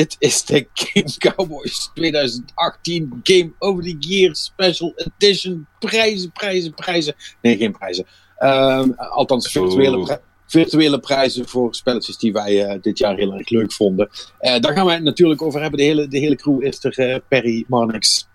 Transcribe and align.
dit 0.00 0.16
is 0.18 0.44
de 0.44 0.66
Game 0.72 1.10
Cowboys 1.18 1.90
2018 1.94 3.20
Game 3.22 3.52
of 3.58 3.82
the 3.82 3.96
Year 3.98 4.34
Special 4.34 4.92
Edition. 4.96 5.66
Prijzen, 5.78 6.32
prijzen, 6.32 6.74
prijzen. 6.74 7.14
Nee, 7.42 7.56
geen 7.56 7.72
prijzen. 7.72 8.06
Ehm, 8.38 8.90
althans, 8.96 9.50
virtuele, 9.52 9.96
Oeh. 9.96 10.06
pri- 10.06 10.18
virtuele 10.46 10.98
prijzen 11.00 11.48
voor 11.48 11.74
spelletjes 11.74 12.16
die 12.18 12.32
wij 12.32 12.64
eh, 12.64 12.80
dit 12.80 12.98
jaar 12.98 13.16
heel 13.16 13.32
erg 13.34 13.48
leuk 13.48 13.72
vonden. 13.72 14.08
Eh, 14.38 14.60
daar 14.60 14.72
gaan 14.72 14.84
wij 14.86 14.94
het 14.94 15.04
natuurlijk 15.04 15.42
over 15.42 15.60
hebben. 15.60 15.78
De 15.78 15.84
hele, 15.84 16.08
de 16.08 16.18
hele 16.18 16.36
crew 16.36 16.62
is 16.64 16.84
er. 16.84 16.98
eh, 16.98 17.16
Perry, 17.28 17.64
Marnix, 17.68 18.28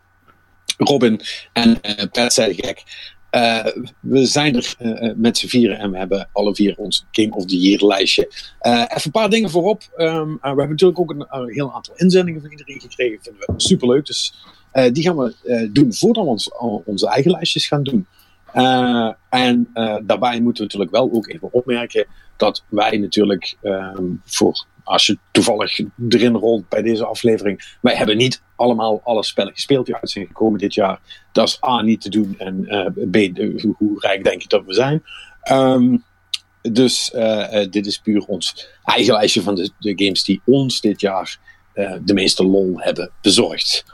Robin 0.77 1.21
en 1.53 1.79
Pat 2.11 2.33
zei 2.33 2.53
gek. 2.53 2.83
Eh, 3.35 3.65
we 3.99 4.25
zijn 4.25 4.55
er 4.55 4.75
eh, 4.77 5.09
eh, 5.09 5.15
met 5.15 5.37
z'n 5.37 5.47
vieren 5.47 5.77
en 5.77 5.91
we 5.91 5.97
hebben 5.97 6.29
alle 6.31 6.55
vier 6.55 6.77
ons 6.77 7.05
Game 7.11 7.35
of 7.35 7.45
the 7.45 7.59
Year 7.59 7.85
lijstje. 7.85 8.27
Even 8.59 9.01
een 9.03 9.11
paar 9.11 9.29
dingen 9.29 9.49
voorop. 9.49 9.81
Ehm, 9.95 10.09
eh, 10.11 10.41
we 10.41 10.47
hebben 10.47 10.69
natuurlijk 10.69 10.99
ook 10.99 11.09
een, 11.09 11.53
heel 11.53 11.73
aantal 11.73 11.93
inzendingen 11.97 12.41
van 12.41 12.51
iedereen 12.51 12.81
gekregen. 12.81 13.19
Vinden 13.21 13.43
we 13.45 13.53
superleuk. 13.57 14.05
Dus 14.05 14.33
die 14.91 15.03
gaan 15.03 15.17
we 15.17 15.69
doen 15.71 15.93
voordat 15.93 16.23
we 16.23 16.29
ons, 16.29 16.51
onze 16.85 17.07
eigen 17.07 17.31
lijstjes 17.31 17.67
gaan 17.67 17.83
doen. 17.83 18.07
En 19.29 19.69
daarbij 20.05 20.41
moeten 20.41 20.67
we 20.67 20.73
natuurlijk 20.73 20.91
wel 20.91 21.09
ook 21.11 21.29
even 21.29 21.53
opmerken 21.53 22.05
dat 22.37 22.63
wij 22.69 22.97
natuurlijk 22.97 23.57
ehm, 23.61 24.03
voor 24.25 24.65
als 24.85 25.05
je 25.05 25.17
toevallig 25.31 25.79
erin 26.09 26.35
rolt 26.35 26.69
bij 26.69 26.81
deze 26.81 27.05
aflevering, 27.05 27.77
wij 27.81 27.95
hebben 27.95 28.17
niet 28.17 28.41
allemaal 28.55 29.01
alle 29.03 29.23
spellen 29.23 29.53
gespeeld 29.53 29.85
die 29.85 29.95
uit 29.95 30.09
zijn 30.09 30.27
gekomen 30.27 30.59
dit 30.59 30.73
jaar. 30.73 30.99
Dat 31.31 31.47
is 31.47 31.63
A 31.63 31.81
niet 31.81 32.01
te 32.01 32.09
doen 32.09 32.35
en 32.37 32.65
eh, 32.65 32.85
B, 33.11 33.37
hoe, 33.37 33.75
hoe 33.77 33.99
rijk 33.99 34.23
denk 34.23 34.41
je 34.41 34.47
dat 34.47 34.65
we 34.65 34.73
zijn. 34.73 35.03
Ehm, 35.41 35.97
dus 36.61 37.11
eh, 37.11 37.61
eh, 37.61 37.71
dit 37.71 37.85
is 37.85 37.99
puur 37.99 38.25
ons 38.25 38.67
eigen 38.83 39.13
lijstje 39.13 39.41
van 39.41 39.55
de, 39.55 39.93
games 39.95 40.23
die 40.23 40.41
ons 40.45 40.81
dit 40.81 41.01
jaar 41.01 41.39
de 42.03 42.13
meeste 42.13 42.45
lol 42.45 42.79
hebben 42.79 43.11
bezorgd. 43.21 43.85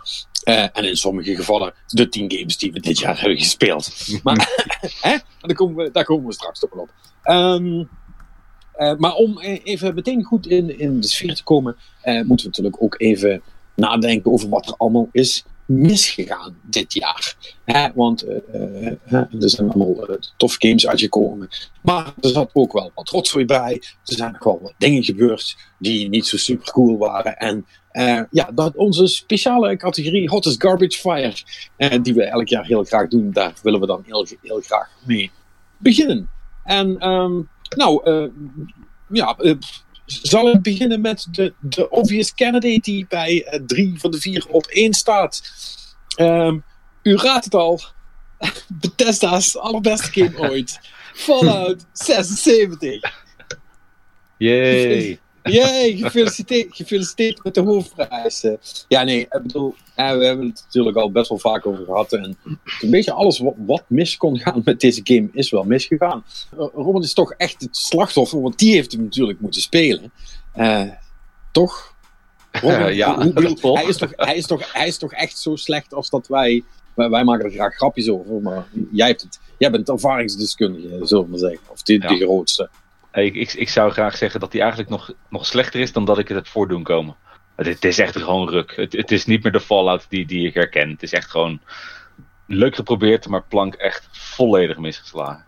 En 0.44 0.84
in 0.84 0.96
sommige 0.96 1.36
gevallen 1.36 1.74
de 1.88 2.10
10 2.10 2.32
games 2.32 2.58
die 2.58 2.72
we 2.72 2.80
dit 2.80 3.00
jaar 3.00 3.20
hebben 3.20 3.38
gespeeld. 3.38 3.94
Maar 4.24 4.50
hè? 5.02 5.18
Daar, 5.40 5.56
komen 5.56 5.92
we, 5.92 6.04
komen 6.04 6.26
we 6.26 6.34
straks 6.34 6.60
toch 6.60 6.74
wel 6.74 6.84
op. 6.84 6.90
Ehm, 7.24 7.84
eh, 8.74 8.96
maar 8.98 9.14
om 9.14 9.40
eh, 9.40 9.60
even 9.64 9.96
meteen 9.96 10.24
goed 10.24 10.48
in, 10.48 10.80
in 10.80 11.00
de 11.00 11.08
sfeer 11.08 11.36
te 11.36 11.44
komen, 11.44 11.76
eh, 12.02 12.14
moeten 12.14 12.36
we 12.38 12.44
natuurlijk 12.46 12.84
ook 12.84 12.96
even 12.98 13.42
nadenken 13.76 14.32
over 14.32 14.50
wat 14.50 14.68
er 14.68 14.76
allemaal 14.78 15.10
is 15.12 15.46
misgegaan 15.66 16.58
dit 16.62 16.94
jaar. 16.94 17.36
Hè, 17.66 17.88
want 17.94 18.24
eh, 18.24 18.86
er 19.14 19.50
zijn 19.50 19.70
allemaal 19.70 20.18
toffe 20.38 20.58
games 20.60 20.88
uitgekomen. 20.88 21.50
Maar 21.82 22.14
er 22.22 22.30
zat 22.30 22.50
ook 22.54 22.74
wel 22.74 22.92
wat 22.96 23.10
rotzooi 23.10 23.46
bij. 23.46 23.74
Er 24.06 24.16
zijn 24.16 24.32
nog 24.32 24.44
wel 24.44 24.60
wat 24.62 24.74
dingen 24.78 25.04
gebeurd 25.04 25.58
die 25.80 26.10
niet 26.10 26.26
zo 26.26 26.38
super 26.38 26.72
cool 26.72 26.98
waren. 26.98 27.38
En 27.38 27.66
ja, 28.32 28.50
dat 28.54 28.76
onze 28.76 29.08
speciale 29.08 29.78
categorie 29.78 30.30
Hottest 30.30 30.62
Garbage 30.62 31.00
Fire, 31.00 31.34
eh, 31.78 32.02
die 32.02 32.14
we 32.14 32.24
elk 32.24 32.48
jaar 32.48 32.66
heel 32.66 32.84
graag 32.84 33.08
doen, 33.08 33.32
daar 33.32 33.54
willen 33.64 33.80
we 33.80 33.86
dan 33.86 34.04
heel, 34.06 34.28
heel 34.42 34.62
graag 34.62 34.90
mee 35.06 35.32
beginnen. 35.78 36.30
En 36.64 37.00
ehm, 37.00 37.42
nou, 37.76 38.04
eh, 38.04 38.30
ja, 39.10 39.36
eh, 39.38 39.56
zal 40.06 40.50
ik 40.50 40.62
beginnen 40.62 41.02
met 41.02 41.28
de, 41.32 41.54
de 41.60 41.90
obvious 41.90 42.34
candidate 42.34 42.80
die 42.82 43.06
bij 43.10 43.44
eh, 43.44 43.60
drie 43.66 44.00
van 44.00 44.12
de 44.12 44.20
vier 44.20 44.46
op 44.50 44.66
één 44.66 44.94
staat. 44.94 45.44
Ehm, 46.16 46.58
u 47.04 47.16
raadt 47.16 47.46
het 47.46 47.56
al. 47.56 47.82
Bethesda's 48.82 49.58
allerbeste 49.58 50.12
game 50.12 50.50
ooit. 50.50 50.80
Fallout 51.14 51.86
76. 51.94 53.24
Yay. 54.38 55.20
Jee, 55.44 55.98
gefeliciteerd, 55.98 56.76
gefeliciteerd 56.76 57.44
met 57.44 57.54
de 57.54 57.62
hoofdprijs. 57.62 58.44
Eh, 58.44 58.54
Ja, 58.88 59.04
nee, 59.04 59.20
ik 59.20 59.40
bedoel, 59.42 59.76
we 59.96 60.02
hebben 60.02 60.48
het 60.48 60.64
natuurlijk 60.66 60.98
al 60.98 61.12
best 61.12 61.30
wel 61.30 61.38
vaak 61.38 61.66
over 61.66 61.86
gehad. 61.86 62.14
En 62.14 62.38
een 62.82 62.90
beetje 62.90 63.12
alles 63.14 63.40
wat, 63.40 63.54
wat 63.58 63.84
mis 63.88 64.18
kon 64.18 64.40
gaan 64.40 64.62
met 64.66 64.80
deze 64.80 65.02
game 65.04 65.30
is 65.34 65.50
wel 65.50 65.64
misgegaan. 65.64 66.24
Eh, 66.52 66.66
Robin 66.74 67.02
is 67.02 67.14
toch 67.14 67.34
echt 67.34 67.62
het 67.62 67.78
slachtoffer, 67.78 68.42
want 68.42 68.60
die 68.60 68.74
heeft 68.74 68.92
hem 68.92 69.04
natuurlijk 69.04 69.40
moeten 69.40 69.62
spelen. 69.62 70.12
Eh, 70.54 70.90
toch? 71.52 71.90
Ja, 72.92 73.28
bedoel- 73.34 73.76
hij, 73.78 73.86
is 73.86 73.98
toch, 73.98 74.12
hij, 74.16 74.36
is 74.36 74.46
toch, 74.46 74.74
hij 74.74 74.88
is 74.88 74.98
toch 74.98 75.12
echt 75.14 75.38
zo 75.38 75.56
slecht 75.56 75.94
als 75.94 76.10
dat 76.10 76.28
wij... 76.28 76.64
Wij, 76.94 77.10
wij 77.10 77.24
maken 77.24 77.46
er 77.46 77.52
graag 77.52 77.76
grapjes 77.76 78.10
over, 78.10 78.42
maar 78.42 78.68
jij, 78.92 79.08
hebt 79.08 79.22
het, 79.22 79.40
jij 79.58 79.72
bent 79.72 79.90
ervaringsdeskundige, 79.90 81.06
zullen 81.08 81.24
we 81.24 81.30
maar 81.30 81.40
zeggen. 81.40 81.60
Of 81.68 81.82
de, 81.82 82.00
grootste. 82.00 82.70
Ik, 83.14 83.36
ik, 83.36 83.54
ik 83.54 83.70
zou 83.70 83.92
graag 83.92 84.18
zeggen 84.18 84.40
dat 84.40 84.52
hij 84.52 84.62
eigenlijk 84.62 84.92
nog, 84.92 85.12
nog 85.30 85.46
slechter 85.46 85.80
is 85.80 85.92
dan 85.92 86.06
dat 86.06 86.18
ik 86.20 86.28
het 86.28 86.38
heb 86.38 86.48
voordoen 86.48 86.84
komen. 86.84 87.16
Het, 87.56 87.66
het 87.66 87.86
is 87.86 88.00
echt 88.00 88.18
gewoon 88.18 88.50
ruk. 88.50 88.76
Het, 88.76 88.94
het 88.94 89.12
is 89.12 89.26
niet 89.26 89.44
meer 89.44 89.52
de 89.52 89.60
Fallout 89.60 90.06
die, 90.10 90.26
die 90.26 90.48
ik 90.48 90.54
herken. 90.54 90.90
Het 90.90 91.04
is 91.04 91.14
echt 91.14 91.30
gewoon 91.30 91.62
leuk 92.48 92.76
geprobeerd, 92.76 93.28
maar 93.28 93.44
plank 93.44 93.74
echt 93.76 94.08
volledig 94.12 94.78
misgeslagen. 94.78 95.46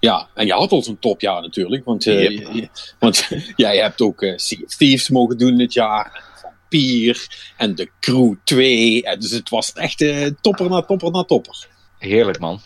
Ja, 0.00 0.28
en 0.34 0.46
je 0.46 0.52
had 0.52 0.70
al 0.72 0.82
zo'n 0.82 0.98
topjaar 0.98 1.40
natuurlijk. 1.40 1.84
Want, 1.84 2.06
eh, 2.06 2.22
Yep. 2.22 2.30
je- 2.30 2.54
je- 2.60 2.68
want 2.98 3.28
jij 3.56 3.76
hebt 3.78 4.00
ook 4.00 4.22
eh 4.22 4.32
Sea 4.36 4.58
of 4.64 4.74
Thieves 4.74 5.08
mogen 5.08 5.38
doen 5.38 5.56
dit 5.56 5.72
jaar. 5.72 6.22
Vampier 6.34 7.26
en 7.56 7.74
de 7.74 7.90
Crew 8.00 8.34
2. 8.44 9.02
En 9.02 9.20
dus 9.20 9.30
het 9.30 9.48
was 9.48 9.72
echt 9.72 10.00
eh, 10.00 10.26
topper 10.40 10.68
na 10.70 10.82
topper 10.82 11.10
na 11.10 11.22
topper. 11.24 11.66
Heerlijk 11.98 12.38
man. 12.38 12.60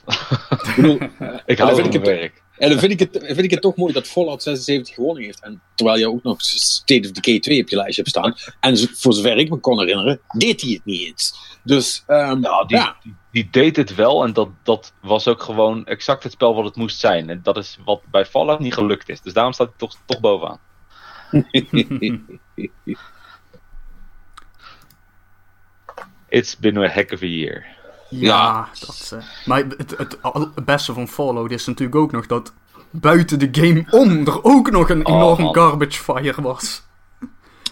Ik 0.48 0.72
bedoel, 0.76 0.98
Ik 1.46 1.58
hou 1.58 1.80
van 1.80 1.88
mijn 1.88 2.00
werk. 2.04 2.42
En 2.58 2.68
dan 2.68 2.78
vind 2.78 2.92
ik, 2.92 2.98
het, 2.98 3.18
vind 3.22 3.42
ik 3.42 3.50
het 3.50 3.60
toch 3.60 3.76
mooi 3.76 3.92
dat 3.92 4.06
Fallout 4.06 4.42
76 4.42 4.94
gewonnen 4.94 5.22
heeft. 5.22 5.40
En 5.40 5.60
terwijl 5.74 5.98
je 5.98 6.08
ook 6.08 6.22
nog 6.22 6.42
State 6.42 7.08
of 7.08 7.14
Decay 7.14 7.40
2 7.40 7.62
op 7.62 7.68
je 7.68 7.76
lijstje 7.76 8.02
hebt 8.02 8.14
staan. 8.14 8.34
En 8.60 8.78
voor 8.78 9.12
zover 9.12 9.36
ik 9.36 9.50
me 9.50 9.56
kon 9.56 9.78
herinneren, 9.78 10.20
deed 10.28 10.60
hij 10.60 10.70
het 10.70 10.84
niet 10.84 11.06
eens. 11.06 11.56
Dus 11.62 12.04
die, 12.06 12.16
ja. 12.66 12.96
Die, 13.02 13.14
die 13.30 13.48
deed 13.50 13.76
het 13.76 13.94
wel 13.94 14.24
en 14.24 14.32
dat, 14.32 14.48
dat 14.62 14.92
was 15.00 15.28
ook 15.28 15.42
gewoon 15.42 15.86
exact 15.86 16.22
het 16.22 16.32
spel 16.32 16.54
wat 16.54 16.64
het 16.64 16.76
moest 16.76 16.98
zijn. 16.98 17.30
En 17.30 17.40
dat 17.42 17.56
is 17.56 17.78
wat 17.84 18.02
bij 18.10 18.26
Fallout 18.26 18.60
niet 18.60 18.74
gelukt 18.74 19.08
is. 19.08 19.20
Dus 19.20 19.32
daarom 19.32 19.52
staat 19.52 19.68
hij 19.68 19.76
toch, 19.76 19.96
toch 20.04 20.20
bovenaan. 20.20 20.60
It's 26.30 26.56
been 26.58 26.76
a 26.76 26.88
heck 26.88 27.12
of 27.12 27.22
a 27.22 27.26
year. 27.26 27.77
Ja, 28.10 28.68
dat, 28.80 29.10
eh, 29.14 29.24
maar 29.46 29.64
het, 29.76 29.94
het, 29.98 30.22
al- 30.22 30.50
het 30.54 30.64
beste 30.64 30.92
van 30.92 31.08
Fallout 31.08 31.50
is 31.50 31.66
natuurlijk 31.66 31.98
ook 31.98 32.12
nog 32.12 32.26
dat 32.26 32.52
buiten 32.90 33.38
de 33.38 33.48
game 33.52 33.86
om 33.90 34.26
er 34.26 34.44
ook 34.44 34.70
nog 34.70 34.88
een 34.90 35.06
Oh, 35.06 35.14
enorm 35.14 35.54
garbage 35.54 36.02
fire 36.02 36.42
was. 36.42 36.82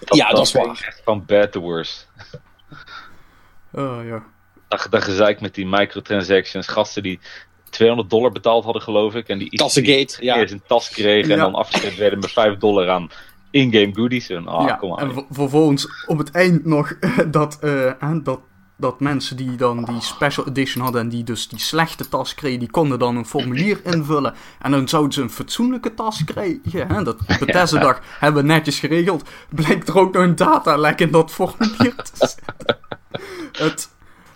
ja, 0.05 0.31
dat 0.31 0.41
is 0.47 0.51
ging 0.51 0.67
waar. 0.67 0.85
Echt 0.87 1.01
van 1.05 1.25
bad 1.27 1.53
to 1.53 1.61
worse. 1.61 2.05
Oh 3.73 4.05
ja. 4.05 4.23
Dat, 4.69 4.87
dat 4.91 5.03
gezeik 5.03 5.41
met 5.41 5.55
die 5.55 5.67
microtransactions. 5.67 6.67
Gasten 6.69 7.03
die 7.03 7.21
200 7.71 8.11
dollar 8.11 8.33
betaald 8.33 8.65
hadden, 8.65 8.83
geloof 8.83 9.15
ik. 9.15 9.29
En 9.29 9.39
die 9.39 9.51
iets 9.51 9.63
Kassengate, 9.63 10.17
ja. 10.25 10.37
eerst 10.37 10.53
een 10.53 10.63
tas 10.67 10.89
kregen 10.89 11.33
en 11.33 11.39
dan 11.39 11.55
afgegeven 11.55 11.99
werden 11.99 12.19
met 12.19 12.33
5 12.33 12.57
dollar 12.59 12.91
aan 12.91 13.11
in-game 13.51 13.95
goodies. 13.95 14.29
En, 14.31 14.47
ah, 14.49 14.67
ja. 14.67 14.75
kom 14.75 14.93
aan. 14.93 14.99
En 15.09 15.13
ver- 15.15 15.25
vervolgens 15.31 16.05
op 16.07 16.19
het 16.19 16.31
eind 16.31 16.65
nog 16.65 16.93
dat, 17.31 17.59
eh, 17.61 17.93
hè, 17.99 18.23
dat, 18.23 18.41
dat 18.77 19.01
mensen 19.01 19.37
die 19.37 19.57
dan 19.57 19.85
die 19.85 20.01
special 20.01 20.47
edition 20.47 20.83
hadden 20.83 21.01
en 21.01 21.09
die 21.09 21.25
dus 21.25 21.49
die 21.49 21.59
slechte 21.59 22.09
tas 22.09 22.35
kregen, 22.35 22.59
die 22.59 22.71
konden 22.71 22.99
dan 22.99 23.17
een 23.17 23.27
formulier 23.27 23.81
invullen. 23.85 24.35
En 24.61 24.71
dan 24.71 24.89
zouden 24.89 25.13
ze 25.13 25.23
een 25.23 25.31
fatsoenlijke 25.31 25.95
tas 25.95 26.25
krijgen. 26.25 26.89
Hè? 26.89 27.03
Dat 27.03 27.27
Bethesda 27.39 27.81
dag 27.81 28.01
hebben 28.19 28.43
we 28.43 28.49
netjes 28.49 28.79
geregeld. 28.79 29.29
Blijkt 29.49 29.89
er 29.89 29.99
ook 29.99 30.13
nog 30.13 30.23
een 30.23 30.37
datalek 30.37 31.01
in 31.01 31.11
dat 31.11 31.31
formulier 31.31 31.95
te 31.95 32.13
zitten. 32.15 32.79
het, 33.53 33.89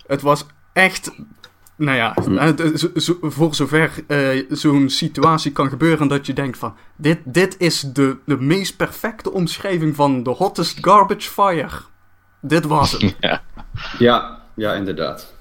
het 0.06 0.22
was 0.22 0.46
echt... 0.72 1.12
Nou 1.76 1.96
ja, 1.96 2.14
voor 3.20 3.54
zover 3.54 4.04
eh, 4.06 4.44
zo'n 4.48 4.88
situatie 4.88 5.52
kan 5.52 5.69
gebeuren 5.69 6.08
dat 6.08 6.26
je 6.26 6.32
denkt 6.32 6.58
van... 6.58 6.75
Dit, 6.96 7.19
dit 7.25 7.54
is 7.58 7.81
de, 7.81 8.16
de 8.25 8.40
meest 8.40 8.76
perfecte 8.76 9.32
omschrijving 9.32 9.96
van 9.96 10.22
de 10.22 10.31
hottest 10.31 10.78
garbage 10.81 11.31
fire. 11.31 11.88
Dit 12.40 12.64
was 12.64 12.92
het. 12.92 13.14
Ja. 13.20 13.42
Ja, 13.98 14.42
ja, 14.56 14.75
inderdaad. 14.75 15.32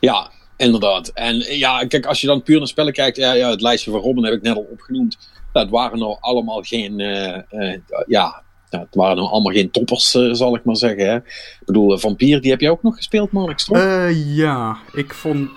Ja, 0.00 0.30
inderdaad. 0.56 1.08
En 1.08 1.40
eh, 1.40 1.58
ja, 1.58 1.86
kijk, 1.86 2.06
als 2.06 2.20
je 2.20 2.26
dan 2.26 2.42
puur 2.42 2.58
naar 2.58 2.66
spellen 2.68 2.92
kijkt, 2.92 3.16
ja, 3.16 3.32
ja, 3.32 3.50
het 3.50 3.60
lijstje 3.60 3.90
van 3.90 4.00
Robin 4.00 4.24
heb 4.24 4.34
ik 4.34 4.42
net 4.42 4.56
al 4.56 4.68
opgenoemd. 4.70 5.18
Dat 5.52 5.68
waren 5.68 5.98
nou 5.98 6.16
allemaal 6.20 6.62
geen, 6.62 7.00
eh, 7.00 7.36
eh, 7.36 7.80
ja, 8.06 8.42
ja, 8.70 8.78
het 8.80 8.94
waren 8.94 9.16
nou 9.16 9.28
allemaal 9.28 9.52
geen 9.52 9.70
toppers, 9.70 10.10
zal 10.10 10.54
ik 10.54 10.64
maar 10.64 10.76
zeggen. 10.76 11.06
Hè. 11.06 11.16
Ik 11.16 11.62
bedoel, 11.64 11.98
Vampier, 11.98 12.40
die 12.40 12.50
heb 12.50 12.60
jij 12.60 12.70
ook 12.70 12.82
nog 12.82 12.96
gespeeld, 12.96 13.32
Mark? 13.32 13.60
Eh, 13.68 14.36
ja, 14.36 14.78
ik 14.92 15.14
vond... 15.14 15.50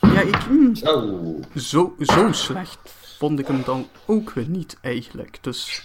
Ja, 0.00 0.20
ik... 0.20 0.48
mm, 0.50 0.74
Zo. 0.76 1.40
zo, 1.56 1.94
zo 1.98 2.32
slecht 2.32 2.78
vond 3.18 3.38
ik 3.38 3.46
hem 3.46 3.62
dan 3.64 3.88
ook 4.06 4.32
weer 4.32 4.48
niet 4.48 4.76
eigenlijk. 4.80 5.38
Dus... 5.40 5.82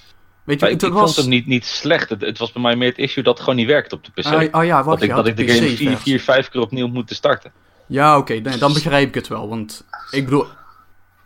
Weet 0.48 0.60
je, 0.60 0.66
Maar 0.66 0.74
ik, 0.74 0.82
het 0.82 0.90
ik 0.90 0.98
was... 0.98 1.14
vond 1.14 1.26
hem 1.26 1.36
niet, 1.36 1.48
niet 1.48 1.66
slecht. 1.66 2.10
Het, 2.10 2.22
het 2.22 2.38
was 2.38 2.52
bij 2.52 2.62
mij 2.62 2.76
meer 2.76 2.90
het 2.90 2.98
issue 2.98 3.24
dat 3.24 3.34
het 3.34 3.44
gewoon 3.44 3.56
niet 3.60 3.68
werkte 3.68 3.96
op 3.96 4.06
de 4.06 4.12
PC. 4.12 4.26
Ah, 4.26 4.52
ah 4.52 4.66
ja, 4.66 4.84
wacht, 4.84 5.00
dat 5.00 5.10
ik, 5.10 5.16
dat 5.16 5.28
ik 5.28 5.38
de 5.38 5.48
game 5.48 5.58
vier, 5.58 5.78
versie. 5.78 5.98
vier, 5.98 6.20
vijf 6.20 6.50
keer 6.50 6.62
opnieuw 6.62 6.88
moet 6.88 7.14
starten. 7.14 7.52
Ja, 7.86 8.18
oké, 8.18 8.34
nee, 8.34 8.58
dan 8.58 8.74
begrijp 8.74 9.08
ik 9.08 9.16
het 9.16 9.28
wel. 9.28 9.50
Want 9.50 9.84
ik 10.12 10.26
bedoel, 10.26 10.46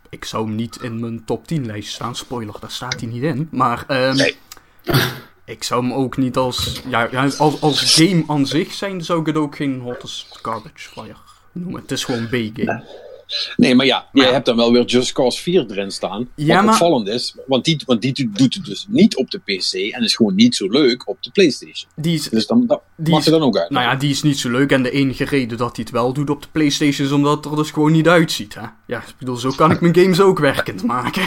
ik 0.10 0.26
zou 0.26 0.46
hem 0.46 0.56
niet 0.56 0.78
in 0.82 1.00
mijn 1.00 1.26
top 1.26 1.48
10 1.48 1.66
lijst 1.66 1.94
staan. 1.94 2.16
Spoiler, 2.16 2.56
daar 2.60 2.72
staat 2.72 3.00
hij 3.00 3.10
niet 3.10 3.24
in. 3.24 3.48
Maar 3.52 3.84
ehm, 3.88 4.16
Nee. 4.16 4.38
ik 5.46 5.64
zou 5.64 5.82
hem 5.82 5.94
ook 5.94 6.18
niet 6.18 6.38
als, 6.38 6.82
ja, 6.88 7.08
ja, 7.12 7.30
als, 7.38 7.62
als 7.62 7.94
game 7.96 8.24
aan 8.28 8.46
zich 8.46 8.74
zijn, 8.74 9.04
zou 9.04 9.20
ik 9.20 9.26
het 9.26 9.36
ook 9.36 9.56
geen 9.56 9.80
hot 9.80 10.04
as 10.04 10.28
garbage 10.42 10.90
fire 10.90 11.16
noemen. 11.52 11.82
Het 11.82 11.92
is 11.92 12.04
gewoon 12.04 12.28
B-game. 12.28 12.52
Nee, 12.56 12.84
maar 13.58 13.86
ja, 13.86 14.08
je 14.14 14.22
ja. 14.22 14.32
hebt 14.32 14.46
dan 14.46 14.56
wel 14.56 14.72
weer 14.72 14.86
Just 14.86 15.12
Cause 15.12 15.42
4 15.42 15.66
erin 15.72 15.92
staan. 15.92 16.30
Ja, 16.36 16.56
wat 16.56 16.64
maar- 16.66 16.74
opvallend 16.74 17.08
is, 17.08 17.36
want 17.48 17.66
die, 17.66 17.82
want 17.86 18.02
die 18.02 18.30
doet 18.34 18.54
het 18.54 18.66
dus 18.66 18.86
niet 18.90 19.16
op 19.16 19.32
de 19.32 19.40
PC 19.40 19.74
en 19.94 20.04
is 20.04 20.16
gewoon 20.16 20.36
niet 20.36 20.56
zo 20.56 20.68
leuk 20.70 21.08
op 21.08 21.24
de 21.24 21.32
PlayStation. 21.32 21.92
Die 21.96 22.14
is, 22.14 22.30
Dus 22.30 22.48
dan, 22.48 22.68
dat 22.68 22.82
Die 22.98 23.10
mag 23.10 23.20
is- 23.20 23.26
je 23.26 23.32
dan 23.32 23.42
ook 23.42 23.58
uit. 23.58 23.70
nou 23.70 23.84
ja, 23.86 23.96
die 23.96 24.10
is 24.10 24.22
niet 24.22 24.40
zo 24.40 24.50
leuk. 24.50 24.72
En 24.72 24.84
de 24.84 24.92
enige 24.92 25.26
reden 25.26 25.58
dat 25.58 25.76
hij 25.76 25.86
het 25.86 25.94
wel 25.94 26.14
doet 26.14 26.30
op 26.30 26.42
de 26.42 26.48
PlayStation 26.52 27.06
is 27.08 27.14
omdat 27.14 27.36
het 27.36 27.46
er 27.46 27.56
dus 27.56 27.72
gewoon 27.72 27.92
niet 27.92 28.08
uitziet. 28.08 28.54
Hè? 28.56 28.66
Ja, 28.88 28.98
ik 29.00 29.14
bedoel, 29.20 29.36
zo 29.38 29.52
kan 29.52 29.72
ik 29.72 29.82
mijn 29.82 29.96
games 29.96 30.20
ook 30.22 30.40
werkend 30.40 30.84
maken. 30.84 31.24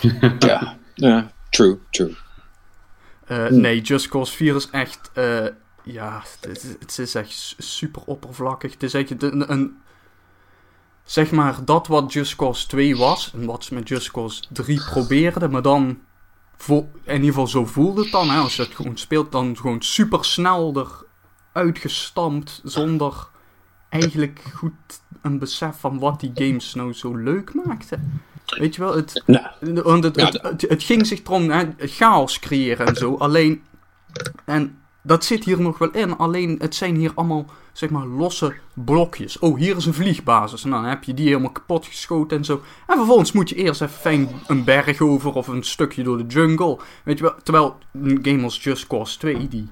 ja. 0.38 0.76
ja, 0.94 1.32
true, 1.50 1.78
true. 1.90 2.16
Eh, 3.26 3.46
Hm. 3.46 3.60
Nee, 3.60 3.80
Just 3.80 4.08
Cause 4.08 4.32
4 4.32 4.54
is 4.56 4.68
echt. 4.70 5.10
eh, 5.14 5.46
ja, 5.84 6.22
het, 6.40 6.76
het 6.80 6.98
is 6.98 7.14
echt 7.14 7.30
su- 7.32 7.54
super 7.58 8.02
oppervlakkig. 8.06 8.72
Het 8.72 8.82
is 8.82 8.94
echt 8.94 9.22
een, 9.22 9.52
een. 9.52 9.76
Zeg 11.04 11.30
maar 11.30 11.64
dat 11.64 11.86
wat 11.86 12.12
Just 12.12 12.36
Cause 12.36 12.66
2 12.66 12.96
was. 12.96 13.32
En 13.34 13.46
wat 13.46 13.64
ze 13.64 13.74
met 13.74 13.88
Just 13.88 14.10
Cause 14.10 14.42
3 14.52 14.84
probeerden. 14.84 15.50
Maar 15.50 15.62
dan. 15.62 15.98
In 16.66 16.88
ieder 17.04 17.24
geval 17.26 17.46
zo 17.46 17.66
voelde 17.66 18.02
het 18.02 18.12
dan. 18.12 18.30
Hè, 18.30 18.38
als 18.38 18.56
je 18.56 18.62
het 18.62 18.74
gewoon 18.74 18.96
speelt, 18.96 19.32
dan 19.32 19.56
gewoon 19.56 19.82
super 19.82 20.24
snel 20.24 20.86
eruit 21.52 22.12
Zonder 22.62 23.28
eigenlijk 23.88 24.40
goed 24.54 24.72
een 25.22 25.38
besef 25.38 25.76
van 25.78 25.98
wat 25.98 26.20
die 26.20 26.30
games 26.34 26.74
nou 26.74 26.92
zo 26.92 27.16
leuk 27.16 27.54
maakten. 27.54 28.22
Weet 28.46 28.74
je 28.74 28.80
wel, 28.80 28.96
het, 28.96 29.22
want 29.82 30.04
het, 30.04 30.16
Ja, 30.16 30.24
het, 30.26 30.42
het, 30.42 30.62
het 30.62 30.82
ging 30.82 31.06
zich 31.06 31.22
erom 31.22 31.50
hè, 31.50 31.64
chaos 31.76 32.38
creëren 32.38 32.86
en 32.86 32.96
zo. 32.96 33.16
Alleen, 33.16 33.62
en 34.44 34.78
dat 35.02 35.24
zit 35.24 35.44
hier 35.44 35.60
nog 35.60 35.78
wel 35.78 35.90
in. 35.90 36.16
Alleen, 36.16 36.56
het 36.58 36.74
zijn 36.74 36.96
hier 36.96 37.12
allemaal, 37.14 37.46
zeg 37.74 37.90
maar, 37.90 38.06
losse 38.06 38.54
blokjes. 38.74 39.38
Oh, 39.38 39.58
hier 39.58 39.76
is 39.76 39.86
een 39.86 39.94
vliegbasis. 39.94 40.64
En 40.64 40.70
dan 40.70 40.84
heb 40.84 41.04
je 41.04 41.14
die 41.14 41.26
helemaal 41.26 41.52
kapot 41.52 41.86
geschoten 41.86 42.36
en 42.36 42.44
zo. 42.44 42.62
En 42.86 42.96
vervolgens 42.96 43.32
moet 43.32 43.48
je 43.48 43.54
eerst 43.54 43.82
even 43.82 43.94
fijn 43.94 44.28
een 44.46 44.64
berg 44.64 45.00
over 45.00 45.32
of 45.32 45.48
een 45.48 45.62
stukje 45.62 46.02
door 46.02 46.18
de 46.18 46.26
jungle. 46.26 46.78
Weet 47.04 47.18
je 47.18 47.24
wel, 47.24 47.34
terwijl 47.42 47.76
een 47.92 48.18
game 48.22 48.42
als 48.42 48.62
Just 48.62 48.86
Cause 48.86 49.18
2, 49.18 49.48
die 49.48 49.68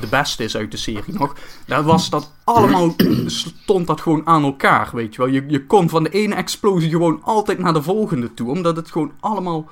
de 0.00 0.06
beste 0.06 0.44
is 0.44 0.56
uit 0.56 0.70
de 0.70 0.76
serie 0.76 1.14
nog. 1.14 1.36
Daar 1.66 1.82
was 1.82 2.10
dat 2.10 2.32
allemaal, 2.44 2.94
stond 3.26 3.86
dat 3.86 4.00
gewoon 4.00 4.26
aan 4.26 4.44
elkaar, 4.44 4.90
weet 4.92 5.14
je 5.14 5.22
wel. 5.22 5.30
Je, 5.30 5.44
je 5.48 5.66
kon 5.66 5.88
van 5.88 6.02
de 6.02 6.10
ene 6.10 6.34
explosie 6.34 6.90
gewoon 6.90 7.22
altijd 7.22 7.58
naar 7.58 7.72
de 7.72 7.82
volgende 7.82 8.34
toe, 8.34 8.50
omdat 8.50 8.76
het 8.76 8.90
gewoon 8.90 9.12
allemaal 9.20 9.68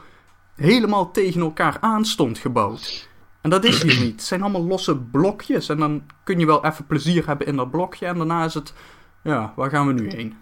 helemaal 0.55 1.11
tegen 1.11 1.41
elkaar 1.41 1.77
aan 1.81 2.05
stond 2.05 2.39
gebouwd. 2.39 3.09
En 3.41 3.51
dat 3.51 3.65
is 3.65 3.83
hier 3.83 4.01
niet. 4.05 4.13
Het 4.13 4.23
zijn 4.23 4.43
allemaal 4.43 4.65
losse 4.67 4.97
blokjes. 4.97 5.69
En 5.69 5.79
dan 5.79 6.03
kun 6.25 6.39
je 6.39 6.47
wel 6.47 6.65
even 6.65 6.87
plezier 6.87 7.27
hebben 7.27 7.47
in 7.47 7.57
dat 7.57 7.71
blokje. 7.71 8.07
En 8.07 8.17
daarna 8.17 8.45
is 8.45 8.55
het, 8.55 8.73
ja, 9.23 9.53
waar 9.57 9.71
gaan 9.71 9.87
we 9.87 9.93
nu 9.93 10.11
heen? 10.11 10.35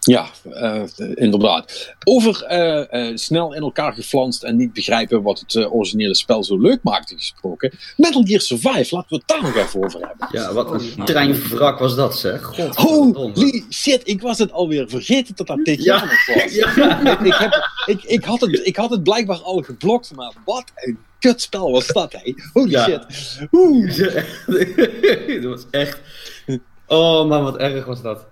Ja, 0.00 0.26
eh, 0.52 0.82
inderdaad. 1.14 1.94
Over 2.04 2.42
eh, 2.42 3.08
eh, 3.08 3.16
snel 3.16 3.54
in 3.54 3.62
elkaar 3.62 3.92
geflanst 3.92 4.42
en 4.42 4.56
niet 4.56 4.72
begrijpen 4.72 5.22
wat 5.22 5.40
het 5.40 5.72
originele 5.72 6.14
spel 6.14 6.44
zo 6.44 6.58
leuk 6.58 6.78
maakte 6.82 7.16
gesproken. 7.16 7.72
Metal 7.96 8.22
Gear 8.22 8.40
Survive, 8.40 8.94
laten 8.94 9.08
we 9.08 9.16
het 9.16 9.26
daar 9.26 9.42
nog 9.42 9.56
even 9.56 9.84
over 9.84 10.00
hebben. 10.00 10.28
Ja, 10.30 10.52
wat 10.52 10.70
een 10.96 11.04
treinwrak 11.04 11.78
was 11.78 11.94
dat, 11.96 12.18
zeg. 12.18 12.42
God. 12.42 12.76
Holy 12.76 13.64
shit, 13.70 14.00
ik 14.08 14.20
was 14.22 14.38
het 14.38 14.52
alweer 14.52 14.88
vergeten 14.88 15.36
dat 15.36 15.46
dat 15.46 15.64
dit 15.64 15.84
Ja. 15.84 15.96
jaar 15.96 16.06
nog 16.06 16.42
was. 16.42 16.54
Ja. 16.54 17.20
Ik, 17.24 17.34
heb, 17.34 17.70
ik, 17.86 18.02
ik, 18.02 18.24
had 18.24 18.40
het, 18.40 18.60
ik 18.66 18.76
had 18.76 18.90
het 18.90 19.02
blijkbaar 19.02 19.40
al 19.42 19.62
geblokt, 19.62 20.14
maar 20.14 20.32
wat 20.44 20.64
een 20.74 20.98
kutspel 21.28 21.70
was 21.72 21.86
dat, 21.86 22.12
hé. 22.12 22.34
Holy 22.52 22.70
Ja. 22.70 22.84
shit. 22.84 23.06
Oeh. 23.52 23.96
dat 25.42 25.50
was 25.50 25.66
echt... 25.70 26.00
Oh 26.86 27.28
man, 27.28 27.42
wat 27.42 27.56
erg 27.56 27.84
was 27.84 28.02
dat. 28.02 28.26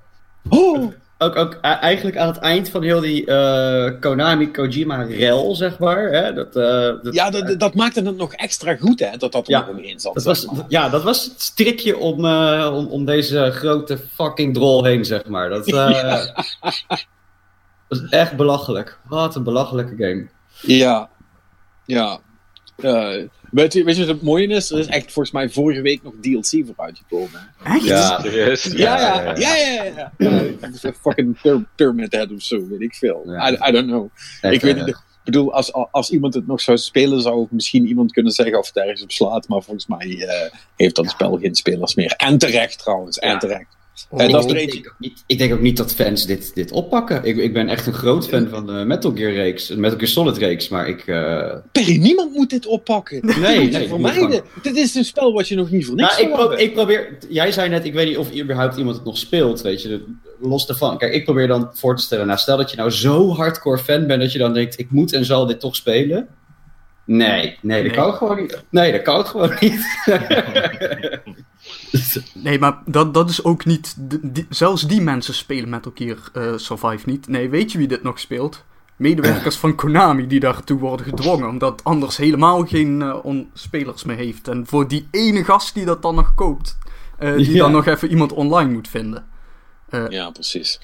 Oh. 0.49 0.93
Ook, 1.19 1.37
ook 1.37 1.55
eigenlijk 1.61 2.17
aan 2.17 2.27
het 2.27 2.37
eind 2.39 2.69
van 2.69 2.83
heel 2.83 3.01
die 3.01 3.27
eh, 3.27 4.01
Konami-Kojima-rel, 4.01 5.55
zeg 5.55 5.79
maar. 5.79 6.03
Hè? 6.13 6.33
Dat, 6.33 6.57
eh, 6.57 6.63
dat, 7.03 7.15
Ja, 7.15 7.31
dat, 7.31 7.61
dat 7.61 7.75
maakte 7.75 8.03
het 8.03 8.17
nog 8.17 8.33
extra 8.33 8.77
goed, 8.77 9.01
hè, 9.01 9.17
dat 9.17 9.33
dat 9.33 9.45
er 9.47 9.51
Ja. 9.51 9.59
nog 9.61 9.69
omheen 9.69 10.01
zat. 10.01 10.15
Dat 10.15 10.25
was, 10.25 10.47
maar. 10.47 10.65
ja, 10.69 10.89
dat 10.89 11.03
was 11.03 11.25
het 11.25 11.41
strikje 11.43 11.97
om, 11.97 12.25
eh, 12.25 12.71
om, 12.75 12.87
om 12.87 13.05
deze 13.05 13.51
grote 13.51 13.99
fucking 14.15 14.55
drol 14.55 14.85
heen, 14.85 15.05
zeg 15.05 15.25
maar. 15.27 15.49
Dat 15.49 15.71
was 17.89 18.09
echt 18.11 18.37
belachelijk. 18.37 18.99
Wat 19.09 19.37
een 19.37 19.43
belachelijke 19.45 19.95
game. 19.97 20.29
Ja, 20.61 21.09
ja. 21.87 22.19
Eh, 22.77 23.15
weet, 23.51 23.73
je, 23.73 23.85
weet 23.85 23.97
je 23.97 24.07
wat 24.07 24.15
het 24.15 24.23
mooie 24.23 24.47
is? 24.47 24.71
Er 24.71 24.79
is 24.79 24.87
echt 24.87 25.05
volgens 25.13 25.31
mij 25.31 25.49
vorige 25.49 25.81
week 25.81 26.03
nog 26.03 26.15
DLC 26.21 26.67
voor 26.67 26.75
uitgekomen. 26.85 27.51
hè? 27.59 27.75
Echt? 27.75 27.85
Ja, 27.85 28.21
Serieus? 28.21 28.65
Ja, 28.65 28.99
ja, 28.99 29.23
ja, 29.23 29.35
ja. 29.37 29.55
ja, 29.55 29.83
ja. 29.83 30.13
ja. 30.19 30.31
het 30.61 30.75
is 30.75 30.83
een 30.83 30.95
fucking 30.95 31.41
pyra- 31.41 31.65
Pyramid 31.75 32.13
Head 32.13 32.33
of 32.33 32.43
zo, 32.43 32.69
weet 32.69 32.81
ik 32.81 32.95
veel. 32.95 33.23
Ja. 33.27 33.51
I, 33.51 33.53
I 33.69 33.73
don't 33.73 33.87
know. 33.87 34.09
echt, 34.41 34.55
ik 34.55 34.61
weet 34.61 34.77
eh, 34.77 34.85
niet. 34.85 34.95
Ik 35.25 35.33
bedoel, 35.33 35.53
als, 35.55 35.73
als 35.73 36.11
iemand 36.11 36.35
het 36.35 36.47
nog 36.47 36.61
zou 36.61 36.79
spelen, 36.79 37.21
zou 37.21 37.47
misschien 37.51 37.87
iemand 37.87 38.13
kunnen 38.13 38.33
zeggen 38.33 38.59
of 38.59 38.67
het 38.67 38.77
ergens 38.77 39.03
op 39.03 39.13
slaat. 39.13 39.49
Maar 39.49 39.63
volgens 39.63 39.87
mij 39.87 40.27
eh, 40.27 40.51
heeft 40.77 40.97
dat 40.97 41.11
spel 41.11 41.37
geen 41.39 41.55
spelers 41.55 41.95
meer. 41.95 42.13
En 42.17 42.39
terecht 42.39 42.79
trouwens, 42.79 43.19
en 43.19 43.39
terecht. 43.39 43.77
Oh. 44.11 44.23
En 44.23 44.29
ik, 44.29 44.49
denk 44.49 44.87
ook 44.89 44.95
niet, 44.99 45.23
ik 45.27 45.39
denk 45.39 45.53
ook 45.53 45.61
niet 45.61 45.77
dat 45.77 45.95
fans 45.95 46.27
dit, 46.27 46.55
dit 46.55 46.71
oppakken. 46.71 47.25
Ik, 47.25 47.37
ik 47.37 47.53
ben 47.53 47.69
echt 47.69 47.87
een 47.87 47.93
groot 47.93 48.29
fan 48.29 48.49
van 48.49 48.67
de 48.67 48.73
Metal 48.73 49.13
Gear 49.15 49.33
reeks, 49.33 49.67
de 49.67 49.77
Metal 49.77 49.99
Gear 49.99 50.11
Solid 50.11 50.37
reeks, 50.37 50.69
maar 50.69 50.89
ik... 50.89 51.07
eh, 51.07 51.55
Perry, 51.73 51.97
niemand 51.97 52.35
moet 52.35 52.51
dit 52.51 52.67
oppakken. 52.67 53.21
Dit 53.27 53.37
Nee, 53.37 53.89
vermijden. 53.89 54.43
Dit 54.63 54.77
is 54.77 54.95
een 54.95 55.05
spel 55.05 55.33
wat 55.33 55.49
je 55.49 55.55
nog 55.57 55.71
niet 55.71 55.87
voor 55.87 55.95
niks 55.95 56.17
Nou, 56.19 56.29
ik, 56.29 56.35
pro- 56.35 56.51
ik 56.51 56.73
probeer. 56.75 57.19
Jij 57.29 57.53
zei 57.53 57.69
net, 57.69 57.85
ik 57.85 57.93
weet 57.93 58.07
niet 58.09 58.17
of 58.19 58.35
überhaupt 58.35 58.77
iemand 58.77 58.97
het 58.97 59.05
nog 59.05 59.19
speelt, 59.19 59.61
weet 59.61 59.83
je. 59.83 60.05
Los 60.41 60.67
daarvan. 60.67 60.99
Kijk, 60.99 61.15
ik 61.15 61.25
probeer 61.25 61.47
dan 61.47 61.71
voor 61.73 61.97
te 61.97 62.03
stellen. 62.03 62.27
Nou, 62.27 62.39
stel 62.39 62.57
dat 62.57 62.71
je 62.71 62.77
nou 62.77 62.91
zo 62.91 63.31
hardcore 63.31 63.79
fan 63.79 64.07
bent 64.07 64.21
dat 64.21 64.33
je 64.33 64.39
dan 64.39 64.55
denkt: 64.55 64.79
ik 64.79 64.91
moet 64.91 65.13
en 65.13 65.25
zal 65.25 65.47
dit 65.47 65.61
toch 65.61 65.77
spelen. 65.77 66.29
Nee, 67.05 67.59
nee, 67.63 67.83
dat 67.83 67.93
Nee. 67.93 68.03
kan 68.05 68.13
gewoon 68.15 68.37
niet. 68.41 68.63
Nee, 68.69 68.93
dat 68.93 69.03
kan 69.03 69.27
gewoon 69.27 69.57
niet. 69.61 69.87
Nee, 72.35 72.59
maar 72.59 72.79
dat, 72.87 73.15
dat 73.15 73.31
is 73.31 73.45
ook 73.45 73.65
niet... 73.65 73.95
die- 74.21 74.47
zelfs 74.49 74.83
die 74.83 75.01
mensen 75.01 75.35
spelen 75.35 75.69
Metal 75.69 75.93
Gear 75.95 76.17
eh, 76.33 76.53
Survive 76.57 77.09
niet. 77.11 77.29
Nee, 77.29 77.49
weet 77.51 77.73
je 77.73 77.79
wie 77.79 77.89
dit 77.89 78.03
nog 78.03 78.19
speelt? 78.21 78.65
Medewerkers 78.97 79.57
van 79.57 79.75
Konami 79.75 80.27
die 80.27 80.41
daartoe 80.41 80.79
worden 80.79 81.07
gedwongen. 81.07 81.49
Omdat 81.49 81.85
anders 81.85 82.17
helemaal 82.17 82.65
geen 82.67 83.03
eh, 83.03 83.25
on- 83.25 83.51
spelers 83.55 84.05
meer 84.05 84.17
heeft. 84.17 84.49
En 84.49 84.67
voor 84.67 84.89
die 84.89 85.09
ene 85.11 85.45
gast 85.45 85.75
die 85.75 85.85
dat 85.85 86.03
dan 86.03 86.15
nog 86.15 86.35
koopt... 86.35 86.79
eh, 87.19 87.35
die 87.37 87.53
Ja. 87.53 87.59
dan 87.59 87.73
nog 87.73 87.87
even 87.87 88.09
iemand 88.11 88.33
online 88.33 88.73
moet 88.73 88.89
vinden. 88.89 89.25
Eh, 89.89 90.05
Ja, 90.09 90.31
precies. 90.31 90.79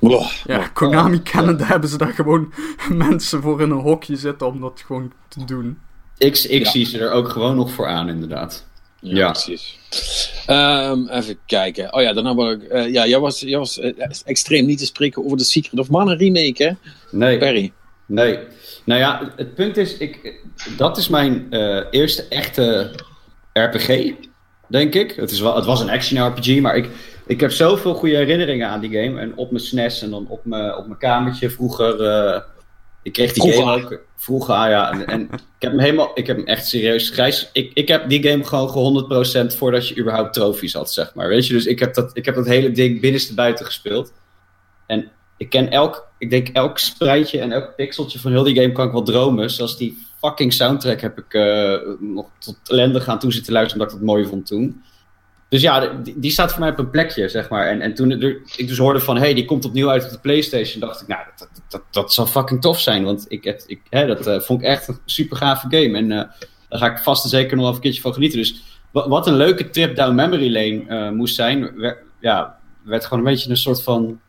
Oh, 0.00 0.30
ja, 0.46 0.68
Konami 0.68 1.22
Canada 1.22 1.64
hebben 1.72 1.88
ze 1.88 1.98
daar 1.98 2.12
gewoon 2.12 2.52
mensen 2.92 3.42
voor 3.42 3.60
in 3.60 3.70
een 3.70 3.78
hokje 3.80 4.16
zitten 4.16 4.46
om 4.46 4.60
dat 4.60 4.82
gewoon 4.86 5.12
te 5.28 5.44
doen. 5.44 5.78
ik 6.18 6.36
ik 6.38 6.64
Ja. 6.64 6.70
zie 6.70 6.86
ze 6.86 6.98
er 6.98 7.10
ook 7.10 7.28
gewoon 7.28 7.56
nog 7.56 7.72
voor 7.72 7.86
aan, 7.86 8.08
inderdaad. 8.08 8.66
Ja, 9.00 9.16
Ja. 9.16 9.30
precies. 9.30 9.78
Ehm, 10.46 11.06
even 11.08 11.38
kijken. 11.46 11.94
Oh 11.94 12.02
ja, 12.02 12.12
daarna 12.12 12.34
wil 12.34 12.50
ik. 12.50 12.62
eh, 12.62 12.92
ja, 12.92 13.06
jij 13.06 13.18
was, 13.20 13.40
jij 13.40 13.58
was 13.58 13.78
eh, 13.78 13.92
extreem 14.24 14.66
niet 14.66 14.78
te 14.78 14.86
spreken 14.86 15.24
over 15.24 15.36
de 15.36 15.44
Secret 15.44 15.80
of 15.80 15.90
Mana 15.90 16.14
remake, 16.14 16.62
hè? 16.64 16.70
Nee. 17.10 17.38
Perry. 17.38 17.72
Nee. 18.06 18.38
Nou 18.84 19.00
ja, 19.00 19.32
het 19.36 19.54
punt 19.54 19.76
is, 19.76 19.96
ik, 19.96 20.40
dat 20.76 20.98
is 20.98 21.08
mijn 21.08 21.46
eh, 21.50 21.80
eerste 21.90 22.24
echte 22.28 22.90
RPG, 23.52 24.10
denk 24.66 24.94
ik. 24.94 25.12
Het, 25.12 25.30
is 25.30 25.40
wel, 25.40 25.56
het 25.56 25.64
was 25.64 25.80
een 25.80 25.90
action 25.90 26.26
RPG, 26.28 26.60
maar 26.60 26.76
ik, 26.76 26.88
ik 27.28 27.40
heb 27.40 27.50
zoveel 27.50 27.94
goede 27.94 28.16
herinneringen 28.16 28.68
aan 28.68 28.80
die 28.80 28.90
game. 28.90 29.20
En 29.20 29.36
op 29.36 29.50
mijn 29.50 29.64
SNES 29.64 30.02
en 30.02 30.10
dan 30.10 30.26
op 30.28 30.44
mijn, 30.44 30.74
op 30.76 30.86
mijn 30.86 30.98
kamertje 30.98 31.50
vroeger. 31.50 32.02
eh, 32.02 32.40
ik 33.02 33.12
kreeg 33.12 33.32
die 33.32 33.42
Vroeger. 33.42 33.62
game 33.64 33.82
ook. 33.82 34.00
Vroeger, 34.16 34.54
ah 34.54 34.68
ja. 34.68 34.92
En, 34.92 35.06
en 35.06 35.20
ik 35.32 35.38
heb 35.58 35.70
hem 35.70 35.80
helemaal, 35.80 36.10
ik 36.14 36.26
heb 36.26 36.36
hem 36.36 36.46
echt 36.46 36.66
serieus 36.66 37.10
grijs. 37.10 37.50
Ik, 37.52 37.70
ik 37.74 37.88
heb 37.88 38.08
die 38.08 38.28
game 38.28 38.44
gewoon 38.44 38.70
ge 38.70 39.48
100% 39.52 39.56
voordat 39.56 39.88
je 39.88 39.98
überhaupt 39.98 40.32
trofies 40.32 40.72
had, 40.72 40.92
zeg 40.92 41.14
maar. 41.14 41.28
Weet 41.28 41.46
je, 41.46 41.52
dus 41.52 41.66
ik 41.66 41.78
heb 41.78 41.94
dat, 41.94 42.10
ik 42.16 42.24
heb 42.24 42.34
dat 42.34 42.46
hele 42.46 42.70
ding 42.70 43.00
binnenste 43.00 43.34
buiten 43.34 43.64
gespeeld. 43.66 44.12
En 44.86 45.10
ik 45.36 45.48
ken 45.50 45.70
elk, 45.70 46.08
ik 46.18 46.30
denk 46.30 46.48
elk 46.48 46.78
spruitje 46.78 47.40
en 47.40 47.52
elk 47.52 47.74
pixeltje 47.76 48.18
van 48.18 48.30
heel 48.32 48.42
die 48.42 48.54
game 48.54 48.72
kan 48.72 48.86
ik 48.86 48.92
wel 48.92 49.02
dromen. 49.02 49.50
Zoals 49.50 49.76
die 49.76 50.06
fucking 50.20 50.52
soundtrack 50.52 51.00
heb 51.00 51.18
ik 51.18 51.34
eh, 51.34 51.74
nog 52.00 52.26
tot 52.38 52.58
ellende 52.64 53.00
gaan 53.00 53.18
toe 53.18 53.32
zitten 53.32 53.52
luisteren 53.52 53.80
omdat 53.80 53.94
ik 53.94 54.06
dat 54.06 54.14
mooi 54.14 54.26
vond 54.28 54.46
toen. 54.46 54.82
Dus 55.48 55.60
ja, 55.62 55.86
die, 55.86 56.14
die 56.18 56.30
staat 56.30 56.50
voor 56.50 56.60
mij 56.60 56.70
op 56.70 56.78
een 56.78 56.90
plekje, 56.90 57.28
zeg 57.28 57.48
maar. 57.48 57.66
En, 57.66 57.80
en 57.80 57.94
toen 57.94 58.10
er- 58.10 58.40
ik 58.56 58.68
dus 58.68 58.78
hoorde 58.78 59.00
van, 59.00 59.16
hé, 59.16 59.20
hey, 59.22 59.34
die 59.34 59.44
komt 59.44 59.64
opnieuw 59.64 59.90
uit 59.90 60.04
op 60.04 60.10
de 60.10 60.18
Playstation, 60.18 60.80
dacht 60.80 61.00
ik, 61.00 61.06
nou, 61.06 61.20
dat, 61.36 61.48
dat, 61.52 61.62
dat, 61.68 61.82
dat 61.90 62.12
zal 62.12 62.26
fucking 62.26 62.60
tof 62.60 62.80
zijn. 62.80 63.04
Want 63.04 63.24
ik, 63.28 63.44
het, 63.44 63.64
ik, 63.66 63.80
hè, 63.90 64.06
dat 64.06 64.26
eh, 64.26 64.40
vond 64.40 64.60
ik 64.62 64.66
echt 64.66 64.88
een 64.88 64.98
super 65.04 65.36
gave 65.36 65.66
game. 65.70 65.96
En 65.98 66.12
eh, 66.12 66.28
daar 66.68 66.78
ga 66.78 66.90
ik 66.90 66.98
vast 66.98 67.24
en 67.24 67.30
zeker 67.30 67.56
nog 67.56 67.64
wel 67.66 67.74
een 67.74 67.80
keertje 67.80 68.00
van 68.00 68.12
genieten. 68.14 68.38
Dus 68.38 68.62
wa- 68.90 69.08
wat 69.08 69.26
een 69.26 69.36
leuke 69.36 69.70
trip 69.70 69.96
down 69.96 70.14
memory 70.14 70.52
lane 70.52 70.84
eh, 71.06 71.10
moest 71.12 71.34
zijn, 71.34 71.76
werd, 71.76 71.98
ja, 72.20 72.58
werd 72.84 73.04
gewoon 73.04 73.18
een 73.26 73.32
beetje 73.32 73.50
een 73.50 73.56
soort 73.56 73.82
van 73.82 74.20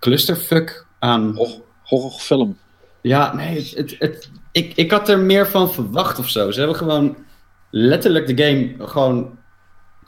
clusterfuck 0.00 0.86
aan... 0.98 1.34
Hor- 1.34 1.62
horrorfilm. 1.84 2.58
Ja, 3.02 3.34
nee, 3.34 3.56
het, 3.56 3.70
het, 3.76 3.96
het- 3.98 4.30
ik, 4.52 4.72
ik 4.74 4.90
had 4.90 5.08
er 5.08 5.18
meer 5.18 5.46
van 5.46 5.72
verwacht 5.72 6.18
of 6.18 6.28
zo. 6.28 6.50
Ze 6.50 6.58
hebben 6.58 6.76
gewoon 6.76 7.16
letterlijk 7.70 8.36
de 8.36 8.44
game 8.44 8.74
gewoon 8.88 9.37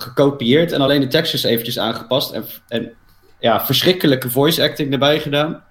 gekopieerd 0.02 0.72
en 0.72 0.80
alleen 0.80 1.00
de 1.00 1.06
tekstjes 1.06 1.42
eventjes 1.42 1.78
aangepast. 1.78 2.32
En, 2.32 2.44
en 2.68 2.92
ja, 3.40 3.64
verschrikkelijke 3.66 4.30
voice 4.30 4.62
acting 4.62 4.92
erbij 4.92 5.20
gedaan. 5.20 5.64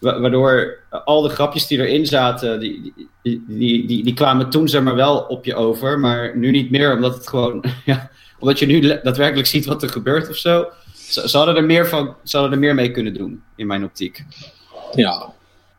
Wa- 0.00 0.20
Waardoor 0.20 0.78
al 1.04 1.22
de 1.22 1.28
grapjes 1.28 1.66
die 1.66 1.78
erin 1.78 2.06
zaten, 2.06 2.60
die, 2.60 2.92
die, 3.22 3.44
die, 3.48 3.86
die, 3.86 4.04
die 4.04 4.14
kwamen 4.14 4.50
toen 4.50 4.68
zeg 4.68 4.82
maar 4.82 4.94
wel 4.94 5.18
op 5.18 5.44
je 5.44 5.54
over. 5.54 5.98
Maar 5.98 6.36
nu 6.36 6.50
niet 6.50 6.70
meer, 6.70 6.94
omdat 6.94 7.14
het 7.14 7.28
gewoon... 7.28 7.64
Ja, 7.84 8.10
omdat 8.38 8.58
je 8.58 8.66
nu 8.66 8.80
daadwerkelijk 8.80 9.46
ziet 9.48 9.66
wat 9.66 9.82
er 9.82 9.88
gebeurt 9.88 10.28
of 10.28 10.36
zo. 10.36 10.66
Ze, 10.94 11.28
ze, 11.28 11.36
hadden 11.36 11.56
er 11.56 11.64
meer 11.64 11.86
van, 11.88 12.16
ze 12.22 12.36
hadden 12.36 12.54
er 12.54 12.58
meer 12.60 12.74
mee 12.74 12.90
kunnen 12.90 13.14
doen, 13.14 13.42
in 13.56 13.66
mijn 13.66 13.84
optiek. 13.84 14.24
Ja, 14.94 15.32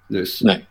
Dus 0.07 0.39
nee. 0.39 0.65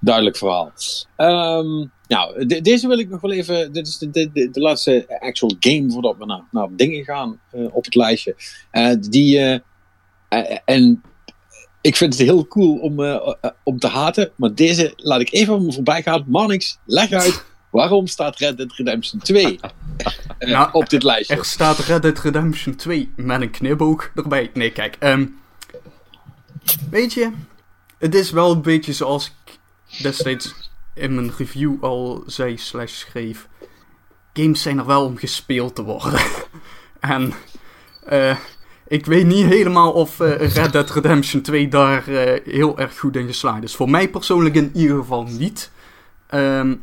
Duidelijk 0.00 0.36
verhaal. 0.36 0.72
Ehm, 1.16 1.86
nou, 2.06 2.46
de- 2.46 2.60
deze 2.60 2.88
wil 2.88 2.98
ik 2.98 3.08
nog 3.08 3.20
wel 3.20 3.32
even. 3.32 3.72
Dit 3.72 3.86
is 3.86 3.98
de, 3.98 4.10
de, 4.10 4.50
de, 4.50 4.60
laatste 4.60 5.18
actual 5.20 5.56
game 5.60 5.90
voordat 5.90 6.16
we 6.18 6.24
naar, 6.26 6.42
naar 6.50 6.68
dingen 6.70 7.04
gaan 7.04 7.40
eh, 7.50 7.74
op 7.74 7.84
het 7.84 7.94
lijstje. 7.94 8.36
Eh, 8.70 8.94
die, 9.00 9.38
eh, 10.28 10.58
en 10.64 11.02
ik 11.80 11.96
vind 11.96 12.18
het 12.18 12.22
heel 12.22 12.46
cool 12.46 12.78
om, 12.78 13.20
om 13.62 13.78
te 13.78 13.88
haten, 13.88 14.30
maar 14.36 14.54
deze 14.54 14.92
laat 14.96 15.20
ik 15.20 15.32
even 15.32 15.54
om 15.54 15.64
me 15.64 15.72
voorbij 15.72 16.02
gaan. 16.02 16.24
Marnix, 16.26 16.78
leg 16.84 17.10
uit 17.10 17.44
waarom 17.74 18.06
staat 18.06 18.38
Red 18.38 18.56
Dead 18.56 18.72
Redemption 18.72 19.20
2 19.20 19.58
eh, 20.38 20.50
Nou, 20.50 20.68
op 20.72 20.88
dit 20.88 21.02
lijstje. 21.02 21.36
Er 21.36 21.44
staat 21.44 21.78
Red 21.78 22.02
Dead 22.02 22.18
Redemption 22.18 22.76
2 22.76 23.12
met 23.16 23.40
een 23.40 23.50
knipoog 23.50 24.10
erbij. 24.14 24.50
Nee, 24.54 24.70
kijk. 24.70 24.96
ehm, 24.98 25.26
weet 26.90 27.12
je, 27.12 27.30
het 27.98 28.14
is 28.14 28.30
wel 28.30 28.50
een 28.52 28.62
beetje 28.62 28.92
zoals 28.92 29.26
ik 29.26 29.58
destijds 30.02 30.63
in 30.94 31.14
mijn 31.14 31.32
review 31.36 31.84
al 31.84 32.22
zei 32.26 32.56
slash 32.58 32.92
schreef. 32.92 33.48
Games 34.32 34.62
zijn 34.62 34.78
er 34.78 34.86
wel 34.86 35.04
om 35.04 35.16
gespeeld 35.16 35.74
te 35.74 35.82
worden. 35.82 36.20
en 37.00 37.32
eh, 38.04 38.36
ik 38.86 39.06
weet 39.06 39.26
niet 39.26 39.46
helemaal 39.46 39.92
of 39.92 40.20
eh, 40.20 40.54
Red 40.54 40.72
Dead 40.72 40.90
Redemption 40.90 41.42
2 41.42 41.68
daar 41.68 42.08
eh, 42.08 42.54
heel 42.54 42.78
erg 42.78 42.98
goed 42.98 43.16
in 43.16 43.26
geslaagd 43.26 43.62
is. 43.62 43.76
Voor 43.76 43.90
mij 43.90 44.08
persoonlijk 44.08 44.54
in 44.54 44.70
ieder 44.74 44.96
geval 44.96 45.24
niet. 45.24 45.70
Ehm, 46.26 46.74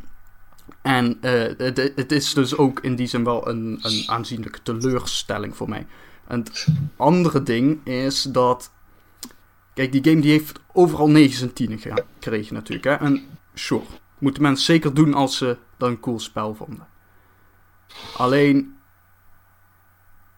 en 0.82 1.18
het, 1.22 1.92
het 1.96 2.12
is 2.12 2.34
dus 2.34 2.58
ook 2.58 2.80
in 2.80 2.96
die 2.96 3.08
zin 3.08 3.24
wel 3.24 3.48
een, 3.48 3.80
een 3.82 4.04
aanzienlijke 4.08 4.62
teleurstelling 4.64 5.56
voor 5.56 5.70
mij. 5.70 5.86
En 6.28 6.40
het 6.40 6.68
andere 6.98 7.44
ding 7.44 7.86
is 7.88 8.22
dat. 8.24 8.72
Kijk, 9.74 9.92
die 9.92 10.04
game 10.04 10.22
die 10.22 10.32
heeft 10.32 10.60
overal 10.74 11.10
9 11.10 11.48
en 11.48 11.54
10 11.54 11.80
gekregen 11.80 12.54
natuurlijk. 12.54 12.86
Hè? 12.86 12.94
En 13.06 13.26
sure, 13.54 13.86
moeten 14.18 14.42
mensen 14.42 14.66
zeker 14.66 14.94
doen 14.94 15.14
als 15.14 15.38
ze 15.38 15.58
dat 15.78 15.90
een 15.90 16.00
cool 16.00 16.20
spel 16.20 16.56
vonden. 16.56 16.88
Alleen. 18.18 18.76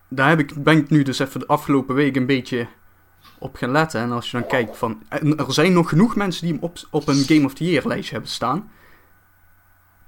Daar 0.10 0.30
heb 0.30 0.40
ik, 0.40 0.64
ben 0.64 0.78
ik 0.78 0.90
nu 0.90 1.04
dus 1.04 1.20
even 1.20 1.40
de 1.40 1.48
afgelopen 1.48 1.96
week 1.96 2.16
een 2.16 2.26
beetje 2.26 2.68
op 3.38 3.56
gaan 3.56 3.72
letten. 3.72 4.02
En 4.02 4.12
als 4.12 4.32
je 4.32 4.38
dan 4.38 4.48
kijkt 4.48 4.78
van. 4.78 5.04
Er 5.10 5.54
zijn 5.54 5.74
nog 5.74 5.90
genoeg 5.90 6.16
mensen 6.16 6.46
die 6.46 6.54
hem 6.54 6.64
op, 6.64 6.78
op 6.90 7.08
een 7.08 7.24
Game 7.24 7.46
of 7.46 7.54
the 7.54 7.64
Year 7.64 7.88
lijstje 7.88 8.14
hebben 8.14 8.32
staan. 8.32 8.72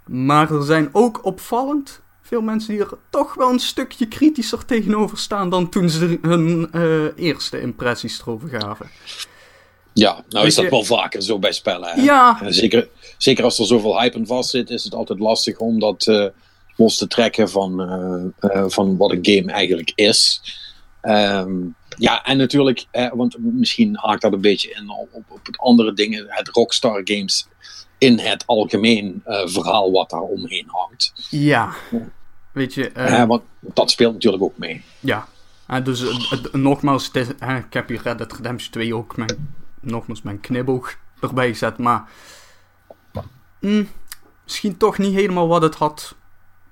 Maar 0.05 0.51
er 0.51 0.63
zijn 0.63 0.89
ook 0.91 1.25
opvallend 1.25 2.01
veel 2.21 2.41
mensen 2.41 2.73
die 2.73 2.83
er 2.83 2.97
toch 3.09 3.33
wel 3.33 3.51
een 3.51 3.59
stukje 3.59 4.07
kritischer 4.07 4.65
tegenover 4.65 5.17
staan 5.17 5.49
dan 5.49 5.69
toen 5.69 5.89
ze 5.89 6.19
hun 6.21 6.71
eh, 6.71 7.17
eerste 7.17 7.61
impressies 7.61 8.21
erover 8.21 8.49
gaven. 8.49 8.89
Ja, 9.97 10.11
nou 10.13 10.23
Weet 10.29 10.45
is 10.45 10.55
dat 10.55 10.63
je- 10.63 10.69
wel 10.69 10.83
vaker 10.83 11.21
zo 11.21 11.39
bij 11.39 11.51
spellen. 11.51 11.89
Hè? 11.89 12.01
Ja, 12.01 12.41
En 12.41 12.53
zeker, 12.53 12.87
zeker 13.17 13.43
als 13.43 13.59
er 13.59 13.65
zoveel 13.65 13.99
hype 13.99 14.17
aan 14.17 14.25
vast 14.25 14.49
zit, 14.49 14.69
is 14.69 14.83
het 14.83 14.95
altijd 14.95 15.19
lastig 15.19 15.57
om 15.57 15.79
dat 15.79 16.07
eh, 16.07 16.25
los 16.75 16.97
te 16.97 17.07
trekken 17.07 17.49
van, 17.49 17.81
eh, 18.39 18.49
eh, 18.51 18.63
van 18.67 18.97
wat 18.97 19.11
een 19.11 19.19
game 19.25 19.51
eigenlijk 19.51 19.91
is. 19.95 20.41
Ehm, 21.01 21.51
ja, 21.97 22.23
en 22.23 22.37
natuurlijk, 22.37 22.85
eh, 22.91 23.11
want 23.13 23.35
misschien 23.39 23.97
haakt 23.97 24.21
dat 24.21 24.33
een 24.33 24.41
beetje 24.41 24.69
in 24.69 24.89
op, 24.89 25.09
op, 25.29 25.45
het 25.45 25.57
andere 25.57 25.93
dingen, 25.93 26.25
het 26.27 26.47
Rockstar 26.47 27.01
Games 27.03 27.47
in 27.97 28.19
het 28.19 28.43
algemeen 28.47 29.21
verhaal 29.45 29.91
wat 29.91 30.09
daar 30.09 30.21
omheen 30.21 30.65
hangt. 30.67 31.13
ja. 31.29 31.73
Weet 32.51 32.73
je, 32.73 32.91
want 33.27 33.41
dat 33.59 33.91
speelt 33.91 34.13
natuurlijk 34.13 34.43
ook 34.43 34.57
mee. 34.57 34.83
ja. 34.99 35.27
Eh, 35.67 35.83
dus 35.83 36.03
nogmaals, 36.51 37.09
is, 37.11 37.27
ik 37.67 37.73
heb 37.73 37.87
hier 37.87 38.01
Red 38.03 38.17
Dead 38.17 38.33
Redemption 38.33 38.71
2 38.71 38.95
ook 38.95 39.17
mijn, 39.17 39.55
nogmaals 39.85 40.21
mijn 40.21 40.39
kniboog 40.39 40.95
erbij 41.19 41.47
gezet, 41.47 41.77
maar 41.77 42.09
mm, 43.59 43.87
misschien 44.43 44.77
toch 44.77 44.97
niet 44.97 45.13
helemaal 45.13 45.47
wat 45.47 45.61
het 45.61 45.75
had 45.75 46.15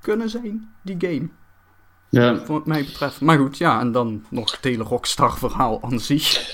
kunnen 0.01 0.29
zijn, 0.29 0.73
die 0.81 0.95
game. 0.99 1.29
ja, 2.09 2.45
Wat 2.45 2.65
mij 2.65 2.83
betreft. 2.85 3.21
Maar 3.21 3.37
goed, 3.37 3.57
ja, 3.57 3.79
en 3.79 3.91
dan 3.91 4.25
nog 4.29 4.51
het 4.51 4.63
hele 4.63 4.83
Rockstar 4.83 5.37
verhaal 5.37 5.83
aan 5.83 5.99
zich. 5.99 6.51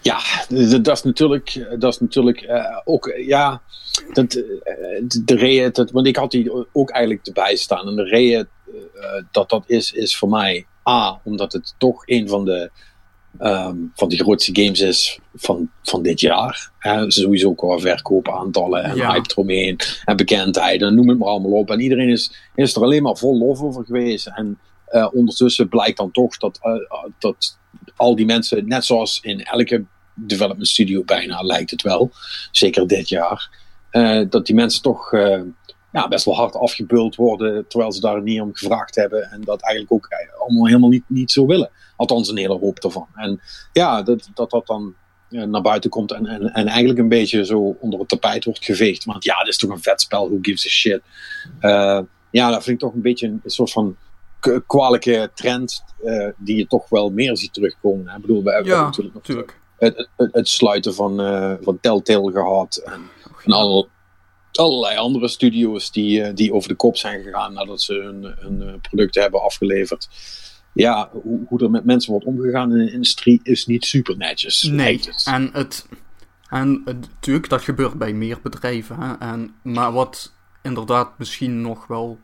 Ja, 0.00 0.20
dat 0.48 0.96
is 0.96 1.02
natuurlijk, 1.02 1.66
dat 1.78 1.92
is 1.92 2.00
natuurlijk 2.00 2.40
eh, 2.40 2.80
ook, 2.84 3.06
eh, 3.06 3.26
ja, 3.26 3.62
dat, 4.12 4.34
eh, 4.34 4.74
de, 5.02 5.22
de 5.24 5.34
reden, 5.34 5.72
dat, 5.72 5.90
want 5.90 6.06
ik 6.06 6.16
had 6.16 6.30
die 6.30 6.66
ook 6.72 6.90
eigenlijk 6.90 7.26
erbij 7.26 7.56
staan. 7.56 7.88
En 7.88 7.96
de 7.96 8.04
reden 8.04 8.48
eh, 8.66 9.24
dat 9.30 9.50
dat 9.50 9.64
is, 9.66 9.92
is 9.92 10.16
voor 10.16 10.28
mij 10.28 10.66
A, 10.88 11.20
omdat 11.24 11.52
het 11.52 11.74
toch 11.78 12.02
een 12.06 12.28
van 12.28 12.44
de, 12.44 12.70
ehm, 13.38 13.76
van 13.94 14.08
de 14.08 14.16
grootste 14.16 14.62
games 14.62 14.80
is 14.80 15.18
van, 15.34 15.70
van 15.82 16.02
dit 16.02 16.20
jaar. 16.20 16.70
Hè, 16.78 17.10
sowieso 17.10 17.54
qua 17.54 17.78
verkoopaantallen 17.78 18.82
en 18.84 18.96
Ja. 18.96 19.12
hype 19.12 19.28
eromheen 19.30 19.78
en 20.04 20.16
bekendheid 20.16 20.82
en 20.82 20.94
noem 20.94 21.08
het 21.08 21.18
maar 21.18 21.28
allemaal 21.28 21.52
op. 21.52 21.70
En 21.70 21.80
iedereen 21.80 22.08
is, 22.08 22.32
is 22.54 22.74
er 22.76 22.82
alleen 22.82 23.02
maar 23.02 23.16
vol 23.16 23.38
lof 23.38 23.60
over 23.60 23.84
geweest. 23.84 24.26
En 24.34 24.58
eh, 24.86 25.08
ondertussen 25.12 25.68
blijkt 25.68 25.96
dan 25.96 26.10
toch 26.10 26.36
dat, 26.36 26.58
eh, 26.62 26.72
dat 27.18 27.58
al 27.96 28.16
die 28.16 28.26
mensen, 28.26 28.68
net 28.68 28.84
zoals 28.84 29.18
in 29.22 29.42
elke 29.44 29.84
development 30.14 30.68
studio 30.68 31.02
bijna 31.04 31.40
lijkt 31.42 31.70
het 31.70 31.82
wel, 31.82 32.10
zeker 32.50 32.86
dit 32.86 33.08
jaar, 33.08 33.50
eh, 33.90 34.20
dat 34.28 34.46
die 34.46 34.54
mensen 34.54 34.82
toch 34.82 35.12
eh, 35.12 35.40
ja, 35.92 36.08
best 36.08 36.24
wel 36.24 36.36
hard 36.36 36.54
afgebuld 36.56 37.16
worden 37.16 37.64
terwijl 37.68 37.92
ze 37.92 38.00
daar 38.00 38.22
niet 38.22 38.40
om 38.40 38.54
gevraagd 38.54 38.94
hebben 38.94 39.30
en 39.30 39.40
dat 39.40 39.62
eigenlijk 39.62 39.92
ook 39.92 40.06
eh, 40.10 40.40
allemaal 40.40 40.66
helemaal 40.66 40.88
niet, 40.88 41.04
niet 41.06 41.30
zo 41.30 41.46
willen. 41.46 41.70
Althans 41.96 42.28
een 42.28 42.36
hele 42.36 42.58
hoop 42.58 42.78
ervan. 42.78 43.06
En 43.14 43.40
ja, 43.72 44.02
dat 44.02 44.28
dat, 44.34 44.50
dat 44.50 44.66
dan 44.66 44.94
eh, 45.28 45.42
naar 45.42 45.62
buiten 45.62 45.90
komt 45.90 46.12
en, 46.12 46.26
en, 46.26 46.52
en 46.52 46.66
eigenlijk 46.66 46.98
een 46.98 47.08
beetje 47.08 47.44
zo 47.44 47.76
onder 47.80 47.98
het 47.98 48.08
tapijt 48.08 48.44
wordt 48.44 48.64
geveegd. 48.64 49.04
Want 49.04 49.24
ja, 49.24 49.38
dit 49.38 49.48
is 49.48 49.56
toch 49.58 49.70
een 49.70 49.82
vet 49.82 50.00
spel, 50.00 50.28
who 50.28 50.38
gives 50.42 50.66
a 50.66 50.68
shit. 50.68 51.00
Eh, 51.60 52.00
ja, 52.30 52.50
dat 52.50 52.62
vind 52.64 52.76
ik 52.76 52.78
toch 52.88 52.94
een 52.94 53.02
beetje 53.02 53.26
een, 53.26 53.40
soort 53.44 53.72
van 53.72 53.96
kwalijke 54.66 55.30
trend 55.34 55.84
die 56.36 56.56
je 56.56 56.66
toch 56.66 56.88
wel 56.88 57.10
meer 57.10 57.36
ziet 57.36 57.52
terugkomen. 57.52 58.08
hè. 58.08 58.14
Ik 58.16 58.20
bedoel, 58.20 58.42
we 58.42 58.52
hebben 58.52 58.72
Ja, 58.72 58.84
natuurlijk 58.84 59.14
nog 59.14 59.24
Tuurlijk. 59.24 59.58
het, 59.78 60.08
het, 60.16 60.28
het 60.32 60.48
sluiten 60.48 60.94
van, 60.94 61.20
eh, 61.20 61.52
van 61.60 61.80
Telltale 61.80 62.32
gehad. 62.32 62.76
En, 62.84 63.00
en 63.44 63.52
al, 63.52 63.88
allerlei 64.58 64.96
andere 64.96 65.28
studio's 65.28 65.90
die, 65.90 66.22
eh, 66.22 66.34
die 66.34 66.52
over 66.52 66.68
de 66.68 66.74
kop 66.74 66.96
zijn 66.96 67.22
gegaan 67.22 67.52
nadat 67.52 67.82
ze 67.82 67.94
hun, 67.94 68.34
hun 68.38 68.68
eh, 68.68 68.74
producten 68.80 69.22
hebben 69.22 69.42
afgeleverd. 69.42 70.08
Ja, 70.74 71.08
hoe, 71.12 71.40
hoe 71.48 71.60
er 71.62 71.70
met 71.70 71.84
mensen 71.84 72.10
wordt 72.10 72.26
omgegaan 72.26 72.72
in 72.72 72.86
de 72.86 72.92
industrie 72.92 73.40
is 73.42 73.66
niet 73.66 73.84
super 73.84 74.16
netjes. 74.16 74.62
Nee, 74.62 75.00
en 75.24 75.50
het. 75.52 75.86
En 76.48 76.82
het- 76.84 77.00
natuurlijk, 77.00 77.48
dat 77.48 77.62
gebeurt 77.62 77.94
bij 77.94 78.12
meer 78.12 78.38
bedrijven. 78.42 79.00
Hè? 79.00 79.12
En, 79.14 79.54
maar 79.62 79.92
wat 79.92 80.32
inderdaad 80.62 81.18
misschien 81.18 81.60
nog 81.60 81.86
wel 81.86 82.18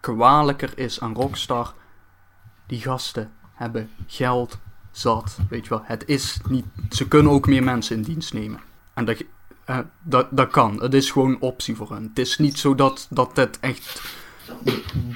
kwalijker 0.00 0.72
is 0.78 1.00
aan 1.00 1.14
Rockstar. 1.14 1.74
Die 2.66 2.80
gasten 2.80 3.30
hebben 3.54 3.90
geld 4.06 4.58
zat. 4.92 5.38
Weet 5.48 5.62
je 5.64 5.68
wel, 5.70 5.82
het 5.84 6.02
is 6.06 6.38
niet. 6.48 6.64
Ze 6.90 7.08
kunnen 7.08 7.32
ook 7.32 7.46
meer 7.46 7.62
mensen 7.62 7.96
in 7.96 8.02
dienst 8.02 8.32
nemen. 8.32 8.60
En 8.94 9.04
dat, 9.04 9.22
eh, 9.66 9.78
dat, 10.02 10.26
dat 10.30 10.50
kan. 10.50 10.82
Het 10.82 10.94
is 10.94 11.10
gewoon 11.10 11.30
een 11.30 11.40
optie 11.40 11.76
voor 11.76 11.92
hen. 11.92 12.02
Het 12.02 12.18
is 12.18 12.38
niet 12.38 12.58
zo 12.58 12.74
dat, 12.74 13.06
dat 13.10 13.36
het 13.36 13.58
echt 13.60 14.02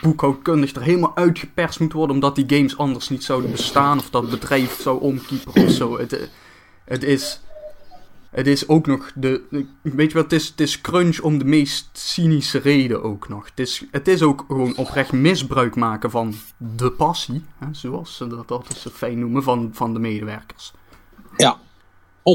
boekhoudkundig 0.02 0.75
er 0.75 0.83
helemaal 0.83 1.16
uitgeperst 1.16 1.80
moet 1.80 1.92
worden. 1.92 2.14
omdat 2.14 2.35
die 2.35 2.57
games 2.57 2.78
anders 2.78 3.09
niet 3.09 3.25
zouden 3.25 3.50
bestaan. 3.50 3.99
of 3.99 4.11
dat 4.11 4.30
bedrijf 4.30 4.80
zou 4.80 5.00
omkiepen 5.00 5.62
of 5.64 5.71
zo. 5.71 5.99
Het, 5.99 6.30
het 6.85 7.04
is. 7.04 7.40
Het 8.30 8.47
is 8.47 8.69
ook 8.69 8.87
nog 8.87 9.11
de. 9.14 9.66
Weet 9.83 10.11
je 10.11 10.16
wat? 10.16 10.30
Het 10.30 10.40
is, 10.40 10.49
het 10.49 10.61
is 10.61 10.80
crunch 10.80 11.21
om 11.21 11.38
de 11.38 11.45
meest 11.45 11.88
cynische 11.92 12.59
reden 12.59 13.02
ook 13.02 13.28
nog. 13.28 13.45
Het 13.45 13.61
is, 13.61 13.85
het 13.90 14.09
is 14.09 14.23
ook 14.23 14.45
gewoon 14.47 14.76
oprecht 14.76 15.12
misbruik 15.12 15.76
maken 15.76 16.11
van 16.11 16.35
de 16.57 16.90
passie. 16.90 17.45
Hè, 17.59 17.66
zoals 17.71 18.16
ze 18.16 18.26
dat 18.26 18.50
altijd 18.50 18.78
zo 18.78 18.90
fijn 18.90 19.19
noemen. 19.19 19.42
Van, 19.42 19.71
van 19.73 19.92
de 19.92 19.99
medewerkers. 19.99 20.73
Ja, 21.37 21.59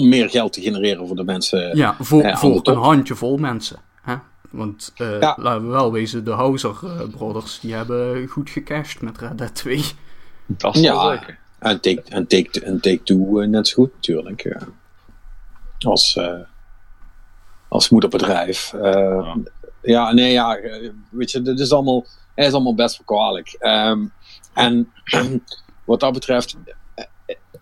om 0.01 0.09
meer 0.09 0.29
geld 0.29 0.53
te 0.53 0.61
genereren 0.61 1.07
voor 1.07 1.15
de 1.15 1.23
mensen. 1.23 1.77
Ja, 1.77 1.95
voor, 1.99 2.21
de 2.21 2.37
voor 2.37 2.59
een 2.63 2.75
handjevol 2.77 3.37
mensen. 3.37 3.77
Hè? 4.01 4.15
Want 4.51 4.91
eh, 4.95 5.19
Ja. 5.19 5.37
laten 5.39 5.61
we 5.65 5.69
wel 5.71 5.91
wezen, 5.91 6.23
de 6.25 6.31
Houser 6.31 6.75
eh, 6.83 7.01
Brothers 7.11 7.59
die 7.59 7.73
hebben 7.73 8.27
goed 8.27 8.49
gecashed 8.49 9.01
met 9.01 9.17
Red 9.17 9.37
Dead 9.37 9.55
2. 9.55 9.83
Dat 10.45 10.75
is 10.75 10.81
Ja. 10.81 11.09
zeker. 11.17 11.37
En 11.59 11.81
Take, 11.81 12.01
en 12.09 12.27
take, 12.27 12.61
en 12.61 12.79
take 12.81 13.03
Two 13.03 13.39
eh, 13.41 13.47
net 13.47 13.67
zo 13.67 13.73
goed 13.83 13.93
natuurlijk. 13.93 14.43
ja. 14.43 14.59
als, 15.89 16.15
eh, 16.15 16.39
als 17.67 17.89
moederbedrijf. 17.89 18.73
Eh, 18.73 18.81
Ja. 18.91 19.35
ja. 19.81 20.13
nee, 20.13 20.31
ja, 20.31 20.55
eh, 20.57 20.89
weet 21.09 21.31
je, 21.31 21.41
dit 21.41 21.59
is 21.59 21.71
allemaal, 21.71 22.05
het 22.35 22.45
is 22.47 22.53
allemaal 22.53 22.75
best 22.75 22.97
wel 22.97 23.17
kwalijk. 23.17 23.55
Ehm, 23.59 24.05
en 24.53 24.91
wat 25.85 25.99
dat 25.99 26.13
betreft, 26.13 26.57
eh, 26.65 26.73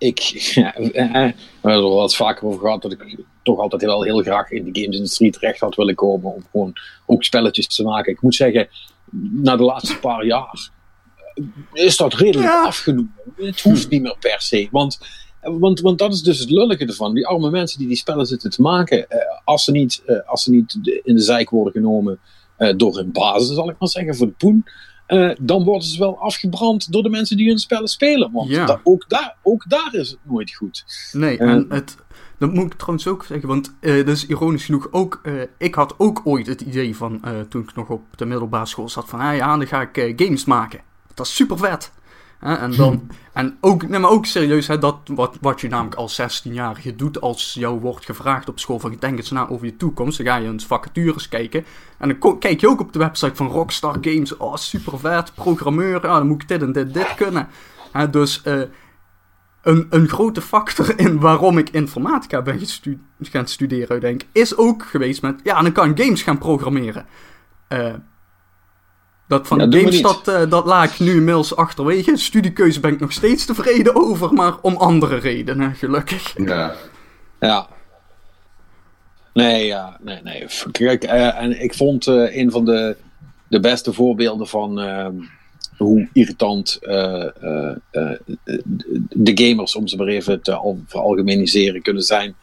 ik, 0.04 0.20
ja, 0.56 0.76
eh, 0.76 0.92
we 0.92 1.70
hebben 1.70 1.84
er 1.84 1.90
wat 1.90 2.16
vaker 2.16 2.48
over 2.48 2.60
gehad 2.60 2.82
dat 2.82 2.92
ik 2.92 3.18
toch 3.44 3.60
altijd 3.60 3.82
wel 3.82 4.04
heel 4.04 4.22
graag 4.22 4.52
in 4.52 4.72
de 4.72 4.82
gamesindustrie 4.82 5.32
terecht 5.32 5.60
had 5.60 5.76
willen 5.76 5.96
komen 5.96 6.34
om 6.34 6.44
gewoon 6.52 6.74
ook 7.06 7.24
spelletjes 7.24 7.68
te 7.68 7.84
maken. 7.84 8.12
Ik 8.12 8.22
moet 8.22 8.36
zeggen, 8.36 8.68
na 9.32 9.56
de 9.56 9.64
laatste 9.64 10.00
paar 10.00 10.26
jaar 10.26 10.70
eh, 11.74 11.84
is 11.86 11.98
dat 11.98 12.14
redelijk 12.14 12.52
Ja. 12.52 12.64
afgenomen. 12.64 13.16
Het 13.36 13.62
hoeft 13.62 13.90
niet 13.90 14.02
meer 14.02 14.18
per 14.20 14.42
se, 14.42 14.68
want 14.72 15.00
want, 15.44 15.80
want 15.80 16.00
dat 16.00 16.14
is 16.14 16.22
dus 16.22 16.40
het 16.40 16.50
lullige 16.50 16.86
ervan. 16.86 17.14
Die 17.14 17.28
arme 17.28 17.50
mensen 17.50 17.80
die 17.80 17.88
die 17.88 17.98
spellen 17.98 18.26
zitten 18.26 18.50
te 18.50 18.62
maken, 18.62 19.10
eh, 19.10 19.18
als, 19.44 19.64
ze 19.64 19.72
niet, 19.72 20.02
eh, 20.06 20.30
als 20.30 20.44
ze 20.44 20.52
niet 20.52 20.80
in 21.04 21.16
de 21.16 21.22
zijk 21.22 21.50
worden 21.50 21.74
genomen 21.74 22.20
eh, 22.58 22.74
door 22.78 22.96
hun 22.96 23.12
bazen, 23.12 23.56
zal 23.56 23.70
ik 23.70 23.76
maar 23.80 23.90
zeggen, 23.90 24.16
voor 24.16 24.28
de 24.28 24.34
poen, 24.34 24.66
eh, 25.14 25.36
dan 25.42 25.64
worden 25.64 25.88
ze 25.88 26.00
wel 26.00 26.20
afgebrand 26.20 26.92
door 26.92 27.04
de 27.04 27.10
mensen 27.10 27.38
die 27.38 27.48
hun 27.48 27.60
spellen 27.60 27.88
spelen. 27.88 28.32
Want 28.32 28.50
Ja. 28.50 28.66
da- 28.66 28.80
ook, 28.84 29.06
daar, 29.10 29.36
ook 29.44 29.70
daar 29.70 29.90
is 29.92 30.10
het 30.10 30.20
nooit 30.24 30.54
goed. 30.54 30.86
Nee, 31.12 31.38
Eh. 31.38 31.50
en 31.50 31.66
het, 31.70 31.98
dat 32.38 32.54
moet 32.54 32.66
ik 32.66 32.74
trouwens 32.74 33.08
ook 33.08 33.26
zeggen, 33.26 33.48
want 33.48 33.74
eh 33.80 33.96
dat 33.96 34.08
is 34.16 34.26
ironisch 34.28 34.66
genoeg 34.66 34.88
ook, 34.92 35.22
ik 35.58 35.76
had 35.76 35.94
ook 35.98 36.22
ooit 36.24 36.48
het 36.48 36.62
idee 36.62 36.96
van, 36.96 37.22
toen 37.50 37.62
ik 37.62 37.76
nog 37.76 37.90
op 37.90 38.02
de 38.16 38.26
middelbare 38.26 38.66
school 38.66 38.90
zat, 38.90 39.10
van, 39.10 39.20
ah 39.20 39.36
ja, 39.36 39.58
dan 39.58 39.68
ga 39.68 39.90
ik 39.94 40.14
games 40.22 40.46
maken. 40.46 40.80
Dat 41.14 41.26
is 41.26 41.36
super 41.36 41.58
vet. 41.58 41.92
En, 42.44 42.76
dan, 42.76 43.10
en 43.34 43.58
ook, 43.62 43.88
nee, 43.88 44.00
maar 44.00 44.10
ook 44.10 44.26
serieus, 44.26 44.68
hè, 44.68 44.78
dat 44.78 44.98
wat, 45.06 45.38
wat 45.42 45.62
je 45.62 45.68
namelijk 45.68 45.96
als 45.96 46.22
16-jarige 46.22 46.96
doet, 46.96 47.22
als 47.22 47.54
jou 47.54 47.80
wordt 47.80 48.06
gevraagd 48.06 48.50
op 48.50 48.60
school 48.60 48.80
van, 48.80 48.96
denk 49.00 49.18
eens 49.18 49.32
na 49.32 49.50
over 49.50 49.66
je 49.66 49.78
toekomst, 49.78 50.18
dan 50.18 50.26
ga 50.28 50.36
je 50.36 50.48
eens 50.48 50.66
vacatures 50.66 51.28
kijken. 51.30 51.66
En 51.98 52.18
dan 52.20 52.40
kijk 52.40 52.62
je 52.62 52.70
ook 52.70 52.80
op 52.80 52.94
de 52.94 53.00
website 53.00 53.36
van 53.36 53.48
Rockstar 53.48 53.98
Games, 54.02 54.38
oh 54.38 54.56
super 54.56 55.00
vet, 55.00 55.34
programmeur, 55.34 56.08
ah, 56.08 56.18
dan 56.18 56.28
moet 56.28 56.42
ik 56.42 56.48
dit 56.48 56.62
en 56.62 56.72
dit, 56.72 56.94
dit 56.94 57.14
kunnen. 57.16 57.48
Hè, 57.92 58.10
dus 58.10 58.42
eh, 58.42 58.62
een, 59.62 59.88
een 59.90 60.08
grote 60.08 60.42
factor 60.42 61.00
in 61.06 61.20
waarom 61.20 61.58
ik 61.58 61.70
informatica 61.70 62.42
ben 62.42 62.60
gestu- 62.60 63.02
gaan 63.22 63.48
studeren, 63.48 64.00
denk 64.00 64.22
is 64.32 64.58
ook 64.58 64.86
geweest 64.86 65.22
met, 65.22 65.40
ja, 65.44 65.62
dan 65.62 65.72
kan 65.72 65.98
games 65.98 66.22
gaan 66.22 66.38
programmeren. 66.38 67.06
Eh, 67.68 67.94
dat 69.28 69.48
van 69.48 69.58
Ja, 69.60 69.64
doen 69.66 69.74
we 69.74 69.80
games, 69.80 69.96
niet. 69.96 70.04
dat, 70.04 70.28
eh, 70.28 70.50
dat 70.50 70.66
laat 70.66 70.90
ik 70.90 71.00
nu 71.00 71.12
inmiddels 71.14 71.56
achterwege. 71.56 72.18
Studiekeuze 72.18 72.80
ben 72.80 72.94
ik 72.94 73.00
nog 73.00 73.12
steeds 73.12 73.46
tevreden 73.46 73.96
over, 73.96 74.34
maar 74.34 74.54
om 74.62 74.76
andere 74.76 75.16
redenen, 75.18 75.76
gelukkig. 75.76 76.34
Ja. 76.38 76.76
Ja. 77.40 77.68
Nee, 79.34 79.66
ja, 79.66 79.98
nee, 80.02 80.20
nee. 80.24 80.46
Kijk, 80.72 81.04
eh, 81.04 81.42
en 81.42 81.62
ik 81.64 81.74
vond 81.74 82.08
eh, 82.08 82.36
een 82.36 82.52
van 82.52 82.66
de, 82.66 82.98
de 83.48 83.60
beste 83.60 83.94
voorbeelden 83.94 84.48
van 84.48 84.80
ehm, 84.80 85.16
hoe 85.78 86.10
irritant 86.14 86.78
eh, 86.82 87.44
eh, 87.44 87.76
eh, 87.92 88.12
de 89.10 89.32
gamers, 89.36 89.76
om 89.76 89.88
ze 89.88 89.96
maar 89.98 90.08
even 90.08 90.42
te 90.42 90.54
al, 90.54 90.80
veralgemeniseren, 90.88 91.82
kunnen 91.82 92.04
zijn, 92.04 92.36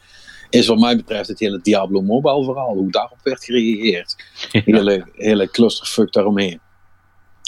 is 0.51 0.67
wat 0.67 0.79
mij 0.79 0.97
betreft 0.97 1.29
het 1.29 1.39
hele 1.39 1.61
Diablo 1.63 2.03
Mobile 2.03 2.45
verhaal. 2.45 2.75
Hoe 2.75 2.91
daarop 2.91 3.19
werd 3.23 3.45
gereageerd. 3.45 4.17
Hele, 4.65 5.07
hele 5.15 5.51
clusterfuck 5.51 6.13
daaromheen. 6.13 6.61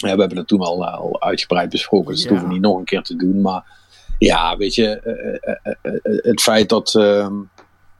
Ja, 0.09 0.13
we 0.15 0.19
hebben 0.19 0.37
het 0.37 0.47
toen 0.47 0.59
al, 0.61 0.85
eh, 0.85 0.93
al 0.93 1.21
uitgebreid 1.21 1.69
besproken, 1.69 2.11
dus 2.13 2.21
dat 2.21 2.29
hoeven 2.29 2.47
we 2.47 2.53
niet 2.53 2.63
nog 2.63 2.77
een 2.77 2.83
keer 2.85 3.01
te 3.01 3.15
doen. 3.15 3.41
Maar 3.41 3.63
ja, 4.19 4.57
weet 4.57 4.75
je, 4.75 4.87
eh, 4.99 5.75
eh, 5.81 5.93
het 6.23 6.41
feit 6.41 6.69
dat. 6.69 6.95
ehm, 6.95 7.33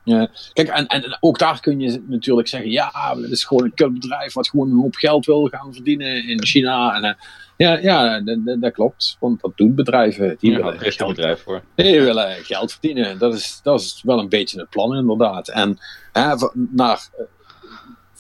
ja, 0.04 0.28
kijk, 0.54 0.68
en, 0.68 0.88
en 0.88 1.18
ook 1.20 1.40
daar 1.40 1.60
kun 1.60 1.80
je 1.80 2.04
natuurlijk 2.08 2.48
zeggen: 2.48 2.70
ja, 2.72 3.16
het 3.22 3.32
is 3.32 3.44
gewoon 3.44 3.64
een 3.64 3.74
kutbedrijf 3.74 4.34
wat 4.34 4.50
gewoon 4.50 4.70
een 4.72 4.78
hoop 4.82 4.96
geld 4.96 5.26
wil 5.26 5.48
gaan 5.48 5.74
verdienen 5.74 6.28
in 6.28 6.44
China. 6.46 6.96
En, 7.02 7.18
ja, 7.58 7.78
ja 7.78 8.20
dat, 8.22 8.62
dat- 8.62 8.72
klopt, 8.74 9.18
want 9.20 9.42
dat 9.42 9.52
doen 9.58 9.76
bedrijven. 9.76 10.36
Die 10.40 10.52
Ja, 10.52 10.58
willen 10.58 10.80
geld 10.80 11.16
bedrijf 11.16 11.42
voor. 11.44 11.64
die 11.76 12.02
willen 12.02 12.32
geld 12.44 12.72
verdienen. 12.72 13.18
Dat 13.20 13.34
is, 13.34 13.60
dat 13.64 13.80
is 13.80 14.02
wel 14.06 14.20
een 14.20 14.30
beetje 14.30 14.60
het 14.60 14.70
plan, 14.70 14.96
inderdaad. 14.96 15.48
En 15.48 15.78
hè, 16.12 16.36
naar, 16.54 17.10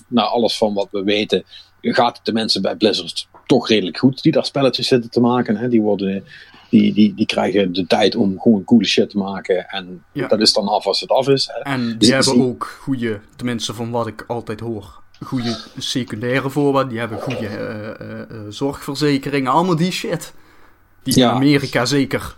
naar 0.08 0.26
alles 0.26 0.58
van 0.58 0.74
wat 0.74 0.88
we 0.91 1.04
weten, 1.04 1.43
gaat 1.82 2.15
het 2.17 2.26
de 2.26 2.34
mensen 2.34 2.62
bij 2.62 2.76
Blizzard 2.76 3.28
toch 3.45 3.67
redelijk 3.67 3.97
goed 3.97 4.21
die 4.23 4.32
daar 4.32 4.45
spelletjes 4.45 4.88
zitten 4.88 5.10
te 5.12 5.19
maken. 5.19 5.56
Hè. 5.58 5.69
Die, 5.69 5.82
worden, 5.82 6.23
die, 6.69 6.93
die, 6.93 7.13
die 7.13 7.25
krijgen 7.25 7.73
de 7.73 7.88
tijd 7.88 8.15
om 8.15 8.39
gewoon 8.39 8.63
coole 8.63 8.86
shit 8.86 9.10
te 9.10 9.17
maken. 9.17 9.67
En 9.67 10.03
Ja. 10.12 10.27
dat 10.27 10.39
is 10.39 10.53
dan 10.53 10.67
af 10.67 10.86
als 10.86 10.99
het 11.01 11.10
af 11.10 11.27
is. 11.27 11.49
Hè. 11.53 11.60
En 11.71 11.88
die 11.88 11.97
Dus 11.97 12.08
hebben 12.08 12.25
zie- 12.34 12.41
ook 12.43 12.77
goede, 12.82 13.19
tenminste 13.36 13.73
van 13.73 13.91
wat 13.91 14.08
ik 14.08 14.23
altijd 14.27 14.60
hoor, 14.60 15.01
goede 15.23 15.58
secundaire 15.77 16.49
voorwaarden. 16.49 16.89
Die 16.91 16.99
hebben 16.99 17.19
goede 17.21 17.47
eh, 17.47 17.89
eh, 17.89 18.19
eh, 18.21 18.25
zorgverzekeringen, 18.49 19.51
allemaal 19.51 19.75
die 19.75 19.91
shit. 19.91 20.34
Die 21.03 21.17
Ja. 21.19 21.29
in 21.29 21.36
Amerika 21.36 21.86
zeker 21.86 22.36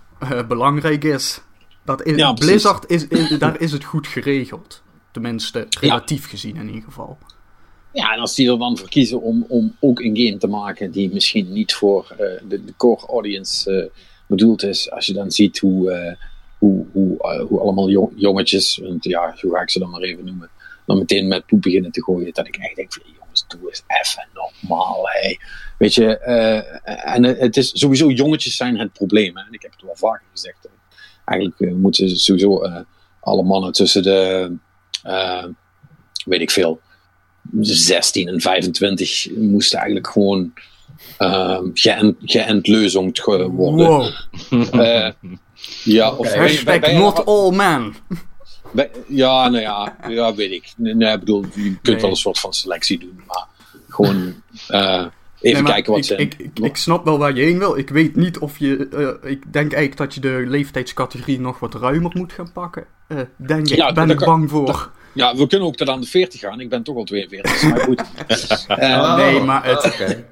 belangrijk 0.48 1.04
is. 1.04 1.42
Dat 1.86 2.04
is 2.04 2.16
Ja, 2.18 2.34
precies. 2.34 2.50
Blizzard, 2.52 2.90
is, 2.90 3.08
is- 3.08 3.40
daar 3.40 3.60
is 3.62 3.72
het 3.72 3.84
goed 3.84 4.08
geregeld. 4.08 4.84
Tenminste, 5.12 5.68
relatief 5.80 6.30
gezien 6.30 6.56
in 6.56 6.68
ieder 6.68 6.84
geval. 6.84 7.18
Ja, 7.96 8.14
en 8.14 8.20
als 8.20 8.36
die 8.36 8.52
er 8.52 8.58
dan 8.58 8.78
voor 8.78 8.90
kiezen 8.90 9.22
om, 9.22 9.46
om 9.48 9.76
ook 9.80 10.00
een 10.00 10.18
game 10.18 10.38
te 10.38 10.48
maken 10.48 10.92
die 10.92 11.14
misschien 11.14 11.54
niet 11.54 11.74
voor 11.74 12.08
eh, 12.12 12.18
de, 12.48 12.74
core 12.78 13.08
audience 13.08 13.72
eh, 13.72 14.02
bedoeld 14.28 14.64
is. 14.64 14.92
Als 14.92 15.06
je 15.06 15.14
dan 15.14 15.32
ziet 15.32 15.60
hoe, 15.60 15.92
eh, 15.92 16.16
hoe, 16.58 16.86
hoe, 16.92 17.46
hoe 17.48 17.60
allemaal 17.60 17.90
jong- 17.90 18.14
jongetjes, 18.16 18.78
want 18.78 19.04
ja, 19.04 19.36
zo 19.36 19.50
ga 19.50 19.62
ik 19.62 19.70
ze 19.70 19.80
dan 19.80 19.90
maar 19.90 20.02
even 20.02 20.26
noemen, 20.26 20.50
dan 20.86 20.98
meteen 20.98 21.28
met 21.28 21.46
poep 21.46 21.62
beginnen 21.62 21.92
te 21.92 22.04
gooien. 22.04 22.34
Dat 22.34 22.48
ik 22.48 22.56
echt 22.56 22.76
denk 22.76 22.94
van, 22.94 23.04
jongens, 23.20 23.46
doe 23.48 23.70
eens 23.70 23.84
even 23.88 24.28
normaal, 24.34 25.02
hé. 25.04 25.38
Weet 25.78 25.94
je, 25.94 26.18
en 26.84 27.24
het 27.24 27.58
is 27.58 27.72
sowieso, 27.80 28.10
jongetjes 28.10 28.56
zijn 28.56 28.80
het 28.80 28.94
probleem. 28.94 29.38
Hè? 29.38 29.44
En 29.44 29.54
ik 29.54 29.62
heb 29.62 29.72
het 29.72 29.82
wel 29.82 29.96
vaker 29.96 30.26
gezegd. 30.32 30.70
Eigenlijk 31.26 31.76
moeten 31.76 32.18
sowieso 32.18 32.62
alle 33.20 33.44
mannen 33.44 33.72
tussen 33.72 34.04
de, 34.04 34.52
weet 36.26 36.42
ik 36.42 36.52
veel, 36.52 36.82
16 37.60 38.28
en 38.28 38.42
25 38.42 39.28
moesten 39.36 39.78
eigenlijk 39.78 40.08
gewoon 40.08 40.54
ehm 41.18 41.64
geënt, 41.74 42.16
geëntleuzongd 42.24 43.20
ge- 43.22 43.48
worden. 43.50 43.88
Wow. 44.50 44.82
Eh, 44.82 45.12
ja, 45.84 46.12
of 46.12 46.34
bij- 46.64 46.80
bij- 46.80 46.98
not 46.98 47.26
all 47.26 47.52
men. 47.56 47.96
ja, 49.08 49.50
nou 49.50 49.62
ja, 49.62 49.96
ja, 50.08 50.36
weet 50.36 50.52
ik. 50.52 50.74
Nee, 50.78 51.14
ik 51.14 51.20
bedoel, 51.20 51.46
je 51.54 51.62
kunt 51.64 51.84
Nee. 51.84 52.02
wel 52.02 52.10
een 52.10 52.16
soort 52.16 52.40
van 52.40 52.54
selectie 52.54 53.00
doen, 53.00 53.22
maar 53.28 53.46
gewoon 53.90 54.34
eh, 54.68 55.06
even 55.42 55.64
Nee, 55.64 55.72
kijken 55.74 55.92
wat 55.92 56.00
ik, 56.02 56.06
ze. 56.08 56.16
ik, 56.16 56.34
ik, 56.38 56.60
ik 56.60 56.76
snap 56.76 57.06
wel 57.06 57.18
waar 57.18 57.36
je 57.36 57.44
heen 57.44 57.60
wil. 57.60 57.78
Ik 57.78 57.90
weet 57.90 58.16
niet 58.16 58.38
of 58.40 58.58
je. 58.60 58.88
eh, 59.24 59.32
ik 59.32 59.54
denk 59.54 59.74
eigenlijk 59.74 59.98
dat 59.98 60.14
je 60.14 60.20
de 60.20 60.44
leeftijdscategorie 60.48 61.40
nog 61.40 61.60
wat 61.60 61.74
ruimer 61.76 62.12
moet 62.14 62.34
gaan 62.34 62.52
pakken. 62.52 62.86
Eh, 63.08 63.18
denk 63.38 63.70
ik. 63.70 63.76
Ja, 63.76 63.94
ben 63.94 64.10
ik 64.10 64.20
bang 64.20 64.50
voor. 64.50 64.92
Ja, 65.16 65.36
we 65.36 65.48
kunnen 65.48 65.68
ook 65.68 65.76
tot 65.76 65.90
aan 65.90 66.02
de 66.02 66.08
40 66.08 66.40
gaan. 66.40 66.60
Ik 66.60 66.70
ben 66.70 66.84
toch 66.84 66.96
al 66.96 67.04
42, 67.04 67.64
maar 67.64 67.80
goed. 67.80 68.02
Eh, 68.68 68.90
Oh, 68.90 69.16
nee, 69.16 69.40
maar 69.40 69.66
het- 69.66 69.86
oké. 69.86 70.26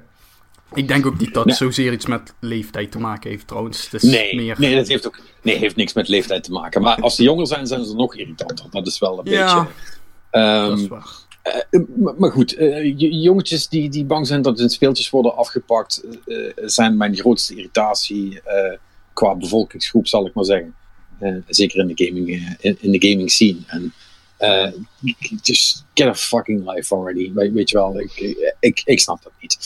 Ik 0.74 0.88
denk 0.88 1.06
ook 1.06 1.18
niet 1.18 1.34
dat 1.34 1.44
het 1.44 1.56
zozeer 1.56 1.92
iets 1.92 2.06
met 2.06 2.34
leeftijd 2.40 2.90
te 2.92 2.98
maken 2.98 3.30
heeft 3.30 3.46
trouwens. 3.46 3.84
Het 3.90 4.02
is 4.02 4.10
Nee, 4.10 4.34
meer... 4.36 4.56
nee, 4.58 4.74
dat 4.76 4.88
heeft 4.88 5.06
ook 5.06 5.20
nee, 5.42 5.56
heeft 5.56 5.76
niks 5.76 5.92
met 5.92 6.08
leeftijd 6.08 6.44
te 6.44 6.52
maken. 6.52 6.82
Maar 6.82 7.00
als 7.00 7.14
ze 7.16 7.22
jonger 7.22 7.46
zijn, 7.46 7.66
zijn 7.66 7.84
ze 7.84 7.94
nog 7.94 8.16
irritanter. 8.16 8.66
Dat 8.70 8.86
is 8.86 8.98
wel 8.98 9.18
een 9.18 9.30
Ja. 9.30 9.54
beetje. 9.62 9.70
ehm, 10.30 10.68
dat 10.68 10.78
is 10.78 10.86
waar. 10.88 11.06
Eh, 11.42 11.80
maar, 11.96 12.14
maar 12.18 12.30
goed, 12.30 12.54
eh, 12.54 12.84
j- 12.84 13.22
jongetjes 13.22 13.68
die, 13.68 13.88
die 13.90 14.04
bang 14.04 14.26
zijn 14.26 14.42
dat 14.42 14.58
hun 14.58 14.70
speeltjes 14.70 15.10
worden 15.10 15.36
afgepakt, 15.36 16.02
zijn 16.56 16.96
mijn 16.96 17.16
grootste 17.16 17.54
irritatie 17.56 18.40
eh, 18.44 18.76
qua 19.12 19.34
bevolkingsgroep, 19.34 20.06
zal 20.06 20.26
ik 20.26 20.34
maar 20.34 20.44
zeggen. 20.44 20.74
Zeker 21.46 21.78
in 21.78 21.86
de 21.94 22.04
gaming, 22.06 22.28
in, 22.60 22.76
in 22.80 22.90
de 22.98 23.08
gaming 23.08 23.30
scene. 23.30 23.58
En 23.66 23.92
eh, 24.36 24.72
just 25.42 25.84
get 25.94 26.08
a 26.08 26.14
fucking 26.14 26.70
life 26.70 26.94
already. 26.94 27.32
Weet, 27.32 27.70
je 27.70 27.76
wel, 27.76 28.00
ik, 28.00 28.36
ik, 28.60 28.82
ik 28.84 29.00
snap 29.00 29.22
dat 29.22 29.32
niet. 29.40 29.58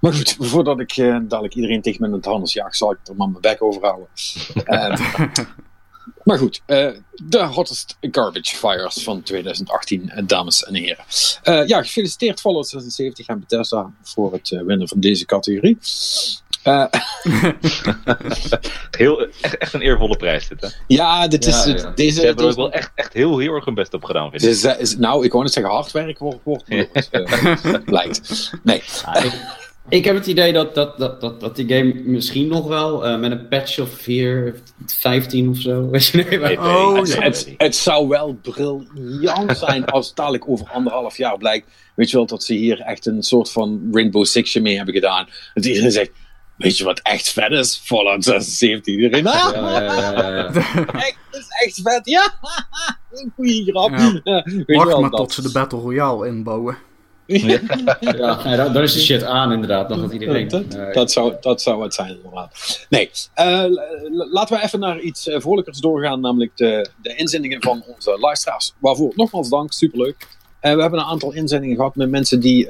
Maar 0.00 0.12
goed, 0.12 0.36
voordat 0.38 0.80
ik 0.80 0.96
eh, 0.96 1.18
dadelijk 1.22 1.54
iedereen 1.54 1.82
tegen 1.82 2.00
me 2.00 2.06
in 2.06 2.12
het 2.12 2.24
handels 2.24 2.52
jaag, 2.52 2.76
zal 2.76 2.92
ik 2.92 2.98
er 3.04 3.16
maar 3.16 3.28
mijn 3.28 3.40
bek 3.40 3.62
over 3.62 3.82
houden. 3.82 4.08
Eh, 4.64 5.00
maar 6.24 6.38
goed, 6.38 6.62
eh, 6.66 6.88
de 7.24 7.44
hottest 7.44 7.96
garbage 8.00 8.56
fires 8.56 9.02
van 9.02 9.22
2018, 9.22 10.10
eh, 10.10 10.22
dames 10.26 10.64
en 10.64 10.74
heren. 10.74 11.04
Ja, 11.68 11.82
gefeliciteerd 11.82 12.40
Fallout 12.40 12.68
76 12.68 13.26
en 13.26 13.40
Bethesda 13.40 13.92
voor 14.02 14.32
het 14.32 14.48
winnen 14.48 14.88
van 14.88 15.00
deze 15.00 15.24
categorie. 15.24 15.78
Eh, 16.62 16.84
Heel, 18.98 19.26
echt, 19.40 19.56
echt 19.58 19.72
een 19.74 19.80
eervolle 19.80 20.16
prijs 20.16 20.48
dit, 20.48 20.60
hè? 20.60 20.68
ja, 20.86 21.28
dit 21.28 21.46
is, 21.46 21.64
Ja, 21.64 21.70
het- 21.70 21.80
ja. 21.80 21.90
deze... 21.94 22.20
Ze 22.20 22.26
hebben 22.26 22.44
er 22.44 22.50
ook 22.50 22.56
wel 22.56 22.72
echt, 22.72 22.90
echt 22.94 23.12
heel, 23.12 23.38
heel 23.38 23.54
erg 23.54 23.64
hun 23.64 23.74
best 23.74 23.94
op 23.94 24.04
gedaan, 24.04 24.30
vind 24.30 24.42
ik. 24.42 24.48
Dit 24.48 24.64
is, 24.64 24.76
is- 24.78 24.96
nou, 24.96 25.24
ik 25.24 25.32
wou 25.32 25.44
net 25.44 25.52
zeggen 25.52 25.72
hard 25.74 25.92
werk 25.92 26.18
wordt, 26.18 26.38
wordt 26.44 26.64
eh, 26.68 26.84
blijkt. 27.84 28.50
Nee. 28.62 28.82
Ja, 29.04 29.22
ik, 29.22 29.32
Ik 29.88 30.04
heb 30.04 30.14
het 30.14 30.26
idee 30.26 30.52
dat, 30.52 30.74
dat, 30.74 30.98
dat, 30.98 31.20
dat, 31.20 31.40
dat 31.40 31.56
die 31.56 31.68
game 31.68 31.92
misschien 32.04 32.48
nog 32.48 32.66
wel 32.66 33.06
eh, 33.06 33.18
met 33.18 33.30
een 33.30 33.48
patch 33.48 33.78
of 33.78 33.90
4, 33.90 34.54
15 34.86 35.48
of 35.48 35.58
zo. 35.58 35.86
Weet 35.90 36.06
je, 36.06 36.16
nee, 36.30 36.38
maar- 36.38 36.58
Oh, 36.58 36.96
het, 36.96 37.12
ja. 37.12 37.20
het, 37.22 37.54
het 37.56 37.76
zou 37.76 38.08
wel 38.08 38.38
briljant 38.42 39.58
zijn 39.58 39.84
als 39.84 40.06
het 40.06 40.16
dadelijk 40.16 40.48
over 40.48 40.66
anderhalf 40.72 41.16
jaar 41.16 41.38
blijkt. 41.38 41.66
Weet 41.94 42.10
je 42.10 42.16
wel, 42.16 42.26
dat 42.26 42.42
ze 42.44 42.54
hier 42.54 42.80
echt 42.80 43.06
een 43.06 43.22
soort 43.22 43.50
van 43.52 43.88
Rainbow 43.92 44.24
Sixje 44.24 44.60
mee 44.60 44.76
hebben 44.76 44.94
gedaan. 44.94 45.28
Dat 45.54 45.64
iedereen 45.64 45.90
zegt, 45.92 46.10
weet 46.60 46.78
je 46.78 46.84
wat 46.84 47.00
echt 47.02 47.28
vet 47.28 47.50
is? 47.50 47.80
Fallout 47.84 48.24
76. 48.24 48.94
Iedereen, 48.94 49.26
ah, 49.26 49.52
Ja, 49.52 49.82
ja, 49.82 49.92
ja, 49.92 50.12
ja, 50.12 50.36
ja. 50.36 50.46
echt, 51.06 51.18
dat 51.30 51.40
is 51.40 51.46
echt 51.64 51.80
vet. 51.82 52.00
Ja, 52.06 52.34
een 53.10 53.32
goede 53.34 53.64
grap. 53.64 53.90
Wacht 54.66 55.00
maar 55.00 55.10
dat. 55.10 55.12
tot 55.12 55.32
ze 55.32 55.42
de 55.42 55.52
Battle 55.52 55.78
Royale 55.78 56.26
inbouwen. 56.26 56.78
Ja, 57.26 57.60
ja, 58.44 58.56
dan, 58.56 58.72
dan 58.72 58.82
is 58.82 58.92
de 58.92 59.00
shit 59.00 59.22
aan 59.22 59.52
inderdaad, 59.52 59.88
dan 59.88 59.98
gaat 60.00 60.12
iedereen. 60.12 60.48
Dat, 60.48 60.94
dat, 60.94 61.12
zou, 61.12 61.34
dat 61.40 61.62
zou 61.62 61.82
het 61.82 61.94
zijn, 61.94 62.16
inderdaad. 62.16 62.86
Nee, 62.88 63.10
eh, 63.34 63.64
laten 64.30 64.56
we 64.56 64.62
even 64.62 64.80
naar 64.80 65.00
iets 65.00 65.26
uh, 65.26 65.40
vrolijkers 65.40 65.78
doorgaan, 65.78 66.20
namelijk 66.20 66.56
de, 66.56 66.90
de 67.02 67.14
inzendingen 67.14 67.62
van 67.62 67.82
onze 67.94 68.18
luisteraars. 68.18 68.72
Waarvoor 68.78 69.12
nogmaals 69.14 69.48
dank, 69.48 69.72
superleuk. 69.72 70.28
Eh, 70.60 70.74
we 70.74 70.80
hebben 70.80 71.00
een 71.00 71.06
aantal 71.06 71.32
inzendingen 71.32 71.76
gehad 71.76 71.96
met 71.96 72.10
mensen 72.10 72.40
die. 72.40 72.68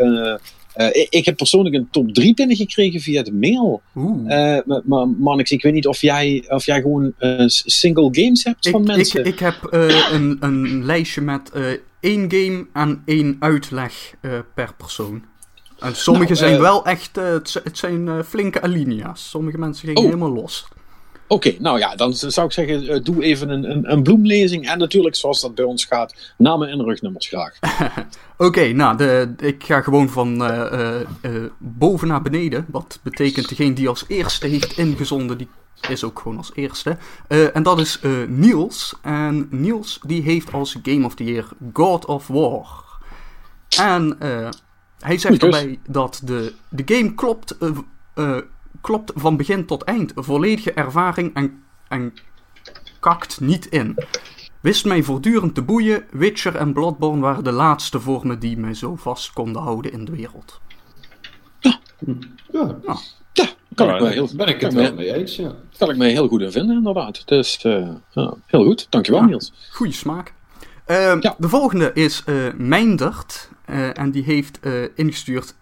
Eh, 0.89 1.07
ik, 1.11 1.25
heb 1.25 1.37
persoonlijk 1.37 1.75
een 1.75 1.89
top 1.91 2.15
3 2.15 2.35
binnengekregen 2.35 3.01
via 3.01 3.23
de 3.23 3.33
mail. 3.33 3.83
Oeh. 3.97 4.33
Eh, 4.57 4.65
maar- 4.67 4.81
maar 4.85 5.09
Mannix, 5.09 5.51
ik 5.51 5.63
weet 5.63 5.73
niet 5.73 5.87
of 5.87 6.01
jij, 6.01 6.45
of 6.49 6.65
jij 6.67 6.81
gewoon 6.81 7.13
s- 7.47 7.63
single 7.67 8.09
games 8.13 8.45
hebt 8.45 8.69
van 8.69 8.81
ik, 8.81 8.87
mensen. 8.87 9.21
ik, 9.21 9.27
ik 9.27 9.39
heb 9.39 9.67
een, 9.71 10.37
een 10.41 10.85
lijstje 10.85 11.21
met 11.21 11.51
één 12.01 12.21
game 12.33 12.67
en 12.73 13.03
één 13.05 13.37
uitleg 13.41 14.15
per 14.55 14.75
persoon. 14.77 15.23
En 15.79 15.97
sommige 15.97 16.33
Nou, 16.33 16.37
zijn 16.37 16.61
wel 16.61 16.85
echt, 16.87 17.17
het, 17.17 17.61
het 17.65 17.79
zijn 17.79 18.25
flinke 18.25 18.63
alinea's. 18.63 19.31
Sommige 19.31 19.59
mensen 19.59 19.87
gingen 19.87 20.03
Oh. 20.03 20.09
helemaal 20.09 20.33
los. 20.33 20.69
Oké, 21.33 21.57
nou 21.59 21.79
ja, 21.79 21.95
dan 21.95 22.15
zou 22.15 22.47
ik 22.47 22.53
zeggen, 22.53 22.89
eh, 22.89 23.01
doe 23.03 23.23
even 23.23 23.49
een, 23.49 23.71
een, 23.71 23.93
een 23.93 24.03
bloemlezing. 24.03 24.69
En 24.69 24.79
natuurlijk, 24.79 25.17
zoals 25.17 25.41
dat 25.41 25.55
bij 25.55 25.65
ons 25.65 25.85
gaat, 25.85 26.15
namen 26.37 26.69
en 26.69 26.85
rugnummers 26.85 27.29
graag. 27.29 27.59
Oké, 28.47 28.73
nou, 28.73 28.97
de, 28.97 29.35
ik 29.39 29.65
ga 29.65 29.81
gewoon 29.81 30.09
van 30.09 30.45
eh, 30.45 31.01
eh, 31.01 31.07
boven 31.59 32.09
naar 32.09 32.23
beneden. 32.23 32.67
Wat 32.69 32.99
betekent 33.03 33.49
degene 33.49 33.73
die 33.73 33.89
als 33.89 34.05
eerste 34.09 34.47
heeft 34.47 34.79
ingezonden, 34.79 35.39
die 35.39 35.49
is 35.89 36.05
ook 36.05 36.19
gewoon 36.19 36.37
als 36.37 36.51
eerste. 36.55 36.97
En 37.29 37.63
dat 37.63 37.81
is 37.81 38.01
Niels. 38.29 38.95
En 39.03 39.49
Niels 39.51 40.01
die 40.07 40.23
heeft 40.23 40.53
als 40.53 40.77
Game 40.83 41.05
of 41.05 41.15
the 41.15 41.25
Year 41.25 41.49
God 41.73 42.05
of 42.05 42.27
War. 42.27 42.85
En 43.79 44.17
hij 44.99 45.19
zegt 45.19 45.39
keus. 45.39 45.57
erbij 45.57 45.79
dat 45.89 46.21
de, 46.25 46.53
de 46.69 46.95
game 46.95 47.15
klopt, 47.15 47.57
klopt 48.81 49.13
van 49.15 49.37
begin 49.37 49.67
tot 49.67 49.83
eind. 49.83 50.13
Volledige 50.15 50.73
ervaring 50.73 51.35
en, 51.35 51.63
en 51.89 52.13
kakt 53.01 53.41
niet 53.41 53.67
in. 53.67 53.97
Wist 54.61 54.85
mij 54.85 55.03
voortdurend 55.03 55.55
te 55.55 55.63
boeien. 55.63 56.05
Witcher 56.11 56.57
en 56.57 56.73
Bloodborne 56.73 57.21
waren 57.21 57.45
de 57.45 57.53
laatste 57.53 58.01
vormen 58.01 58.39
die 58.39 58.57
mij 58.59 58.75
zo 58.75 58.97
vast 58.97 59.33
konden 59.33 59.63
houden 59.63 59.93
in 59.93 60.05
de 60.05 60.13
wereld. 60.17 60.61
ja, 62.53 62.77
Ja, 63.33 63.47
kan 63.75 63.95
ik, 63.95 64.01
me 64.01 64.09
heel, 64.09 64.27
daar 64.27 64.37
ben 64.37 64.55
ik 64.55 64.61
het 64.61 64.73
wel 64.73 64.95
mee 64.95 65.15
eens, 65.15 65.37
ja. 65.37 65.55
kan 65.79 65.91
ik 65.91 65.97
me 65.97 66.07
heel 66.07 66.29
goed 66.29 66.41
in 66.41 66.53
vinden, 66.53 66.77
inderdaad. 66.77 67.23
Dus 67.29 67.65
eh, 67.65 67.89
ja, 68.11 68.35
heel 68.47 68.65
goed, 68.65 68.87
dankjewel 68.91 69.21
Ja. 69.21 69.27
Niels. 69.27 69.53
Goeie 69.73 69.93
smaak. 69.93 70.33
Ehm, 70.85 71.19
Ja. 71.21 71.35
De 71.39 71.49
volgende 71.49 71.91
is 71.95 72.23
eh 72.27 72.35
Mijndert. 72.57 73.49
eh, 73.65 73.99
en 73.99 74.11
die 74.11 74.23
heeft 74.23 74.61
eh, 74.61 74.73
ingestuurd 74.95 75.55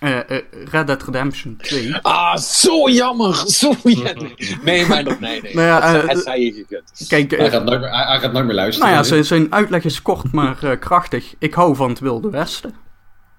eh, 0.00 0.18
eh, 0.30 0.42
Red 0.70 0.86
Dead 0.86 1.02
Redemption 1.02 1.56
2. 1.56 1.96
Ah, 2.02 2.36
zo 2.36 2.88
jammer, 2.90 3.34
zo 3.50 3.74
jammer. 3.82 4.34
Nee, 4.64 4.86
maar 4.86 5.02
nog, 5.02 5.20
nee, 5.20 5.40
nee. 5.42 5.54
Nou 5.54 5.66
ja, 5.66 5.94
eh, 6.02 6.08
het 6.08 6.22
zei 6.22 6.44
je. 6.44 6.82
Kijk, 7.08 7.30
Hij 7.30 7.50
gaat 7.50 7.64
nooit 7.64 7.80
meer, 7.80 7.90
hij, 7.90 8.04
hij 8.06 8.18
gaat 8.20 8.32
nooit 8.32 8.44
meer 8.46 8.54
luisteren. 8.54 8.88
nou 8.90 9.02
ja, 9.02 9.08
zijn- 9.08 9.24
zijn 9.24 9.52
uitleg 9.52 9.84
is 9.84 10.02
kort 10.02 10.32
maar 10.32 10.64
eh, 10.64 10.78
krachtig. 10.78 11.34
Ik 11.38 11.54
hou 11.54 11.76
van 11.76 11.88
het 11.88 11.98
Wilde 12.00 12.30
Westen. 12.30 12.74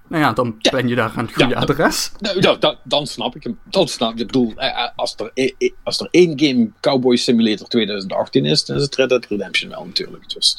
Nou 0.07 0.23
ja, 0.23 0.33
dan 0.33 0.55
ben 0.71 0.87
je 0.87 0.95
daar 0.95 1.11
aan 1.15 1.25
het 1.25 1.33
goede 1.35 1.49
Ja. 1.53 1.59
adres. 1.59 2.11
Nou, 2.19 2.39
dan, 2.39 2.59
dan, 2.59 2.77
dan 2.83 3.07
snap 3.07 3.35
ik 3.35 3.43
hem. 3.43 3.59
Dan 3.63 3.87
snap 3.87 4.11
ik. 4.13 4.19
Ik 4.19 4.25
bedoel, 4.25 4.53
eh, 4.55 4.67
eh, 4.67 4.89
als 4.95 5.15
er, 5.17 5.53
als 5.83 6.07
één 6.11 6.39
game 6.39 6.69
Cowboy 6.81 7.15
Simulator 7.15 7.67
2018 7.67 8.45
is, 8.45 8.65
dan 8.65 8.75
is 8.75 8.81
het 8.81 8.95
Red 8.95 9.09
Dead 9.09 9.25
Redemption 9.25 9.69
wel 9.69 9.85
natuurlijk. 9.85 10.29
Dus 10.33 10.57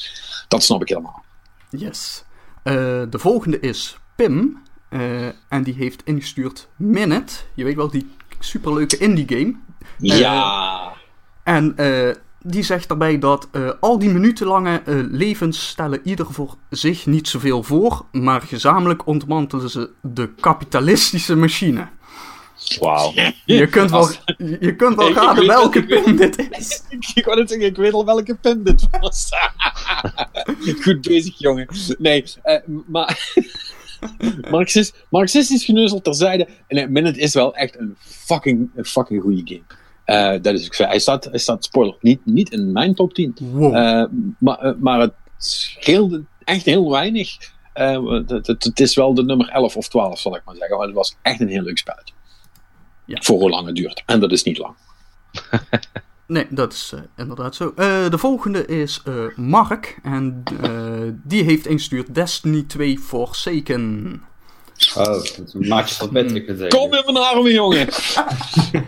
dat 0.48 0.62
snap 0.62 0.82
ik 0.82 0.88
helemaal. 0.88 1.24
Yes. 1.70 2.24
Eh, 2.62 2.74
de 3.10 3.18
volgende 3.18 3.60
is 3.60 3.96
Pim. 4.16 4.62
Eh, 4.94 5.26
en 5.48 5.62
die 5.62 5.74
heeft 5.74 6.02
ingestuurd 6.04 6.68
Minute. 6.76 7.34
Je 7.54 7.64
weet 7.64 7.76
wel, 7.76 7.90
die 7.90 8.10
superleuke 8.38 8.96
indie 8.98 9.24
game. 9.28 9.54
Ja. 9.98 10.92
En 11.42 11.76
eh, 11.76 12.14
die 12.42 12.62
zegt 12.62 12.88
daarbij 12.88 13.18
dat 13.18 13.48
eh, 13.52 13.70
al 13.80 13.98
die 13.98 14.10
minutenlange 14.10 14.82
eh, 14.84 14.94
levens 15.10 15.68
stellen 15.68 16.00
ieder 16.04 16.26
voor 16.32 16.54
zich 16.70 17.06
niet 17.06 17.28
zoveel 17.28 17.62
voor, 17.62 18.04
maar 18.12 18.40
gezamenlijk 18.42 19.06
ontmantelen 19.06 19.70
ze 19.70 19.90
de 20.02 20.30
kapitalistische 20.40 21.36
machine. 21.36 21.88
Wauw. 22.80 23.12
Je 23.44 23.66
kunt 23.68 23.90
wel, 23.90 24.08
je 24.60 24.74
kunt 24.76 24.96
wel 24.96 25.08
Ik- 25.08 25.16
ik 25.16 25.22
raden 25.22 25.46
welke 25.46 25.78
ik 25.78 25.86
pin 26.04 26.16
dit 26.16 26.48
is. 26.50 26.82
Ik 27.14 27.24
wou 27.24 27.38
net 27.38 27.48
zeggen, 27.50 27.66
ik 27.68 27.76
weet 27.76 27.92
al 27.92 28.04
welke 28.04 28.34
pin 28.34 28.62
dit 28.62 28.88
was. 29.00 29.28
Goed 30.82 31.00
bezig, 31.00 31.38
jongen. 31.38 31.66
Nee, 31.98 32.24
eh, 32.42 32.58
maar... 32.86 33.32
Marxist, 34.50 35.04
Marxistisch 35.10 35.64
geneuzel 35.64 36.00
terzijde. 36.00 36.48
En 36.66 36.92
Minute 36.92 37.20
is 37.20 37.34
wel 37.34 37.54
echt 37.54 37.78
een 37.78 37.94
fucking, 37.98 38.70
een 38.74 38.84
fucking 38.84 39.22
goede 39.22 39.42
game. 39.44 39.62
Eh, 40.04 40.42
dat 40.42 40.54
is 40.54 40.66
ook 40.66 40.74
zo. 40.74 40.84
Hij 40.84 40.98
staat, 40.98 41.24
hij 41.24 41.38
staat, 41.38 41.64
spoiler, 41.64 41.96
niet, 42.00 42.26
niet 42.26 42.50
in 42.50 42.72
mijn 42.72 42.94
top 42.94 43.14
10. 43.14 43.36
Wow. 43.40 43.74
Eh, 43.76 44.04
maar, 44.38 44.58
eh, 44.58 44.72
maar 44.78 45.00
het 45.00 45.14
scheelde 45.38 46.24
echt 46.44 46.64
heel 46.64 46.90
weinig. 46.90 47.36
Eh, 47.72 48.10
het, 48.26 48.46
het, 48.46 48.64
het 48.64 48.80
is 48.80 48.94
wel 48.94 49.14
de 49.14 49.24
nummer 49.24 49.48
11 49.48 49.76
of 49.76 49.88
12, 49.88 50.20
zal 50.20 50.36
ik 50.36 50.42
maar 50.44 50.56
zeggen. 50.56 50.76
Maar 50.76 50.86
het 50.86 50.96
was 50.96 51.16
echt 51.22 51.40
een 51.40 51.48
heel 51.48 51.62
leuk 51.62 51.78
spelletje. 51.78 52.14
Ja. 53.04 53.18
Voor 53.22 53.38
hoe 53.38 53.50
lang 53.50 53.66
het 53.66 53.76
duurt. 53.76 54.02
En 54.06 54.20
dat 54.20 54.32
is 54.32 54.42
niet 54.42 54.58
lang. 54.58 54.74
Nee, 56.26 56.46
dat 56.50 56.72
is 56.72 56.92
eh, 56.94 57.00
inderdaad 57.16 57.54
zo. 57.54 57.72
Eh, 57.76 58.10
de 58.10 58.18
volgende 58.18 58.66
is 58.66 59.02
eh, 59.04 59.14
Mark. 59.36 59.98
En 60.02 60.42
eh, 60.62 60.70
die 61.22 61.42
heeft 61.42 61.66
ingestuurd 61.66 62.14
Destiny 62.14 62.62
2 62.62 62.98
Forsaken. 62.98 64.22
Oh, 64.96 65.04
dat 65.04 65.42
is 65.46 65.54
een 65.54 65.68
maatje 65.68 65.94
van 65.94 66.08
Patrick 66.10 66.48
meteen. 66.48 66.68
Kom 66.68 66.94
in 66.94 67.02
mijn 67.04 67.16
armen, 67.16 67.52
jongen! 67.52 67.88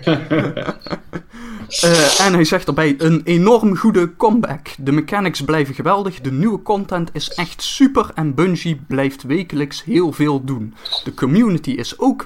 Eh, 1.80 2.20
en 2.26 2.32
hij 2.32 2.44
zegt 2.44 2.66
erbij 2.66 2.94
een 2.98 3.20
enorm 3.24 3.76
goede 3.76 4.16
comeback. 4.16 4.68
De 4.78 4.92
mechanics 4.92 5.40
blijven 5.40 5.74
geweldig, 5.74 6.20
de 6.20 6.32
nieuwe 6.32 6.62
content 6.62 7.10
is 7.12 7.28
echt 7.28 7.62
super 7.62 8.10
en 8.14 8.34
Bungie 8.34 8.80
blijft 8.88 9.22
wekelijks 9.22 9.84
heel 9.84 10.12
veel 10.12 10.44
doen. 10.44 10.74
De 11.04 11.14
community 11.14 11.70
is 11.70 11.98
ook, 11.98 12.24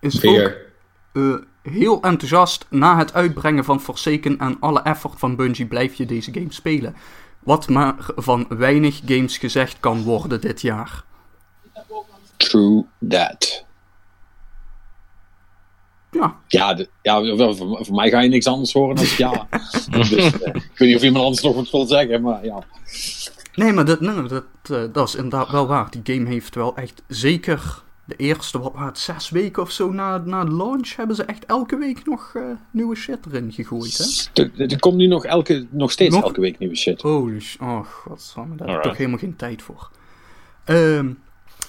is 0.00 0.24
ook 0.24 0.36
Weer. 0.36 0.56
eh, 1.12 1.34
heel 1.62 2.02
enthousiast 2.02 2.66
na 2.70 2.98
het 2.98 3.14
uitbrengen 3.14 3.64
van 3.64 3.80
Forsaken 3.80 4.38
en 4.38 4.56
alle 4.60 4.80
effort 4.80 5.18
van 5.18 5.36
Bungie 5.36 5.66
blijf 5.66 5.94
je 5.94 6.06
deze 6.06 6.32
game 6.32 6.52
spelen. 6.52 6.94
Wat 7.38 7.68
maar 7.68 7.94
van 8.16 8.46
weinig 8.48 9.00
games 9.06 9.38
gezegd 9.38 9.80
kan 9.80 10.02
worden 10.02 10.40
dit 10.40 10.60
jaar. 10.60 11.04
True 12.36 12.84
that. 13.08 13.64
Ja, 16.10 16.36
Ja, 16.46 16.74
de- 16.74 16.88
ja 17.02 17.22
voor 17.54 17.94
mij 17.94 18.10
ga 18.10 18.20
je 18.20 18.28
niks 18.28 18.46
anders 18.46 18.72
horen 18.72 18.96
dan 18.96 19.04
ja. 19.16 19.46
dus, 19.90 20.12
eh, 20.12 20.24
ik 20.54 20.72
weet 20.74 20.88
niet 20.88 20.96
of 20.96 21.02
iemand 21.02 21.24
anders 21.24 21.42
nog 21.42 21.54
wat 21.54 21.70
wil 21.70 21.86
zeggen, 21.86 22.22
maar 22.22 22.44
ja. 22.44 22.62
Nee, 23.54 23.72
maar 23.72 23.84
dat, 23.84 24.00
nee, 24.00 24.22
dat, 24.22 24.44
eh, 24.62 24.82
dat 24.92 25.08
is 25.08 25.14
inderdaad 25.14 25.50
wel 25.50 25.66
waar. 25.66 25.90
Die 25.90 26.16
game 26.16 26.28
heeft 26.28 26.54
wel 26.54 26.76
echt 26.76 27.02
zeker 27.06 27.82
de 28.04 28.16
eerste, 28.16 28.58
wat 28.58 28.72
het, 28.74 28.98
zes 28.98 29.30
weken 29.30 29.62
of 29.62 29.70
zo 29.70 29.90
na, 29.90 30.18
na 30.18 30.44
de 30.44 30.50
launch, 30.50 30.96
hebben 30.96 31.16
ze 31.16 31.24
echt 31.24 31.46
elke 31.46 31.76
week 31.76 32.04
nog 32.04 32.32
eh, 32.34 32.42
nieuwe 32.70 32.96
shit 32.96 33.18
erin 33.26 33.52
gegooid, 33.52 33.98
hè? 34.32 34.42
Er, 34.42 34.70
er 34.72 34.78
komt 34.78 34.96
nu 34.96 35.06
nog, 35.06 35.24
elke, 35.24 35.66
nog 35.70 35.90
steeds 35.90 36.14
Nog? 36.14 36.24
elke 36.24 36.40
week 36.40 36.58
nieuwe 36.58 36.76
shit. 36.76 37.02
Holy 37.02 37.40
sh... 37.40 37.56
Oh, 37.60 37.86
godsamme, 37.86 38.56
daar 38.56 38.68
heb 38.68 38.76
ik 38.76 38.82
toch 38.82 38.96
helemaal 38.96 39.18
geen 39.18 39.36
tijd 39.36 39.62
voor. 39.62 39.90
Ehm, 40.64 41.08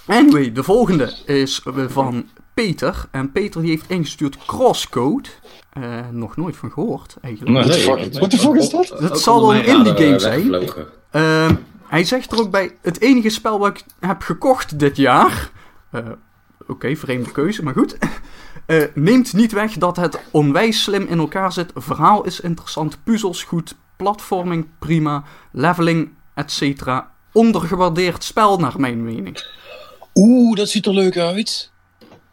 anyway, 0.06 0.52
de 0.52 0.64
volgende 0.64 1.14
is 1.26 1.62
eh, 1.66 1.86
van 1.88 2.26
Peter. 2.54 3.06
En 3.12 3.32
Peter 3.32 3.62
die 3.62 3.70
heeft 3.70 3.90
ingestuurd 3.90 4.38
Crosscode. 4.46 5.30
Eh, 5.70 6.00
nog 6.12 6.36
nooit 6.36 6.56
van 6.56 6.72
gehoord, 6.72 7.16
eigenlijk. 7.22 7.68
Nee. 7.68 7.86
What 8.12 8.30
the 8.30 8.38
fuck- 8.38 8.56
is 8.56 8.70
dat? 8.70 8.88
Dat 8.88 9.12
Ook 9.12 9.18
zal 9.18 9.42
wel 9.42 9.56
een 9.56 9.66
indie 9.66 9.94
game 9.94 10.20
zijn. 10.20 10.54
Ehm, 11.12 11.56
hij 11.88 12.04
zegt 12.04 12.32
er 12.32 12.40
ook 12.40 12.52
bij, 12.52 12.78
het 12.82 13.02
enige 13.02 13.30
spel 13.30 13.60
wat 13.60 13.78
ik 13.78 13.84
heb 14.00 14.22
gekocht 14.22 14.80
dit 14.80 14.98
jaar... 14.98 15.52
eh, 15.94 16.06
Oké, 16.68 16.96
vreemde 16.96 17.32
keuze, 17.32 17.64
maar 17.64 17.74
goed. 17.74 17.98
Eh, 18.66 18.84
neemt 18.94 19.34
niet 19.34 19.52
weg 19.52 19.74
dat 19.74 19.96
het 19.96 20.20
onwijs 20.32 20.84
slim 20.84 21.08
in 21.08 21.18
elkaar 21.20 21.54
zit. 21.54 21.72
Verhaal 21.76 22.24
is 22.26 22.40
interessant, 22.40 23.04
puzzels 23.04 23.44
goed, 23.44 23.76
platforming 23.98 24.66
prima, 24.80 25.24
leveling, 25.52 26.10
etc. 26.36 26.82
Ondergewaardeerd 27.32 28.24
spel, 28.24 28.58
naar 28.58 28.80
mijn 28.80 29.04
mening. 29.04 29.44
Oeh, 30.14 30.58
dat 30.58 30.70
ziet 30.70 30.86
er 30.86 30.94
leuk 30.94 31.18
uit. 31.18 31.72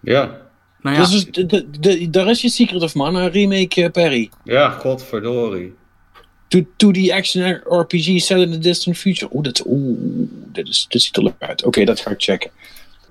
Ja. 0.00 0.40
Nou 0.80 0.96
ja, 0.96 1.06
Dus 1.06 1.24
de, 1.30 1.46
de, 1.46 1.70
de- 1.80 2.10
daar 2.10 2.28
is 2.30 2.40
je 2.42 2.48
Secret 2.48 2.82
of 2.82 2.94
Mana 2.94 3.26
remake, 3.26 3.84
eh, 3.84 3.90
Perry. 3.90 4.30
Ja, 4.44 4.70
godverdorie. 4.70 5.74
2D 6.56 7.10
action 7.12 7.60
RPG 7.64 8.20
set 8.20 8.38
in 8.38 8.50
the 8.50 8.58
distant 8.58 8.96
future. 8.98 9.30
Oeh, 9.34 9.44
dat, 9.44 9.62
oeh, 9.66 9.98
dit, 10.52 10.68
is, 10.68 10.86
dit 10.88 11.02
ziet 11.02 11.16
er 11.16 11.22
leuk 11.22 11.34
uit. 11.38 11.64
Oké, 11.64 11.84
dat 11.84 12.00
ga 12.00 12.10
ik 12.10 12.22
checken. 12.22 12.50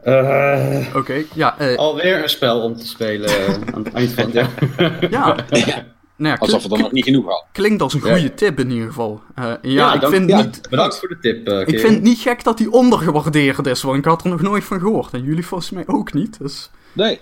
Eh, 0.10 0.96
oké. 0.96 1.24
ja, 1.34 1.58
eh, 1.58 1.78
alweer 1.78 2.24
een 2.24 2.30
spel 2.30 2.62
om 2.62 2.76
te 2.76 2.88
spelen 2.88 3.30
eh, 3.30 3.54
aan 3.74 3.84
het 3.84 3.94
eind 3.94 4.12
van 4.14 4.24
het 4.24 4.34
jaar. 4.34 4.50
ja. 5.12 5.36
Nou 6.16 6.34
ja, 6.34 6.38
Alsof 6.40 6.62
we 6.62 6.68
klink- 6.68 6.78
er 6.78 6.84
nog 6.84 6.92
niet 6.92 7.04
genoeg 7.04 7.26
hadden. 7.26 7.48
klinkt 7.52 7.82
als 7.82 7.94
een 7.94 8.02
Ja. 8.04 8.12
goede 8.14 8.34
tip 8.34 8.60
in 8.60 8.72
ieder 8.72 8.88
geval. 8.88 9.22
Eh, 9.36 9.52
ja, 9.62 9.94
ik, 9.94 10.02
dank- 10.02 10.14
vind 10.14 10.30
ja, 10.30 10.42
niet, 10.42 10.62
Bedankt 10.70 11.00
voor 11.00 11.08
de 11.10 11.20
tip, 11.20 11.48
ik 11.68 11.80
vind 11.80 11.94
het 11.94 12.04
niet 12.04 12.20
gek 12.20 12.44
dat 12.44 12.58
die 12.58 12.72
ondergewaardeerd 12.72 13.66
is, 13.68 13.82
want 13.82 13.98
ik 13.98 14.06
had 14.06 14.24
er 14.24 14.30
nog 14.30 14.42
nooit 14.42 14.64
van 14.64 14.80
gehoord. 14.80 15.14
En 15.14 15.24
jullie 15.24 15.46
volgens 15.46 15.70
mij 15.70 15.84
ook 15.88 16.14
niet, 16.14 16.38
dus... 16.40 16.70
Nee. 16.94 17.20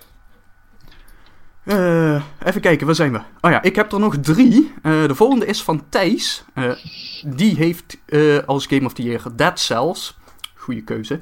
Eh, 1.63 2.21
even 2.45 2.61
kijken, 2.61 2.85
waar 2.85 2.95
zijn 2.95 3.11
we? 3.11 3.19
Oh 3.41 3.51
ja, 3.51 3.61
ik 3.61 3.75
heb 3.75 3.91
er 3.91 3.99
nog 3.99 4.17
drie. 4.21 4.73
Eh, 4.83 5.07
de 5.07 5.15
volgende 5.15 5.45
is 5.45 5.61
van 5.63 5.83
Thijs. 5.89 6.43
Eh, 6.53 6.71
die 7.25 7.55
heeft 7.55 7.97
eh, 8.05 8.37
als 8.45 8.65
Game 8.65 8.85
of 8.85 8.93
the 8.93 9.01
Year 9.03 9.21
Dead 9.35 9.59
Cells. 9.59 10.17
Goeie 10.55 10.81
keuze. 10.83 11.19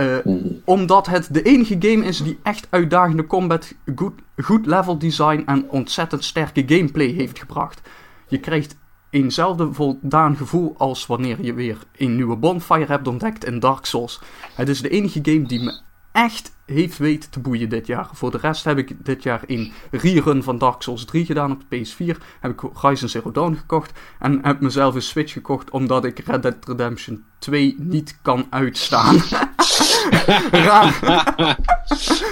Eh, 0.00 0.16
omdat 0.64 1.06
het 1.06 1.34
de 1.34 1.42
enige 1.42 1.76
game 1.78 2.04
is 2.04 2.22
die 2.22 2.38
echt 2.42 2.66
uitdagende 2.70 3.26
combat, 3.26 3.74
goed, 3.94 4.12
goed 4.36 4.66
level 4.66 4.98
design 4.98 5.42
en 5.46 5.70
ontzettend 5.70 6.24
sterke 6.24 6.62
gameplay 6.66 7.06
heeft 7.06 7.38
gebracht. 7.38 7.80
Je 8.28 8.38
krijgt 8.38 8.76
eenzelfde 9.10 9.72
voldaan 9.72 10.36
gevoel 10.36 10.74
als 10.78 11.06
wanneer 11.06 11.44
je 11.44 11.54
weer 11.54 11.78
een 11.96 12.16
nieuwe 12.16 12.36
bonfire 12.36 12.86
hebt 12.86 13.08
ontdekt 13.08 13.44
in 13.44 13.58
Dark 13.58 13.84
Souls. 13.84 14.20
Het 14.54 14.68
is 14.68 14.80
de 14.82 14.88
enige 14.88 15.20
game 15.22 15.42
die 15.42 15.62
me 15.62 15.80
echt 16.12 16.52
heeft 16.66 16.98
weten 16.98 17.30
te 17.30 17.40
boeien 17.40 17.68
dit 17.68 17.86
jaar. 17.86 18.08
Voor 18.12 18.30
de 18.30 18.38
rest 18.38 18.64
heb 18.64 18.78
ik 18.78 19.04
dit 19.04 19.22
jaar 19.22 19.42
een 19.46 19.72
rerun 19.90 20.42
van 20.42 20.58
Dark 20.58 20.82
Souls 20.82 21.04
3 21.04 21.24
gedaan 21.24 21.52
op 21.52 21.62
de 21.68 21.78
PS4. 21.78 22.18
Heb 22.40 22.52
ik 22.52 22.60
Horizon 22.72 23.08
Zero 23.08 23.30
Dawn 23.32 23.54
gekocht. 23.54 23.98
En 24.18 24.38
heb 24.42 24.60
mezelf 24.60 24.94
een 24.94 25.02
Switch 25.02 25.32
gekocht 25.32 25.70
omdat 25.70 26.04
ik 26.04 26.18
Red 26.18 26.42
Dead 26.42 26.56
Redemption 26.66 27.24
2 27.38 27.74
niet 27.78 28.18
kan 28.22 28.46
uitstaan. 28.50 29.16
Raar, 30.66 30.98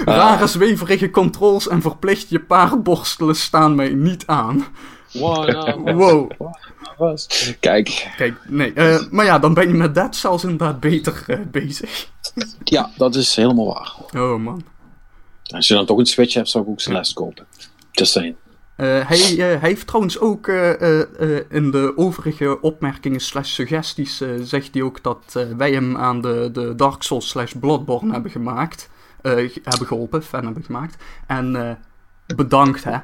rare 0.05 0.47
zweverige 0.47 1.11
controls 1.11 1.69
en 1.69 1.81
verplicht 1.83 2.29
je 2.29 2.41
paardborstelen 2.41 3.37
staan 3.37 3.75
mij 3.75 3.89
niet 3.89 4.27
aan. 4.27 4.67
Wow, 5.13 5.95
Wow. 5.97 6.31
was. 6.99 7.55
Kijk, 7.61 8.13
Kijk, 8.17 8.35
nee. 8.49 8.73
eh, 8.73 8.99
maar 9.11 9.25
ja, 9.25 9.39
dan 9.39 9.55
ben 9.55 9.69
je 9.69 9.75
met 9.75 9.95
Dead 9.95 10.17
Cells 10.17 10.43
inderdaad 10.43 10.81
beter 10.81 11.25
eh, 11.27 11.39
bezig. 11.51 12.09
ja, 12.65 12.91
dat 12.97 13.15
is 13.15 13.37
helemaal 13.37 13.67
waar. 13.67 13.95
Oh 14.23 14.39
man. 14.41 14.63
Als 15.55 15.69
je 15.69 15.75
dan 15.75 15.87
toch 15.87 15.99
een 15.99 16.07
Switch 16.07 16.35
hebt, 16.35 16.49
zou 16.49 16.65
ik 16.65 16.71
ook 16.71 16.81
Celeste 16.81 17.15
kopen. 17.15 17.47
Just 17.93 18.13
saying. 18.13 18.35
Eh, 18.79 19.09
hij, 19.09 19.19
eh, 19.31 19.39
hij 19.39 19.59
heeft 19.69 19.87
trouwens 19.87 20.19
ook 20.19 20.49
eh, 20.49 20.81
eh, 20.81 21.01
eh, 21.39 21.45
in 21.49 21.71
de 21.71 21.93
overige 21.97 22.61
opmerkingen 22.61 23.21
slash 23.21 23.51
suggesties 23.53 24.23
zegt 24.43 24.69
hij 24.75 24.83
ook 24.83 25.03
dat 25.03 25.47
wij 25.57 25.73
hem 25.73 25.97
aan 25.97 26.21
de, 26.21 26.49
de 26.53 26.75
Dark 26.75 27.03
Souls 27.03 27.29
slash 27.29 27.53
Bloodborne 27.53 28.13
hebben 28.13 28.31
gemaakt. 28.31 28.91
eh, 29.23 29.33
ge- 29.33 29.61
hebben 29.65 29.87
geholpen, 29.87 30.23
fan 30.23 30.45
hebben 30.45 30.63
gemaakt. 30.65 30.97
En 31.27 31.57
eh, 31.69 32.37
bedankt 32.37 32.85
hè. 32.85 32.99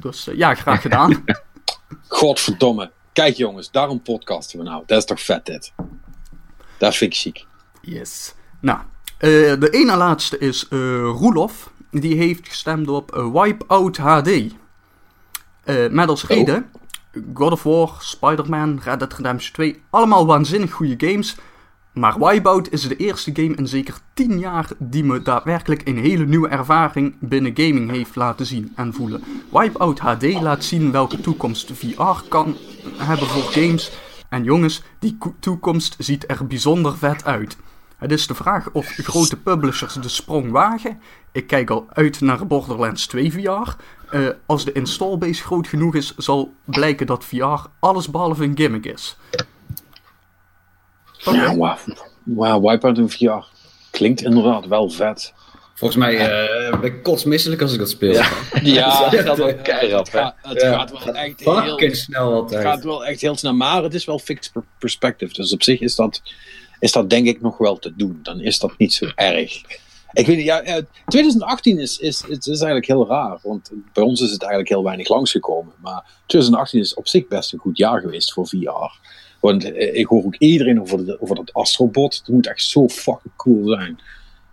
Dus 0.00 0.28
ja, 0.34 0.54
graag 0.54 0.82
gedaan. 0.82 1.24
Godverdomme. 2.08 2.90
Kijk 3.12 3.36
jongens, 3.36 3.70
daarom 3.70 4.02
podcasten 4.02 4.58
we 4.58 4.64
nou. 4.64 4.82
Dat 4.86 4.98
is 4.98 5.04
toch 5.04 5.20
vet 5.20 5.46
dit. 5.46 5.72
Dat 6.78 6.96
vind 6.96 7.12
ik 7.12 7.18
ziek. 7.18 7.46
yes. 7.80 8.34
Nou, 8.60 8.78
eh, 9.18 9.28
de 9.60 9.68
ene 9.70 9.96
laatste 9.96 10.38
is 10.38 10.68
eh 10.68 10.78
Roelof. 11.02 11.70
Die 11.90 12.16
heeft 12.16 12.48
gestemd 12.48 12.88
op 12.88 13.30
Wipeout 13.32 13.96
HD. 13.96 14.28
Eh, 15.68 15.88
met 15.90 16.08
als 16.08 16.26
reden 16.26 16.66
God 17.34 17.52
of 17.52 17.62
War, 17.62 17.96
Spider-Man, 17.98 18.80
Red 18.84 18.98
Dead 18.98 19.12
Redemption 19.14 19.52
2. 19.52 19.82
Allemaal 19.90 20.26
waanzinnig 20.26 20.72
goede 20.72 21.06
games. 21.06 21.36
Maar 21.92 22.18
Wipeout 22.18 22.68
is 22.70 22.88
de 22.88 22.96
eerste 22.96 23.30
game 23.34 23.54
in 23.54 23.66
zeker 23.68 23.94
10 24.14 24.38
jaar 24.38 24.68
die 24.78 25.04
me 25.04 25.22
daadwerkelijk 25.22 25.88
een 25.88 25.98
hele 25.98 26.26
nieuwe 26.26 26.48
ervaring 26.48 27.14
binnen 27.20 27.52
gaming 27.54 27.90
heeft 27.90 28.16
laten 28.16 28.46
zien 28.46 28.72
en 28.76 28.94
voelen. 28.94 29.22
Wipeout 29.52 29.98
HD 29.98 30.22
laat 30.40 30.64
zien 30.64 30.90
welke 30.92 31.20
toekomst 31.20 31.70
VR 31.74 32.28
kan 32.28 32.56
hebben 32.96 33.26
voor 33.26 33.42
games. 33.52 33.92
En 34.28 34.44
jongens, 34.44 34.82
die 34.98 35.16
ko- 35.18 35.34
toekomst 35.40 35.94
ziet 35.98 36.24
er 36.30 36.46
bijzonder 36.46 36.96
vet 36.96 37.24
uit. 37.24 37.56
Het 37.96 38.12
is 38.12 38.26
de 38.26 38.34
vraag 38.34 38.70
of 38.72 38.86
grote 38.86 39.36
publishers 39.36 39.94
de 39.94 40.08
sprong 40.08 40.50
wagen. 40.50 41.00
Ik 41.32 41.46
kijk 41.46 41.70
al 41.70 41.86
uit 41.92 42.20
naar 42.20 42.46
Borderlands 42.46 43.06
2 43.06 43.32
VR. 43.32 43.40
Eh, 44.10 44.28
als 44.46 44.64
de 44.64 44.72
installbase 44.72 45.42
groot 45.42 45.66
genoeg 45.68 45.94
is, 45.94 46.14
zal 46.16 46.52
blijken 46.64 47.06
dat 47.06 47.24
VR 47.24 47.66
alles 47.80 48.10
behalve 48.10 48.44
een 48.44 48.56
gimmick 48.56 48.84
is. 48.84 49.16
Ja, 51.18 51.56
wauw. 51.56 51.76
Wauw, 52.22 52.60
Wipeout 52.60 52.98
in 52.98 53.10
VR. 53.10 53.44
Klinkt 53.90 54.22
inderdaad 54.22 54.66
wel 54.66 54.90
vet. 54.90 55.34
Volgens 55.74 55.98
mij 56.00 56.18
eh, 56.18 56.80
ben 56.80 56.92
ik 56.92 57.02
kotsmisselijk 57.02 57.62
als 57.62 57.72
ik 57.72 57.78
dat 57.78 57.90
speel. 57.90 58.12
Ja, 58.62 59.08
het 59.10 59.20
gaat 59.20 59.36
wel 59.36 59.54
keirap, 59.54 59.98
het, 59.98 60.08
gaat, 60.10 60.34
het 60.42 60.60
Ja, 60.62 60.78
gaat 60.78 60.90
wel 60.90 61.14
echt 61.14 61.40
heel, 61.40 61.94
snel 61.94 62.44
het 62.44 62.54
gaat 62.56 62.84
wel 62.84 63.06
echt 63.06 63.20
heel 63.20 63.36
snel. 63.36 63.52
Maar 63.54 63.82
het 63.82 63.94
is 63.94 64.04
wel 64.04 64.18
fixed 64.18 64.52
per- 64.52 64.64
perspective. 64.78 65.32
Dus 65.34 65.52
op 65.52 65.62
zich 65.62 65.80
is 65.80 65.94
dat, 65.94 66.22
is 66.80 66.92
dat 66.92 67.10
denk 67.10 67.26
ik 67.26 67.40
nog 67.40 67.58
wel 67.58 67.78
te 67.78 67.92
doen. 67.96 68.18
Dan 68.22 68.40
is 68.40 68.58
dat 68.58 68.72
niet 68.78 68.92
zo 68.92 69.06
erg. 69.14 69.62
Ik 70.12 70.26
weet 70.26 70.44
ja, 70.44 70.62
ja, 70.64 70.80
2018 71.06 71.78
is, 71.78 71.98
is, 71.98 72.22
is, 72.22 72.38
is 72.38 72.46
eigenlijk 72.46 72.86
heel 72.86 73.06
raar. 73.08 73.38
Want 73.42 73.70
bij 73.92 74.02
ons 74.04 74.20
is 74.20 74.30
het 74.30 74.40
eigenlijk 74.40 74.70
heel 74.70 74.84
weinig 74.84 75.08
langsgekomen. 75.08 75.72
Maar 75.82 76.04
2018 76.26 76.80
is 76.80 76.94
op 76.94 77.08
zich 77.08 77.28
best 77.28 77.52
een 77.52 77.58
goed 77.58 77.76
jaar 77.78 78.00
geweest 78.00 78.32
voor 78.32 78.46
VR. 78.48 78.98
Want 79.40 79.72
eh, 79.72 79.94
ik 79.98 80.06
hoor 80.06 80.24
ook 80.24 80.36
iedereen 80.36 80.80
over, 80.80 81.04
de, 81.06 81.20
over 81.22 81.36
dat 81.36 81.52
Astrobot. 81.52 82.16
Het 82.16 82.28
moet 82.28 82.46
echt 82.46 82.62
zo 82.62 82.88
fucking 82.88 83.36
cool 83.36 83.68
zijn. 83.68 83.98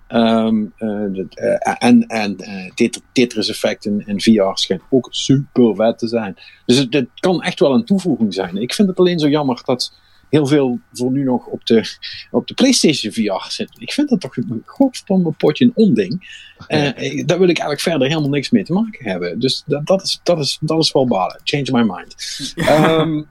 Eh, 0.07 0.47
eh, 0.47 1.75
en 1.79 2.07
en 2.07 2.37
eh, 2.37 2.71
Tet- 2.73 3.01
Tetris 3.11 3.49
Effect 3.49 3.85
in, 3.85 4.03
in 4.05 4.21
VR 4.21 4.49
schijnt 4.53 4.81
ook 4.89 5.07
super 5.11 5.75
vet 5.75 5.97
te 5.99 6.07
zijn. 6.07 6.35
Dus 6.65 6.77
het, 6.77 6.93
het 6.93 7.07
kan 7.19 7.41
echt 7.41 7.59
wel 7.59 7.73
een 7.73 7.85
toevoeging 7.85 8.33
zijn. 8.33 8.57
Ik 8.57 8.73
vind 8.73 8.87
het 8.87 8.99
alleen 8.99 9.19
zo 9.19 9.27
jammer 9.27 9.61
dat 9.65 9.93
heel 10.29 10.47
veel 10.47 10.79
voor 10.93 11.11
nu 11.11 11.23
nog 11.23 11.45
op 11.45 11.65
de, 11.65 11.97
op 12.31 12.47
de 12.47 12.53
PlayStation 12.53 13.13
VR 13.13 13.51
zit. 13.51 13.69
Ik 13.77 13.91
vind 13.91 14.09
dat 14.09 14.21
toch 14.21 14.37
een 14.37 14.63
godverdomme 14.65 15.31
potje 15.31 15.65
een 15.65 15.71
onding. 15.75 16.43
Eh, 16.67 16.87
eh, 16.87 17.25
daar 17.25 17.39
wil 17.39 17.49
ik 17.49 17.57
eigenlijk 17.57 17.81
verder 17.81 18.07
helemaal 18.07 18.29
niks 18.29 18.49
mee 18.49 18.63
te 18.63 18.73
maken 18.73 19.09
hebben. 19.09 19.39
Dus 19.39 19.63
dat, 19.65 19.85
dat, 19.85 20.03
is, 20.03 20.19
dat, 20.23 20.39
is, 20.39 20.57
dat 20.61 20.79
is 20.83 20.91
wel 20.91 21.07
balen. 21.07 21.39
Change 21.43 21.67
my 21.71 21.93
mind. 21.95 22.15
Ehm, 22.55 23.21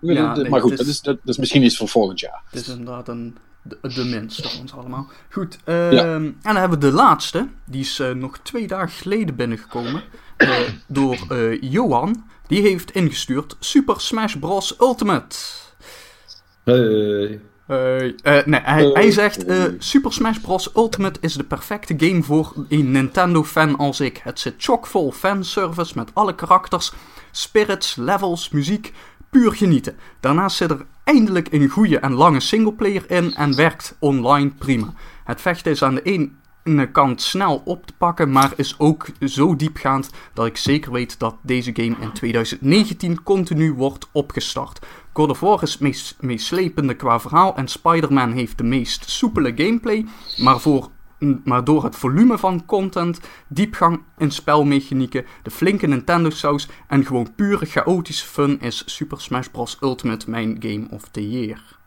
Ja, 0.00 0.36
nee, 0.36 0.48
maar 0.48 0.60
goed, 0.60 0.76
dat 0.76 0.86
is- 0.86 1.00
dat, 1.00 1.18
is 1.24 1.36
misschien 1.38 1.62
iets 1.62 1.76
voor 1.76 1.88
volgend 1.88 2.20
jaar. 2.20 2.42
Het 2.50 2.60
is 2.60 2.68
inderdaad 2.68 3.08
een, 3.08 3.36
de, 3.62 3.78
de 3.82 4.26
van 4.28 4.60
ons 4.60 4.72
allemaal. 4.72 5.10
Goed, 5.30 5.58
ehm, 5.64 5.96
en 6.24 6.36
dan 6.42 6.56
hebben 6.56 6.78
we 6.80 6.86
de 6.86 6.92
laatste. 6.92 7.48
Die 7.66 7.80
is 7.80 7.98
eh, 7.98 8.10
nog 8.10 8.38
twee 8.38 8.66
dagen 8.66 8.88
geleden 8.88 9.36
binnengekomen. 9.36 10.02
eh, 10.36 10.58
door 10.88 11.26
eh, 11.28 11.60
Johan. 11.60 12.24
Die 12.46 12.60
heeft 12.62 12.90
ingestuurd 12.90 13.56
Super 13.60 14.00
Smash 14.00 14.34
Bros. 14.36 14.74
Ultimate. 14.80 15.36
Hey. 16.64 17.40
Eh, 17.66 18.38
eh, 18.38 18.46
nee, 18.46 18.60
hij, 18.60 18.84
hij 18.84 19.10
zegt: 19.10 19.44
eh, 19.44 19.64
Super 19.78 20.12
Smash 20.12 20.38
Bros. 20.38 20.70
Ultimate 20.76 21.20
is 21.20 21.34
de 21.34 21.44
perfecte 21.44 21.94
game 21.96 22.22
voor 22.22 22.54
een 22.68 22.90
Nintendo-fan 22.90 23.76
als 23.76 24.00
ik. 24.00 24.20
Het 24.24 24.40
zit 24.40 24.54
chockvol 24.58 25.10
fanservice 25.10 25.92
met 25.96 26.10
alle 26.12 26.34
karakters, 26.34 26.92
spirits, 27.30 27.96
levels, 27.96 28.50
muziek. 28.50 28.92
Puur 29.30 29.52
genieten. 29.52 29.96
Daarnaast 30.20 30.56
zit 30.56 30.70
er 30.70 30.86
eindelijk 31.04 31.52
een 31.52 31.68
goede 31.68 31.98
en 31.98 32.12
lange 32.12 32.40
singleplayer 32.40 33.10
in 33.10 33.34
en 33.34 33.56
werkt 33.56 33.96
online 33.98 34.50
prima. 34.58 34.92
Het 35.24 35.40
vechten 35.40 35.72
is 35.72 35.82
aan 35.82 35.94
de 35.94 36.02
ene 36.02 36.30
kant 36.92 37.22
snel 37.22 37.62
op 37.64 37.86
te 37.86 37.92
pakken, 37.98 38.32
maar 38.32 38.52
is 38.56 38.78
ook 38.78 39.06
zo 39.20 39.56
diepgaand 39.56 40.10
dat 40.32 40.46
ik 40.46 40.56
zeker 40.56 40.92
weet 40.92 41.18
dat 41.18 41.36
deze 41.42 41.70
game 41.74 41.96
in 42.00 42.12
2019 42.12 43.22
continu 43.22 43.72
wordt 43.72 44.08
opgestart. 44.12 44.86
God 45.12 45.30
of 45.30 45.40
War 45.40 45.62
is 45.62 45.78
meest 45.78 46.16
meeslepende 46.20 46.94
qua 46.94 47.20
verhaal 47.20 47.56
en 47.56 47.68
Spider-Man 47.68 48.32
heeft 48.32 48.58
de 48.58 48.64
meest 48.64 49.10
soepele 49.10 49.52
gameplay, 49.56 50.06
maar, 50.36 50.60
voor, 50.60 50.88
maar 51.44 51.64
door 51.64 51.84
het 51.84 51.96
volume 51.96 52.38
van 52.38 52.66
content, 52.66 53.20
diepgang 53.48 54.02
in 54.18 54.30
spelmechanieken, 54.30 55.26
de 55.42 55.50
flinke 55.50 55.86
Nintendo-saus 55.86 56.68
en 56.88 57.06
gewoon 57.06 57.34
pure 57.34 57.66
chaotische 57.66 58.26
fun 58.26 58.60
is 58.60 58.82
Super 58.86 59.20
Smash 59.20 59.46
Bros. 59.46 59.76
Ultimate 59.80 60.30
mijn 60.30 60.56
game 60.60 60.86
of 60.90 61.08
the 61.08 61.30
year. 61.30 61.80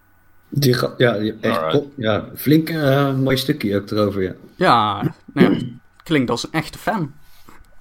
Die 0.57 0.73
ga- 0.73 0.93
ja, 0.97 1.15
echt 1.41 1.69
top. 1.71 1.91
Ja, 1.97 2.25
flink 2.35 2.69
eh, 2.69 3.15
mooi 3.15 3.37
stukje 3.37 3.75
ook 3.75 3.91
erover, 3.91 4.21
ja. 4.23 4.33
Ja, 4.55 5.13
nou 5.33 5.77
klinkt 6.03 6.29
als 6.29 6.43
een 6.43 6.51
echte 6.51 6.77
fan. 6.77 7.13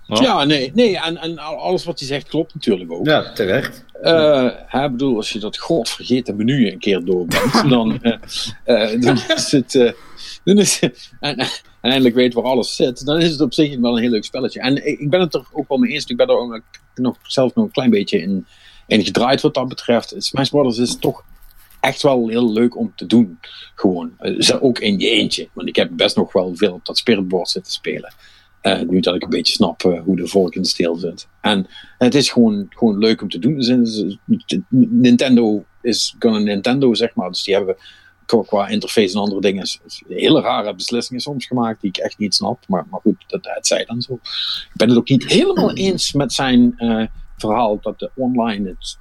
Ja. 0.06 0.20
Ja, 0.22 0.44
nee, 0.44 0.70
nee 0.74 0.98
en, 0.98 1.16
en 1.16 1.38
alles 1.38 1.84
wat 1.84 1.98
hij 1.98 2.08
zegt 2.08 2.28
klopt 2.28 2.54
natuurlijk 2.54 2.92
ook. 2.92 3.06
Ja, 3.06 3.32
terecht. 3.32 3.84
Eh, 4.02 4.48
hè, 4.66 4.90
bedoel, 4.90 5.16
als 5.16 5.30
je 5.30 5.38
dat 5.38 5.58
godvergeten 5.58 6.36
menu 6.36 6.70
een 6.70 6.78
keer 6.78 7.04
door 7.04 7.26
bent, 7.26 7.68
dan, 7.70 8.02
eh, 8.02 8.12
eh, 8.92 9.00
dan 9.00 9.18
is 9.34 9.52
het. 9.52 9.74
eh, 9.74 9.92
dan 10.44 10.58
is 10.58 10.80
het 10.80 11.10
en, 11.20 11.38
en 11.38 11.48
eindelijk 11.80 12.14
weet 12.14 12.34
waar 12.34 12.44
alles 12.44 12.76
zit, 12.76 13.04
dan 13.06 13.20
is 13.20 13.30
het 13.30 13.40
op 13.40 13.54
zich 13.54 13.78
wel 13.78 13.96
een 13.96 14.02
heel 14.02 14.10
leuk 14.10 14.24
spelletje. 14.24 14.60
En 14.60 14.86
ik, 14.86 14.98
ik 14.98 15.10
ben 15.10 15.20
het 15.20 15.34
er 15.34 15.44
ook 15.52 15.68
wel 15.68 15.78
mee 15.78 15.92
eens. 15.92 16.04
Ik 16.06 16.16
ben 16.16 16.26
er 16.28 16.38
ook 16.38 16.60
nog, 16.94 17.16
zelf 17.22 17.54
nog 17.54 17.64
een 17.64 17.70
klein 17.70 17.90
beetje 17.90 18.20
in, 18.20 18.46
in 18.86 19.04
gedraaid 19.04 19.40
wat 19.40 19.54
dat 19.54 19.68
betreft. 19.68 20.14
Smash 20.18 20.48
Brothers 20.48 20.78
is 20.78 20.96
toch 20.96 21.24
echt 21.84 22.02
wel 22.02 22.28
heel 22.28 22.52
leuk 22.52 22.76
om 22.76 22.92
te 22.96 23.06
doen. 23.06 23.38
Gewoon. 23.74 24.12
Uh, 24.20 24.56
ook 24.60 24.78
in 24.78 24.98
je 24.98 25.08
eentje. 25.08 25.48
Want 25.52 25.68
ik 25.68 25.76
heb 25.76 25.90
best 25.92 26.16
nog 26.16 26.32
wel 26.32 26.56
veel 26.56 26.72
op 26.72 26.84
dat 26.84 26.98
spiritboard 26.98 27.48
zitten 27.48 27.72
spelen. 27.72 28.14
Uh, 28.62 28.80
nu 28.80 29.00
dat 29.00 29.14
ik 29.14 29.22
een 29.22 29.30
beetje 29.30 29.52
snap 29.52 29.82
uh, 29.82 30.00
hoe 30.00 30.16
de 30.16 30.26
volk 30.26 30.54
in 30.54 30.62
de 30.62 30.68
steel 30.68 30.94
zit. 30.94 31.28
En 31.40 31.66
het 31.98 32.14
is 32.14 32.30
gewoon, 32.30 32.66
gewoon 32.70 32.98
leuk 32.98 33.22
om 33.22 33.28
te 33.28 33.38
doen. 33.38 33.54
Dus, 33.54 34.04
Nintendo 34.68 35.64
is 35.82 36.14
gonna 36.18 36.38
Nintendo, 36.38 36.94
zeg 36.94 37.14
maar. 37.14 37.28
Dus 37.28 37.42
die 37.42 37.54
hebben 37.54 37.76
qua 38.46 38.68
interface 38.68 39.14
en 39.14 39.20
andere 39.20 39.40
dingen 39.40 39.66
hele 40.08 40.40
rare 40.40 40.74
beslissingen 40.74 41.22
soms 41.22 41.46
gemaakt 41.46 41.80
die 41.80 41.90
ik 41.90 41.96
echt 41.96 42.18
niet 42.18 42.34
snap. 42.34 42.64
Maar, 42.68 42.86
maar 42.90 43.00
goed, 43.00 43.24
dat, 43.26 43.40
het 43.42 43.66
zij 43.66 43.84
dan 43.84 44.02
zo. 44.02 44.12
Ik 44.12 44.70
ben 44.74 44.88
het 44.88 44.98
ook 44.98 45.08
niet 45.08 45.26
helemaal 45.26 45.72
eens 45.72 46.12
met 46.12 46.32
zijn 46.32 46.74
verhaal 47.36 47.80
dat 47.80 47.98
de 47.98 48.10
online 48.14 48.68
het 48.68 48.98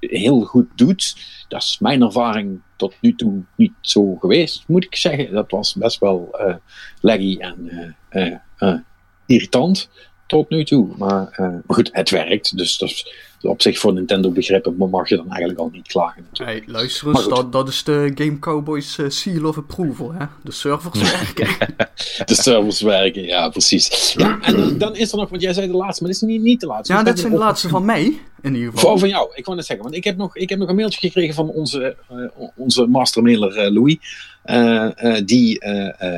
heel 0.00 0.40
goed 0.40 0.66
doet. 0.74 1.16
Dat 1.48 1.62
is 1.62 1.78
mijn 1.80 2.02
ervaring 2.02 2.60
tot 2.76 2.94
nu 3.00 3.14
toe 3.14 3.42
niet 3.56 3.72
zo 3.80 4.16
geweest, 4.16 4.64
moet 4.66 4.84
ik 4.84 4.96
zeggen. 4.96 5.32
Dat 5.32 5.50
was 5.50 5.74
best 5.74 5.98
wel 5.98 6.28
uh, 6.40 6.54
laggy 7.00 7.36
en 7.38 7.96
uh, 8.10 8.78
irritant 9.26 9.90
tot 10.30 10.50
nu 10.50 10.64
toe. 10.64 10.88
Maar, 10.96 11.34
maar 11.38 11.62
goed, 11.66 11.90
het 11.92 12.10
werkt. 12.10 12.56
Dus 12.56 12.78
dat 12.78 12.88
is 12.88 13.06
op 13.48 13.62
zich 13.62 13.78
voor 13.78 13.92
Nintendo 13.92 14.30
begrippen 14.30 14.76
mag 14.76 15.08
je 15.08 15.16
dan 15.16 15.28
eigenlijk 15.28 15.58
al 15.58 15.70
niet 15.72 15.86
klagen. 15.86 16.26
Hey, 16.32 16.62
luister 16.66 17.08
eens, 17.08 17.28
dat, 17.28 17.52
dat 17.52 17.68
is 17.68 17.84
de 17.84 18.12
Game 18.14 18.38
Cowboys 18.38 18.98
uh, 18.98 19.08
seal 19.08 19.44
of 19.44 19.56
approval, 19.56 20.12
hè? 20.12 20.26
De 20.42 20.52
servers 20.52 21.00
werken. 21.12 21.48
de 22.24 22.34
servers 22.34 22.80
werken, 22.80 23.22
ja, 23.22 23.48
precies. 23.48 24.12
Ja, 24.12 24.38
en 24.40 24.78
dan 24.78 24.96
is 24.96 25.12
er 25.12 25.18
nog, 25.18 25.28
want 25.28 25.42
jij 25.42 25.52
zei 25.52 25.66
de 25.66 25.76
laatste, 25.76 26.02
maar 26.02 26.12
dit 26.12 26.22
is 26.22 26.28
niet, 26.28 26.42
niet 26.42 26.60
de 26.60 26.66
laatste. 26.66 26.92
Ja, 26.92 27.02
dit 27.02 27.18
zijn 27.18 27.32
de 27.32 27.38
laatste 27.38 27.68
van 27.68 27.84
mij, 27.84 28.20
in 28.42 28.54
ieder 28.54 28.72
geval. 28.72 28.90
Voor 28.90 28.98
van 28.98 29.08
jou, 29.08 29.30
ik 29.34 29.44
wou 29.44 29.56
net 29.56 29.66
zeggen, 29.66 29.84
want 29.84 29.96
ik 29.96 30.04
heb 30.04 30.16
nog, 30.16 30.36
ik 30.36 30.48
heb 30.48 30.58
nog 30.58 30.68
een 30.68 30.76
mailtje 30.76 31.00
gekregen 31.00 31.34
van 31.34 31.48
onze, 31.48 31.96
uh, 32.12 32.48
onze 32.56 32.86
mastermailer 32.86 33.72
Louis. 33.72 33.98
Die 35.24 35.58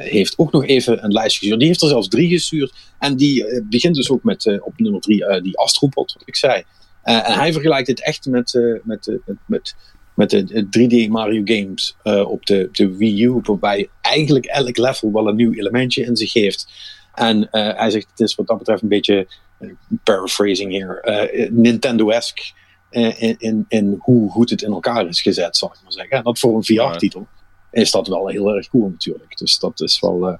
heeft 0.00 0.38
ook 0.38 0.52
nog 0.52 0.66
even 0.66 1.04
een 1.04 1.12
lijst 1.12 1.38
gestuurd. 1.38 1.58
Die 1.58 1.68
heeft 1.68 1.82
er 1.82 1.88
zelfs 1.88 2.08
drie 2.08 2.28
gestuurd. 2.28 2.72
En 2.98 3.16
die 3.16 3.62
begint 3.62 3.94
dus 3.94 4.10
ook 4.10 4.22
met 4.22 4.60
op 4.60 4.72
nummer 4.76 5.00
drie 5.00 5.40
die 5.42 5.58
Astropod, 5.58 6.12
wat 6.12 6.22
ik 6.24 6.36
zei. 6.36 6.62
En 7.02 7.32
hij 7.32 7.52
vergelijkt 7.52 7.88
het 7.88 8.02
echt 8.02 8.26
met, 8.26 8.80
met, 8.84 9.18
met, 9.26 9.36
met, 9.46 9.74
met 10.14 10.30
de 10.30 10.66
3D 11.06 11.10
Mario 11.10 11.42
games 11.44 11.96
op 12.26 12.46
de, 12.46 12.68
de 12.72 12.96
Wii 12.96 13.24
U, 13.24 13.40
waarbij 13.42 13.88
eigenlijk 14.00 14.44
elk 14.44 14.76
level 14.76 15.12
wel 15.12 15.28
een 15.28 15.36
nieuw 15.36 15.52
elementje 15.52 16.04
in 16.04 16.16
zich 16.16 16.32
heeft. 16.32 16.66
En 17.14 17.48
hij 17.50 17.90
zegt 17.90 18.06
het 18.10 18.20
is 18.20 18.34
wat 18.34 18.46
dat 18.46 18.58
betreft 18.58 18.82
een 18.82 18.88
beetje, 18.88 19.26
paraphrasing 20.04 20.70
hier, 20.70 21.00
Nintendo-esque 21.50 22.52
in, 22.92 23.36
in, 23.38 23.64
in, 23.68 23.96
hoe 23.98 24.30
goed 24.30 24.50
het 24.50 24.62
in 24.62 24.72
elkaar 24.72 25.08
is 25.08 25.20
gezet, 25.20 25.56
zal 25.56 25.68
ik 25.68 25.82
maar 25.82 25.92
zeggen. 25.92 26.16
En 26.16 26.22
dat 26.22 26.38
voor 26.38 26.56
een 26.56 26.64
VR-titel 26.64 27.26
is 27.72 27.90
dat 27.90 28.08
wel 28.08 28.28
heel 28.28 28.54
erg 28.54 28.68
cool 28.68 28.88
natuurlijk. 28.88 29.36
Dus 29.38 29.58
dat 29.58 29.80
is 29.80 30.00
wel 30.00 30.38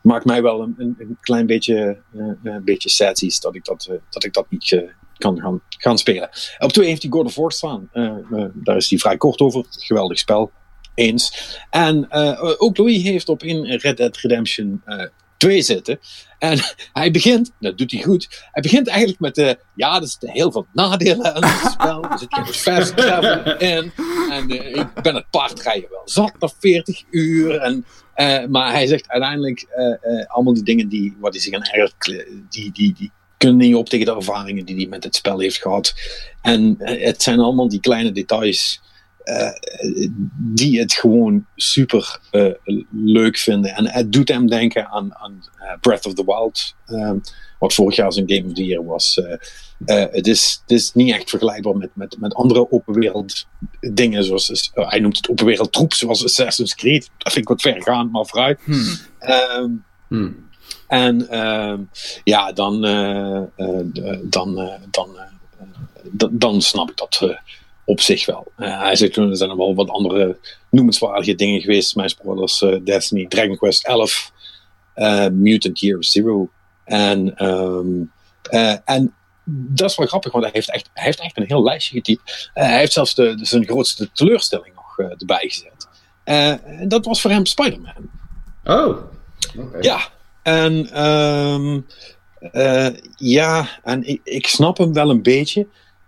maakt 0.00 0.24
mij 0.24 0.42
wel 0.42 0.60
een, 0.60 0.74
een, 0.78 1.18
klein 1.20 1.46
beetje, 1.46 1.98
een 2.42 2.64
beetje 2.64 2.88
dat 3.40 3.54
ik 3.54 3.64
dat, 3.64 3.90
dat, 4.10 4.24
ik 4.24 4.32
dat 4.32 4.46
niet 4.50 4.64
kan 5.18 5.40
gaan, 5.40 5.60
gaan 5.68 5.98
spelen. 5.98 6.28
Op 6.58 6.72
2 6.72 6.88
heeft 6.88 7.02
hij 7.02 7.10
God 7.10 7.26
of 7.26 7.34
War 7.34 7.52
staan. 7.52 7.88
Uh, 7.92 8.16
uh, 8.30 8.44
daar 8.54 8.76
is 8.76 8.90
hij 8.90 8.98
vrij 8.98 9.16
kort 9.16 9.40
over. 9.40 9.64
Geweldig 9.70 10.18
spel. 10.18 10.50
Eens. 10.94 11.58
En 11.70 12.08
uh, 12.10 12.54
ook 12.58 12.76
Louis 12.76 13.02
heeft 13.02 13.28
op 13.28 13.42
in 13.42 13.64
Red 13.64 13.96
Dead 13.96 14.16
Redemption 14.16 14.82
2 15.36 15.62
zitten. 15.62 15.98
En 16.38 16.58
hij 16.92 17.10
begint, 17.10 17.50
dat 17.60 17.78
doet 17.78 17.90
hij 17.90 18.02
goed. 18.02 18.48
Hij 18.52 18.62
begint 18.62 18.88
eigenlijk 18.88 19.20
met 19.20 19.34
de. 19.34 19.58
Ja, 19.74 20.00
er 20.00 20.08
zitten 20.08 20.30
heel 20.30 20.52
veel 20.52 20.66
nadelen 20.72 21.34
aan 21.34 21.44
het 21.44 21.72
spel. 21.72 22.02
Er 22.02 22.18
zit 22.18 22.34
geen 22.34 22.46
fast 22.46 22.92
in. 23.58 23.92
En 24.30 24.50
ik 24.78 25.02
ben 25.02 25.14
het 25.14 25.30
paardrijden 25.30 25.90
wel 25.90 26.02
zat 26.04 26.32
na 26.38 26.48
40 26.58 27.02
uur. 27.10 27.56
En, 27.56 27.84
maar 28.50 28.72
hij 28.72 28.86
zegt 28.86 29.08
uiteindelijk 29.08 29.66
allemaal 30.26 30.54
die 30.54 30.62
dingen 30.62 30.88
die, 30.88 31.16
wat 31.20 31.32
hij 31.32 31.42
zich 31.42 31.54
aan 31.54 31.62
erg. 31.62 31.92
Die, 32.48 32.72
die, 32.72 32.94
die 32.94 33.10
kunnen 33.36 33.66
niet 33.66 33.74
op 33.74 33.88
tegen 33.88 34.06
de 34.06 34.14
ervaringen 34.14 34.64
die 34.64 34.76
hij 34.76 34.86
met 34.86 35.04
het 35.04 35.16
spel 35.16 35.38
heeft 35.38 35.62
gehad. 35.62 35.94
En 36.42 36.76
eh, 36.78 37.04
het 37.04 37.22
zijn 37.22 37.40
allemaal 37.40 37.68
die 37.68 37.80
kleine 37.80 38.12
details 38.12 38.80
uh, 39.26 39.50
die 40.36 40.80
het 40.80 40.92
gewoon 40.92 41.46
super 41.56 42.20
uh, 42.32 42.52
leuk 42.90 43.36
vinden. 43.36 43.74
En 43.74 43.88
het 43.88 44.12
doet 44.12 44.28
hem 44.28 44.46
denken 44.46 44.88
aan, 44.88 45.14
aan 45.14 45.44
Breath 45.80 46.06
of 46.06 46.14
the 46.14 46.24
Wild, 46.24 46.74
um, 46.86 47.20
wat 47.58 47.74
vorig 47.74 47.96
jaar 47.96 48.12
zijn 48.12 48.30
Game 48.30 48.44
of 48.46 48.52
the 48.52 48.64
Year 48.64 48.84
was. 48.84 49.20
het, 49.84 50.26
is, 50.26 50.60
het 50.60 50.70
is 50.70 50.92
niet 50.94 51.14
echt 51.14 51.30
vergelijkbaar 51.30 51.76
met, 51.76 51.90
met, 51.94 52.16
met 52.18 52.34
andere 52.34 52.70
open 52.70 52.94
wereld 52.94 53.46
dingen, 53.80 54.24
zoals 54.24 54.70
hij 54.74 54.98
noemt 54.98 55.16
het 55.16 55.28
open 55.30 55.46
wereld 55.46 55.72
troep, 55.72 55.94
zoals 55.94 56.24
Assassin's 56.24 56.74
Creed. 56.74 57.10
Dat 57.18 57.32
vind 57.32 57.44
ik 57.44 57.48
wat 57.48 57.60
vergaand, 57.60 58.12
maar 58.12 58.26
vooruit. 58.26 58.60
Hmm. 58.64 58.96
Um, 59.58 59.84
hmm. 60.08 60.44
En 60.86 61.26
uh, 61.30 61.78
ja, 62.24 62.52
dan, 62.52 62.86
uh, 62.86 63.42
uh, 63.56 64.18
dan, 64.22 64.70
dan, 64.90 65.08
dan 66.30 66.62
snap 66.62 66.90
ik 66.90 66.96
dat 66.96 67.36
op 67.86 68.00
zich 68.00 68.26
wel. 68.26 68.52
hij 68.56 68.96
zegt 68.96 69.12
toen, 69.12 69.30
er 69.30 69.36
zijn 69.36 69.50
er 69.50 69.56
wel 69.56 69.74
wat 69.74 69.88
andere 69.88 70.38
noemenswaardige 70.70 71.34
dingen 71.34 71.60
geweest. 71.60 71.88
Smash 71.88 72.12
Brothers, 72.12 72.64
Destiny, 72.84 73.26
Dragon 73.26 73.56
Quest 73.56 73.86
11, 73.86 74.32
Mutant 75.32 75.80
Year 75.80 76.04
Zero. 76.04 76.50
En, 76.84 77.46
um, 77.46 78.12
en 78.84 79.14
dat 79.44 79.90
is 79.90 79.96
wel 79.96 80.06
grappig, 80.06 80.32
want 80.32 80.44
hij 80.44 80.52
heeft 80.54 80.70
echt, 80.70 80.90
hij 80.94 81.04
heeft 81.04 81.20
echt 81.20 81.36
een 81.36 81.46
heel 81.46 81.62
lijstje 81.62 81.94
getypt. 81.94 82.50
hij 82.54 82.78
heeft 82.78 82.92
zelfs 82.92 83.14
de, 83.14 83.38
zijn 83.40 83.64
grootste 83.64 84.12
teleurstelling 84.12 84.74
nog 84.74 84.98
erbij 84.98 85.48
gezet. 85.48 85.88
en 86.24 86.88
dat 86.88 87.04
was 87.04 87.20
voor 87.20 87.30
hem 87.30 87.46
Spider-Man. 87.46 88.10
Oh, 88.64 88.96
okay. 89.56 89.80
Ja, 89.80 90.00
en 90.42 91.04
um, 91.04 91.86
uh, 92.52 92.88
ja, 93.16 93.68
en 93.82 94.08
ik, 94.08 94.20
ik, 94.24 94.46
snap 94.46 94.78
hem 94.78 94.92
wel 94.92 95.10
een 95.10 95.22
beetje. 95.22 95.66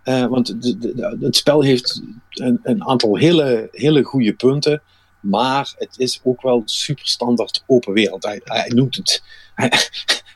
Uh, 0.09 0.27
want 0.27 0.63
de, 0.63 0.79
de, 0.79 1.17
het 1.21 1.37
spel 1.37 1.63
heeft 1.63 2.03
een, 2.31 2.61
een, 2.63 2.85
aantal 2.85 3.17
hele, 3.17 3.69
hele 3.73 4.03
goede 4.03 4.33
punten. 4.33 4.83
Maar 5.21 5.75
het 5.79 5.99
is 5.99 6.21
ook 6.25 6.43
wel 6.43 6.63
super 6.65 7.07
standaard 7.07 7.65
open 7.67 7.93
wereld. 7.93 8.25
Hij, 8.25 8.41
hij 8.45 8.69
noemt 8.75 8.97
het. 8.97 9.23
Hij, 9.59 9.73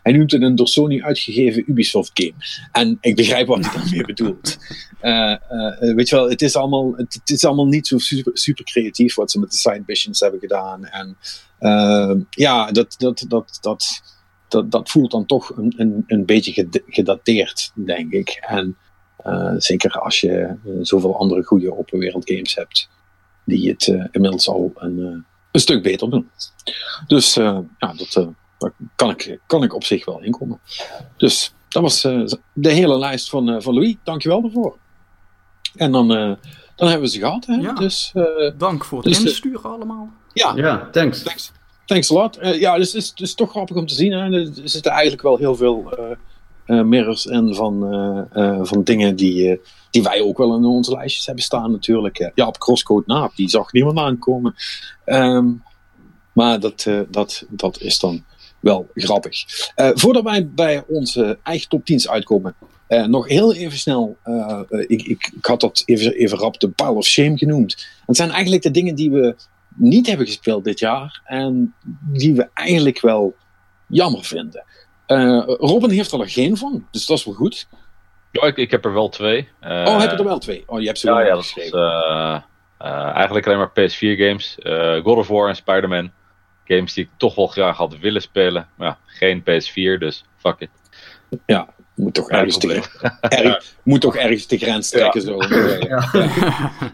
hij, 0.02 0.12
noemt 0.12 0.30
het 0.30 0.42
een 0.42 0.54
door 0.54 0.68
Sony 0.68 1.02
uitgegeven 1.02 1.70
Ubisoft 1.70 2.11
game. 2.14 2.35
En 2.72 2.98
ik 3.00 3.16
begrijp 3.16 3.46
wat 3.46 3.64
hij 3.64 3.74
daarmee 3.74 4.04
bedoelt. 4.04 4.58
Uh, 5.02 5.37
weet 5.96 6.08
je 6.08 6.16
wel, 6.16 6.28
het 6.28 6.42
is 6.42 6.56
allemaal, 6.56 6.92
het, 6.96 7.14
het, 7.14 7.30
is 7.30 7.44
allemaal 7.44 7.66
niet 7.66 7.87
zo 7.87 7.98
super, 7.98 8.38
super 8.38 8.64
creatief 8.64 9.14
wat 9.14 9.30
ze 9.30 9.38
met 9.38 9.50
de 9.50 9.56
side 9.56 9.82
missions 9.87 10.20
hebben 10.20 10.40
gedaan. 10.40 10.85
En 10.85 11.16
ja, 12.30 12.72
dat, 12.72 12.94
dat, 12.98 13.24
dat, 13.28 13.58
dat, 13.61 14.02
dat, 14.48 14.70
dat 14.70 14.90
voelt 14.90 15.11
dan 15.11 15.26
toch 15.26 15.56
een, 15.56 15.74
een, 15.76 16.04
een 16.06 16.24
beetje 16.24 16.68
gedateerd, 16.87 17.72
denk 17.74 18.12
ik. 18.12 18.38
En 18.40 18.76
zeker 19.56 19.90
als 19.90 20.20
je 20.20 20.56
uh, 20.64 20.79
zoveel 20.81 21.18
andere 21.18 21.42
goede 21.42 21.79
open 21.79 21.98
wereld 21.98 22.31
games 22.31 22.54
hebt, 22.54 22.88
die 23.44 23.70
het 23.70 23.87
uh, 23.87 24.04
inmiddels 24.10 24.48
al 24.48 24.73
een, 24.75 25.25
een 25.52 25.60
stuk 25.60 25.83
beter 25.83 26.10
doen. 26.10 26.31
Dus 27.06 27.35
ja, 27.35 27.64
dat, 27.79 28.29
daar 28.58 28.73
kan 28.96 29.10
ik, 29.10 29.40
kan 29.46 29.62
ik 29.62 29.75
op 29.75 29.85
zich 29.85 30.04
wel 30.04 30.23
inkomen. 30.23 30.60
Dus 31.16 31.54
dat 31.68 31.83
was 31.83 32.00
de 32.52 32.70
hele 32.70 32.98
lijst 32.98 33.29
van, 33.29 33.62
van 33.62 33.75
Louis. 33.75 33.96
Dankjewel 34.04 34.42
daarvoor. 34.42 34.79
En 35.77 35.92
dan, 35.92 36.08
dan 36.77 36.88
hebben 36.88 37.00
we 37.00 37.08
ze 37.08 37.18
gehad. 37.18 37.46
Hè? 37.46 37.54
Ja. 37.54 37.73
Dus, 37.73 38.12
Dank 38.58 38.85
voor 38.85 38.98
het 38.98 39.08
dus, 39.08 39.25
insturen 39.25 39.70
allemaal. 39.70 40.10
Ja, 40.33 40.52
ja 40.56 40.88
thanks. 40.90 41.23
thanks. 41.23 41.52
Thanks 41.85 42.10
a 42.10 42.14
lot. 42.14 42.38
Uh, 42.38 42.60
ja, 42.60 42.77
dus 42.77 42.92
het 42.92 43.02
is, 43.02 43.08
het 43.08 43.20
is 43.20 43.35
toch 43.35 43.50
grappig 43.50 43.77
om 43.77 43.87
te 43.87 43.94
zien. 43.94 44.12
Hè? 44.12 44.40
Er 44.40 44.50
zitten 44.64 44.92
eigenlijk 44.92 45.23
wel 45.23 45.37
heel 45.37 45.56
veel 45.56 45.98
uh, 45.98 46.16
mirrors 46.67 47.27
in 47.27 47.54
van, 47.54 47.81
van 48.63 48.83
dingen 48.85 49.17
die, 49.17 49.60
die 49.90 50.02
wij 50.02 50.21
ook 50.21 50.38
wel 50.38 50.56
in 50.56 50.65
onze 50.65 50.92
lijstjes 50.92 51.27
hebben 51.27 51.44
staan 51.44 51.71
natuurlijk. 51.71 52.33
ja, 52.35 52.46
op 52.46 52.58
Crosscode 52.58 53.04
Naap, 53.06 53.37
die 53.37 53.48
zag 53.48 53.73
niemand 53.73 53.98
aankomen. 53.98 54.54
Um, 55.04 55.63
maar 56.33 56.60
dat, 56.60 56.90
dat, 57.08 57.44
dat 57.48 57.81
is 57.81 57.98
dan 57.98 58.25
wel 58.60 58.88
grappig. 58.94 59.44
voordat 59.75 60.23
wij 60.23 60.48
bij 60.48 60.85
onze 60.88 61.38
eigen 61.42 61.69
top 61.69 61.81
10's 61.92 62.08
uitkomen, 62.08 62.54
nog 63.06 63.29
heel 63.29 63.54
even 63.54 63.79
snel, 63.79 64.17
ik, 64.69 65.02
ik, 65.02 65.33
ik, 65.37 65.46
had 65.46 65.60
dat 65.60 65.83
even, 65.85 66.15
even 66.15 66.38
rap 66.38 66.60
de 66.60 66.69
Pile 66.69 66.90
of 66.90 67.06
Shame 67.06 67.38
genoemd. 67.38 67.87
Het 68.06 68.17
zijn 68.17 68.31
eigenlijk 68.31 68.63
de 68.63 68.71
dingen 68.71 68.94
die 68.94 69.10
we 69.10 69.37
niet 69.75 70.06
hebben 70.06 70.27
gespeeld 70.27 70.65
dit 70.65 70.79
jaar 70.79 71.21
en 71.25 71.75
die 72.13 72.35
we 72.35 72.48
eigenlijk 72.54 73.00
wel 73.00 73.35
jammer 73.87 74.25
vinden. 74.25 74.65
Uh, 75.07 75.42
Robin 75.46 75.90
heeft 75.90 76.13
er 76.13 76.29
geen 76.31 76.57
van, 76.57 76.87
dus 76.90 77.07
dat 77.07 77.19
is 77.19 77.25
wel 77.25 77.35
goed. 77.35 77.67
Ja, 78.31 78.46
ik, 78.46 78.57
ik 78.57 78.71
heb 78.71 78.85
er 78.85 78.92
wel 78.92 79.09
twee. 79.09 79.48
Uh, 79.63 79.71
oh, 79.87 80.00
heb 80.00 80.11
je 80.11 80.17
er 80.17 80.25
wel 80.25 80.38
twee? 80.38 80.63
Oh, 80.67 80.81
je 80.81 80.87
hebt 80.87 80.98
ze 80.98 81.07
ja, 81.07 81.15
wel 81.15 81.27
ja, 81.27 81.35
dat 81.35 81.53
is 81.57 81.73
uh, 81.73 82.40
eigenlijk 83.15 83.46
alleen 83.46 83.59
maar 83.59 83.71
PS4 83.71 84.19
games. 84.19 84.57
God 85.03 85.17
of 85.17 85.29
War 85.29 85.48
en 85.48 85.57
Spider-Man. 85.57 86.11
games 86.65 86.92
die 86.94 87.05
ik 87.05 87.11
toch 87.17 87.35
wel 87.35 87.46
graag 87.46 87.77
had 87.77 87.98
willen 87.98 88.23
spelen. 88.23 88.69
Maar 88.77 88.88
ja, 88.88 88.98
geen 89.07 89.40
PS4, 89.40 89.98
dus 89.98 90.25
fuck 90.37 90.57
it. 90.59 90.71
Ja, 91.46 91.69
moet 91.94 92.15
toch 92.15 92.31
ergens, 92.31 92.59
te, 92.59 92.83
erg- 93.21 93.65
moet 93.83 94.00
toch 94.00 94.17
ergens 94.17 94.46
de 94.46 94.59
grens 94.59 94.90
trekken. 94.90 95.21
Zo. 95.23 95.38
Ja. 95.88 96.09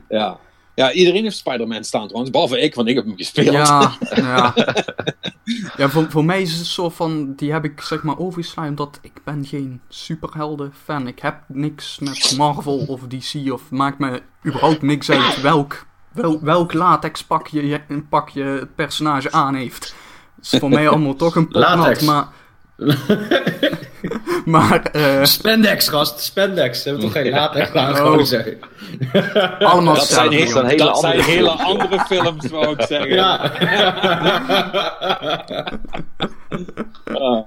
Ja. 0.09 0.39
Ja, 0.79 0.93
iedereen 0.93 1.22
heeft 1.22 1.37
Spider-Man 1.37 1.85
staan 1.85 2.05
trouwens. 2.05 2.31
Behalve 2.31 2.61
ik, 2.61 2.74
want 2.74 2.89
ik 2.89 2.95
heb 2.95 3.05
hem 3.05 3.16
gespeeld. 3.16 3.53
Ja, 3.53 3.93
ja. 4.14 4.55
ja 5.76 5.89
voor, 5.89 6.11
voor 6.11 6.24
mij 6.24 6.43
is 6.43 6.53
het 6.53 6.66
zo 6.66 6.89
van, 6.89 7.35
die 7.35 7.53
heb 7.53 7.64
ik 7.64 7.81
zeg 7.81 8.03
maar 8.03 8.18
overgeslagen, 8.18 8.70
omdat 8.70 8.99
ik 9.03 9.12
ben 9.24 9.45
geen 9.45 9.81
superhelden 9.89 10.72
fan. 10.85 11.07
Ik 11.07 11.18
heb 11.18 11.37
niks 11.47 11.99
met 11.99 12.35
Marvel 12.37 12.79
of 12.79 13.01
DC 13.01 13.53
of 13.53 13.70
maakt 13.70 13.99
me 13.99 14.22
überhaupt 14.47 14.83
niks 14.83 15.11
uit 15.11 15.41
welk, 15.41 15.87
wel, 16.12 16.43
welk 16.43 16.72
latex 16.72 17.24
pakje 17.24 17.66
je, 17.66 17.81
een 17.89 18.09
pakje 18.09 18.43
het 18.43 18.74
personage 18.74 19.33
aan 19.33 19.55
heeft. 19.55 19.95
Het 20.37 20.53
is 20.53 20.59
voor 20.59 20.68
mij 20.68 20.89
allemaal 20.89 21.16
toch 21.16 21.37
een 21.37 21.49
potnat, 21.49 21.79
Latex. 21.79 22.03
maar... 22.03 22.29
maar 24.44 24.82
eh, 24.82 25.24
Spandex, 25.24 25.88
gast. 25.88 26.20
Spandex. 26.20 26.82
Ze 26.82 26.88
hebben 26.88 27.07
toch 27.07 27.12
geen 27.22 27.30
latex 27.32 27.72
aan, 27.72 27.90
Oh. 27.90 27.96
gewoon 27.96 28.26
zeggen. 28.26 28.59
allemaal 29.59 29.94
Dat 29.94 30.07
zijn, 30.07 30.32
heel, 30.32 30.55
Dat 30.55 30.64
hele 30.66 30.76
dat 30.84 30.99
zijn 30.99 31.12
andere 31.18 31.32
hele 31.32 31.49
films. 31.57 31.62
andere 31.72 32.01
films, 32.05 32.46
wou 32.51 32.72
ik 32.72 32.82
zeggen. 32.82 33.14
Ja. 33.14 33.53
Ah. 37.05 37.40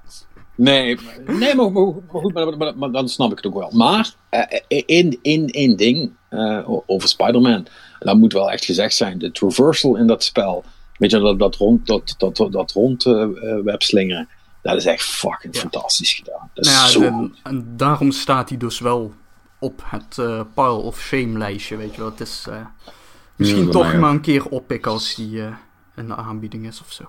nee, 0.56 0.96
maar- 0.96 1.36
nee 1.38 1.56
maar, 1.56 1.66
goed, 2.08 2.34
maar, 2.34 2.58
maar- 2.58 2.78
maar 2.78 2.92
dan 2.92 3.10
snap 3.10 3.32
ik 3.32 3.38
het 3.38 3.46
ook 3.48 3.54
wel. 3.60 3.70
Maar 3.72 4.14
eh, 4.30 4.42
één 4.68 5.18
in, 5.22 5.48
in, 5.48 5.76
ding 5.76 6.12
eh, 6.30 6.70
o- 6.70 6.84
over 6.88 7.10
Spider-Man. 7.10 7.54
En 8.00 8.08
dat 8.08 8.18
moet 8.18 8.34
wel 8.34 8.52
echt 8.52 8.66
gezegd 8.66 8.96
zijn. 8.96 9.18
De 9.20 9.32
traversal 9.32 9.96
in 9.96 10.08
dat 10.08 10.24
spel. 10.24 10.64
Weet 10.98 11.12
je, 11.12 11.20
dat, 11.20 11.40
dat 11.40 11.56
rond, 11.56 11.88
dat, 11.88 12.16
dat, 12.18 12.48
dat 12.52 12.72
rond 12.72 13.06
eh, 13.06 13.22
eh, 13.22 13.30
webslingeren. 13.64 14.28
Dat 14.62 14.76
is 14.76 14.86
echt 14.86 15.04
fucking 15.04 15.56
fantastisch 15.56 16.14
gedaan. 16.14 16.50
Dat 16.54 16.66
is 16.66 16.72
Nou 16.72 16.84
ja, 16.86 16.92
zo 16.92 17.02
en, 17.02 17.36
en 17.44 17.74
daarom 17.78 18.12
staat 18.12 18.50
hij 18.50 18.58
dus 18.58 18.80
wel 18.80 19.14
op 19.60 19.82
het 19.86 20.18
eh, 20.18 20.42
Pile 20.56 20.72
of 20.72 21.00
Shame 21.00 21.38
lijstje, 21.38 21.76
weet 21.78 21.92
je 21.96 22.02
wel. 22.02 22.10
Het 22.10 22.20
is 22.20 22.46
eh, 22.50 22.56
misschien 23.36 23.72
toch 23.72 23.88
mij 23.88 23.98
maar 23.98 24.12
een 24.12 24.22
keer 24.22 24.46
oppikken 24.46 24.92
als 24.92 25.16
die 25.16 25.42
eh, 25.42 25.54
in 25.96 26.08
de 26.08 26.16
aanbieding 26.16 26.68
is 26.68 26.82
of 26.82 26.92
zo. 26.92 27.04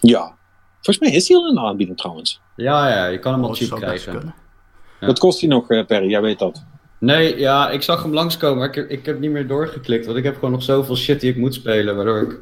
Ja. 0.00 0.34
Volgens 0.74 0.98
mij 0.98 1.10
is 1.10 1.28
hij 1.28 1.36
al 1.36 1.48
in 1.48 1.54
de 1.54 1.60
aanbieding 1.60 1.98
trouwens. 1.98 2.40
ja, 2.56 2.88
ja, 2.88 3.06
je 3.06 3.18
kan 3.18 3.32
hem 3.32 3.42
al 3.42 3.48
Dat 3.48 3.56
cheap 3.58 3.76
krijgen. 3.80 4.34
Wat 5.00 5.18
kost 5.18 5.40
hij 5.40 5.48
nog, 5.48 5.66
Perry? 5.86 6.08
Jij 6.10 6.20
weet 6.22 6.38
dat. 6.38 6.64
Nee, 6.98 7.38
ja, 7.38 7.70
ik 7.70 7.82
zag 7.82 8.02
hem 8.02 8.12
langskomen, 8.12 8.58
maar 8.58 8.68
ik, 8.68 8.74
heb- 8.74 8.90
ik 8.90 9.06
heb 9.06 9.18
niet 9.20 9.30
meer 9.30 9.46
doorgeklikt. 9.46 10.06
Want 10.06 10.18
ik 10.18 10.24
heb 10.24 10.34
gewoon 10.34 10.50
nog 10.50 10.62
zoveel 10.62 10.96
shit 10.96 11.20
die 11.20 11.30
ik 11.30 11.36
moet 11.36 11.54
spelen, 11.54 11.96
waardoor 11.96 12.20
ik 12.20 12.38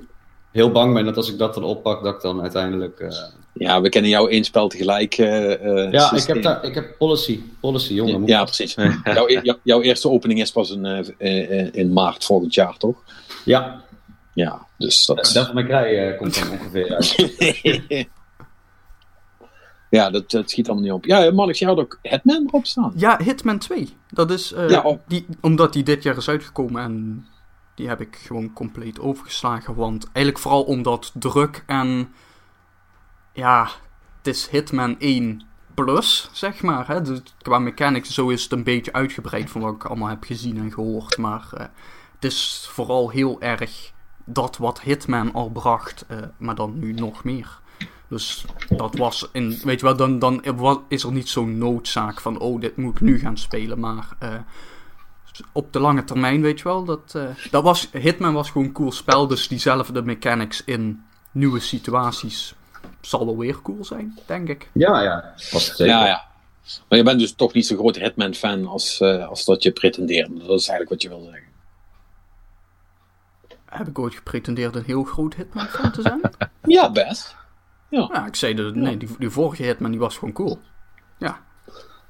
heel 0.52 0.70
bang 0.70 0.94
ben 0.94 1.04
dat 1.04 1.16
als 1.16 1.30
ik 1.32 1.38
dat 1.38 1.54
dan 1.54 1.64
oppak, 1.64 2.02
dat 2.02 2.14
ik 2.14 2.20
dan 2.20 2.40
uiteindelijk... 2.42 3.00
eh, 3.00 3.22
Ja, 3.52 3.80
we 3.80 3.88
kennen 3.88 4.10
jou 4.10 4.30
één 4.30 4.44
spel 4.44 4.68
tegelijk. 4.68 5.14
eh, 5.14 5.52
eh, 5.86 5.92
Ja, 5.92 6.12
ik 6.12 6.22
heb, 6.26 6.42
daar, 6.42 6.64
ik 6.64 6.74
heb 6.74 6.94
policy. 6.98 7.40
Policy, 7.60 7.94
jongen. 7.94 8.20
moet- 8.20 8.28
Ja, 8.28 8.44
precies. 8.44 8.74
jouw, 9.04 9.26
e- 9.28 9.40
jou- 9.42 9.58
jouw 9.62 9.80
eerste 9.82 10.08
opening 10.10 10.40
is 10.40 10.50
pas 10.52 10.70
in, 10.70 10.84
eh, 10.84 11.60
eh, 11.60 11.68
in 11.74 11.92
maart 11.92 12.24
volgend 12.24 12.54
jaar, 12.54 12.76
toch? 12.76 13.02
Ja, 13.44 13.82
Ja, 14.34 14.66
dus 14.78 15.06
dat... 15.06 15.30
Devil 15.32 15.54
May 15.54 15.64
Cry 15.64 15.96
eh, 15.98 16.18
komt 16.18 16.38
dan 16.40 16.50
ongeveer 16.50 16.94
uit. 16.94 17.16
ja, 19.90 20.10
dat, 20.10 20.30
dat 20.30 20.50
schiet 20.50 20.66
allemaal 20.68 20.84
niet 20.84 20.92
op. 20.94 21.04
Ja, 21.04 21.30
Marnix, 21.30 21.58
jij 21.58 21.68
had 21.68 21.78
ook 21.78 21.98
Hitman 22.02 22.44
erop 22.46 22.66
staan. 22.66 22.92
Ja, 22.96 23.18
Hitman 23.24 23.58
2. 23.58 23.88
Dat 24.10 24.30
is, 24.30 24.52
eh, 24.52 24.68
Ja, 24.68 24.80
oh. 24.80 24.98
die, 25.06 25.26
omdat 25.40 25.72
die 25.72 25.82
dit 25.82 26.02
jaar 26.02 26.16
is 26.16 26.28
uitgekomen 26.28 26.82
en 26.82 27.26
die 27.78 27.88
heb 27.88 28.00
ik 28.00 28.16
gewoon 28.16 28.52
compleet 28.52 29.00
overgeslagen. 29.00 29.74
Want 29.74 30.04
eigenlijk 30.04 30.38
vooral 30.38 30.62
omdat 30.62 31.12
druk 31.14 31.62
en 31.66 32.12
ja, 33.32 33.68
het 34.16 34.26
is 34.26 34.48
Hitman 34.48 34.98
1 34.98 35.42
plus, 35.74 36.30
zeg 36.32 36.62
maar. 36.62 36.88
Hè? 36.88 37.02
Dus 37.02 37.20
qua 37.42 37.58
mechanics 37.58 38.14
zo 38.14 38.28
is 38.28 38.42
het 38.42 38.52
een 38.52 38.62
beetje 38.62 38.92
uitgebreid 38.92 39.50
van 39.50 39.60
wat 39.60 39.74
ik 39.74 39.84
allemaal 39.84 40.08
heb 40.08 40.24
gezien 40.24 40.58
en 40.58 40.72
gehoord. 40.72 41.18
Maar 41.18 41.48
eh, 41.52 41.66
het 42.14 42.24
is 42.24 42.68
vooral 42.70 43.10
heel 43.10 43.40
erg 43.40 43.92
dat 44.24 44.56
wat 44.56 44.80
Hitman 44.80 45.32
al 45.32 45.50
bracht, 45.50 46.04
eh, 46.08 46.18
maar 46.36 46.54
dan 46.54 46.78
nu 46.78 46.92
nog 46.92 47.24
meer. 47.24 47.60
Dus 48.08 48.44
dat 48.68 48.96
was, 48.96 49.28
in, 49.32 49.58
weet 49.62 49.80
je 49.80 49.86
wel, 49.86 49.96
dan, 49.96 50.18
dan 50.18 50.44
is 50.88 51.02
er 51.02 51.12
niet 51.12 51.28
zo'n 51.28 51.58
noodzaak 51.58 52.20
van, 52.20 52.38
oh, 52.38 52.60
dit 52.60 52.76
moet 52.76 52.94
ik 52.94 53.00
nu 53.00 53.18
gaan 53.18 53.36
spelen. 53.36 53.80
Maar 53.80 54.08
eh, 54.18 54.34
op 55.52 55.72
de 55.72 55.80
lange 55.80 56.04
termijn, 56.04 56.42
weet 56.42 56.58
je 56.58 56.64
wel, 56.64 56.84
dat, 56.84 57.14
eh, 57.14 57.22
dat 57.50 57.62
was, 57.62 57.88
Hitman 57.92 58.34
was 58.34 58.50
gewoon 58.50 58.66
een 58.66 58.72
cool 58.72 58.92
spel. 58.92 59.26
Dus 59.26 59.48
diezelfde 59.48 60.02
mechanics 60.02 60.64
in 60.64 61.02
nieuwe 61.30 61.60
situaties 61.60 62.54
zal 63.00 63.26
wel 63.26 63.36
weer 63.38 63.62
cool 63.62 63.84
zijn, 63.84 64.18
denk 64.26 64.48
ik. 64.48 64.68
Ja, 64.72 65.02
ja. 65.02 65.32
Was 65.50 65.66
het 65.66 65.76
zeker. 65.76 65.94
Ja, 65.94 66.06
ja. 66.06 66.26
Maar 66.88 66.98
je 66.98 67.04
bent 67.04 67.20
dus 67.20 67.32
toch 67.32 67.52
niet 67.52 67.66
zo'n 67.66 67.76
grote 67.76 68.00
Hitman-fan 68.00 68.66
als, 68.66 69.00
eh, 69.00 69.28
als 69.28 69.44
dat 69.44 69.62
je 69.62 69.72
pretendeert. 69.72 70.28
Dat 70.28 70.60
is 70.60 70.68
eigenlijk 70.68 70.88
wat 70.88 71.02
je 71.02 71.08
wil 71.08 71.22
zeggen. 71.22 71.46
Heb 73.64 73.88
ik 73.88 73.98
ooit 73.98 74.14
gepretendeerd 74.14 74.76
een 74.76 74.84
heel 74.84 75.04
groot 75.04 75.34
Hitman-fan 75.34 75.92
te 75.92 76.02
zijn? 76.02 76.20
Ja, 76.62 76.90
best. 76.90 77.36
ja, 77.88 78.26
ik 78.26 78.34
zei, 78.34 78.54
de, 78.54 78.70
nee, 78.74 78.96
die, 78.96 79.08
die 79.18 79.30
vorige 79.30 79.62
Hitman 79.62 79.90
die 79.90 80.00
was 80.00 80.16
gewoon 80.16 80.34
cool. 80.34 80.60
Ja. 81.18 81.40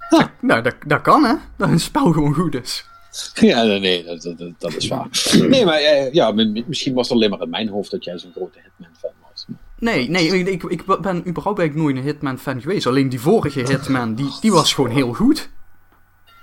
Ja. 0.08 0.30
Nou, 0.40 0.62
dat, 0.62 0.74
dat 0.86 1.02
kan 1.02 1.24
hè, 1.24 1.34
dat 1.56 1.68
een 1.68 1.80
spel 1.80 2.12
gewoon 2.12 2.34
goed 2.34 2.54
is. 2.54 2.86
Ja, 3.34 3.62
nee, 3.62 4.04
dat, 4.04 4.34
dat, 4.58 4.74
is 4.76 4.88
waar. 4.88 5.08
Nee, 5.48 5.64
maar 5.64 5.78
eh, 5.78 6.12
ja, 6.12 6.30
mi- 6.32 6.64
misschien 6.66 6.94
was 6.94 7.08
het 7.08 7.16
alleen 7.16 7.30
maar 7.30 7.40
in 7.42 7.50
mijn 7.50 7.68
hoofd 7.68 7.90
dat 7.90 8.04
jij 8.04 8.18
zo'n 8.18 8.32
grote 8.32 8.58
Hitman-fan 8.62 9.10
was. 9.30 9.46
Nee, 9.78 10.10
nee, 10.10 10.28
ik, 10.50 10.62
ik 10.62 10.84
ben 10.86 11.28
überhaupt 11.28 11.58
eigenlijk 11.58 11.74
nooit 11.74 11.96
een 11.96 12.02
Hitman-fan 12.02 12.60
geweest. 12.60 12.86
Alleen 12.86 13.08
die 13.08 13.20
vorige 13.20 13.60
Hitman, 13.60 14.14
die, 14.14 14.30
die 14.40 14.52
was 14.52 14.72
gewoon 14.74 14.90
heel 14.90 15.12
goed. 15.12 15.50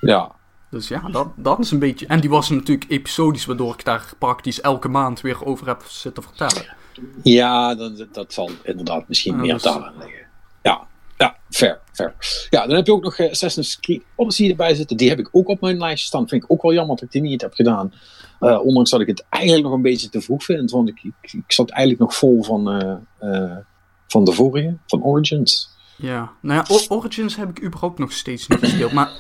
Ja, 0.02 0.32
Dus 0.70 0.88
ja, 0.88 1.10
dat, 1.12 1.28
dat 1.36 1.60
is 1.60 1.72
een 1.72 1.80
beetje... 1.80 2.08
En 2.08 2.20
die 2.20 2.30
was 2.30 2.50
natuurlijk 2.50 2.90
episodisch, 2.92 3.46
waardoor 3.46 3.74
ik 3.74 3.86
daar 3.86 4.12
praktisch 4.20 4.62
elke 4.62 4.88
maand 4.88 5.22
weer 5.22 5.46
over 5.46 5.68
heb 5.68 5.84
zitten 5.88 6.24
vertellen. 6.24 6.76
Ja, 7.24 7.76
dat, 7.76 8.06
dat 8.12 8.34
zal 8.34 8.50
inderdaad 8.64 9.08
misschien 9.08 9.36
Ja, 9.36 9.42
meer 9.42 9.54
dus- 9.54 9.62
daaraan 9.64 9.94
liggen. 10.00 10.25
Ja, 11.18 11.38
fair, 11.50 11.80
fair. 11.92 12.16
Ja, 12.50 12.68
dan 12.68 12.76
heb 12.76 12.86
je 12.86 12.94
ook 12.94 13.04
nog 13.04 13.18
eh, 13.18 13.30
Assassin's 13.30 13.80
Creed 13.80 14.04
Odyssey 14.16 14.50
erbij 14.50 14.76
zitten. 14.76 14.98
Die 14.98 15.10
heb 15.10 15.20
ik 15.20 15.30
ook 15.32 15.48
op 15.48 15.62
mijn 15.62 15.78
lijstje 15.78 16.08
staan. 16.08 16.28
Vind 16.28 16.44
ik 16.44 16.52
ook 16.52 16.62
wel 16.62 16.74
jammer 16.74 16.96
dat 16.96 17.06
ik 17.06 17.12
die 17.12 17.22
niet 17.22 17.42
heb 17.42 17.54
gedaan. 17.54 17.94
Eh, 18.40 18.60
ondanks 18.66 18.90
dat 18.90 19.02
ik 19.02 19.08
het 19.08 19.26
eigenlijk 19.30 19.64
nog 19.64 19.74
een 19.74 19.82
beetje 19.82 20.10
te 20.10 20.22
vroeg 20.22 20.44
vind. 20.44 20.72
Want 20.72 20.90
ik, 20.90 21.04
ik, 21.22 21.44
zat 21.48 21.70
eigenlijk 21.70 22.02
nog 22.02 22.16
vol 22.16 22.44
van, 22.44 22.72
eh, 23.20 23.58
van 24.08 24.24
de 24.24 24.32
vorige, 24.32 24.78
van 24.88 25.04
Origins. 25.04 25.70
Ja, 25.98 26.32
nou 26.42 26.66
ja, 26.68 26.76
Origins 26.88 27.36
heb 27.36 27.50
ik 27.50 27.64
überhaupt 27.64 28.00
nog 28.00 28.12
steeds 28.12 28.48
niet 28.48 28.60
gespeeld. 28.60 28.92
Maar 28.92 29.12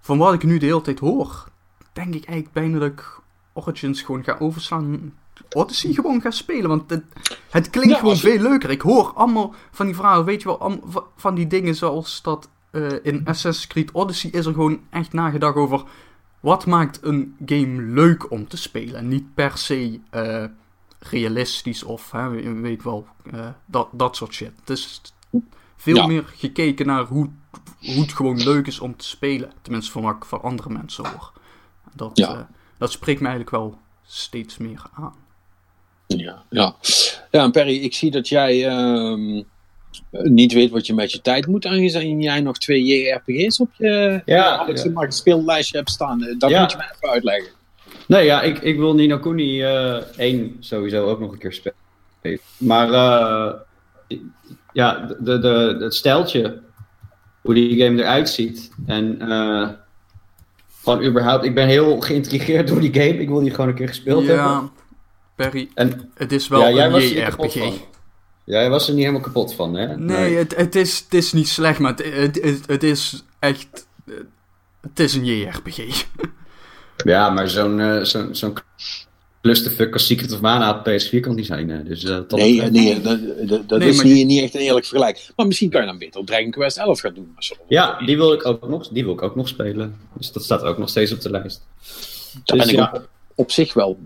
van 0.00 0.18
wat 0.18 0.34
ik 0.34 0.42
nu 0.42 0.58
de 0.58 0.66
hele 0.66 0.80
tijd 0.80 0.98
hoor, 0.98 1.48
denk 1.92 2.14
ik 2.14 2.24
eigenlijk 2.24 2.52
bijna 2.52 2.78
dat 2.78 2.90
ik 2.90 3.20
Origins 3.52 4.02
gewoon 4.02 4.24
ga 4.24 4.36
overslaan. 4.38 5.14
Odyssey 5.52 5.92
gewoon 5.92 6.20
ga 6.20 6.30
spelen, 6.30 6.68
want 6.68 6.90
het, 6.90 7.04
het 7.50 7.70
klinkt 7.70 7.90
Ja, 7.90 7.98
gewoon 7.98 8.14
je- 8.14 8.20
veel 8.20 8.38
leuker. 8.40 8.70
Ik 8.70 8.80
hoor 8.80 9.12
allemaal 9.12 9.54
van 9.70 9.86
die 9.86 9.94
verhalen, 9.94 10.24
weet 10.24 10.42
je 10.42 10.48
wel, 10.48 10.60
allemaal 10.60 11.08
van 11.16 11.34
die 11.34 11.46
dingen 11.46 11.74
zoals 11.74 12.22
dat 12.22 12.48
eh, 12.70 12.92
in 13.02 13.20
Assassin's 13.24 13.66
Creed 13.66 13.92
Odyssey 13.92 14.30
is 14.30 14.46
er 14.46 14.52
gewoon 14.52 14.80
echt 14.90 15.12
nagedacht 15.12 15.56
over 15.56 15.82
wat 16.40 16.66
maakt 16.66 16.98
een 17.02 17.36
game 17.46 17.82
leuk 17.82 18.30
om 18.30 18.48
te 18.48 18.56
spelen. 18.56 18.94
En 18.96 19.08
niet 19.08 19.34
per 19.34 19.58
se 19.58 20.00
eh, 20.10 20.44
realistisch 20.98 21.82
of 21.82 22.10
hè, 22.10 22.28
we- 22.28 22.52
weet 22.52 22.82
wel, 22.82 23.06
eh, 23.32 23.48
dat, 23.66 23.88
dat 23.92 24.16
soort 24.16 24.32
shit. 24.34 24.52
Het 24.60 24.70
is 24.70 25.00
veel 25.76 25.96
Ja. 25.96 26.06
meer 26.06 26.24
gekeken 26.36 26.86
naar 26.86 27.04
hoe, 27.04 27.30
hoe 27.80 28.00
het 28.00 28.12
gewoon 28.12 28.42
leuk 28.42 28.66
is 28.66 28.80
om 28.80 28.96
te 28.96 29.04
spelen. 29.04 29.52
Tenminste, 29.62 29.92
van 29.92 30.02
wat 30.02 30.16
ik 30.16 30.24
van 30.24 30.42
andere 30.42 30.70
mensen 30.70 31.06
hoor. 31.06 31.32
Dat, 31.94 32.16
Ja. 32.18 32.48
dat 32.78 32.92
spreekt 32.92 33.20
me 33.20 33.26
eigenlijk 33.28 33.56
wel 33.56 33.78
steeds 34.02 34.56
meer 34.56 34.82
aan. 34.94 35.14
Ja, 36.18 36.42
ja. 36.50 36.74
ja, 37.30 37.42
en 37.42 37.50
Perry, 37.50 37.76
ik 37.76 37.94
zie 37.94 38.10
dat 38.10 38.28
jij 38.28 38.66
ehm, 38.68 39.42
niet 40.10 40.52
weet 40.52 40.70
wat 40.70 40.86
je 40.86 40.94
met 40.94 41.12
je 41.12 41.20
tijd 41.20 41.46
moet, 41.46 41.66
aangezien 41.66 42.20
jij 42.20 42.40
nog 42.40 42.58
twee 42.58 42.84
JRPG's 42.84 43.60
op 43.60 43.70
je 43.76 44.22
Ja, 44.24 44.56
Alex 44.56 44.82
ja. 44.82 44.90
maar 44.90 45.12
speellijstje 45.12 45.76
hebt 45.76 45.90
staan. 45.90 46.22
Eh, 46.22 46.34
Dat 46.38 46.50
Ja. 46.50 46.60
moet 46.60 46.70
je 46.70 46.76
me 46.76 46.84
even 46.94 47.08
uitleggen. 47.08 47.52
Nee, 48.06 48.24
ja, 48.24 48.42
ik, 48.42 48.58
ik 48.58 48.76
wil 48.78 48.94
Nino 48.94 49.18
Kuni 49.18 49.62
eh 49.62 49.96
1 50.16 50.56
sowieso 50.60 51.06
ook 51.06 51.20
nog 51.20 51.32
een 51.32 51.38
keer 51.38 51.52
spelen. 51.52 51.76
Maar 52.56 52.92
eh, 52.92 54.18
ja, 54.72 55.16
de, 55.20 55.38
de, 55.38 55.76
het 55.80 55.94
stijltje, 55.94 56.58
hoe 57.40 57.54
die 57.54 57.84
game 57.84 58.00
eruit 58.02 58.28
ziet. 58.28 58.70
En 58.86 59.20
eh, 59.20 59.68
gewoon 60.82 61.04
überhaupt, 61.04 61.44
ik 61.44 61.54
ben 61.54 61.66
heel 61.68 62.00
geïntrigeerd 62.00 62.68
door 62.68 62.80
die 62.80 62.94
game. 62.94 63.18
Ik 63.20 63.28
wil 63.28 63.40
die 63.40 63.50
gewoon 63.50 63.68
een 63.68 63.74
keer 63.74 63.88
gespeeld 63.88 64.24
ja, 64.24 64.28
hebben. 64.28 64.70
Perry, 65.34 65.68
En 65.74 66.10
het 66.14 66.32
is 66.32 66.48
wel 66.48 66.60
ja, 66.60 66.70
jij 66.72 66.86
een 66.86 66.92
niet 66.98 67.10
JRPG. 67.10 67.52
van. 67.58 67.72
Jij 68.44 68.70
was 68.70 68.86
er 68.88 68.92
niet 68.94 69.02
helemaal 69.02 69.22
kapot 69.24 69.54
van, 69.54 69.74
hè? 69.74 69.96
Nee, 69.96 70.36
Het, 70.36 70.56
het, 70.56 70.74
is, 70.74 70.98
het 70.98 71.14
is 71.14 71.32
niet 71.32 71.48
slecht, 71.48 71.78
maar 71.78 71.94
het, 71.96 72.14
het, 72.14 72.42
het, 72.42 72.66
het 72.66 72.82
is 72.82 73.22
echt... 73.38 73.86
Het 74.80 75.00
is 75.00 75.14
een 75.14 75.24
JRPG. 75.24 75.78
Ja, 77.04 77.30
maar 77.30 77.48
zo'n 77.48 77.80
eh, 77.80 78.02
zo'n 78.02 78.34
zo'n 78.34 78.54
Plus 79.40 79.62
de 79.62 79.70
fuck 79.70 79.92
als 79.92 80.06
Secret 80.06 80.32
of 80.32 80.40
Mana 80.40 80.70
op 80.78 80.88
PS4 80.88 81.20
kan 81.20 81.36
die 81.36 81.44
zijn. 81.44 81.68
hè. 81.68 81.82
Dus, 81.82 82.04
eh, 82.04 82.10
dat 82.10 82.30
Nee, 82.30 82.60
nee, 82.62 83.00
dat, 83.00 83.20
dat, 83.48 83.68
dat 83.68 83.78
Nee, 83.78 83.88
is 83.88 84.02
niet, 84.02 84.26
niet 84.26 84.42
echt 84.42 84.54
een 84.54 84.60
eerlijk 84.60 84.86
vergelijk. 84.86 85.32
Maar 85.36 85.46
misschien 85.46 85.70
kan 85.70 85.80
je 85.80 85.86
dan 85.86 85.98
beter 85.98 86.24
Dragon 86.24 86.50
Quest 86.50 86.76
11 86.76 87.00
gaan 87.00 87.14
doen. 87.14 87.30
maar 87.34 87.42
zo. 87.42 87.54
Ja, 87.68 87.98
die 88.06 88.16
wil, 88.16 88.32
ik 88.32 88.46
ook 88.46 88.68
nog, 88.68 88.88
die 88.88 89.04
wil 89.04 89.12
ik 89.12 89.22
ook 89.22 89.36
nog 89.36 89.48
spelen. 89.48 89.96
Dus 90.16 90.32
dat 90.32 90.44
staat 90.44 90.62
ook 90.62 90.78
nog 90.78 90.88
steeds 90.88 91.12
op 91.12 91.20
de 91.20 91.30
lijst. 91.30 91.62
Daar 92.44 92.56
Dus 92.56 92.66
ben 92.66 92.68
ik 92.68 92.80
ja. 92.94 93.02
op 93.34 93.50
zich 93.50 93.74
wel, 93.74 93.98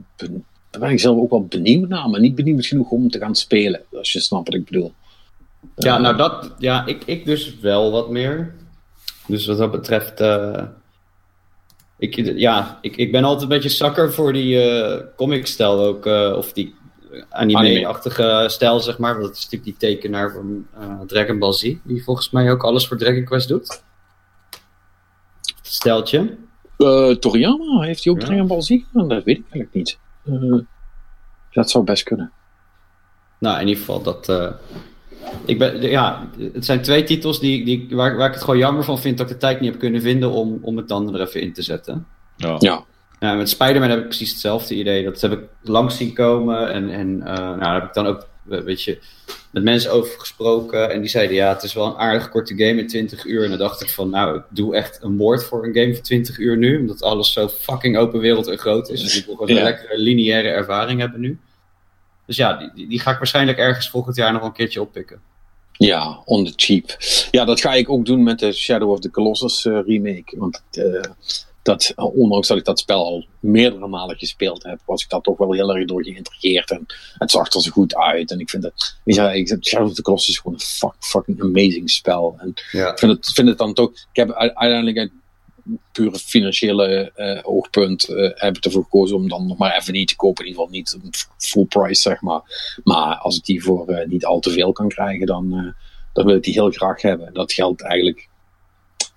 daar 0.71 0.81
ben 0.81 0.91
ik 0.91 1.01
zelf 1.01 1.19
ook 1.19 1.31
wel 1.31 1.45
benieuwd 1.45 1.89
naar, 1.89 2.09
maar 2.09 2.21
niet 2.21 2.35
benieuwd 2.35 2.67
genoeg 2.67 2.91
om 2.91 3.11
te 3.11 3.19
gaan 3.19 3.35
spelen. 3.35 3.81
Als 3.93 4.13
je 4.13 4.21
snapt 4.21 4.49
wat 4.49 4.59
ik 4.59 4.65
bedoel. 4.65 4.93
Ja, 5.77 5.99
nou 5.99 6.17
dat, 6.17 6.55
ja, 6.59 6.87
ik, 6.87 7.03
ik 7.05 7.25
dus 7.25 7.59
wel 7.59 7.91
wat 7.91 8.11
meer. 8.11 8.55
Dus 9.27 9.47
wat 9.47 9.59
dat 9.59 9.71
betreft, 9.71 10.21
eh, 10.21 10.63
ik, 11.99 12.15
ja, 12.37 12.79
ik, 12.81 12.97
ik 12.97 13.13
ben 13.13 13.25
altijd 13.25 13.43
een 13.43 13.49
beetje 13.49 13.69
zakker 13.69 14.13
voor 14.13 14.33
die 14.33 14.61
eh 14.61 15.05
comic-stijl 15.17 15.81
ook, 15.81 16.07
eh, 16.07 16.35
of 16.37 16.53
die 16.53 16.75
anime-achtige 17.29 18.45
stijl, 18.49 18.81
zeg 18.81 18.99
maar. 18.99 19.13
Want 19.13 19.25
dat 19.25 19.37
is 19.37 19.45
natuurlijk 19.49 19.79
die 19.79 19.91
tekenaar 19.91 20.33
van 20.33 20.67
eh, 20.79 21.01
Dragon 21.07 21.39
Ball 21.39 21.53
Z, 21.53 21.75
die 21.83 22.05
volgens 22.05 22.31
mij 22.31 22.51
ook 22.51 22.65
alles 22.65 22.89
voor 22.89 22.99
Dragon 22.99 23.25
Quest 23.25 23.49
doet. 23.49 23.83
Steltje. 25.63 26.37
Eh, 26.77 27.11
Toriyama, 27.11 27.81
heeft 27.81 28.05
hij 28.05 28.13
ook 28.13 28.21
Ja. 28.21 28.27
Dragon 28.27 28.47
Ball 28.47 28.61
Z 28.63 28.69
gedaan? 28.69 29.09
Dat 29.09 29.25
weet 29.25 29.37
ik 29.37 29.43
eigenlijk 29.43 29.75
niet. 29.75 29.99
Eh, 30.29 30.59
dat 31.51 31.71
zou 31.71 31.85
best 31.85 32.03
kunnen. 32.03 32.33
Nou, 33.39 33.61
in 33.61 33.67
ieder 33.69 33.81
geval, 33.81 34.03
dat. 34.03 34.29
eh, 34.29 34.51
ik 35.45 35.59
ben, 35.59 35.83
ja, 35.83 36.29
het 36.53 36.65
zijn 36.65 36.83
twee 36.83 37.03
titels 37.05 37.41
die, 37.41 37.65
die, 37.65 37.89
waar, 37.91 38.17
waar 38.17 38.27
ik 38.29 38.35
het 38.35 38.43
gewoon 38.43 38.59
jammer 38.59 38.85
van 38.85 38.99
vind 38.99 39.19
dat 39.19 39.27
ik 39.27 39.33
de 39.33 39.39
tijd 39.39 39.61
niet 39.61 39.71
heb 39.71 39.79
kunnen 39.81 40.01
vinden 40.03 40.31
om, 40.31 40.59
om 40.63 40.77
het 40.77 40.89
dan 40.89 41.15
er 41.15 41.21
even 41.21 41.41
in 41.41 41.53
te 41.53 41.63
zetten. 41.63 42.07
Ja. 42.37 42.57
Ja, 42.59 42.85
Ja, 43.21 43.35
met 43.35 43.49
Spider-Man 43.49 43.91
heb 43.91 43.99
ik 43.99 44.05
precies 44.05 44.31
hetzelfde 44.31 44.75
idee. 44.75 45.05
Dat 45.05 45.21
heb 45.21 45.33
ik 45.33 45.41
langs 45.63 45.97
zien 45.97 46.15
komen. 46.15 46.73
En, 46.73 46.91
en 46.91 47.23
eh, 47.23 47.35
nou, 47.37 47.59
daar 47.59 47.75
heb 47.75 47.85
ik 47.85 47.95
dan 47.95 48.07
ook 48.07 48.27
weet 48.49 48.83
je, 48.83 48.99
met 49.51 49.63
mensen 49.63 49.93
over 49.93 50.21
gesproken. 50.21 50.91
En 50.93 51.01
die 51.01 51.11
zeiden, 51.11 51.37
ja, 51.37 51.53
het 51.53 51.63
is 51.63 51.73
wel 51.73 51.87
een 51.87 51.97
aardig 51.97 52.29
korte 52.29 52.57
game 52.57 52.81
in 52.81 52.87
20 52.87 53.25
uur. 53.25 53.43
En 53.45 53.49
dan 53.49 53.59
dacht 53.59 53.81
ik 53.83 53.89
van, 53.91 54.11
nou, 54.11 54.37
ik 54.37 54.43
doe 54.49 54.77
echt 54.77 54.99
een 55.03 55.17
moord 55.17 55.45
voor 55.45 55.65
een 55.67 55.75
game 55.75 55.95
van 55.95 56.03
20 56.03 56.39
uur 56.39 56.57
nu. 56.57 56.79
Omdat 56.79 57.03
alles 57.03 57.33
zo 57.33 57.49
fucking 57.49 57.97
open 57.99 58.21
wereld 58.21 58.47
en 58.47 58.59
groot 58.59 58.89
is. 58.91 59.01
Dus 59.03 59.17
ik 59.19 59.25
wil 59.27 59.35
gewoon 59.35 59.55
Ja. 59.55 59.59
een 59.61 59.65
lekkere 59.65 59.99
lineaire 59.99 60.49
ervaring 60.49 61.01
hebben 61.01 61.21
nu. 61.21 61.39
Dus 62.27 62.37
ja, 62.37 62.71
die, 62.75 62.87
die, 62.89 63.01
ga 63.01 63.11
ik 63.11 63.17
waarschijnlijk 63.19 63.59
ergens 63.59 63.91
volgend 63.91 64.17
jaar 64.17 64.33
nog 64.33 64.43
een 64.43 64.53
keertje 64.53 64.81
oppikken. 64.81 65.21
ja, 65.73 66.23
on 66.25 66.45
the 66.45 66.53
cheap. 66.57 66.97
Ja, 67.31 67.45
dat 67.45 67.61
ga 67.61 67.75
ik 67.75 67.91
ook 67.91 68.07
doen 68.07 68.23
met 68.23 68.39
de 68.39 68.53
Shadow 68.53 68.91
of 68.91 69.01
the 69.01 69.11
Colossus 69.11 69.65
eh, 69.67 69.79
remake. 69.87 70.37
Want 70.39 70.63
eh, 70.71 70.85
dat, 71.69 71.93
ondanks 71.97 72.49
dat 72.49 72.57
ik 72.57 72.65
dat 72.65 72.79
spel 72.79 73.05
al 73.05 73.27
meerdere 73.41 73.87
malen 73.87 74.17
gespeeld 74.17 74.63
heb, 74.63 74.81
was 74.85 75.03
ik 75.03 75.09
daar 75.09 75.21
toch 75.21 75.39
wel 75.39 75.53
heel 75.53 75.77
erg 75.77 75.87
door 75.87 76.05
geïntrigeerd. 76.05 76.71
En 76.71 76.87
het 77.19 77.31
zag 77.31 77.53
er 77.53 77.61
zo 77.61 77.71
goed 77.71 77.97
uit. 77.97 78.31
En 78.31 78.41
ik 78.41 78.51
vind 78.51 78.63
het, 78.63 78.97
ik, 79.05 79.57
Shadow 79.61 79.89
of 79.89 79.95
the 79.95 80.03
Colossus 80.03 80.29
is 80.29 80.39
gewoon 80.39 80.57
een 80.57 80.67
fuck, 80.67 80.95
fucking 80.99 81.43
amazing 81.43 81.91
spel. 81.91 82.37
En 82.39 82.55
Ja. 82.71 82.91
ik 82.91 82.99
vind 82.99 83.13
het, 83.13 83.31
vind 83.35 83.49
het 83.49 83.59
dan 83.59 83.75
toch. 83.75 83.91
Ik 83.91 84.07
heb 84.13 84.33
uiteindelijk 84.33 84.99
uit 84.99 85.11
pure 85.93 86.19
financiële 86.19 87.13
eh, 87.15 87.41
oogpunt 87.43 88.09
eh, 88.09 88.31
heb 88.35 88.57
ik 88.57 88.65
ervoor 88.65 88.83
gekozen 88.83 89.17
om 89.17 89.29
dan 89.29 89.47
nog 89.47 89.59
maar 89.59 89.77
even 89.77 89.93
niet 89.93 90.09
te 90.09 90.17
kopen. 90.17 90.45
In 90.45 90.51
ieder 90.51 90.63
geval 90.65 90.77
niet 90.77 90.99
full 91.39 91.65
price, 91.65 92.01
zeg 92.01 92.21
maar. 92.21 92.41
Maar 92.85 93.17
als 93.17 93.37
ik 93.37 93.45
die 93.45 93.63
voor 93.63 93.89
eh, 93.89 94.09
niet 94.09 94.25
al 94.25 94.41
te 94.41 94.51
veel 94.51 94.73
kan 94.73 94.89
krijgen, 94.89 95.27
dan, 95.27 95.75
dan 96.13 96.27
wil 96.27 96.37
ik 96.37 96.43
die 96.43 96.53
heel 96.53 96.71
graag 96.71 97.03
hebben. 97.03 97.35
Dat 97.35 97.53
geldt 97.53 97.83
eigenlijk 97.83 98.29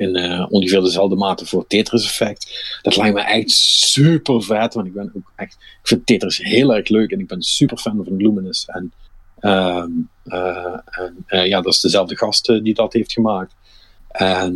in 0.01 0.15
eh, 0.15 0.45
ongeveer 0.49 0.81
dezelfde 0.81 1.15
mate 1.15 1.45
voor 1.45 1.67
Tetris 1.67 2.05
Effect. 2.05 2.79
Dat 2.81 2.95
lijkt 2.95 3.15
me 3.15 3.21
echt 3.21 3.51
super 3.51 4.43
vet, 4.43 4.73
want 4.73 4.87
ik 4.87 4.93
ben 4.93 5.11
ook 5.15 5.31
echt. 5.35 5.53
Ik 5.53 5.87
vind 5.87 6.05
Tetris 6.05 6.37
heel 6.37 6.75
erg 6.75 6.87
leuk 6.87 7.11
en 7.11 7.19
ik 7.19 7.27
ben 7.27 7.41
super 7.41 7.77
fan 7.77 8.03
van 8.03 8.15
Luminous. 8.15 8.65
En, 8.65 8.93
ehm, 9.39 9.89
eh, 10.23 10.79
en 10.85 11.23
eh, 11.25 11.47
ja, 11.47 11.61
dat 11.61 11.73
is 11.73 11.79
dezelfde 11.79 12.17
gast 12.17 12.45
die 12.45 12.73
dat 12.73 12.93
heeft 12.93 13.11
gemaakt. 13.11 13.55
En 14.11 14.55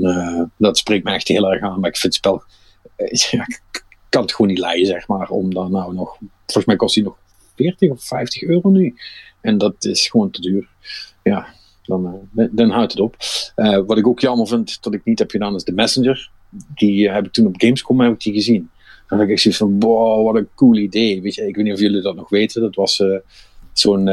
dat 0.58 0.78
spreekt 0.78 1.04
me 1.04 1.12
echt 1.12 1.28
heel 1.28 1.52
erg 1.52 1.62
aan. 1.62 1.80
Maar 1.80 1.90
ik 1.90 1.98
vind 1.98 2.14
het 2.14 2.24
spel. 2.24 2.44
ik 3.68 3.84
kan 4.10 4.22
het 4.22 4.32
gewoon 4.32 4.52
niet 4.52 4.60
leiden, 4.60 4.86
zeg 4.86 5.08
maar. 5.08 5.30
Om 5.30 5.50
nou 5.50 5.94
nog. 5.94 6.18
Volgens 6.46 6.66
mij 6.66 6.76
kost 6.76 6.96
hij 6.96 7.04
nog 7.04 7.18
40 7.56 7.90
of 7.90 8.04
50 8.04 8.42
euro 8.42 8.70
nu. 8.70 8.96
En 9.42 9.58
dat 9.58 9.86
is 9.86 10.08
gewoon 10.08 10.32
te 10.32 10.42
duur. 10.42 10.68
Ja, 11.24 11.48
dan, 11.86 12.30
eh, 12.36 12.46
dan 12.52 12.70
houdt 12.70 12.92
het 12.92 13.02
op. 13.02 13.16
Eh, 13.56 13.80
wat 13.86 13.98
ik 13.98 14.08
ook 14.08 14.20
jammer 14.20 14.48
vind 14.48 14.84
dat 14.84 14.94
ik 14.94 15.02
niet 15.04 15.20
heb 15.20 15.32
gedaan, 15.32 15.56
is 15.56 15.64
de 15.64 15.72
Messenger. 15.72 16.30
Die 16.76 17.08
eh, 17.08 17.14
heb 17.14 17.26
ik 17.26 17.32
toen 17.32 17.48
op 17.48 17.56
Gamescom 17.58 18.02
heb 18.02 18.14
ik 18.14 18.22
die 18.22 18.34
gezien. 18.34 18.70
Dan 19.08 19.20
heb 19.20 19.30
ik 19.30 19.40
zoiets 19.40 19.60
van, 19.60 19.80
wow, 19.80 20.26
wat 20.26 20.36
een 20.36 20.50
cool 20.56 20.76
idee. 20.76 21.16
Ik 21.16 21.56
weet 21.56 21.56
niet 21.56 21.74
of 21.74 21.80
jullie 21.80 22.02
dat 22.02 22.16
nog 22.16 22.30
weten. 22.30 22.62
Dat 22.62 22.76
was 22.76 23.04
zo'n 23.74 24.10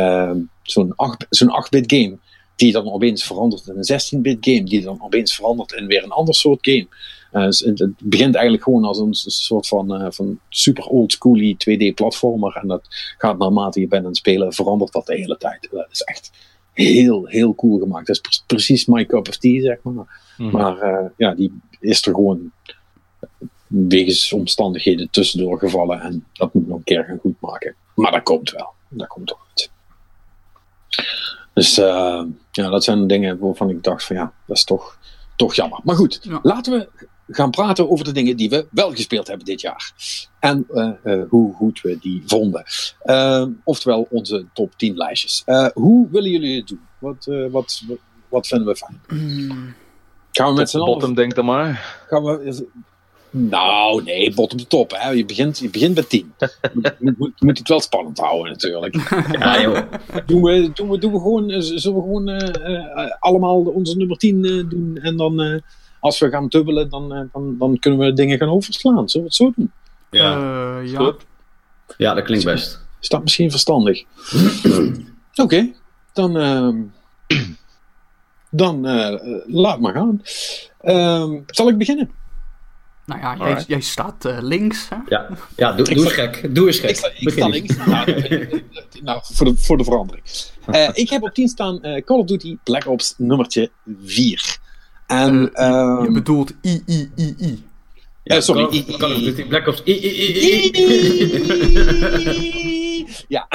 zo'n 0.62 0.92
8 0.96 1.26
zo'n 1.30 1.64
8-bit 1.66 1.92
game. 1.92 2.18
Die 2.56 2.72
dan 2.72 2.92
opeens 2.92 3.24
verandert 3.24 3.66
in 3.66 3.76
een 3.76 4.00
16-bit 4.00 4.36
game. 4.40 4.64
Die 4.64 4.80
dan 4.80 5.02
opeens 5.02 5.34
verandert 5.34 5.72
in 5.72 5.86
weer 5.86 6.04
een 6.04 6.10
ander 6.10 6.34
soort 6.34 6.58
game. 6.60 6.86
Dus 7.30 7.60
het, 7.60 7.92
begint 8.02 8.34
eigenlijk 8.34 8.64
gewoon 8.64 8.84
als 8.84 8.98
een 8.98 9.14
soort 9.14 9.68
van, 9.68 10.12
van 10.12 10.38
super 10.48 10.84
old 10.84 11.12
schooly 11.12 11.56
2D 11.56 11.94
platformer. 11.94 12.56
En 12.56 12.68
dat 12.68 12.82
gaat 13.18 13.38
naarmate 13.38 13.80
je 13.80 13.88
bent 13.88 14.02
aan 14.02 14.08
het 14.08 14.16
spelen, 14.16 14.52
verandert 14.52 14.92
dat 14.92 15.06
de 15.06 15.14
hele 15.14 15.36
tijd. 15.36 15.68
Dat 15.70 15.88
is 15.90 16.02
echt 16.02 16.30
heel, 16.72 17.26
heel 17.26 17.54
cool 17.54 17.78
gemaakt. 17.78 18.06
Dat 18.06 18.16
is 18.16 18.20
pre- 18.22 18.42
precies 18.46 18.86
my 18.86 19.06
cup 19.06 19.28
of 19.28 19.36
tea, 19.36 19.60
zeg 19.60 19.78
maar. 19.82 20.34
Mhm. 20.38 20.50
Maar 20.56 20.78
eh, 20.78 21.06
ja, 21.16 21.34
die 21.34 21.60
is 21.80 22.06
er 22.06 22.14
gewoon 22.14 22.50
wegens 23.66 24.32
omstandigheden 24.32 25.10
tussendoor 25.10 25.58
gevallen. 25.58 26.00
En 26.00 26.26
dat 26.32 26.54
moet 26.54 26.68
nog 26.68 26.76
een 26.78 26.84
keer 26.84 27.04
gaan 27.04 27.18
goedmaken. 27.18 27.74
Maar 27.94 28.12
dat 28.12 28.22
komt 28.22 28.50
wel. 28.50 28.72
Dat 28.88 29.08
komt 29.08 29.26
toch 29.26 29.38
goed. 29.48 29.70
Dus 31.54 31.78
eh, 31.78 32.24
ja, 32.52 32.68
dat 32.70 32.84
zijn 32.84 33.06
dingen 33.06 33.38
waarvan 33.38 33.70
ik 33.70 33.82
dacht 33.82 34.04
van 34.04 34.16
ja, 34.16 34.32
dat 34.46 34.56
is 34.56 34.64
toch, 34.64 34.98
toch 35.36 35.54
jammer. 35.54 35.80
Maar 35.84 35.96
goed, 35.96 36.20
Ja. 36.22 36.38
laten 36.42 36.72
we 36.72 37.06
gaan 37.28 37.50
praten 37.50 37.90
over 37.90 38.04
de 38.04 38.12
dingen 38.12 38.36
die 38.36 38.50
we 38.50 38.66
wel 38.70 38.90
gespeeld 38.90 39.26
hebben 39.26 39.46
dit 39.46 39.60
jaar. 39.60 39.92
En 40.40 40.66
eh, 40.74 40.90
eh, 41.02 41.28
hoe 41.28 41.54
goed 41.54 41.80
we 41.80 41.98
die 42.00 42.22
vonden. 42.26 42.64
Eh, 43.02 43.46
oftewel 43.64 44.06
onze 44.10 44.46
top 44.52 44.72
10 44.76 44.96
lijstjes. 44.96 45.42
Eh, 45.44 45.68
hoe 45.74 46.08
willen 46.10 46.30
jullie 46.30 46.56
het 46.56 46.68
doen? 46.68 46.80
Wat, 46.98 47.26
eh, 47.26 47.46
wat, 47.50 47.82
wat, 48.28 48.46
vinden 48.46 48.66
we 48.66 48.76
fijn? 48.76 49.00
Hmm, 49.08 49.74
Gaan 50.30 50.48
we 50.48 50.54
met 50.54 50.70
z'n 50.70 50.78
allen 50.78 50.92
bottom, 50.92 51.14
denk 51.14 51.34
dan 51.34 51.44
maar. 51.44 52.02
Gaan 52.08 52.22
we, 52.22 52.66
nou, 53.34 54.02
nee, 54.02 54.34
bottom 54.34 54.58
to 54.58 54.64
top. 54.64 54.90
Hè. 54.96 55.10
Je, 55.10 55.24
begint, 55.24 55.58
je 55.58 55.70
begint 55.70 55.94
met 55.94 56.08
10. 56.08 56.34
Je 56.38 56.94
moet, 56.98 57.18
moet, 57.18 57.40
moet 57.40 57.58
het 57.58 57.68
wel 57.68 57.80
spannend 57.80 58.18
houden, 58.18 58.52
natuurlijk. 58.52 58.94
Ja, 59.38 59.60
joh. 59.60 59.78
Doen 60.26 60.42
we, 60.42 60.70
doen 60.74 60.90
we, 60.90 60.98
doen 60.98 61.12
we 61.12 61.18
gewoon, 61.18 61.62
zullen 61.62 61.98
we 61.98 62.02
gewoon 62.02 62.28
allemaal 63.18 63.60
onze 63.60 63.96
nummer 63.96 64.16
10 64.16 64.44
eh, 64.44 64.68
doen? 64.68 64.98
En 65.02 65.16
dan, 65.16 65.40
eh, 65.40 65.60
als 66.02 66.18
we 66.18 66.28
gaan 66.28 66.48
dubbelen, 66.48 66.90
dan, 66.90 67.14
eh, 67.14 67.22
dan, 67.32 67.58
dan 67.58 67.78
kunnen 67.78 68.00
we 68.00 68.12
dingen 68.12 68.38
gaan 68.38 68.48
overslaan. 68.48 69.08
Zullen 69.08 69.28
we 69.28 69.34
het 69.34 69.34
zo 69.34 69.52
doen? 69.56 69.72
Ja. 70.10 70.36
eh, 70.36 70.92
ja. 70.92 70.98
Goed. 70.98 71.26
ja, 71.96 72.14
dat 72.14 72.24
klinkt 72.24 72.44
best. 72.44 72.86
Is 73.00 73.08
dat 73.08 73.22
misschien 73.22 73.50
verstandig? 73.50 74.04
Oké, 75.44 75.72
dan, 76.12 76.36
ehm, 76.36 76.76
dan 78.62 78.86
eh, 78.86 79.38
laat 79.46 79.80
maar 79.80 79.92
gaan. 79.92 80.22
Ehm, 80.80 81.40
zal 81.46 81.68
ik 81.68 81.78
beginnen? 81.78 82.10
Nou 83.06 83.20
ja, 83.20 83.36
jij, 83.36 83.64
jij 83.66 83.80
staat 83.80 84.24
eh, 84.24 84.38
links. 84.40 84.88
Hè? 84.88 84.96
Ja, 85.08 85.28
ja 85.56 85.72
doe, 85.72 85.94
doe 85.94 86.04
eens 86.04 86.12
gek. 86.12 86.54
Doe 86.54 86.66
eens 86.66 86.78
gek. 86.78 86.90
Ik 86.90 86.96
sta, 86.96 87.46
ik 87.46 87.52
links. 87.52 87.76
Nou, 89.02 89.20
voor, 89.22 89.46
de, 89.46 89.56
voor 89.56 89.76
de 89.76 89.84
verandering. 89.84 90.24
Eh, 90.66 90.88
ik 90.92 91.10
heb 91.10 91.22
op 91.22 91.34
10 91.34 91.48
staan 91.48 91.82
eh, 91.82 92.04
Call 92.04 92.18
of 92.18 92.26
Duty 92.26 92.56
Black 92.64 92.86
Ops 92.86 93.14
nummertje 93.16 93.70
4. 94.04 94.58
En, 95.12 95.52
Eh, 95.52 95.66
ehm, 95.68 96.02
je 96.04 96.10
bedoelt 96.12 96.52
III. 96.62 97.62
Ja, 98.24 98.34
Eh, 98.34 98.40
sorry. 98.40 98.64
Call 98.66 98.78
of- 98.92 98.96
Call 98.96 99.12
of 99.12 99.18
Duty 99.18 99.46
Black 99.46 99.66
Ops. 99.66 99.82
I, 99.84 99.92
I, 99.92 100.08
I, 100.42 100.70
I. 102.02 103.06
ja, 103.28 103.46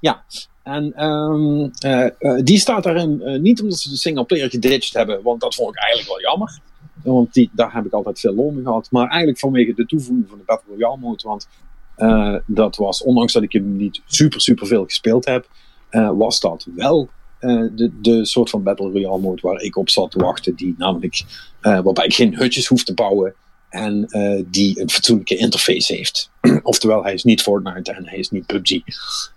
ja. 0.00 0.24
En 0.62 0.92
ehm, 0.94 1.68
eh, 1.78 2.04
eh, 2.18 2.44
die 2.44 2.58
staat 2.58 2.82
daarin 2.82 3.22
eh, 3.22 3.40
niet 3.40 3.62
omdat 3.62 3.78
ze 3.78 3.88
de 3.88 3.96
single 3.96 4.24
player 4.24 4.50
geditcht 4.50 4.94
hebben, 4.94 5.22
want 5.22 5.40
dat 5.40 5.54
vond 5.54 5.68
ik 5.74 5.80
eigenlijk 5.80 6.08
wel 6.08 6.20
jammer. 6.30 6.58
Want 7.02 7.34
die, 7.34 7.50
daar 7.52 7.74
heb 7.74 7.86
ik 7.86 7.92
altijd 7.92 8.20
veel 8.20 8.34
lol 8.34 8.50
mee 8.50 8.64
gehad. 8.64 8.88
Maar 8.90 9.08
eigenlijk 9.08 9.38
vanwege 9.38 9.74
de 9.74 9.86
toevoeging 9.86 10.28
van 10.28 10.38
de 10.38 10.44
Battle 10.44 10.72
Royale 10.72 10.96
mode. 10.98 11.22
Want 11.26 11.48
eh, 11.96 12.34
dat 12.46 12.76
was, 12.76 13.02
ondanks 13.02 13.32
dat 13.32 13.42
ik 13.42 13.52
hem 13.52 13.76
niet 13.76 14.00
super, 14.06 14.40
super 14.40 14.66
veel 14.66 14.84
gespeeld 14.84 15.24
heb, 15.24 15.48
eh, 15.88 16.10
was 16.16 16.40
dat 16.40 16.66
wel 16.74 17.08
de, 17.40 17.90
de 18.00 18.26
soort 18.26 18.50
van 18.50 18.62
Battle 18.62 18.90
Royale 18.90 19.20
mode 19.20 19.42
waar 19.42 19.60
ik 19.60 19.76
op 19.76 19.90
zat 19.90 20.10
te 20.10 20.18
wachten. 20.18 20.54
Die 20.54 20.74
namelijk, 20.78 21.24
eh, 21.60 21.80
waarbij 21.80 22.04
ik 22.04 22.14
geen 22.14 22.36
hutjes 22.36 22.66
hoef 22.66 22.84
te 22.84 22.94
bouwen. 22.94 23.34
En 23.68 24.06
eh, 24.06 24.44
die 24.46 24.80
een 24.80 24.90
fatsoenlijke 24.90 25.36
interface 25.36 25.94
heeft. 25.94 26.30
Oftewel, 26.62 27.02
hij 27.02 27.14
is 27.14 27.24
niet 27.24 27.42
Fortnite 27.42 27.92
en 27.92 28.08
hij 28.08 28.18
is 28.18 28.30
niet 28.30 28.46
PUBG. 28.46 28.80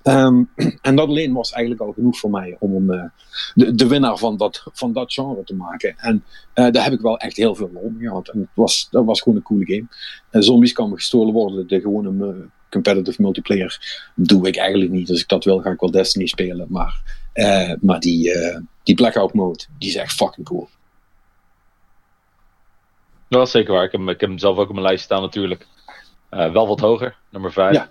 Ehm, 0.03 0.43
en 0.81 0.95
dat 0.95 1.07
alleen 1.07 1.33
was 1.33 1.51
eigenlijk 1.51 1.83
al 1.83 1.93
genoeg 1.93 2.17
voor 2.17 2.29
mij 2.29 2.55
om 2.59 2.73
hem 2.73 2.91
eh, 2.91 3.09
de, 3.53 3.75
de 3.75 3.87
winnaar 3.87 4.17
van 4.17 4.37
dat, 4.37 4.63
van 4.73 4.93
dat 4.93 5.13
genre 5.13 5.43
te 5.43 5.55
maken. 5.55 5.95
En 5.97 6.23
eh, 6.53 6.71
daar 6.71 6.83
heb 6.83 6.93
ik 6.93 7.01
wel 7.01 7.17
echt 7.17 7.37
heel 7.37 7.55
veel 7.55 7.69
mee 7.73 8.07
gehad. 8.07 8.29
En 8.29 8.39
het 8.39 8.49
was, 8.53 8.87
dat 8.91 9.05
was 9.05 9.21
gewoon 9.21 9.37
een 9.37 9.43
coole 9.43 9.65
game. 9.65 9.87
Eh, 10.29 10.41
zombies 10.41 10.73
kan 10.73 10.93
gestolen 10.93 11.33
worden. 11.33 11.67
De 11.67 11.79
gewone 11.79 12.49
competitive 12.71 13.21
multiplayer 13.21 14.05
doe 14.15 14.47
ik 14.47 14.57
eigenlijk 14.57 14.91
niet. 14.91 15.09
Als 15.09 15.21
ik 15.21 15.27
dat 15.27 15.43
wil, 15.43 15.59
ga 15.59 15.69
ik 15.69 15.79
wel 15.79 15.91
Destiny 15.91 16.25
spelen. 16.27 16.65
Maar, 16.69 17.01
eh, 17.33 17.71
maar 17.81 17.99
die, 17.99 18.33
eh, 18.33 18.59
die 18.83 18.95
Blackout 18.95 19.33
mode, 19.33 19.63
die 19.77 19.89
is 19.89 19.95
echt 19.95 20.13
fucking 20.13 20.45
cool. 20.47 20.69
Dat 23.27 23.45
is 23.45 23.51
zeker 23.51 23.73
waar. 23.73 23.83
Ik 23.83 23.91
heb, 23.91 23.99
hem- 23.99 24.09
ik 24.09 24.19
heb 24.19 24.29
hem 24.29 24.39
zelf 24.39 24.57
ook 24.57 24.67
op 24.67 24.73
mijn 24.75 24.85
lijst 24.85 25.03
staan 25.03 25.21
natuurlijk. 25.21 25.67
Eh, 26.29 26.51
wel 26.51 26.67
wat 26.67 26.79
hoger, 26.79 27.15
nummer 27.29 27.51
5. 27.53 27.75
Ja. 27.75 27.89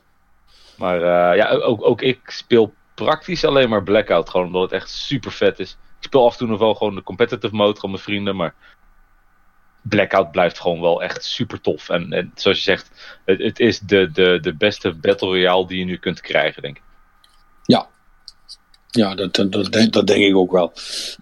Maar 0.76 1.00
ja, 1.36 1.48
ook, 1.50 1.86
ook 1.86 2.02
ik 2.02 2.20
speel 2.30 2.72
praktisch 2.94 3.44
alleen 3.44 3.68
maar 3.68 3.82
Blackout. 3.82 4.28
Gewoon 4.30 4.46
omdat 4.46 4.62
het 4.62 4.72
echt 4.72 4.90
super 4.90 5.32
vet 5.32 5.58
is. 5.58 5.70
Ik 5.70 6.06
speel 6.06 6.24
af 6.26 6.32
en 6.32 6.38
toe 6.38 6.48
nog 6.48 6.58
wel 6.58 6.74
gewoon 6.74 6.94
de 6.94 7.02
competitive 7.02 7.54
mode, 7.54 7.74
gewoon 7.74 7.90
met 7.90 8.00
vrienden. 8.00 8.36
Maar 8.36 8.54
Blackout 9.82 10.30
blijft 10.30 10.60
gewoon 10.60 10.80
wel 10.80 11.02
echt 11.02 11.24
super 11.24 11.60
tof. 11.60 11.88
En, 11.88 12.12
en 12.12 12.32
zoals 12.34 12.56
je 12.56 12.62
zegt, 12.62 12.90
het, 13.24 13.38
het 13.42 13.60
is 13.60 13.78
de, 13.80 14.10
de, 14.12 14.38
de 14.42 14.54
beste 14.54 14.94
Battle 14.94 15.28
Royale 15.28 15.66
die 15.66 15.78
je 15.78 15.84
nu 15.84 15.96
kunt 15.96 16.20
krijgen, 16.20 16.62
denk 16.62 16.76
ik. 16.76 16.82
Ja, 18.90 19.14
dat, 19.14 19.34
dat, 19.34 19.52
dat, 19.52 19.72
denk- 19.72 19.92
dat 19.92 20.06
denk 20.06 20.24
ik 20.24 20.36
ook 20.36 20.52
wel. 20.52 20.72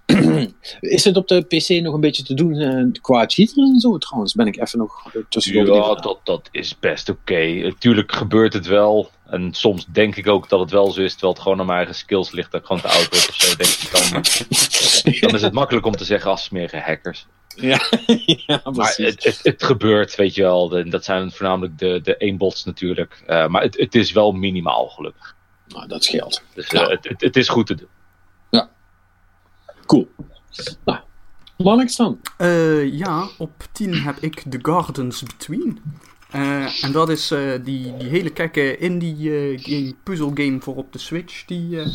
is 0.81 1.05
het 1.05 1.17
op 1.17 1.29
de 1.29 1.41
PC 1.43 1.69
nog 1.83 1.95
een 1.95 2.01
beetje 2.01 2.23
te 2.23 2.35
doen 2.35 2.55
eh, 2.55 3.01
qua 3.01 3.25
cheaters 3.27 3.57
en 3.57 3.81
zo? 3.81 3.99
Trouwens, 3.99 4.35
ben 4.35 4.47
ik 4.47 4.61
even 4.61 4.79
nog 4.79 5.13
tussendoor. 5.29 5.77
Ja, 5.77 5.95
dat, 5.95 6.21
dat 6.25 6.49
is 6.51 6.79
best 6.79 7.09
oké. 7.09 7.45
Natuurlijk 7.45 8.13
gebeurt 8.13 8.53
het 8.53 8.67
wel. 8.67 9.11
En 9.27 9.53
soms 9.55 9.87
denk 9.87 10.17
ik 10.17 10.29
ook 10.29 10.49
dat 10.49 10.61
het 10.61 10.71
wel 10.71 10.91
zo 10.91 11.01
is, 11.01 11.11
terwijl 11.13 11.33
het 11.33 11.43
gewoon 11.43 11.61
aan 11.61 11.67
mijn 11.67 11.79
eigen 11.79 11.95
skills 11.97 12.31
ligt. 12.31 12.53
Dat 12.53 12.61
ik 12.61 12.67
gewoon 12.67 12.83
te 12.83 12.89
oud 12.89 13.09
word 13.11 13.29
of 13.29 13.35
zo. 13.35 13.57
Denk 13.57 13.71
ik 13.71 13.91
dan, 13.93 14.23
dan 15.21 15.35
is 15.35 15.43
het 15.43 15.53
makkelijk 15.53 15.87
om 15.87 15.97
te 15.97 16.05
zeggen 16.05 16.31
als 16.31 16.43
smerige 16.45 16.79
hackers. 16.81 17.27
Ja, 17.61 17.81
ja, 18.47 18.61
Maar 18.73 18.95
het, 18.97 19.25
het, 19.25 19.41
het 19.43 19.63
gebeurt, 19.65 20.15
weet 20.17 20.35
je 20.35 20.43
wel. 20.43 20.69
De- 20.69 20.89
dat 20.89 21.05
zijn 21.05 21.33
voornamelijk 21.33 21.79
de, 21.79 22.01
de 22.03 22.19
aimbots 22.19 22.65
natuurlijk. 22.65 23.23
Eh, 23.27 23.47
maar 23.47 23.63
het, 23.63 23.77
het 23.77 23.95
is 23.95 24.13
wel 24.13 24.33
minimaal 24.33 24.89
gelukkig. 24.89 25.37
Nou, 25.69 25.89
dat 25.89 26.05
scheelt. 26.05 26.43
Dus 26.55 26.71
Ja. 26.71 26.83
eh, 26.83 26.89
het, 26.89 27.05
het, 27.09 27.21
het 27.21 27.37
is 27.37 27.49
goed 27.49 27.67
te 27.67 27.75
doen. 27.75 27.89
Cool. 29.87 30.09
Nou, 30.85 31.87
dan? 31.97 32.21
Eh, 32.37 32.95
ja, 32.99 33.29
op 33.39 33.67
10 33.73 33.95
heb 34.03 34.17
ik 34.21 34.43
The 34.51 34.59
Gardens 34.63 35.23
Between. 35.23 35.81
Eh, 36.31 36.85
en 36.85 36.93
dat 36.93 37.09
is 37.09 37.31
eh, 37.31 37.41
die, 37.65 37.97
die 37.97 38.09
hele 38.09 38.31
gekke 38.35 38.77
indie 38.79 39.15
eh, 39.15 39.63
game, 39.63 39.95
puzzle 40.05 40.31
game 40.35 40.61
voor 40.61 40.77
op 40.77 40.93
de 40.93 40.99
Switch. 40.99 41.45
Die, 41.45 41.81
eh, 41.81 41.87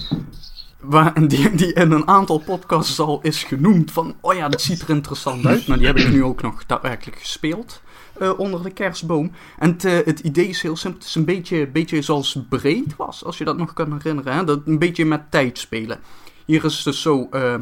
waar, 0.83 1.27
die, 1.27 1.55
die 1.55 1.73
in 1.73 1.91
een 1.91 2.07
aantal 2.07 2.37
podcasts 2.37 2.99
al 2.99 3.19
is 3.21 3.43
genoemd. 3.43 3.91
Van, 3.91 4.15
oh 4.21 4.33
ja, 4.33 4.49
dat 4.49 4.61
ziet 4.61 4.81
er 4.81 4.89
interessant 4.89 5.45
uit. 5.45 5.67
Maar 5.67 5.77
die 5.77 5.87
heb 5.87 5.97
ik 5.97 6.11
nu 6.11 6.23
ook 6.23 6.41
nog 6.41 6.65
daadwerkelijk 6.65 7.19
gespeeld. 7.19 7.81
eh, 8.19 8.39
onder 8.39 8.63
de 8.63 8.69
kerstboom. 8.71 9.31
En 9.59 9.71
het, 9.71 9.85
eh, 9.85 9.97
het 10.05 10.19
idee 10.19 10.47
is 10.47 10.61
heel 10.61 10.75
simpel. 10.75 10.99
Het 10.99 11.07
is 11.09 11.15
een 11.15 11.25
beetje, 11.25 11.67
beetje 11.67 12.01
zoals 12.01 12.37
Breed 12.49 12.95
was, 12.95 13.23
als 13.25 13.37
je 13.37 13.43
dat 13.45 13.57
nog 13.57 13.73
kan 13.73 13.93
herinneren. 13.93 14.33
Hè? 14.33 14.43
Dat 14.43 14.61
een 14.65 14.79
beetje 14.79 15.05
met 15.05 15.31
tijd 15.31 15.57
spelen. 15.59 15.99
Hier 16.45 16.65
is 16.65 16.75
het 16.75 16.83
dus 16.83 17.01
zo... 17.01 17.27
eh, 17.31 17.55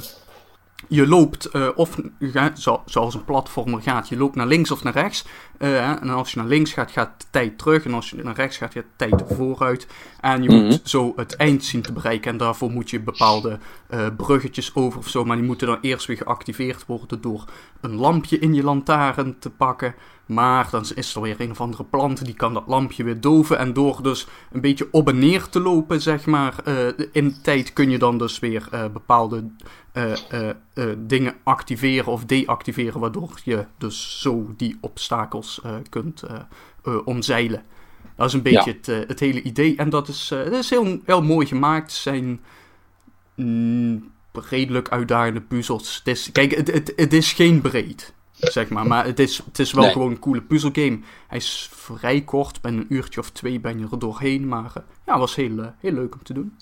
je 0.87 1.07
loopt, 1.07 1.51
of 1.75 1.97
zo- 2.55 2.81
zoals 2.85 3.13
een 3.13 3.25
platformer 3.25 3.81
gaat, 3.81 4.09
je 4.09 4.17
loopt 4.17 4.35
naar 4.35 4.47
links 4.47 4.71
of 4.71 4.83
naar 4.83 4.93
rechts. 4.93 5.25
Eh, 5.61 5.89
en 5.89 6.09
als 6.09 6.31
je 6.31 6.37
naar 6.39 6.47
links 6.47 6.73
gaat, 6.73 6.91
gaat 6.91 7.09
de 7.17 7.25
tijd 7.29 7.57
terug. 7.57 7.85
En 7.85 7.93
als 7.93 8.09
je 8.09 8.23
naar 8.23 8.35
rechts 8.35 8.57
gaat, 8.57 8.73
gaat 8.73 8.83
de 8.83 9.07
tijd 9.07 9.23
vooruit. 9.35 9.87
En 10.21 10.43
je 10.43 10.49
Mhm. 10.49 10.65
moet 10.65 10.81
zo 10.83 11.13
het 11.15 11.35
eind 11.35 11.63
zien 11.63 11.81
te 11.81 11.93
bereiken. 11.93 12.31
En 12.31 12.37
daarvoor 12.37 12.71
moet 12.71 12.89
je 12.89 12.99
bepaalde 12.99 13.59
eh, 13.87 14.07
bruggetjes 14.17 14.75
over 14.75 14.99
of 14.99 15.07
zo. 15.07 15.25
Maar 15.25 15.35
die 15.35 15.45
moeten 15.45 15.67
dan 15.67 15.77
eerst 15.81 16.05
weer 16.07 16.17
geactiveerd 16.17 16.85
worden 16.85 17.21
door 17.21 17.45
een 17.81 17.95
lampje 17.95 18.39
in 18.39 18.53
je 18.53 18.63
lantaarn 18.63 19.35
te 19.39 19.49
pakken. 19.49 19.95
Maar 20.25 20.67
dan 20.71 20.85
is 20.95 21.15
er 21.15 21.21
weer 21.21 21.35
een 21.41 21.51
of 21.51 21.61
andere 21.61 21.83
plant 21.83 22.25
die 22.25 22.33
kan 22.33 22.53
dat 22.53 22.63
lampje 22.67 23.03
weer 23.03 23.21
doven. 23.21 23.57
En 23.57 23.73
door 23.73 24.03
dus 24.03 24.27
een 24.51 24.61
beetje 24.61 24.87
op 24.91 25.07
en 25.09 25.19
neer 25.19 25.49
te 25.49 25.59
lopen, 25.59 26.01
zeg 26.01 26.25
maar, 26.25 26.55
eh, 26.63 26.87
in 27.11 27.41
tijd 27.41 27.73
kun 27.73 27.89
je 27.89 27.97
dan 27.97 28.17
dus 28.17 28.39
weer 28.39 28.69
bepaalde 28.93 29.43
dingen 30.97 31.33
activeren 31.43 32.11
of 32.11 32.25
deactiveren, 32.25 32.99
waardoor 32.99 33.29
je 33.43 33.65
dus 33.77 34.21
zo 34.21 34.53
die 34.57 34.77
obstakels 34.81 35.50
eh, 35.59 35.75
kunt 35.89 36.21
eh, 36.21 36.39
eh, 36.83 37.07
omzeilen. 37.07 37.63
Dat 38.15 38.27
is 38.27 38.33
een 38.33 38.41
beetje 38.41 38.71
het, 38.71 38.85
het 39.07 39.19
hele 39.19 39.41
idee. 39.41 39.75
En 39.75 39.89
dat 39.89 40.07
is, 40.07 40.27
dat 40.27 40.53
is 40.53 40.69
heel, 40.69 40.99
heel 41.05 41.21
mooi 41.21 41.47
gemaakt. 41.47 41.91
Het 41.91 42.01
zijn 42.01 42.41
mm, 43.35 44.11
redelijk 44.49 44.89
uitdagende 44.89 45.41
puzzels. 45.41 45.97
Het 45.97 46.07
is, 46.07 46.31
kijk, 46.31 46.55
het, 46.55 46.71
het, 46.71 46.93
het 46.95 47.13
is 47.13 47.33
geen 47.33 47.61
breed, 47.61 48.13
zeg 48.31 48.69
maar. 48.69 48.87
Maar 48.87 49.05
het 49.05 49.19
is, 49.19 49.37
het 49.45 49.59
is 49.59 49.71
wel 49.71 49.83
Nee. 49.83 49.91
gewoon 49.91 50.11
een 50.11 50.19
coole 50.19 50.41
puzzelgame. 50.41 50.99
Hij 51.27 51.37
is 51.37 51.69
vrij 51.71 52.21
kort. 52.21 52.61
Ben 52.61 52.77
een 52.77 52.85
uurtje 52.89 53.19
of 53.19 53.29
twee 53.29 53.59
ben 53.59 53.79
je 53.79 53.87
er 53.91 53.99
doorheen. 53.99 54.47
Maar 54.47 54.73
ja, 55.05 55.19
was 55.19 55.35
heel, 55.35 55.73
heel 55.79 55.93
leuk 55.93 56.13
om 56.13 56.23
te 56.23 56.33
doen. 56.33 56.57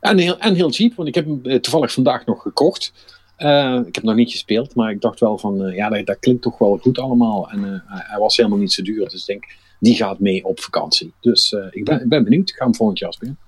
En 0.00 0.18
heel, 0.18 0.38
en 0.38 0.54
heel 0.54 0.70
cheap, 0.70 0.94
want 0.94 1.08
ik 1.08 1.14
heb 1.14 1.24
hem 1.24 1.60
toevallig 1.60 1.92
vandaag 1.92 2.26
nog 2.26 2.42
gekocht. 2.42 2.92
Eh, 3.40 3.80
ik 3.86 3.94
heb 3.94 4.04
nog 4.04 4.14
niet 4.14 4.30
gespeeld, 4.30 4.74
maar 4.74 4.90
ik 4.90 5.00
dacht 5.00 5.20
wel 5.20 5.38
van, 5.38 5.64
eh, 5.64 5.76
ja, 5.76 6.02
dat, 6.02 6.18
klinkt 6.18 6.42
toch 6.42 6.58
wel 6.58 6.78
goed 6.78 6.98
allemaal. 6.98 7.50
En 7.50 7.64
eh, 7.64 7.80
hij- 7.84 8.18
was 8.18 8.36
helemaal 8.36 8.58
niet 8.58 8.72
zo 8.72 8.82
duur, 8.82 9.08
dus 9.08 9.20
ik 9.20 9.26
denk, 9.26 9.44
die 9.78 9.94
gaat 9.94 10.18
mee 10.18 10.44
op 10.44 10.60
vakantie. 10.60 11.12
Dus 11.20 11.52
ik, 11.70 11.84
ben, 11.84 12.00
ik 12.02 12.08
ben 12.08 12.24
benieuwd, 12.24 12.48
ik 12.48 12.54
ga 12.54 12.64
hem 12.64 12.74
volgend 12.74 12.98
jaar 12.98 13.12
spelen. 13.12 13.38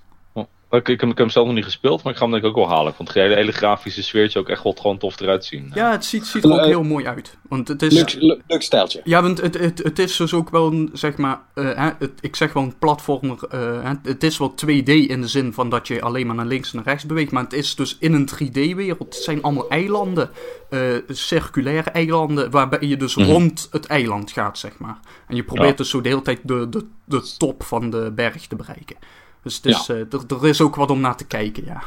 Ik, 0.73 0.87
ik, 0.87 0.99
heb, 0.99 1.09
ik 1.09 1.17
heb 1.17 1.17
hem 1.17 1.29
zelf 1.29 1.45
nog 1.45 1.55
niet 1.55 1.63
gespeeld, 1.63 2.03
maar 2.03 2.11
ik 2.11 2.17
ga 2.17 2.23
hem 2.23 2.33
denk 2.33 2.43
ik 2.43 2.49
ook 2.49 2.55
wel 2.65 2.69
halen. 2.75 2.89
Ik 2.89 2.95
vond 2.95 3.07
het 3.07 3.17
hele, 3.17 3.35
hele 3.35 3.51
grafische 3.51 4.03
sfeertje 4.03 4.39
ook 4.39 4.49
echt 4.49 4.63
wel 4.63 4.73
gewoon 4.81 4.97
tof 4.97 5.19
eruit 5.19 5.45
zien. 5.45 5.71
Ja, 5.73 5.91
het 5.91 6.05
ziet, 6.05 6.25
ziet 6.25 6.43
er 6.43 6.51
ook 6.51 6.59
Eh, 6.59 6.65
heel 6.65 6.83
mooi 6.83 7.05
uit. 7.07 7.37
Want 7.49 7.67
het 7.67 7.81
is... 7.81 7.93
Leuk, 7.93 8.13
leuk, 8.19 8.41
leuk 8.47 8.61
stijltje. 8.61 9.01
Ja, 9.03 9.21
want 9.21 9.41
het, 9.41 9.59
het, 9.59 9.83
het 9.83 9.99
is 9.99 10.15
dus 10.17 10.33
ook 10.33 10.49
wel 10.49 10.67
een, 10.71 10.89
zeg 10.93 11.17
maar, 11.17 11.41
eh, 11.53 11.65
hè, 11.75 11.89
het, 11.99 12.11
ik 12.21 12.35
zeg 12.35 12.53
wel 12.53 12.63
een 12.63 12.77
platformer. 12.79 13.37
eh, 13.49 13.59
hè, 13.83 13.93
het 14.03 14.23
is 14.23 14.37
wel 14.37 14.53
2D 14.65 14.83
in 15.07 15.21
de 15.21 15.27
zin 15.27 15.53
van 15.53 15.69
dat 15.69 15.87
je 15.87 16.01
alleen 16.01 16.27
maar 16.27 16.35
naar 16.35 16.45
links 16.45 16.69
en 16.69 16.75
naar 16.75 16.85
rechts 16.85 17.05
beweegt. 17.05 17.31
Maar 17.31 17.43
het 17.43 17.53
is 17.53 17.75
dus 17.75 17.97
in 17.99 18.13
een 18.13 18.29
3D-wereld. 18.35 18.99
Het 19.13 19.23
zijn 19.23 19.41
allemaal 19.41 19.69
eilanden, 19.69 20.29
eh, 20.69 20.79
circulaire 21.07 21.89
eilanden, 21.89 22.51
waarbij 22.51 22.87
je 22.87 22.97
dus 22.97 23.15
Mhm. 23.15 23.29
rond 23.29 23.67
het 23.71 23.85
eiland 23.85 24.31
gaat, 24.31 24.57
zeg 24.57 24.77
maar. 24.77 24.99
En 25.27 25.35
je 25.35 25.43
probeert 25.43 25.69
Ja. 25.69 25.75
dus 25.75 25.89
zo 25.89 26.01
de 26.01 26.09
hele 26.09 26.21
tijd 26.21 26.39
de, 26.43 26.69
de, 26.69 26.85
de 27.05 27.35
top 27.37 27.63
van 27.63 27.89
de 27.89 28.11
berg 28.15 28.47
te 28.47 28.55
bereiken. 28.55 28.95
Dus 29.43 29.55
het 29.55 29.65
is, 29.65 29.89
eh, 29.89 29.97
er, 29.97 30.21
er 30.27 30.47
is 30.47 30.61
ook 30.61 30.75
wat 30.75 30.89
om 30.91 30.99
naar 30.99 31.15
te 31.17 31.25
kijken, 31.27 31.65
ja. 31.65 31.83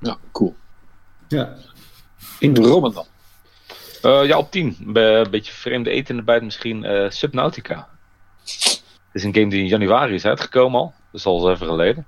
Ja, 0.00 0.16
cool. 0.32 0.56
Ja. 1.28 1.54
Robin 2.40 2.92
dan. 2.92 3.04
Eh, 4.02 4.26
ja, 4.26 4.38
op 4.38 4.50
10. 4.50 4.76
Be- 4.80 5.00
Een 5.24 5.30
beetje 5.30 5.52
vreemde 5.52 5.90
eten 5.90 6.08
in 6.10 6.16
de 6.16 6.22
buiten 6.22 6.46
misschien. 6.46 6.84
eh, 6.84 7.10
Subnautica. 7.10 7.88
Het 8.44 9.12
is 9.12 9.24
een 9.24 9.34
game 9.34 9.48
die 9.48 9.60
in 9.60 9.66
januari 9.66 10.14
is 10.14 10.24
uitgekomen 10.24 10.80
al. 10.80 10.94
Dat 11.10 11.20
is 11.20 11.26
al 11.26 11.40
eens 11.40 11.54
even 11.54 11.66
geleden. 11.66 12.06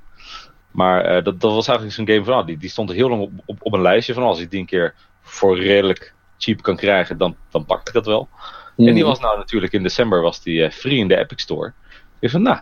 Maar 0.70 1.04
eh, 1.04 1.24
dat, 1.24 1.40
dat 1.40 1.52
was 1.52 1.68
eigenlijk 1.68 1.96
zo'n 1.96 2.06
game 2.08 2.24
van, 2.24 2.34
ah, 2.34 2.46
die, 2.46 2.56
die 2.58 2.68
stond 2.70 2.92
heel 2.92 3.08
lang 3.08 3.22
op, 3.22 3.30
op, 3.44 3.56
op 3.60 3.72
een 3.72 3.82
lijstje 3.82 4.14
van, 4.14 4.22
als 4.22 4.40
ik 4.40 4.50
die 4.50 4.60
een 4.60 4.66
keer 4.66 4.94
voor 5.22 5.58
redelijk 5.58 6.14
cheap 6.38 6.62
kan 6.62 6.76
krijgen, 6.76 7.18
dan, 7.18 7.36
dan 7.50 7.64
pak 7.64 7.86
ik 7.88 7.92
dat 7.94 8.06
wel. 8.06 8.28
En 8.76 8.94
die 8.94 9.04
was 9.04 9.20
nou 9.20 9.38
natuurlijk 9.38 9.72
in 9.72 9.82
december 9.82 10.20
was 10.20 10.42
die 10.42 10.64
eh, 10.64 10.70
free 10.72 10.96
in 10.98 11.08
de 11.08 11.16
Epic 11.16 11.42
Store. 11.42 11.72
Ik 12.18 12.30
van, 12.30 12.42
nou, 12.42 12.60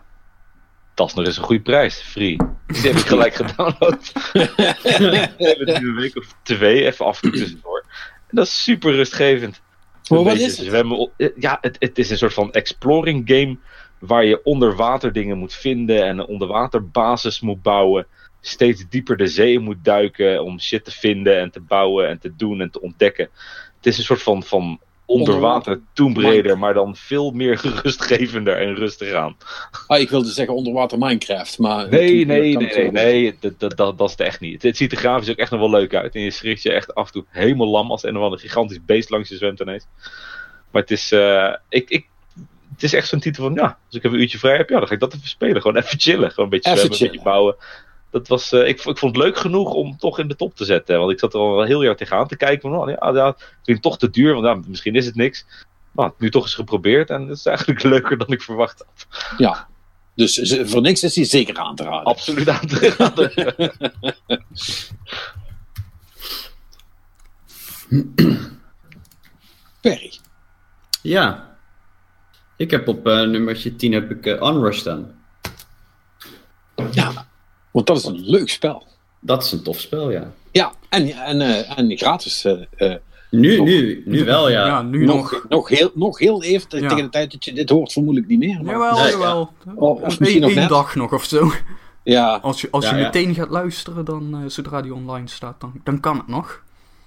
dat 0.99 1.09
is 1.09 1.14
nog 1.14 1.26
eens 1.26 1.36
een 1.36 1.44
goede 1.44 1.62
prijs, 1.62 2.01
free. 2.01 2.36
Dus 2.66 2.80
die 2.80 2.90
heb 2.90 3.01
ik 3.01 3.07
gelijk 3.14 3.34
gedownload. 3.34 4.12
ik 4.32 5.32
heb 5.38 5.59
het 5.59 5.80
nu 5.80 5.88
een 5.88 5.94
week 5.94 6.16
of 6.16 6.34
twee 6.42 6.84
even 6.84 7.05
af 7.07 7.22
en 7.22 7.22
toe 7.30 7.40
tussendoor. 7.40 7.84
En 8.28 8.36
dat 8.36 8.46
is 8.46 8.62
super 8.62 8.94
rustgevend. 8.94 9.61
Een 10.09 10.24
wat 10.24 10.34
is 10.34 10.57
het? 10.57 10.66
zwemmen 10.66 10.99
op- 10.99 11.12
eh, 11.16 11.28
Ja, 11.36 11.59
het, 11.61 11.76
het 11.78 11.99
is 11.99 12.11
een 12.11 12.18
soort 12.18 12.34
van 12.34 12.53
exploring 12.53 13.22
game 13.24 13.59
waar 13.99 14.24
je 14.24 14.44
onder 14.44 14.76
water 14.76 15.12
dingen 15.12 15.38
moet 15.38 15.55
vinden 15.55 16.05
en 16.07 16.18
een 16.18 16.26
onderwaterbasis 16.26 17.40
moet 17.40 17.62
bouwen. 17.62 18.07
Steeds 18.40 18.88
dieper 18.88 19.16
de 19.16 19.26
zee 19.26 19.59
moet 19.59 19.84
duiken 19.84 20.44
om 20.44 20.61
shit 20.61 20.84
te 20.84 20.90
vinden 20.90 21.38
en 21.40 21.51
te 21.51 21.61
bouwen 21.61 22.09
en 22.09 22.18
te 22.18 22.36
doen 22.36 22.61
en 22.61 22.70
te 22.70 22.80
ontdekken. 22.80 23.28
Het 23.76 23.86
is 23.86 23.99
een 23.99 24.05
soort 24.05 24.22
van, 24.22 24.42
van 24.42 24.80
onderwater 25.09 25.81
Tomb 25.93 26.17
Raider, 26.17 26.59
maar 26.59 26.75
dan 26.75 26.97
veel 26.97 27.31
meer 27.31 27.61
rustgevender 27.83 28.57
en 28.57 28.75
rustig 28.75 29.13
aan. 29.13 29.37
Ah, 29.87 30.01
ik 30.01 30.11
wilde 30.11 30.29
zeggen 30.29 30.55
onderwater 30.55 30.99
Minecraft, 30.99 31.59
maar... 31.59 31.89
Nee, 31.89 32.27
nee, 32.27 32.57
nee, 32.57 32.91
nee, 32.91 33.37
dat, 33.41 33.77
dat, 33.77 33.77
dat, 33.77 34.01
is 34.01 34.11
het 34.11 34.21
echt 34.21 34.41
niet. 34.41 34.63
Het, 34.63 34.77
ziet 34.77 34.93
er 34.93 34.99
grafisch 34.99 35.31
ook 35.31 35.37
echt 35.37 35.51
nog 35.51 35.61
wel 35.61 35.71
leuk 35.71 35.95
uit. 35.95 36.15
En 36.15 36.21
je 36.21 36.31
schrikt 36.31 36.63
je 36.63 36.73
echt 36.73 36.95
af 36.95 37.07
en 37.07 37.13
toe 37.13 37.25
helemaal 37.29 37.69
lam 37.69 37.91
als 37.91 38.03
een 38.03 38.17
of 38.17 38.23
ander 38.23 38.39
gigantisch 38.39 38.85
beest 38.85 39.11
langs 39.11 39.29
je 39.29 39.37
zwemt 39.37 39.61
ineens. 39.61 39.87
Maar 40.71 40.83
het 40.83 40.91
is, 40.91 41.13
eh, 41.13 41.55
ik, 41.69 41.91
ik, 41.91 42.07
het 42.73 42.83
is 42.83 42.93
echt 42.93 43.09
zo'n 43.09 43.21
titel 43.21 43.45
van, 43.45 43.55
ja, 43.55 43.79
als 43.87 43.97
ik 43.97 44.05
even 44.05 44.17
een 44.17 44.23
uurtje 44.23 44.39
vrij 44.39 44.57
heb, 44.57 44.69
ja, 44.69 44.79
dan 44.79 44.89
ga 44.89 44.95
ik 44.95 45.01
dat 45.01 45.15
even 45.15 45.29
spelen. 45.29 45.63
Gewoon 45.63 45.77
even 45.77 46.01
chillen, 46.01 46.31
gewoon 46.31 46.45
een 46.45 46.51
beetje 46.51 46.77
zwemmen, 46.77 47.01
een 47.01 47.09
beetje 47.09 47.23
bouwen. 47.23 47.57
Dat 48.11 48.29
was, 48.29 48.53
eh, 48.53 48.69
ik, 48.69 48.85
ik 48.85 48.99
vond 48.99 49.17
het 49.17 49.25
leuk 49.25 49.37
genoeg 49.37 49.73
om 49.73 49.97
toch 49.99 50.19
in 50.19 50.29
de 50.29 50.37
top 50.37 50.55
te 50.55 50.65
zetten. 50.65 50.99
Want 50.99 51.11
ik 51.11 51.19
zat 51.19 51.35
er 51.35 51.41
al 51.41 51.61
een 51.61 51.67
heel 51.67 51.83
jaar 51.83 51.97
tegenaan 51.97 52.29
te 52.29 52.37
kijken. 52.37 52.71
Van, 52.71 52.79
oh, 52.81 52.89
ja, 52.89 53.11
ja, 53.13 53.27
het 53.27 53.45
klinkt 53.63 53.83
toch 53.83 53.99
te 53.99 54.11
duur, 54.11 54.33
want 54.35 54.47
ja, 54.47 54.61
misschien 54.67 54.95
is 54.95 55.07
het 55.07 55.15
niks. 55.15 55.47
Maar 55.93 56.13
nu 56.19 56.31
toch 56.31 56.43
eens 56.43 56.55
geprobeerd 56.55 57.11
en 57.11 57.29
het 57.29 57.39
is 57.39 57.47
eigenlijk 57.47 57.83
leuker 57.93 58.19
dan 58.19 58.29
ik 58.29 58.43
verwacht 58.43 58.85
had. 58.87 59.07
Ja. 59.39 59.69
Dus 60.15 60.63
voor 60.65 60.81
niks 60.81 61.03
is 61.03 61.15
hij 61.15 61.25
zeker 61.25 61.57
aan 61.57 61.77
te 61.77 61.83
raden. 61.83 62.05
Absoluut 62.05 62.49
aan 62.49 62.67
te 62.67 62.95
raden. 62.99 63.33
Perry. 69.81 70.13
Ja. 71.03 71.57
Ik 72.57 72.71
heb 72.71 72.89
op 72.89 73.07
eh, 73.07 73.21
nummertje 73.21 73.77
10 73.77 73.93
heb 73.93 74.11
ik 74.11 74.43
Onrush 74.43 74.79
staan. 74.79 75.17
Want 77.71 77.87
dat 77.87 77.97
is 77.97 78.05
een 78.05 78.21
leuk 78.31 78.49
spel. 78.49 78.83
Dat 79.21 79.43
is 79.45 79.53
een 79.53 79.62
tof 79.62 79.81
spel, 79.81 80.11
ja. 80.11 80.33
Ja, 80.53 80.73
en, 80.89 81.11
en, 81.12 81.41
eh, 81.41 81.79
en 81.79 81.97
gratis. 81.99 82.45
eh, 82.45 82.53
eh, 82.77 82.95
Nu, 83.31 83.57
Nog- 83.57 83.66
nu, 83.66 84.03
nu 84.07 84.25
wel, 84.25 84.51
ja. 84.51 84.66
Ja, 84.66 84.83
nu 84.83 85.05
nog. 85.05 85.16
nog, 85.33 85.45
nog, 85.49 85.69
heel, 85.69 85.91
nog 85.95 86.19
heel 86.19 86.43
even, 86.43 86.81
Ja. 86.81 86.89
tegen 86.89 87.05
de 87.05 87.11
tijd 87.11 87.33
dat 87.33 87.45
je 87.45 87.53
dit 87.53 87.69
hoort, 87.71 87.93
vermoedelijk 87.93 88.31
niet 88.31 88.39
meer. 88.39 88.62
Maar, 88.62 88.75
Jawel, 88.75 88.99
Nee, 89.03 89.11
jawel. 89.11 89.53
Of- 89.75 90.01
of 90.01 90.03
Eén 90.03 90.14
misschien 90.19 90.41
nog 90.41 90.51
één 90.51 90.59
net. 90.59 90.69
dag 90.69 90.95
nog 90.95 91.12
of 91.12 91.25
zo. 91.25 91.53
Ja, 92.03 92.39
Als 92.43 92.61
je, 92.61 92.69
als 92.71 92.85
Ja, 92.85 92.91
je 92.95 92.97
ja. 92.99 93.05
meteen 93.05 93.35
gaat 93.35 93.49
luisteren, 93.51 94.05
dan, 94.05 94.29
eh, 94.35 94.39
zodra 94.51 94.83
die 94.83 94.95
online 94.95 95.29
staat, 95.29 95.61
dan, 95.61 95.73
dan 95.85 96.01
kan 96.01 96.16
het 96.16 96.29
nog. 96.29 96.62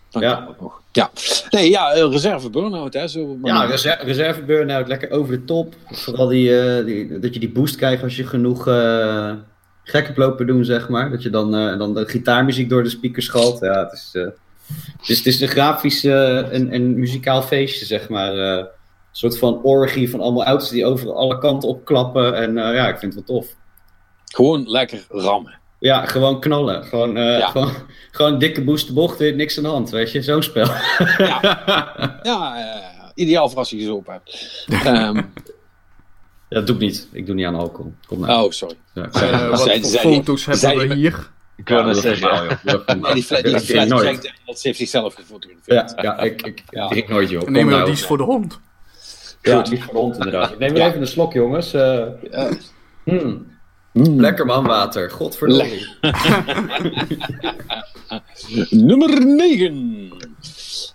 dan 0.09 0.21
Ja. 0.21 0.33
kan 0.35 0.47
het 0.47 0.61
nog. 0.61 0.81
Ja, 0.91 1.11
nee, 1.49 1.69
ja, 1.69 1.89
reserve 1.93 2.49
burn-out, 2.49 2.93
hè. 2.93 3.07
Zo, 3.07 3.35
maar- 3.41 3.51
Ja, 3.53 3.63
reserve, 3.65 4.03
reserve 4.05 4.43
burn-out, 4.43 4.87
lekker 4.87 5.11
over 5.11 5.33
de 5.39 5.45
top. 5.45 5.75
Vooral 5.91 6.27
die, 6.27 6.59
eh, 6.59 6.85
die, 6.85 7.19
dat 7.19 7.33
je 7.33 7.39
die 7.39 7.51
boost 7.51 7.75
krijgt 7.75 8.03
als 8.03 8.15
je 8.15 8.25
genoeg 8.27 8.67
eh 8.67 9.31
gek 9.91 10.05
hebt 10.05 10.17
lopen 10.17 10.47
doen, 10.47 10.65
zeg 10.65 10.89
maar. 10.89 11.09
Dat 11.11 11.23
je 11.23 11.29
dan, 11.29 11.55
eh, 11.55 11.77
dan 11.77 11.93
de 11.93 12.05
gitaarmuziek 12.05 12.69
door 12.69 12.83
de 12.83 12.89
speakers 12.89 13.25
schalt. 13.25 13.59
Ja, 13.59 13.83
het 13.83 13.91
is, 13.93 14.09
eh, 14.13 14.23
het 14.97 15.09
is, 15.09 15.17
het 15.17 15.27
is 15.27 15.41
een 15.41 15.47
grafisch 15.47 16.03
eh, 16.03 16.53
en, 16.53 16.69
en 16.71 16.99
muzikaal 16.99 17.41
feestje, 17.41 17.85
zeg 17.85 18.09
maar. 18.09 18.33
een 18.37 18.67
soort 19.11 19.37
van 19.37 19.61
orgie 19.63 20.09
van 20.09 20.19
allemaal 20.21 20.45
auto's 20.45 20.69
die 20.69 20.85
over 20.85 21.13
alle 21.13 21.37
kanten 21.37 21.69
opklappen. 21.69 22.35
En 22.35 22.53
ja, 22.55 22.87
ik 22.87 22.97
vind 22.97 23.13
het 23.15 23.27
wel 23.27 23.37
tof. 23.39 23.47
Gewoon 24.25 24.69
lekker 24.69 25.05
rammen. 25.09 25.59
Ja, 25.79 26.05
gewoon 26.05 26.39
knallen. 26.39 26.83
Gewoon, 26.83 27.15
Ja. 27.15 27.47
gewoon, 27.47 27.71
gewoon 28.11 28.39
dikke 28.39 28.63
boost 28.63 28.87
de 28.87 28.93
bocht, 28.93 29.17
weer 29.17 29.35
niks 29.35 29.57
aan 29.57 29.63
de 29.63 29.69
hand, 29.69 29.89
weet 29.89 30.11
je. 30.11 30.21
Zo'n 30.21 30.43
spel. 30.43 30.67
Ja, 31.17 32.23
eh, 32.57 33.07
ideaal 33.15 33.49
voor 33.49 33.57
als 33.57 33.69
je 33.69 33.77
gezopen 33.77 34.13
hebt. 34.13 34.65
Ehm, 34.85 35.15
Ja, 35.15 35.23
dat 36.55 36.67
doe 36.67 36.75
ik 36.75 36.81
niet. 36.81 37.07
Ik 37.11 37.25
doe 37.25 37.35
niet 37.35 37.45
aan 37.45 37.55
alcohol. 37.55 37.93
Kom 38.07 38.19
nou. 38.19 38.45
oh, 38.45 38.51
sorry. 38.51 38.75
Ja, 38.93 39.09
Eh, 39.11 39.49
wat 39.49 39.59
zei- 39.61 39.81
voor 39.85 39.99
foto's 39.99 40.45
hebben 40.45 40.77
we 40.77 40.87
die- 40.87 40.95
hier? 40.97 41.29
Ik 41.55 41.67
wil 41.67 41.83
dat 41.83 41.97
zeggen, 41.97 42.59
die 43.13 43.23
flat, 43.23 43.43
Dat 44.45 44.61
heeft 44.61 44.77
zichzelf 44.77 45.13
gefotografeerd. 45.13 45.93
Ja, 45.95 46.03
ja 46.03 46.19
ik, 46.19 46.41
ik 46.41 46.63
Ja. 46.69 46.87
drink 46.87 47.07
nooit, 47.07 47.29
joh. 47.29 47.41
Nee, 47.47 47.53
Kom 47.53 47.63
maar 47.63 47.73
nou. 47.73 47.85
die 47.85 47.93
is 47.93 48.05
voor 48.05 48.17
de 48.17 48.23
hond. 48.23 48.59
Ja, 49.41 49.61
die 49.61 49.73
is 49.77 49.83
voor 49.83 49.93
de 49.93 49.99
hond, 49.99 50.15
inderdaad. 50.15 50.51
Ik 50.51 50.57
neem 50.59 50.73
weer 50.73 50.81
Ja. 50.81 50.87
even 50.87 51.01
een 51.01 51.07
slok, 51.07 51.33
jongens. 51.33 51.73
Eh, 51.73 52.05
Ja. 52.31 52.49
hmm. 53.03 53.49
Mm. 53.93 54.19
Lekker 54.19 54.45
man, 54.45 54.65
water. 54.65 55.09
Godverdomme. 55.11 55.87
Nummer 58.69 59.25
9. 59.25 60.11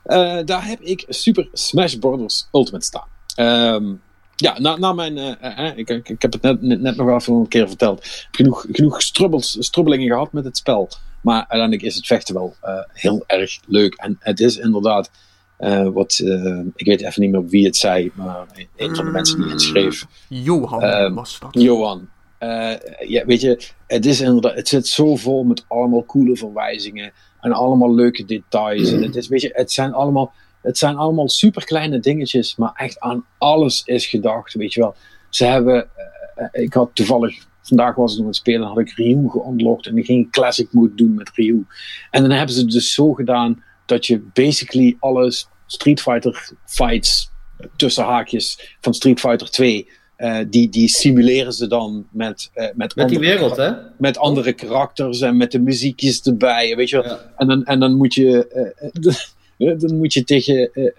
Eh, 0.03 0.39
daar 0.45 0.67
heb 0.67 0.81
ik 0.81 1.05
Super 1.09 1.49
Smash 1.53 1.95
Bros. 1.95 2.49
Ultimate 2.53 2.85
staan. 2.87 3.09
Ehm, 3.35 3.93
ja, 4.37 4.59
na, 4.59 4.77
na 4.77 4.93
mijn. 4.93 5.19
eh, 5.19 5.67
eh, 5.69 5.79
ik, 5.79 5.89
ik, 5.91 6.09
ik 6.09 6.23
heb 6.23 6.33
het 6.33 6.43
net, 6.43 6.63
net, 6.63 6.81
net 6.81 6.97
nog 6.97 7.07
wel 7.27 7.37
een 7.39 7.49
keer 7.49 7.69
verteld. 7.69 8.05
Ik 8.05 8.13
heb 8.23 8.35
genoeg, 8.35 8.67
genoeg 8.73 9.03
strubbels, 9.03 9.57
strubbelingen 9.61 10.09
gehad 10.09 10.33
met 10.33 10.45
het 10.45 10.57
spel. 10.57 10.89
Maar 11.21 11.39
uiteindelijk 11.39 11.83
is 11.83 11.95
het 11.95 12.07
vechten 12.07 12.35
wel 12.35 12.57
eh, 12.61 12.79
heel 12.93 13.25
erg 13.27 13.61
leuk. 13.67 13.95
En 13.95 14.17
het 14.21 14.41
is 14.41 14.57
inderdaad. 14.57 15.11
eh, 15.57 15.89
wat, 15.89 16.19
eh, 16.25 16.59
ik 16.75 16.87
weet 16.87 17.01
even 17.03 17.23
niet 17.23 17.31
meer 17.31 17.47
wie 17.47 17.65
het 17.65 17.77
zei, 17.77 18.11
maar 18.15 18.47
een 18.77 18.95
van 18.97 19.05
de 19.05 19.11
mensen 19.11 19.41
die 19.43 19.51
inschreef. 19.51 20.07
Johan 20.29 20.83
Ehm, 20.83 21.15
was 21.15 21.39
dat. 21.39 21.49
Johan. 21.63 22.09
eh, 22.39 22.73
ja, 23.09 23.25
weet 23.25 23.41
je, 23.41 23.61
het, 23.87 24.07
is 24.07 24.21
inderdaad, 24.21 24.55
het 24.55 24.69
zit 24.69 24.87
zo 24.87 25.17
vol 25.17 25.45
met 25.45 25.65
allemaal 25.69 26.05
coole 26.05 26.37
verwijzingen 26.37 27.13
en 27.41 27.53
allemaal 27.53 27.95
leuke 27.95 28.25
details. 28.25 28.93
En 28.93 29.03
het, 29.03 29.17
is, 29.17 29.29
weet 29.29 29.41
je, 29.41 29.51
het, 29.53 29.73
zijn 29.73 29.93
allemaal, 29.93 30.33
het 30.67 30.79
zijn 30.79 30.97
allemaal 30.97 31.29
super 31.29 31.65
kleine 31.65 31.99
dingetjes, 31.99 32.57
maar 32.57 32.73
echt 32.75 33.01
aan 33.01 33.25
alles 33.39 33.83
is 33.85 34.07
gedacht. 34.07 34.55
Weet 34.55 34.73
je 34.73 34.81
wel, 34.81 34.95
ze 35.29 35.45
hebben, 35.45 35.89
eh, 36.35 36.63
ik 36.63 36.73
had 36.73 36.91
toevallig, 36.93 37.47
vandaag 37.63 37.95
was 37.95 38.11
ik 38.11 38.17
nog 38.17 38.27
aan 38.27 38.33
het 38.33 38.41
spelen, 38.41 38.69
had 38.69 38.79
ik 38.79 38.91
Ryu 38.91 39.29
geunlocked 39.29 39.87
en 39.87 39.99
ik 39.99 40.05
ging 40.05 40.31
classic 40.31 40.73
mode 40.73 40.95
doen 40.95 41.15
met 41.15 41.31
Ryu. 41.35 41.67
En 42.11 42.23
dan 42.23 42.31
hebben 42.31 42.55
ze 42.55 42.61
het 42.61 42.71
dus 42.71 42.95
zo 42.95 43.13
gedaan 43.13 43.63
dat 43.87 44.07
je 44.07 44.21
basically 44.33 44.97
alle 45.01 45.33
Street 45.67 46.01
Fighter 46.01 46.53
fights 46.65 47.31
tussen 47.77 48.05
haakjes 48.05 48.77
van 48.81 48.95
Street 48.95 49.21
Fighter 49.21 49.51
2 49.51 49.89
eh, 50.17 50.39
die, 50.49 50.69
die 50.69 50.89
simuleren 50.89 51.53
ze 51.53 51.67
dan 51.67 52.07
met, 52.11 52.51
eh, 52.53 52.67
met, 52.75 52.97
Met 52.97 53.09
die 53.09 53.19
wereld, 53.19 53.57
hè? 53.57 53.73
met 53.99 54.19
andere 54.19 54.53
karakters 54.53 55.21
en 55.21 55.37
met 55.37 55.53
de 55.53 55.61
muziekjes 55.61 56.23
erbij. 56.23 56.77
Weet 56.77 56.89
je 56.89 56.97
wel? 57.03 57.07
Ja. 57.07 57.33
En, 57.37 57.47
dan, 57.47 57.65
en 57.65 57.81
dan 57.81 57.97
moet 57.97 58.15
je. 58.15 59.35
Dan 59.59 59.97
moet 59.97 60.13
je 60.13 60.25
tegen. 60.25 60.73
eh, 60.73 60.85
eh, 60.87 60.91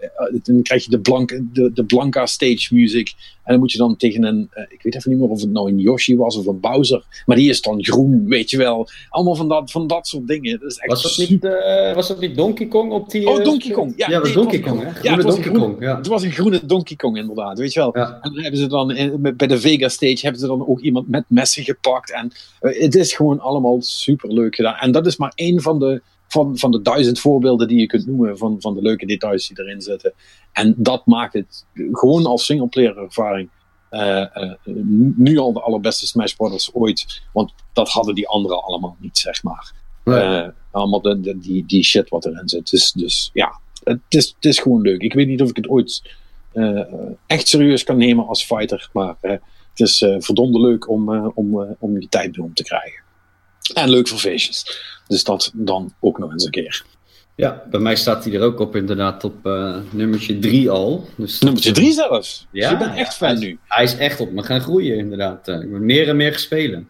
dan 0.43 0.61
krijg 0.61 0.83
je 0.83 0.89
de, 0.89 0.99
blank, 0.99 1.39
de, 1.53 1.71
de 1.73 1.83
Blanca 1.83 2.25
stage 2.25 2.75
music. 2.75 3.13
En 3.43 3.51
dan 3.53 3.59
moet 3.59 3.71
je 3.71 3.77
dan 3.77 3.97
tegen 3.97 4.23
een. 4.23 4.47
eh, 4.51 4.63
ik 4.69 4.81
weet 4.81 4.95
even 4.95 5.11
niet 5.11 5.19
meer 5.19 5.29
of 5.29 5.41
het 5.41 5.51
nou 5.51 5.69
een 5.69 5.79
Yoshi 5.79 6.17
was 6.17 6.37
of 6.37 6.45
een 6.45 6.59
Bowser. 6.59 7.03
Maar 7.25 7.35
die 7.37 7.49
is 7.49 7.61
dan 7.61 7.83
groen, 7.83 8.25
weet 8.27 8.49
je 8.49 8.57
wel. 8.57 8.87
Allemaal 9.09 9.35
van 9.35 9.47
dat, 9.49 9.71
van 9.71 9.87
dat 9.87 10.07
soort 10.07 10.27
dingen. 10.27 10.59
Dat 10.59 10.71
is 10.71 10.77
echt 10.77 11.01
Was 11.01 11.17
dat, 11.17 11.29
niet, 11.29 11.43
was 11.95 12.07
dat 12.07 12.19
niet 12.19 12.35
Donkey 12.35 12.67
Kong 12.67 12.91
op 12.91 13.09
die... 13.09 13.27
Oh, 13.29 13.43
Donkey 13.43 13.71
Kong. 13.71 13.93
Ja, 13.95 14.09
Ja, 14.09 14.19
nee, 14.21 14.33
Donkey 14.33 14.59
Kong, 14.59 14.81
hè? 14.81 14.89
Ja, 15.01 15.15
het 15.15 15.23
was 15.23 15.35
een 15.35 15.41
Donkey 15.41 15.43
groen- 15.43 15.59
Kong, 15.73 15.81
ja. 15.83 15.97
Het 15.97 16.07
was 16.07 16.23
een 16.23 16.31
groene 16.31 16.65
Donkey 16.65 16.95
Kong, 16.95 17.17
inderdaad. 17.17 17.59
Weet 17.59 17.73
je 17.73 17.79
wel. 17.79 17.97
Ja. 17.97 18.19
En 18.21 18.33
dan 18.33 18.41
hebben 18.41 18.59
ze 18.59 18.67
dan 18.67 18.87
bij 19.37 19.47
de 19.47 19.59
Vega 19.59 19.87
Stage 19.89 20.17
hebben 20.21 20.41
ze 20.41 20.47
dan 20.47 20.67
ook 20.67 20.79
iemand 20.79 21.07
met 21.09 21.23
messen 21.27 21.63
gepakt. 21.63 22.11
En 22.11 22.31
het 22.59 22.95
is 22.95 23.13
gewoon 23.13 23.39
allemaal 23.39 23.77
super 23.81 24.33
leuk 24.33 24.55
gedaan. 24.55 24.75
En 24.75 24.91
dat 24.91 25.05
is 25.05 25.17
maar 25.17 25.31
één 25.35 25.61
van 25.61 25.79
de, 25.79 26.01
van, 26.27 26.57
van 26.57 26.71
de 26.71 26.81
duizend 26.81 27.19
voorbeelden 27.19 27.67
die 27.67 27.79
je 27.79 27.85
kunt 27.87 28.05
noemen 28.07 28.37
van, 28.37 28.55
van 28.59 28.73
de 28.73 28.81
leuke 28.81 29.05
details 29.05 29.47
die 29.47 29.59
erin 29.59 29.81
zitten. 29.81 30.13
En 30.51 30.73
dat 30.77 31.05
maakt 31.05 31.33
het 31.33 31.65
gewoon 31.91 32.25
als 32.25 32.45
singleplayer 32.45 32.97
ervaring. 32.97 33.49
eh, 33.89 34.21
eh, 34.35 34.51
nu 35.15 35.37
al 35.37 35.53
de 35.53 35.61
allerbeste 35.61 36.07
Smash 36.07 36.33
Brothers 36.33 36.73
ooit. 36.73 37.21
Want 37.33 37.53
dat 37.73 37.89
hadden 37.89 38.15
die 38.15 38.27
anderen 38.27 38.63
allemaal 38.63 38.95
niet, 38.99 39.17
zeg 39.17 39.43
maar. 39.43 39.73
Nee. 40.03 40.19
Eh, 40.19 40.47
allemaal 40.71 41.01
de, 41.01 41.19
de- 41.19 41.37
die, 41.39 41.65
die 41.65 41.83
shit 41.83 42.09
wat 42.09 42.25
erin 42.25 42.49
zit. 42.49 42.69
Dus, 42.69 42.91
dus 42.91 43.29
ja, 43.33 43.59
het 43.83 43.99
is, 44.09 44.27
het 44.35 44.45
is 44.45 44.59
gewoon 44.59 44.81
leuk. 44.81 45.01
Ik 45.01 45.13
weet 45.13 45.27
niet 45.27 45.41
of 45.41 45.49
ik 45.49 45.55
het 45.55 45.67
ooit 45.69 46.01
echt 47.27 47.47
serieus 47.47 47.83
kan 47.83 47.97
nemen 47.97 48.27
als 48.27 48.43
fighter. 48.43 48.89
Maar 48.93 49.15
het 49.21 49.39
is 49.79 49.97
verdomde 50.19 50.59
leuk 50.59 50.89
om, 50.89 51.09
om, 51.35 51.75
om 51.79 51.99
je 51.99 52.07
tijd 52.09 52.37
mee 52.37 52.45
om 52.45 52.53
te 52.53 52.63
krijgen. 52.63 53.03
En 53.73 53.89
leuk 53.89 54.07
voor 54.07 54.19
feestjes. 54.19 54.81
Dus 55.07 55.23
dat 55.23 55.51
dan 55.53 55.93
ook 55.99 56.17
nog 56.17 56.31
eens 56.31 56.45
een 56.45 56.51
keer. 56.51 56.83
Ja, 57.35 57.63
bij 57.69 57.79
mij 57.79 57.95
staat 57.95 58.23
hij 58.25 58.33
er 58.33 58.41
ook 58.41 58.59
op 58.59 58.75
inderdaad 58.75 59.23
op 59.23 59.45
eh, 59.45 59.77
nummertje 59.89 60.39
3 60.39 60.69
al. 60.69 61.07
Dus 61.15 61.39
Nummertje 61.39 61.71
drie 61.71 61.91
zelfs. 61.91 62.47
Ja, 62.51 62.69
je 62.69 62.77
bent 62.77 62.95
echt 62.95 63.15
fan 63.15 63.29
hij 63.29 63.39
nu. 63.39 63.59
Hij 63.67 63.83
is 63.83 63.97
echt 63.97 64.19
op 64.19 64.31
me 64.31 64.43
gaan 64.43 64.61
groeien, 64.61 64.97
inderdaad. 64.97 65.47
Eh, 65.47 65.61
ik 65.61 65.71
ben 65.71 65.85
meer 65.85 66.09
en 66.09 66.15
meer 66.15 66.33
gespelen. 66.33 66.89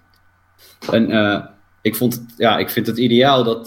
En 0.91 1.11
eh, 1.11 1.45
ik, 1.81 1.95
vond 1.95 2.13
het, 2.13 2.23
ja, 2.37 2.57
ik 2.57 2.69
vind 2.69 2.87
het 2.87 2.97
ideaal 2.97 3.43
dat, 3.43 3.65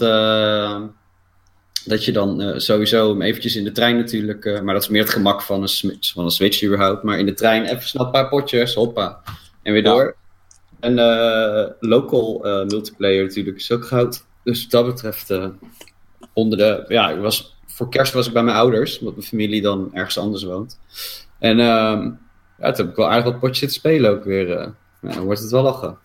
dat 1.85 2.05
je 2.05 2.13
dan 2.13 2.61
sowieso 2.61 3.09
hem 3.09 3.23
eventjes 3.23 3.57
in 3.57 3.65
de 3.65 3.73
trein 3.73 3.97
natuurlijk... 3.97 4.61
maar 4.63 4.75
dat 4.75 4.83
is 4.83 4.89
meer 4.89 5.03
het 5.03 5.11
gemak 5.11 5.43
van 5.43 5.63
een, 5.63 5.69
switch, 5.69 6.13
van 6.13 6.25
een 6.25 6.31
Switch 6.31 6.63
überhaupt. 6.65 7.03
Maar 7.03 7.19
in 7.19 7.27
de 7.27 7.35
trein 7.35 7.65
even 7.65 7.83
snel 7.89 8.05
een 8.05 8.11
paar 8.11 8.29
potjes, 8.29 8.75
hoppa. 8.75 9.21
En 9.63 9.73
weer 9.73 9.83
Ja. 9.85 9.91
door. 9.91 10.17
En 10.81 10.99
eh, 10.99 11.71
local 11.81 12.45
eh, 12.45 12.67
multiplayer 12.67 13.23
natuurlijk 13.25 13.57
is 13.57 13.73
ook 13.73 13.85
goud. 13.87 14.25
Dus 14.45 14.63
wat 14.63 14.71
dat 14.71 14.87
betreft... 14.87 15.31
eh, 15.31 15.47
onder 16.33 16.59
de... 16.59 16.85
Ja, 16.89 17.11
ik 17.11 17.21
was, 17.21 17.57
voor 17.67 17.89
kerst 17.89 18.13
was 18.13 18.27
ik 18.27 18.33
bij 18.33 18.43
mijn 18.43 18.57
ouders. 18.57 18.99
Omdat 18.99 19.15
mijn 19.15 19.27
familie 19.27 19.63
dan 19.63 19.91
ergens 19.95 20.19
anders 20.19 20.43
woont. 20.43 20.79
En 21.39 21.61
ehm, 21.61 22.11
ja, 22.59 22.71
toen 22.73 22.85
heb 22.85 22.89
ik 22.89 22.97
wel 22.97 23.09
aardig 23.11 23.25
wat 23.25 23.39
potjes 23.41 23.59
zitten 23.59 23.79
spelen 23.79 24.11
ook 24.11 24.25
weer. 24.25 24.57
eh. 24.57 24.69
Ja, 25.03 25.15
dan 25.15 25.25
wordt 25.25 25.41
het 25.41 25.51
wel 25.51 25.63
lachen. 25.63 25.99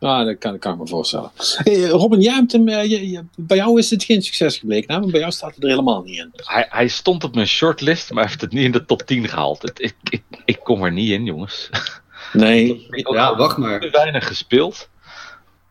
Ja, 0.00 0.24
dat 0.24 0.38
kan, 0.38 0.50
dat 0.52 0.60
kan 0.60 0.72
ik 0.72 0.78
me 0.78 0.86
voorstellen. 0.86 1.30
Hey, 1.56 1.84
Robin, 1.88 2.20
jij 2.20 2.34
hebt 2.34 2.52
hem, 2.52 2.68
eh, 2.68 2.90
je- 2.90 3.10
je- 3.10 3.24
bij 3.36 3.56
jou 3.56 3.78
is 3.78 3.90
het 3.90 4.04
geen 4.04 4.22
succes 4.22 4.58
gebleken. 4.58 4.94
Hè? 4.94 5.00
Want 5.00 5.10
bij 5.12 5.20
jou 5.20 5.32
staat 5.32 5.50
hij 5.54 5.58
er 5.62 5.68
helemaal 5.68 6.02
niet 6.02 6.18
in. 6.18 6.30
Hij, 6.36 6.66
hij 6.70 6.88
stond 6.88 7.24
op 7.24 7.34
mijn 7.34 7.46
shortlist, 7.46 8.12
maar 8.12 8.26
heeft 8.26 8.40
het 8.40 8.52
niet 8.52 8.64
in 8.64 8.72
de 8.72 8.84
top 8.84 9.02
10 9.02 9.28
gehaald. 9.28 9.62
Het, 9.62 9.80
ik, 9.82 9.94
ik, 10.10 10.22
ik 10.44 10.58
kom 10.62 10.84
er 10.84 10.92
niet 10.92 11.10
in, 11.10 11.24
jongens. 11.24 11.68
Nee. 12.32 12.86
Ja, 12.90 13.36
wacht 13.36 13.56
maar. 13.56 13.80
te 13.80 13.90
weinig 13.90 14.26
gespeeld. 14.26 14.88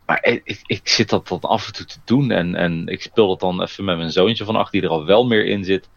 Maar 0.06 0.26
ik, 0.26 0.41
ik, 0.43 0.62
ik 0.66 0.88
zit 0.88 1.10
dat 1.10 1.28
dan 1.28 1.39
af 1.39 1.68
en 1.68 1.74
toe 1.74 1.86
te 1.86 1.97
doen. 2.06 2.32
En, 2.32 2.56
en 2.56 2.88
ik 2.88 3.01
speel 3.01 3.28
dat 3.28 3.39
dan 3.39 3.62
even 3.62 3.86
met 3.86 3.97
mijn 3.97 4.12
zoontje 4.12 4.45
van 4.45 4.56
acht, 4.56 4.72
die 4.72 4.82
er 4.82 4.89
al 4.89 5.06
wel 5.06 5.26
meer 5.26 5.45
in 5.45 5.64
zit. 5.64 5.89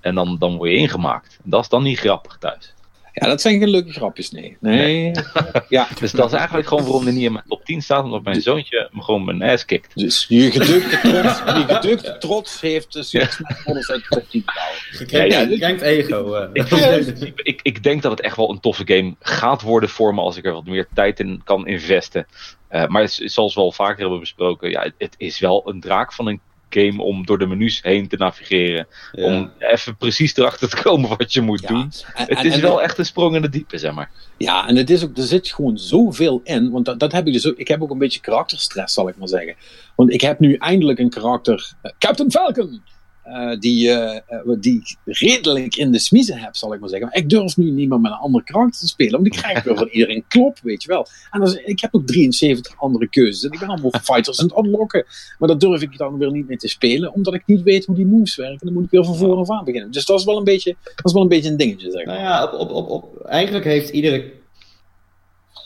En 0.00 0.14
dan, 0.14 0.38
dan 0.38 0.56
word 0.56 0.70
je 0.70 0.76
ingemaakt. 0.76 1.38
En 1.44 1.50
dat 1.50 1.62
is 1.62 1.68
dan 1.68 1.82
niet 1.82 1.98
grappig 1.98 2.36
thuis. 2.38 2.74
Ja, 3.12 3.26
dat 3.26 3.40
zijn 3.40 3.58
geen 3.58 3.68
leuke 3.70 3.92
grapjes, 3.92 4.30
nee. 4.30 4.56
Nee. 4.60 5.12
ja, 5.68 5.88
Dus 6.00 6.12
dat 6.12 6.32
is 6.32 6.38
eigenlijk 6.38 6.68
gewoon 6.68 6.84
waarom 6.84 7.02
hij 7.04 7.12
niet 7.12 7.24
in 7.24 7.32
mijn 7.32 7.44
top 7.48 7.64
10 7.64 7.82
staat. 7.82 8.04
Omdat 8.04 8.22
mijn 8.22 8.40
zoontje 8.42 8.88
me 8.92 9.02
gewoon 9.02 9.24
mijn 9.24 9.42
ass 9.42 9.64
kikt. 9.64 9.94
dus 9.98 10.24
je 10.28 10.50
gedukte 10.50 10.98
trots, 11.02 12.02
je 12.02 12.16
trots 12.18 12.60
heeft 12.60 12.92
dus 12.92 13.10
Ja. 13.10 13.28
alles 13.64 13.90
uit 13.90 14.00
de 14.02 14.08
top 14.08 14.28
10 14.28 14.42
gehouden. 14.46 14.80
Gekrenkt, 14.90 15.32
Ja, 15.34 15.40
ja, 15.40 15.46
gekrenkt 15.46 15.82
ego. 15.82 16.34
eh. 16.34 16.48
Ik, 16.52 17.40
ik, 17.42 17.60
ik 17.62 17.82
denk 17.82 18.02
dat 18.02 18.10
het 18.10 18.20
echt 18.20 18.36
wel 18.36 18.50
een 18.50 18.60
toffe 18.60 18.82
game 18.86 19.14
gaat 19.20 19.62
worden 19.62 19.88
voor 19.88 20.14
me 20.14 20.20
als 20.20 20.36
ik 20.36 20.44
er 20.44 20.52
wat 20.52 20.64
meer 20.66 20.88
tijd 20.94 21.20
in 21.20 21.40
kan 21.44 21.66
investen. 21.66 22.26
Eh, 22.68 22.86
maar 22.86 23.08
zoals 23.08 23.54
we 23.54 23.60
al 23.60 23.72
vaker 23.72 24.00
hebben 24.00 24.20
besproken, 24.20 24.70
ja, 24.70 24.82
het, 24.82 24.94
het 24.98 25.14
is 25.16 25.38
wel 25.38 25.62
een 25.68 25.80
draak 25.80 26.12
van 26.12 26.26
een 26.26 26.40
game 26.70 27.02
om 27.02 27.26
door 27.26 27.38
de 27.38 27.46
menus 27.46 27.82
heen 27.82 28.08
te 28.08 28.16
navigeren. 28.16 28.86
Ja. 29.12 29.24
Om 29.24 29.50
even 29.58 29.96
precies 29.96 30.36
erachter 30.36 30.68
te 30.68 30.82
komen 30.82 31.08
wat 31.18 31.32
je 31.32 31.40
moet 31.40 31.60
Ja. 31.60 31.68
doen. 31.68 31.80
En- 32.14 32.26
Het 32.26 32.38
en- 32.38 32.44
is 32.44 32.54
en- 32.54 32.60
wel 32.60 32.82
echt 32.82 32.98
een 32.98 33.06
sprong 33.06 33.34
in 33.34 33.42
de 33.42 33.48
diepe, 33.48 33.78
zeg 33.78 33.92
maar. 33.92 34.10
Ja, 34.36 34.68
en 34.68 34.76
het 34.76 34.90
is 34.90 35.04
ook, 35.04 35.16
er 35.16 35.22
zit 35.22 35.48
gewoon 35.52 35.78
zoveel 35.78 36.40
in. 36.44 36.70
Want 36.70 36.84
dat, 36.84 36.98
dat 37.00 37.12
heb 37.12 37.26
ik 37.26 37.32
dus 37.32 37.46
ook. 37.48 37.56
Ik 37.56 37.68
heb 37.68 37.82
ook 37.82 37.90
een 37.90 37.98
beetje 37.98 38.20
karakterstress, 38.20 38.94
zal 38.94 39.08
ik 39.08 39.16
maar 39.16 39.28
zeggen. 39.28 39.54
Want 39.96 40.12
ik 40.12 40.20
heb 40.20 40.38
nu 40.40 40.54
eindelijk 40.54 40.98
een 40.98 41.10
karakter, 41.10 41.72
eh, 41.82 41.92
Captain 41.98 42.30
Falcon. 42.30 42.82
Eh, 43.30 43.58
die, 43.58 43.90
eh, 43.90 44.16
eh, 44.16 44.56
die 44.60 44.74
ik 44.80 44.96
redelijk 45.04 45.76
in 45.76 45.92
de 45.92 45.98
smiezen 45.98 46.38
heb, 46.38 46.56
zal 46.56 46.74
ik 46.74 46.80
maar 46.80 46.88
zeggen. 46.88 47.08
Maar 47.08 47.16
ik 47.16 47.28
durf 47.28 47.56
nu 47.56 47.70
niet 47.70 47.88
meer 47.88 48.00
met 48.00 48.12
een 48.12 48.18
ander 48.18 48.44
karakter 48.44 48.80
te 48.80 48.86
spelen. 48.88 49.12
Want 49.12 49.26
ik 49.26 49.32
krijg 49.32 49.62
weer 49.62 49.76
van 49.76 49.88
iedereen 49.88 50.24
klop, 50.28 50.58
weet 50.62 50.82
je 50.82 50.88
wel. 50.88 51.06
En 51.30 51.42
is- 51.42 51.54
ik 51.54 51.80
heb 51.80 51.94
ook 51.94 52.06
73 52.06 52.74
andere 52.78 53.08
keuzes. 53.08 53.44
En 53.44 53.52
ik 53.52 53.58
ben 53.58 53.68
allemaal 53.68 53.90
fighters 54.02 54.40
aan 54.40 54.46
het 54.46 54.64
unlocken. 54.64 55.04
Maar 55.38 55.48
daar 55.48 55.58
durf 55.58 55.82
ik 55.82 55.96
dan 55.98 56.18
weer 56.18 56.30
niet 56.32 56.48
mee 56.48 56.56
te 56.56 56.68
spelen. 56.68 57.12
Omdat 57.12 57.34
ik 57.34 57.42
niet 57.46 57.62
weet 57.62 57.86
hoe 57.86 57.94
die 57.96 58.06
moves 58.06 58.36
werken. 58.36 58.58
En 58.60 58.66
dan 58.66 58.74
moet 58.74 58.84
ik 58.84 58.90
weer 58.90 59.04
van 59.04 59.16
voren 59.16 59.38
af 59.38 59.50
aan 59.50 59.64
beginnen. 59.64 59.90
Dus 59.90 60.04
dat 60.06 60.18
is 60.18 60.24
wel 60.24 60.36
een 60.36 60.44
beetje, 60.44 60.76
dat 60.94 61.04
is 61.04 61.12
wel 61.12 61.22
een, 61.22 61.28
beetje 61.28 61.50
een 61.50 61.56
dingetje, 61.56 61.90
zeg 61.90 62.04
maar. 62.04 62.14
Nou 62.14 62.26
ja, 62.26 62.44
op, 62.44 62.52
op, 62.60 62.70
op, 62.70 62.88
op, 62.90 63.24
eigenlijk 63.24 63.64
heeft 63.64 63.88
iedere. 63.90 64.32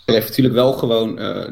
heeft 0.05 0.29
natuurlijk 0.29 0.55
wel 0.55 0.73
gewoon 0.73 1.19
eh, 1.19 1.47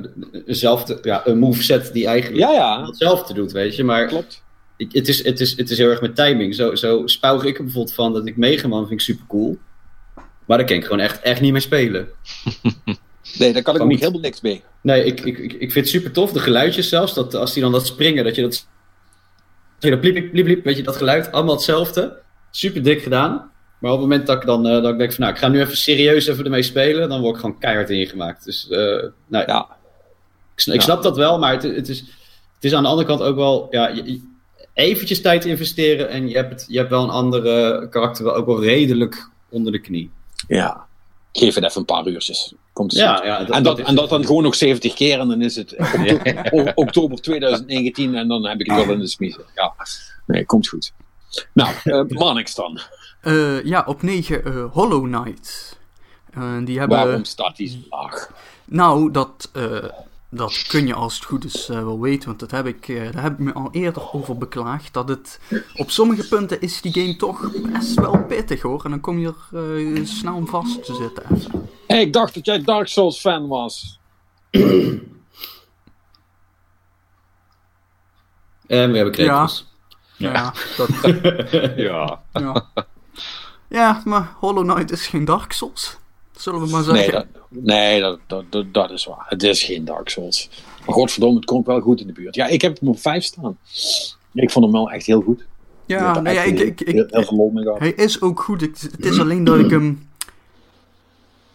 eenzelfde 0.47 0.99
ja, 1.03 1.27
een 1.27 1.39
moveset 1.39 1.93
die 1.93 2.07
eigenlijk 2.07 2.41
ja, 2.41 2.53
ja. 2.53 2.87
hetzelfde 2.87 3.35
doet, 3.35 3.53
weet 3.53 3.77
je. 3.77 3.85
Maar 3.85 4.07
Klopt. 4.07 4.42
Ik, 4.83 4.93
het, 4.93 5.09
is, 5.09 5.25
het, 5.25 5.41
is, 5.41 5.57
het 5.57 5.71
is 5.71 5.79
heel 5.79 5.91
erg 5.91 6.01
met 6.01 6.17
timing. 6.17 6.55
Zo, 6.55 6.75
zo 6.75 7.03
spouw 7.07 7.43
ik 7.43 7.59
er 7.59 7.65
bijvoorbeeld 7.65 7.95
van 7.95 8.13
dat 8.13 8.27
ik 8.27 8.37
Megaman 8.37 8.81
vind 8.87 9.01
ik 9.01 9.07
super 9.07 9.27
cool. 9.29 9.59
Maar 10.47 10.59
daar 10.59 10.67
kan 10.67 10.77
ik 10.77 10.83
gewoon 10.83 11.01
echt, 11.01 11.21
echt 11.23 11.41
niet 11.41 11.53
mee 11.53 11.61
spelen. 11.61 12.09
Nee, 13.39 13.53
daar 13.53 13.63
kan 13.63 13.75
ik 13.75 13.81
ook 13.83 13.89
niet. 13.89 14.01
helemaal 14.01 14.21
niks 14.21 14.41
mee. 14.41 14.63
Nee, 14.81 15.05
ik, 15.05 15.21
ik, 15.21 15.39
ik, 15.39 15.59
vind 15.73 15.75
het 15.75 15.89
super 15.89 16.11
tof. 16.13 16.33
De 16.33 16.39
geluidjes 16.39 16.89
zelfs. 16.89 17.15
Dat 17.15 17.35
als 17.35 17.53
die 17.53 17.63
dan 17.63 17.73
dat 17.73 17.87
springen, 17.87 18.25
dat 18.25 18.35
je 18.35 18.43
dat. 18.43 18.51
dat 18.51 18.63
je 19.79 19.91
dat 19.91 20.01
bliep, 20.01 20.31
bliep, 20.31 20.45
bliep, 20.45 20.65
weet 20.65 20.77
je, 20.77 20.83
dat 20.83 20.97
geluid, 20.97 21.33
allemaal 21.33 21.55
hetzelfde. 21.55 22.19
Super 22.51 22.83
dik 22.83 23.03
gedaan. 23.03 23.51
Maar 23.79 23.91
op 23.93 23.99
het 24.01 24.09
moment 24.09 24.27
dat 24.27 24.37
ik 24.37 24.47
dan 24.47 24.67
eh, 24.67 24.83
dat 24.83 24.93
ik 24.93 24.99
denk 24.99 25.13
van, 25.13 25.21
nou, 25.21 25.33
ik 25.33 25.39
ga 25.41 25.49
nu 25.49 25.61
even 25.61 25.77
serieus 25.77 26.27
even 26.27 26.45
ermee 26.45 26.63
spelen, 26.63 27.09
dan 27.09 27.21
word 27.21 27.35
ik 27.35 27.41
gewoon 27.41 27.59
keihard 27.59 27.91
ingemaakt. 27.91 28.45
Dus, 28.45 28.69
eh, 28.69 28.79
nou, 29.27 29.45
Ja. 29.47 29.69
ik, 30.57 30.63
Ja. 30.65 30.81
snap 30.81 31.03
dat 31.03 31.17
wel, 31.17 31.39
maar 31.39 31.53
het, 31.53 31.63
het, 31.63 31.89
is, 31.89 31.99
het 32.55 32.65
is 32.65 32.75
aan 32.75 32.83
de 32.83 32.89
andere 32.89 33.09
kant 33.09 33.23
ook 33.23 33.37
wel, 33.37 33.67
ja, 33.71 33.89
je- 33.89 34.31
eventjes 34.75 35.21
tijd 35.21 35.45
investeren 35.45 36.09
en 36.09 36.29
je 36.29 36.35
hebt, 36.37 36.51
het, 36.51 36.65
je 36.69 36.79
hebt 36.79 36.91
wel 36.91 37.03
een 37.03 37.11
andere 37.11 37.89
karakter 37.89 38.25
wel 38.25 38.35
ook 38.35 38.47
wel 38.47 38.63
redelijk 38.63 39.29
onder 39.49 39.73
de 39.73 39.79
knie. 39.81 40.11
Ja. 40.49 40.87
Geef 41.33 41.55
het 41.55 41.65
even 41.65 41.81
een 41.81 41.85
paar 41.85 42.07
uurtjes. 42.07 42.55
Komt 42.73 42.93
het 42.93 43.01
Ja, 43.01 43.25
ja, 43.25 43.49
en, 43.49 43.63
dat, 43.63 43.79
en 43.79 43.95
dat 43.95 44.09
dan 44.09 44.25
gewoon 44.27 44.43
nog 44.43 44.55
70 44.55 44.95
keer 44.95 45.19
en 45.21 45.29
dan 45.29 45.43
is 45.43 45.57
het 45.57 45.77
okto- 45.79 46.51
o- 46.51 46.73
oktober 46.75 47.21
2019 47.21 48.15
en 48.15 48.29
dan 48.29 48.47
heb 48.47 48.61
ik 48.61 48.67
het 48.71 48.85
wel 48.87 48.95
in 48.95 49.01
de 49.01 49.07
smiezen. 49.07 49.45
Ja, 49.55 49.75
nee, 50.27 50.45
komt 50.45 50.69
goed. 50.69 50.93
Nou, 51.53 51.75
eh 51.85 52.03
Manix 52.09 52.55
dan. 52.55 52.81
Eh, 53.21 53.65
ja, 53.65 53.85
op 53.87 54.03
9 54.03 54.45
eh, 54.45 54.65
Hollow 54.73 55.05
Knight. 55.05 55.79
Die 56.65 56.79
hebben... 56.79 56.99
Waarom 56.99 57.25
staat 57.25 57.57
die 57.57 57.69
zo 57.69 57.77
laag? 57.91 58.31
Nou, 58.65 59.11
dat, 59.11 59.51
eh, 59.53 59.85
dat 60.35 60.65
kun 60.67 60.87
je 60.87 60.95
als 60.95 61.15
het 61.15 61.25
goed 61.25 61.45
is 61.45 61.69
eh, 61.69 61.77
wel 61.83 62.01
weten, 62.01 62.29
want 62.29 62.41
dat 62.41 62.51
heb 62.51 62.67
ik, 62.67 62.89
eh, 62.89 63.13
daar 63.13 63.23
heb 63.23 63.33
ik 63.33 63.39
me 63.39 63.53
al 63.53 63.69
eerder 63.73 64.13
over 64.13 64.39
beklaagd. 64.39 64.93
Dat 64.93 65.09
het 65.09 65.41
op 65.75 65.91
sommige 65.91 66.29
punten 66.29 66.61
is 66.61 66.81
die 66.81 66.93
game 66.93 67.17
toch 67.17 67.51
best 67.73 67.95
wel 67.95 68.25
pittig 68.25 68.63
hoor. 68.63 68.85
En 68.85 68.91
dan 68.91 69.01
kom 69.01 69.19
je 69.19 69.35
er 69.51 69.97
eh, 69.97 70.05
snel 70.05 70.35
om 70.35 70.47
vast 70.47 70.85
te 70.85 70.95
zitten. 70.95 71.25
even. 71.35 71.69
Hey, 71.87 72.01
ik 72.01 72.13
dacht 72.13 72.35
dat 72.35 72.47
jij 72.47 72.63
Dark 72.63 72.87
Souls 72.87 73.21
fan 73.21 73.49
was. 73.49 73.99
En 78.67 78.91
we 78.91 78.97
hebben 78.97 79.15
krekels. 79.15 79.71
Ja, 80.17 80.55
dat, 80.77 80.89
Ja. 81.77 82.23
ja. 82.33 82.67
ja, 83.69 84.03
maar 84.05 84.35
Hollow 84.39 84.65
Knight 84.71 84.91
is 84.91 85.07
geen 85.07 85.25
Dark 85.25 85.53
Souls. 85.53 85.97
Zullen 86.43 86.61
we 86.61 86.71
maar 86.71 86.83
zeggen. 86.83 87.13
Nee, 87.13 87.13
dat, 87.13 87.63
nee 87.65 88.01
dat, 88.01 88.47
dat, 88.51 88.75
dat, 88.75 88.91
is 88.91 89.05
waar. 89.05 89.25
Het 89.29 89.43
is 89.43 89.63
geen 89.63 89.85
Dark 89.85 90.09
Souls. 90.09 90.51
Maar 90.87 90.95
godverdomme, 90.95 91.37
het 91.37 91.45
komt 91.45 91.67
wel 91.67 91.81
goed 91.81 92.01
in 92.01 92.07
de 92.07 92.13
buurt. 92.13 92.35
Ja, 92.35 92.47
ik 92.47 92.63
heb 92.63 92.81
hem 92.81 92.89
op 92.89 93.01
5 93.01 93.25
staan. 93.25 93.59
Ik 94.33 94.51
vond 94.51 94.65
hem 94.65 94.75
wel 94.75 94.91
echt 94.91 95.07
heel 95.07 95.21
goed. 95.21 95.45
ja, 95.87 96.21
nou 96.21 96.37
ja, 96.37 96.43
ik, 96.43 96.59
ik, 96.59 96.79
heel, 96.79 97.05
ik, 97.05 97.11
heel 97.11 97.25
veel 97.25 97.37
lol 97.37 97.51
mee 97.51 97.65
gehad. 97.65 97.79
Hij 97.79 97.93
is 97.93 98.21
ook 98.21 98.41
goed. 98.41 98.61
het 98.61 98.97
is 98.99 99.19
alleen 99.19 99.45
dat 99.45 99.59
ik 99.59 99.71
hem. 99.71 100.09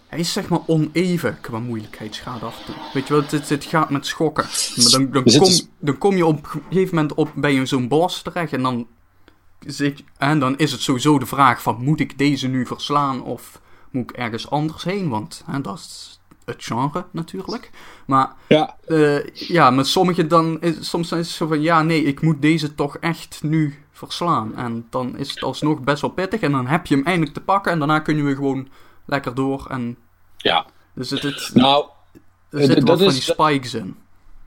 Hij 0.08 0.20
is 0.20 0.34
zeg 0.34 0.50
maar 0.50 0.60
oneven 0.68 1.38
qua 1.42 1.60
moeilijkheidsgraad 1.60 2.44
af 2.44 2.64
toe. 2.66 2.76
Weet 2.94 3.08
je 3.08 3.14
wel, 3.14 3.22
het, 3.22 3.32
het, 3.32 3.50
het 3.50 3.64
gaat 3.64 3.90
met 3.90 4.06
schokken. 4.06 4.46
Maar 4.76 4.92
dan, 4.92 5.12
dan, 5.12 5.24
zit 5.26 5.42
kom, 5.42 5.50
dus- 5.50 5.68
dan 5.80 5.98
kom 5.98 6.16
je 6.16 6.26
op 6.26 6.38
een 6.38 6.62
gegeven 6.70 6.96
moment 6.96 7.14
op, 7.14 7.32
bij 7.36 7.66
zo'n 7.66 7.88
boss 7.88 8.22
terecht 8.22 8.54
en 8.54 8.62
dan, 8.62 8.88
zit, 9.66 10.04
en 10.18 10.40
dan 10.40 10.58
is 10.58 10.72
het 10.72 10.82
sowieso 10.82 11.20
de 11.20 11.26
vraag 11.26 11.62
van 11.62 11.84
moet 11.84 12.00
ik 12.00 12.18
deze 12.18 12.48
nu 12.48 12.66
verslaan 12.66 13.24
of 13.24 13.62
moet 13.92 14.10
ik 14.10 14.16
ergens 14.18 14.50
anders 14.50 14.84
heen? 14.84 15.10
Want 15.10 15.44
hè, 15.46 15.62
dat 15.62 15.78
is 15.78 16.20
het 16.46 16.64
genre 16.64 17.06
natuurlijk. 17.12 17.70
Maar 18.06 18.32
Ja, 18.48 18.76
eh, 18.88 19.26
ja, 19.34 19.70
met 19.70 19.88
sommigen 19.88 20.28
dan 20.28 20.62
is, 20.62 20.90
soms 20.90 21.12
is 21.12 21.18
het 21.18 21.28
zo 21.36 21.48
van 21.48 21.62
ja, 21.62 21.84
nee, 21.84 22.04
ik 22.04 22.22
moet 22.22 22.42
deze 22.42 22.76
toch 22.76 22.98
echt 22.98 23.40
nu 23.44 23.76
verslaan. 23.92 24.56
En 24.56 24.88
dan 24.90 25.18
is 25.18 25.30
het 25.30 25.44
alsnog 25.44 25.80
best 25.82 26.02
wel 26.02 26.10
pittig. 26.10 26.42
En 26.42 26.52
dan 26.52 26.68
heb 26.68 26.86
je 26.86 26.96
hem 26.96 27.06
eindelijk 27.06 27.34
te 27.34 27.42
pakken. 27.42 27.72
En 27.72 27.78
daarna 27.80 28.00
kun 28.00 28.18
je 28.18 28.24
weer 28.24 28.36
gewoon 28.36 28.68
lekker 29.06 29.36
door. 29.36 29.66
En 29.70 29.98
ja. 30.38 30.66
dus 30.94 31.10
het, 31.10 31.22
het, 31.22 31.52
Nou, 31.54 31.86
er 32.50 32.60
zitten 32.64 32.86
wat 32.86 32.98
van 33.02 33.10
die 33.12 33.22
spikes 33.22 33.74
in. 33.74 33.96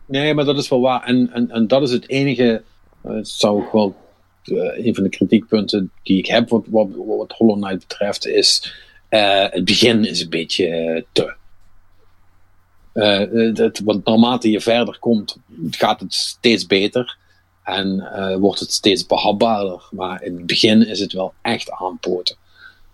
Nee, 0.06 0.34
maar 0.34 0.44
dat 0.44 0.58
is 0.58 0.68
wel 0.68 0.80
waar. 0.80 1.02
En, 1.02 1.30
en, 1.32 1.50
en 1.50 1.66
dat 1.66 1.82
is 1.82 1.90
het 1.90 2.08
enige. 2.08 2.62
eh, 3.02 3.10
Het 3.12 3.28
zou 3.28 3.62
ook 3.64 3.72
wel 3.72 3.96
eh, 4.44 4.86
een 4.86 4.94
van 4.94 5.04
de 5.04 5.10
kritiekpunten 5.10 5.90
die 6.02 6.18
ik 6.18 6.26
heb 6.26 6.48
wat, 6.48 6.64
wat, 6.68 6.88
wat 7.06 7.32
Hollow 7.32 7.62
Knight 7.62 7.78
betreft, 7.88 8.26
is. 8.26 8.74
Eh, 9.10 9.46
het 9.50 9.64
begin 9.64 10.04
is 10.04 10.20
een 10.20 10.30
beetje 10.30 10.66
eh, 10.66 11.02
te. 11.12 11.38
Dat, 13.52 13.78
want 13.78 14.04
naarmate 14.04 14.50
je 14.50 14.60
verder 14.60 14.98
komt, 14.98 15.36
gaat 15.70 16.00
het 16.00 16.14
steeds 16.14 16.66
beter. 16.66 17.18
En 17.62 18.00
eh, 18.00 18.36
wordt 18.36 18.60
het 18.60 18.72
steeds 18.72 19.06
behapbaarder. 19.06 19.88
Maar 19.90 20.22
in 20.22 20.36
het 20.36 20.46
begin 20.46 20.86
is 20.86 21.00
het 21.00 21.12
wel 21.12 21.34
echt 21.42 21.70
aanpoten. 21.70 22.36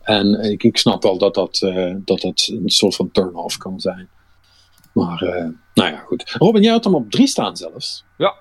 En 0.03 0.41
ik, 0.41 0.63
ik 0.63 0.77
snap 0.77 1.03
wel 1.03 1.19
dat 1.19 1.35
dat, 1.35 1.59
dat 2.05 2.21
dat 2.21 2.51
een 2.53 2.71
soort 2.71 2.95
van 2.95 3.11
turn-off 3.11 3.57
kan 3.57 3.81
zijn. 3.81 4.09
Maar, 4.93 5.21
nou 5.75 5.93
ja, 5.93 5.99
goed. 5.99 6.31
Robin, 6.31 6.63
jij 6.63 6.73
had 6.73 6.85
hem 6.85 6.95
op 6.95 7.11
drie 7.11 7.27
staan 7.27 7.57
zelfs. 7.57 8.05
Ja. 8.19 8.35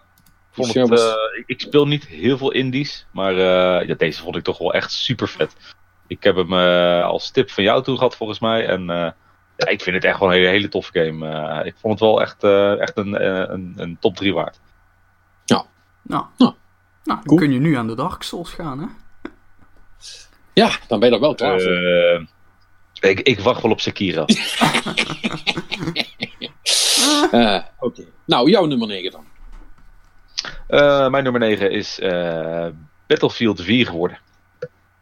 Vond 0.51 0.73
Dus 0.73 0.89
het, 0.89 1.43
ik, 1.45 1.61
speel 1.61 1.88
niet 1.88 2.07
heel 2.07 2.38
veel 2.38 2.51
indies, 2.51 3.05
maar 3.11 3.36
ja, 3.88 3.93
deze 3.93 4.21
vond 4.21 4.36
ik 4.36 4.43
toch 4.43 4.57
wel 4.57 4.73
echt 4.73 4.91
super 4.91 5.28
vet. 5.28 5.55
Ik 6.08 6.24
heb 6.24 6.36
hem 6.36 6.53
eh, 6.53 7.03
als 7.03 7.32
tip 7.32 7.49
van 7.51 7.64
jou 7.64 7.84
toe 7.84 7.95
gehad 7.97 8.16
volgens 8.16 8.39
mij. 8.39 8.66
En 8.68 8.89
eh, 8.89 9.12
ja, 9.58 9.68
ik 9.68 9.82
vind 9.82 9.95
het 9.95 10.06
echt 10.06 10.20
wel 10.20 10.28
een 10.30 10.36
hele, 10.36 10.47
hele 10.47 10.68
toffe 10.70 10.99
game. 10.99 11.28
Eh, 11.30 11.66
ik 11.66 11.76
vond 11.78 11.93
het 11.93 12.01
wel 12.10 12.22
echt, 12.22 12.43
eh, 12.43 12.80
echt 12.82 12.97
een, 12.97 13.16
eh, 13.18 13.49
een, 13.53 13.74
een 13.76 13.97
top 13.99 14.16
3 14.16 14.34
waard. 14.34 14.60
Nou, 15.45 15.66
Nou, 16.01 16.26
nou 16.38 16.53
dan 17.03 17.24
cool. 17.24 17.39
kun 17.39 17.51
je 17.51 17.60
nu 17.60 17.76
aan 17.76 17.88
de 17.88 17.95
Dark 17.95 18.24
Souls 18.24 18.49
gaan, 18.53 18.80
hè? 18.80 18.86
Ja, 20.53 20.70
dan 20.88 20.99
ben 20.99 21.10
je 21.10 21.16
er 21.16 21.22
wel 21.22 21.36
klaar 21.36 21.60
voor. 21.62 21.72
Eh, 21.72 22.22
ik, 23.10 23.20
ik 23.20 23.39
wacht 23.39 23.62
wel 23.62 23.72
op 23.72 23.82
Sekiro. 23.82 24.26
Eh, 27.32 27.62
Oké. 27.80 28.03
Nou, 28.26 28.49
jouw 28.49 28.66
nummer 28.66 28.88
9 28.88 29.12
dan. 29.12 29.26
Eh, 30.68 31.10
mijn 31.10 31.24
nummer 31.24 31.41
9 31.41 31.72
is 31.72 31.99
eh, 31.99 32.68
Battlefield 33.08 33.62
4 33.62 33.86
geworden. 33.86 34.18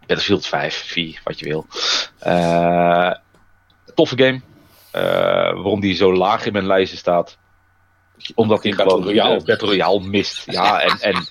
Battlefield 0.08 0.45
5, 0.45 0.76
4, 0.76 1.22
wat 1.24 1.39
je 1.39 1.45
wil. 1.45 1.68
Eh, 2.20 3.12
toffe 3.95 4.18
game. 4.18 4.41
Eh, 4.91 5.01
waarom 5.54 5.80
die 5.80 5.95
zo 5.95 6.14
laag 6.14 6.45
in 6.45 6.54
mijn 6.54 6.66
lijstje 6.66 6.97
staat. 6.97 7.38
Omdat 8.36 8.64
hij 8.64 8.72
Battle 8.72 8.89
gewoon 8.89 9.04
Royale. 9.04 9.36
eh, 9.36 9.43
Battle 9.45 9.68
Royale 9.68 9.99
mist. 9.99 10.51
Ja, 10.51 10.82
en, 10.82 10.99
en 10.99 11.28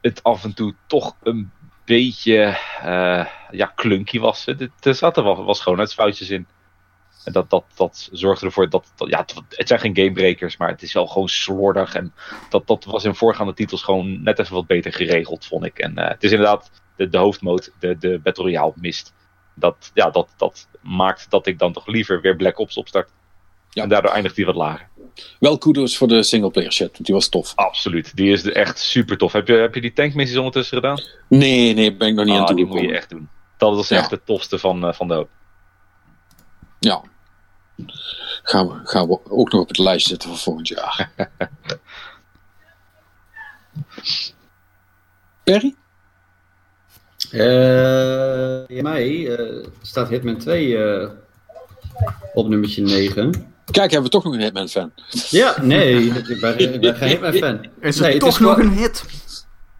het, 0.00 0.22
af 0.22 0.44
en 0.44 0.54
toe 0.54 0.74
toch 0.86 1.16
een 1.22 1.50
beetje 1.84 2.58
ja, 3.50 3.72
clunky 3.74 4.18
was. 4.18 4.46
Er 4.80 4.94
zaten 4.94 5.24
wel 5.24 5.44
was 5.44 5.58
schoonheidsfoutjes 5.58 6.30
in. 6.30 6.46
En 7.24 7.32
dat, 7.32 7.50
dat, 7.50 7.64
dat 7.74 8.08
zorgde 8.12 8.46
ervoor 8.46 8.70
dat, 8.70 8.92
dat 8.96 9.08
ja, 9.08 9.18
het, 9.18 9.34
het 9.48 9.68
zijn 9.68 9.80
geen 9.80 9.96
gamebreakers, 9.96 10.56
maar 10.56 10.68
het 10.68 10.82
is 10.82 10.92
wel 10.92 11.06
gewoon 11.06 11.28
slordig. 11.28 11.94
En 11.94 12.14
dat, 12.48 12.66
dat 12.66 12.84
was 12.84 13.04
in 13.04 13.14
voorgaande 13.14 13.54
titels 13.54 13.82
gewoon 13.82 14.22
net 14.22 14.38
even 14.38 14.54
wat 14.54 14.66
beter 14.66 14.92
geregeld, 14.92 15.46
vond 15.46 15.64
ik. 15.64 15.78
En 15.78 15.98
het 15.98 16.24
is 16.24 16.30
inderdaad 16.30 16.70
de, 17.04 17.08
de 17.08 17.18
hoofdmode, 17.18 17.68
de, 17.78 17.98
de 17.98 18.20
Battle 18.22 18.44
Royale 18.44 18.72
mist. 18.76 19.12
Dat, 19.54 19.90
ja, 19.94 20.10
dat, 20.10 20.28
dat 20.36 20.68
maakt 20.80 21.26
dat 21.30 21.46
ik 21.46 21.58
dan 21.58 21.72
toch 21.72 21.86
liever 21.86 22.20
weer 22.20 22.36
Black 22.36 22.58
Ops 22.58 22.76
opstart. 22.76 23.10
Ja. 23.70 23.82
En 23.82 23.88
daardoor 23.88 24.10
eindigt 24.10 24.36
die 24.36 24.46
wat 24.46 24.54
lager. 24.54 24.88
Wel 25.40 25.58
kudos 25.58 25.96
voor 25.96 26.08
de 26.08 26.22
singleplayer 26.22 26.72
shit, 26.72 26.92
want 26.92 27.04
die 27.06 27.14
was 27.14 27.28
tof. 27.28 27.52
Absoluut, 27.54 28.16
die 28.16 28.32
is 28.32 28.42
echt 28.50 28.78
super 28.78 29.16
tof. 29.18 29.32
Heb 29.32 29.48
je, 29.48 29.54
heb 29.54 29.74
je 29.74 29.80
die 29.80 29.92
tankmissies 29.92 30.36
ondertussen 30.36 30.76
gedaan? 30.76 31.00
Nee, 31.28 31.74
nee, 31.74 31.96
ben 31.96 32.08
ik 32.08 32.14
nog 32.14 32.24
niet 32.24 32.34
aan 32.34 32.40
Ah, 32.40 32.46
toe 32.46 32.56
die 32.56 32.66
moet 32.66 32.80
je 32.80 32.94
echt 32.96 33.08
doen. 33.10 33.28
Dat 33.56 33.78
is 33.78 33.88
Ja. 33.88 33.96
echt 33.96 34.10
het 34.10 34.26
tofste 34.26 34.58
van, 34.58 34.86
eh, 34.86 34.92
van 34.92 35.08
de 35.08 35.14
hoop. 35.14 35.28
Ja. 36.78 37.02
Gaan 38.42 38.68
we, 38.68 38.80
gaan 38.84 39.08
we 39.08 39.20
ook 39.30 39.52
nog 39.52 39.60
op 39.60 39.68
het 39.68 39.78
lijstje 39.78 40.08
zetten 40.10 40.28
voor 40.28 40.38
volgend 40.38 40.68
jaar. 40.68 41.10
Perry? 45.44 45.74
Eh 47.32 48.66
bij 48.66 48.82
mij 48.82 49.36
eh, 49.36 49.66
staat 49.82 50.08
Hitman 50.08 50.36
2 50.36 50.76
eh, 50.84 51.08
op 52.34 52.48
nummertje 52.48 52.82
9. 52.82 53.30
Kijk, 53.70 53.90
hebben 53.90 54.10
we 54.10 54.16
toch 54.16 54.24
nog 54.24 54.34
een 54.34 54.40
Hitman-fan. 54.40 54.92
Ja, 55.30 55.54
nee, 55.62 55.94
ik 56.28 56.40
ben, 56.40 56.94
geen 56.94 57.08
Hitman-fan. 57.08 57.66
Is 57.80 57.98
Nee, 58.00 58.12
het 58.12 58.12
het 58.12 58.20
toch 58.20 58.28
is 58.28 58.38
nog 58.38 58.58
een 58.58 58.70
hit? 58.72 59.04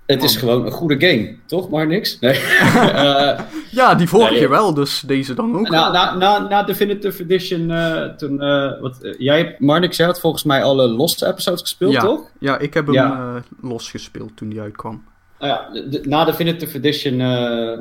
Het 0.06 0.22
is 0.22 0.36
gewoon 0.36 0.66
een 0.66 0.72
goede 0.72 1.06
game, 1.08 1.36
toch? 1.46 1.70
Maar 1.70 1.86
niks? 1.86 2.18
Nee. 2.20 2.32
Eh, 2.38 3.40
Ja, 3.70 3.94
die 3.94 4.08
vorige 4.08 4.32
Nee. 4.34 4.48
wel, 4.48 4.74
dus 4.74 5.00
deze 5.00 5.34
dan 5.34 5.58
ook. 5.58 5.68
na, 5.68 5.90
na, 5.92 6.14
na, 6.16 6.38
na 6.48 6.62
Definitive 6.62 7.22
Edition, 7.22 7.70
eh, 7.70 8.02
toen, 8.04 8.40
eh, 8.40 8.80
wat, 8.80 9.02
eh, 9.02 9.14
jij, 9.18 9.56
Marnix, 9.58 9.96
jij 9.96 10.06
had 10.06 10.20
volgens 10.20 10.42
mij 10.44 10.62
alle 10.62 10.88
losse 10.88 11.26
episodes 11.26 11.60
gespeeld, 11.60 11.92
ja. 11.92 12.00
toch? 12.00 12.20
Ja, 12.38 12.58
ik 12.58 12.74
heb 12.74 12.84
hem 12.86 12.94
Ja. 12.94 13.34
eh, 13.36 13.42
losgespeeld 13.70 14.36
toen 14.36 14.48
die 14.48 14.60
uitkwam. 14.60 15.04
Nou 15.42 15.54
ja, 15.54 15.70
de- 15.72 15.88
de- 15.88 16.08
na 16.08 16.24
Definitive 16.24 16.76
Edition, 16.76 17.20
eh, 17.20 17.78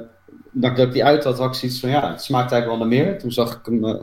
dat, 0.52 0.76
dat 0.78 0.88
ik 0.88 0.94
die 0.94 1.06
uit 1.06 1.24
had, 1.24 1.38
had 1.38 1.48
ik 1.48 1.54
zoiets 1.54 1.80
van, 1.80 1.90
ja, 1.90 2.12
het 2.12 2.24
smaakt 2.24 2.52
eigenlijk 2.52 2.82
wel 2.82 2.90
naar 2.90 2.98
meer. 3.06 3.20
Toen 3.20 3.32
zag 3.32 3.54
ik 3.54 3.66
hem 3.66 3.86
eh, 3.86 4.02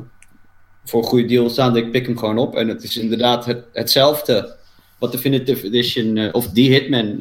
voor 0.84 1.00
een 1.02 1.08
goede 1.08 1.24
deal 1.26 1.50
staan, 1.50 1.76
ik 1.76 1.90
pik 1.90 2.06
hem 2.06 2.18
gewoon 2.18 2.38
op. 2.38 2.56
En 2.56 2.68
het 2.68 2.82
is 2.82 2.96
inderdaad 2.96 3.44
het, 3.44 3.64
hetzelfde 3.72 4.56
wat 4.98 5.12
Definitive 5.12 5.66
Edition, 5.66 6.16
eh, 6.16 6.28
of 6.32 6.48
die 6.48 6.72
Hitman, 6.72 7.20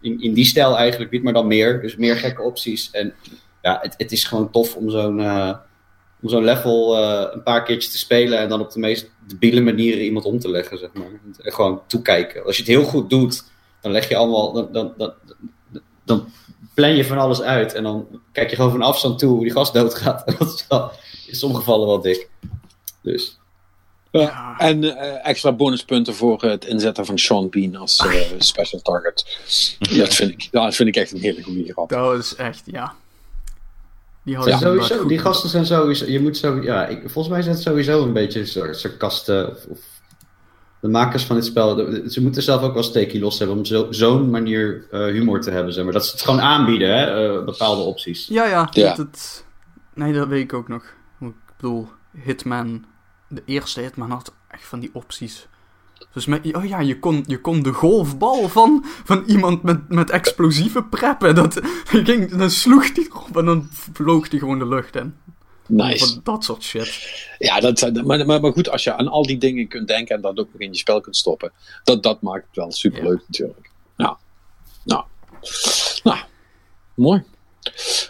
in, 0.00 0.20
in 0.20 0.34
die 0.34 0.44
stijl 0.44 0.76
eigenlijk 0.76 1.10
biedt, 1.10 1.24
maar 1.24 1.32
dan 1.32 1.46
meer. 1.46 1.80
Dus 1.82 1.96
meer 1.96 2.16
gekke 2.16 2.42
opties. 2.42 2.90
En 2.90 3.14
ja, 3.62 3.78
het, 3.82 3.94
het 3.96 4.12
is 4.12 4.24
gewoon 4.24 4.50
tof 4.50 4.76
om 4.76 4.90
zo'n 4.90 6.44
level 6.44 6.96
een 7.32 7.42
paar 7.42 7.62
keertjes 7.62 7.92
te 7.92 7.98
spelen 7.98 8.38
en 8.38 8.48
dan 8.48 8.60
op 8.60 8.72
de 8.72 8.78
meest 8.78 9.10
debiele 9.26 9.60
manieren 9.60 10.04
iemand 10.04 10.24
om 10.24 10.38
te 10.38 10.50
leggen, 10.50 10.78
zeg 10.78 10.92
maar. 10.92 11.06
En 11.42 11.52
gewoon 11.52 11.80
toekijken. 11.86 12.44
Als 12.44 12.56
je 12.56 12.62
het 12.62 12.70
heel 12.70 12.84
goed 12.84 13.10
doet, 13.10 13.44
dan 13.80 13.92
leg 13.92 14.08
je 14.08 14.16
allemaal, 14.16 14.72
dan, 14.72 14.92
dan 16.06 16.28
plan 16.74 16.96
je 16.96 17.04
van 17.04 17.18
alles 17.18 17.40
uit 17.40 17.74
en 17.74 17.82
dan 17.82 18.06
kijk 18.32 18.50
je 18.50 18.56
gewoon 18.56 18.70
van 18.70 18.82
afstand 18.82 19.18
toe 19.18 19.30
hoe 19.30 19.42
die 19.42 19.52
gast 19.52 19.74
doodgaat. 19.74 20.24
En 20.24 20.34
dat 20.38 20.54
is 20.54 20.64
wel, 20.68 20.90
in 21.26 21.34
sommige 21.34 21.60
gevallen 21.62 21.86
wel 21.86 22.00
dik. 22.00 22.28
Dus, 23.02 23.38
Ja. 24.10 24.54
En 24.58 24.84
eh, 24.98 25.28
extra 25.28 25.52
bonuspunten 25.52 26.14
voor 26.14 26.42
het 26.42 26.64
inzetten 26.64 27.06
van 27.06 27.18
Sean 27.18 27.48
Bean 27.50 27.76
als 27.76 27.98
eh, 27.98 28.20
special 28.38 28.80
target. 28.82 29.38
Dat 29.96 30.14
vind, 30.14 30.30
ik, 30.30 30.48
dat 30.50 30.74
vind 30.74 30.88
ik 30.88 30.96
echt 30.96 31.12
een 31.12 31.20
hele 31.20 31.42
goede 31.42 31.72
grap. 31.72 31.88
Dat 31.88 32.18
is 32.18 32.34
echt, 32.34 32.62
ja. 32.64 32.94
Die 34.22 34.38
Ja. 34.46 34.58
sowieso, 34.58 35.06
die 35.06 35.18
gasten 35.18 35.48
zijn 35.50 35.66
sowieso, 35.66 36.06
je 36.06 36.20
moet 36.20 36.36
zo, 36.36 36.62
ja, 36.62 36.86
ik, 36.86 37.00
volgens 37.00 37.28
mij 37.28 37.42
zijn 37.42 37.54
het 37.54 37.64
sowieso 37.64 38.02
een 38.02 38.12
beetje 38.12 38.46
sar- 38.46 38.74
sarcasten 38.74 39.50
of, 39.50 39.64
of 39.68 39.78
de 40.80 40.88
makers 40.88 41.24
van 41.24 41.36
dit 41.36 41.44
spel, 41.44 41.74
de- 41.74 42.04
ze 42.10 42.22
moeten 42.22 42.42
zelf 42.42 42.62
ook 42.62 42.74
wel 42.74 42.82
steekje 42.82 43.18
los 43.20 43.38
hebben 43.38 43.56
om 43.56 43.64
zo- 43.64 43.86
zo'n 43.90 44.30
manier 44.30 44.86
eh, 44.90 45.00
humor 45.04 45.40
te 45.40 45.50
hebben, 45.50 45.72
zeg 45.72 45.84
maar. 45.84 45.92
Dat 45.92 46.06
ze 46.06 46.12
het 46.12 46.22
gewoon 46.22 46.40
aanbieden, 46.40 46.98
hè, 46.98 47.36
eh, 47.38 47.44
bepaalde 47.44 47.82
opties. 47.82 48.26
Ja, 48.26 48.44
ja. 48.46 48.68
Ja. 48.72 48.88
Dat, 48.88 48.96
het- 48.96 49.44
nee, 49.94 50.12
dat 50.12 50.28
weet 50.28 50.42
ik 50.42 50.52
ook 50.52 50.68
nog. 50.68 50.82
Ik 51.20 51.32
bedoel, 51.56 51.88
Hitman, 52.24 52.84
de 53.28 53.42
eerste 53.44 53.80
Hitman 53.80 54.10
had 54.10 54.34
echt 54.48 54.66
van 54.66 54.80
die 54.80 54.90
opties. 54.92 55.46
Dus 56.12 56.26
met, 56.26 56.54
oh 56.56 56.64
ja, 56.64 56.80
je 56.80 56.98
kon, 56.98 57.24
je 57.26 57.40
kon 57.40 57.62
de 57.62 57.72
golfbal 57.72 58.48
van, 58.48 58.84
van 59.04 59.22
iemand 59.26 59.62
met, 59.62 59.88
met 59.88 60.10
explosieven 60.10 60.88
preppen. 60.88 61.34
Dat, 61.34 61.52
die 61.90 62.04
ging, 62.04 62.30
dan 62.36 62.50
sloeg 62.50 62.92
die 62.92 63.08
erop 63.10 63.36
en 63.36 63.44
dan 63.44 63.68
vloog 63.92 64.28
die 64.28 64.38
gewoon 64.38 64.58
de 64.58 64.68
lucht 64.68 64.96
in. 64.96 65.14
Nice. 65.66 66.06
Van 66.06 66.20
dat 66.22 66.44
soort 66.44 66.62
shit. 66.62 67.18
Ja, 67.38 67.60
dat, 67.60 67.78
zijn- 67.78 68.06
maar, 68.06 68.26
maar, 68.26 68.40
maar 68.40 68.52
goed, 68.52 68.68
als 68.70 68.84
je 68.84 68.94
aan 68.96 69.08
al 69.08 69.22
die 69.22 69.38
dingen 69.38 69.68
kunt 69.68 69.88
denken 69.88 70.14
en 70.16 70.20
dat 70.22 70.38
ook 70.38 70.48
nog 70.52 70.60
in 70.60 70.72
je 70.72 70.76
spel 70.78 71.00
kunt 71.00 71.16
stoppen, 71.16 71.52
dat, 71.84 72.02
dat 72.02 72.22
maakt 72.22 72.46
het 72.46 72.56
wel 72.56 72.72
superleuk 72.72 73.20
natuurlijk. 73.26 73.70
Nou, 73.96 74.16
nou, 74.84 75.04
nou 76.02 76.18
mooi. 76.94 77.22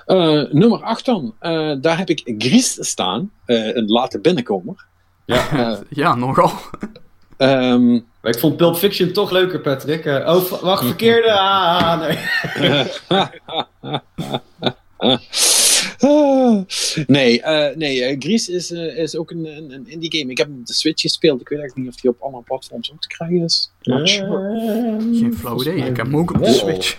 Eh, 0.07 0.43
nummer 0.51 0.83
8 0.83 1.05
dan. 1.05 1.35
Eh, 1.39 1.73
daar 1.81 1.99
heb 1.99 2.09
ik 2.11 2.35
Gries 2.39 2.77
staan, 2.89 3.31
eh, 3.45 3.75
een 3.77 3.87
late 3.87 4.21
binnenkomer. 4.21 4.85
Ja. 5.25 5.51
Eh, 5.51 5.79
Ja, 6.03 6.15
nogal. 6.15 6.53
ehm, 7.37 7.93
Maar 7.93 8.33
ik 8.35 8.39
vond 8.39 8.57
Pulp 8.57 8.77
Fiction 8.77 9.13
toch 9.13 9.31
leuker, 9.31 9.61
Patrick. 9.61 10.05
Eh, 10.05 10.35
oh, 10.37 10.51
wacht, 10.63 10.85
verkeerde. 10.85 11.33
Ah, 11.33 12.01
nee. 12.01 12.19
Ah, 14.97 16.63
nee, 17.07 17.43
eh, 17.43 17.77
nee 17.77 18.05
eh, 18.05 18.17
Gries 18.19 18.49
is, 18.49 18.71
eh, 18.71 18.99
is 18.99 19.17
ook 19.17 19.31
een, 19.31 19.57
een, 19.57 19.73
een 19.73 19.89
indie 19.89 20.19
game. 20.19 20.31
Ik 20.31 20.39
heb 20.39 20.47
hem 20.47 20.59
op 20.59 20.67
de 20.67 20.73
Switch 20.73 21.01
gespeeld. 21.01 21.41
Ik 21.41 21.49
weet 21.49 21.59
eigenlijk 21.59 21.89
niet 21.89 21.97
of 21.97 22.01
die 22.01 22.11
op 22.11 22.21
andere 22.21 22.43
platforms 22.43 22.93
ook 22.93 23.01
te 23.01 23.09
krijgen 23.09 23.43
is. 23.43 23.71
Not 23.83 24.09
sure. 24.09 24.99
Geen 25.01 25.35
flauw 25.35 25.61
idee. 25.61 25.77
Ik 25.77 25.97
heb 25.97 26.07
hem 26.07 26.17
ook 26.17 26.31
op 26.31 26.45
de. 26.45 26.53
Switch. 26.53 26.99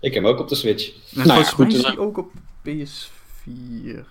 Ik 0.00 0.14
heb 0.14 0.22
hem 0.22 0.32
ook 0.32 0.40
op 0.40 0.48
de 0.48 0.54
Switch. 0.54 0.92
Net 1.10 1.26
Nou 1.26 1.40
ja, 1.40 1.44
goed, 1.46 1.74
is 1.74 1.96
ook 1.96 2.18
op 2.18 2.32
PS4. 2.68 4.04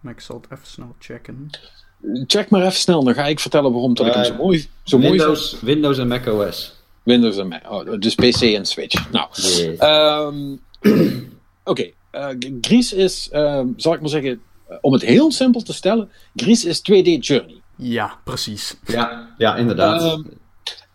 Maar 0.00 0.12
ik 0.12 0.20
zal 0.20 0.40
het 0.40 0.46
even 0.52 0.66
snel 0.66 0.94
checken. 0.98 1.50
Check 2.26 2.50
maar 2.50 2.60
even 2.60 2.72
snel, 2.72 3.04
dan 3.04 3.14
ga 3.14 3.26
ik 3.26 3.40
vertellen 3.40 3.72
waarom 3.72 3.94
dat 3.94 4.06
ik 4.06 4.12
hem 4.14 4.24
zo 4.24 4.34
mooi, 4.34 4.68
zo 4.82 4.98
mooi 4.98 5.10
vind. 5.10 5.22
Windows, 5.22 5.60
Windows 5.60 5.98
en 5.98 6.08
Mac 6.08 6.26
OS. 6.26 6.82
Windows 7.02 7.36
en 7.36 7.48
Mac. 7.48 7.70
Oh, 7.70 8.00
dus 8.00 8.14
PC 8.14 8.40
en 8.40 8.66
Switch. 8.66 9.10
Nou, 9.10 9.28
Ehm, 9.78 10.56
Oké, 11.64 11.90
Gries 12.60 12.92
is, 12.92 13.28
ehm, 13.32 13.68
zal 13.76 13.94
ik 13.94 14.00
maar 14.00 14.08
zeggen, 14.08 14.40
eh, 14.68 14.76
om 14.80 14.92
het 14.92 15.02
heel 15.02 15.32
simpel 15.32 15.62
te 15.62 15.72
stellen, 15.72 16.08
Gries 16.36 16.64
is 16.64 16.80
2D 16.80 17.26
Journey. 17.26 17.60
Ja, 17.76 18.18
precies. 18.24 18.76
Ja, 18.86 19.34
ja 19.38 19.56
inderdaad. 19.56 20.02
Ehm, 20.02 20.22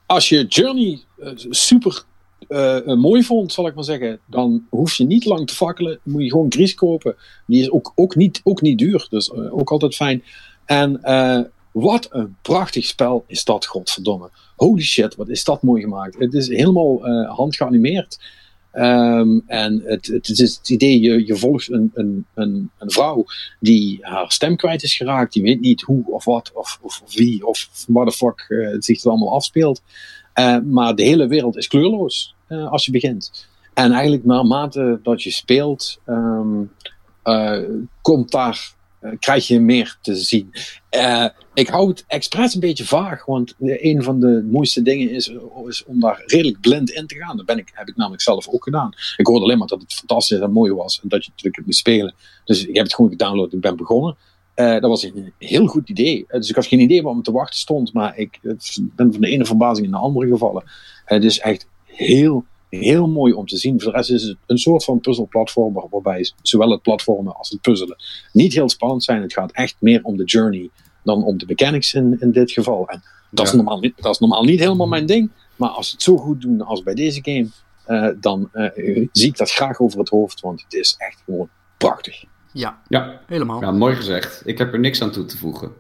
Als 0.06 0.30
je 0.30 0.46
Journey 0.46 1.02
eh, 1.18 1.32
super 1.50 2.04
eh, 2.48 2.88
eh, 2.88 2.98
mooi 2.98 3.24
vond, 3.24 3.52
zal 3.54 3.68
ik 3.68 3.76
maar 3.76 3.84
zeggen, 3.84 4.20
dan 4.26 4.66
hoef 4.70 4.94
je 4.94 5.06
niet 5.06 5.26
lang 5.26 5.48
te 5.48 5.56
fakkelen. 5.56 6.00
Moet 6.04 6.24
je 6.24 6.30
gewoon 6.30 6.52
Gries 6.52 6.74
kopen. 6.76 7.16
Die 7.48 7.62
is 7.62 7.72
ook, 7.72 7.92
ook, 7.96 8.16
niet, 8.16 8.42
ook 8.44 8.62
niet 8.62 8.78
duur, 8.78 9.08
dus 9.10 9.30
eh, 9.30 9.58
ook 9.58 9.72
altijd 9.72 9.96
fijn. 9.96 10.24
En 10.66 11.04
eh, 11.04 11.40
wat 11.72 12.08
een 12.12 12.36
prachtig 12.42 12.86
spel 12.86 13.24
is 13.28 13.44
dat, 13.44 13.66
godverdomme. 13.66 14.30
Holy 14.56 14.82
shit, 14.82 15.16
wat 15.16 15.30
is 15.30 15.44
dat 15.44 15.62
mooi 15.62 15.82
gemaakt. 15.82 16.20
Het 16.20 16.34
is 16.34 16.48
helemaal 16.48 17.06
eh 17.06 17.36
handgeanimeerd. 17.36 18.20
Ehm, 18.80 19.40
en 19.48 19.82
het, 19.86 20.08
het 20.08 20.30
is 20.30 20.56
het 20.56 20.70
idee, 20.70 21.00
je, 21.00 21.26
je 21.26 21.36
volgt 21.36 21.72
een, 21.72 21.92
een, 21.94 22.26
een, 22.34 22.72
een 22.78 22.92
vrouw 22.92 23.26
die 23.60 23.98
haar 24.02 24.32
stem 24.32 24.56
kwijt 24.56 24.84
is 24.84 24.96
geraakt. 24.96 25.34
Die 25.34 25.44
weet 25.44 25.60
niet 25.60 25.82
hoe 25.82 26.04
of 26.06 26.26
wat 26.26 26.52
of, 26.54 26.80
of 26.82 27.02
wie 27.08 27.48
of 27.48 27.70
what 27.88 28.10
the 28.10 28.16
fuck 28.16 28.46
eh, 28.48 28.72
het 28.72 28.86
zich 28.86 28.96
het 28.96 29.06
allemaal 29.06 29.34
afspeelt. 29.34 29.82
Eh, 30.34 30.58
maar 30.66 30.96
de 30.96 31.04
hele 31.04 31.28
wereld 31.28 31.58
is 31.58 31.68
kleurloos 31.68 32.36
eh, 32.48 32.72
als 32.72 32.86
je 32.86 32.92
begint. 32.92 33.48
En 33.74 33.92
eigenlijk 33.92 34.26
naarmate 34.26 35.00
dat 35.04 35.24
je 35.24 35.32
speelt, 35.32 36.00
ehm, 36.06 36.64
eh, 37.24 37.60
komt 38.02 38.32
daar, 38.32 38.74
krijg 39.20 39.48
je 39.48 39.60
meer 39.60 39.98
te 40.02 40.16
zien. 40.16 40.52
Eh, 40.90 41.26
ik 41.54 41.68
hou 41.68 41.90
het 41.90 42.04
expres 42.08 42.54
een 42.54 42.60
beetje 42.60 42.86
vaag, 42.86 43.26
want 43.26 43.56
een 43.60 44.04
van 44.04 44.20
de 44.20 44.48
mooiste 44.52 44.82
dingen 44.82 45.10
is, 45.10 45.32
is 45.68 45.86
om 45.86 46.00
daar 46.00 46.24
redelijk 46.26 46.60
blind 46.60 46.90
in 46.90 47.08
te 47.08 47.16
gaan. 47.16 47.38
Dat 47.38 47.46
ben 47.46 47.58
ik, 47.58 47.72
heb 47.74 47.88
ik 47.88 47.96
namelijk 47.96 48.22
zelf 48.22 48.48
ook 48.48 48.64
gedaan. 48.64 48.94
Ik 49.18 49.28
hoorde 49.28 49.44
alleen 49.44 49.58
maar 49.58 49.68
dat 49.68 49.82
het 49.82 49.94
fantastisch 49.94 50.40
en 50.40 50.52
mooi 50.52 50.74
was 50.74 51.00
en 51.04 51.10
dat 51.10 51.24
je 51.24 51.30
natuurlijk 51.30 51.56
het 51.56 51.66
moest 51.66 51.80
spelen. 51.80 52.14
Dus 52.46 52.66
ik 52.66 52.76
heb 52.76 52.84
het 52.84 52.96
gewoon 52.96 53.12
gedownload 53.12 53.54
en 53.54 53.60
ben 53.60 53.76
begonnen. 53.76 54.18
Eh, 54.60 54.72
dat 54.72 54.90
was 54.90 55.04
een 55.04 55.34
heel 55.38 55.68
goed 55.68 55.90
idee. 55.90 56.26
Eh, 56.28 56.40
dus 56.40 56.50
ik 56.50 56.56
had 56.56 56.66
geen 56.66 56.80
idee 56.80 57.02
wat 57.02 57.16
me 57.16 57.22
te 57.22 57.32
wachten 57.32 57.60
stond, 57.60 57.94
maar 57.94 58.18
ik 58.18 58.40
eh, 58.42 58.52
ben 58.96 59.12
van 59.12 59.22
de 59.22 59.28
ene 59.28 59.46
verbazing 59.46 59.86
in 59.86 59.92
de 59.92 59.98
andere 59.98 60.28
gevallen. 60.28 60.64
Het 61.06 61.24
is 61.24 61.40
echt 61.40 61.68
heel, 61.86 62.46
heel 62.70 63.08
mooi 63.08 63.34
om 63.34 63.46
te 63.46 63.58
zien. 63.58 63.82
Voor 63.82 63.92
de 63.92 63.98
rest 63.98 64.12
is 64.12 64.24
het 64.24 64.38
een 64.46 64.58
soort 64.58 64.84
van 64.84 65.00
puzzelplatform 65.00 65.74
waar- 65.74 65.88
waarbij 65.90 66.32
zowel 66.42 66.72
het 66.72 66.82
platformen 66.82 67.36
als 67.36 67.50
het 67.50 67.62
puzzelen 67.62 67.98
niet 68.32 68.54
heel 68.54 68.70
spannend 68.70 69.04
zijn. 69.04 69.22
Het 69.22 69.34
gaat 69.34 69.52
echt 69.52 69.76
meer 69.80 70.04
om 70.04 70.18
de 70.18 70.24
journey 70.24 70.70
dan 71.04 71.24
om 71.24 71.38
de 71.38 71.46
mechanics 71.48 71.94
in, 71.94 72.18
in 72.20 72.32
dit 72.32 72.52
geval. 72.52 72.88
En 72.88 73.04
dat, 73.32 73.48
is 73.48 73.54
normaal, 73.54 73.80
niet- 73.80 74.02
dat 74.02 74.14
is 74.14 74.20
normaal 74.20 74.44
niet 74.44 74.60
helemaal 74.60 74.88
mijn 74.88 75.06
ding, 75.06 75.32
maar 75.56 75.70
als 75.70 75.88
ze 75.88 75.94
het 75.94 76.04
zo 76.04 76.18
goed 76.18 76.42
doen 76.42 76.62
als 76.62 76.84
bij 76.84 76.94
deze 76.94 77.20
game, 77.24 77.48
eh, 77.86 78.16
dan 78.22 78.50
eh, 78.54 79.06
zie 79.12 79.28
ik 79.28 79.38
dat 79.38 79.52
graag 79.52 79.80
over 79.80 80.00
het 80.00 80.10
hoofd, 80.10 80.40
want 80.40 80.62
het 80.64 80.74
is 80.74 80.96
echt 80.98 81.22
gewoon 81.26 81.50
prachtig. 81.78 82.24
Ja, 82.54 82.80
ja. 82.88 83.22
helemaal. 83.28 83.62
ja, 83.62 83.72
mooi 83.72 83.96
gezegd. 83.96 84.42
Ik 84.46 84.58
heb 84.58 84.74
er 84.74 84.80
niks 84.80 85.02
aan 85.02 85.12
toe 85.12 85.26
te 85.26 85.38
voegen. 85.38 85.72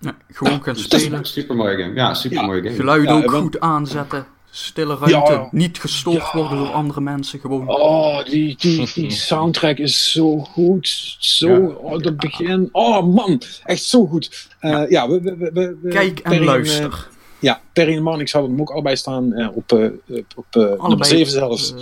Ja, 0.00 0.16
gewoon 0.28 0.62
gaan 0.62 0.74
is 0.76 0.82
spelen. 0.82 1.18
een 1.18 1.24
super 1.24 1.56
mooie 1.56 1.76
game. 1.82 1.94
Ja, 1.94 2.14
super 2.14 2.44
mooie 2.44 2.62
game. 2.62 2.74
Geluid 2.74 3.02
Ja, 3.04 3.12
ook 3.12 3.30
goed 3.30 3.60
aanzetten. 3.60 4.26
Stille 4.56 4.96
ruimte. 4.96 5.32
Ja. 5.32 5.48
Niet 5.50 5.78
gestoord 5.80 6.16
Ja. 6.16 6.30
worden 6.32 6.58
door 6.58 6.72
andere 6.72 7.00
mensen. 7.00 7.40
Gewoon. 7.40 7.68
Oh, 7.68 8.24
die, 8.24 8.56
die, 8.56 8.90
die 8.94 9.10
soundtrack 9.30 9.78
is 9.78 10.12
zo 10.12 10.38
goed. 10.38 11.16
Zo, 11.18 11.48
Ja. 11.48 11.68
oh, 11.68 11.98
dat 11.98 12.16
begin. 12.16 12.68
Oh 12.72 13.14
man, 13.14 13.42
echt 13.64 13.82
zo 13.82 14.06
goed. 14.06 14.48
Eh, 14.58 14.82
ja, 14.88 15.08
we, 15.08 15.20
we, 15.20 15.36
we, 15.36 15.50
we- 15.52 15.78
we- 15.82 15.88
Kijk 15.88 16.18
en 16.18 16.30
Perry 16.30 16.44
luister. 16.44 16.84
eh, 16.84 16.98
ja, 17.38 17.60
Perry 17.72 17.96
en 17.96 18.02
Marnix 18.02 18.32
hadden 18.32 18.50
hem 18.50 18.60
ook 18.60 18.70
allebei 18.70 18.96
staan 18.96 19.32
eh, 19.32 19.56
op, 19.56 19.72
eh, 19.72 19.84
op, 20.08 20.24
op 20.36 20.46
eh, 20.50 20.60
nummer 20.62 20.78
Allebei 20.80 21.08
7 21.10 21.32
zelfs. 21.32 21.74
eh, 21.74 21.80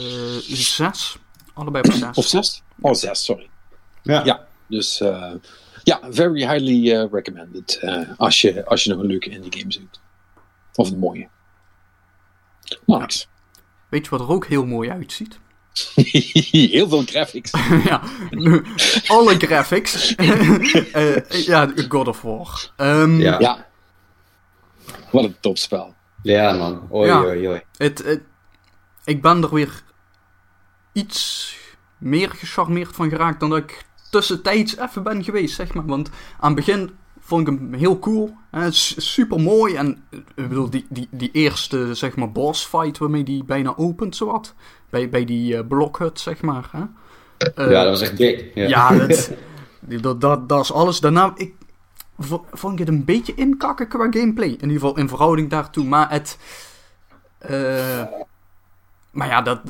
zes. 0.56 1.16
Allebei 1.54 1.84
op 1.88 1.92
zes. 1.92 2.16
of 2.16 2.24
6? 2.26 2.62
Oh, 2.80 2.94
6, 2.94 3.24
sorry. 3.24 3.48
Ja. 4.02 4.24
Ja. 4.24 4.46
Dus 4.68 5.00
eh, 5.00 5.32
ja, 5.82 6.00
very 6.10 6.40
highly 6.40 6.92
eh, 6.92 7.04
recommended. 7.12 7.78
eh, 7.80 8.00
als, 8.16 8.40
je, 8.40 8.64
als 8.66 8.84
je 8.84 8.90
nog 8.90 9.00
een 9.00 9.06
leuke 9.06 9.30
indie 9.30 9.60
game 9.60 9.72
zoekt. 9.72 10.00
Of 10.74 10.90
een 10.90 10.98
mooie. 10.98 11.28
Marnix. 12.86 13.28
Weet 13.88 14.04
je 14.04 14.10
wat 14.10 14.20
er 14.20 14.28
ook 14.28 14.46
heel 14.46 14.66
mooi 14.66 14.90
uitziet? 14.90 15.38
Heel 16.72 16.88
veel 16.88 17.02
graphics. 17.06 17.50
ja, 17.84 18.02
alle 19.06 19.34
graphics. 19.38 20.14
Eh, 20.92 21.30
ja, 21.30 21.72
God 21.88 22.08
of 22.08 22.22
War. 22.22 22.70
Ehm, 22.76 23.20
Ja. 23.20 23.38
Ja. 23.40 23.66
Wat 25.10 25.24
een 25.24 25.36
topspel. 25.40 25.94
Ja, 26.22 26.52
man. 26.52 26.88
Oei, 26.92 27.08
Ja. 27.08 27.22
oei, 27.24 27.48
oei. 27.48 27.62
Het, 27.76 28.04
het- 28.04 28.22
ik 29.04 29.22
ben 29.22 29.42
er 29.42 29.54
weer 29.54 29.82
iets 30.92 31.54
meer 31.98 32.30
gecharmeerd 32.30 32.94
van 32.94 33.08
geraakt 33.08 33.40
dan 33.40 33.50
dat 33.50 33.58
ik 33.58 33.84
tussentijds 34.10 34.76
even 34.76 35.02
ben 35.02 35.24
geweest, 35.24 35.54
zeg 35.54 35.74
maar. 35.74 35.86
Want 35.86 36.10
aan 36.40 36.54
het 36.54 36.64
begin 36.64 36.96
vond 37.22 37.48
ik 37.48 37.54
hem 37.54 37.72
heel 37.72 37.98
cool. 37.98 38.34
super 38.70 39.40
mooi. 39.40 39.74
En 39.74 40.04
eh, 40.10 40.18
ik 40.34 40.48
bedoel, 40.48 40.70
die, 40.70 40.86
die, 40.88 41.08
die 41.10 41.30
eerste, 41.32 41.94
zeg 41.94 42.16
maar, 42.16 42.32
boss 42.32 42.64
fight 42.64 42.98
waarmee 42.98 43.24
die 43.24 43.44
bijna 43.44 43.76
opent, 43.76 44.16
zowat. 44.16 44.54
Bij, 44.90 45.08
bij 45.08 45.24
die 45.24 45.56
eh, 45.56 45.66
blokhut, 45.66 46.20
zeg 46.20 46.42
maar. 46.42 46.68
Hè? 46.72 46.82
Eh, 47.54 47.70
ja, 47.70 47.82
dat 47.82 47.98
was 47.98 48.00
echt 48.00 48.16
dik. 48.16 48.50
Ja. 48.54 48.68
ja, 48.68 49.06
dat, 49.06 49.30
dat, 50.02 50.20
dat, 50.20 50.48
dat 50.48 50.60
is 50.60 50.72
alles. 50.72 51.00
Daarna, 51.00 51.32
ik 51.36 51.54
vo- 52.18 52.46
vond 52.52 52.72
ik 52.72 52.78
het 52.78 52.88
een 52.88 53.04
beetje 53.04 53.34
inkakken 53.34 53.88
qua 53.88 54.06
gameplay. 54.10 54.48
In 54.48 54.52
ieder 54.60 54.72
geval 54.72 54.98
in 54.98 55.08
verhouding 55.08 55.50
daartoe. 55.50 55.84
Maar 55.84 56.10
het... 56.10 56.38
maar 59.10 59.28
ja, 59.28 59.42
dat, 59.42 59.60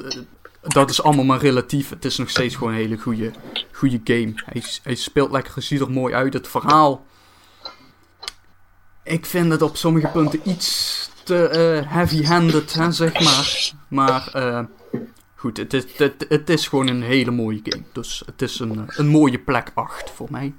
dat 0.62 0.90
is 0.90 1.03
allemaal 1.03 1.24
maar 1.24 1.40
relatief. 1.40 1.90
Het 1.90 2.05
is 2.05 2.18
nog 2.18 2.30
steeds 2.30 2.55
gewoon 2.57 2.72
een 2.72 2.78
hele 2.78 2.98
goede, 2.98 3.30
goede 3.72 4.00
game. 4.05 4.32
Hij, 4.36 4.62
hij 4.82 4.94
speelt 4.94 5.30
lekker, 5.30 5.55
hij 5.55 5.62
ziet 5.62 5.80
er 5.80 5.90
mooi 5.90 6.14
uit. 6.14 6.32
Het 6.32 6.48
verhaal... 6.48 7.05
Ik 9.05 9.26
vind 9.26 9.53
het 9.53 9.62
op 9.62 9.76
sommige 9.76 10.09
punten 10.09 10.40
iets 10.44 11.11
te 11.24 11.48
eh, 11.48 11.92
heavy-handed, 11.92 12.70
zeg 12.90 13.12
maar. 13.20 13.72
Maar... 13.88 14.28
eh, 14.32 14.64
Goed, 15.34 15.57
het 15.57 15.72
is, 15.74 15.84
het, 15.96 16.26
het 16.28 16.50
is 16.50 16.68
gewoon 16.68 16.86
een 16.86 17.03
hele 17.03 17.30
mooie 17.30 17.61
game. 17.62 17.82
Dus 17.92 18.22
het 18.26 18.42
is 18.42 18.59
een, 18.59 18.84
een 18.86 19.07
mooie 19.07 19.38
plek 19.38 19.70
8 19.74 20.11
voor 20.11 20.28
mij. 20.30 20.53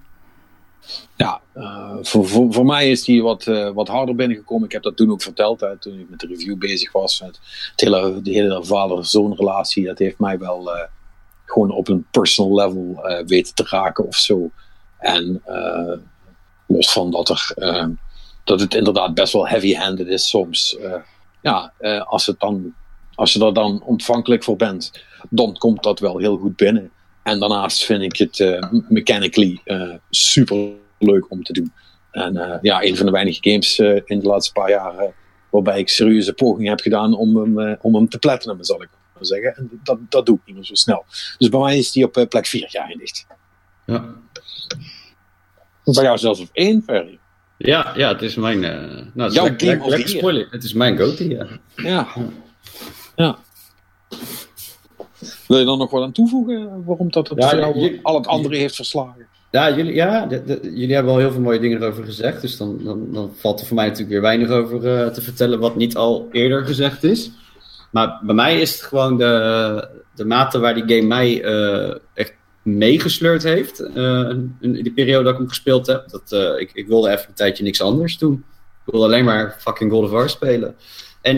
Ja, 1.16 1.42
eh, 1.54 1.96
voor, 2.02 2.28
voor, 2.28 2.54
voor 2.54 2.66
mij 2.66 2.92
is 2.92 3.04
die 3.04 3.24
wat, 3.24 3.44
wat 3.74 3.88
harder 3.88 4.16
binnengekomen. 4.16 4.66
Ik 4.66 4.72
heb 4.72 4.84
dat 4.84 4.98
toen 4.98 5.12
ook 5.12 5.22
verteld, 5.22 5.60
hè, 5.60 5.78
toen 5.78 6.00
ik 6.00 6.10
met 6.10 6.20
de 6.20 6.28
review 6.28 6.58
bezig 6.58 6.92
was. 6.92 7.20
Het 7.20 7.40
hele, 7.76 8.22
de 8.22 8.32
hele 8.32 8.64
vader-zoon 8.66 9.36
relatie, 9.36 9.86
dat 9.86 10.00
heeft 10.00 10.20
mij 10.20 10.40
wel 10.40 10.72
gewoon 11.46 11.72
op 11.72 11.88
een 11.88 12.06
personal 12.12 12.56
level 12.56 13.06
weten 13.26 13.56
te 13.56 13.66
raken 13.70 14.08
of 14.08 14.16
zo. 14.16 14.52
En 14.98 15.42
los 16.68 16.92
van 16.92 17.12
dat, 17.12 17.30
er, 17.30 17.54
dat 18.44 18.60
het 18.60 18.74
inderdaad 18.74 19.14
best 19.14 19.34
wel 19.34 19.48
heavy-handed 19.48 20.08
is 20.08 20.30
soms. 20.30 20.78
eh, 20.78 20.94
ja, 21.44 21.74
eh, 21.78 22.02
als, 22.02 22.26
het 22.26 22.40
dan, 22.40 22.74
als 23.16 23.34
je 23.34 23.46
er 23.46 23.54
dan 23.54 23.84
ontvankelijk 23.84 24.44
voor 24.44 24.56
bent, 24.56 25.04
dan 25.30 25.58
komt 25.58 25.84
dat 25.84 26.00
wel 26.00 26.18
heel 26.18 26.38
goed 26.38 26.56
binnen. 26.56 26.92
En 27.24 27.40
daarnaast 27.40 27.84
vind 27.84 28.02
ik 28.02 28.18
het 28.18 28.40
eh, 28.40 28.72
mechanically 28.90 29.62
super 30.10 30.72
leuk 31.00 31.32
om 31.32 31.44
te 31.44 31.54
doen. 31.54 31.74
En 32.12 32.60
ja, 32.62 32.84
een 32.84 32.98
van 32.98 33.06
de 33.06 33.12
weinige 33.12 33.50
games 33.50 33.80
in 34.06 34.20
de 34.20 34.28
laatste 34.28 34.54
paar 34.54 34.70
jaar 34.70 34.98
eh, 34.98 35.10
waarbij 35.50 35.80
ik 35.80 35.90
serieuze 35.90 36.34
pogingen 36.34 36.70
heb 36.70 36.80
gedaan 36.80 37.14
om 37.14 37.36
hem, 37.38 37.78
om 37.82 37.96
hem 37.96 38.10
te 38.10 38.20
platinum, 38.20 38.64
zal 38.64 38.82
ik 38.82 38.90
maar 39.14 39.26
zeggen. 39.26 39.56
En 39.56 39.80
dat, 39.84 40.00
dat 40.10 40.26
doe 40.26 40.36
ik 40.36 40.42
niet 40.46 40.56
meer 40.56 40.66
zo 40.66 40.74
snel. 40.74 41.06
Dus 41.38 41.50
bij 41.50 41.60
mij 41.60 41.78
is 41.78 41.92
die 41.92 42.06
op 42.06 42.26
plek 42.30 42.46
4 42.46 42.70
geëindigd. 42.70 43.26
Ja. 43.86 44.06
Bij 45.84 46.04
jou 46.04 46.18
zelfs 46.18 46.40
op 46.40 46.50
1, 46.54 46.84
Ferry. 46.84 47.20
Ja, 47.66 47.94
ja, 47.96 48.10
het 48.12 48.22
is 48.22 48.36
mijn... 48.36 48.64
eh 48.64 48.72
nou, 48.80 49.06
het 49.14 49.28
is 49.30 49.34
Jouw 49.34 49.44
lekker- 49.46 49.68
game 49.82 49.84
of 50.04 50.08
spoiler. 50.08 50.48
Het 50.50 50.64
is 50.64 50.74
mijn 50.74 50.98
goatee, 50.98 51.30
ja. 51.30 51.48
Ja. 51.76 52.08
ja. 53.16 53.38
Wil 55.48 55.58
je 55.60 55.66
dan 55.66 55.78
nog 55.78 55.92
wat 55.92 56.04
aan 56.04 56.12
toevoegen? 56.12 56.84
Waarom 56.86 57.12
dat 57.12 57.28
het 57.30 57.42
Ja, 57.44 57.50
voor 57.50 57.60
jou 57.60 57.80
je- 57.80 58.00
al 58.02 58.16
het 58.16 58.28
andere 58.28 58.56
heeft 58.56 58.76
verslagen? 58.76 59.28
Ja, 59.52 59.76
jullie, 59.76 59.94
ja 59.94 60.26
de- 60.26 60.44
de- 60.44 60.60
jullie 60.74 60.94
hebben 60.94 61.14
al 61.14 61.20
heel 61.20 61.32
veel 61.32 61.42
mooie 61.42 61.60
dingen 61.60 61.82
erover 61.82 62.04
gezegd. 62.04 62.42
Dus 62.42 62.58
dan, 62.58 62.80
dan, 62.84 63.08
dan 63.12 63.32
valt 63.36 63.60
er 63.60 63.66
voor 63.66 63.76
mij 63.76 63.86
natuurlijk 63.86 64.12
weer 64.12 64.22
weinig 64.22 64.50
over 64.50 64.98
eh, 64.98 65.08
te 65.08 65.22
vertellen 65.22 65.60
wat 65.60 65.76
niet 65.76 65.96
al 65.96 66.28
eerder 66.32 66.66
gezegd 66.66 67.04
is. 67.04 67.32
Maar 67.92 68.20
bij 68.24 68.36
mij 68.36 68.62
is 68.62 68.72
het 68.72 68.82
gewoon 68.82 69.18
de, 69.18 69.88
de 70.16 70.26
mate 70.26 70.60
waar 70.60 70.74
die 70.74 70.96
game 70.98 71.08
mij 71.08 71.44
eh, 71.44 71.96
meegesleurd 72.64 73.44
heeft. 73.44 73.80
eh, 73.80 74.30
in, 74.30 74.58
in 74.60 74.84
de 74.84 74.92
periode 74.96 75.24
dat 75.24 75.34
ik 75.34 75.40
hem 75.40 75.48
gespeeld 75.50 75.88
heb. 75.88 76.10
Dat, 76.10 76.32
eh, 76.32 76.60
ik, 76.60 76.72
ik 76.74 76.88
wilde 76.88 77.10
even 77.10 77.28
een 77.28 77.34
tijdje 77.34 77.64
niks 77.64 77.82
anders 77.82 78.18
doen. 78.18 78.44
Ik 78.86 78.92
wilde 78.92 79.06
alleen 79.06 79.26
maar 79.26 79.56
fucking 79.60 79.92
God 79.92 80.04
of 80.04 80.10
War 80.10 80.30
spelen. 80.30 80.76
En 81.22 81.38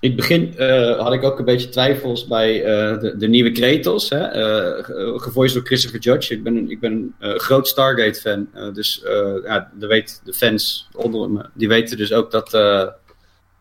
in 0.00 0.08
het 0.10 0.16
begin 0.16 0.56
eh, 0.58 0.98
had 0.98 1.12
ik 1.12 1.22
ook 1.22 1.38
een 1.38 1.44
beetje 1.44 1.68
twijfels 1.68 2.26
bij 2.26 2.64
eh, 2.64 3.00
de, 3.00 3.16
de 3.16 3.28
nieuwe 3.28 3.52
Kratos. 3.52 4.08
Hè? 4.10 4.18
eh, 4.18 4.84
ge- 4.84 5.14
gevoiced 5.16 5.54
door 5.54 5.66
Christopher 5.66 6.00
Judge. 6.00 6.34
Ik 6.34 6.42
ben 6.42 6.70
ik 6.70 6.80
ben 6.80 6.92
een 6.92 7.14
eh, 7.18 7.34
groot 7.38 7.68
Stargate-fan. 7.68 8.48
eh, 8.54 8.72
dus 8.72 9.02
eh, 9.02 9.34
ja, 9.44 9.70
de, 9.78 9.86
weet, 9.86 10.20
de 10.24 10.32
fans 10.32 10.88
onder 10.92 11.30
me, 11.30 11.44
die 11.54 11.68
weten 11.68 11.96
dus 11.96 12.12
ook 12.12 12.30
dat 12.30 12.54
eh, 12.54 12.86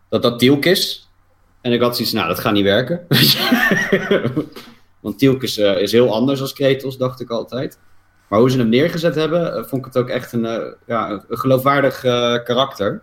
dat, 0.09 0.21
dat 0.21 0.39
Tielk 0.39 0.65
is. 0.65 1.09
En 1.61 1.71
ik 1.71 1.81
had 1.81 1.95
zoiets, 1.95 2.13
nou, 2.13 2.27
dat 2.27 2.39
gaat 2.39 2.53
niet 2.53 2.63
werken. 2.63 3.05
Want 4.99 5.19
Tielk 5.19 5.43
is, 5.43 5.57
eh, 5.57 5.81
is 5.81 5.91
heel 5.91 6.13
anders 6.13 6.41
als 6.41 6.53
Kratos, 6.53 6.97
dacht 6.97 7.19
ik 7.21 7.29
altijd. 7.29 7.79
Maar 8.27 8.39
hoe 8.39 8.51
ze 8.51 8.57
hem 8.57 8.69
neergezet 8.69 9.15
hebben, 9.15 9.55
eh, 9.55 9.63
vond 9.63 9.85
ik 9.85 9.93
het 9.93 9.97
ook 10.03 10.09
echt 10.09 10.31
een, 10.33 10.45
eh, 10.45 10.71
ja, 10.87 11.09
een 11.09 11.37
geloofwaardig 11.37 11.99
karakter. 12.43 13.01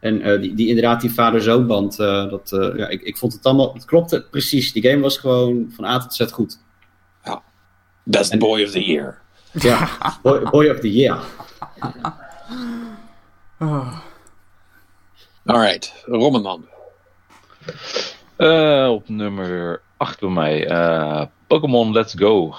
En 0.00 0.20
eh, 0.22 0.40
die, 0.40 0.54
die, 0.54 0.68
inderdaad, 0.68 1.00
die 1.00 1.12
vader-zoonband, 1.12 1.98
eh, 1.98 2.30
dat, 2.30 2.52
eh, 2.52 2.76
ja, 2.76 2.88
ik, 2.88 3.02
ik 3.02 3.16
vond 3.16 3.32
het 3.32 3.44
allemaal, 3.44 3.74
het 3.74 3.84
klopte 3.84 4.26
precies. 4.30 4.72
Die 4.72 4.82
game 4.82 5.02
was 5.02 5.18
gewoon 5.18 5.72
van 5.74 5.84
A 5.84 5.98
tot 5.98 6.14
Z 6.14 6.30
goed. 6.30 6.58
Best 8.02 8.32
En- 8.32 8.38
Boy 8.38 8.62
of 8.62 8.70
the 8.70 8.84
Year. 8.84 9.18
Ja, 9.52 9.88
boy, 10.22 10.42
boy 10.50 10.68
of 10.68 10.78
the 10.80 10.92
year. 10.92 11.18
Alright, 15.44 16.02
Robin 16.06 16.42
dan. 16.42 16.64
Eh, 18.40 18.88
op 18.90 19.08
nummer 19.08 19.80
8 19.96 20.20
bij 20.20 20.28
mij. 20.28 20.66
eh, 20.68 21.26
Pokémon 21.46 21.92
Let's 21.92 22.14
Go. 22.18 22.54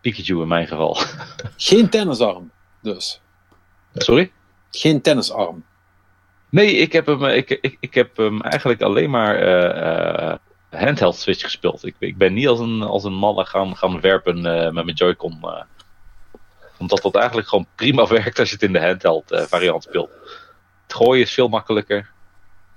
Pikachu 0.00 0.40
in 0.40 0.48
mijn 0.48 0.66
geval. 0.66 0.96
Geen 1.56 1.88
tennisarm, 1.88 2.50
dus. 2.80 3.20
Sorry? 3.94 4.32
Geen 4.70 5.00
tennisarm. 5.00 5.64
Nee, 6.48 6.76
ik 6.76 6.92
heb 6.92 7.06
hem, 7.06 7.24
ik, 7.24 7.50
ik, 7.50 7.76
ik 7.80 7.94
heb 7.94 8.16
hem 8.16 8.40
eigenlijk 8.40 8.82
alleen 8.82 9.10
maar 9.10 9.36
eh, 9.36 10.36
handheld 10.70 11.16
Switch 11.16 11.42
gespeeld. 11.42 11.86
Ik, 11.86 11.96
ik 11.98 12.16
ben 12.16 12.32
niet 12.32 12.48
als 12.48 12.60
een, 12.60 12.82
als 12.82 13.04
een 13.04 13.14
malle 13.14 13.44
gaan, 13.44 13.76
gaan 13.76 14.00
werpen 14.00 14.40
met 14.74 14.84
mijn 14.84 14.92
Joy-Con. 14.92 15.44
omdat 16.78 17.02
dat 17.02 17.14
eigenlijk 17.14 17.48
gewoon 17.48 17.66
prima 17.74 18.06
werkt 18.18 18.38
als 18.38 18.48
je 18.48 18.54
het 18.54 18.64
in 18.64 18.72
de 18.72 18.86
handheld 18.86 19.24
variant 19.48 19.82
speelt. 19.82 20.10
Het 20.82 20.94
gooien 20.94 21.22
is 21.22 21.32
veel 21.34 21.48
makkelijker. 21.48 22.10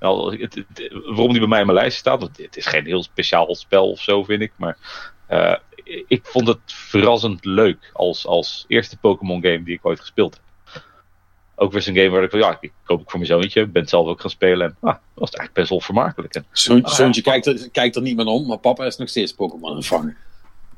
Nou, 0.06 0.42
het, 0.42 0.56
het- 0.56 0.90
waarom 1.06 1.30
die 1.30 1.40
bij 1.40 1.48
mij 1.48 1.60
in 1.60 1.66
mijn 1.66 1.78
lijst 1.78 1.98
staat, 1.98 2.20
want 2.20 2.38
het 2.38 2.58
is 2.58 2.66
geen 2.66 2.86
heel 2.86 3.04
speciaal 3.04 3.56
spel 3.56 3.90
of 3.92 4.02
zo, 4.02 4.24
vind 4.24 4.42
ik. 4.42 4.52
Maar 4.56 4.78
eh, 5.28 5.56
ik 6.08 6.26
vond 6.26 6.48
het 6.48 6.60
verrassend 6.66 7.46
leuk 7.46 7.90
als, 7.94 8.26
als 8.28 8.66
eerste 8.68 8.98
Pokémon 8.98 9.42
game 9.42 9.64
die 9.64 9.74
ik 9.74 9.86
ooit 9.86 10.00
gespeeld 10.00 10.34
heb. 10.34 10.44
Ook 11.56 11.72
weer 11.72 11.82
zo'n 11.82 11.96
game 11.96 12.10
waar 12.10 12.24
ik 12.24 12.30
van, 12.30 12.40
ja, 12.40 12.58
ik 12.60 12.72
koop 12.84 13.02
ik 13.02 13.10
voor 13.10 13.20
mijn 13.20 13.32
zoontje, 13.32 13.66
ben 13.68 13.88
zelf 13.88 14.08
ook 14.08 14.22
gaan 14.22 14.30
spelen. 14.30 14.68
En 14.68 14.78
ah, 14.82 14.94
dat 14.94 15.00
was 15.14 15.30
eigenlijk 15.30 15.54
best 15.54 15.70
wel 15.70 15.82
vermakelijk. 15.82 16.34
En, 16.36 16.46
Zo, 16.52 16.80
zoontje 16.84 17.22
kijkt 17.22 17.46
er, 17.46 17.70
kijkt 17.72 17.96
er 17.96 18.02
niet 18.02 18.16
meer 18.16 18.26
om, 18.26 18.48
maar 18.48 18.58
papa 18.58 18.86
is 18.86 18.98
nog 18.98 19.10
steeds 19.10 19.34
Pokémon 19.34 19.70
aan 19.70 19.76
het 19.76 19.86
vangen. 19.88 20.18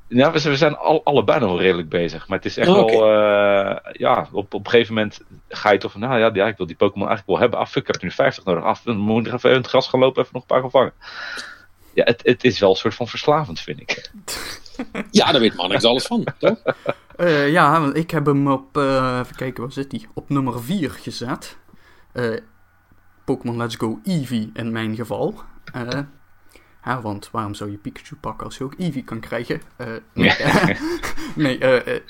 Ja, 0.07 0.31
we, 0.31 0.39
zijn- 0.39 0.53
we 0.53 0.59
zijn 0.59 0.77
al, 0.77 1.01
allebei 1.03 1.39
nog 1.39 1.49
wel 1.49 1.61
redelijk 1.61 1.89
bezig. 1.89 2.27
Maar 2.27 2.37
het 2.37 2.45
is 2.47 2.57
echt 2.57 2.67
Oh, 2.69 2.75
wel, 2.75 3.11
eh, 3.11 3.77
ja, 3.91 4.27
op, 4.31 4.53
op 4.53 4.65
een 4.65 4.71
gegeven 4.71 4.93
moment 4.93 5.21
ga 5.49 5.71
je 5.71 5.77
toch 5.77 5.91
van, 5.91 6.01
nou 6.01 6.19
ja, 6.19 6.29
ja, 6.33 6.47
ik 6.47 6.57
wil 6.57 6.65
die 6.67 6.75
Pokémon 6.75 7.07
eigenlijk 7.07 7.39
wel 7.39 7.49
hebben. 7.49 7.67
Fuck, 7.67 7.81
ik 7.81 7.87
heb 7.87 7.95
er 7.95 8.03
nu 8.03 8.11
50 8.11 8.43
nodig. 8.43 8.63
Af, 8.63 8.81
dan 8.81 8.97
moet 8.97 9.25
ik 9.25 9.31
nog 9.31 9.35
even 9.35 9.49
in 9.49 9.55
het 9.57 9.67
gras 9.67 9.87
gaan 9.89 9.99
lopen, 9.99 10.21
even 10.21 10.33
nog 10.33 10.41
een 10.41 10.47
paar 10.47 10.61
gaan 10.61 10.71
vangen. 10.71 10.93
Ja, 11.93 12.03
het, 12.03 12.21
het 12.23 12.43
is 12.43 12.59
wel 12.59 12.69
een 12.69 12.75
soort 12.75 12.95
van 12.95 13.07
verslavend, 13.07 13.59
vind 13.59 13.79
ik. 13.79 14.11
Ja, 15.11 15.31
daar 15.31 15.41
weet 15.41 15.55
man 15.55 15.69
niks 15.69 15.83
alles 15.83 16.05
van, 16.05 16.25
toch? 16.37 16.57
eh, 17.15 17.51
ja, 17.51 17.81
want 17.81 17.97
ik 17.97 18.11
heb 18.11 18.25
hem 18.25 18.51
op, 18.51 18.77
eh, 18.77 19.19
even 19.23 19.35
kijken, 19.35 19.63
waar 19.63 19.71
zit 19.71 19.91
hij? 19.91 20.05
Op 20.13 20.29
nummer 20.29 20.63
4 20.63 20.89
gezet. 20.91 21.57
Eh, 22.13 22.37
Pokémon 23.25 23.57
Let's 23.57 23.75
Go 23.75 23.99
Eevee 24.03 24.49
in 24.53 24.71
mijn 24.71 24.95
geval. 24.95 25.41
Ja, 26.87 27.01
want 27.01 27.29
waarom 27.31 27.53
zou 27.53 27.71
je 27.71 27.77
Pikachu 27.77 28.15
pakken 28.15 28.45
als 28.45 28.57
je 28.57 28.63
ook 28.63 28.73
Eevee 28.77 29.03
kan 29.03 29.19
krijgen? 29.19 29.61
Eh, 29.75 29.87
nee, 30.13 30.31
nee, 31.35 31.57
eh, 31.57 31.95
eh, 31.95 32.01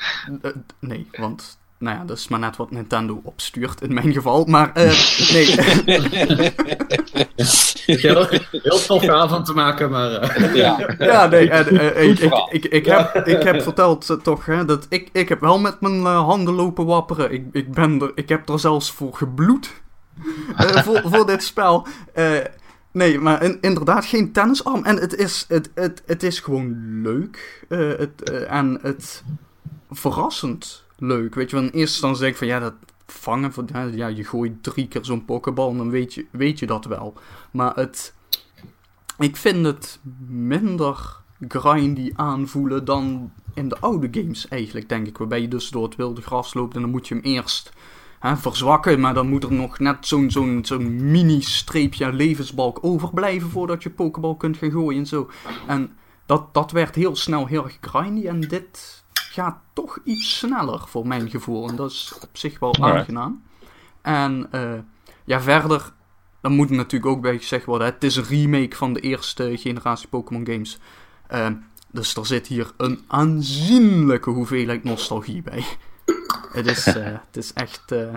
nee, 0.80 1.08
want 1.12 1.58
nou 1.78 1.98
ja, 1.98 2.04
dat 2.06 2.18
is 2.18 2.28
maar 2.28 2.40
net 2.40 2.56
wat 2.58 2.72
Nintendo 2.72 3.20
opstuurt 3.24 3.82
in 3.82 3.94
mijn 3.94 4.14
geval. 4.14 4.46
Maar 4.46 4.74
eh, 4.74 4.92
nee, 5.32 5.46
Heel, 7.86 8.28
heel 8.52 8.80
tof 8.86 9.08
avond 9.08 9.46
te 9.46 9.54
maken, 9.54 9.90
maar... 9.90 10.12
eh, 10.12 10.56
Ja. 10.56 10.96
Ja, 10.98 11.28
nee, 11.28 11.50
ik, 11.50 11.68
ik, 11.96 12.18
verhaal. 12.18 12.50
ik, 12.52 12.66
ik, 12.66 12.86
heb, 12.86 13.16
ik 13.28 13.44
heb 13.44 13.62
verteld 13.62 14.18
toch 14.24 14.46
hè, 14.46 14.66
dat 14.66 14.86
ik, 14.90 15.10
ik 15.14 15.30
heb 15.30 15.40
wel 15.40 15.60
met 15.60 15.82
mijn 15.82 16.02
handen 16.06 16.54
lopen 16.54 16.86
wapperen. 16.86 17.32
Ik, 17.32 17.46
ik, 17.52 17.72
ben 17.74 18.02
er, 18.02 18.12
ik 18.16 18.30
heb 18.30 18.50
er 18.50 18.60
zelfs 18.60 18.92
voor 18.92 19.14
gebloed 19.16 19.74
voor, 20.58 21.02
voor 21.06 21.26
dit 21.26 21.44
spel. 21.44 21.88
Eh, 22.14 22.38
Nee, 22.98 23.20
maar 23.20 23.44
in- 23.44 23.58
inderdaad 23.62 24.06
geen 24.06 24.32
tennisarm. 24.32 24.84
En 24.84 24.98
het 24.98 25.16
is, 25.16 25.46
het, 25.48 25.70
het, 25.74 26.04
het 26.06 26.24
is 26.24 26.40
gewoon 26.40 27.02
leuk. 27.02 27.66
eh, 27.70 27.80
het, 27.98 28.30
eh, 28.30 28.52
en 28.52 28.80
het 28.82 29.24
verrassend 29.92 30.84
leuk. 30.98 31.36
Weet 31.36 31.50
je, 31.50 31.56
want 31.56 31.68
eerste 31.68 31.80
instantie 31.92 32.20
denk 32.22 32.32
ik 32.32 32.38
van 32.38 32.48
ja, 32.48 32.60
dat 32.60 32.74
vangen 33.08 33.54
van 33.54 33.70
ja, 33.94 34.08
je 34.08 34.24
gooit 34.24 34.64
drie 34.64 34.88
keer 34.88 35.06
zo'n 35.06 35.26
pokebal 35.26 35.70
en 35.72 35.78
dan 35.78 35.90
weet 35.90 36.14
je, 36.14 36.26
weet 36.32 36.60
je 36.60 36.66
dat 36.66 36.86
wel. 36.86 37.14
Maar 37.52 37.76
het. 37.76 38.14
Ik 39.20 39.36
vind 39.36 39.66
het 39.66 40.00
minder 40.28 41.16
grindy 41.48 42.12
aanvoelen 42.16 42.86
dan 42.86 43.32
in 43.54 43.70
de 43.70 43.80
oude 43.80 44.08
games 44.12 44.48
eigenlijk, 44.48 44.90
denk 44.90 45.08
ik. 45.08 45.18
Waarbij 45.18 45.42
je 45.42 45.48
dus 45.48 45.70
door 45.70 45.84
het 45.84 45.96
wilde 45.96 46.22
gras 46.22 46.54
loopt 46.54 46.76
en 46.76 46.82
dan 46.82 46.90
moet 46.90 47.08
je 47.08 47.14
hem 47.14 47.24
eerst 47.24 47.72
hè, 48.20 48.38
verzwakken. 48.38 49.00
Maar 49.00 49.14
dan 49.14 49.30
moet 49.30 49.44
er 49.44 49.54
nog 49.54 49.80
net 49.80 50.08
zo'n 50.08 50.32
zo'n 50.32 50.60
zo'n 50.64 51.12
mini-streepje 51.12 52.14
levensbalk 52.14 52.80
overblijven 52.82 53.50
voordat 53.50 53.84
je 53.84 53.90
pokebal 53.90 54.36
kunt 54.36 54.58
gaan 54.58 54.72
gooien 54.72 55.00
en 55.00 55.06
zo. 55.06 55.30
En 55.68 55.98
dat, 56.26 56.54
dat 56.54 56.72
werd 56.72 56.96
heel 56.96 57.16
snel 57.16 57.46
heel 57.46 57.64
erg 57.64 57.78
grindy 57.82 58.28
en 58.28 58.42
dit 58.42 59.04
gaat 59.14 59.58
toch 59.74 60.00
iets 60.04 60.38
sneller 60.38 60.80
voor 60.88 61.08
mijn 61.08 61.30
gevoel. 61.30 61.70
En 61.70 61.76
dat 61.76 61.92
is 61.92 62.14
op 62.22 62.38
zich 62.38 62.60
wel 62.60 62.76
aangenaam. 62.80 63.44
En 64.02 64.48
eh, 64.52 64.74
ja, 65.26 65.42
verder, 65.42 65.94
dan 66.42 66.52
moet 66.52 66.70
er 66.70 66.76
natuurlijk 66.76 67.12
ook 67.12 67.22
bij 67.22 67.38
gezegd 67.38 67.66
worden, 67.66 67.88
het 67.88 68.04
is 68.04 68.16
een 68.16 68.24
remake 68.24 68.76
van 68.76 68.94
de 68.94 69.00
eerste 69.00 69.58
generatie 69.58 70.08
Pokémon 70.08 70.46
games. 70.46 70.80
Eh, 71.28 71.48
dus 71.92 72.16
er 72.16 72.26
zit 72.26 72.48
hier 72.48 72.72
een 72.78 73.00
aanzienlijke 73.08 74.30
hoeveelheid 74.30 74.84
nostalgie 74.84 75.42
bij. 75.42 75.66
Het 76.52 76.68
is, 76.68 76.86
eh, 76.86 77.06
het 77.06 77.38
is 77.38 77.54
echt, 77.54 77.92
eh, 77.92 78.14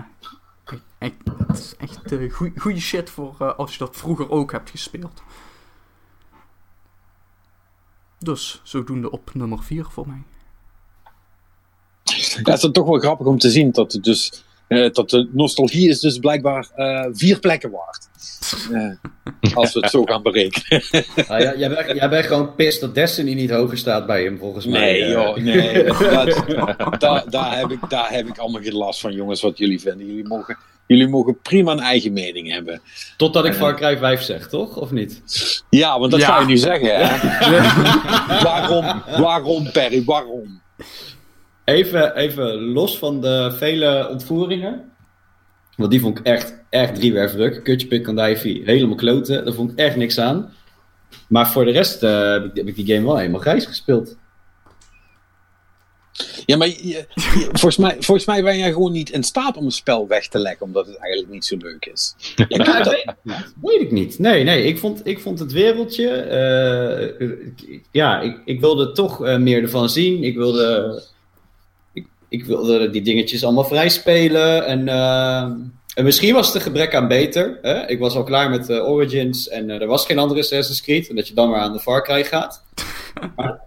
echt, 0.97 1.13
het 1.47 1.57
is 1.57 1.75
echt 1.77 2.11
eh, 2.11 2.33
goede 2.57 2.79
shit 2.79 3.09
voor 3.09 3.53
als 3.53 3.71
je 3.71 3.77
dat 3.77 3.95
vroeger 3.95 4.29
ook 4.29 4.51
hebt 4.51 4.69
gespeeld. 4.69 5.21
Dus, 8.17 8.61
zodoende 8.63 9.11
op 9.11 9.33
nummer 9.33 9.63
4 9.63 9.85
voor 9.85 10.07
mij. 10.07 10.23
Ja, 12.03 12.51
het 12.51 12.63
is 12.63 12.71
toch 12.71 12.87
wel 12.87 12.99
grappig 12.99 13.27
om 13.27 13.37
te 13.37 13.49
zien 13.49 13.71
dat, 13.71 13.93
het 13.93 14.03
dus, 14.03 14.43
dat 14.71 15.09
de 15.09 15.29
nostalgie 15.31 15.89
is 15.89 15.99
dus 15.99 16.17
blijkbaar 16.17 16.67
eh, 16.75 17.05
vier 17.11 17.39
plekken 17.39 17.71
waard. 17.71 18.09
Eh, 19.41 19.55
als 19.55 19.73
we 19.73 19.79
het 19.79 19.89
zo 19.89 20.03
gaan 20.03 20.23
berekenen. 20.23 20.83
Ah, 21.27 21.39
ja, 21.39 21.55
jij, 21.57 21.69
bent, 21.69 21.97
jij 21.97 22.09
bent 22.09 22.25
gewoon 22.25 22.55
pissed 22.55 22.81
dat 22.81 22.95
Destiny 22.95 23.33
niet 23.33 23.49
hoger 23.49 23.77
staat 23.77 24.05
bij 24.05 24.23
hem, 24.23 24.37
volgens 24.37 24.65
mij. 24.65 24.79
Nee, 24.79 25.03
eh. 25.03 25.11
joh, 25.11 25.35
nee. 25.43 25.83
Dat, 25.83 26.99
daar, 26.99 27.23
daar, 27.29 27.57
heb 27.57 27.71
ik, 27.71 27.79
daar 27.89 28.11
heb 28.11 28.27
ik 28.27 28.37
allemaal 28.37 28.61
geen 28.61 28.73
last 28.75 28.99
van, 28.99 29.13
jongens, 29.13 29.41
wat 29.41 29.57
jullie 29.57 29.79
vinden. 29.81 30.07
Jullie 30.07 30.27
mogen, 30.27 30.57
jullie 30.87 31.07
mogen 31.07 31.37
prima 31.41 31.71
een 31.71 31.79
eigen 31.79 32.13
mening 32.13 32.51
hebben. 32.51 32.81
Totdat 33.17 33.45
ik 33.45 33.53
Far 33.53 33.75
Cry 33.75 33.97
5 33.97 34.21
zeg, 34.21 34.47
toch? 34.47 34.77
Of 34.77 34.91
niet? 34.91 35.21
Ja, 35.69 35.99
want 35.99 36.11
dat 36.11 36.19
Ja. 36.19 36.27
ga 36.27 36.39
je 36.39 36.45
nu 36.45 36.57
zeggen, 36.57 36.95
hè? 36.95 37.17
waarom, 38.43 39.03
waarom, 39.21 39.71
Perry, 39.71 40.03
waarom? 40.03 40.61
Even, 41.71 42.15
even 42.15 42.61
los 42.61 42.97
van 42.97 43.21
de 43.21 43.51
vele 43.57 44.07
ontvoeringen. 44.09 44.91
Want 45.77 45.91
die 45.91 45.99
vond 45.99 46.19
ik 46.19 46.25
echt, 46.25 46.59
echt 46.69 46.95
driewerf 46.95 47.31
druk. 47.31 47.63
Kutje 47.63 47.87
Pik 47.87 48.03
Kandaifi, 48.03 48.61
helemaal 48.65 48.95
kloten. 48.95 49.45
Daar 49.45 49.53
vond 49.53 49.71
ik 49.71 49.77
echt 49.77 49.95
niks 49.95 50.19
aan. 50.19 50.53
Maar 51.27 51.49
voor 51.51 51.65
de 51.65 51.71
rest 51.71 52.03
eh, 52.03 52.31
heb, 52.31 52.45
ik, 52.45 52.51
heb 52.55 52.67
ik 52.67 52.75
die 52.75 52.95
game 52.95 53.05
wel 53.07 53.17
helemaal 53.17 53.39
grijs 53.39 53.65
gespeeld. 53.65 54.17
Ja, 56.45 56.57
maar 56.57 56.67
je- 56.67 56.87
je- 56.87 57.05
volgens, 57.51 57.77
mij, 57.77 57.95
volgens 57.99 58.25
mij 58.25 58.43
ben 58.43 58.57
jij 58.57 58.71
gewoon 58.71 58.91
niet 58.91 59.09
in 59.09 59.23
staat 59.23 59.57
om 59.57 59.65
een 59.65 59.71
spel 59.71 60.07
weg 60.07 60.27
te 60.27 60.39
leggen, 60.39 60.65
omdat 60.65 60.87
het 60.87 60.97
eigenlijk 60.97 61.33
niet 61.33 61.45
zo 61.45 61.57
leuk 61.57 61.85
is. 61.93 62.15
Ja, 62.47 62.83
dat, 62.83 62.87
weet, 62.93 63.15
weet 63.61 63.81
ik 63.81 63.91
niet. 63.91 64.19
Nee, 64.19 64.43
nee, 64.43 64.63
ik 64.63 64.77
vond, 64.77 65.07
ik 65.07 65.19
vond 65.19 65.39
het 65.39 65.51
wereldje. 65.51 66.07
eh, 66.09 67.27
ik- 67.27 67.83
ja, 67.91 68.21
ik, 68.21 68.41
ik 68.45 68.59
wilde 68.59 68.91
toch 68.91 69.25
eh, 69.25 69.37
meer 69.37 69.61
ervan 69.61 69.89
zien. 69.89 70.23
Ik 70.23 70.35
wilde, 70.35 71.01
ik, 72.31 72.45
wilde 72.45 72.89
die 72.89 73.01
dingetjes 73.01 73.43
allemaal 73.43 73.63
vrij 73.63 73.89
spelen. 73.89 74.65
En, 74.65 74.87
eh, 74.87 75.41
en 75.93 76.03
misschien 76.03 76.33
was 76.33 76.45
het 76.45 76.55
een 76.55 76.61
gebrek 76.61 76.95
aan 76.95 77.07
beter. 77.07 77.59
Hè? 77.61 77.87
Ik 77.87 77.99
was 77.99 78.15
al 78.15 78.23
klaar 78.23 78.49
met 78.49 78.69
eh, 78.69 78.89
Origins 78.89 79.47
en 79.47 79.69
eh, 79.69 79.81
er 79.81 79.87
was 79.87 80.05
geen 80.05 80.19
andere 80.19 80.39
Assassin's 80.39 80.81
Creed. 80.81 81.09
En 81.09 81.15
dat 81.15 81.27
je 81.27 81.33
dan 81.33 81.49
maar 81.49 81.59
aan 81.59 81.73
de 81.73 81.79
Far 81.79 82.03
Cry 82.03 82.23
gaat. 82.23 82.63
maar 83.35 83.59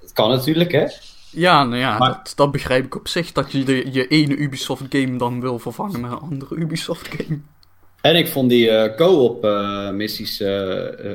het 0.00 0.12
kan 0.12 0.30
natuurlijk, 0.30 0.72
hè? 0.72 0.86
Ja, 1.30 1.64
nou 1.64 1.80
ja, 1.80 1.98
Maar- 1.98 2.08
dat, 2.08 2.32
dat 2.36 2.52
begrijp 2.52 2.84
ik 2.84 2.96
op 2.96 3.08
zich. 3.08 3.32
Dat 3.32 3.52
je 3.52 3.64
de, 3.64 3.88
je 3.92 4.06
ene 4.06 4.36
Ubisoft 4.36 4.84
game 4.88 5.18
dan 5.18 5.40
wil 5.40 5.58
vervangen 5.58 6.00
met 6.00 6.10
een 6.10 6.18
andere 6.18 6.54
Ubisoft 6.54 7.08
game. 7.08 7.40
En 8.00 8.16
ik 8.16 8.28
vond 8.28 8.50
die 8.50 8.94
co-op 8.94 9.42
missies 9.92 10.42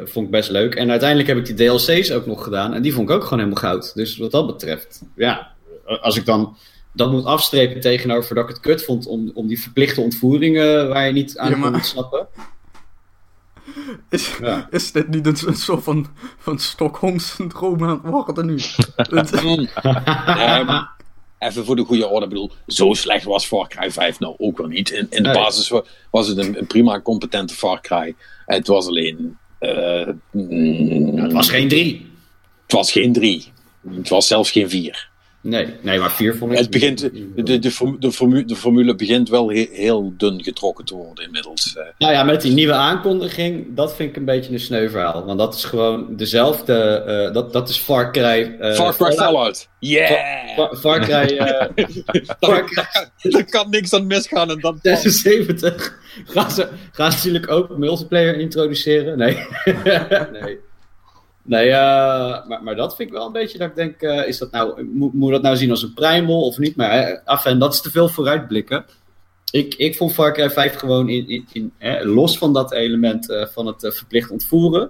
vond 0.04 0.26
ik 0.26 0.32
best 0.32 0.50
leuk. 0.50 0.76
En 0.76 0.90
uiteindelijk 0.90 1.30
heb 1.30 1.38
ik 1.38 1.46
die 1.46 1.68
DLC's 1.68 2.12
ook 2.12 2.26
nog 2.26 2.44
gedaan. 2.44 2.74
En 2.74 2.82
die 2.82 2.94
vond 2.94 3.10
ik 3.10 3.16
ook 3.16 3.24
gewoon 3.24 3.40
helemaal 3.40 3.64
goud. 3.64 3.92
Dus 3.96 4.18
wat 4.18 4.32
dat 4.32 4.48
betreft, 4.48 5.02
ja, 5.16 5.52
als 5.86 6.18
ik 6.18 6.26
dan 6.26 6.58
dat 6.94 7.12
moet 7.12 7.26
afstrepen 7.26 7.82
tegenover 7.82 8.36
dat 8.36 8.44
ik 8.44 8.50
het 8.50 8.60
kut 8.60 8.84
vond 8.84 9.08
om, 9.08 9.32
om 9.34 9.48
die 9.48 9.62
verplichte 9.62 10.02
ontvoeringen 10.02 10.90
waar 10.90 11.06
je 11.06 11.14
niet 11.14 11.38
aan 11.38 11.50
Ja, 11.50 11.60
kon 11.62 11.74
ontsnappen. 11.74 12.28
Is, 14.10 14.38
Ja. 14.42 14.68
is 14.72 14.92
dit 14.92 15.08
niet 15.10 15.28
een, 15.28 15.38
een 15.48 15.56
soort 15.56 15.84
van, 15.84 16.08
van 16.38 16.60
Stockholm-syndroom 16.60 17.84
aan 17.84 17.90
het 18.04 18.12
worden 18.12 18.46
nu? 18.46 18.56
Even 21.40 21.66
voor 21.66 21.76
de 21.76 21.84
goede 21.84 22.08
orde, 22.08 22.24
ik 22.26 22.30
bedoel, 22.32 22.52
zo 22.68 22.94
slecht 22.94 23.24
was 23.24 23.46
Far 23.46 23.68
Cry 23.68 23.92
5 23.92 24.20
nou 24.20 24.36
ook 24.38 24.58
wel 24.58 24.68
niet. 24.68 24.90
In, 24.90 25.08
in 25.10 25.24
de 25.24 25.30
Nee. 25.30 25.34
basis 25.34 25.70
wa- 25.70 25.84
was 26.12 26.28
het 26.28 26.38
een, 26.38 26.58
een 26.58 26.68
prima 26.68 27.02
competente 27.02 27.54
Far 27.54 27.82
Cry. 27.82 28.16
Het 28.46 28.68
was 28.68 28.88
alleen. 28.88 29.38
eh, 29.60 30.08
mm, 30.32 31.18
Het 31.18 31.32
was 31.34 31.50
geen 31.50 31.68
drie. 31.68 32.12
het 32.64 32.72
was 32.72 32.92
geen 32.92 33.14
drie. 33.14 33.52
Het 33.96 34.10
was 34.10 34.28
zelfs 34.28 34.52
geen 34.52 34.70
vier. 34.70 35.10
Nee, 35.44 35.68
nee 35.82 36.00
maar 36.00 36.12
vier 36.12 36.36
vond 36.36 36.52
ik. 36.52 36.58
Het 36.58 36.70
begint, 36.70 37.00
de, 37.00 37.44
de, 37.44 37.60
de, 37.60 37.72
formu- 38.12 38.46
de 38.46 38.56
formule 38.56 38.96
begint 38.96 39.30
wel 39.30 39.50
he- 39.50 39.70
heel 39.72 40.14
dun 40.18 40.44
getrokken 40.44 40.86
te 40.86 40.96
worden 40.96 41.26
inmiddels. 41.26 41.76
eh. 41.78 41.84
Nou 41.98 42.14
ja, 42.14 42.24
met 42.24 42.42
die 42.42 42.52
nieuwe 42.54 42.74
aankondiging, 42.74 43.66
dat 43.76 43.96
vind 43.96 44.10
ik 44.10 44.16
een 44.16 44.26
beetje 44.26 44.54
een 44.54 44.60
sneu 44.60 44.90
verhaal. 44.90 45.26
Want 45.26 45.40
dat 45.40 45.54
is 45.56 45.64
gewoon 45.64 46.16
dezelfde. 46.16 46.74
eh, 46.74 47.34
dat, 47.34 47.54
dat 47.54 47.70
is 47.70 47.78
Far 47.78 48.12
Cry. 48.12 48.56
eh, 48.60 48.74
Far 48.74 48.96
Cry 48.96 49.12
Fallout. 49.12 49.68
Yeah! 49.80 50.56
Far, 50.56 50.76
Far 50.78 51.00
Cry. 51.00 51.38
Far 52.40 52.64
Cry 52.66 53.44
kan 53.44 53.70
niks 53.70 53.94
aan 53.94 54.08
misgaan 54.08 54.50
en 54.50 54.60
dat 54.60 54.76
76. 54.82 56.00
Gaan 56.26 56.52
ze, 56.52 56.68
gaan 56.92 57.12
ze 57.12 57.18
natuurlijk 57.18 57.52
ook 57.52 57.78
multiplayer 57.78 58.40
introduceren? 58.40 59.18
Nee. 59.18 59.38
nee. 60.42 60.60
Nee, 61.46 61.70
eh, 61.70 62.48
maar, 62.48 62.64
maar 62.64 62.76
dat 62.76 62.96
vind 62.96 63.10
ik 63.10 63.16
wel 63.16 63.26
een 63.26 63.32
beetje 63.32 63.58
dat 63.58 63.70
ik 63.70 63.76
denk, 63.76 64.02
eh, 64.02 64.28
is 64.28 64.38
dat 64.38 64.52
nou, 64.52 64.84
moet, 64.84 65.14
moet 65.14 65.32
dat 65.32 65.42
nou 65.42 65.56
zien 65.56 65.70
als 65.70 65.84
een 65.84 65.94
primal 65.94 66.46
of 66.46 66.58
niet? 66.58 66.76
Maar 66.76 66.90
eh, 66.90 67.20
af 67.26 67.46
en 67.46 67.60
dat 67.60 67.74
is 67.74 67.82
te 67.82 67.92
veel 67.92 68.08
vooruitblikken. 68.08 68.86
Ik, 69.52 69.74
ik 69.74 69.96
vond 69.96 70.14
Far 70.14 70.34
Cry 70.34 70.50
5 70.50 70.76
gewoon 70.76 71.10
in, 71.10 71.46
in, 71.52 71.74
los 72.04 72.38
van 72.38 72.54
dat 72.54 72.72
element 72.72 73.48
van 73.54 73.68
het 73.68 73.96
verplicht 73.96 74.32
ontvoeren 74.32 74.90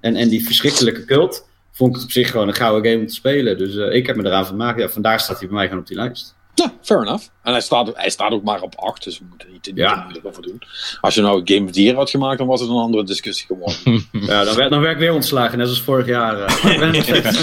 en, 0.00 0.16
en 0.16 0.28
die 0.28 0.44
verschrikkelijke 0.44 1.04
cult, 1.04 1.48
vond 1.70 1.90
ik 1.90 1.96
het 1.96 2.04
op 2.04 2.10
zich 2.10 2.30
gewoon 2.30 2.48
een 2.48 2.54
gouden 2.54 2.90
game 2.90 3.00
om 3.00 3.08
te 3.08 3.14
spelen. 3.14 3.58
Dus 3.58 3.74
ik 3.74 4.06
heb 4.06 4.16
me 4.16 4.24
eraan 4.24 4.46
vermaakt. 4.46 4.80
Ja, 4.80 4.88
vandaar 4.88 5.20
staat 5.20 5.38
hij 5.38 5.46
bij 5.46 5.56
mij 5.56 5.66
gewoon 5.66 5.80
op 5.80 5.86
die 5.86 5.96
lijst. 5.96 6.33
Ja, 6.54 6.72
fair 6.82 7.00
enough. 7.02 7.24
En 7.42 7.52
hij 7.52 7.60
staat, 7.60 7.90
hij 7.94 8.10
staat 8.10 8.32
ook 8.32 8.42
maar 8.42 8.60
op 8.60 8.74
8, 8.76 9.04
dus 9.04 9.18
we 9.18 9.24
moeten 9.28 9.50
niet 9.52 9.62
te 9.62 9.70
niet 9.70 9.78
Ja. 9.78 10.00
moeilijk 10.02 10.26
over 10.26 10.42
doen. 10.42 10.62
Als 11.00 11.14
je 11.14 11.20
nou 11.20 11.40
een 11.40 11.48
Game 11.48 11.64
of 11.66 11.70
the 11.72 11.82
Year 11.82 11.96
had 11.96 12.10
gemaakt, 12.10 12.38
dan 12.38 12.46
was 12.46 12.60
het 12.60 12.68
een 12.70 12.76
andere 12.76 13.04
discussie 13.04 13.46
geworden. 13.46 13.76
Ja, 14.26 14.44
dan 14.44 14.54
werd, 14.56 14.70
dan 14.70 14.80
werd 14.80 14.92
ik 14.92 14.98
weer 14.98 15.12
ontslagen, 15.12 15.58
net 15.58 15.68
als 15.68 15.82
vorig 15.82 16.06
jaar. 16.06 16.50
steeds. 16.50 17.42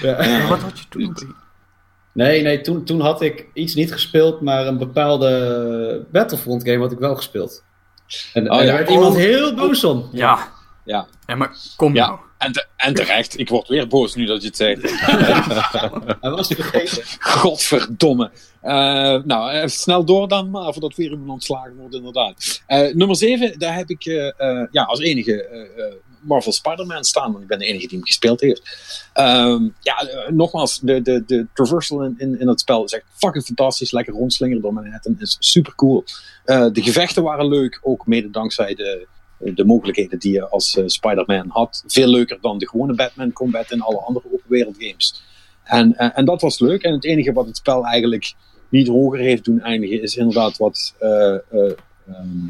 Ja. 0.00 0.24
Ja, 0.24 0.46
wat 0.48 0.60
had 0.60 0.78
je 0.78 0.84
toen? 0.88 1.16
Nee, 2.12 2.42
nee 2.42 2.60
toen, 2.60 2.84
toen 2.84 3.00
had 3.00 3.20
ik 3.22 3.46
iets 3.54 3.74
niet 3.74 3.92
gespeeld, 3.92 4.40
maar 4.40 4.66
een 4.66 4.78
bepaalde 4.78 6.06
Battlefront 6.12 6.62
game 6.64 6.78
had 6.78 6.92
ik 6.92 6.98
wel 6.98 7.16
gespeeld. 7.16 7.64
En, 8.32 8.50
Oh, 8.50 8.58
en 8.58 8.64
ja. 8.66 8.68
daar 8.70 8.76
werd 8.78 8.90
iemand 8.90 9.14
Oh. 9.14 9.20
heel 9.20 9.54
boos 9.54 9.84
om. 9.84 10.08
Ja. 10.12 10.52
Ja. 10.84 11.06
Ja, 11.26 11.34
maar 11.34 11.56
kom 11.76 11.94
Ja. 11.94 12.06
nou. 12.06 12.18
En, 12.44 12.52
te- 12.52 12.66
en 12.76 12.94
terecht, 12.94 13.38
ik 13.38 13.48
word 13.48 13.68
weer 13.68 13.88
boos 13.88 14.14
nu 14.14 14.24
dat 14.26 14.40
je 14.42 14.46
het 14.46 14.56
zegt. 14.56 14.82
Hij 16.20 16.30
was 16.30 16.46
vergeten. 16.48 17.02
Godverdomme. 17.18 18.30
Eh, 18.60 18.72
nou, 19.24 19.50
even 19.50 19.70
snel 19.70 20.04
door 20.04 20.28
dan, 20.28 20.50
maar 20.50 20.72
voordat 20.72 20.94
weer 20.94 21.10
iemand 21.10 21.30
ontslagen 21.30 21.76
wordt, 21.76 21.94
inderdaad. 21.94 22.62
Eh, 22.66 22.94
nummer 22.94 23.16
7, 23.16 23.58
daar 23.58 23.74
heb 23.76 23.88
ik 23.90 24.04
eh, 24.06 24.26
eh, 24.40 24.68
ja, 24.70 24.82
als 24.82 25.00
enige 25.00 25.44
eh, 25.44 25.60
eh, 25.86 25.92
Marvel 26.20 26.52
Spider-Man 26.52 27.04
staan, 27.04 27.30
want 27.30 27.42
ik 27.42 27.48
ben 27.48 27.58
de 27.58 27.64
enige 27.64 27.86
die 27.86 27.96
hem 27.98 28.06
gespeeld 28.06 28.40
heeft. 28.40 28.62
Ehm, 29.12 29.62
ja, 29.80 29.96
eh, 30.00 30.30
nogmaals, 30.30 30.80
de, 30.80 31.02
de, 31.02 31.22
de 31.26 31.46
traversal 31.54 32.02
in, 32.02 32.14
in, 32.18 32.40
in 32.40 32.48
het 32.48 32.60
spel 32.60 32.84
is 32.84 32.92
echt 32.92 33.04
fucking 33.16 33.44
fantastisch. 33.44 33.92
Lekker 33.92 34.14
rondslingeren 34.14 34.62
door 34.62 34.72
Manhattan 34.72 35.16
is 35.18 35.36
super 35.38 35.74
cool. 35.74 36.04
Eh, 36.44 36.66
de 36.72 36.82
gevechten 36.82 37.22
waren 37.22 37.48
leuk, 37.48 37.78
ook 37.82 38.06
mede 38.06 38.30
dankzij 38.30 38.74
de, 38.74 39.06
de 39.54 39.64
mogelijkheden 39.64 40.18
die 40.18 40.32
je 40.32 40.48
als 40.48 40.76
eh, 40.76 40.84
Spider-Man 40.86 41.48
had. 41.48 41.84
Veel 41.86 42.08
leuker 42.08 42.38
dan 42.40 42.58
de 42.58 42.68
gewone 42.68 42.94
Batman 42.94 43.32
combat 43.32 43.70
in 43.70 43.80
alle 43.80 44.00
andere 44.00 44.26
open 44.26 44.48
wereld 44.48 44.76
games. 44.78 45.22
En, 45.64 45.96
en, 45.96 46.14
en 46.14 46.24
dat 46.24 46.40
was 46.40 46.58
leuk. 46.58 46.82
En 46.82 46.92
het 46.92 47.04
enige 47.04 47.32
wat 47.32 47.46
het 47.46 47.56
spel 47.56 47.84
eigenlijk 47.86 48.34
niet 48.68 48.88
hoger 48.88 49.18
heeft 49.18 49.44
doen 49.44 49.60
eindigen, 49.60 50.02
is 50.02 50.16
inderdaad 50.16 50.56
wat. 50.56 50.94
eh, 50.98 51.34
eh, 51.34 51.72
ehm, 52.06 52.48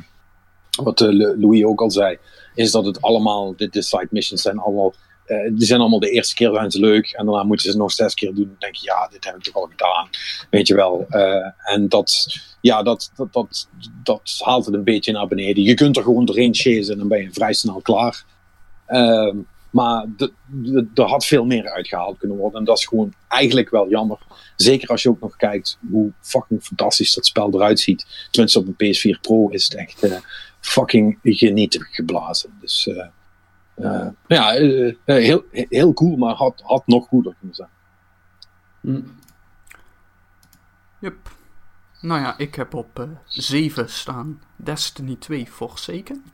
wat 0.83 1.01
Louis 1.01 1.65
ook 1.65 1.81
al 1.81 1.91
zei, 1.91 2.19
is 2.55 2.71
dat 2.71 2.85
het 2.85 3.03
allemaal, 3.03 3.55
de, 3.57 3.69
de 3.69 3.83
side 3.83 4.09
missions 4.11 4.43
zijn 4.43 4.59
allemaal, 4.59 4.95
uh, 5.27 5.51
die 5.53 5.67
zijn 5.67 5.81
allemaal 5.81 5.99
de 5.99 6.11
eerste 6.11 6.35
keer 6.35 6.53
zijn 6.55 6.71
ze 6.71 6.81
leuk 6.81 7.13
en 7.13 7.27
daarna 7.27 7.43
moeten 7.43 7.65
ze 7.65 7.71
het 7.71 7.81
nog 7.81 7.93
zes 7.93 8.15
keer 8.15 8.35
doen. 8.35 8.47
Dan 8.47 8.57
denk 8.59 8.75
je, 8.75 8.87
ja, 8.87 9.09
dit 9.09 9.25
heb 9.25 9.37
ik 9.37 9.43
toch 9.43 9.55
al 9.55 9.69
gedaan, 9.71 10.09
weet 10.51 10.67
je 10.67 10.75
wel. 10.75 11.07
Uh, 11.11 11.47
en 11.63 11.89
dat, 11.89 12.37
ja, 12.61 12.83
dat, 12.83 13.11
dat, 13.17 13.33
dat, 13.33 13.69
dat 14.03 14.37
haalt 14.39 14.67
het 14.67 14.75
een 14.75 14.85
beetje 14.85 15.13
naar 15.13 15.27
beneden. 15.27 15.63
Je 15.63 15.75
kunt 15.75 15.97
er 15.97 16.03
gewoon 16.03 16.25
doorheen 16.25 16.55
chasen 16.55 16.93
en 16.93 16.99
dan 16.99 17.09
ben 17.09 17.23
je 17.23 17.33
vrij 17.33 17.53
snel 17.53 17.81
klaar. 17.81 18.25
Uh, 18.89 19.35
maar 19.71 20.07
er 20.95 21.05
had 21.05 21.27
veel 21.27 21.45
meer 21.45 21.71
uitgehaald 21.71 22.19
kunnen 22.19 22.37
worden. 22.37 22.59
En 22.59 22.65
dat 22.65 22.79
is 22.79 22.87
gewoon 22.87 23.15
eigenlijk 23.29 23.71
wel 23.71 23.89
jammer. 23.89 24.19
Zeker 24.57 24.89
als 24.89 25.03
je 25.03 25.09
ook 25.09 25.21
nog 25.21 25.37
kijkt 25.37 25.79
hoe 25.91 26.13
fucking 26.21 26.63
fantastisch 26.63 27.15
dat 27.15 27.27
spel 27.27 27.55
eruit 27.55 27.81
ziet. 27.81 28.29
Tenminste 28.31 28.59
op 28.59 28.67
een 28.67 28.95
PS4 28.95 29.21
Pro 29.21 29.49
is 29.49 29.65
het 29.65 29.75
echt 29.75 30.05
uh, 30.05 30.17
fucking 30.61 31.19
genieten 31.23 31.87
geblazen. 31.91 32.51
Dus 32.61 32.91
uh, 33.77 33.91
uh, 33.91 34.09
ja, 34.27 34.51
heel, 35.05 35.45
heel 35.51 35.93
cool, 35.93 36.17
maar 36.17 36.35
had, 36.35 36.63
had 36.65 36.87
nog 36.87 37.09
cooler 37.09 37.35
kunnen 37.39 37.55
zijn. 37.55 37.69
Mm. 38.81 39.15
Yep. 41.01 41.17
Nou 42.01 42.21
ja, 42.21 42.39
ik 42.39 42.55
heb 42.55 42.75
op 42.75 43.09
7 43.27 43.91
staan 43.91 44.43
Destiny 44.57 45.17
2 45.17 45.47
Forsaken. 45.47 46.25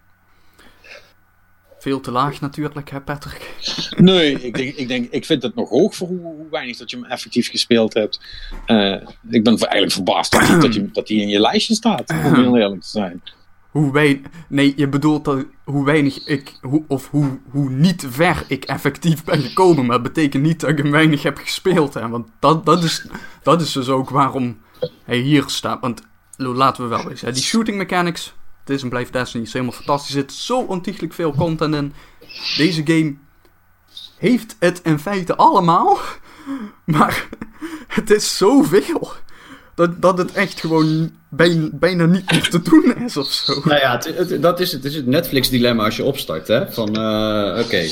Veel 1.78 2.00
te 2.00 2.10
laag 2.10 2.40
natuurlijk, 2.40 2.90
hè 2.90 3.00
Patrick? 3.00 3.50
Nee, 3.96 4.40
ik, 4.40 4.54
denk, 4.56 4.74
ik, 4.74 4.88
denk, 4.88 5.10
ik 5.10 5.24
vind 5.24 5.42
het 5.42 5.54
nog 5.54 5.68
hoog 5.68 5.94
voor 5.94 6.08
hoe, 6.08 6.20
hoe 6.20 6.50
weinig 6.50 6.76
dat 6.76 6.90
je 6.90 6.96
hem 6.96 7.04
effectief 7.04 7.50
gespeeld 7.50 7.94
hebt. 7.94 8.20
Uh, 8.66 8.96
ik 9.30 9.44
ben 9.44 9.58
eigenlijk 9.58 9.92
verbaasd 9.92 10.32
dat, 10.32 10.60
dat, 10.60 10.74
je, 10.74 10.90
dat 10.90 11.08
hij 11.08 11.16
in 11.16 11.28
je 11.28 11.40
lijstje 11.40 11.74
staat, 11.74 12.10
om 12.10 12.34
heel 12.34 12.56
eerlijk 12.60 12.82
te 12.82 12.88
zijn. 12.88 13.22
Hoe 13.70 13.92
weinig, 13.92 14.26
nee, 14.48 14.72
je 14.76 14.88
bedoelt 14.88 15.24
dat, 15.24 15.44
hoe 15.64 15.84
weinig 15.84 16.26
ik, 16.26 16.58
hoe, 16.60 16.84
of 16.86 17.10
hoe, 17.10 17.38
hoe 17.50 17.70
niet 17.70 18.06
ver 18.10 18.44
ik 18.48 18.64
effectief 18.64 19.24
ben 19.24 19.42
gekomen, 19.42 19.86
maar 19.86 20.02
dat 20.02 20.12
betekent 20.14 20.42
niet 20.42 20.60
dat 20.60 20.70
ik 20.70 20.78
hem 20.78 20.90
weinig 20.90 21.22
heb 21.22 21.38
gespeeld. 21.38 21.94
Hè? 21.94 22.08
Want 22.08 22.28
dat, 22.38 22.66
dat, 22.66 22.84
is, 22.84 23.06
dat 23.42 23.60
is 23.60 23.72
dus 23.72 23.88
ook 23.88 24.10
waarom 24.10 24.58
hij 25.04 25.18
hier 25.18 25.44
staat. 25.46 25.80
Want 25.80 26.02
laten 26.36 26.82
we 26.82 26.88
wel 26.88 27.10
eens, 27.10 27.20
hè, 27.20 27.32
die 27.32 27.42
shooting 27.42 27.76
mechanics, 27.76 28.34
het 28.60 28.70
is 28.70 28.82
en 28.82 28.88
blijft 28.88 29.12
Destiny. 29.12 29.44
is 29.44 29.52
helemaal 29.52 29.74
fantastisch. 29.74 30.14
Er 30.14 30.20
zit 30.20 30.32
zo 30.32 30.60
ontiegelijk 30.60 31.12
veel 31.12 31.34
content 31.34 31.74
in. 31.74 31.92
Deze 32.56 32.82
game 32.84 33.16
heeft 34.16 34.56
het 34.58 34.80
in 34.82 34.98
feite 34.98 35.36
allemaal. 35.36 35.98
Maar 36.84 37.28
het 37.86 38.10
is 38.10 38.36
zoveel. 38.36 39.12
Dat, 39.98 40.18
het 40.18 40.32
echt 40.32 40.60
gewoon 40.60 41.10
bijna, 41.28 42.06
niet 42.06 42.30
meer 42.30 42.48
te 42.48 42.62
doen 42.62 42.94
is 43.04 43.16
of 43.16 43.26
zo. 43.26 43.60
Nou 43.64 43.80
ja, 43.80 44.00
het, 44.16 44.42
dat 44.42 44.60
is 44.60 44.72
het, 44.72 44.82
het, 44.82 44.92
is 44.92 44.98
het 44.98 45.06
Netflix-dilemma 45.06 45.84
als 45.84 45.96
je 45.96 46.04
opstart. 46.04 46.48
Hè? 46.48 46.72
Van, 46.72 46.88
uh, 46.98 47.58
oké, 47.64 47.82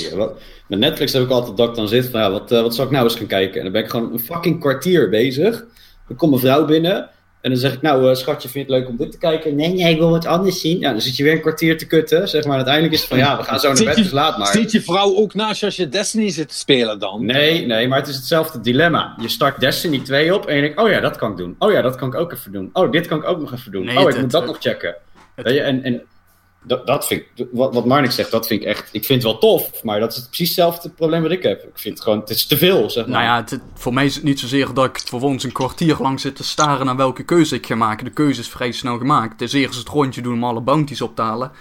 met 0.66 0.78
Netflix 0.78 1.12
heb 1.12 1.22
ik 1.22 1.30
altijd 1.30 1.56
dat 1.56 1.68
ik 1.68 1.74
dan 1.74 1.88
zit 1.88 2.06
van, 2.06 2.20
ja, 2.20 2.30
wat, 2.30 2.52
uh, 2.52 2.60
wat 2.60 2.74
zal 2.74 2.84
ik 2.84 2.90
nou 2.90 3.04
eens 3.04 3.14
gaan 3.14 3.26
kijken? 3.26 3.56
En 3.56 3.62
dan 3.62 3.72
ben 3.72 3.82
ik 3.82 3.90
gewoon 3.90 4.12
een 4.12 4.20
fucking 4.20 4.60
kwartier 4.60 5.08
bezig. 5.08 5.64
Dan 6.08 6.16
komt 6.16 6.30
mijn 6.30 6.42
vrouw 6.42 6.64
binnen. 6.64 7.08
En 7.40 7.50
dan 7.50 7.58
zeg 7.58 7.72
ik, 7.72 7.82
nou, 7.82 8.08
uh, 8.08 8.14
schatje, 8.14 8.48
vind 8.48 8.66
je 8.66 8.72
het 8.72 8.82
leuk 8.82 8.90
om 8.90 8.96
dit 8.96 9.12
te 9.12 9.18
kijken? 9.18 9.54
Nee, 9.54 9.68
nee, 9.68 9.92
ik 9.92 9.98
wil 9.98 10.10
wat 10.10 10.26
anders 10.26 10.60
zien. 10.60 10.78
Ja, 10.78 10.90
dan 10.90 11.00
zit 11.00 11.16
je 11.16 11.22
weer 11.22 11.32
een 11.32 11.40
kwartier 11.40 11.78
te 11.78 11.86
kutten, 11.86 12.28
zeg 12.28 12.44
maar. 12.44 12.56
uiteindelijk 12.56 12.94
is 12.94 13.00
het 13.00 13.08
van, 13.08 13.18
ja, 13.18 13.36
we 13.36 13.42
gaan 13.42 13.60
zo 13.60 13.72
naar 13.72 13.84
bed, 13.84 13.96
dus 13.96 14.10
laat 14.10 14.38
maar. 14.38 14.46
Zit 14.46 14.70
je 14.70 14.82
vrouw 14.82 15.16
ook 15.16 15.34
naast 15.34 15.60
je 15.60 15.66
als 15.66 15.76
je 15.76 15.88
Destiny 15.88 16.30
zit 16.30 16.48
te 16.48 16.54
spelen 16.54 16.98
dan? 16.98 17.24
Nee, 17.24 17.66
nee, 17.66 17.88
maar 17.88 17.98
het 17.98 18.08
is 18.08 18.16
hetzelfde 18.16 18.60
dilemma. 18.60 19.14
Je 19.20 19.28
start 19.28 19.60
Destiny 19.60 19.98
2 19.98 20.34
op 20.34 20.46
en 20.46 20.54
je 20.54 20.60
denkt, 20.60 20.80
oh 20.80 20.88
ja, 20.88 21.00
dat 21.00 21.16
kan 21.16 21.30
ik 21.30 21.36
doen. 21.36 21.56
Oh 21.58 21.72
ja, 21.72 21.82
dat 21.82 21.96
kan 21.96 22.08
ik 22.08 22.14
ook 22.14 22.32
even 22.32 22.52
doen. 22.52 22.70
Oh, 22.72 22.90
dit 22.90 23.06
kan 23.06 23.18
ik 23.18 23.24
ook 23.24 23.40
nog 23.40 23.52
even 23.52 23.72
doen. 23.72 23.84
Nee, 23.84 23.98
oh, 23.98 24.08
ik 24.08 24.20
moet 24.20 24.30
dat 24.30 24.46
nog 24.46 24.56
checken. 24.60 24.96
Weet 25.34 25.54
je, 25.54 25.60
en, 25.60 25.82
en 25.82 26.02
dat, 26.62 26.86
dat 26.86 27.06
vind 27.06 27.22
ik, 27.34 27.46
wat, 27.52 27.74
wat 27.74 27.86
Marnik 27.86 28.10
zegt, 28.10 28.30
dat 28.30 28.46
vind 28.46 28.62
ik 28.62 28.66
echt, 28.66 28.88
ik 28.92 29.04
vind 29.04 29.22
het 29.22 29.32
wel 29.32 29.40
tof, 29.40 29.82
maar 29.82 30.00
dat 30.00 30.12
is 30.12 30.26
precies 30.26 30.48
hetzelfde 30.48 30.88
probleem 30.90 31.22
wat 31.22 31.30
ik 31.30 31.42
heb. 31.42 31.62
Ik 31.62 31.78
vind 31.78 31.94
het 31.94 32.02
gewoon, 32.02 32.20
het 32.20 32.30
is 32.30 32.46
te 32.46 32.56
veel, 32.56 32.90
zeg 32.90 33.06
maar. 33.06 33.22
Nou 33.22 33.24
ja, 33.24 33.36
het, 33.36 33.60
voor 33.74 33.92
mij 33.94 34.04
is 34.04 34.14
het 34.14 34.24
niet 34.24 34.40
zozeer 34.40 34.74
dat 34.74 34.84
ik 34.84 34.98
vervolgens 34.98 35.44
een 35.44 35.52
kwartier 35.52 35.96
lang 36.00 36.20
zit 36.20 36.36
te 36.36 36.44
staren 36.44 36.86
naar 36.86 36.96
welke 36.96 37.22
keuze 37.22 37.54
ik 37.54 37.66
ga 37.66 37.74
maken. 37.74 38.04
De 38.04 38.10
keuze 38.10 38.40
is 38.40 38.48
vrij 38.48 38.72
snel 38.72 38.98
gemaakt. 38.98 39.32
Het 39.32 39.42
is 39.42 39.52
eerst 39.52 39.78
het 39.78 39.88
rondje 39.88 40.22
doen 40.22 40.34
om 40.34 40.44
alle 40.44 40.60
bounties 40.60 41.00
op 41.00 41.16
te 41.16 41.22
halen. 41.22 41.52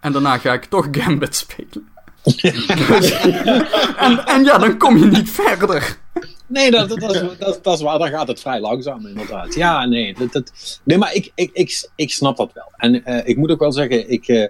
En 0.00 0.12
daarna 0.12 0.38
ga 0.38 0.52
ik 0.52 0.64
toch 0.64 0.88
Gambit 0.98 1.36
spelen. 1.36 1.92
en, 4.06 4.26
en 4.26 4.44
ja, 4.44 4.58
dan 4.58 4.78
kom 4.78 4.96
je 4.96 5.06
niet 5.06 5.30
verder. 5.30 6.02
Nee, 6.46 6.70
dat, 6.70 6.88
dat, 6.88 7.00
dat, 7.00 7.38
dat, 7.38 7.64
dat 7.64 7.74
is 7.74 7.80
waar. 7.80 7.98
Dan 7.98 8.08
gaat 8.08 8.28
het 8.28 8.40
vrij 8.40 8.60
langzaam, 8.60 9.06
inderdaad. 9.06 9.54
Ja, 9.54 9.84
nee. 9.86 10.14
Dat, 10.14 10.32
dat, 10.32 10.80
nee, 10.84 10.98
maar 10.98 11.14
ik, 11.14 11.32
ik, 11.34 11.50
ik, 11.52 11.88
ik 11.94 12.12
snap 12.12 12.36
dat 12.36 12.52
wel. 12.52 12.72
En 12.76 13.10
uh, 13.10 13.28
ik 13.28 13.36
moet 13.36 13.50
ook 13.50 13.58
wel 13.58 13.72
zeggen, 13.72 14.10
ik, 14.10 14.28
uh, 14.28 14.46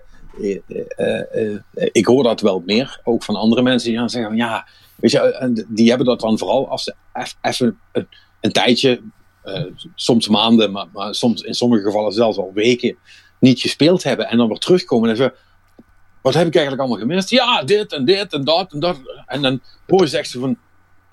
uh, 0.97 1.59
ik 1.93 2.07
hoor 2.07 2.23
dat 2.23 2.41
wel 2.41 2.62
meer. 2.66 3.01
Ook 3.05 3.25
van 3.25 3.37
andere 3.37 3.62
mensen 3.62 3.89
die 3.89 3.99
gaan 3.99 4.11
zeggen: 4.11 4.37
ja, 4.37 4.66
weet 4.97 5.11
je, 5.11 5.65
die 5.69 5.89
hebben 5.89 6.07
dat 6.07 6.21
dan 6.21 6.39
vooral 6.39 6.69
als 6.69 6.85
ze 6.85 6.95
even 7.43 7.79
een, 7.93 8.09
een, 8.41 8.53
tijdje, 8.53 9.01
soms 9.95 10.29
maanden, 10.29 10.73
maar, 10.73 10.87
maar 10.93 11.15
soms 11.15 11.43
in 11.43 11.55
sommige 11.55 11.83
gevallen 11.83 12.12
zelfs 12.12 12.39
al 12.39 12.51
weken, 12.55 12.97
niet 13.39 13.61
gespeeld 13.61 14.03
hebben. 14.03 14.29
En 14.29 14.37
dan 14.37 14.49
weer 14.49 14.59
terugkomen 14.59 15.11
en 15.11 15.16
zeggen: 15.16 15.37
wat 16.23 16.35
heb 16.35 16.47
ik 16.47 16.55
eigenlijk 16.55 16.83
allemaal 16.83 17.07
gemist? 17.07 17.31
Ja, 17.31 17.62
dit 17.62 17.93
en 17.93 18.05
dit 18.05 18.33
en 18.33 18.45
dat 18.45 18.73
en 18.73 18.81
dat. 18.81 18.99
En 19.27 19.43
dan 19.43 19.61
hoor 19.87 20.01
je 20.01 20.09
ze 20.09 20.19
echt 20.19 20.31
zo 20.31 20.41
van 20.41 20.57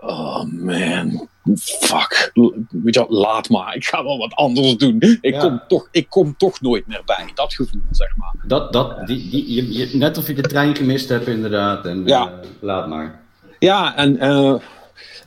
Oh 0.02 0.44
man, 0.44 1.28
fuck. 1.60 2.32
Weet 2.70 2.96
je 2.96 3.06
laat 3.10 3.50
maar. 3.50 3.76
Ik 3.76 3.86
ga 3.86 4.04
wel 4.04 4.18
wat 4.18 4.34
anders 4.34 4.76
doen. 4.76 5.18
Ik, 5.22 5.40
kom, 5.40 5.62
toch, 5.68 5.88
ik 5.92 6.10
kom 6.10 6.38
toch 6.38 6.62
nooit 6.62 6.88
meer 6.88 7.02
bij. 7.06 7.32
Dat 7.34 7.54
gevoel, 7.54 7.82
zeg 7.92 8.18
maar. 8.18 8.34
Dat, 8.48 8.74
dat, 8.74 9.08
die, 9.08 9.30
die, 9.30 9.54
je, 9.54 9.74
je, 9.74 9.98
net 9.98 10.18
of 10.18 10.28
je 10.28 10.34
de 10.34 10.42
trein 10.42 10.76
gemist 10.76 11.10
hebt, 11.10 11.28
inderdaad. 11.28 11.86
En, 11.86 12.02
ja. 12.06 12.28
Uh, 12.28 12.50
laat 12.60 12.88
maar. 12.88 13.22
Ja, 13.60 13.96
en 13.96 14.16
uh, 14.16 14.56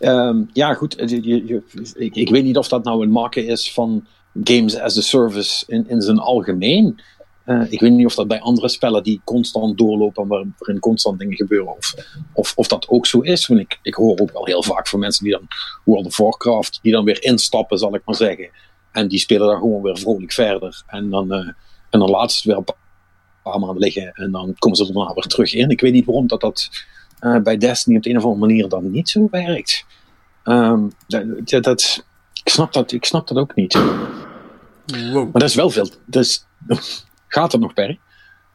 um, 0.00 0.50
ja, 0.52 0.74
goed. 0.74 0.94
Je, 1.06 1.46
je, 1.46 1.62
ik, 1.94 2.14
ik 2.14 2.30
weet 2.30 2.44
niet 2.44 2.58
of 2.58 2.68
dat 2.68 2.84
nou 2.84 3.02
een 3.02 3.12
maken 3.12 3.46
is 3.46 3.72
van 3.72 4.06
games 4.44 4.78
as 4.78 4.98
a 4.98 5.00
service 5.00 5.64
in, 5.66 5.88
in 5.88 6.00
zijn 6.00 6.18
algemeen. 6.18 7.00
Uh, 7.46 7.72
ik 7.72 7.80
weet 7.80 7.92
niet 7.92 8.06
of 8.06 8.14
dat 8.14 8.28
bij 8.28 8.40
andere 8.40 8.68
spellen 8.68 9.02
die 9.02 9.20
constant 9.24 9.78
doorlopen, 9.78 10.26
waarin 10.26 10.78
constant 10.80 11.18
dingen 11.18 11.36
gebeuren, 11.36 11.76
of, 11.76 11.94
of, 12.32 12.52
of 12.56 12.68
dat 12.68 12.88
ook 12.88 13.06
zo 13.06 13.20
is. 13.20 13.46
Want 13.46 13.60
ik, 13.60 13.78
ik 13.82 13.94
hoor 13.94 14.18
ook 14.18 14.32
wel 14.32 14.46
heel 14.46 14.62
vaak 14.62 14.88
van 14.88 14.98
mensen 14.98 15.24
die 15.24 15.32
dan 15.32 15.46
World 15.84 16.06
of 16.06 16.16
Warcraft, 16.16 16.78
die 16.82 16.92
dan 16.92 17.04
weer 17.04 17.24
instappen, 17.24 17.78
zal 17.78 17.94
ik 17.94 18.02
maar 18.04 18.14
zeggen. 18.14 18.48
En 18.92 19.08
die 19.08 19.18
spelen 19.18 19.46
dan 19.46 19.58
gewoon 19.58 19.82
weer 19.82 19.98
vrolijk 19.98 20.32
verder. 20.32 20.82
En 20.86 21.10
dan, 21.10 21.32
uh, 21.32 21.48
en 21.90 21.98
dan 21.98 22.10
laten 22.10 22.30
ze 22.30 22.36
het 22.36 22.44
weer 22.44 22.56
een 22.56 22.74
paar 23.42 23.60
maanden 23.60 23.78
liggen. 23.78 24.12
En 24.12 24.30
dan 24.30 24.54
komen 24.58 24.78
ze 24.78 24.86
er 24.86 24.92
daarna 24.92 25.14
weer 25.14 25.24
terug 25.24 25.54
in. 25.54 25.70
Ik 25.70 25.80
weet 25.80 25.92
niet 25.92 26.04
waarom 26.04 26.26
dat, 26.26 26.40
dat 26.40 26.70
uh, 27.20 27.38
bij 27.38 27.56
Destiny 27.56 27.96
op 27.96 28.02
de 28.02 28.10
een 28.10 28.16
of 28.16 28.24
andere 28.24 28.46
manier 28.46 28.68
dan 28.68 28.90
niet 28.90 29.08
zo 29.08 29.28
werkt. 29.30 29.84
Um, 30.44 30.92
dat, 31.06 31.62
dat, 31.64 32.04
ik, 32.42 32.48
snap 32.48 32.72
dat, 32.72 32.92
ik 32.92 33.04
snap 33.04 33.28
dat 33.28 33.38
ook 33.38 33.54
niet. 33.54 33.74
Wow. 34.86 35.14
Maar 35.14 35.32
dat 35.32 35.42
is 35.42 35.54
wel 35.54 35.70
veel. 35.70 35.88
Dat 36.06 36.46
Gaat 37.34 37.52
het 37.52 37.60
nog, 37.60 37.72
Perry? 37.72 37.98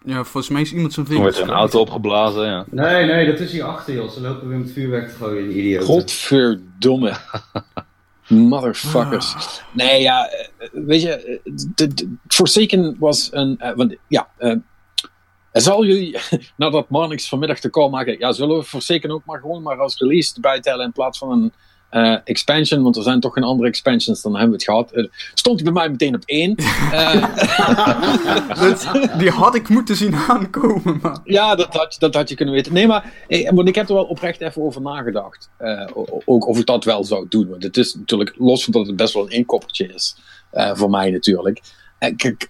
Ja, 0.06 0.24
volgens 0.24 0.50
mij 0.50 0.62
is 0.62 0.74
iemand 0.74 0.94
zijn 0.94 1.06
vinger. 1.06 1.22
Wordt 1.22 1.38
een 1.38 1.50
auto 1.50 1.80
opgeblazen, 1.80 2.46
ja. 2.46 2.66
Nee, 2.70 3.06
nee, 3.06 3.26
dat 3.26 3.40
is 3.40 3.52
hier 3.52 3.64
achter, 3.64 3.94
joh. 3.94 4.10
Ze 4.10 4.22
lopen 4.22 4.48
weer 4.48 4.58
met 4.58 4.72
vuurwerk 4.72 5.10
te 5.10 5.16
gooien, 5.16 5.58
idioten. 5.58 5.88
Godverdomme. 5.88 7.18
Motherfuckers. 8.28 9.34
Ah. 9.36 9.42
Nee, 9.74 10.02
ja, 10.02 10.30
eh, 10.30 10.70
weet 10.72 11.02
je, 11.02 11.42
de, 11.76 12.18
Forsaken 12.28 12.96
was 13.00 13.30
een. 13.32 13.60
Uh, 13.62 13.76
want, 13.76 13.96
ja, 14.08 14.30
uh, 14.40 14.56
zal 15.52 15.86
jullie, 15.86 16.18
nadat 16.58 16.90
Marnix 16.90 17.30
vanmiddag 17.30 17.60
te 17.60 17.70
call 17.70 17.90
maken, 17.90 18.20
ja, 18.20 18.32
zullen 18.32 18.58
we 18.58 18.64
Forsaken 18.64 19.12
ook 19.12 19.26
maar 19.26 19.40
gewoon 19.40 19.64
maar 19.64 19.80
als 19.80 19.98
release 19.98 20.40
bijtellen 20.40 20.86
in 20.86 20.92
plaats 20.92 21.18
van 21.18 21.32
een 21.32 21.54
uh, 21.91 22.18
expansion, 22.24 22.84
want 22.84 22.95
er 22.95 23.03
zijn 23.03 23.20
toch 23.20 23.34
geen 23.34 23.44
andere 23.44 23.70
expansions, 23.70 24.22
dan 24.22 24.32
hebben 24.32 24.49
we 24.49 24.56
het 24.56 24.64
gehad. 24.64 24.95
Uh, 24.95 25.07
stond 25.34 25.56
hij 25.56 25.72
bij 25.72 25.82
mij 25.82 25.90
meteen 25.90 26.16
op 26.16 26.24
één. 26.26 26.56
Uh, 28.60 29.18
die 29.18 29.30
had 29.30 29.56
ik 29.56 29.70
moeten 29.70 29.95
zien 29.95 30.16
aankomen. 30.16 30.99
Maar... 31.02 31.20
Ja, 31.24 31.56
dat 31.56 31.74
had, 31.76 31.95
dat 31.99 32.14
had 32.14 32.30
je 32.30 32.36
kunnen 32.36 32.53
weten. 32.53 32.74
Nee, 32.74 32.88
maar 32.88 33.14
want 33.53 33.68
ik 33.68 33.76
heb 33.76 33.88
er 33.88 33.94
wel 33.94 34.03
oprecht 34.03 34.41
even 34.41 34.61
over 34.61 34.82
nagedacht. 34.82 35.49
ook 36.26 36.48
of 36.48 36.60
ik 36.60 36.66
dat 36.66 36.84
wel 36.84 37.03
zou 37.03 37.26
doen. 37.30 37.49
Want 37.49 37.64
het 37.64 37.78
is 37.78 37.95
natuurlijk, 37.95 38.36
los 38.38 38.64
van 38.64 38.74
dat 38.74 38.88
het 38.88 38.95
best 38.95 39.14
wel 39.14 39.24
een 39.24 39.32
inkoppertje 39.32 39.94
is, 39.94 40.16
voor 40.52 40.90
mij 40.90 41.11
natuurlijk. 41.11 41.61
Kijk, 42.16 42.48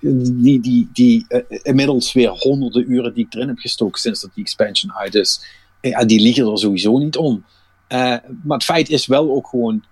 die, 0.00 0.60
die, 0.60 0.90
die 0.92 1.26
inmiddels 1.62 2.12
weer 2.12 2.30
honderden 2.30 2.92
uren 2.92 3.14
die 3.14 3.26
ik 3.26 3.34
erin 3.34 3.48
heb 3.48 3.58
gestoken 3.58 4.00
sinds 4.00 4.20
dat 4.20 4.30
die 4.34 4.44
expansion 4.44 4.92
uit 4.92 5.14
is, 5.14 5.44
ja, 5.80 6.04
die 6.04 6.20
liggen 6.20 6.46
er 6.46 6.58
sowieso 6.58 6.98
niet 6.98 7.16
om. 7.16 7.44
Uh, 7.92 7.98
maar 8.42 8.56
het 8.56 8.64
feit 8.64 8.88
is 8.88 9.06
wel 9.06 9.30
ook 9.30 9.46
gewoon, 9.46 9.84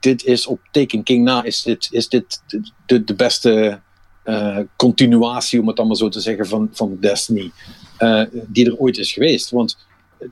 dit 0.00 0.24
is 0.24 0.46
op 0.46 0.60
Taken 0.70 1.02
King 1.02 1.24
na, 1.24 1.42
is 1.44 1.62
dit, 1.62 1.88
is 1.90 2.08
dit 2.08 2.42
de, 2.86 3.04
de 3.04 3.14
beste 3.14 3.80
uh, 4.24 4.58
continuatie, 4.76 5.60
om 5.60 5.68
het 5.68 5.78
allemaal 5.78 5.96
zo 5.96 6.08
te 6.08 6.20
zeggen, 6.20 6.46
van, 6.46 6.68
van 6.72 6.96
Destiny, 7.00 7.50
uh, 7.98 8.22
die 8.32 8.66
er 8.66 8.76
ooit 8.76 8.98
is 8.98 9.12
geweest. 9.12 9.50
Want 9.50 9.78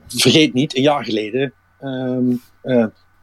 vergeet 0.07 0.53
niet, 0.53 0.75
een 0.75 0.81
jaar 0.81 1.05
geleden 1.05 1.53
um, 1.81 2.41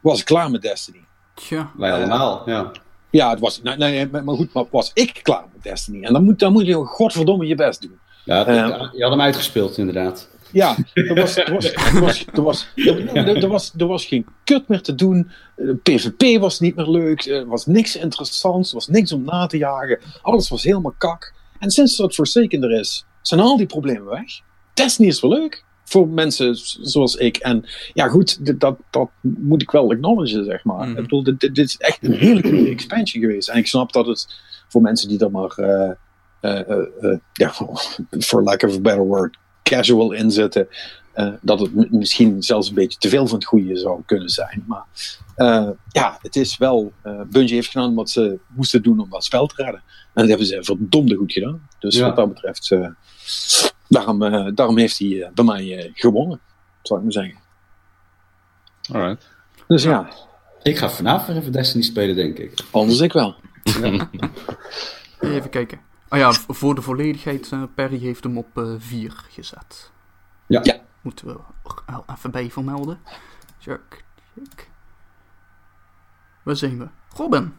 was 0.00 0.18
ik 0.18 0.24
klaar 0.24 0.50
met 0.50 0.62
Destiny. 0.62 1.04
Tja. 1.34 1.70
Wij 1.76 1.92
allemaal, 1.92 2.42
ja. 2.46 2.70
Ja, 3.10 3.30
het 3.30 3.40
was, 3.40 3.62
nee, 3.62 3.76
nee, 3.76 4.06
maar 4.06 4.36
goed, 4.36 4.52
maar 4.52 4.64
was 4.70 4.90
ik 4.94 5.20
klaar 5.22 5.44
met 5.52 5.62
Destiny? 5.62 6.04
En 6.04 6.12
dan 6.12 6.24
moet, 6.24 6.38
dan 6.38 6.52
moet 6.52 6.66
je 6.66 6.74
godverdomme 6.74 7.46
je 7.46 7.54
best 7.54 7.80
doen. 7.80 7.98
Ja, 8.24 8.46
Eh. 8.46 8.88
je 8.92 9.02
had 9.02 9.10
hem 9.10 9.20
uitgespeeld, 9.20 9.78
inderdaad. 9.78 10.28
Ja, 10.52 10.76
er 10.94 11.14
was, 11.14 11.36
er 11.36 11.52
was, 11.52 11.72
er 11.72 12.00
was, 12.00 12.24
er 12.32 12.42
was, 12.42 12.68
er, 12.74 13.42
er 13.42 13.48
was, 13.48 13.72
er 13.76 13.86
was 13.86 14.04
geen 14.04 14.26
kut 14.44 14.68
meer 14.68 14.80
te 14.80 14.94
doen. 14.94 15.30
Eh, 15.56 15.68
PvP 15.82 16.40
was 16.40 16.60
niet 16.60 16.76
meer 16.76 16.88
leuk. 16.88 17.24
Er 17.24 17.46
was 17.46 17.66
niks 17.66 17.96
interessants. 17.96 18.68
Er 18.68 18.74
was 18.74 18.88
niks 18.88 19.12
om 19.12 19.24
na 19.24 19.46
te 19.46 19.56
jagen. 19.56 19.98
Alles 20.22 20.48
was 20.48 20.62
helemaal 20.62 20.94
kak. 20.98 21.32
En 21.58 21.70
sinds 21.70 21.96
dat 21.96 22.14
Forsaken 22.14 22.62
er 22.62 22.80
is, 22.80 23.04
zijn 23.22 23.40
al 23.40 23.56
die 23.56 23.66
problemen 23.66 24.08
weg. 24.08 24.40
Destiny 24.74 25.08
is 25.08 25.20
wel 25.20 25.30
leuk. 25.30 25.64
Voor 25.84 26.08
mensen 26.08 26.56
zoals 26.80 27.14
ik. 27.14 27.36
En 27.36 27.64
ja, 27.92 28.08
goed, 28.08 28.60
dat, 28.60 28.76
dat 28.90 29.10
moet 29.20 29.62
ik 29.62 29.70
wel 29.70 29.90
acknowledgen, 29.90 30.44
zeg 30.44 30.64
maar. 30.64 30.88
Mhm. 30.88 30.96
Ik 30.96 31.02
bedoel, 31.02 31.22
dit, 31.22 31.40
dit 31.40 31.58
is 31.58 31.76
echt 31.76 31.98
een 32.04 32.12
hele 32.12 32.42
goede 32.42 32.68
expansion 32.76 33.22
geweest. 33.22 33.48
En 33.48 33.58
ik 33.58 33.66
snap 33.66 33.92
dat 33.92 34.06
het 34.06 34.40
voor 34.68 34.82
mensen 34.82 35.08
die 35.08 35.18
er 35.18 35.30
maar, 35.30 35.50
eh, 35.56 35.90
eh, 36.42 36.70
eh, 36.70 37.18
eh, 37.32 37.52
for 38.20 38.42
lack 38.48 38.62
of 38.62 38.74
a 38.74 38.80
better 38.80 39.06
word, 39.06 39.36
casual 39.62 40.12
in 40.12 40.30
zitten, 40.30 40.68
eh, 41.12 41.32
dat 41.40 41.60
het 41.60 41.90
misschien 41.93 42.43
zelfs 42.43 42.68
een 42.68 42.74
beetje 42.74 42.98
te 42.98 43.09
veel 43.09 43.26
van 43.26 43.39
het 43.39 43.47
goede 43.47 43.76
zou 43.76 44.02
kunnen 44.06 44.28
zijn. 44.28 44.64
Maar 44.66 44.84
eh, 45.34 45.68
ja, 45.89 46.18
het 46.22 46.36
is 46.36 46.56
wel. 46.56 46.93
eh 47.02 47.20
Bungie 47.30 47.55
heeft 47.55 47.70
gedaan 47.70 47.94
wat 47.94 48.10
ze 48.10 48.39
moesten 48.48 48.82
doen 48.82 49.01
om 49.01 49.10
dat 49.10 49.24
spel 49.24 49.47
te 49.47 49.55
redden. 49.62 49.82
En 49.86 50.10
dat 50.14 50.28
hebben 50.28 50.47
ze 50.47 50.59
verdomde 50.64 51.14
goed 51.16 51.32
gedaan. 51.32 51.68
Dus 51.78 51.97
Ja. 51.97 52.06
wat 52.06 52.16
dat 52.16 52.28
betreft, 52.28 52.70
eh, 52.70 52.89
daarom, 53.89 54.22
eh, 54.22 54.47
daarom 54.55 54.78
heeft 54.78 54.98
hij 54.98 55.30
bij 55.34 55.44
mij 55.44 55.78
eh, 55.78 55.90
gewonnen, 55.94 56.40
zou 56.82 56.98
ik 56.98 57.05
maar 57.05 57.14
zeggen. 57.24 57.40
Alright. 58.93 59.28
Dus 59.66 59.82
ja, 59.82 60.09
Ik 60.62 60.78
ga 60.78 60.90
vanavond 60.90 61.39
even 61.39 61.52
Destiny 61.52 61.82
spelen, 61.82 62.16
denk 62.16 62.39
ik. 62.39 62.60
anders 62.70 63.01
ik 63.01 63.12
wel. 63.12 63.34
Even 65.20 65.51
kijken. 65.51 65.80
Oh 66.12 66.18
ja, 66.18 66.32
voor 66.32 66.74
de 66.74 66.82
volledigheid, 66.82 67.48
eh, 67.52 67.62
Perry 67.74 67.98
heeft 67.98 68.24
hem 68.24 68.39
op 68.39 68.76
4 68.78 69.12
gezet. 69.30 69.90
Ja. 70.47 70.60
Ja. 70.62 70.80
Moeten 71.01 71.26
we 71.26 71.32
er 71.32 71.39
wel 71.86 72.05
even 72.16 72.30
bij 72.30 72.51
vermelden. 72.51 73.01
Check, 73.60 74.05
check. 74.34 74.68
Waar 76.43 76.56
zijn 76.56 76.78
we? 76.78 76.86
Robin. 77.16 77.55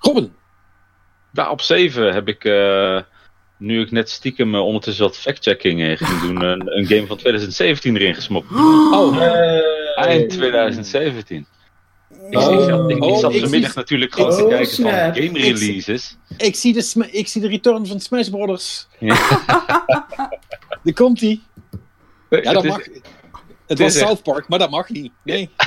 Robin, 0.00 0.32
Ja, 1.32 1.50
op 1.50 1.60
7 1.60 2.12
heb 2.12 2.28
ik, 2.28 2.44
eh, 2.44 3.00
nu 3.56 3.80
ik 3.80 3.90
net 3.90 4.10
stiekem 4.10 4.54
eh, 4.54 4.60
ondertussen 4.60 5.04
wat 5.04 5.16
fact-checking 5.16 5.80
eh, 5.80 5.96
ging 5.96 6.20
doen, 6.20 6.42
een, 6.50 6.76
een 6.76 6.86
game 6.86 7.06
van 7.06 7.16
2017 7.16 7.96
erin 7.96 8.14
gesmokt. 8.14 8.50
oh, 8.52 9.22
Eind 9.94 10.30
2017. 10.30 11.46
Ik, 12.30 12.38
Oh. 12.38 12.52
ik 12.52 12.68
zat, 12.68 12.90
ik, 12.90 12.96
ik 12.96 13.02
Oh, 13.02 13.18
zat 13.18 13.32
vanmiddag 13.36 13.70
zie- 13.70 13.78
natuurlijk 13.80 14.12
gewoon 14.14 14.30
te 14.30 14.42
Oh, 14.42 14.48
kijken 14.48 14.66
van 14.66 14.74
snap. 14.74 14.92
game 15.14 15.38
releases. 15.38 16.16
ik 16.36 16.56
zie, 16.56 16.72
de, 16.72 17.08
ik 17.10 17.28
zie 17.28 17.40
de 17.40 17.48
return 17.48 17.86
van 17.86 18.00
Smash 18.00 18.28
Brothers. 18.28 18.86
Ja. 18.98 19.16
Daar 20.82 20.94
komt 20.94 21.20
hij. 21.20 21.40
Ja, 22.30 22.36
Het 22.36 22.44
dat 22.44 22.64
is- 22.64 22.70
mag. 22.70 22.80
Het 23.66 23.78
was 23.78 23.98
South 23.98 24.22
Park, 24.22 24.48
maar 24.48 24.58
dat 24.58 24.70
mag 24.70 24.88
niet. 24.88 25.12
Nee. 25.24 25.50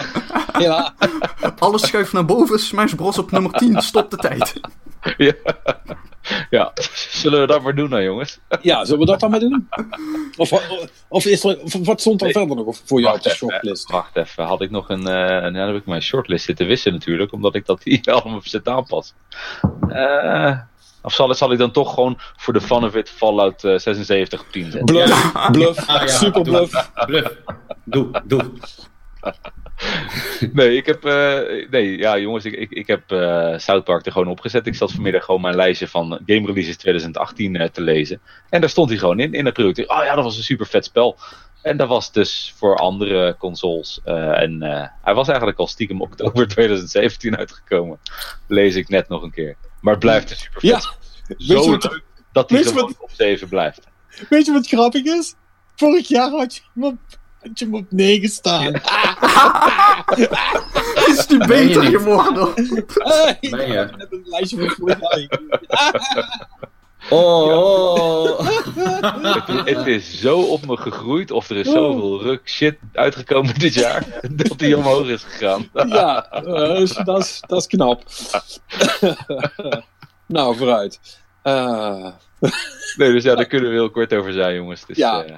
Ja. 0.59 0.93
Alles 1.59 1.81
schuift 1.87 2.13
naar 2.13 2.25
boven. 2.25 2.59
Smash 2.59 2.93
Bros 2.93 3.17
op 3.17 3.31
nummer 3.31 3.51
10. 3.51 3.81
Stop 3.81 4.11
de 4.11 4.17
tijd. 4.17 4.53
Ja. 5.17 5.33
ja, 6.49 6.71
zullen 7.09 7.39
we 7.41 7.47
dat 7.47 7.61
maar 7.61 7.75
doen 7.75 7.89
dan, 7.89 8.03
jongens? 8.03 8.39
ja, 8.61 8.85
zullen 8.85 8.99
we 8.99 9.05
dat 9.05 9.19
dan 9.19 9.29
maar 9.29 9.39
doen? 9.39 9.69
Of, 10.37 10.51
of, 11.07 11.25
is 11.25 11.43
er, 11.43 11.59
of 11.61 11.73
wat 11.85 12.01
stond 12.01 12.19
er 12.21 12.25
Nee. 12.25 12.35
verder 12.35 12.55
nog 12.55 12.75
voor 12.85 13.01
jou 13.01 13.15
op 13.15 13.21
de 13.23 13.29
Wacht 13.29 13.41
even, 13.41 13.49
shortlist? 13.49 13.91
Wacht 13.91 14.15
even, 14.17 14.43
had 14.43 14.61
ik 14.61 14.71
nog 14.71 14.89
een. 14.89 15.07
eh 15.07 15.13
nou, 15.13 15.41
dan 15.53 15.67
heb 15.67 15.75
ik 15.75 15.85
mijn 15.85 16.01
shortlist 16.01 16.45
zitten 16.45 16.67
wissen 16.67 16.91
natuurlijk, 16.93 17.31
omdat 17.31 17.55
ik 17.55 17.65
dat 17.65 17.83
hier 17.83 18.01
allemaal 18.21 18.41
zit 18.43 18.67
aanpassen. 18.67 19.15
Eh 19.89 20.57
of 21.01 21.13
zal, 21.13 21.33
zal 21.35 21.51
ik 21.51 21.57
dan 21.57 21.71
toch 21.71 21.93
gewoon 21.93 22.17
voor 22.37 22.53
de 22.53 22.61
fun 22.61 22.83
of 22.83 22.95
it 22.95 23.09
Fallout 23.09 23.63
eh, 23.63 23.77
76 23.77 24.39
op 24.41 24.51
10 24.51 24.63
zetten? 24.71 24.85
Bluff, 24.85 25.31
bluff, 25.51 25.89
Ah, 25.89 26.01
ja, 26.01 26.07
super 26.07 26.43
doe. 26.43 26.53
bluff. 26.53 26.91
Bluff. 27.05 27.35
Doe, 27.83 28.21
doe. 28.23 28.51
Nee, 30.53 30.75
ik 30.77 30.85
heb. 30.85 31.05
eh, 31.05 31.69
nee, 31.69 31.97
ja, 31.97 32.17
jongens, 32.17 32.45
ik, 32.45 32.53
ik, 32.53 32.71
ik 32.71 32.87
heb 32.87 33.11
eh 33.11 33.57
South 33.57 33.83
Park 33.83 34.05
er 34.05 34.11
gewoon 34.11 34.27
opgezet. 34.27 34.67
Ik 34.67 34.75
zat 34.75 34.91
vanmiddag 34.91 35.25
gewoon 35.25 35.41
mijn 35.41 35.55
lijstje 35.55 35.87
van 35.87 36.09
game 36.25 36.45
releases 36.45 36.77
2018 36.77 37.55
eh, 37.55 37.69
te 37.69 37.81
lezen. 37.81 38.21
En 38.49 38.61
daar 38.61 38.69
stond 38.69 38.89
hij 38.89 38.97
gewoon 38.97 39.19
in, 39.19 39.33
in 39.33 39.45
het 39.45 39.53
product. 39.53 39.89
Oh 39.89 40.03
ja, 40.03 40.15
dat 40.15 40.23
was 40.23 40.37
een 40.37 40.43
super 40.43 40.65
vet 40.65 40.85
spel. 40.85 41.17
En 41.61 41.77
dat 41.77 41.87
was 41.87 42.11
dus 42.11 42.53
voor 42.57 42.75
andere 42.77 43.35
consoles. 43.39 43.99
en 44.03 44.61
hij 45.01 45.13
was 45.13 45.27
eigenlijk 45.27 45.59
al 45.59 45.67
stiekem 45.67 46.01
oktober 46.01 46.47
2017 46.55 47.37
uitgekomen. 47.37 47.99
Lees 48.47 48.75
ik 48.75 48.89
net 48.89 49.09
nog 49.09 49.21
een 49.23 49.31
keer. 49.31 49.55
Maar 49.81 49.93
het 49.93 50.03
blijft 50.03 50.31
een 50.31 50.37
super 50.37 50.61
vet 50.61 50.69
Ja, 50.69 50.79
spel. 50.79 50.93
weet 51.27 51.37
je 51.37 51.45
Zo 51.63 51.69
wat- 51.71 51.83
leuk 51.83 52.03
dat 52.31 52.49
hij 52.49 52.63
gewoon 52.63 52.95
op 52.99 53.09
7 53.11 53.49
blijft. 53.49 53.87
Weet 54.29 54.45
je 54.45 54.51
wat 54.51 54.67
grappig 54.67 55.03
is? 55.03 55.35
Vorig 55.75 56.07
jaar 56.07 56.29
had 56.29 56.55
je 56.55 56.61
je 57.53 57.65
hem 57.65 57.75
op 57.75 57.85
9 57.89 58.29
staan. 58.29 58.73
Is 61.07 61.27
die 61.27 61.37
beter 61.47 61.83
niet? 61.83 61.95
geworden? 61.97 62.51
ik 63.39 63.51
Ben 63.51 63.67
je? 63.67 63.73
heb 63.77 64.11
een 64.11 64.21
lijstje 64.25 64.57
van 64.57 64.69
vorig. 64.69 64.99
Oh, 67.09 67.47
oh, 67.47 68.33
oh. 68.33 68.47
Het, 69.65 69.65
het 69.77 69.87
is 69.87 70.19
zo 70.19 70.39
op 70.41 70.65
me 70.65 70.77
gegroeid. 70.77 71.31
Of 71.31 71.49
er 71.49 71.55
is 71.57 71.65
zoveel 71.71 72.21
ruk 72.21 72.41
shit 72.49 72.77
uitgekomen 72.93 73.59
dit 73.59 73.73
jaar. 73.73 74.05
dat 74.31 74.59
hij 74.59 74.73
omhoog 74.73 75.07
is 75.07 75.23
gegaan. 75.23 75.69
Ja, 75.87 76.27
dus 76.43 76.91
dat 76.93 77.19
is- 77.19 77.41
dat 77.47 77.59
is 77.59 77.67
knap. 77.67 78.03
nou, 80.27 80.57
vooruit. 80.57 80.99
Eh, 81.43 82.07
Nee, 82.97 83.11
dus 83.11 83.23
ja, 83.23 83.35
daar 83.35 83.45
kunnen 83.45 83.69
we 83.69 83.75
heel 83.75 83.89
kort 83.89 84.13
over 84.13 84.33
zijn, 84.33 84.55
jongens. 84.55 84.85
Dus, 84.85 84.97
Ja. 84.97 85.23
eh, 85.23 85.35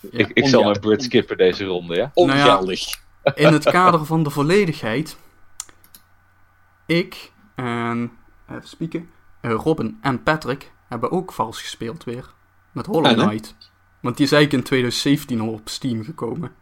ik, 0.00 0.30
ik 0.32 0.46
zal 0.48 0.62
mijn 0.62 0.80
beurt 0.80 1.02
skippen 1.02 1.36
deze 1.36 1.64
ronde, 1.64 1.94
ja? 1.94 2.10
ongeldig. 2.14 2.80
In 3.34 3.52
het 3.52 3.64
kader 3.70 4.04
van 4.04 4.22
de 4.22 4.30
volledigheid. 4.30 5.16
Ik 6.86 7.32
en. 7.54 8.12
Even 8.50 8.68
spieken. 8.68 9.08
eh, 9.40 9.50
Robin 9.52 9.98
en 10.02 10.22
Patrick 10.22 10.72
hebben 10.88 11.10
ook 11.10 11.32
vals 11.32 11.60
gespeeld 11.60 12.04
weer. 12.04 12.32
Met 12.72 12.86
Hollow? 12.86 13.12
Knight. 13.12 13.54
Want 14.00 14.16
die 14.16 14.26
is 14.26 14.32
eigenlijk 14.32 14.62
in 14.62 14.68
2017 14.68 15.40
al 15.40 15.52
op 15.52 15.68
Steam 15.68 16.04
gekomen. 16.04 16.52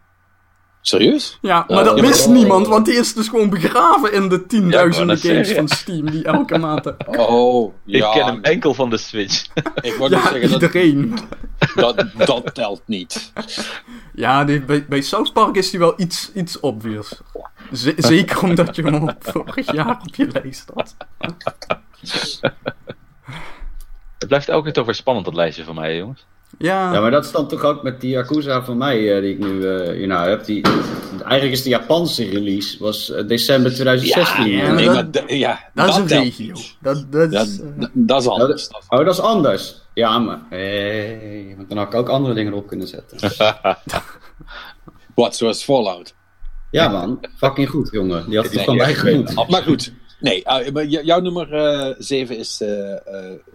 Serieus? 0.87 1.37
Ja, 1.41 1.65
maar 1.67 1.83
dat 1.83 1.99
wist 1.99 2.27
niemand, 2.27 2.67
want 2.67 2.85
die 2.85 2.95
is 2.95 3.13
dus 3.13 3.27
gewoon 3.27 3.49
begraven 3.49 4.13
in 4.13 4.29
de 4.29 4.45
tienduizenden 4.45 5.17
games 5.17 5.51
van 5.51 5.67
Steam 5.67 6.11
die 6.11 6.23
elke 6.23 6.57
maand. 6.67 6.93
Oh, 7.07 7.73
ja. 7.83 8.07
ik 8.07 8.13
ken 8.13 8.25
hem 8.25 8.43
enkel 8.43 8.73
van 8.73 8.89
de 8.89 8.97
Switch. 8.97 9.45
Ik 9.81 9.93
wou 9.93 10.09
Ja, 10.11 10.21
zeggen, 10.21 10.41
dat, 10.49 10.61
iedereen. 10.61 11.17
dat, 11.75 12.05
dat 12.25 12.53
telt 12.55 12.81
niet. 12.85 13.31
Ja, 14.13 14.43
die, 14.45 14.61
bij, 14.61 14.85
bij 14.85 15.01
South 15.01 15.33
Park 15.33 15.55
is 15.55 15.69
die 15.69 15.79
wel 15.79 15.93
iets, 15.97 16.31
iets 16.33 16.59
obvious. 16.59 17.21
Z- 17.71 17.93
zeker 18.13 18.41
omdat 18.43 18.75
je 18.75 18.81
hem 18.83 18.95
al 18.95 19.13
vorig 19.19 19.71
jaar 19.73 19.99
op 20.07 20.15
je 20.15 20.27
lijst 20.31 20.71
had. 20.73 20.95
Het 24.17 24.27
blijft 24.27 24.49
elke 24.49 24.63
keer 24.63 24.73
toch 24.73 24.85
weer 24.85 24.95
spannend, 24.95 25.25
dat 25.25 25.35
lijstje 25.35 25.63
van 25.63 25.75
mij, 25.75 25.97
jongens. 25.97 26.25
Ja, 26.59 26.93
Ja, 26.93 26.99
maar 27.01 27.11
dat 27.11 27.25
is 27.25 27.31
dan 27.31 27.47
toch 27.47 27.63
ook 27.63 27.83
met 27.83 28.01
die 28.01 28.09
Yakuza 28.09 28.63
van 28.63 28.77
mij, 28.77 29.15
eh, 29.15 29.21
die 29.21 29.31
ik 29.33 29.39
nu 29.39 29.67
eh, 29.67 29.93
hier 29.95 30.07
nou 30.07 30.29
heb. 30.29 30.45
Die, 30.45 30.61
eigenlijk 31.11 31.51
is 31.51 31.63
de 31.63 31.69
Japanse 31.69 32.29
release, 32.29 32.77
was 32.79 33.11
eh, 33.11 33.27
december 33.27 33.73
2016. 33.73 34.47
Ja, 34.47 34.71
Nee, 34.73 34.85
dat- 34.85 34.93
maar 34.93 35.11
da- 35.11 35.23
ja, 35.27 35.59
dat 35.73 35.87
is 35.89 35.95
een 35.95 36.07
regio. 36.07 36.53
Dat, 36.81 37.05
dat 37.11 37.31
Dat, 37.31 37.47
is, 37.47 37.59
eh, 37.61 37.65
dat, 37.93 38.21
is 38.21 38.27
Oh, 38.27 38.39
anders. 38.41 38.69
oh, 38.89 38.97
dat 39.05 39.13
is 39.13 39.19
anders. 39.19 39.81
Ja, 39.93 40.19
maar 40.19 40.39
hey, 40.49 41.53
want 41.57 41.69
dan 41.69 41.77
had 41.77 41.87
ik 41.87 41.93
ook 41.93 42.09
andere 42.09 42.33
dingen 42.33 42.51
erop 42.51 42.67
kunnen 42.67 42.87
zetten. 42.87 43.17
Wat, 45.15 45.35
zoals 45.35 45.63
Fallout. 45.63 46.15
Ja 46.71 46.87
man, 46.87 47.19
fucking 47.37 47.69
goed 47.69 47.89
jongen. 47.91 48.25
Die 48.29 48.35
had 48.35 48.45
het 48.45 48.55
Nee, 48.55 48.65
van 48.65 48.75
mij 48.75 48.93
genoemd. 48.95 49.49
Maar 49.49 49.63
goed. 49.63 49.93
Nee, 50.19 50.43
jouw 51.03 51.19
nummer 51.19 51.47
7 51.99 52.37
is 52.37 52.61
eh, 52.61 52.91
eh, 52.91 52.97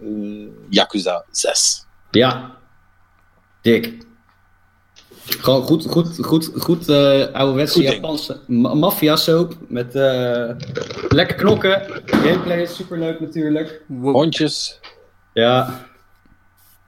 eh, 0.02 0.48
Yakuza 0.70 1.24
6. 1.30 1.84
Ja. 2.10 2.60
Dik. 3.62 3.98
Gewoon 5.24 5.62
goed, 5.62 5.86
goed, 5.90 6.18
goed, 6.24 6.50
goed 6.58 6.88
eh 6.88 7.26
ouderwetse 7.32 7.78
Goed. 7.82 7.92
Japanse 7.92 8.40
ma- 8.46 8.74
maffia 8.74 9.16
soap 9.16 9.54
met 9.68 9.94
eh, 9.94 10.50
lekker 11.08 11.36
knokken. 11.36 11.82
Gameplay 12.06 12.62
is 12.62 12.74
superleuk 12.76 13.20
natuurlijk. 13.20 13.82
Hondjes. 14.00 14.80
Ja. 15.32 15.80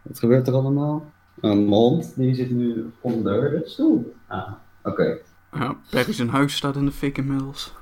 Wat 0.03 0.19
gebeurt 0.19 0.47
er 0.49 0.55
allemaal? 0.55 1.13
Een 1.41 1.69
hond, 1.69 2.13
die 2.17 2.35
zit 2.35 2.51
nu 2.51 2.93
onder 3.01 3.51
de 3.51 3.63
stoel. 3.65 4.15
Ah, 4.29 4.53
oké. 4.83 5.17
Ja, 5.53 5.77
Perry 5.91 6.13
zijn 6.13 6.29
huis 6.29 6.57
staat 6.57 6.77
in 6.77 6.85
de 6.85 6.93
fik 6.93 7.19
inmiddels. 7.19 7.73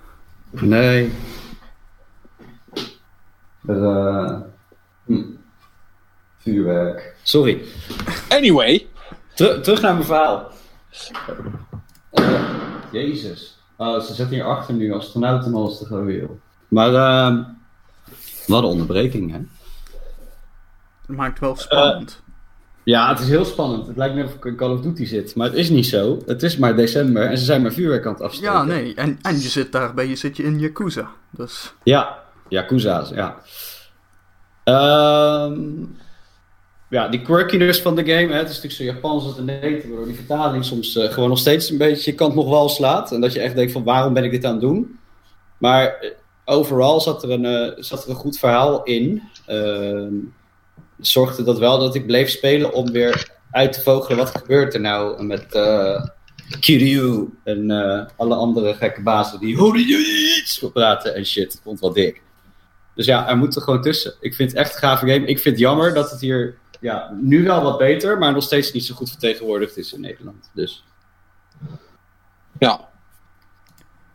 Nee. 0.51 1.12
Eh, 3.66 4.40
hm. 5.06 5.23
Vuurwerk. 6.43 7.14
Sorry. 7.23 7.62
Anyway. 8.28 8.86
Ter- 9.35 9.62
terug 9.62 9.81
naar 9.81 9.93
mijn 9.94 10.05
verhaal. 10.06 10.51
Eh, 12.10 12.43
Jezus. 12.93 13.59
Oh, 13.77 14.01
ze 14.01 14.14
zitten 14.14 14.35
hier 14.35 14.44
achter 14.44 14.74
nu, 14.74 14.93
astronauten 14.93 15.48
en 15.48 15.55
alles 15.56 15.78
te 15.78 15.86
gaan 15.86 16.05
weer. 16.05 16.28
Maar, 16.69 16.94
ehm 16.94 17.43
Wat 18.47 18.62
een 18.62 18.69
onderbreking, 18.69 19.31
hè? 19.31 19.39
Het 21.06 21.16
maakt 21.16 21.39
wel 21.39 21.56
spannend. 21.56 22.23
Ja, 22.85 23.09
het 23.09 23.19
is 23.20 23.28
heel 23.28 23.44
spannend. 23.44 23.86
Het 23.86 23.97
lijkt 23.97 24.14
net 24.14 24.27
of 24.27 24.35
ik 24.35 24.44
in 24.44 24.56
Call 24.56 24.70
of 24.70 24.81
Duty 24.81 25.05
zit. 25.05 25.35
Maar 25.35 25.47
het 25.47 25.56
is 25.56 25.70
niet 25.70 25.86
zo. 25.86 26.19
Het 26.27 26.43
is 26.43 26.56
maar 26.56 26.77
december 26.77 27.23
en 27.27 27.39
ze 27.39 27.44
zijn 27.44 27.62
maar 27.62 27.73
vuurwerk 27.73 28.06
aan 28.06 28.12
het 28.12 28.23
afsteken. 28.23 28.52
ja, 28.52 28.62
nee. 28.64 28.94
En, 28.94 29.19
en 29.23 29.35
je 29.35 29.48
zit 29.48 29.73
daarbij, 29.73 30.06
je 30.09 30.16
zit 30.16 30.36
je 30.36 30.43
in 30.43 30.59
Yakuza. 30.59 31.10
Dus 31.31 31.74
Ja, 31.82 32.19
Yakuza's, 32.48 33.09
ja. 33.10 33.36
Ehm, 34.64 35.60
ja, 36.93 37.09
die 37.09 37.23
quirkiness 37.23 37.82
van 37.82 37.94
de 37.94 38.05
game. 38.05 38.32
Hè, 38.32 38.39
het 38.39 38.48
is 38.48 38.62
natuurlijk 38.62 38.74
zo 38.74 38.85
Japans 38.85 39.24
als 39.24 39.36
het 39.36 39.44
Nederlands, 39.44 39.86
waardoor 39.86 40.06
die 40.06 40.14
vertaling 40.14 40.64
soms 40.64 40.97
eh, 40.97 41.12
gewoon 41.12 41.28
nog 41.28 41.39
steeds 41.39 41.70
een 41.70 41.78
beetje 41.78 42.10
je 42.10 42.16
kant 42.16 42.35
nog 42.35 42.48
wel 42.48 42.69
slaat. 42.69 43.12
En 43.12 43.20
dat 43.20 43.32
je 43.32 43.40
echt 43.40 43.55
denkt 43.55 43.73
van 43.73 43.85
waarom 43.85 44.12
ben 44.12 44.24
ik 44.24 44.31
dit 44.31 44.44
aan 44.44 44.52
het 44.52 44.60
doen? 44.60 44.98
Maar 45.59 45.86
eh, 45.86 46.10
overal 46.44 47.01
zat 47.01 47.23
er 47.23 47.31
een, 47.31 47.44
eh, 47.44 47.82
zat 47.82 48.05
er 48.05 48.10
een 48.10 48.16
goed 48.16 48.39
verhaal 48.39 48.82
in. 48.82 49.23
Ehm, 49.47 50.14
zorgde 50.98 51.43
dat 51.43 51.59
wel 51.59 51.78
dat 51.78 51.94
ik 51.94 52.06
bleef 52.06 52.31
spelen 52.31 52.73
om 52.73 52.93
weer 52.93 53.31
uit 53.51 53.73
te 53.73 53.82
vogelen 53.82 54.19
wat 54.19 54.31
gebeurt 54.31 54.74
er 54.74 54.81
nou 54.81 55.24
met 55.24 55.47
Kiryu 56.60 57.28
en 57.44 57.70
alle 58.16 58.35
andere 58.35 58.74
gekke 58.74 59.02
bazen 59.02 59.40
die 59.40 59.56
Horiyuits 59.56 60.64
praten 60.73 61.14
en 61.14 61.27
shit. 61.27 61.55
Ik 61.55 61.60
vond 61.62 61.81
wel 61.81 61.93
dik. 61.93 62.23
Dus 62.94 63.06
ja, 63.06 63.28
er 63.28 63.36
moet 63.36 63.56
er 63.56 63.62
gewoon 63.62 63.82
tussen. 63.82 64.14
Ik 64.20 64.35
vind 64.35 64.51
het 64.51 64.60
echt 64.60 64.73
een 64.74 64.78
gave 64.78 65.06
game. 65.06 65.27
Ik 65.27 65.39
vind 65.39 65.55
het 65.55 65.59
jammer 65.59 65.94
dat 65.94 66.10
het 66.10 66.20
hier 66.20 66.60
ja, 66.83 67.17
nu 67.21 67.43
wel 67.45 67.63
wat 67.63 67.79
beter, 67.79 68.19
maar 68.19 68.33
nog 68.33 68.43
steeds 68.43 68.73
niet 68.73 68.85
zo 68.85 68.95
goed 68.95 69.11
vertegenwoordigd 69.11 69.77
is 69.77 69.93
in 69.93 70.01
Nederland. 70.01 70.51
Dus 70.55 70.85
Ja. 72.59 72.89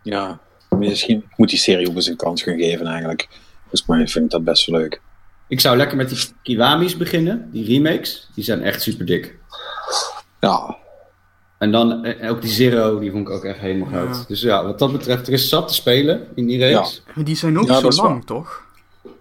Ja. 0.03 0.39
Misschien 0.69 1.26
moet 1.35 1.49
die 1.49 1.60
serie 1.60 1.89
ook 1.89 1.95
eens 1.95 2.07
een 2.07 2.15
kans 2.15 2.41
gaan 2.44 2.57
geven 2.57 2.85
eigenlijk. 2.85 3.27
Volgens 3.61 3.85
mij 3.85 4.07
vind 4.07 4.26
ik 4.26 4.31
dat 4.31 4.44
best 4.44 4.65
wel 4.65 4.80
leuk. 4.80 5.02
ik 5.48 5.60
zou 5.60 5.77
lekker 5.77 5.98
met 5.98 6.10
die 6.10 6.19
Kiwami's 6.44 6.98
beginnen, 6.98 7.49
die 7.52 7.65
remakes. 7.65 8.30
Die 8.35 8.44
zijn 8.44 8.61
echt 8.61 8.81
super 8.81 9.06
dik. 9.06 9.38
Ja. 10.39 10.77
En 11.57 11.72
dan 11.72 12.06
eh, 12.06 12.30
ook 12.31 12.41
die 12.41 12.49
Zero, 12.52 12.99
die 12.99 13.11
vond 13.11 13.27
ik 13.27 13.34
ook 13.34 13.44
echt 13.44 13.60
helemaal 13.60 13.89
Ja. 13.91 14.11
goud. 14.11 14.27
Dus 14.27 14.41
ja, 14.41 14.64
wat 14.65 14.80
dat 14.80 14.91
betreft, 14.91 15.27
er 15.27 15.34
is 15.34 15.49
zat 15.49 15.68
te 15.68 15.73
spelen 15.73 16.27
in 16.35 16.45
die 16.45 16.57
reeks. 16.57 17.02
maar 17.15 17.26
die 17.26 17.35
zijn 17.35 17.60
ook 17.60 17.68
Ja, 17.68 17.91
zo 17.91 18.03
lang, 18.03 18.26
toch? 18.26 18.65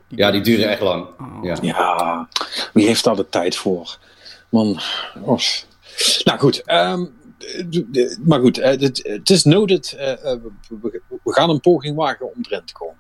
Ja, 0.08 0.30
die 0.30 0.40
duren 0.40 0.68
echt 0.68 0.80
lang. 0.80 1.06
Oh. 1.20 1.38
Ja. 1.44 1.56
Ja. 1.62 2.28
Wie 2.72 2.86
heeft 2.86 3.04
daar 3.04 3.16
de 3.16 3.28
tijd 3.28 3.56
voor? 3.56 3.98
Man. 4.50 4.78
Of. 5.22 5.66
Nou 6.24 6.38
goed. 6.38 6.62
ehm, 6.64 7.04
maar 8.24 8.40
goed. 8.40 8.58
eh, 8.58 8.80
Het 9.02 9.30
is 9.30 9.44
noted. 9.44 9.92
eh, 9.92 10.12
eh, 10.32 10.38
we- 10.80 11.00
gaan 11.24 11.50
een 11.50 11.60
poging 11.60 11.96
wagen 11.96 12.26
om 12.34 12.40
erin 12.42 12.64
te 12.64 12.72
komen. 12.72 12.94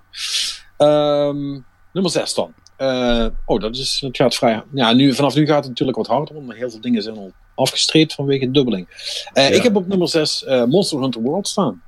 Ehm, 0.76 1.60
nummer 1.92 2.10
6 2.12 2.34
dan. 2.34 2.52
Eh, 2.76 3.26
oh, 3.44 3.60
dat 3.60 3.76
is, 3.76 4.00
het 4.06 4.16
gaat 4.16 4.34
vrij. 4.34 4.62
Ja, 4.74 4.92
nu, 4.92 5.14
vanaf 5.14 5.34
nu 5.34 5.46
gaat 5.46 5.58
het 5.60 5.68
natuurlijk 5.68 5.96
wat 5.98 6.06
harder, 6.06 6.34
want 6.34 6.54
heel 6.54 6.70
veel 6.70 6.80
dingen 6.80 7.02
zijn 7.02 7.16
al 7.16 7.32
afgestreept 7.54 8.14
vanwege 8.14 8.44
de 8.44 8.50
dubbeling. 8.50 8.88
Eh, 9.32 9.48
Ja. 9.48 9.54
Ik 9.54 9.62
heb 9.62 9.76
op 9.76 9.86
nummer 9.86 10.08
6 10.08 10.44
Monster 10.68 11.00
Hunter 11.00 11.20
World 11.22 11.48
staan. 11.48 11.82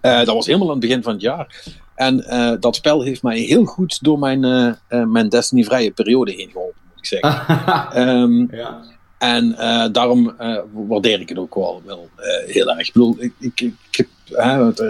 Eh, 0.00 0.16
dat 0.16 0.34
was 0.34 0.46
helemaal 0.46 0.66
aan 0.66 0.72
het 0.76 0.82
begin 0.86 1.02
van 1.02 1.12
het 1.12 1.22
jaar. 1.22 1.62
En 1.94 2.24
eh, 2.24 2.52
dat 2.60 2.76
spel 2.76 3.02
heeft 3.02 3.22
mij 3.22 3.38
heel 3.38 3.64
goed 3.64 4.02
door 4.02 4.18
mijn, 4.18 4.44
eh, 4.44 4.72
eh, 4.88 5.06
mijn 5.06 5.28
Destiny-vrije 5.28 5.90
periode 5.90 6.32
heen 6.32 6.50
geholpen, 6.50 6.80
moet 6.88 6.98
ik 6.98 7.06
zeggen. 7.06 7.46
Ehm, 8.02 8.56
ja. 8.56 8.82
en 9.18 9.56
daarom 9.92 10.34
waardeer 10.72 11.20
ik 11.20 11.28
het 11.28 11.38
ook 11.38 11.54
wel, 11.54 11.82
wel 11.84 12.08
heel 12.46 12.70
erg. 12.70 12.86
Ik 12.86 12.92
bedoel, 12.92 13.16
ik, 13.18 13.32
ik, 13.38 13.60
ik 13.60 13.74
heb, 13.90 14.06
hè, 14.24 14.64
het, 14.64 14.82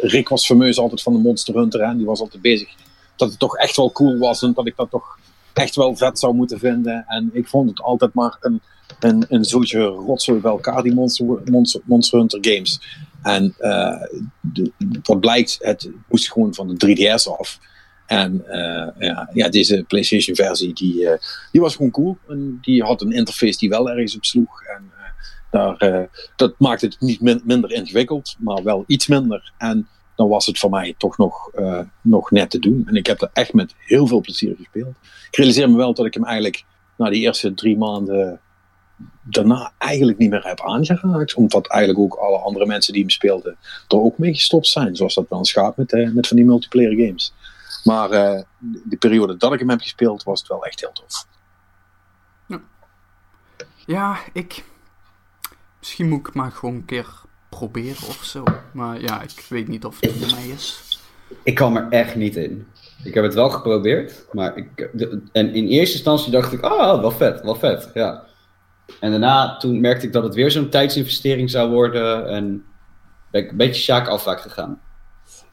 Rick 0.00 0.28
was 0.28 0.46
fameus 0.46 0.78
altijd 0.78 1.02
van 1.02 1.12
de 1.12 1.18
Monster 1.18 1.54
Hunter. 1.54 1.88
Hè, 1.88 1.96
die 1.96 2.06
was 2.06 2.20
altijd 2.20 2.42
bezig 2.42 2.68
dat 3.16 3.30
het 3.30 3.38
toch 3.38 3.56
echt 3.56 3.76
wel 3.76 3.92
cool 3.92 4.18
was. 4.18 4.42
En 4.42 4.52
dat 4.52 4.66
ik 4.66 4.76
dat 4.76 4.90
toch 4.90 5.18
echt 5.52 5.76
wel 5.76 5.96
vet 5.96 6.18
zou 6.18 6.34
moeten 6.34 6.58
vinden. 6.58 7.04
En 7.08 7.30
ik 7.32 7.48
vond 7.48 7.70
het 7.70 7.82
altijd 7.82 8.14
maar 8.14 8.36
een, 8.40 8.60
een, 9.00 9.24
een 9.28 9.44
zootje 9.44 9.84
rotzooi 9.84 10.40
bij 10.40 10.50
elkaar, 10.50 10.82
die 10.82 10.94
Monster, 10.94 11.26
Monster, 11.44 11.80
Monster 11.84 12.18
Hunter 12.18 12.38
games. 12.42 12.80
En 13.22 13.54
eh, 13.58 14.02
wat 15.02 15.20
blijkt, 15.20 15.58
het 15.60 15.90
moest 16.08 16.32
gewoon 16.32 16.54
van 16.54 16.74
de 16.74 16.86
3DS 16.86 17.38
af. 17.38 17.58
En 18.06 18.46
eh, 18.46 18.88
ja, 18.98 19.30
ja, 19.32 19.48
deze 19.48 19.84
PlayStation 19.88 20.36
versie, 20.36 20.74
die, 20.74 21.08
eh, 21.08 21.18
die 21.52 21.60
was 21.60 21.76
gewoon 21.76 21.90
cool. 21.90 22.18
En 22.28 22.58
die 22.60 22.82
had 22.82 23.02
een 23.02 23.12
interface 23.12 23.58
die 23.58 23.68
wel 23.68 23.90
ergens 23.90 24.16
op 24.16 24.24
sloeg. 24.24 24.62
En 24.62 24.90
daar, 25.50 26.08
dat 26.36 26.54
maakte 26.58 26.86
het 26.86 27.00
niet 27.00 27.20
min- 27.20 27.42
minder 27.44 27.72
ingewikkeld, 27.72 28.36
maar 28.38 28.62
wel 28.62 28.84
iets 28.86 29.06
minder. 29.06 29.52
En 29.58 29.88
dan 30.16 30.28
was 30.28 30.46
het 30.46 30.58
voor 30.58 30.70
mij 30.70 30.94
toch 30.98 31.18
nog, 31.18 31.50
nog 32.02 32.30
net 32.30 32.50
te 32.50 32.58
doen. 32.58 32.82
En 32.86 32.94
ik 32.94 33.06
heb 33.06 33.22
er 33.22 33.30
echt 33.32 33.52
met 33.52 33.74
heel 33.78 34.06
veel 34.06 34.20
plezier 34.20 34.54
gespeeld. 34.56 34.94
Ik 35.30 35.36
realiseer 35.36 35.70
me 35.70 35.76
wel 35.76 35.94
dat 35.94 36.06
ik 36.06 36.14
hem 36.14 36.24
eigenlijk 36.24 36.64
na 36.96 37.10
die 37.10 37.20
eerste 37.20 37.54
drie 37.54 37.76
maanden 37.76 38.40
daarna 39.22 39.72
eigenlijk 39.78 40.18
niet 40.18 40.30
meer 40.30 40.44
heb 40.46 40.60
aangeraakt. 40.60 41.34
Omdat 41.34 41.66
eigenlijk 41.68 42.00
ook 42.04 42.14
alle 42.20 42.38
andere 42.38 42.66
mensen 42.66 42.92
die 42.92 43.02
hem 43.02 43.10
speelden 43.10 43.56
er 43.88 44.00
ook 44.00 44.18
mee 44.18 44.34
gestopt 44.34 44.66
zijn. 44.66 44.96
Zoals 44.96 45.14
dat 45.14 45.26
wel 45.28 45.38
eens 45.38 45.52
gaat 45.52 45.76
met, 45.76 45.92
eh, 45.92 46.10
met 46.10 46.26
van 46.28 46.36
die 46.36 46.46
multiplayer 46.46 47.06
games. 47.06 47.32
Maar 47.84 48.10
eh, 48.10 48.42
de 48.84 48.96
periode 48.96 49.36
dat 49.36 49.52
ik 49.52 49.58
hem 49.58 49.68
heb 49.70 49.80
gespeeld 49.80 50.22
was 50.22 50.38
het 50.40 50.48
wel 50.48 50.64
echt 50.64 50.80
heel 50.80 50.92
tof. 50.92 51.26
Ja, 53.86 54.18
ik. 54.32 54.64
Misschien 55.78 56.08
moet 56.08 56.18
ik 56.18 56.26
het 56.26 56.34
maar 56.34 56.52
gewoon 56.52 56.74
een 56.74 56.84
keer 56.84 57.06
proberen 57.48 58.08
of 58.08 58.20
zo. 58.24 58.44
Maar 58.72 59.00
ja, 59.00 59.22
ik 59.22 59.46
weet 59.48 59.68
niet 59.68 59.84
of 59.84 60.00
het 60.00 60.12
voor 60.12 60.36
mij 60.36 60.46
is. 60.48 60.98
Ik 61.42 61.54
kwam 61.54 61.76
er 61.76 61.86
echt 61.90 62.14
niet 62.16 62.36
in. 62.36 62.66
Ik 63.04 63.14
heb 63.14 63.24
het 63.24 63.34
wel 63.34 63.50
geprobeerd, 63.50 64.26
maar 64.32 64.56
ik, 64.56 64.90
de- 64.92 65.22
en 65.32 65.54
in 65.54 65.66
eerste 65.66 65.94
instantie 65.94 66.30
dacht 66.32 66.52
ik, 66.52 66.60
ah, 66.60 67.00
wel 67.00 67.10
vet, 67.10 67.40
wel 67.42 67.54
vet, 67.54 67.90
ja. 67.94 68.24
En 69.00 69.10
daarna, 69.10 69.56
toen 69.56 69.80
merkte 69.80 70.06
ik 70.06 70.12
dat 70.12 70.22
het 70.22 70.34
weer 70.34 70.50
zo'n 70.50 70.68
tijdsinvestering 70.68 71.50
zou 71.50 71.70
worden 71.70 72.28
en 72.28 72.64
ben 73.30 73.42
ik 73.44 73.50
een 73.50 73.56
beetje 73.56 73.82
Sjaak 73.82 74.08
afwaak 74.08 74.40
gegaan. 74.40 74.80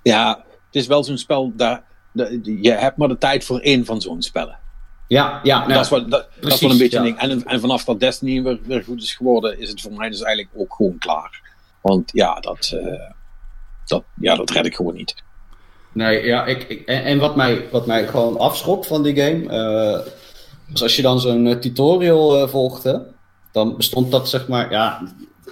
Ja, 0.04 0.44
het 0.66 0.76
is 0.76 0.88
wel 0.88 1.04
zo'n 1.04 1.18
spel, 1.18 1.52
daar, 1.56 1.84
de- 2.12 2.58
je 2.62 2.72
hebt 2.72 2.98
maar 2.98 3.08
de 3.08 3.18
tijd 3.18 3.44
voor 3.44 3.60
één 3.60 3.86
van 3.86 4.02
zo'n 4.02 4.22
spellen. 4.22 4.60
Ja, 5.08 5.40
ja, 5.44 5.60
nou, 5.60 5.74
dat, 5.74 5.84
is 5.84 5.90
wel, 5.90 6.00
dat, 6.00 6.10
dat 6.10 6.28
is 6.30 6.40
precies, 6.40 6.62
wel 6.62 6.72
een 6.72 6.78
beetje 6.78 6.98
ja. 6.98 7.06
een 7.06 7.18
ding. 7.18 7.20
En, 7.20 7.44
en 7.46 7.60
vanaf 7.60 7.84
dat 7.84 8.00
Destiny 8.00 8.44
weer, 8.44 8.60
weer 8.64 8.84
goed 8.84 9.02
is 9.02 9.14
geworden, 9.14 9.60
is 9.60 9.70
het 9.70 9.82
voor 9.82 9.94
mij 9.94 10.10
dus 10.10 10.22
eigenlijk 10.22 10.62
ook 10.62 10.74
gewoon 10.74 10.98
klaar. 10.98 11.42
Want 11.82 12.12
ja, 12.14 12.40
dat, 12.40 12.72
eh, 12.74 13.12
dat, 13.86 14.04
ja, 14.20 14.36
dat 14.36 14.50
red 14.50 14.66
ik 14.66 14.76
gewoon 14.76 14.96
niet. 14.96 15.16
Nee, 15.92 16.26
ja, 16.26 16.46
ik, 16.46 16.64
ik, 16.64 16.88
en, 16.88 17.04
en 17.04 17.20
wat, 17.20 17.36
mij, 17.36 17.68
wat 17.72 17.86
mij 17.86 18.08
gewoon 18.08 18.38
afschrok 18.38 18.86
van 18.86 19.04
die 19.04 19.16
game, 19.16 19.50
eh, 19.50 20.12
was 20.72 20.82
als 20.82 20.96
je 20.96 21.02
dan 21.02 21.20
zo'n 21.20 21.48
eh, 21.48 21.56
tutorial 21.56 22.42
eh, 22.42 22.48
volgde, 22.48 23.08
dan 23.58 23.78
bestond 23.78 24.12
dat 24.12 24.30
zeg 24.30 24.48
maar, 24.48 24.72
ja, 24.72 25.02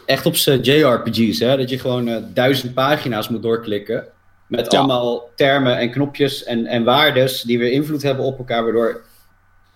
echt 0.06 0.26
op 0.26 0.36
z'n 0.36 0.60
JRPG's, 0.62 1.40
hè, 1.40 1.58
dat 1.58 1.70
je 1.70 1.80
gewoon 1.80 2.08
eh, 2.08 2.24
duizend 2.34 2.74
pagina's 2.74 3.30
moet 3.30 3.42
doorklikken. 3.44 4.06
Met 4.48 4.72
Ja. 4.72 4.78
allemaal 4.78 5.30
termen 5.36 5.78
en 5.78 5.92
knopjes 5.92 6.44
en, 6.44 6.66
en 6.66 6.84
waardes 6.84 7.42
die 7.42 7.58
weer 7.58 7.72
invloed 7.72 8.02
hebben 8.02 8.26
op 8.26 8.38
elkaar, 8.38 8.64
waardoor, 8.64 9.04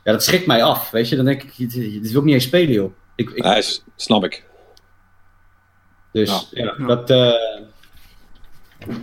ja, 0.03 0.11
dat 0.11 0.23
schrikt 0.23 0.45
mij 0.45 0.63
af, 0.63 0.91
weet 0.91 1.09
je. 1.09 1.15
Dan 1.15 1.25
denk 1.25 1.43
ik, 1.43 1.57
dit, 1.57 1.71
dit 1.73 2.11
wil 2.11 2.19
ik 2.19 2.25
niet 2.25 2.33
eens 2.33 2.43
spelen, 2.43 2.73
joh. 2.73 2.91
Ik, 3.15 3.29
ik, 3.29 3.43
Ja, 3.43 3.55
is- 3.55 3.83
snap 3.95 4.23
ik. 4.23 4.43
Dus 6.11 6.47
ja, 6.51 6.73
Ja. 6.77 6.85
dat. 6.85 7.09
eh, 7.09 7.33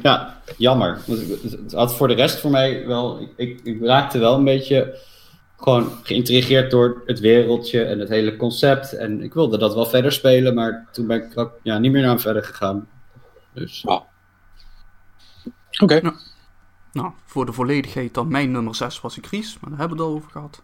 ja, 0.02 0.40
jammer. 0.56 0.98
Het- 1.06 1.72
had 1.72 1.94
voor 1.94 2.08
de 2.08 2.14
rest 2.14 2.38
voor 2.40 2.50
mij 2.50 2.86
wel. 2.86 3.20
Ik, 3.20 3.30
ik, 3.36 3.60
ik 3.64 3.84
raakte 3.84 4.18
wel 4.18 4.34
een 4.34 4.44
beetje 4.44 4.98
gewoon 5.56 5.90
geïntrigeerd 6.02 6.70
door 6.70 7.02
het 7.06 7.20
wereldje 7.20 7.84
en 7.84 7.98
het 7.98 8.08
hele 8.08 8.36
concept. 8.36 8.92
En 8.92 9.22
ik 9.22 9.34
wilde 9.34 9.58
dat 9.58 9.74
wel 9.74 9.86
verder 9.86 10.12
spelen, 10.12 10.54
maar 10.54 10.88
toen 10.92 11.06
ben 11.06 11.30
ik 11.30 11.38
ook 11.38 11.52
ja, 11.62 11.78
niet 11.78 11.92
meer 11.92 12.00
naar 12.00 12.10
hem 12.10 12.20
verder 12.20 12.44
gegaan. 12.44 12.88
Dus 13.52 13.84
Oké. 15.80 16.00
Nou, 16.92 17.12
voor 17.24 17.46
de 17.46 17.52
volledigheid 17.52 18.14
dan 18.14 18.28
mijn 18.28 18.50
nummer 18.50 18.74
6 18.74 19.00
was 19.00 19.16
ik 19.16 19.26
Ries, 19.26 19.58
maar 19.60 19.70
daar 19.70 19.78
hebben 19.78 19.96
we 19.96 20.02
het 20.02 20.12
al 20.12 20.18
over 20.18 20.30
gehad. 20.30 20.62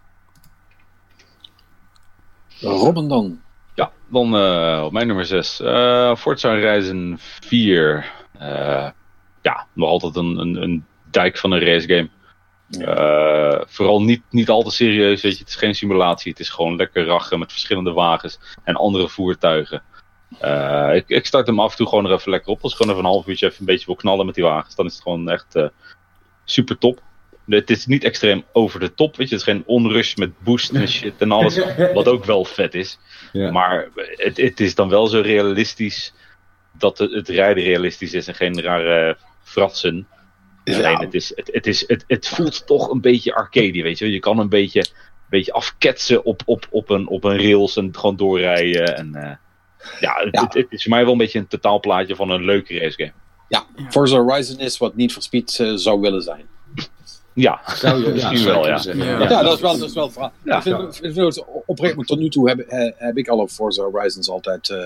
Robin 2.59 3.07
dan. 3.07 3.41
Ja, 3.73 3.91
dan 4.07 4.35
eh, 4.35 4.81
op 4.85 4.91
mijn 4.91 5.07
nummer 5.07 5.25
6. 5.25 5.59
eh 5.59 6.15
Forza 6.15 6.49
Horizon 6.49 7.15
4. 7.19 8.11
Eh, 8.31 8.89
ja, 9.41 9.67
nog 9.73 9.89
altijd 9.89 10.15
een, 10.15 10.37
een, 10.37 10.61
een 10.61 10.85
dijk 11.11 11.37
van 11.37 11.51
een 11.51 11.59
racegame. 11.59 12.09
Eh 12.79 13.33
vooral 13.65 14.03
niet, 14.03 14.21
niet 14.29 14.49
al 14.49 14.63
te 14.63 14.71
serieus, 14.71 15.21
weet 15.21 15.33
je. 15.33 15.39
Het 15.39 15.49
is 15.49 15.55
geen 15.55 15.75
simulatie. 15.75 16.31
Het 16.31 16.39
is 16.39 16.49
gewoon 16.49 16.75
lekker 16.75 17.05
rachen 17.05 17.39
met 17.39 17.51
verschillende 17.51 17.91
wagens 17.91 18.39
en 18.63 18.75
andere 18.75 19.09
voertuigen. 19.09 19.83
Eh, 20.39 20.95
ik, 20.95 21.09
ik 21.09 21.25
start 21.25 21.47
hem 21.47 21.59
af 21.59 21.71
en 21.71 21.77
toe 21.77 21.87
gewoon 21.87 22.05
er 22.05 22.11
even 22.11 22.31
lekker 22.31 22.51
op. 22.51 22.61
Als 22.61 22.71
ik 22.71 22.77
gewoon 22.77 22.93
even 22.93 23.05
een 23.05 23.11
half 23.11 23.27
uurtje 23.27 23.45
even 23.45 23.59
een 23.59 23.65
beetje 23.65 23.85
wil 23.85 23.95
knallen 23.95 24.25
met 24.25 24.35
die 24.35 24.43
wagens, 24.43 24.75
dan 24.75 24.85
is 24.85 24.93
het 24.93 25.01
gewoon 25.01 25.29
echt 25.29 25.55
eh, 25.55 25.67
super 26.45 26.77
top. 26.77 27.01
Het 27.45 27.69
is 27.69 27.85
niet 27.85 28.03
extreem 28.03 28.43
over 28.51 28.79
de 28.79 28.93
top, 28.93 29.15
weet 29.15 29.29
je. 29.29 29.35
Het 29.35 29.47
is 29.47 29.53
geen 29.53 29.63
onrush 29.65 30.15
met 30.15 30.39
boost 30.39 30.71
en 30.71 30.87
shit 30.87 31.13
en 31.17 31.31
alles. 31.31 31.59
Wat 31.93 32.07
ook 32.07 32.25
wel 32.25 32.45
vet 32.45 32.73
is. 32.73 32.99
Ja. 33.31 33.51
Maar 33.51 33.89
het, 33.95 34.37
het 34.37 34.59
is 34.59 34.75
dan 34.75 34.89
wel 34.89 35.07
zo 35.07 35.21
realistisch 35.21 36.13
dat 36.71 36.97
het, 36.97 37.11
het 37.11 37.29
rijden 37.29 37.63
realistisch 37.63 38.13
is 38.13 38.27
en 38.27 38.35
geen 38.35 38.61
rare 38.61 39.17
fratsen. 39.43 40.07
Ja. 40.63 40.77
Alleen 40.77 40.99
het, 40.99 41.13
is, 41.13 41.31
het, 41.35 41.49
het, 41.51 41.67
is, 41.67 41.87
het, 41.87 42.03
het 42.07 42.27
voelt 42.27 42.67
toch 42.67 42.89
een 42.89 43.01
beetje 43.01 43.35
arcade, 43.35 43.81
weet 43.81 43.97
je. 43.97 44.05
wel. 44.05 44.13
Je 44.13 44.19
kan 44.19 44.39
een 44.39 44.49
beetje, 44.49 44.79
een 44.79 45.29
beetje 45.29 45.53
afketsen 45.53 46.25
op, 46.25 46.41
op, 46.45 46.67
op, 46.69 46.89
een, 46.89 47.07
op 47.07 47.23
een 47.23 47.37
rails 47.37 47.77
en 47.77 47.89
gewoon 47.95 48.15
doorrijden. 48.15 48.97
En, 48.97 49.15
eh, 49.15 49.35
ja, 49.99 50.13
het, 50.15 50.29
Ja. 50.31 50.41
Het, 50.41 50.53
het 50.53 50.67
is 50.69 50.83
voor 50.83 50.91
mij 50.91 51.03
wel 51.03 51.11
een 51.11 51.17
beetje 51.17 51.39
een 51.39 51.47
totaalplaatje 51.47 52.15
van 52.15 52.29
een 52.29 52.45
leuke 52.45 52.79
racegame. 52.79 53.13
Ja, 53.47 53.65
Forza 53.89 54.17
Horizon 54.17 54.59
is 54.59 54.77
wat 54.77 54.95
Need 54.95 55.11
for 55.11 55.21
Speed 55.21 55.59
eh, 55.59 55.71
zou 55.75 55.99
willen 55.99 56.21
zijn. 56.21 56.45
Ja, 57.33 57.61
Zou 57.65 58.03
je 58.03 58.09
Misschien 58.13 58.37
zou 58.37 58.55
je 58.55 58.61
wel, 58.61 58.67
ja. 58.67 59.05
Ja. 59.05 59.29
Ja, 59.29 59.41
dat, 59.43 59.53
is 59.53 59.61
wel, 59.61 59.77
dat 59.77 59.89
is 59.89 59.93
wel 59.93 60.03
het 60.03 60.13
verhaal. 60.13 60.31
Ja. 60.43 60.55
ik 60.55 60.61
vind, 60.61 61.03
ik 61.03 61.13
vind 61.13 61.35
het 61.35 61.45
oprecht, 61.65 61.95
maar 61.95 62.05
tot 62.05 62.19
nu 62.19 62.29
toe 62.29 62.49
heb, 62.49 62.59
eh, 62.59 62.91
heb 62.95 63.17
ik 63.17 63.27
alle 63.27 63.49
Forza 63.49 63.83
Horizons 63.83 64.29
altijd 64.29 64.69
eh, 64.69 64.77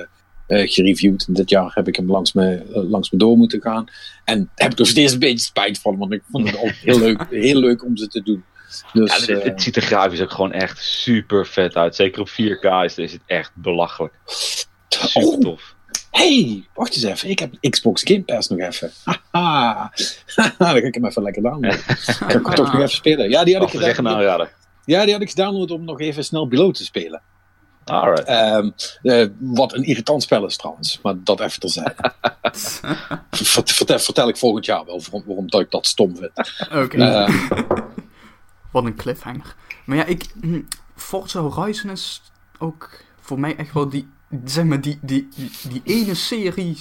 gereviewd. 0.48 1.36
Dit 1.36 1.50
jaar 1.50 1.72
heb 1.74 1.88
ik 1.88 1.96
hem 1.96 2.12
langs 2.12 2.34
me, 2.34 2.56
eh, 2.56 2.90
langs 2.90 3.12
me 3.12 3.18
door 3.18 3.38
moeten 3.38 3.62
gaan. 3.62 3.86
En 4.24 4.50
heb 4.56 4.72
ik 4.72 4.80
er 4.80 4.88
steeds 4.88 5.14
een 5.14 5.20
beetje 5.20 5.46
spijt 5.46 5.80
van, 5.80 5.98
want 5.98 6.14
ik 6.14 6.24
vond 6.32 6.48
het 6.48 6.58
altijd 6.58 6.76
heel 6.76 7.00
leuk, 7.00 7.26
heel 7.48 7.60
leuk 7.60 7.84
om 7.84 7.98
ze 7.98 8.08
te 8.08 8.24
doen. 8.24 8.44
Dus, 8.94 9.12
ja 9.12 9.20
het, 9.20 9.30
eh, 9.30 9.44
het 9.44 9.62
ziet 9.62 9.76
er 9.76 9.82
grafisch 9.82 10.22
ook 10.22 10.32
gewoon 10.32 10.52
echt 10.52 10.84
super 10.84 11.48
vet 11.48 11.76
uit. 11.76 11.96
Zeker 11.96 12.22
op 12.22 12.30
4K 12.30 12.84
is, 12.84 12.98
is 12.98 13.12
het 13.12 13.22
echt 13.26 13.52
belachelijk. 13.54 14.14
Super 14.88 15.30
oh, 15.30 15.40
tof. 15.40 15.76
hey, 16.12 16.68
wacht 16.74 16.96
eens 16.96 17.04
even. 17.04 17.30
Ik 17.30 17.40
heb 17.40 17.54
Xbox 17.70 18.02
Game 18.04 18.24
Pass 18.24 18.50
nog 18.50 18.60
even. 18.60 18.92
Haha. 19.32 19.92
Dan 20.36 20.52
ga 20.58 20.76
ik 20.76 20.94
hem 20.94 21.06
even 21.06 21.24
lekker 21.24 21.42
downloaden. 21.42 21.80
Kan 22.20 22.30
ik 22.30 22.46
hem 22.46 22.56
toch 22.56 22.74
nog 22.74 22.82
even 22.82 22.90
spelen. 22.90 23.30
Ja, 23.30 23.44
die 23.44 23.58
had 23.58 23.74
ik 23.74 23.80
gedaan. 23.80 24.48
Ja, 24.86 25.04
die 25.04 25.14
had 25.14 25.22
ik 25.22 25.30
gedownload 25.30 25.72
om 25.72 25.86
nog 25.86 26.00
even 26.00 26.24
snel 26.24 26.48
below 26.48 26.74
te 26.74 26.84
spelen. 26.84 27.22
Alright. 27.90 28.24
Ehm, 28.28 28.70
eh, 29.02 29.28
wat 29.40 29.74
een 29.74 29.84
irritant 29.84 30.24
spel 30.24 30.46
is 30.46 30.58
trouwens, 30.58 31.00
maar 31.04 31.14
dat 31.24 31.40
even 31.40 31.60
terzijde. 31.60 31.96
Ver- 33.32 33.62
vertel, 33.66 34.00
vertel 34.00 34.28
ik 34.28 34.38
volgend 34.38 34.66
jaar 34.66 34.86
wel 34.86 35.02
waarom, 35.02 35.24
waarom 35.26 35.48
dat 35.50 35.62
ik 35.62 35.72
dat 35.72 35.86
stom 35.86 36.16
vind. 36.18 36.32
Oké. 36.74 36.98
Eh, 36.98 37.50
Wat 38.72 38.86
een 38.86 38.96
cliffhanger. 38.96 39.56
Maar 39.86 39.98
ja, 39.98 40.04
ik, 40.06 40.26
hm, 40.42 40.62
Forza 40.96 41.40
Horizon 41.40 41.90
is 41.92 42.22
ook 42.60 42.90
voor 43.20 43.40
mij 43.40 43.56
echt 43.56 43.74
wel 43.74 43.90
die, 43.90 44.08
zeg 44.46 44.66
maar, 44.66 44.82
die, 44.82 45.00
die, 45.02 45.28
die, 45.36 45.52
die 45.70 45.82
ene 45.84 46.14
serie 46.14 46.78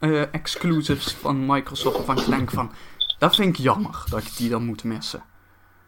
eh, 0.00 0.22
exclusives 0.34 1.12
van 1.12 1.46
Microsoft 1.46 1.96
waarvan 1.96 2.18
ik 2.18 2.26
denk 2.26 2.50
van, 2.50 2.70
dat 3.18 3.34
vind 3.34 3.58
ik 3.58 3.62
jammer 3.64 4.04
dat 4.08 4.20
ik 4.20 4.36
die 4.36 4.48
dan 4.50 4.64
moet 4.64 4.84
missen. 4.84 5.22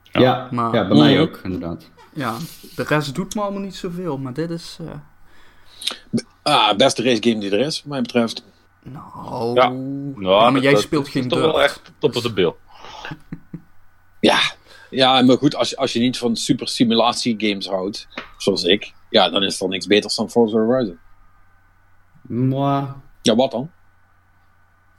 Ja, 0.03 0.49
Maar- 0.51 0.75
ja, 0.75 0.89
bij 0.89 0.99
mij 0.99 1.13
Mhm. 1.13 1.23
ook, 1.23 1.41
inderdaad. 1.43 1.91
Ja, 2.15 2.37
de 2.77 2.83
rest 2.83 3.15
doet 3.15 3.35
me 3.35 3.41
allemaal 3.41 3.61
niet 3.61 3.75
zoveel, 3.77 4.19
maar 4.19 4.33
dit 4.33 4.51
is, 4.51 4.79
eh, 4.81 6.21
ah, 6.43 6.77
beste 6.77 7.03
race 7.03 7.23
game 7.23 7.41
die 7.41 7.51
er 7.51 7.61
is, 7.67 7.79
wat 7.79 7.87
mij 7.91 8.01
betreft. 8.03 8.45
nou... 8.83 9.55
Ja. 9.55 9.63
Ja, 10.31 10.41
maar 10.41 10.53
dat- 10.53 10.63
jij 10.63 10.73
dat 10.73 10.83
speelt 10.83 11.07
is 11.07 11.13
geen 11.13 11.29
toch 11.29 11.39
wel 11.39 11.63
echt 11.63 11.81
top 11.99 12.17
of 12.17 12.23
de 12.23 12.33
bill. 12.33 12.55
Ja, 14.21 14.39
ja 14.91 15.23
maar 15.23 15.37
goed, 15.37 15.55
als, 15.55 15.71
je- 15.71 15.77
als 15.77 15.93
je 15.93 15.99
niet 16.01 16.19
van 16.19 16.37
super 16.37 16.69
simulatie 16.69 17.35
games 17.39 17.67
houdt, 17.69 18.09
zoals 18.39 18.65
ik, 18.65 18.93
ja, 19.11 19.29
dan 19.31 19.43
is 19.43 19.61
er 19.61 19.69
niks 19.69 19.87
beters 19.87 20.15
dan 20.17 20.31
Forza 20.31 20.57
Horizon. 20.59 20.99
Mwah. 22.23 22.91
Ja, 23.23 23.35
wat 23.35 23.51
dan? 23.51 23.71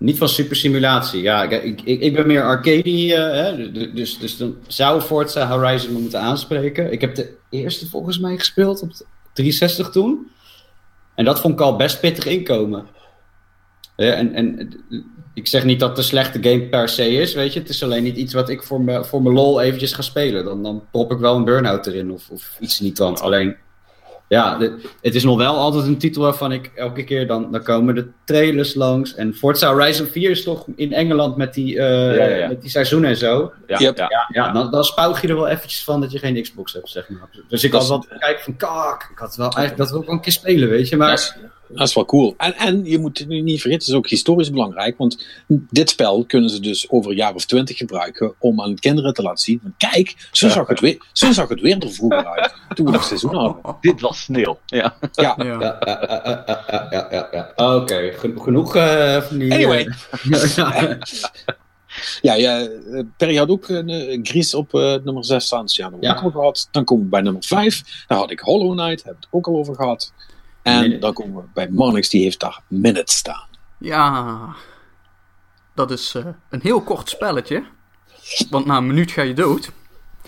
Niet 0.03 0.17
van 0.17 0.29
super 0.29 0.55
simulatie. 0.55 1.21
Ja, 1.21 1.43
ik, 1.43 1.81
ik, 1.81 2.01
ik 2.01 2.13
ben 2.13 2.27
meer 2.27 2.43
arcade. 2.43 3.13
eh, 3.15 3.31
hè, 3.31 3.71
dus, 3.93 4.19
dus 4.19 4.37
dan 4.37 4.55
zou 4.67 5.01
Forza 5.01 5.47
Horizon 5.47 5.93
me 5.93 5.99
moeten 5.99 6.19
aanspreken. 6.19 6.91
Ik 6.91 7.01
heb 7.01 7.15
de 7.15 7.33
eerste 7.49 7.89
volgens 7.89 8.19
mij 8.19 8.37
gespeeld 8.37 8.81
op 8.81 8.97
de 8.97 9.05
360 9.33 9.89
toen. 9.89 10.27
En 11.15 11.25
dat 11.25 11.39
vond 11.39 11.53
ik 11.53 11.59
al 11.61 11.75
best 11.75 11.99
pittig 11.99 12.25
inkomen. 12.25 12.87
En, 13.95 14.33
en 14.33 14.69
ik 15.33 15.47
zeg 15.47 15.63
niet 15.63 15.79
dat 15.79 15.97
een 15.97 16.03
slechte 16.03 16.43
game 16.43 16.61
per 16.61 16.89
se 16.89 17.09
is, 17.09 17.33
weet 17.33 17.53
je. 17.53 17.59
Het 17.59 17.69
is 17.69 17.83
alleen 17.83 18.03
niet 18.03 18.17
iets 18.17 18.33
wat 18.33 18.49
ik 18.49 18.63
voor 18.63 18.81
mijn 18.81 19.05
voor 19.05 19.21
lol 19.21 19.61
eventjes 19.61 19.93
ga 19.93 20.01
spelen. 20.01 20.45
Dan, 20.45 20.63
dan 20.63 20.83
prop 20.91 21.11
ik 21.11 21.17
wel 21.17 21.35
een 21.35 21.45
burn-out 21.45 21.87
erin 21.87 22.11
of, 22.11 22.29
of 22.29 22.57
iets 22.59 22.79
niet 22.79 22.97
dan. 22.97 23.17
Alleen, 23.17 23.55
ja, 24.27 24.57
de- 24.57 24.79
het 25.01 25.15
is 25.15 25.23
nog 25.23 25.37
wel 25.37 25.55
altijd 25.55 25.85
een 25.85 25.97
titel 25.97 26.21
waarvan 26.21 26.51
ik 26.51 26.71
elke 26.75 27.03
keer 27.03 27.27
dan, 27.27 27.51
dan 27.51 27.63
komen 27.63 27.95
de 27.95 28.07
trailers 28.25 28.73
langs. 28.75 29.15
En 29.15 29.33
Forza 29.33 29.67
Horizon 29.73 30.05
4 30.07 30.29
is 30.29 30.43
toch 30.43 30.65
in 30.75 30.93
Engeland 30.93 31.37
met 31.37 31.53
die, 31.53 31.77
eh, 31.79 32.15
Ja, 32.15 32.23
ja, 32.25 32.35
ja. 32.35 32.47
Met 32.47 32.61
die 32.61 32.69
seizoenen 32.69 33.09
en 33.09 33.17
zo. 33.17 33.51
Ja, 33.67 33.79
Yep. 33.79 33.97
ja. 33.97 34.07
Ja, 34.09 34.27
ja 34.45 34.51
dan, 34.51 34.71
dan 34.71 34.83
spuug 34.83 35.21
je 35.21 35.27
er 35.27 35.35
wel 35.35 35.47
eventjes 35.47 35.83
van 35.83 36.01
dat 36.01 36.11
je 36.11 36.19
geen 36.19 36.41
Xbox 36.41 36.73
hebt, 36.73 36.89
zeg 36.89 37.09
maar. 37.09 37.29
Dus 37.47 37.63
ik 37.63 37.71
had 37.71 37.87
wel 37.87 38.05
kijken 38.19 38.43
van, 38.43 38.55
kak, 38.55 39.07
ik 39.11 39.17
had 39.17 39.35
wel 39.35 39.45
eigenlijk 39.51 39.77
dat 39.77 39.89
wil 39.89 39.99
ik 39.99 40.05
wel 40.05 40.15
een 40.15 40.21
keer 40.21 40.31
spelen, 40.31 40.69
weet 40.69 40.89
je. 40.89 40.97
Maar 40.97 41.37
Dat 41.73 41.87
is, 41.87 41.93
wel 41.93 42.05
cool. 42.05 42.33
En, 42.37 42.53
en 42.55 42.85
je 42.85 42.97
moet 42.99 43.17
het 43.17 43.27
nu 43.27 43.41
niet 43.41 43.61
vergeten, 43.61 43.79
het 43.85 43.87
is 43.87 43.93
ook 43.93 44.09
historisch 44.09 44.49
belangrijk, 44.51 44.97
want 44.97 45.25
dit 45.47 45.89
spel 45.89 46.25
kunnen 46.25 46.49
ze 46.49 46.59
dus 46.59 46.89
over 46.89 47.11
een 47.11 47.17
jaar 47.17 47.33
of 47.33 47.45
twintig 47.45 47.77
gebruiken 47.77 48.33
om 48.39 48.61
aan 48.61 48.75
kinderen 48.75 49.13
te 49.13 49.21
laten 49.21 49.43
zien, 49.43 49.59
van, 49.61 49.73
kijk, 49.77 50.27
zo 50.31 50.49
zag 50.49 50.67
het 50.67 50.79
weer, 50.79 51.05
zo 51.13 51.31
zag 51.31 51.49
het 51.49 51.61
weer 51.61 51.77
er 51.79 51.91
vroeger 51.91 52.25
uit, 52.25 52.53
toen 52.75 52.85
we 52.85 52.91
nog 52.91 53.03
seizoen 53.03 53.35
hadden. 53.35 53.75
Dit 53.81 54.01
was 54.01 54.21
sneeuw. 54.21 54.59
Ja. 54.65 54.95
Ja, 55.11 55.35
Ja. 55.37 55.45
Ja, 55.45 55.77
ja, 55.85 56.09
ja, 56.09 56.27
ja, 56.45 56.65
ja, 56.71 56.87
ja, 56.91 57.07
ja, 57.31 57.51
ja. 57.55 57.75
Oké, 57.75 58.11
gen- 58.15 58.41
genoeg 58.41 58.75
eh, 58.75 59.21
van 59.21 59.37
die... 59.37 59.53
Anyway. 59.53 59.87
eh, 60.31 60.55
ja. 60.55 60.97
Ja, 62.21 62.33
ja 62.33 62.67
Perry 63.17 63.35
had 63.35 63.49
ook 63.49 63.69
een 63.69 63.89
eh, 63.89 64.19
Gries 64.23 64.53
op 64.53 64.73
eh, 64.73 64.95
nummer 65.03 65.25
6 65.25 65.45
staan. 65.45 65.65
Dus 65.65 65.75
ja, 65.75 65.91
ook 65.93 66.21
al 66.23 66.31
gehad. 66.31 66.67
Dan 66.71 66.83
komen 66.83 67.03
we 67.03 67.09
bij 67.09 67.21
nummer 67.21 67.43
5. 67.43 68.03
Daar 68.07 68.17
had 68.17 68.31
ik 68.31 68.39
Hollow 68.39 68.71
Knight, 68.77 69.03
heb 69.03 69.13
ik 69.13 69.19
het 69.19 69.27
ook 69.31 69.47
al 69.47 69.55
over 69.57 69.75
gehad. 69.75 70.13
En 70.63 70.99
dan 70.99 71.13
komen 71.13 71.41
we 71.41 71.47
bij 71.53 71.69
Monix, 71.69 72.09
die 72.09 72.23
heeft 72.23 72.39
daar 72.39 72.61
Minute 72.67 73.13
staan. 73.13 73.47
Ja, 73.77 74.55
dat 75.75 75.91
is 75.91 76.15
eh, 76.15 76.25
een 76.49 76.61
heel 76.61 76.81
kort 76.81 77.09
spelletje. 77.09 77.63
Want 78.49 78.65
na 78.65 78.77
een 78.77 78.87
minuut 78.87 79.11
ga 79.11 79.21
je 79.21 79.33
dood. 79.33 79.71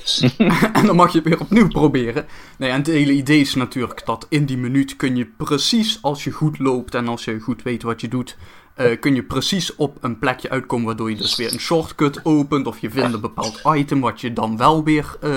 en 0.74 0.86
dan 0.86 0.95
mag 0.95 1.12
je 1.12 1.18
het 1.18 1.28
weer 1.28 1.40
opnieuw 1.40 1.68
proberen. 1.68 2.26
Nee, 2.57 2.70
en 2.70 2.78
het 2.78 2.88
hele 2.88 3.12
idee 3.12 3.40
is 3.40 3.56
natuurlijk 3.56 4.06
dat 4.06 4.26
in 4.30 4.45
die 4.45 4.57
minuut 4.57 4.95
kun 4.95 5.16
je 5.16 5.26
precies, 5.26 6.02
als 6.02 6.24
je 6.24 6.32
goed 6.32 6.60
loopt 6.60 6.95
en 6.95 7.07
als 7.07 7.26
je 7.26 7.40
goed 7.40 7.64
weet 7.64 7.84
wat 7.84 8.02
je 8.02 8.07
doet, 8.07 8.38
eh, 8.76 8.99
kun 8.99 9.16
je 9.16 9.24
precies 9.24 9.76
op 9.76 9.98
een 10.02 10.20
plekje 10.20 10.49
uitkomen 10.49 10.86
waardoor 10.86 11.10
je 11.10 11.16
dus 11.16 11.36
weer 11.36 11.53
een 11.53 11.60
shortcut 11.60 12.20
opent. 12.24 12.68
Of 12.68 12.80
je 12.80 12.90
vindt 12.91 13.14
een 13.14 13.22
bepaald 13.22 13.62
item 13.66 13.99
wat 13.99 14.22
je 14.22 14.34
dan 14.34 14.57
wel 14.57 14.84
weer 14.84 15.18
eh, 15.22 15.32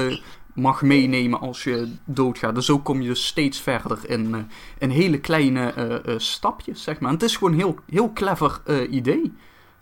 mag 0.58 0.82
meenemen 0.82 1.40
als 1.40 1.64
je 1.64 1.92
doodgaat. 2.04 2.54
Dus 2.54 2.66
zo 2.66 2.78
kom 2.78 3.00
je 3.00 3.08
dus 3.08 3.26
steeds 3.26 3.60
verder 3.60 3.98
in, 4.06 4.34
eh, 4.34 4.40
in 4.78 4.90
hele 4.90 5.18
kleine 5.18 5.72
eh, 5.72 5.94
eh, 5.94 6.18
stapjes, 6.18 6.82
zeg 6.82 7.00
maar. 7.00 7.08
En 7.08 7.14
het 7.14 7.24
is 7.24 7.36
gewoon 7.36 7.52
een 7.52 7.58
heel, 7.58 7.78
heel 7.90 8.12
clever 8.12 8.60
idee. 8.90 9.32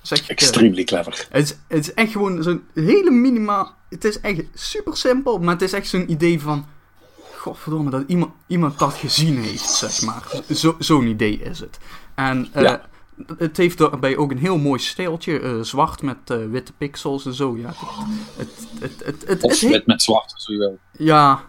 Zeg, 0.02 0.28
Extremely 0.28 0.84
clever. 0.84 1.26
het, 1.30 1.44
is, 1.44 1.56
het 1.68 1.78
is 1.78 1.94
echt 1.94 2.12
gewoon 2.12 2.42
zo'n 2.42 2.62
hele 2.74 3.10
minimaal. 3.10 3.74
Het 3.88 4.04
is 4.04 4.20
echt 4.20 4.42
super 4.54 4.96
simpel, 4.96 5.38
maar 5.38 5.52
het 5.52 5.62
is 5.62 5.72
echt 5.72 5.88
zo'n 5.88 6.10
idee 6.10 6.40
van. 6.40 6.66
Godverdomme, 7.36 7.90
dat 7.90 8.04
iemand, 8.06 8.32
iemand 8.46 8.78
dat 8.78 8.94
gezien 8.94 9.38
heeft, 9.38 9.70
zeg 9.70 10.02
maar. 10.02 10.22
Zo, 10.54 10.76
zo'n 10.78 11.06
idee 11.06 11.40
is 11.40 11.60
het. 11.60 11.78
En 12.14 12.48
Ja. 12.54 12.88
Het 13.38 13.56
heeft 13.56 13.78
daarbij 13.78 14.16
ook 14.16 14.30
een 14.30 14.38
heel 14.38 14.58
mooi 14.58 14.80
steeltje. 14.80 15.40
eh, 15.40 15.60
zwart 15.60 16.02
met 16.02 16.16
eh, 16.24 16.36
witte 16.50 16.72
pixels 16.72 17.26
en 17.26 17.34
zo. 17.34 17.56
Ja, 17.56 17.72
het, 18.36 18.68
het, 18.80 19.02
het, 19.04 19.24
het, 19.28 19.42
Of 19.42 19.60
het- 19.60 19.70
met, 19.70 19.86
met 19.86 20.02
zwart, 20.02 20.32
als 20.34 20.46
je 20.46 20.56
wil. 20.56 20.78
ja, 20.92 21.44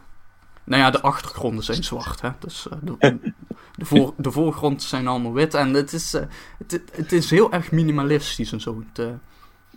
nou 0.64 0.82
ja, 0.82 0.92
de 0.92 1.02
achtergronden 1.02 1.64
zijn 1.64 1.84
zwart, 1.84 2.22
hè. 2.22 2.30
Dus 2.40 2.68
eh, 2.70 2.78
de, 2.82 2.98
de, 3.78 3.86
voor, 3.86 4.14
de 4.18 4.32
voorgrond 4.32 4.84
zijn 4.84 5.08
allemaal 5.08 5.34
wit. 5.34 5.54
En 5.54 5.74
het 5.74 5.94
is, 5.94 6.12
het, 6.58 6.82
het- 6.92 7.12
is 7.12 7.30
heel 7.30 7.52
erg 7.52 7.72
minimalistisch 7.72 8.52
en 8.52 8.62
zo. 8.62 8.84
Het, 8.94 9.08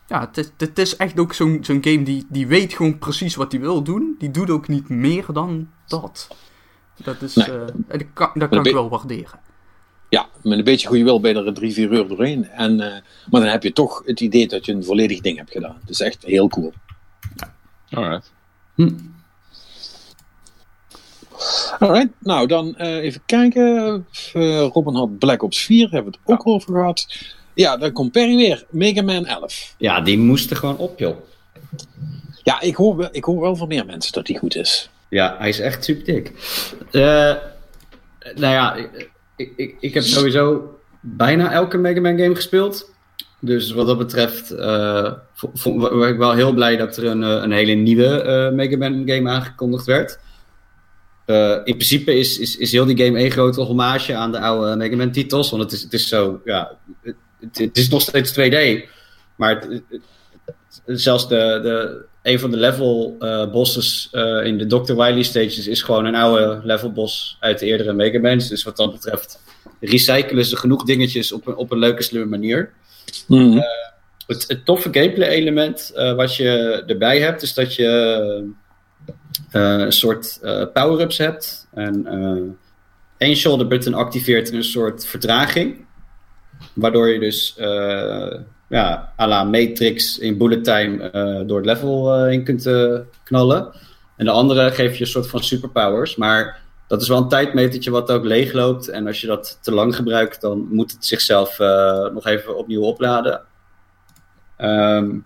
ja, 0.06 0.20
het 0.20 0.38
is, 0.38 0.50
het 0.56 0.78
is 0.78 0.96
echt 0.96 1.18
ook 1.20 1.32
zo'n 1.32 1.58
zo'n 1.62 1.78
game 1.84 2.02
die, 2.02 2.26
die 2.28 2.46
weet 2.46 2.72
gewoon 2.72 2.98
precies 2.98 3.34
wat 3.34 3.52
hij 3.52 3.60
wil 3.60 3.82
doen. 3.82 4.14
Die 4.18 4.30
doet 4.30 4.50
ook 4.50 4.68
niet 4.68 4.88
meer 4.88 5.24
dan 5.32 5.68
dat. 5.86 6.28
Dat 7.04 7.22
is, 7.22 7.34
Nee. 7.34 7.46
dat 7.74 8.02
kan, 8.12 8.30
dat 8.34 8.48
kan 8.48 8.66
ik 8.66 8.72
wel 8.72 8.88
waarderen. 8.88 9.40
Ja, 10.10 10.28
met 10.42 10.58
een 10.58 10.64
beetje 10.64 10.88
goede 10.88 11.04
wil 11.04 11.20
ben 11.20 11.34
je 11.36 11.44
er 11.44 11.54
drie, 11.54 11.72
vier 11.72 11.92
uur 11.92 12.08
doorheen. 12.08 12.48
En, 12.48 12.80
eh, 12.80 13.00
maar 13.30 13.40
dan 13.40 13.50
heb 13.50 13.62
je 13.62 13.72
toch 13.72 14.02
het 14.04 14.20
idee 14.20 14.48
dat 14.48 14.66
je 14.66 14.72
een 14.72 14.84
volledig 14.84 15.20
ding 15.20 15.36
hebt 15.36 15.50
gedaan. 15.50 15.80
Is 15.86 16.00
echt 16.00 16.24
heel 16.24 16.48
cool. 16.48 16.72
Alright. 17.90 18.32
Alright, 21.78 22.08
nou 22.18 22.46
dan 22.46 22.76
eh, 22.76 22.96
even 22.96 23.22
kijken. 23.26 24.06
Eh, 24.32 24.66
Robin 24.72 24.94
had 24.94 25.18
Black 25.18 25.42
Ops 25.42 25.64
4, 25.64 25.90
hebben 25.90 26.12
we 26.12 26.18
het 26.22 26.32
ook 26.32 26.46
over 26.46 26.72
gehad. 26.72 27.06
Ja, 27.54 27.76
dan 27.76 27.92
komt 27.92 28.12
Perry 28.12 28.36
weer. 28.36 28.64
Mega 28.70 29.02
Man 29.02 29.26
11. 29.26 29.74
ja, 29.78 30.00
die 30.00 30.18
moest 30.18 30.50
er 30.50 30.56
gewoon 30.56 30.76
op, 30.76 30.98
joh. 30.98 31.16
Ja, 32.42 32.60
ik 32.60 32.74
hoor, 32.74 32.96
wel, 32.96 33.08
ik 33.12 33.24
hoor 33.24 33.40
wel 33.40 33.56
van 33.56 33.68
meer 33.68 33.86
mensen 33.86 34.12
dat 34.12 34.26
die 34.26 34.38
goed 34.38 34.56
is. 34.56 34.90
Ja, 35.08 35.36
hij 35.38 35.48
is 35.48 35.60
echt 35.60 35.84
super 35.84 36.04
dik. 36.04 36.32
Eh, 36.90 37.34
nou 38.34 38.54
ja, 38.54 38.76
ik, 39.40 39.52
ik, 39.56 39.76
ik, 39.80 39.94
heb 39.94 40.02
sowieso 40.02 40.74
bijna 41.00 41.52
elke 41.52 41.78
Mega 41.78 42.00
Man 42.00 42.18
game 42.18 42.34
gespeeld. 42.34 42.92
Dus 43.40 43.72
wat 43.72 43.86
dat 43.86 43.98
betreft 43.98 44.50
eh, 44.50 45.12
vo- 45.34 45.50
vo- 45.54 45.78
was 45.98 46.08
ik 46.08 46.16
wel 46.16 46.32
heel 46.32 46.52
blij 46.52 46.76
dat 46.76 46.96
er 46.96 47.04
een, 47.04 47.22
eh, 47.22 47.28
een 47.42 47.52
hele 47.52 47.72
nieuwe 47.72 48.22
eh 48.22 48.50
Mega 48.52 48.76
Man 48.76 49.02
game 49.08 49.30
aangekondigd 49.30 49.86
werd. 49.86 50.18
Eh, 51.24 51.50
in 51.64 51.74
principe 51.76 52.14
is, 52.14 52.38
is, 52.38 52.56
is 52.56 52.72
heel 52.72 52.84
die 52.84 53.04
game 53.04 53.18
één 53.18 53.30
grote 53.30 53.60
hommage 53.60 54.14
aan 54.14 54.32
de 54.32 54.40
oude 54.40 54.76
Mega 54.76 54.96
Man 54.96 55.10
titels. 55.12 55.50
Want 55.50 55.62
het 55.62 55.72
is, 55.72 55.82
het 55.82 55.92
is 55.92 56.08
zo, 56.08 56.40
ja, 56.44 56.76
het, 57.02 57.58
het- 57.58 57.76
is 57.76 57.88
nog 57.88 58.00
steeds 58.02 58.32
2D. 58.32 58.88
Maar 59.36 59.66
zelfs 60.86 61.28
de, 61.28 61.36
de, 61.62 62.04
een 62.22 62.38
van 62.38 62.50
de 62.50 62.56
level 62.56 63.16
eh, 63.18 63.50
bosses 63.50 64.08
eh, 64.12 64.44
in 64.44 64.58
de 64.58 64.66
Dr. 64.66 64.94
Wily 64.94 65.22
stages 65.22 65.66
is 65.66 65.82
gewoon 65.82 66.04
een 66.04 66.14
oude 66.14 66.60
level 66.64 66.92
boss 66.92 67.36
uit 67.40 67.58
de 67.58 67.66
eerdere 67.66 67.92
Mega 67.92 68.18
Man's. 68.18 68.48
Dus 68.48 68.62
wat 68.62 68.76
dat 68.76 68.92
betreft 68.92 69.40
recyclen 69.80 70.44
ze 70.44 70.56
genoeg 70.56 70.84
dingetjes 70.84 71.32
op 71.32 71.46
een, 71.46 71.56
op 71.56 71.70
een 71.70 71.78
leuke, 71.78 72.02
slimme 72.02 72.28
manier. 72.28 72.72
Mhm. 73.26 73.60
Het, 74.26 74.44
het 74.48 74.64
toffe 74.64 74.88
gameplay 74.92 75.28
element 75.28 75.92
eh, 75.94 76.14
wat 76.14 76.36
je 76.36 76.82
erbij 76.86 77.20
hebt, 77.20 77.42
is 77.42 77.54
dat 77.54 77.74
je 77.74 77.86
eh, 79.50 79.78
een 79.78 79.92
soort 79.92 80.38
eh, 80.42 80.64
power-ups 80.72 81.18
hebt. 81.18 81.68
En 81.74 82.06
eh 82.06 82.42
één 83.16 83.36
shoulder 83.36 83.66
button 83.66 83.94
activeert 83.94 84.52
een 84.52 84.64
soort 84.64 85.06
vertraging. 85.06 85.84
Waardoor 86.74 87.08
je 87.08 87.18
dus 87.18 87.54
eh 87.56 88.34
ja, 88.70 89.12
à 89.18 89.26
la 89.26 89.44
Matrix 89.44 90.18
in 90.18 90.38
bullet 90.38 90.64
time 90.64 91.10
eh, 91.10 91.46
door 91.46 91.56
het 91.56 91.66
level 91.66 92.14
eh, 92.14 92.32
in 92.32 92.44
kunt 92.44 92.66
eh, 92.66 92.98
knallen. 93.24 93.72
En 94.16 94.24
de 94.24 94.30
andere 94.30 94.70
geeft 94.70 94.96
je 94.96 95.04
een 95.04 95.10
soort 95.10 95.28
van 95.28 95.42
superpowers. 95.42 96.16
Maar 96.16 96.60
dat 96.86 97.02
is 97.02 97.08
wel 97.08 97.18
een 97.18 97.28
tijdmetertje 97.28 97.90
wat 97.90 98.10
ook 98.10 98.24
leegloopt. 98.24 98.88
En 98.88 99.06
als 99.06 99.20
je 99.20 99.26
dat 99.26 99.58
te 99.62 99.72
lang 99.72 99.96
gebruikt, 99.96 100.40
dan 100.40 100.68
moet 100.70 100.92
het 100.92 101.06
zichzelf 101.06 101.58
nog 102.12 102.26
even 102.26 102.56
opnieuw 102.56 102.82
opladen. 102.82 103.42
Ehm, 104.56 105.18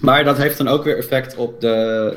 maar 0.00 0.24
dat 0.24 0.36
heeft 0.36 0.58
dan 0.58 0.68
ook 0.68 0.84
weer 0.84 0.98
effect 0.98 1.36
op 1.36 1.60
de 1.60 2.16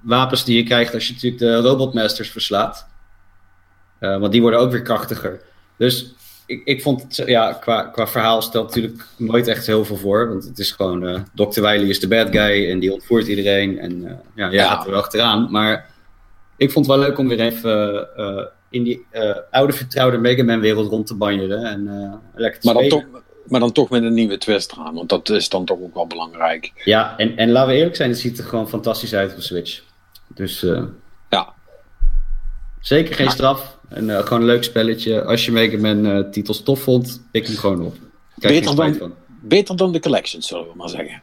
wapens 0.00 0.44
die 0.44 0.56
je 0.56 0.62
krijgt 0.62 0.94
als 0.94 1.06
je 1.06 1.12
natuurlijk 1.12 1.42
de 1.42 1.56
robotmasters 1.56 2.30
verslaat. 2.30 2.86
Want 3.98 4.32
die 4.32 4.40
worden 4.40 4.60
ook 4.60 4.70
weer 4.70 4.82
krachtiger. 4.82 5.40
Dus 5.76 6.14
ik, 6.48 6.60
ik 6.64 6.82
vond 6.82 7.02
het, 7.02 7.22
ja, 7.28 7.52
qua, 7.52 7.82
qua 7.82 8.06
verhaal 8.06 8.42
stelt 8.42 8.66
natuurlijk 8.66 9.04
nooit 9.16 9.46
echt 9.46 9.66
heel 9.66 9.84
veel 9.84 9.96
voor. 9.96 10.28
Want 10.28 10.44
het 10.44 10.58
is 10.58 10.70
gewoon, 10.70 11.06
eh 11.06 11.20
Dr. 11.34 11.60
Wily 11.60 11.88
is 11.88 12.00
de 12.00 12.08
bad 12.08 12.28
guy 12.30 12.70
en 12.70 12.78
die 12.78 12.92
ontvoert 12.92 13.26
iedereen. 13.26 13.78
En 13.78 14.04
eh, 14.06 14.10
ja, 14.34 14.50
jij 14.50 14.52
Ja. 14.52 14.68
gaat 14.68 14.86
er 14.86 14.94
achteraan. 14.94 15.50
Maar 15.50 15.90
ik 16.56 16.70
vond 16.72 16.86
het 16.86 16.96
wel 16.96 17.04
leuk 17.06 17.18
om 17.18 17.28
weer 17.28 17.40
even 17.40 18.08
eh, 18.16 18.44
in 18.70 18.82
die 18.82 19.06
oude 19.50 19.72
vertrouwde 19.72 20.18
Mega 20.18 20.42
Man 20.44 20.60
wereld 20.60 20.90
rond 20.90 21.06
te 21.06 21.14
banjeren. 21.14 21.64
En 21.64 22.20
lekker 22.34 22.60
te 22.60 22.66
Maar, 22.66 22.74
dan 22.74 22.88
toch, 22.88 23.04
maar 23.46 23.60
dan 23.60 23.72
toch 23.72 23.90
met 23.90 24.02
een 24.02 24.14
nieuwe 24.14 24.38
twist 24.38 24.72
eraan, 24.72 24.94
want 24.94 25.08
dat 25.08 25.28
is 25.28 25.48
dan 25.48 25.64
toch 25.64 25.78
ook 25.80 25.94
wel 25.94 26.06
belangrijk. 26.06 26.72
Ja, 26.84 27.18
en, 27.18 27.36
en 27.36 27.50
laten 27.50 27.70
we 27.70 27.76
eerlijk 27.76 27.96
zijn, 27.96 28.10
het 28.10 28.18
ziet 28.18 28.38
er 28.38 28.44
gewoon 28.44 28.68
fantastisch 28.68 29.14
uit 29.14 29.34
op 29.34 29.40
Switch. 29.40 29.82
Dus 30.34 30.60
Ja, 31.30 31.52
zeker 32.80 33.14
geen 33.14 33.30
straf. 33.30 33.77
En 33.88 34.10
eh, 34.10 34.18
gewoon 34.26 34.40
een 34.40 34.46
leuk 34.46 34.64
spelletje. 34.64 35.24
Als 35.24 35.44
je 35.44 35.52
Mega 35.52 35.78
Man 35.78 36.06
eh, 36.06 36.30
titels 36.30 36.62
tof 36.62 36.80
vond, 36.82 37.22
pik 37.30 37.46
hem 37.46 37.56
gewoon 37.56 37.82
op. 37.82 37.94
Krijg 38.38 38.54
Beter 38.60 38.76
dan- 38.76 38.94
van. 38.94 39.14
beter 39.42 39.76
dan 39.76 39.92
de 39.92 40.00
collection, 40.00 40.42
zullen 40.42 40.64
we 40.64 40.72
maar 40.76 40.88
zeggen. 40.88 41.22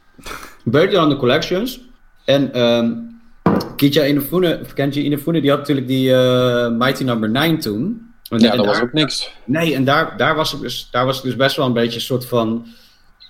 Beter 0.63 0.91
dan 0.91 1.09
de 1.09 1.15
collections. 1.17 1.79
En 2.25 2.53
ehm 2.53 2.91
Kitja 3.75 4.05
Inafune, 4.05 4.59
of 4.61 4.73
Kenji 4.73 5.03
Inafune, 5.03 5.41
die 5.41 5.49
had 5.49 5.59
natuurlijk 5.59 5.87
die 5.87 6.13
eh, 6.13 6.69
Mighty 6.71 7.03
Number 7.03 7.29
9 7.29 7.59
toen. 7.59 8.13
En- 8.29 8.39
Ja, 8.39 8.51
en 8.51 8.57
dat 8.57 8.65
was 8.65 8.75
daar- 8.75 8.85
ook 8.85 8.93
niks. 8.93 9.31
Nee, 9.45 9.75
en 9.75 9.83
daar, 9.83 10.17
daar, 10.17 10.35
was 10.35 10.53
ik 10.53 10.59
dus, 10.61 10.87
daar 10.91 11.05
was 11.05 11.17
ik 11.17 11.23
dus 11.23 11.35
best 11.35 11.55
wel 11.55 11.65
een 11.65 11.73
beetje 11.73 11.95
een 11.95 12.01
soort 12.01 12.25
van. 12.25 12.65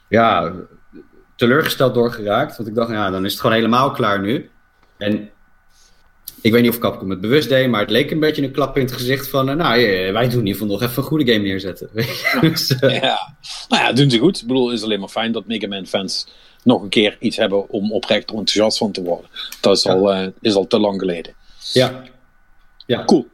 Ja, 0.10 0.54
teleurgesteld 1.36 1.94
door 1.94 2.12
geraakt. 2.12 2.58
Want 2.58 2.70
ik 2.70 2.76
dacht, 2.76 2.90
ja, 2.90 3.10
dan 3.10 3.26
is 3.26 3.32
het 3.32 3.42
gewoon 3.42 3.56
helemaal 3.56 3.92
klaar 3.92 4.22
nu. 4.22 4.50
En 4.98 5.30
ik 6.46 6.52
weet 6.52 6.62
niet 6.62 6.72
of 6.72 6.78
Capcom 6.80 7.10
het 7.10 7.22
bewust 7.22 7.50
deed, 7.50 7.70
maar 7.70 7.82
het 7.82 7.90
leek 7.90 8.12
een 8.12 8.20
beetje 8.20 8.44
een 8.44 8.52
klap 8.52 8.78
in 8.78 8.84
het 8.84 8.92
gezicht 8.92 9.28
van. 9.30 9.50
eh, 9.50 9.56
nou, 9.56 9.84
eh, 9.84 10.12
wij 10.12 10.24
doen 10.30 10.40
in 10.40 10.46
ieder 10.46 10.52
geval 10.62 10.68
nog 10.68 10.82
even 10.82 10.98
een 10.98 11.10
goede 11.10 11.32
game 11.32 11.44
neerzetten. 11.44 11.90
dus, 12.42 12.76
eh, 12.80 13.02
Ja. 13.02 13.36
Nou 13.70 13.84
ja, 13.84 13.94
doen 13.94 14.10
ze 14.10 14.18
goed. 14.18 14.42
Ik 14.42 14.48
bedoel, 14.48 14.68
het 14.68 14.78
is 14.78 14.84
alleen 14.84 15.00
maar 15.00 15.10
fijn 15.10 15.32
dat 15.32 15.46
Mega 15.46 15.68
Man 15.68 15.86
fans 15.86 16.28
nog 16.64 16.82
een 16.82 16.90
keer 16.90 17.18
iets 17.20 17.38
hebben 17.38 17.70
om 17.70 17.92
oprecht 17.92 18.30
enthousiast 18.30 18.78
van 18.78 18.92
te 18.92 19.04
worden. 19.04 19.30
Dat 19.62 19.78
is, 19.78 19.84
Ja. 19.84 19.94
al, 19.94 20.32
is 20.42 20.56
al 20.56 20.68
te 20.68 20.80
lang 20.80 21.00
geleden. 21.00 21.34
ja. 21.74 22.04
ja. 22.86 23.06
Cool. 23.06 23.28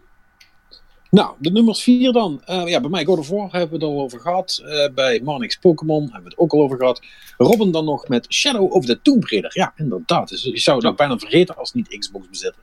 Nou, 1.09 1.35
de 1.39 1.51
nummers 1.51 1.83
4 1.83 2.11
dan. 2.11 2.41
Ja, 2.45 2.79
bij 2.79 2.89
mij 2.89 3.05
God 3.05 3.19
of 3.19 3.29
War 3.29 3.51
hebben 3.51 3.69
we 3.79 3.85
het 3.85 3.93
al 3.95 4.01
over 4.01 4.19
gehad. 4.19 4.61
Eh, 4.65 4.93
bij 4.93 5.21
Marnix 5.23 5.55
Pokémon 5.55 6.01
hebben 6.03 6.23
we 6.23 6.29
het 6.29 6.38
ook 6.38 6.51
al 6.53 6.61
over 6.61 6.77
gehad. 6.77 7.01
Robin 7.38 7.71
dan 7.71 7.85
nog 7.85 8.07
met 8.07 8.25
Shadow 8.33 8.71
of 8.73 8.85
the 8.85 9.01
Tomb 9.01 9.23
Raider. 9.25 9.51
Ja, 9.53 9.73
inderdaad. 9.75 10.29
Dus 10.29 10.43
je 10.43 10.59
zou 10.59 10.77
het 10.77 10.85
ook 10.85 10.97
bijna 10.97 11.17
vergeten 11.17 11.57
als 11.57 11.73
niet 11.73 11.97
Xbox 11.99 12.27
bezitter. 12.29 12.61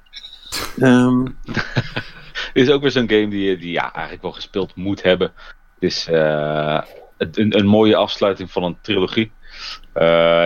Dit 1.45 1.55
is 2.69 2.71
ook 2.71 2.83
weer 2.83 2.91
zo'n 2.91 3.09
game 3.11 3.29
die, 3.29 3.43
je- 3.59 3.71
ja, 3.71 3.93
eigenlijk 3.93 4.23
wel 4.23 4.33
gespeeld 4.33 4.75
moet 4.77 5.03
hebben. 5.03 5.33
Het 5.75 5.83
is 5.83 6.07
eh, 6.09 6.81
een, 7.19 7.59
een 7.59 7.67
mooie 7.67 7.97
afsluiting 7.97 8.51
van 8.51 8.63
een 8.63 8.79
trilogie. 8.83 9.33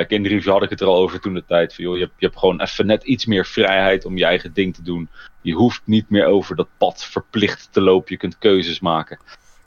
In 0.09 0.23
de 0.23 0.29
review 0.29 0.53
had 0.53 0.63
ik 0.63 0.71
het 0.71 0.81
er 0.81 0.87
al 0.87 0.97
over 0.97 1.21
toen 1.21 1.35
de 1.35 1.45
tijd. 1.45 1.75
Van, 1.75 1.85
joh, 1.85 1.95
je, 1.95 2.01
hebt, 2.01 2.13
je 2.19 2.27
hebt 2.27 2.39
gewoon 2.39 2.61
even 2.61 2.87
net 2.87 3.05
iets 3.05 3.27
meer 3.27 3.47
vrijheid 3.47 4.05
om 4.05 4.17
je 4.17 4.25
eigen 4.25 4.53
ding 4.53 4.75
te 4.75 4.83
doen. 4.83 5.09
Je 5.43 5.53
hoeft 5.55 5.83
niet 5.85 6.11
meer 6.11 6.27
over 6.27 6.57
dat 6.57 6.69
pad 6.79 7.05
verplicht 7.05 7.69
te 7.73 7.81
lopen. 7.81 8.13
Je 8.13 8.17
kunt 8.17 8.39
keuzes 8.39 8.81
maken. 8.81 9.19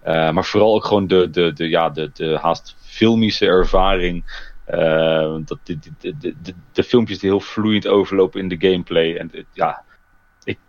Eh, 0.01 0.31
maar 0.31 0.45
vooral 0.45 0.75
ook 0.75 0.85
gewoon 0.85 1.07
de, 1.07 1.29
de, 1.29 1.53
de, 1.53 1.69
ja, 1.69 1.89
de, 1.89 2.11
de 2.13 2.37
haast 2.41 2.75
filmische 2.79 3.45
ervaring. 3.45 4.43
Eh, 4.65 5.35
dat, 5.45 5.59
de, 5.63 5.79
de, 5.99 6.17
de, 6.17 6.53
de, 6.73 6.83
filmpjes 6.83 7.19
die 7.19 7.29
heel 7.29 7.39
vloeiend 7.39 7.87
overlopen 7.87 8.41
in 8.41 8.47
de 8.47 8.69
gameplay. 8.69 9.15
En 9.15 9.31
ja, 9.53 9.83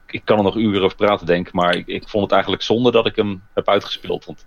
ik, 0.07 0.21
kan 0.25 0.39
er 0.39 0.45
nog 0.45 0.57
uren 0.57 0.83
over 0.83 0.97
praten, 0.97 1.27
denk 1.27 1.47
ik. 1.47 1.53
Maar 1.53 1.75
ik, 1.77 1.87
ik 1.87 2.09
vond 2.09 2.23
het 2.23 2.33
eigenlijk 2.33 2.63
zonde 2.63 2.91
dat 2.91 3.07
ik 3.07 3.17
hem 3.17 3.43
heb 3.55 3.69
uitgespeeld. 3.69 4.25
Want 4.25 4.45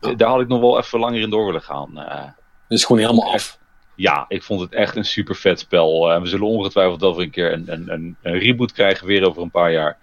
Ja. 0.00 0.12
daar 0.14 0.28
had 0.28 0.40
ik 0.40 0.48
nog 0.48 0.60
wel 0.60 0.78
even 0.78 0.98
langer 0.98 1.20
in 1.20 1.30
door 1.30 1.44
willen 1.46 1.62
gaan. 1.62 1.98
Eh, 1.98 2.24
het 2.24 2.78
is 2.78 2.84
gewoon 2.84 3.02
helemaal 3.02 3.32
af. 3.32 3.58
ja, 3.94 4.24
ik 4.28 4.42
vond 4.42 4.60
het 4.60 4.72
echt 4.72 4.96
een 4.96 5.04
super 5.04 5.34
vet 5.36 5.60
spel. 5.60 6.10
Eh, 6.12 6.20
we 6.20 6.26
zullen 6.26 6.46
ongetwijfeld 6.46 7.02
over 7.02 7.22
een 7.22 7.30
keer 7.30 7.52
een, 7.52 7.64
een, 7.72 7.92
een, 7.92 8.16
een 8.22 8.38
reboot 8.38 8.72
krijgen, 8.72 9.06
weer 9.06 9.26
over 9.28 9.42
een 9.42 9.50
paar 9.50 9.72
jaar. 9.72 9.98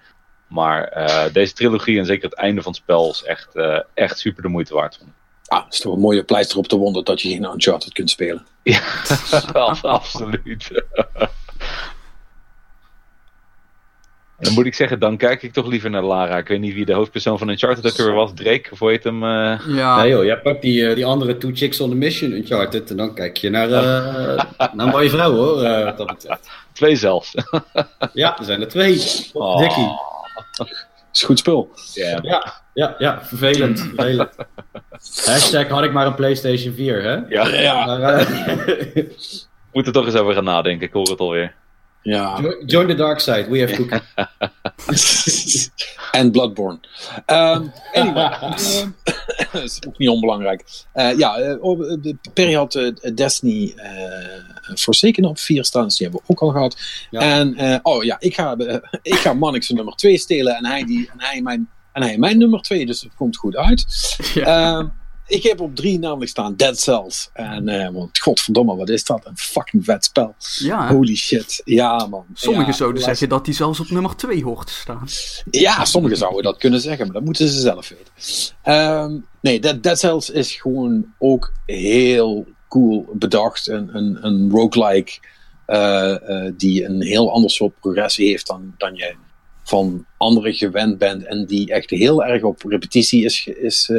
Maar 0.48 0.84
eh, 0.84 1.34
deze 1.34 1.54
trilogie 1.54 2.00
en 2.00 2.06
zeker 2.06 2.30
het 2.30 2.38
einde 2.40 2.62
van 2.62 2.72
het 2.72 2.82
spel 2.82 3.10
is 3.10 3.24
echt, 3.24 3.56
eh, 3.56 3.80
echt 3.94 4.20
super 4.20 4.42
de 4.44 4.48
moeite 4.50 4.74
waard. 4.74 5.00
Ah, 5.48 5.64
het 5.64 5.74
is 5.74 5.80
toch 5.80 5.94
een 5.94 6.00
mooie 6.00 6.24
pleister 6.24 6.58
op 6.58 6.70
de 6.70 6.76
wonder 6.76 7.04
dat 7.04 7.22
je 7.22 7.30
geen 7.30 7.44
Uncharted 7.44 7.94
kunt 7.94 8.10
spelen. 8.10 8.46
Ja, 8.64 8.82
absoluut. 9.82 10.72
Dan 14.40 14.54
moet 14.54 14.66
ik 14.66 14.74
zeggen, 14.76 15.00
dan 15.00 15.18
kijk 15.18 15.44
ik 15.44 15.54
toch 15.54 15.68
liever 15.68 15.90
naar 15.90 16.04
Lara. 16.04 16.38
Ik 16.38 16.48
weet 16.48 16.60
niet 16.60 16.74
wie 16.74 16.86
de 16.86 16.94
hoofdpersoon 16.94 17.38
van 17.38 17.50
Uncharted 17.50 17.86
ook 17.86 17.98
weer 17.98 18.14
was. 18.14 18.32
Drake, 18.36 18.70
of 18.72 18.80
hoe 18.80 18.90
heet 18.90 19.04
hem? 19.04 19.24
eh? 19.24 19.60
Ja, 19.68 19.98
Nee 20.02 20.10
joh, 20.10 20.24
jij 20.24 20.38
pakt 20.40 20.62
die, 20.62 20.88
eh, 20.90 20.96
die 20.96 21.06
andere 21.06 21.38
Two 21.38 21.52
Chicks 21.54 21.80
on 21.80 21.90
the 21.90 21.96
Mission 21.96 22.32
Uncharted 22.32 22.90
en 22.90 22.98
dan 22.98 23.14
kijk 23.14 23.38
je 23.38 23.50
naar, 23.50 23.72
eh 23.72 24.44
naar 24.74 24.86
een 24.86 24.92
mooie 24.92 25.10
vrouw 25.10 25.32
hoor, 25.34 25.62
eh, 25.64 25.84
wat 25.84 25.98
dat 25.98 26.08
betreft. 26.08 26.50
Twee 26.74 26.96
zelfs. 26.96 27.34
Ja, 28.14 28.38
er 28.40 28.46
zijn 28.46 28.62
er 28.62 28.68
twee. 28.68 29.02
Oh. 29.34 29.58
Dikkie. 29.58 29.90
is 31.14 31.24
goed 31.24 31.40
spul. 31.40 31.70
Ja. 31.94 32.20
Ja, 32.22 32.54
ja, 32.74 32.96
ja, 32.98 33.24
vervelend. 33.24 33.80
vervelend. 33.80 34.30
Hashtag 35.26 35.68
had 35.68 35.84
ik 35.84 35.92
maar 35.94 36.06
een 36.06 36.16
PlayStation 36.16 36.74
4, 36.74 37.04
hè? 37.04 37.16
Ja, 37.30 37.48
Ja. 37.48 37.86
Maar, 37.86 38.02
eh, 38.02 39.04
moet 39.74 39.88
er 39.88 39.94
toch 39.94 40.06
eens 40.06 40.16
over 40.16 40.34
gaan 40.34 40.44
nadenken. 40.44 40.88
Ik 40.88 40.94
hoor 40.94 41.10
het 41.10 41.20
alweer. 41.20 41.54
Ja. 42.10 42.40
jo- 42.42 42.64
join 42.66 42.88
the 42.88 42.96
dark 42.96 43.20
side, 43.20 43.48
we 43.50 43.60
have 43.60 43.76
cookie. 43.76 44.02
en 46.12 46.32
Bloodborne. 46.32 46.80
Ehm 47.26 47.64
anyway, 47.94 48.32
ehm, 48.42 48.90
dat 49.52 49.64
is 49.64 49.80
ook 49.88 49.98
niet 49.98 50.10
onbelangrijk. 50.10 50.64
Eh, 50.94 51.18
ja, 51.18 51.36
de- 51.38 52.18
Perry 52.34 52.54
had 52.54 52.92
Destiny 53.16 53.74
eh 53.76 54.76
Forsaken 54.76 55.26
op 55.26 55.40
4 55.40 55.64
staan, 55.66 55.84
dus 55.84 55.98
die 55.98 56.08
hebben 56.08 56.26
we 56.26 56.34
ook 56.34 56.42
al 56.42 56.50
gehad. 56.50 56.78
Ja. 57.12 57.20
En, 57.20 57.56
eh, 57.56 57.78
oh 57.82 58.04
ja, 58.04 58.16
ik 58.20 58.34
ga, 58.36 58.56
ik 59.02 59.14
ga 59.16 59.34
Mannix 59.34 59.70
nummer 59.70 59.94
2 59.96 60.18
stelen 60.18 60.56
en 60.56 60.66
hij, 60.66 60.84
die, 60.84 61.10
en, 61.14 61.22
hij 61.22 61.42
mijn, 61.42 61.70
en 61.94 62.02
hij 62.04 62.18
mijn 62.18 62.38
nummer 62.38 62.62
2, 62.62 62.86
dus 62.86 63.02
het 63.02 63.16
komt 63.16 63.38
goed 63.38 63.56
uit. 63.56 63.86
Ja. 64.34 64.78
Ik 65.28 65.44
heb 65.44 65.60
op 65.62 65.76
3 65.76 66.00
namelijk 66.00 66.30
staan 66.30 66.56
Dead 66.56 66.80
Cells. 66.80 67.30
En, 67.34 67.68
eh, 67.68 67.94
want 67.94 68.20
godverdomme, 68.20 68.76
wat 68.76 68.90
is 68.90 69.04
dat? 69.04 69.26
Een 69.26 69.38
fucking 69.38 69.86
vet 69.86 70.06
spel. 70.06 70.36
ja. 70.58 70.88
Holy 70.94 71.16
shit. 71.16 71.62
Ja, 71.66 72.06
man. 72.06 72.26
Sommigen 72.34 72.68
Ja, 72.68 72.74
zouden 72.74 73.04
zeggen 73.04 73.30
dat 73.30 73.46
hij 73.46 73.56
zelfs 73.56 73.80
op 73.80 73.90
nummer 73.90 74.16
2 74.16 74.44
hoort 74.44 74.68
te 74.68 74.74
staan. 74.74 75.08
Ja, 75.52 75.86
sommigen 75.86 76.18
zouden 76.18 76.44
dat 76.44 76.58
kunnen 76.58 76.82
zeggen, 76.82 77.06
maar 77.06 77.14
dat 77.16 77.24
moeten 77.24 77.48
ze 77.48 77.60
zelf 77.60 77.90
weten. 77.90 78.14
Ehm, 78.64 79.18
nee, 79.42 79.60
Dead, 79.60 79.84
Dead 79.84 80.00
Cells 80.00 80.30
is 80.30 80.52
gewoon 80.54 81.06
ook 81.18 81.54
heel 81.66 82.48
cool 82.70 83.10
bedacht. 83.14 83.68
Een, 83.68 83.96
een, 83.96 84.26
een 84.26 84.50
roguelike 84.50 85.20
eh, 85.66 86.46
eh, 86.46 86.54
die 86.58 86.86
een 86.86 87.02
heel 87.02 87.32
ander 87.32 87.50
soort 87.52 87.80
progressie 87.80 88.30
heeft 88.30 88.48
dan, 88.48 88.74
dan 88.78 88.96
je 88.96 89.16
van 89.64 90.06
anderen 90.18 90.54
gewend 90.54 90.98
bent. 90.98 91.24
En 91.26 91.46
die 91.46 91.72
echt 91.72 91.90
heel 91.90 92.24
erg 92.24 92.44
op 92.44 92.62
repetitie 92.64 93.24
is, 93.24 93.48
is, 93.48 93.92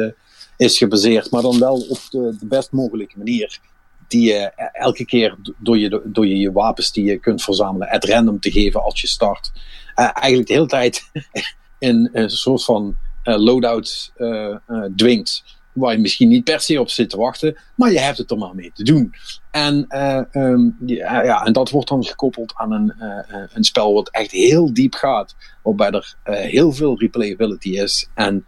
is 0.59 0.77
gebaseerd. 0.77 1.31
Maar 1.31 1.41
dan 1.41 1.59
wel 1.59 1.75
op 1.75 1.99
de, 2.09 2.35
de 2.39 2.45
best 2.45 2.71
mogelijke 2.71 3.17
manier. 3.17 3.59
Die 4.07 4.31
je 4.31 4.51
elke 4.73 5.05
keer 5.05 5.35
door 5.57 5.77
je, 5.77 6.01
door 6.05 6.27
je, 6.27 6.37
je 6.37 6.51
wapens 6.51 6.91
die 6.91 7.05
je 7.05 7.19
kunt 7.19 7.43
verzamelen 7.43 7.89
at 7.89 8.05
random 8.05 8.39
te 8.39 8.51
geven 8.51 8.83
als 8.83 9.01
je 9.01 9.07
start. 9.07 9.51
Eh, 9.95 10.09
eigenlijk 10.13 10.47
de 10.47 10.53
hele 10.53 10.67
tijd 10.67 11.09
in 11.79 12.09
een 12.13 12.29
soort 12.29 12.63
van 12.63 12.95
eh, 13.23 13.37
loadout 13.37 14.11
eh, 14.15 14.49
eh, 14.49 14.83
dwingt. 14.95 15.43
waar 15.73 15.91
je 15.93 15.99
misschien 15.99 16.29
niet 16.29 16.43
per 16.43 16.59
se 16.59 16.79
op 16.79 16.89
zit 16.89 17.09
te 17.09 17.17
wachten, 17.17 17.57
maar 17.75 17.91
je 17.91 17.99
hebt 17.99 18.17
het 18.17 18.31
er 18.31 18.37
maar 18.37 18.55
mee 18.55 18.71
te 18.73 18.83
doen. 18.83 19.13
En, 19.51 19.85
eh, 19.87 20.21
ehm, 20.31 20.69
ja, 20.85 21.23
ja, 21.23 21.45
en 21.45 21.53
dat 21.53 21.69
wordt 21.69 21.89
dan 21.89 22.05
gekoppeld 22.05 22.53
aan 22.55 22.71
een, 22.71 22.93
eh, 22.99 23.43
een 23.53 23.63
spel 23.63 23.93
wat 23.93 24.09
echt 24.09 24.31
heel 24.31 24.73
diep 24.73 24.93
gaat, 24.93 25.35
waarbij 25.63 25.89
er 25.89 26.15
eh, 26.23 26.35
heel 26.35 26.71
veel 26.71 26.99
replayability 26.99 27.69
is. 27.69 28.09
En, 28.13 28.45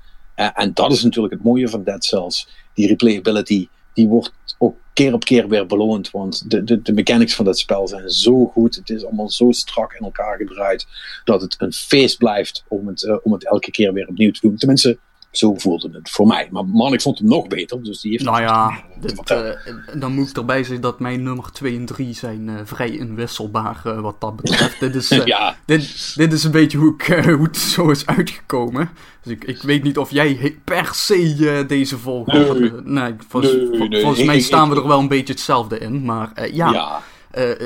en 0.50 0.74
dat 0.74 0.92
is 0.92 1.04
natuurlijk 1.04 1.34
het 1.34 1.44
mooie 1.44 1.70
van 1.70 1.84
Dead 1.84 2.04
Cells. 2.04 2.50
Die 2.74 2.88
replayability 2.88 3.68
die 3.94 4.08
wordt 4.08 4.34
ook 4.58 4.78
keer 4.94 5.14
op 5.14 5.24
keer 5.24 5.48
weer 5.48 5.66
beloond. 5.66 6.12
Want 6.12 6.50
de, 6.50 6.64
de, 6.64 6.82
de 6.82 6.94
mechanics 6.94 7.36
van 7.36 7.46
dat 7.46 7.60
spel 7.60 7.88
zijn 7.88 8.10
zo 8.10 8.46
goed. 8.46 8.76
Het 8.76 8.90
is 8.90 9.06
allemaal 9.06 9.30
zo 9.30 9.52
strak 9.52 9.94
in 9.94 10.06
elkaar 10.06 10.38
gedraaid. 10.38 10.88
Dat 11.24 11.42
het 11.42 11.56
een 11.58 11.74
feest 11.74 12.18
blijft 12.18 12.64
om 12.68 12.88
het, 12.88 13.24
om 13.24 13.34
het 13.34 13.46
elke 13.46 13.72
keer 13.72 13.94
weer 13.94 14.08
opnieuw 14.08 14.32
te 14.32 14.40
doen. 14.42 14.56
Tenminste, 14.56 14.98
zo 15.32 15.54
voelde 15.58 15.90
het 15.94 16.10
voor 16.10 16.28
mij. 16.28 16.48
Maar 16.52 16.66
man, 16.66 16.94
ik 16.94 17.02
vond 17.02 17.20
hem 17.20 17.28
nog 17.28 17.48
beter. 17.48 17.84
Dus 17.84 18.02
die 18.02 18.12
heeft 18.12 18.24
nou 18.24 18.42
ja, 18.42 18.84
dit, 19.02 19.32
uh, 19.32 20.00
dan 20.00 20.14
moet 20.14 20.30
ik 20.30 20.38
erbij 20.38 20.64
zeggen 20.64 20.82
dat 20.82 21.00
mijn 21.00 21.24
nummer 21.24 21.52
2 21.52 21.76
en 21.76 21.86
3 21.86 22.14
zijn 22.14 22.48
uh, 22.48 22.60
vrij 22.64 22.90
inwisselbaar 22.90 23.82
uh, 23.86 24.00
wat 24.00 24.22
dat 24.22 24.36
betreft. 24.36 24.80
dit, 24.80 24.96
is, 24.96 25.10
ja. 25.26 25.58
dit, 25.66 26.16
dit 26.16 26.34
is 26.34 26.44
een 26.44 26.52
beetje 26.52 26.78
hoe, 26.78 26.94
ik, 26.98 27.06
hoe 27.24 27.44
het 27.44 27.58
zo 27.58 27.90
is 27.90 28.06
uitgekomen. 28.06 28.90
Dus 29.24 29.34
ik, 29.34 29.44
ik 29.44 29.62
weet 29.62 29.84
niet 29.84 29.98
of 29.98 30.12
jij 30.12 30.60
per 30.64 30.90
se 30.94 31.66
deze 31.68 31.98
volgorde... 31.98 32.82
Nee, 32.84 33.04
nee, 33.04 33.16
volgens, 33.28 33.54
nee, 33.54 33.88
nee. 33.90 34.02
volgens 34.02 34.26
mij 34.26 34.40
staan 34.40 34.70
we 34.70 34.76
er 34.76 34.88
wel 34.88 35.00
een 35.00 35.08
beetje 35.08 35.34
hetzelfde 35.34 35.78
in. 35.78 36.04
Maar 36.06 36.50
ja, 36.54 36.72
ja. 36.72 37.02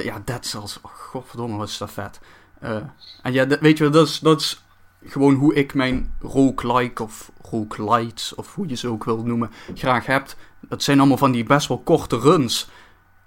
ja, 0.03 0.21
Dead 0.25 0.45
Cells, 0.45 0.79
oh, 0.81 0.91
godverdomme, 0.91 1.57
wat 1.57 1.69
is 1.69 1.77
dat 1.77 1.91
vet. 1.91 2.19
en 3.21 3.33
ja, 3.33 3.47
weet 3.47 3.77
je, 3.77 3.89
dat 3.89 4.07
is, 4.07 4.19
dat 4.19 4.41
is 4.41 4.63
gewoon 5.05 5.33
hoe 5.33 5.53
ik 5.53 5.73
mijn 5.73 6.13
roguelike 6.19 7.03
of 7.03 7.31
roguelites, 7.51 8.35
of 8.35 8.55
hoe 8.55 8.67
je 8.67 8.75
ze 8.75 8.87
ook 8.87 9.03
wil 9.03 9.23
noemen, 9.23 9.51
graag 9.73 10.05
hebt. 10.05 10.35
Dat 10.61 10.83
zijn 10.83 10.99
allemaal 10.99 11.17
van 11.17 11.31
die 11.31 11.43
best 11.43 11.67
wel 11.67 11.79
korte 11.79 12.19
runs. 12.19 12.69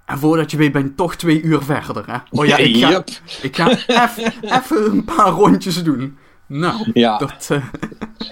En 0.07 0.19
voordat 0.19 0.51
je 0.51 0.57
weet 0.57 0.73
ben 0.73 0.83
je 0.83 0.95
toch 0.95 1.15
twee 1.15 1.43
uur 1.43 1.63
verder. 1.63 2.05
Hè? 2.07 2.19
Oh 2.31 2.47
ja, 2.47 2.57
ik 2.57 2.77
ga, 2.77 3.05
ik 3.43 3.57
ga 3.57 3.71
even 4.59 4.91
een 4.91 5.05
paar 5.05 5.31
rondjes 5.31 5.83
doen. 5.83 6.19
Nou, 6.49 6.91
ja. 6.93 7.19
dat... 7.19 7.49
Uh... 7.53 7.67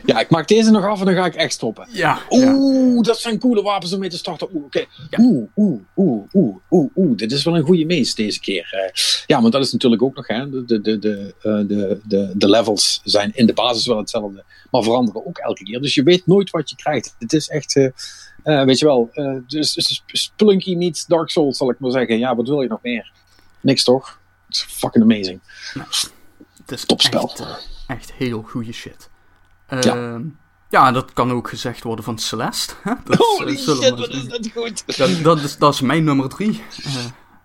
Ja, 0.05 0.21
ik 0.21 0.31
maak 0.31 0.49
deze 0.49 0.71
nog 0.71 0.85
af 0.85 1.01
en 1.01 1.07
dan 1.07 1.15
ga 1.15 1.27
ik 1.27 1.35
echt 1.35 1.53
stoppen. 1.53 1.89
Ja. 1.91 2.19
Oeh, 2.31 3.03
dat 3.03 3.19
zijn 3.19 3.39
coole 3.39 3.63
wapens 3.63 3.93
om 3.93 3.99
mee 4.01 4.09
te 4.09 4.17
starten. 4.17 4.49
Oeh, 4.55 4.65
oké. 4.65 4.85
Ja. 5.11 5.19
Oeh, 5.19 5.49
oeh, 5.57 5.81
oeh, 5.97 6.29
oeh, 6.33 6.57
oeh, 6.71 6.91
oeh. 6.97 7.17
Dit 7.17 7.33
is 7.33 7.45
wel 7.45 7.57
een 7.57 7.65
goede 7.65 7.85
mees 7.85 8.15
deze 8.15 8.41
keer. 8.41 8.73
Uh, 8.75 8.93
ja, 9.27 9.41
want 9.41 9.53
dat 9.53 9.63
is 9.63 9.73
natuurlijk 9.73 10.03
ook 10.03 10.17
nog, 10.17 10.27
hè. 10.27 10.51
De, 10.51 10.65
de, 10.65 10.81
de, 10.81 10.99
de, 10.99 11.35
de, 11.67 12.01
de, 12.05 12.33
de 12.35 12.49
levels 12.51 13.01
zijn 13.05 13.31
in 13.35 13.47
de 13.47 13.53
basis 13.53 13.87
wel 13.87 13.99
hetzelfde, 13.99 14.45
maar 14.71 14.83
veranderen 14.83 15.27
ook 15.27 15.39
elke 15.39 15.65
keer. 15.65 15.81
Dus 15.81 15.95
je 15.95 16.03
weet 16.03 16.27
nooit 16.27 16.51
wat 16.51 16.71
je 16.71 16.77
krijgt. 16.77 17.15
Het 17.19 17.33
is 17.33 17.49
echt... 17.49 17.77
Uh, 17.77 17.89
uh, 18.45 18.65
weet 18.65 18.79
je 18.79 18.85
wel, 18.85 19.11
uh, 19.13 19.39
dus, 19.47 19.75
dus 19.75 20.03
Splunky 20.07 20.75
meets 20.75 21.07
Dark 21.07 21.31
Souls, 21.31 21.57
zal 21.57 21.71
ik 21.71 21.79
maar 21.79 21.91
zeggen. 21.91 22.19
Ja, 22.19 22.37
wat 22.37 22.49
wil 22.49 22.63
je 22.63 22.69
nog 22.69 22.83
meer? 22.83 23.13
Niks 23.61 23.85
toch? 23.85 24.19
Is 24.49 24.67
fucking 24.69 25.05
amazing. 25.05 25.41
Nou, 25.75 25.89
het 26.61 26.71
is 26.71 26.85
Topspel. 26.85 27.31
Echt, 27.31 27.69
echt 27.87 28.13
heel 28.13 28.43
goede 28.43 28.73
shit. 28.73 29.11
Uh, 29.69 29.83
ja. 29.83 29.95
Ehm, 29.95 30.23
ja, 30.69 30.93
dat 30.93 31.13
kan 31.13 31.33
ook 31.33 31.49
gezegd 31.49 31.83
worden 31.83 32.05
van 32.05 32.19
Celeste. 32.19 32.75
Dat, 33.05 33.17
Holy 33.17 33.53
uh, 33.53 33.59
shit, 33.59 33.99
wat 33.99 34.09
is 34.09 34.29
dat 34.29 34.51
goed. 34.55 34.97
Dat, 34.97 35.23
dat, 35.23 35.39
is, 35.41 35.57
dat 35.59 35.75
is 35.75 35.81
mijn 35.81 36.05
nummer 36.05 36.29
drie. 36.29 36.63
Uh, 36.87 36.95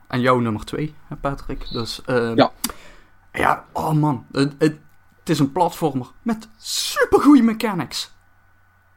en 0.07 0.21
jouw 0.21 0.39
nummer 0.39 0.65
twee, 0.65 0.95
Patrick. 1.21 1.67
Dus, 1.71 2.01
uh, 2.07 2.35
ja. 2.35 2.51
Ja, 3.31 3.65
oh 3.71 3.91
man. 3.91 4.25
Het, 4.31 4.53
het, 4.57 4.79
het 5.19 5.29
is 5.29 5.39
een 5.39 5.51
platformer 5.51 6.07
met 6.21 6.47
supergoeie 6.57 7.43
mechanics. 7.43 8.11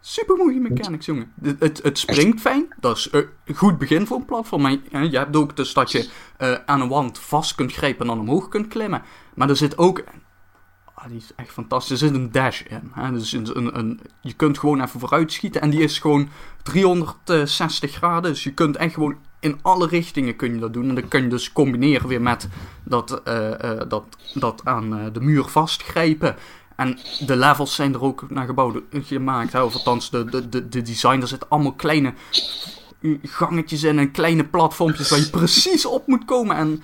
Super 0.01 0.37
goede 0.37 0.61
mechanics, 0.61 1.07
jongen. 1.07 1.33
Het, 1.43 1.61
het, 1.61 1.83
het, 1.83 1.99
springt 1.99 2.41
fijn. 2.41 2.75
Dat 2.81 2.97
is 2.97 3.09
een 3.13 3.55
goed 3.55 3.79
begin 3.79 4.07
voor 4.07 4.17
een 4.17 4.25
platform. 4.25 4.63
Maar 4.63 4.79
je 4.91 5.19
hebt 5.19 5.37
ook 5.37 5.57
dus 5.57 5.73
dat 5.73 5.93
je 5.93 6.09
aan 6.67 6.81
een 6.81 6.89
wand 6.89 7.19
vast 7.19 7.55
kunt 7.55 7.73
grijpen 7.73 8.01
en 8.01 8.07
dan 8.07 8.21
omhoog 8.21 8.49
kunt 8.49 8.69
klimmen. 8.69 9.03
Maar 9.35 9.49
er 9.49 9.57
zit 9.57 9.79
ook 9.79 10.05
die 11.09 11.17
is 11.17 11.31
echt 11.37 11.51
fantastisch. 11.51 12.01
Er 12.01 12.09
zit 12.09 12.17
een 12.17 12.33
dash 12.33 12.63
in. 12.63 12.91
Hè? 12.93 13.13
Dus 13.13 13.33
een, 13.33 13.79
een, 13.79 14.01
je 14.21 14.33
kunt 14.33 14.59
gewoon 14.59 14.83
even 14.83 15.01
vooruit 15.01 15.33
schieten. 15.33 15.61
En 15.61 15.71
die 15.71 15.83
is 15.83 15.99
gewoon 15.99 16.29
360 16.63 17.93
graden. 17.93 18.31
Dus 18.31 18.45
je 18.45 18.53
kunt 18.53 18.77
echt 18.77 18.95
gewoon 18.95 19.17
in 19.41 19.59
alle 19.63 19.87
richtingen 19.87 20.37
kun 20.37 20.55
je 20.55 20.61
dat 20.61 20.73
doen. 20.73 20.89
En 20.89 20.95
dan 20.95 21.09
kun 21.09 21.23
je 21.23 21.29
dus 21.29 21.53
combineren 21.53 22.09
weer 22.09 22.23
met 22.23 22.49
dat, 22.85 23.23
uh, 23.29 23.49
uh, 23.51 23.81
dat, 23.89 24.05
dat 24.35 24.61
aan 24.65 24.99
uh, 24.99 25.07
de 25.13 25.21
muur 25.21 25.45
vastgrijpen. 25.45 26.37
En 26.77 26.99
de 27.27 27.37
levels 27.37 27.75
zijn 27.75 27.95
er 27.95 28.03
ook 28.03 28.31
naar 28.31 28.47
gebouwd 28.47 28.81
gemaakt. 28.91 29.53
Hè? 29.53 29.63
Of 29.63 29.75
althans, 29.75 30.11
de, 30.11 30.25
de, 30.25 30.49
de, 30.49 30.69
de 30.69 30.83
design. 30.83 31.21
Er 31.21 31.29
zitten 31.29 31.49
allemaal 31.49 31.73
kleine 31.73 32.15
gangetjes 33.23 33.83
in 33.83 33.99
en 33.99 34.11
kleine 34.11 34.45
platformpjes 34.45 35.11
waar 35.11 35.19
je 35.19 35.31
precies 35.31 35.87
op 35.87 36.07
moet 36.07 36.25
komen. 36.25 36.57
En 36.57 36.83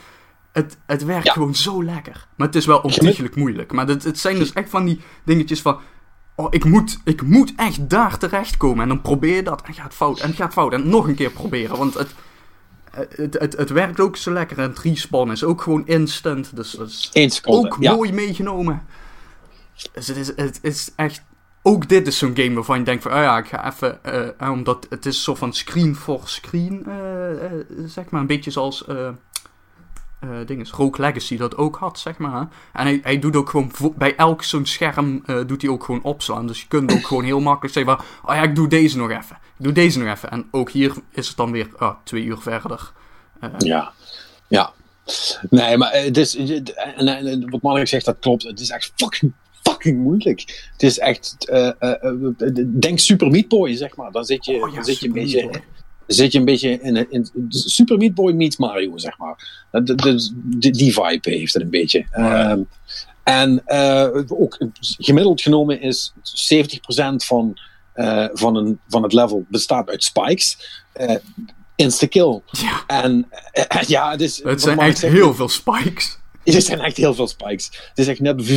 het, 0.52 0.78
het 0.86 1.05
werkt 1.05 1.31
gewoon 1.31 1.55
zo 1.55 1.85
lekker. 1.85 2.27
Maar 2.36 2.47
het 2.47 2.56
is 2.56 2.66
wel 2.66 2.78
ontiegelijk 2.78 3.36
moeilijk. 3.36 3.72
Maar 3.72 3.86
het, 3.86 4.05
het 4.05 4.18
zijn 4.18 4.39
dus 4.39 4.52
echt 4.52 4.70
van 4.70 4.85
die 4.85 5.01
dingetjes 5.24 5.60
van... 5.60 5.81
Oh, 6.35 6.47
ik 6.51 6.64
moet, 6.64 7.01
ik 7.05 7.22
moet 7.22 7.52
echt 7.56 7.90
daar 7.90 8.18
terechtkomen. 8.18 8.82
En 8.82 8.89
dan 8.89 9.01
probeer 9.01 9.36
je 9.36 9.43
dat 9.43 9.62
en 9.62 9.74
gaat 9.74 9.94
fout. 9.94 10.20
En 10.20 10.32
gaat 10.32 10.52
fout. 10.52 10.72
En 10.72 10.89
nog 10.89 11.09
een 11.09 11.14
keer 11.14 11.31
proberen. 11.31 11.77
Want 11.77 11.94
het, 11.94 12.14
het, 12.90 13.39
het, 13.39 13.56
het 13.56 13.70
werkt 13.70 14.01
ook 14.01 14.16
zo 14.16 14.32
lekker. 14.32 14.59
En 14.59 14.74
respawn 14.82 15.31
is 15.31 15.44
ook 15.44 15.62
gewoon 15.62 15.86
instant. 15.86 16.56
Dus 16.56 16.70
dat 16.70 17.09
is 17.12 17.44
ook 17.44 17.78
mooi 17.78 18.12
meegenomen. 18.12 18.82
Dus 19.93 20.06
het 20.06 20.16
is, 20.16 20.32
het 20.36 20.59
is 20.62 20.93
echt... 20.97 21.22
Ook 21.62 21.89
dit 21.89 22.06
is 22.06 22.18
zo'n 22.18 22.36
game 22.36 22.55
waarvan 22.55 22.78
je 22.78 22.85
denkt 22.85 23.02
van... 23.02 23.12
Oh 23.12 23.18
ja, 23.18 23.39
ik 23.39 23.47
ga 23.47 23.72
even... 23.72 23.98
Uh, 24.40 24.51
omdat 24.51 24.86
het 24.90 25.06
is 25.06 25.24
zo 25.24 25.35
van 25.35 25.52
screen 25.52 25.97
for 25.97 26.20
screen. 26.24 26.85
Uh, 26.89 27.31
uh, 27.31 27.51
zeg 27.86 28.10
maar 28.10 28.20
een 28.20 28.27
beetje 28.27 28.51
zoals 28.51 28.85
uh, 30.24 30.47
ding 30.47 30.60
is, 30.60 30.70
Rogue 30.70 31.05
Legacy 31.05 31.36
dat 31.36 31.56
ook 31.56 31.76
had, 31.76 31.98
zeg 31.98 32.18
maar. 32.18 32.48
En 32.72 32.86
hij, 32.86 33.01
hij 33.02 33.18
doet 33.18 33.36
ook 33.36 33.51
gewoon, 33.51 33.72
bij 33.97 34.16
elk 34.16 34.42
zo'n 34.42 34.66
scherm 34.66 35.22
uh, 35.26 35.47
doet 35.47 35.62
hij 35.62 35.70
ook 35.70 35.84
gewoon 35.84 36.02
opslaan. 36.02 36.47
Dus 36.47 36.60
je 36.60 36.66
kunt 36.68 36.92
ook 36.92 37.06
gewoon 37.06 37.24
heel 37.24 37.40
makkelijk 37.40 37.74
zeggen 37.74 37.97
van, 37.97 38.05
oh 38.30 38.34
ja, 38.34 38.42
ik 38.42 38.55
doe 38.55 38.68
deze 38.68 38.97
nog 38.97 39.10
even. 39.10 39.38
Ik 39.59 39.64
doe 39.64 39.72
deze 39.72 39.98
nog 39.98 40.09
even. 40.09 40.30
En 40.30 40.48
ook 40.51 40.70
hier 40.70 40.94
is 41.10 41.28
het 41.28 41.36
dan 41.36 41.52
weer 41.52 41.68
oh, 41.78 41.94
twee 42.05 42.24
uur 42.24 42.38
verder. 42.38 42.92
Uh, 43.40 43.51
ja, 43.59 43.92
ja. 44.48 44.72
Nee, 45.51 45.76
maar 45.76 45.92
het 45.92 46.16
is, 46.16 46.36
en, 46.36 47.09
en 47.09 47.51
wat 47.51 47.62
Mark 47.62 47.88
zegt, 47.88 48.05
dat 48.05 48.16
klopt. 48.20 48.42
Het 48.42 48.60
is 48.60 48.70
echt 48.70 48.92
fucking 48.97 49.32
fucking 49.62 49.98
moeilijk. 49.98 50.68
Het 50.72 50.82
is 50.82 50.98
echt, 50.98 51.36
uh, 51.51 51.70
uh, 51.80 52.64
denk 52.66 52.98
Super 52.98 53.30
Meat 53.30 53.48
Boy, 53.48 53.76
zeg 53.76 53.97
maar. 53.97 54.12
Dan 54.12 54.24
zit 54.24 54.44
je, 54.44 54.62
oh, 54.62 54.68
ja, 54.68 54.74
dan 54.74 54.84
zit 54.84 54.98
je 54.98 55.06
een 55.06 55.12
beetje 55.12 55.51
zit 56.12 56.32
je 56.32 56.39
een 56.39 56.45
beetje 56.45 56.81
in, 56.81 57.11
in 57.11 57.27
Super 57.49 57.97
Meat 57.97 58.15
Boy 58.15 58.32
meets 58.32 58.57
Mario, 58.57 58.99
zeg 58.99 59.19
maar. 59.19 59.66
De, 59.70 59.95
de, 59.95 60.70
die 60.70 60.93
vibe 60.93 61.31
heeft 61.31 61.53
het 61.53 61.62
een 61.62 61.70
beetje. 61.70 62.07
Um, 62.19 62.69
en 63.23 63.62
uh, 63.66 64.09
ook 64.28 64.59
gemiddeld 64.99 65.41
genomen 65.41 65.81
is 65.81 66.12
70% 66.55 66.77
van, 67.16 67.59
uh, 67.95 68.27
van, 68.32 68.57
een, 68.57 68.81
van 68.89 69.03
het 69.03 69.12
level 69.12 69.45
bestaat 69.49 69.89
uit 69.89 70.05
spikes. 70.05 70.82
Uh, 71.01 71.15
insta-kill. 71.77 72.41
Ja. 72.51 72.85
En 72.87 73.28
ja, 73.87 74.11
het, 74.11 74.20
is, 74.20 74.43
het 74.43 74.61
zijn 74.61 74.78
echt 74.78 75.03
heel 75.03 75.35
veel 75.35 75.49
spikes. 75.49 76.19
Er 76.45 76.62
zijn 76.62 76.81
echt 76.81 76.97
heel 76.97 77.15
veel 77.15 77.28
spikes. 77.28 77.66
Het 77.89 77.99
is 77.99 78.07
echt 78.07 78.20
net. 78.20 78.49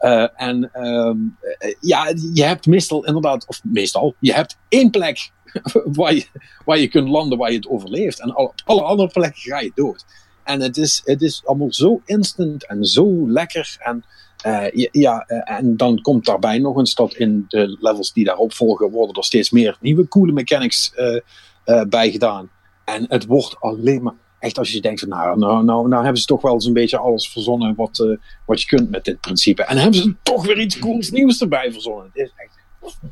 Uh, 0.00 0.40
en 0.40 0.70
um, 0.86 1.36
ja, 1.80 2.12
je 2.32 2.44
hebt 2.44 2.66
meestal 2.66 3.04
inderdaad, 3.04 3.46
of 3.46 3.60
meestal, 3.62 4.14
je 4.20 4.32
hebt 4.32 4.56
één 4.68 4.90
plek 4.90 5.30
waar, 5.98 6.14
je, 6.14 6.26
waar 6.64 6.78
je 6.78 6.88
kunt 6.88 7.08
landen, 7.08 7.38
waar 7.38 7.50
je 7.50 7.56
het 7.56 7.68
overleeft. 7.68 8.20
En 8.20 8.36
op 8.36 8.54
alle 8.64 8.82
andere 8.82 9.08
plekken 9.08 9.40
ga 9.40 9.60
je 9.60 9.72
dood. 9.74 10.04
En 10.44 10.60
het 10.60 10.76
is, 10.76 11.02
het 11.04 11.22
is 11.22 11.42
allemaal 11.44 11.72
zo 11.72 12.00
instant 12.04 12.66
en 12.66 12.84
zo 12.84 13.30
lekker. 13.30 13.76
En, 13.78 14.04
uh, 14.46 14.86
ja, 14.92 15.24
uh, 15.28 15.50
en 15.50 15.76
dan 15.76 16.00
komt 16.00 16.24
daarbij 16.24 16.58
nog 16.58 16.76
eens 16.76 16.94
dat 16.94 17.14
in 17.14 17.44
de 17.48 17.76
levels 17.80 18.12
die 18.12 18.24
daarop 18.24 18.52
volgen, 18.52 18.90
worden 18.90 19.16
er 19.16 19.24
steeds 19.24 19.50
meer 19.50 19.76
nieuwe 19.80 20.08
coole 20.08 20.32
mechanics 20.32 20.92
uh, 20.96 21.82
bij 21.88 22.10
gedaan. 22.10 22.50
En 22.84 23.04
het 23.08 23.26
wordt 23.26 23.60
alleen 23.60 24.02
maar 24.02 24.14
echt 24.38 24.58
als 24.58 24.72
je 24.72 24.80
denkt 24.80 25.00
van 25.00 25.08
nou, 25.08 25.38
nou, 25.38 25.64
nou, 25.64 25.88
nou 25.88 26.02
hebben 26.02 26.20
ze 26.20 26.26
toch 26.26 26.42
wel 26.42 26.52
eens 26.52 26.64
een 26.64 26.72
beetje 26.72 26.98
alles 26.98 27.28
verzonnen 27.28 27.74
wat, 27.74 28.18
wat 28.46 28.60
je 28.60 28.66
kunt 28.66 28.90
met 28.90 29.04
dit 29.04 29.20
principe. 29.20 29.64
En 29.64 29.76
hebben 29.76 30.00
ze 30.00 30.14
toch 30.22 30.46
weer 30.46 30.60
iets 30.60 30.78
cools 30.78 31.10
nieuws 31.10 31.40
erbij 31.40 31.72
verzonnen. 31.72 32.10
Het 32.12 32.16
is 32.16 32.32
echt 32.36 32.58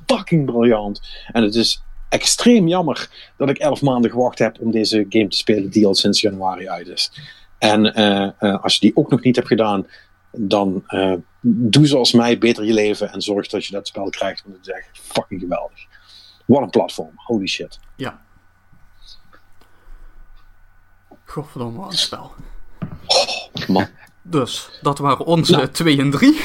fucking 0.07 0.45
briljant. 0.45 1.01
En 1.33 1.43
het 1.43 1.55
is 1.55 1.83
extreem 2.09 2.69
jammer 2.69 3.09
dat 3.37 3.49
ik 3.49 3.59
elf 3.59 3.83
maanden 3.83 4.11
gewacht 4.11 4.39
heb 4.39 4.61
om 4.61 4.71
deze 4.71 5.07
game 5.09 5.29
te 5.29 5.37
spelen, 5.37 5.71
die 5.71 5.87
al 5.87 5.95
sinds 5.95 6.21
januari 6.21 6.69
uit 6.69 6.87
is. 6.87 7.13
En 7.59 8.01
uh, 8.01 8.31
uh, 8.41 8.63
als 8.63 8.75
je 8.75 8.81
die 8.81 8.97
ook 8.97 9.11
nog 9.11 9.23
niet 9.23 9.37
hebt 9.37 9.49
gedaan, 9.49 9.87
dan 10.31 10.85
uh, 10.89 11.15
doe 11.41 11.87
zoals 11.87 12.13
mij, 12.13 12.39
beter 12.39 12.65
je 12.65 12.73
leven 12.73 13.13
en 13.13 13.23
zorg 13.23 13.49
dat 13.49 13.67
je 13.67 13.73
dat 13.73 13.87
spel 13.87 14.11
krijgt. 14.11 14.43
Want 14.43 14.57
het 14.57 14.67
is 14.67 14.73
echt 14.73 14.89
fucking 14.93 15.41
geweldig. 15.41 15.79
Wat 16.47 16.63
een 16.63 16.71
platform, 16.71 17.13
holy 17.15 17.47
shit. 17.47 17.79
Ja. 17.97 18.25
Godverdomme, 21.25 21.79
wat 21.79 21.93
een 21.93 21.99
spel. 21.99 22.33
Oh, 23.07 23.69
man. 23.69 23.87
Dus, 24.23 24.71
dat 24.83 24.99
waren 24.99 25.27
onze 25.27 25.71
2 25.71 25.99
en 25.99 26.11
3. 26.11 26.41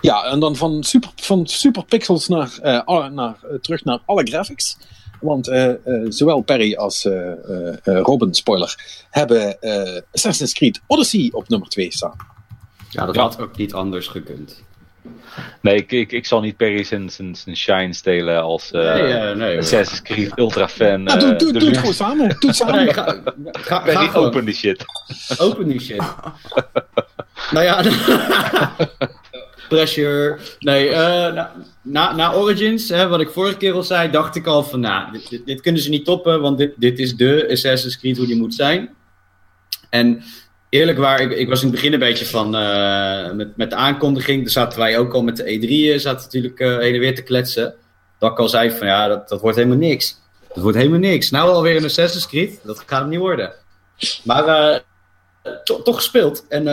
Ja, 0.00 0.24
en 0.24 0.40
dan 0.40 0.56
van 0.56 0.82
super, 0.84 1.10
van 1.16 1.46
super 1.46 1.84
pixels 1.84 2.28
naar, 2.28 2.58
eh, 2.62 2.80
alle- 2.84 3.10
naar, 3.10 3.34
eh, 3.42 3.58
terug 3.58 3.84
naar 3.84 3.98
alle 4.04 4.22
graphics. 4.26 4.76
Want 5.20 5.48
eh, 5.48 5.68
eh, 5.70 5.76
zowel 6.08 6.40
Perry 6.40 6.74
als 6.74 7.04
eh, 7.04 7.30
eh, 7.32 7.76
eh, 7.86 8.00
Robin, 8.02 8.34
spoiler, 8.34 9.02
hebben 9.10 9.60
eh, 9.60 10.00
Assassin's 10.12 10.52
Creed 10.52 10.80
Odyssey 10.86 11.28
op 11.32 11.48
nummer 11.48 11.68
2 11.68 11.92
staan. 11.92 12.14
Ja, 12.90 13.06
dat 13.06 13.14
Ja. 13.14 13.20
had 13.22 13.40
ook 13.40 13.56
niet 13.56 13.72
anders 13.74 14.06
gekund. 14.06 14.62
Nee, 15.60 15.74
ik, 15.74 15.92
ik, 15.92 16.12
ik 16.12 16.26
zal 16.26 16.40
niet 16.40 16.56
Perry 16.56 16.84
zijn, 16.84 17.10
zijn, 17.10 17.34
zijn 17.36 17.56
shine 17.56 17.92
stelen 17.94 18.42
als 18.42 18.70
eh 18.70 19.32
nee. 19.34 19.58
Assassin's 19.58 20.02
Creed 20.02 20.32
Ultra 20.38 20.68
fan. 20.68 21.02
Nou, 21.02 21.18
doe, 21.18 21.32
eh, 21.32 21.38
doe, 21.38 21.52
doe 21.52 21.68
het 21.68 21.78
gewoon 21.78 21.94
samen. 21.94 22.28
Doe 22.28 22.50
het 22.50 22.56
samen. 22.56 22.84
Nee, 22.84 22.92
ga, 23.52 23.78
Perry, 23.80 24.10
open 24.14 24.44
die 24.44 24.54
shit. 24.54 24.84
Open 25.38 25.68
die 25.68 25.80
shit. 25.80 26.02
nou 27.52 27.64
ja. 27.64 27.82
Pressure. 29.70 30.38
Nee, 30.58 30.88
eh, 30.88 31.44
na, 31.82 32.14
na, 32.14 32.34
Origins, 32.34 32.90
wat 32.90 33.20
ik 33.20 33.30
vorige 33.30 33.56
keer 33.56 33.72
al 33.72 33.82
zei, 33.82 34.10
dacht 34.10 34.36
ik 34.36 34.46
al 34.46 34.62
van, 34.62 34.80
nou, 34.80 35.12
dit, 35.12 35.42
dit, 35.46 35.60
kunnen 35.60 35.82
ze 35.82 35.90
niet 35.90 36.04
toppen, 36.04 36.40
want 36.40 36.58
dit, 36.58 36.72
dit 36.76 36.98
is 36.98 37.16
de 37.16 37.48
Assassin's 37.50 37.98
Creed 37.98 38.16
hoe 38.16 38.26
die 38.26 38.36
moet 38.36 38.54
zijn. 38.54 38.90
En 39.90 40.22
eerlijk 40.68 40.98
waar, 40.98 41.20
ik, 41.20 41.30
ik 41.30 41.48
was 41.48 41.60
in 41.60 41.66
het 41.66 41.74
begin 41.74 41.92
een 41.92 41.98
beetje 41.98 42.26
van, 42.26 42.56
eh, 42.56 43.30
met, 43.32 43.56
met 43.56 43.70
de 43.70 43.76
aankondiging, 43.76 44.42
daar 44.42 44.50
zaten 44.50 44.78
wij 44.78 44.98
ook 44.98 45.14
al 45.14 45.22
met 45.22 45.36
de 45.36 45.44
E3, 45.44 45.68
eh, 45.68 45.98
zaten 45.98 46.24
natuurlijk 46.24 46.60
eh, 46.60 46.78
heen 46.78 46.94
en 46.94 47.00
weer 47.00 47.14
te 47.14 47.22
kletsen. 47.22 47.74
Dat 48.18 48.30
ik 48.30 48.38
al 48.38 48.48
zei 48.48 48.70
van, 48.70 48.86
ja, 48.86 49.08
dat, 49.08 49.28
dat 49.28 49.40
wordt 49.40 49.56
helemaal 49.56 49.78
niks. 49.78 50.20
Dat 50.54 50.62
wordt 50.62 50.78
helemaal 50.78 50.98
niks. 50.98 51.30
Nou 51.30 51.50
alweer 51.50 51.76
een 51.76 51.84
Assassin's 51.84 52.26
Creed, 52.26 52.60
dat 52.62 52.82
gaat 52.86 53.08
niet 53.08 53.18
worden. 53.18 53.52
Maar 54.24 54.82
to- 55.64 55.82
toch 55.82 55.96
gespeeld. 55.96 56.46
En 56.48 56.64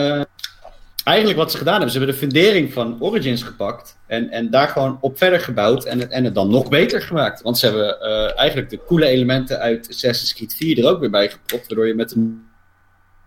eigenlijk 1.08 1.38
wat 1.38 1.50
ze 1.50 1.58
gedaan 1.58 1.72
hebben, 1.74 1.90
ze 1.92 1.98
hebben 1.98 2.14
de 2.16 2.20
fundering 2.20 2.72
van 2.72 2.96
Origins 3.00 3.42
gepakt. 3.42 3.98
En, 4.06 4.30
en 4.30 4.50
daar 4.50 4.68
gewoon 4.68 4.98
op 5.00 5.18
verder 5.18 5.40
gebouwd. 5.40 5.84
En, 5.84 5.98
het- 5.98 6.10
en 6.10 6.24
het 6.24 6.34
dan 6.34 6.50
nog 6.50 6.68
beter 6.68 7.02
gemaakt. 7.02 7.42
Want 7.42 7.58
ze 7.58 7.66
hebben 7.66 8.00
eh, 8.00 8.38
eigenlijk 8.38 8.70
de 8.70 8.80
coole 8.86 9.06
elementen 9.06 9.58
uit 9.58 9.86
Assassin's 9.90 10.34
Creed 10.34 10.54
4 10.54 10.78
er 10.78 10.90
ook 10.90 11.00
weer 11.00 11.10
bij 11.10 11.28
gepropt. 11.30 11.66
Waardoor 11.68 11.86
je 11.86 11.94
met 11.94 12.12
een 12.12 12.46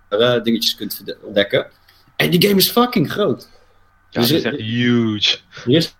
eh, 0.09 0.41
dingetjes 0.43 0.75
kunt 0.75 1.03
ontdekken. 1.23 1.67
En 2.15 2.29
die 2.29 2.41
game 2.47 2.59
is 2.59 2.69
fucking 2.71 3.11
groot. 3.11 3.49
Ja, 4.09 4.19
Dus 4.21 4.29
dat 4.29 4.37
is 4.37 4.43
het- 4.43 4.53
echt 4.53 4.63
huge. 4.63 5.37
Er 5.65 5.71
is 5.75 5.95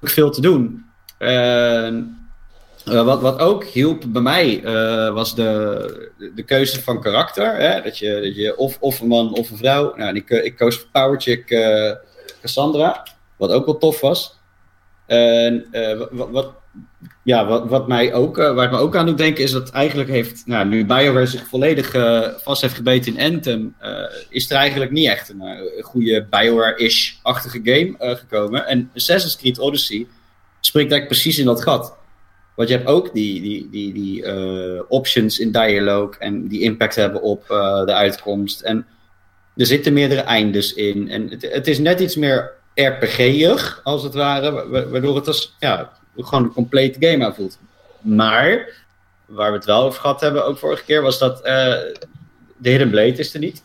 ook 0.00 0.08
veel 0.10 0.30
te 0.30 0.40
doen. 0.40 0.84
En, 1.18 2.23
eh, 2.84 3.04
wat, 3.04 3.20
wat 3.20 3.38
ook 3.38 3.64
hielp 3.64 4.04
bij 4.08 4.22
mij 4.22 4.64
eh, 4.64 5.12
was 5.12 5.34
de, 5.34 6.10
de 6.34 6.42
keuze 6.42 6.82
van 6.82 7.00
karakter. 7.00 7.56
Hè? 7.56 7.82
Dat, 7.82 7.98
je, 7.98 8.20
dat 8.22 8.36
je 8.36 8.56
of, 8.56 8.76
of 8.80 9.00
een 9.00 9.08
man 9.08 9.34
of 9.34 9.50
een 9.50 9.56
vrouw. 9.56 9.96
Nou, 9.96 10.14
ik, 10.14 10.30
eh, 10.30 10.44
ik 10.44 10.56
koos 10.56 10.76
voor 10.76 10.88
Powerchick 10.92 11.50
eh, 11.50 11.92
Cassandra. 12.40 13.06
Wat 13.36 13.50
ook 13.50 13.64
wel 13.64 13.78
tof 13.78 14.00
was. 14.00 14.38
En 15.06 15.66
wat, 16.10 16.30
wat, 16.30 16.52
ja, 17.22 17.46
wat, 17.46 17.68
wat 17.68 17.88
mij 17.88 18.14
ook, 18.14 18.36
waar 18.36 18.56
het 18.56 18.70
me 18.70 18.78
ook 18.78 18.96
aan 18.96 19.06
doet 19.06 19.18
denken 19.18 19.44
is 19.44 19.50
dat 19.50 19.70
eigenlijk 19.70 20.08
heeft, 20.08 20.42
nou, 20.46 20.66
nu 20.66 20.86
BioWare 20.86 21.26
zich 21.26 21.46
volledig 21.46 21.90
vast 22.42 22.62
heeft 22.62 22.74
gebeten 22.74 23.16
in 23.16 23.34
Anthem, 23.34 23.76
is 24.28 24.50
er 24.50 24.56
eigenlijk 24.56 24.90
niet 24.90 25.08
echt 25.08 25.28
een, 25.28 25.40
een 25.40 25.82
goede 25.82 26.26
BioWare-ish-achtige 26.30 27.60
game 27.62 28.16
gekomen. 28.16 28.66
En 28.66 28.90
Assassin's 28.94 29.36
Creed 29.36 29.58
Odyssey 29.58 30.06
springt 30.60 30.92
eigenlijk 30.92 31.08
precies 31.20 31.38
in 31.38 31.46
dat 31.46 31.62
gat. 31.62 31.96
Want 32.54 32.68
je 32.68 32.74
hebt 32.76 32.88
ook 32.88 33.12
die, 33.14 33.40
die, 33.42 33.68
die, 33.70 33.92
die 33.92 34.24
eh, 34.24 34.80
options 34.88 35.38
in 35.38 35.52
dialoog 35.52 36.16
en 36.18 36.48
die 36.48 36.60
impact 36.60 36.94
hebben 36.94 37.22
op 37.22 37.50
eh, 37.50 37.84
de 37.84 37.94
uitkomst. 37.94 38.60
En 38.60 38.86
er 39.56 39.66
zitten 39.66 39.92
meerdere 39.92 40.20
eindes 40.20 40.74
in. 40.74 41.10
En 41.10 41.28
het, 41.28 41.42
het 41.52 41.66
is 41.66 41.78
net 41.78 42.00
iets 42.00 42.16
meer 42.16 42.52
RPG-ig, 42.74 43.80
als 43.84 44.02
het 44.02 44.14
ware, 44.14 44.50
wa- 44.50 44.68
wa- 44.68 44.88
waardoor 44.88 45.16
het 45.16 45.26
als 45.26 45.54
ja, 45.58 45.92
gewoon 46.16 46.44
een 46.44 46.52
complete 46.52 47.06
game 47.08 47.24
aanvoelt. 47.24 47.58
Maar, 48.00 48.68
waar 49.26 49.50
we 49.50 49.56
het 49.56 49.66
wel 49.66 49.82
over 49.82 50.00
gehad 50.00 50.20
hebben, 50.20 50.44
ook 50.46 50.58
vorige 50.58 50.84
keer, 50.84 51.02
was 51.02 51.18
dat 51.18 51.40
eh, 51.42 51.74
de 52.56 52.70
Hidden 52.70 52.90
Blade 52.90 53.12
is 53.16 53.34
er 53.34 53.40
niet. 53.40 53.62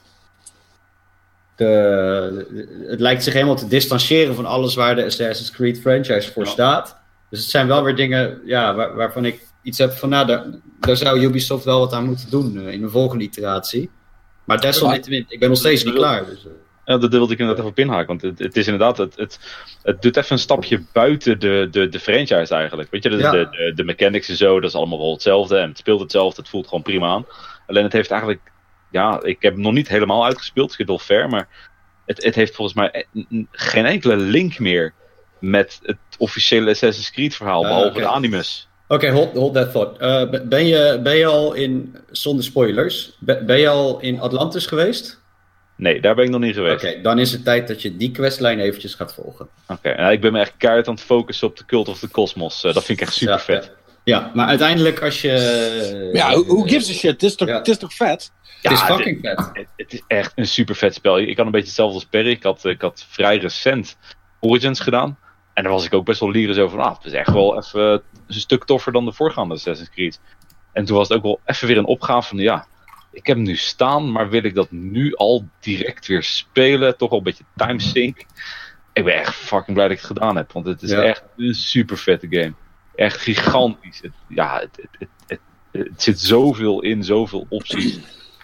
De, 1.55 2.45
de- 2.49 2.85
het 2.89 2.99
lijkt 2.99 3.23
zich 3.23 3.33
helemaal 3.33 3.55
te 3.55 3.67
distancieren 3.67 4.35
van 4.35 4.45
alles 4.45 4.75
waar 4.75 4.95
de 4.95 5.05
Assassin's 5.05 5.51
Creed 5.51 5.79
franchise 5.79 6.31
voor 6.31 6.43
Ja. 6.45 6.49
staat. 6.49 6.97
Dus 7.29 7.39
het 7.39 7.49
zijn 7.49 7.67
wel 7.67 7.83
weer 7.83 7.95
dingen 7.95 8.41
ja, 8.45 8.75
waar- 8.75 8.95
waarvan 8.95 9.25
ik 9.25 9.41
iets 9.63 9.77
heb 9.77 9.91
van, 9.91 10.09
nou, 10.09 10.27
daar, 10.27 10.45
daar 10.79 10.95
zou 10.97 11.19
Ubisoft 11.19 11.65
wel 11.65 11.79
wat 11.79 11.93
aan 11.93 12.05
moeten 12.05 12.29
doen 12.29 12.57
eh, 12.59 12.73
in 12.73 12.83
een 12.83 12.89
volgende 12.89 13.23
iteratie. 13.23 13.89
Maar 14.45 14.61
desalniettemin, 14.61 15.25
ik 15.27 15.39
ben 15.39 15.49
nog 15.49 15.57
steeds 15.57 15.83
niet 15.83 15.93
klaar. 15.93 16.25
Dus, 16.25 16.45
eh. 16.45 16.51
Ja, 16.85 16.97
dat 16.97 17.11
wilde 17.11 17.33
ik 17.33 17.39
inderdaad 17.39 17.57
even 17.65 17.69
op 17.77 17.79
inhaken. 17.79 18.07
Want 18.07 18.21
het, 18.21 18.39
het 18.39 18.57
is 18.57 18.65
inderdaad, 18.67 18.97
het, 18.97 19.15
het, 19.15 19.39
het 19.83 20.01
doet 20.01 20.17
even 20.17 20.31
een 20.31 20.39
stapje 20.39 20.83
buiten 20.93 21.39
de, 21.39 21.67
de, 21.71 21.89
de 21.89 21.99
franchise 21.99 22.55
eigenlijk. 22.55 22.91
Weet 22.91 23.03
je, 23.03 23.09
de, 23.09 23.17
Ja. 23.17 23.31
de, 23.31 23.47
de, 23.51 23.71
de 23.75 23.83
mechanics 23.83 24.29
en 24.29 24.35
zo, 24.35 24.59
dat 24.59 24.69
is 24.69 24.75
allemaal 24.75 24.97
wel 24.99 25.11
hetzelfde. 25.13 25.57
En 25.57 25.69
het 25.69 25.77
speelt 25.77 25.99
hetzelfde, 25.99 26.41
het 26.41 26.49
voelt 26.49 26.67
gewoon 26.67 26.83
prima 26.83 27.07
aan. 27.07 27.25
Alleen 27.67 27.83
het 27.83 27.93
heeft 27.93 28.11
eigenlijk, 28.11 28.41
ja, 28.91 29.19
ik 29.23 29.41
heb 29.41 29.53
hem 29.53 29.61
nog 29.61 29.73
niet 29.73 29.87
helemaal 29.87 30.25
uitgespeeld, 30.25 30.71
het 30.71 30.79
is 30.79 30.85
wel 30.85 30.99
fair. 30.99 31.29
Maar 31.29 31.47
het, 32.05 32.23
het 32.23 32.35
heeft 32.35 32.55
volgens 32.55 32.77
mij 32.77 33.05
e- 33.13 33.19
n- 33.35 33.47
geen 33.51 33.85
enkele 33.85 34.15
link 34.17 34.59
meer 34.59 34.93
met 35.39 35.79
het 35.83 35.97
officiële 36.17 36.69
Assassin's 36.69 37.11
Creed 37.11 37.35
verhaal, 37.35 37.61
Ah, 37.63 37.67
behalve 37.69 37.89
oké. 37.89 37.99
de 37.99 38.07
animus. 38.07 38.67
Oké, 38.87 39.09
hold, 39.09 39.33
hold 39.33 39.53
that 39.53 39.71
thought. 39.71 39.97
Eh, 39.97 40.41
ben- 40.43 40.65
je, 40.65 40.99
ben 41.03 41.15
je 41.15 41.25
al 41.25 41.53
in, 41.53 41.95
zonder 42.11 42.43
spoilers, 42.43 43.11
ben, 43.19 43.45
ben 43.45 43.57
je 43.59 43.69
al 43.69 43.99
in 43.99 44.19
Atlantis 44.19 44.65
geweest? 44.65 45.17
Nee, 45.75 46.01
daar 46.01 46.15
ben 46.15 46.23
ik 46.25 46.29
nog 46.29 46.39
niet 46.41 46.59
Oké, 46.59 46.77
geweest. 46.79 47.03
dan 47.03 47.19
is 47.19 47.31
het 47.31 47.43
tijd 47.43 47.67
dat 47.67 47.81
je 47.81 47.97
die 47.97 48.11
questlijn 48.11 48.59
eventjes 48.59 48.93
gaat 48.93 49.13
volgen. 49.13 49.47
Oké, 49.67 49.95
nou, 49.95 50.11
ik 50.11 50.21
ben 50.21 50.31
me 50.31 50.39
echt 50.39 50.53
keihard 50.57 50.87
aan 50.87 50.93
het 50.93 51.03
focussen 51.03 51.47
op 51.47 51.57
de 51.57 51.65
Cult 51.65 51.87
of 51.87 51.99
the 51.99 52.09
Cosmos. 52.09 52.63
Eh, 52.63 52.73
dat 52.73 52.83
vind 52.85 53.01
ik 53.01 53.07
echt 53.07 53.15
super 53.15 53.33
Ja, 53.33 53.39
vet. 53.39 53.71
Ja, 54.03 54.19
ja, 54.19 54.31
maar 54.33 54.47
uiteindelijk 54.47 55.01
als 55.03 55.21
je... 55.21 56.09
Ja, 56.13 56.29
who, 56.43 56.61
gives 56.61 56.89
a 56.89 56.93
shit? 56.93 57.11
Het 57.11 57.23
is 57.23 57.35
toch, 57.35 57.47
Ja. 57.47 57.57
het 57.57 57.67
is 57.67 57.77
toch 57.77 57.93
vet? 57.93 58.31
Het 58.61 58.71
is 58.71 58.79
Ja, 58.79 58.85
fucking 58.85 59.19
vet. 59.21 59.37
Het, 59.53 59.67
het 59.77 59.93
is 59.93 60.01
echt 60.07 60.31
een 60.35 60.47
super 60.47 60.75
vet 60.75 60.93
spel. 60.93 61.19
Ik 61.19 61.37
had 61.37 61.45
een 61.45 61.51
beetje 61.51 61.67
hetzelfde 61.67 61.95
als 61.95 62.05
Perry. 62.05 62.29
Ik 62.29 62.43
had, 62.43 62.65
ik 62.65 62.81
had 62.81 63.05
vrij 63.09 63.37
recent 63.37 63.97
Origins 64.39 64.79
gedaan. 64.79 65.17
En 65.59 65.65
daar 65.65 65.73
was 65.73 65.85
ik 65.85 65.93
ook 65.93 66.05
best 66.05 66.19
wel 66.19 66.31
lyrisch 66.31 66.57
over. 66.57 66.79
Ah, 66.79 66.95
het 66.95 67.05
is 67.05 67.11
echt 67.11 67.31
wel 67.31 67.57
even 67.57 67.81
een 68.27 68.33
stuk 68.39 68.65
toffer 68.65 68.91
dan 68.91 69.05
de 69.05 69.11
voorgaande 69.11 69.53
Assassin's 69.53 69.89
Creed. 69.89 70.19
En 70.73 70.85
toen 70.85 70.97
was 70.97 71.07
het 71.07 71.17
ook 71.17 71.23
wel 71.23 71.39
even 71.45 71.67
weer 71.67 71.77
een 71.77 71.85
opgave 71.85 72.27
van 72.27 72.37
ja, 72.37 72.67
ik 73.11 73.27
heb 73.27 73.35
hem 73.35 73.45
nu 73.45 73.55
staan, 73.55 74.11
maar 74.11 74.29
wil 74.29 74.43
ik 74.43 74.55
dat 74.55 74.71
nu 74.71 75.15
al 75.15 75.47
direct 75.59 76.07
weer 76.07 76.23
spelen? 76.23 76.97
Toch 76.97 77.09
wel 77.09 77.17
een 77.17 77.23
beetje 77.23 77.43
timesync. 77.55 78.25
Ik 78.93 79.03
ben 79.03 79.13
echt 79.13 79.35
fucking 79.35 79.73
blij 79.77 79.87
dat 79.87 79.97
ik 79.97 80.03
het 80.03 80.17
gedaan 80.17 80.35
heb. 80.35 80.51
Want 80.51 80.65
het 80.65 80.81
is 80.81 80.89
Ja. 80.91 81.01
echt 81.03 81.23
een 81.37 81.53
super 81.53 81.97
vette 81.97 82.27
game. 82.29 82.53
Echt 82.95 83.17
gigantisch. 83.21 83.99
Het, 84.01 84.13
ja, 84.27 84.59
het, 84.59 84.87
het, 84.99 85.09
het, 85.27 85.39
het, 85.71 86.01
zit 86.01 86.19
zoveel 86.19 86.81
in, 86.81 87.03
zoveel 87.03 87.45
opties. 87.49 87.99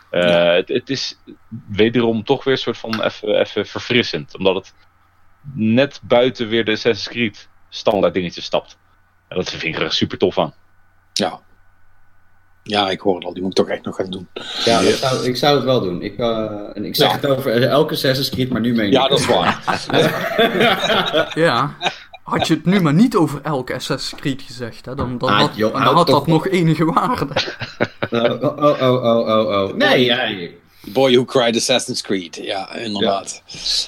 Eh, 0.10 0.52
het, 0.54 0.68
het 0.68 0.90
is 0.90 1.20
wederom 1.68 2.24
toch 2.24 2.44
weer 2.44 2.54
een 2.54 2.60
soort 2.60 2.78
van 2.78 3.02
even, 3.02 3.40
even 3.40 3.66
verfrissend. 3.66 4.38
Omdat 4.38 4.56
het 4.56 4.74
net 5.54 6.00
buiten 6.04 6.48
weer 6.48 6.66
de 6.66 6.72
Assassin's 6.72 7.08
Creed 7.10 7.48
standaard 7.70 8.14
dingetjes 8.14 8.46
stapt. 8.46 8.78
En 9.28 9.38
dat 9.38 9.50
vind 9.50 9.64
ik 9.76 9.82
er 9.82 9.92
super 9.94 10.18
tof 10.18 10.38
aan. 10.40 10.54
Ja. 11.14 11.40
Ja, 12.64 12.90
ik 12.90 13.00
hoor 13.00 13.16
het 13.16 13.24
al. 13.26 13.34
Die 13.34 13.42
moet 13.42 13.52
ik 13.52 13.66
toch 13.66 13.74
echt 13.76 13.86
nog 13.86 13.96
gaan 13.96 14.10
doen. 14.10 14.28
Ja, 14.66 14.80
ik 14.80 14.96
zou, 14.96 15.26
ik 15.26 15.36
zou 15.36 15.56
het 15.56 15.64
wel 15.66 15.82
doen. 15.82 16.02
Ik, 16.02 16.18
eh, 16.18 16.52
en 16.74 16.86
ik 16.86 16.96
zeg 16.96 17.10
Ja. 17.10 17.16
het 17.16 17.26
over 17.26 17.64
elke 17.68 17.94
Assassin's 17.94 18.30
Creed, 18.30 18.50
maar 18.50 18.62
nu 18.62 18.74
meen 18.74 18.88
ik 18.88 18.94
Ja, 18.94 19.08
dat 19.08 19.20
is 19.20 19.26
waar. 19.26 19.64
Ja. 21.36 21.76
Had 22.24 22.48
je 22.48 22.54
het 22.54 22.66
nu 22.66 22.82
maar 22.82 22.94
niet 22.94 23.16
over 23.16 23.40
elke 23.44 23.74
Assassin's 23.74 24.22
Creed 24.22 24.42
gezegd, 24.42 24.86
hè? 24.86 24.96
Dan, 24.96 25.18
dan 25.18 25.30
Ah, 25.30 25.40
had, 25.40 25.56
joh, 25.56 25.74
dan 25.86 25.96
had 25.96 26.08
dat 26.08 26.28
nog 26.28 26.48
enige 26.48 26.86
waarde. 26.86 27.28
Oh, 28.12 28.42
oh, 28.42 28.82
oh, 28.82 29.04
oh, 29.04 29.28
oh, 29.28 29.48
oh. 29.64 29.74
Nee, 29.74 30.06
ja. 30.06 30.28
Boy 30.94 31.14
Who 31.14 31.26
Cried 31.26 31.56
Assassin's 31.56 32.02
Creed. 32.02 32.36
Ja, 32.36 32.76
inderdaad. 32.76 33.42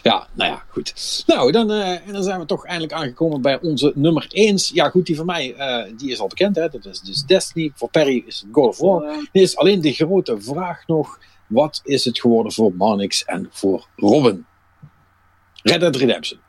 Ja, 0.04 0.28
nou 0.34 0.52
ja, 0.52 0.64
goed. 0.70 1.24
Nou, 1.28 1.52
dan, 1.52 1.72
eh, 1.72 2.08
en 2.08 2.14
dan 2.14 2.24
zijn 2.24 2.40
we 2.40 2.46
toch 2.46 2.66
eindelijk 2.66 2.94
aangekomen 2.94 3.42
bij 3.42 3.60
onze 3.62 3.92
nummer 3.96 4.26
1. 4.30 4.58
Ja, 4.74 4.90
goed, 4.90 5.06
die 5.06 5.16
van 5.16 5.26
mij, 5.26 5.54
eh, 5.54 5.92
die 5.98 6.12
is 6.12 6.20
al 6.20 6.28
bekend. 6.28 6.56
Hè? 6.56 6.70
Dat 6.70 6.86
is 6.86 7.00
dus 7.00 7.24
Destiny. 7.24 7.72
Voor 7.76 7.90
Perry 7.90 8.24
is 8.26 8.40
het 8.40 8.50
God 8.52 8.68
of 8.68 8.78
War. 8.78 9.04
Er 9.04 9.42
is 9.42 9.58
alleen 9.58 9.82
de 9.82 9.94
grote 9.94 10.42
vraag 10.42 10.88
nog. 10.88 11.20
Wat 11.48 11.82
is 11.84 12.06
het 12.06 12.20
geworden 12.20 12.52
voor 12.52 12.74
Marnix 12.76 13.26
en 13.26 13.48
voor 13.52 13.88
Robin? 13.96 14.46
Red 15.64 15.80
Dead 15.80 15.96
Redemption. 15.96 16.40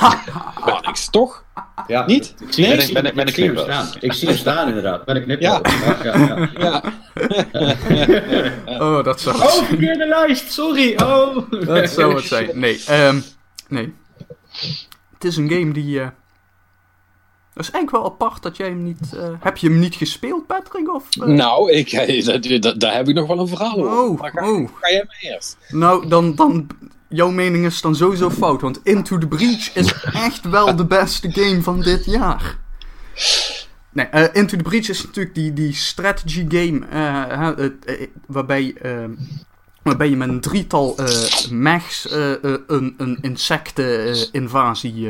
Marnix, 0.66 1.10
toch? 1.10 1.44
ja. 1.86 2.06
Niet? 2.06 2.34
Ik 2.40 2.52
zie, 2.52 2.66
Nee? 2.66 2.76
ik 2.76 2.92
Met 2.92 3.04
een- 3.04 3.14
met 3.14 3.28
ik 3.28 3.36
een 3.36 3.42
zie 3.44 3.52
hem 3.54 3.58
staan. 3.58 3.88
Ik 4.00 4.12
zie 4.12 4.28
hem 4.28 4.36
staan 4.36 4.68
inderdaad. 4.68 5.06
Met 5.06 5.16
een 5.16 5.22
knip. 5.22 5.40
Ja. 5.40 5.60
ja, 6.02 6.16
ja. 6.24 6.48
Ja. 6.58 6.82
Oh, 8.66 9.04
dat 9.04 9.20
zou 9.20 9.36
het 9.38 9.44
Oh, 9.46 9.52
zijn. 9.52 9.66
verkeerde 9.66 10.06
lijst. 10.06 10.52
Sorry. 10.52 10.94
Oh. 11.02 11.50
Dat 11.66 11.90
zou 11.90 12.14
het 12.14 12.24
zijn. 12.24 12.50
Nee, 12.54 12.82
ehm, 12.86 13.20
nee. 13.68 13.94
Het 15.14 15.24
is 15.24 15.36
een 15.36 15.50
game 15.50 15.72
die... 15.72 16.00
eh 16.00 16.06
dat 17.60 17.68
is 17.68 17.74
eigenlijk 17.74 18.04
wel 18.04 18.12
apart 18.12 18.42
dat 18.42 18.56
jij 18.56 18.68
hem 18.68 18.82
niet... 18.82 19.12
eh, 19.16 19.28
heb 19.40 19.56
je 19.56 19.68
hem 19.68 19.78
niet 19.78 19.94
gespeeld, 19.94 20.46
Patrick? 20.46 20.94
Of, 20.94 21.08
eh? 21.16 21.26
Nou, 21.26 21.70
ik, 21.72 21.90
dat, 22.24 22.62
dat- 22.62 22.80
daar 22.80 22.94
heb 22.94 23.08
ik 23.08 23.14
nog 23.14 23.26
wel 23.26 23.38
een 23.38 23.48
verhaal 23.48 23.76
over. 23.90 23.98
Oh, 23.98 24.20
Maar 24.20 24.30
ga, 24.30 24.50
oh. 24.50 24.68
ga 24.80 24.90
jij 24.90 25.04
maar 25.06 25.18
eerst. 25.20 25.56
Nou, 25.68 26.08
dan, 26.08 26.34
dan... 26.34 26.66
jouw 27.08 27.30
mening 27.30 27.64
is 27.66 27.80
dan 27.80 27.96
sowieso 27.96 28.30
fout. 28.30 28.60
Want 28.60 28.80
Into 28.82 29.18
the 29.18 29.26
Breach 29.26 29.74
is 29.74 29.92
echt 30.26 30.48
wel 30.50 30.76
de 30.76 30.84
beste 30.86 31.30
game 31.30 31.62
van 31.62 31.80
dit 31.80 32.04
jaar. 32.04 32.58
Nee, 33.92 34.06
eh, 34.06 34.24
Into 34.32 34.56
the 34.56 34.62
Breach 34.62 34.88
is 34.88 35.04
natuurlijk 35.04 35.34
die, 35.34 35.52
die 35.52 35.74
strategy 35.74 36.46
game 36.48 36.86
eh, 36.86 37.48
eh, 37.64 38.08
waarbij, 38.26 38.74
eh, 38.82 39.04
waarbij 39.90 40.10
je 40.10 40.16
met 40.16 40.28
een 40.28 40.40
drietal 40.40 40.96
eh 40.96 41.50
mechs 41.50 42.08
eh, 42.08 42.32
eh, 42.32 42.60
een, 42.66 42.94
een 42.96 43.18
insecteninvasie 43.20 45.08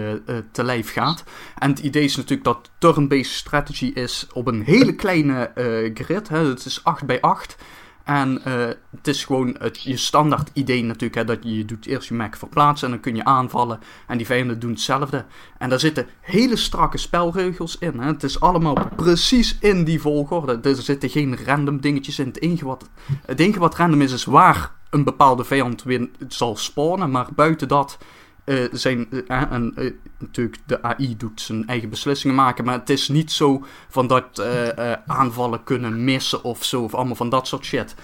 te 0.52 0.64
lijf 0.64 0.92
gaat. 0.92 1.24
En 1.58 1.70
het 1.70 1.78
idee 1.78 2.04
is 2.04 2.16
natuurlijk 2.16 2.44
dat 2.44 2.70
turn-based 2.78 3.32
strategy 3.32 3.90
is 3.94 4.26
op 4.32 4.46
een 4.46 4.62
hele 4.62 4.94
kleine 4.94 5.50
grid. 5.94 6.28
Hè, 6.28 6.38
het 6.38 6.64
is 6.64 6.84
8 6.84 7.06
bij 7.06 7.20
8. 7.20 7.56
En 8.04 8.44
eh, 8.44 8.68
het 8.96 9.08
is 9.08 9.24
gewoon 9.24 9.56
het, 9.58 9.82
je 9.82 9.96
standaard 9.96 10.50
idee 10.52 10.84
natuurlijk, 10.84 11.14
hè, 11.14 11.24
dat 11.24 11.38
je, 11.42 11.56
je 11.56 11.64
doet 11.64 11.86
eerst 11.86 12.08
je 12.08 12.14
mech 12.14 12.38
verplaatsen 12.38 12.86
en 12.86 12.92
dan 12.92 13.02
kun 13.02 13.14
je 13.14 13.24
aanvallen. 13.24 13.80
En 14.06 14.16
die 14.16 14.26
vijanden 14.26 14.58
doen 14.58 14.70
hetzelfde. 14.70 15.24
En 15.58 15.68
daar 15.68 15.80
zitten 15.80 16.06
hele 16.20 16.56
strakke 16.56 16.98
spelregels 16.98 17.78
in. 17.78 18.00
Hè. 18.00 18.06
Het 18.06 18.22
is 18.22 18.40
allemaal 18.40 18.76
precies 18.96 19.58
in 19.60 19.84
die 19.84 20.00
volgorde. 20.00 20.58
Er 20.62 20.76
zitten 20.76 21.10
geen 21.10 21.38
random 21.44 21.80
dingetjes 21.80 22.18
in. 22.18 22.26
Het 22.26 22.40
enige 22.40 22.64
wat, 22.64 22.88
het 23.26 23.56
wat 23.56 23.76
random 23.76 24.00
is, 24.00 24.12
is 24.12 24.24
waar 24.24 24.70
een 24.90 25.04
bepaalde 25.04 25.44
vijand 25.44 25.82
win, 25.82 26.14
zal 26.28 26.56
spawnen. 26.56 27.10
Maar 27.10 27.28
buiten 27.34 27.68
dat 27.68 27.98
eh, 28.50 28.68
zijn, 28.72 29.10
eh, 29.28 29.52
en, 29.52 29.72
eh, 29.76 29.92
natuurlijk 30.18 30.56
de 30.66 30.82
AI 30.82 31.16
doet 31.16 31.40
zijn 31.40 31.66
eigen 31.66 31.88
beslissingen 31.88 32.36
maken, 32.36 32.64
maar 32.64 32.78
het 32.78 32.90
is 32.90 33.08
niet 33.08 33.32
zo 33.32 33.64
van 33.88 34.06
dat 34.06 34.38
eh, 34.38 34.92
eh, 34.92 34.98
aanvallen 35.06 35.64
kunnen 35.64 36.04
missen 36.04 36.44
of 36.44 36.64
zo, 36.64 36.82
of 36.82 36.94
allemaal 36.94 37.14
van 37.14 37.28
dat 37.28 37.46
soort 37.46 37.64
shit. 37.64 37.94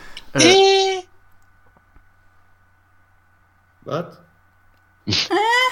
Wat? 3.79 4.21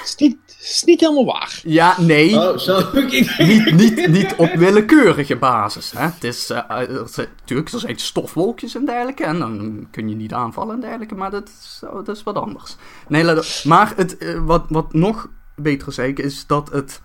Is, 0.03 0.15
niet, 0.17 0.37
is 0.61 0.83
niet 0.85 0.99
helemaal 0.99 1.25
waar. 1.25 1.59
ja, 1.63 2.01
nee, 2.01 2.35
Oh, 2.35 2.57
zo. 2.57 2.81
Niet, 3.37 3.37
niet, 3.75 4.07
niet 4.07 4.35
op 4.37 4.53
willekeurige 4.53 5.35
basis. 5.35 5.91
Hè. 5.91 6.05
Het 6.05 6.23
is, 6.23 6.49
eh, 6.49 6.57
eh, 6.69 6.89
er 7.01 7.09
zijn- 7.09 7.27
natuurlijk, 7.39 7.69
er 7.71 7.79
zijn 7.79 7.99
stofwolkjes 7.99 8.75
en 8.75 8.85
dergelijke, 8.85 9.23
en 9.23 9.39
dan 9.39 9.87
kun 9.91 10.09
je 10.09 10.15
niet 10.15 10.33
aanvallen 10.33 10.75
en 10.75 10.81
dergelijke, 10.81 11.15
maar 11.15 11.31
dat 11.31 11.47
is, 11.49 11.81
oh, 11.83 12.05
dat 12.05 12.15
is 12.15 12.23
wat 12.23 12.35
anders. 12.35 12.75
Nee, 13.07 13.23
maar 13.63 13.93
het, 13.95 14.17
eh, 14.17 14.39
wat, 14.45 14.65
wat 14.69 14.93
nog 14.93 15.29
beter 15.55 15.87
is 15.87 15.97
eigenlijk, 15.97 16.29
is 16.29 16.45
dat 16.47 16.69
het... 16.71 17.01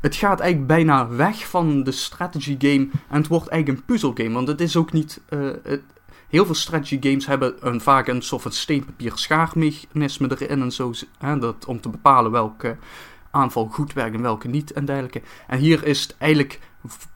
Het 0.00 0.14
gaat 0.16 0.40
eigenlijk 0.40 0.68
bijna 0.70 1.08
weg 1.08 1.48
van 1.48 1.82
de 1.82 1.92
strategy 1.92 2.56
game 2.58 2.88
en 3.08 3.16
het 3.16 3.26
wordt 3.26 3.48
eigenlijk 3.48 3.80
een 3.80 3.84
puzzelgame. 3.86 4.32
Want 4.34 4.48
het 4.48 4.60
is 4.60 4.76
ook 4.76 4.92
niet. 4.92 5.20
eh, 5.28 5.38
het- 5.62 5.82
heel 6.34 6.46
veel 6.46 6.54
strategy 6.54 6.98
games 7.00 7.26
hebben 7.26 7.54
een, 7.60 7.80
vaak 7.80 8.06
een 8.06 8.22
soort 8.22 8.42
van 8.42 8.52
steenpapier 8.52 9.12
schaarmechanisme 9.14 10.40
erin 10.40 10.62
en 10.62 10.72
zo. 10.72 10.92
Hè, 11.18 11.38
dat, 11.38 11.64
om 11.64 11.80
te 11.80 11.88
bepalen 11.88 12.30
welke 12.30 12.76
aanval 13.30 13.66
goed 13.66 13.92
werkt 13.92 14.14
en 14.14 14.22
welke 14.22 14.48
niet 14.48 14.72
en 14.72 14.84
dergelijke. 14.84 15.22
En 15.46 15.58
hier 15.58 15.84
is 15.84 16.02
het 16.02 16.16
eigenlijk 16.18 16.60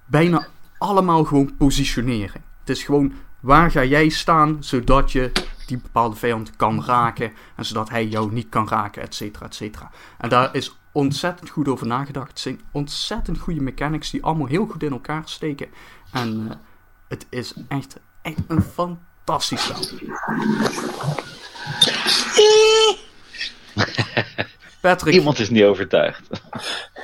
bijna 0.07 0.47
allemaal 0.79 1.25
gewoon 1.25 1.57
positionering. 1.57 2.45
Het 2.61 2.69
is 2.69 2.83
gewoon 2.83 3.13
waar 3.41 3.71
ga 3.71 3.85
jij 3.85 4.09
staan 4.09 4.57
zodat 4.61 5.13
je 5.13 5.33
die 5.67 5.79
bepaalde 5.79 6.17
vijand 6.17 6.57
kan 6.57 6.85
raken 6.85 7.33
en 7.57 7.65
zodat 7.65 7.89
hij 7.89 8.07
jou 8.07 8.33
niet 8.33 8.49
kan 8.49 8.69
raken, 8.69 9.03
et 9.03 9.15
cetera, 9.15 9.47
et 9.47 9.55
cetera. 9.55 9.91
En 10.19 10.29
daar 10.29 10.55
is 10.55 10.79
ontzettend 10.93 11.51
goed 11.51 11.69
over 11.69 11.87
nagedacht. 11.87 12.29
Het 12.29 12.41
zijn 12.41 12.61
ontzettend 12.71 13.39
goede 13.39 13.61
mechanics 13.61 14.11
die 14.11 14.25
allemaal 14.25 14.47
heel 14.47 14.67
goed 14.67 14.83
in 14.83 14.93
elkaar 14.93 15.23
steken. 15.25 15.69
En 16.13 16.47
eh, 16.51 16.57
het 17.09 17.27
is 17.31 17.55
echt, 17.69 18.01
echt 18.23 18.43
een 18.49 18.63
fantastisch 18.63 19.07
spel. 19.37 19.77
Patrick, 24.81 25.15
Iemand 25.15 25.39
is 25.39 25.51
niet 25.51 25.63
overtuigd. 25.65 26.29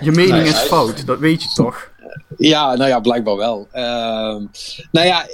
je 0.00 0.10
mening 0.12 0.46
is 0.46 0.58
fout, 0.58 1.06
dat 1.06 1.18
weet 1.18 1.42
je 1.42 1.48
toch? 1.54 1.90
Ja, 2.36 2.74
nou 2.74 2.88
ja, 2.88 3.00
blijkbaar 3.00 3.36
wel. 3.36 3.68
Ehm, 3.72 4.44
nou 4.90 5.06
ja, 5.06 5.26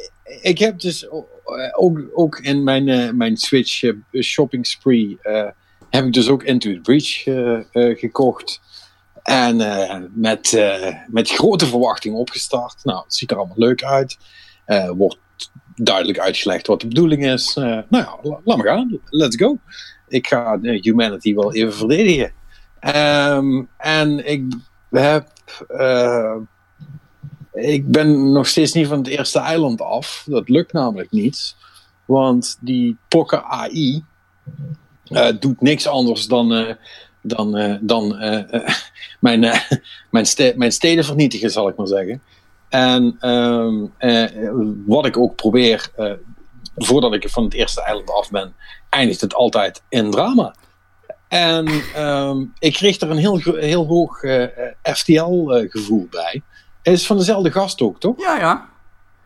ik 0.43 0.59
heb 0.59 0.81
dus 0.81 1.11
o- 1.11 1.29
ook, 1.77 2.01
ook 2.15 2.39
in 2.39 2.65
mijn, 2.65 2.89
eh, 2.89 3.11
mijn 3.11 3.37
Switch 3.37 3.83
eh, 3.83 3.93
shopping 4.23 4.67
spree 4.67 5.19
eh, 5.23 5.47
heb 5.91 6.05
ik 6.05 6.13
dus 6.13 6.29
ook 6.29 6.43
Into 6.43 6.73
the 6.73 6.81
Breach 6.81 7.27
eh, 7.27 7.59
eh, 7.89 7.99
gekocht. 7.99 8.61
En 9.23 9.61
eh, 9.61 10.01
met, 10.13 10.53
eh, 10.55 10.95
met 11.07 11.31
grote 11.31 11.67
verwachting 11.67 12.15
opgestart. 12.15 12.85
Nou, 12.85 13.03
het 13.05 13.15
ziet 13.15 13.31
er 13.31 13.37
allemaal 13.37 13.59
leuk 13.59 13.85
uit. 13.85 14.19
Eh, 14.65 14.91
wordt 14.91 15.19
duidelijk 15.87 16.19
uitgelegd 16.19 16.67
wat 16.67 16.81
de 16.81 16.87
bedoeling 16.87 17.25
is. 17.27 17.57
Eh, 17.57 17.65
nou 17.65 18.05
ja, 18.05 18.19
la- 18.23 18.41
laat 18.45 18.57
maar 18.57 18.67
gaan. 18.67 18.99
Let's 19.05 19.37
go. 19.37 19.59
Ik 20.09 20.27
ga 20.27 20.59
eh, 20.63 20.83
Humanity 20.83 21.35
wel 21.35 21.55
even 21.55 21.75
verdedigen. 21.75 22.33
Ehm, 22.81 23.63
en 23.77 24.31
ik 24.31 24.45
heb 24.91 25.29
eh, 25.69 26.37
ik 27.53 27.91
ben 27.91 28.33
nog 28.33 28.47
steeds 28.47 28.73
niet 28.73 28.87
van 28.87 28.99
het 28.99 29.07
eerste 29.07 29.39
eiland 29.39 29.81
af. 29.81 30.25
Dat 30.27 30.49
lukt 30.49 30.73
namelijk 30.73 31.11
niet. 31.11 31.57
Want 32.05 32.59
die 32.61 32.97
pokken 33.09 33.45
AI 33.45 34.05
doet 35.41 35.61
niks 35.61 35.87
anders 35.87 36.27
dan, 36.27 36.77
dan, 37.23 37.79
dan 37.83 38.09
mijn, 39.21 39.41
mijn, 40.11 40.27
mijn 40.57 40.73
steden 40.73 41.05
vernietigen, 41.05 41.51
zal 41.51 41.69
ik 41.69 41.77
maar 41.77 41.87
zeggen. 41.87 42.23
En 42.71 43.17
ehm, 43.21 43.85
eh, 43.99 44.51
wat 44.87 45.07
ik 45.07 45.17
ook 45.17 45.37
probeer, 45.37 45.89
eh, 45.97 46.13
voordat 46.77 47.15
ik 47.15 47.29
van 47.29 47.45
het 47.45 47.55
eerste 47.55 47.83
eiland 47.83 48.11
af 48.11 48.31
ben, 48.31 48.55
eindigt 48.91 49.21
het 49.21 49.35
altijd 49.35 49.83
in 49.89 50.11
drama. 50.11 50.55
En 51.29 51.69
ehm, 51.95 52.45
ik 52.59 52.73
kreeg 52.73 53.01
er 53.01 53.11
een 53.11 53.17
heel, 53.17 53.41
heel 53.45 53.87
hoog 53.87 54.21
FTL-gevoel 54.83 56.07
bij. 56.11 56.43
Het 56.83 56.95
is 56.95 57.07
van 57.07 57.17
dezelfde 57.17 57.51
gast 57.51 57.81
ook, 57.81 58.01
toch? 58.01 58.21
Ja, 58.21 58.39
ja. 58.39 58.69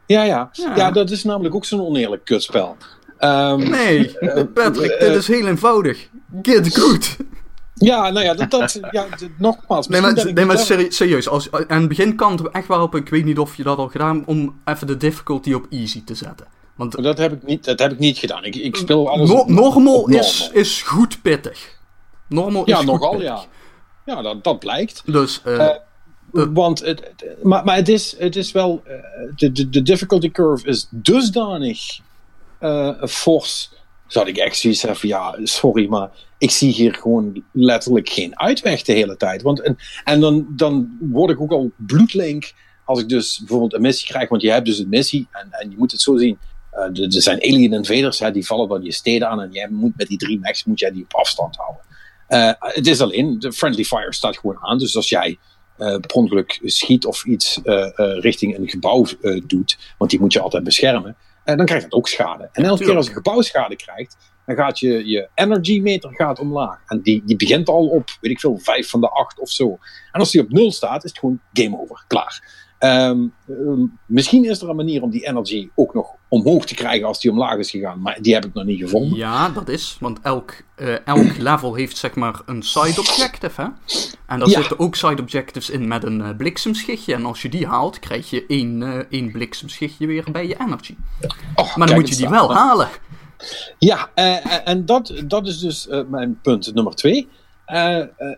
Ja, 0.06 0.22
ja. 0.22 0.48
Ja. 0.52 0.76
Ja, 0.76 0.90
dat 0.90 1.10
is 1.10 1.24
namelijk 1.24 1.54
ook 1.54 1.64
zo'n 1.64 1.80
oneerlijk 1.80 2.24
kutspel. 2.24 2.76
Ehm, 3.18 3.70
Nee, 3.70 4.16
Patrick, 4.54 4.90
eh, 4.90 5.08
dit 5.08 5.16
is 5.16 5.28
heel 5.28 5.46
eenvoudig. 5.46 6.08
Get 6.42 6.78
good. 6.78 7.16
Ja, 7.74 8.10
nou 8.10 8.24
ja, 8.24 8.34
dat, 8.34 8.50
dat, 8.50 8.80
ja 8.90 9.06
nogmaals. 9.38 9.88
Nee, 9.88 10.00
maar, 10.00 10.32
nee, 10.32 10.44
maar 10.44 10.58
serieus. 10.88 11.28
Als, 11.28 11.50
aan 11.52 11.78
het 11.80 11.88
begin 11.88 12.14
kan 12.16 12.32
het 12.32 12.48
echt 12.50 12.68
wel 12.68 12.82
op, 12.82 12.94
ik 12.94 13.08
weet 13.08 13.24
niet 13.24 13.38
of 13.38 13.56
je 13.56 13.62
dat 13.62 13.78
al 13.78 13.88
gedaan 13.88 14.26
om 14.26 14.60
even 14.64 14.86
de 14.86 14.96
difficulty 14.96 15.52
op 15.52 15.66
easy 15.70 16.04
te 16.04 16.14
zetten. 16.14 16.46
Want 16.74 17.02
Dat 17.02 17.18
heb 17.18 17.32
ik 17.32 17.42
niet, 17.46 17.64
dat 17.64 17.78
heb 17.78 17.92
ik 17.92 17.98
niet 17.98 18.18
gedaan. 18.18 18.44
Ik, 18.44 18.54
ik 18.56 18.76
speel 18.76 19.10
alles 19.10 19.28
no- 19.30 19.36
op- 19.36 19.48
normal 19.48 20.00
op 20.02 20.10
is, 20.10 20.38
normal. 20.40 20.60
is 20.60 20.82
goed 20.82 21.22
pittig. 21.22 21.78
Normal 22.28 22.62
Ja, 22.66 22.72
is 22.72 22.78
goed 22.78 22.86
nogal, 22.92 23.10
pittig. 23.10 23.26
ja. 23.28 23.44
Ja, 24.14 24.22
dat, 24.22 24.44
dat 24.44 24.58
blijkt. 24.58 25.02
Dus, 25.06 25.40
eh, 25.44 25.66
Eh, 25.66 25.76
Want 26.32 26.80
het, 26.80 27.12
maar, 27.42 27.64
maar 27.64 27.76
het, 27.76 27.88
is, 27.88 28.14
het 28.18 28.36
is 28.36 28.52
wel. 28.52 28.82
eh, 28.84 28.92
de, 29.36 29.52
de, 29.52 29.68
de 29.68 29.82
difficulty 29.82 30.30
curve 30.30 30.66
is 30.66 30.86
dusdanig 30.90 32.00
fors. 33.08 33.70
Dat 34.08 34.26
ik 34.26 34.36
echt 34.36 34.56
zoiets 34.58 34.82
heb 34.82 34.96
van 34.96 35.08
ja, 35.08 35.38
sorry, 35.42 35.88
maar 35.88 36.10
ik 36.38 36.50
zie 36.50 36.72
hier 36.72 36.94
gewoon 36.94 37.44
letterlijk 37.52 38.08
geen 38.08 38.38
uitweg 38.38 38.82
de 38.82 38.92
hele 38.92 39.16
tijd. 39.16 39.42
Want, 39.42 39.60
en 39.60 39.76
en 40.04 40.20
dan, 40.20 40.46
dan 40.50 40.96
word 41.00 41.30
ik 41.30 41.40
ook 41.40 41.52
al 41.52 41.70
bloedlink 41.76 42.52
als 42.84 43.00
ik 43.00 43.08
dus 43.08 43.38
bijvoorbeeld 43.38 43.74
een 43.74 43.80
missie 43.80 44.06
krijg. 44.08 44.28
Want 44.28 44.42
je 44.42 44.50
hebt 44.50 44.66
dus 44.66 44.78
een 44.78 44.88
missie 44.88 45.28
en, 45.30 45.48
en 45.50 45.70
je 45.70 45.76
moet 45.76 45.92
het 45.92 46.00
zo 46.00 46.16
zien. 46.16 46.38
eh, 46.70 47.14
er 47.14 47.22
zijn 47.22 47.42
alien 47.42 47.72
invaders, 47.72 48.18
hè, 48.18 48.30
die 48.30 48.46
vallen 48.46 48.68
dan 48.68 48.82
je 48.82 48.92
steden 48.92 49.28
aan 49.28 49.40
en 49.40 49.52
jij 49.52 49.68
moet 49.70 49.96
met 49.96 50.08
die 50.08 50.18
drie 50.18 50.38
mechs 50.40 50.64
moet 50.64 50.78
jij 50.78 50.92
die 50.92 51.04
op 51.04 51.14
afstand 51.14 51.56
houden. 51.56 51.82
Eh, 52.26 52.50
het 52.74 52.86
is 52.86 53.00
alleen, 53.00 53.38
de 53.38 53.52
friendly 53.52 53.84
fire 53.84 54.14
staat 54.14 54.38
gewoon 54.38 54.58
aan. 54.60 54.78
Dus 54.78 54.96
als 54.96 55.08
jij 55.08 55.38
eh 55.76 55.96
per 56.00 56.10
ongeluk 56.12 56.60
schiet 56.64 57.06
of 57.06 57.24
iets 57.24 57.60
richting 58.20 58.58
een 58.58 58.68
gebouw 58.68 59.06
doet, 59.46 59.78
want 59.98 60.10
die 60.10 60.20
moet 60.20 60.32
je 60.32 60.40
altijd 60.40 60.64
beschermen, 60.64 61.16
eh, 61.44 61.56
dan 61.56 61.66
krijgt 61.66 61.84
dat 61.84 61.92
ook 61.92 62.08
schade. 62.08 62.48
En 62.52 62.64
elke 62.64 62.84
keer 62.84 62.96
als 62.96 63.08
een 63.08 63.14
gebouw 63.14 63.40
schade 63.40 63.76
krijgt, 63.76 64.16
dan 64.46 64.56
gaat 64.56 64.78
je, 64.78 65.08
je 65.08 65.28
energy 65.34 65.80
meter 65.80 66.14
gaat 66.14 66.38
omlaag. 66.38 66.80
En 66.86 67.00
die, 67.02 67.22
die 67.24 67.36
begint 67.36 67.68
al 67.68 67.86
op, 67.86 68.08
weet 68.20 68.30
ik 68.30 68.40
veel, 68.40 68.58
vijf 68.58 68.90
van 68.90 69.00
de 69.00 69.08
acht 69.08 69.38
of 69.38 69.50
zo. 69.50 69.78
En 70.12 70.20
als 70.20 70.30
die 70.30 70.40
op 70.40 70.50
nul 70.50 70.72
staat, 70.72 71.04
is 71.04 71.10
het 71.10 71.18
gewoon 71.18 71.40
game 71.52 71.80
over, 71.80 72.04
klaar. 72.06 72.63
Ehm, 72.84 73.18
ehm, 73.48 73.86
misschien 74.06 74.44
is 74.44 74.62
er 74.62 74.68
een 74.68 74.76
manier 74.76 75.02
om 75.02 75.10
die 75.10 75.26
energy 75.26 75.68
ook 75.74 75.94
nog 75.94 76.08
omhoog 76.28 76.66
te 76.66 76.74
krijgen 76.74 77.06
als 77.06 77.20
die 77.20 77.30
omlaag 77.30 77.56
is 77.56 77.70
gegaan, 77.70 78.00
maar 78.00 78.18
die 78.20 78.34
heb 78.34 78.44
ik 78.44 78.54
nog 78.54 78.64
niet 78.64 78.80
gevonden. 78.80 79.18
ja, 79.18 79.48
dat 79.48 79.68
is. 79.68 79.96
Want 80.00 80.20
elk, 80.22 80.54
eh, 80.74 81.06
elk 81.06 81.36
level 81.50 81.74
heeft 81.74 81.96
zeg 81.96 82.14
maar 82.14 82.40
een 82.46 82.62
side 82.62 83.00
objective. 83.00 83.60
Hè? 83.60 83.66
En 84.26 84.38
daar 84.38 84.48
Ja. 84.48 84.60
zitten 84.60 84.78
ook 84.78 84.94
side 84.94 85.22
objectives 85.22 85.70
in 85.70 85.88
met 85.88 86.04
een 86.04 86.22
eh, 86.22 86.36
bliksemschichtje. 86.36 87.14
En 87.14 87.24
als 87.24 87.42
je 87.42 87.48
die 87.48 87.66
haalt, 87.66 87.98
krijg 87.98 88.30
je 88.30 88.44
één, 88.48 89.06
één 89.10 89.32
bliksemschichtje 89.32 90.06
weer 90.06 90.24
bij 90.32 90.46
je 90.46 90.56
energy. 90.60 90.94
Oh, 91.54 91.76
Maar 91.76 91.86
dan 91.86 91.96
moet 91.96 92.08
je 92.08 92.16
die 92.16 92.28
wel 92.28 92.54
halen. 92.54 92.88
Ja, 93.78 94.10
en 94.64 94.84
dat, 94.86 95.22
dat 95.26 95.46
is 95.46 95.58
dus 95.58 95.88
mijn 96.08 96.38
punt 96.42 96.74
nummer 96.74 96.94
twee. 96.94 97.28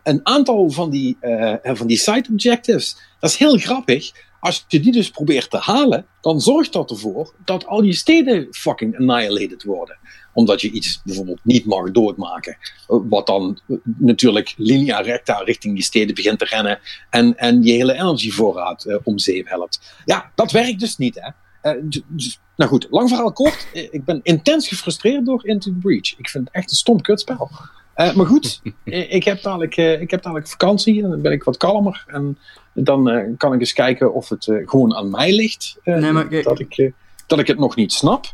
Een 0.02 0.20
aantal 0.22 0.70
van 0.70 0.90
die, 0.90 1.16
van 1.62 1.86
die 1.86 1.96
side 1.98 2.28
objectives, 2.32 2.96
dat 3.20 3.30
is 3.30 3.36
heel 3.36 3.56
grappig. 3.58 4.12
Als 4.40 4.64
je 4.68 4.80
die 4.80 4.92
dus 4.92 5.10
probeert 5.10 5.50
te 5.50 5.58
halen, 5.58 6.06
dan 6.20 6.40
zorgt 6.40 6.72
dat 6.72 6.90
ervoor 6.90 7.34
dat 7.44 7.66
al 7.66 7.82
die 7.82 7.92
steden 7.92 8.46
fucking 8.50 8.98
annihilated 8.98 9.62
worden. 9.62 9.98
Omdat 10.32 10.60
je 10.60 10.70
iets 10.70 11.00
bijvoorbeeld 11.04 11.40
niet 11.42 11.64
mag 11.64 11.90
doodmaken. 11.90 12.56
Wat 12.86 13.26
dan 13.26 13.60
eh, 13.68 13.76
natuurlijk 13.82 14.54
linea 14.56 15.00
recta 15.00 15.38
richting 15.38 15.74
die 15.74 15.84
steden 15.84 16.14
begint 16.14 16.38
te 16.38 16.44
rennen. 16.44 16.78
En, 17.10 17.36
en 17.36 17.62
je 17.62 17.72
hele 17.72 17.94
energievoorraad 17.94 18.84
eh, 18.84 18.96
om 19.02 19.18
zeep 19.18 19.48
helpt. 19.48 19.94
Ja, 20.04 20.30
dat 20.34 20.52
werkt 20.52 20.80
dus 20.80 20.96
niet, 20.96 21.14
hè. 21.20 21.30
Eh, 21.70 21.82
dus- 22.08 22.40
nou 22.56 22.70
goed, 22.70 22.86
lang 22.90 23.08
verhaal 23.08 23.32
kort. 23.32 23.66
Ik 23.72 24.04
ben 24.04 24.20
intens 24.22 24.68
gefrustreerd 24.68 25.26
door 25.26 25.46
Into 25.46 25.70
the 25.70 25.78
Breach. 25.78 26.18
Ik 26.18 26.28
vind 26.28 26.44
het 26.44 26.54
echt 26.54 26.70
een 26.70 26.76
stom 26.76 27.00
kutspel. 27.00 27.50
Eh, 27.96 28.14
maar 28.14 28.26
goed, 28.26 28.60
ik 29.18 29.24
heb, 29.24 29.42
dadelijk, 29.42 29.76
eh, 29.76 30.00
ik 30.00 30.10
heb 30.10 30.22
dadelijk 30.22 30.48
vakantie 30.48 31.02
en 31.02 31.10
dan 31.10 31.20
ben 31.20 31.32
ik 31.32 31.44
wat 31.44 31.56
kalmer. 31.56 32.04
En 32.06 32.38
dan 32.72 33.10
eh, 33.10 33.24
kan 33.36 33.52
ik 33.52 33.60
eens 33.60 33.72
kijken 33.72 34.14
of 34.14 34.28
het 34.28 34.52
gewoon 34.64 34.94
aan 34.94 35.10
mij 35.10 35.34
ligt. 35.34 35.78
Nee, 35.84 36.12
maar 36.12 36.28
kijk- 36.28 36.44
dat, 36.44 36.60
ik, 36.60 36.92
dat 37.26 37.38
ik 37.38 37.46
het 37.46 37.58
nog 37.58 37.76
niet 37.76 37.92
snap. 37.92 38.26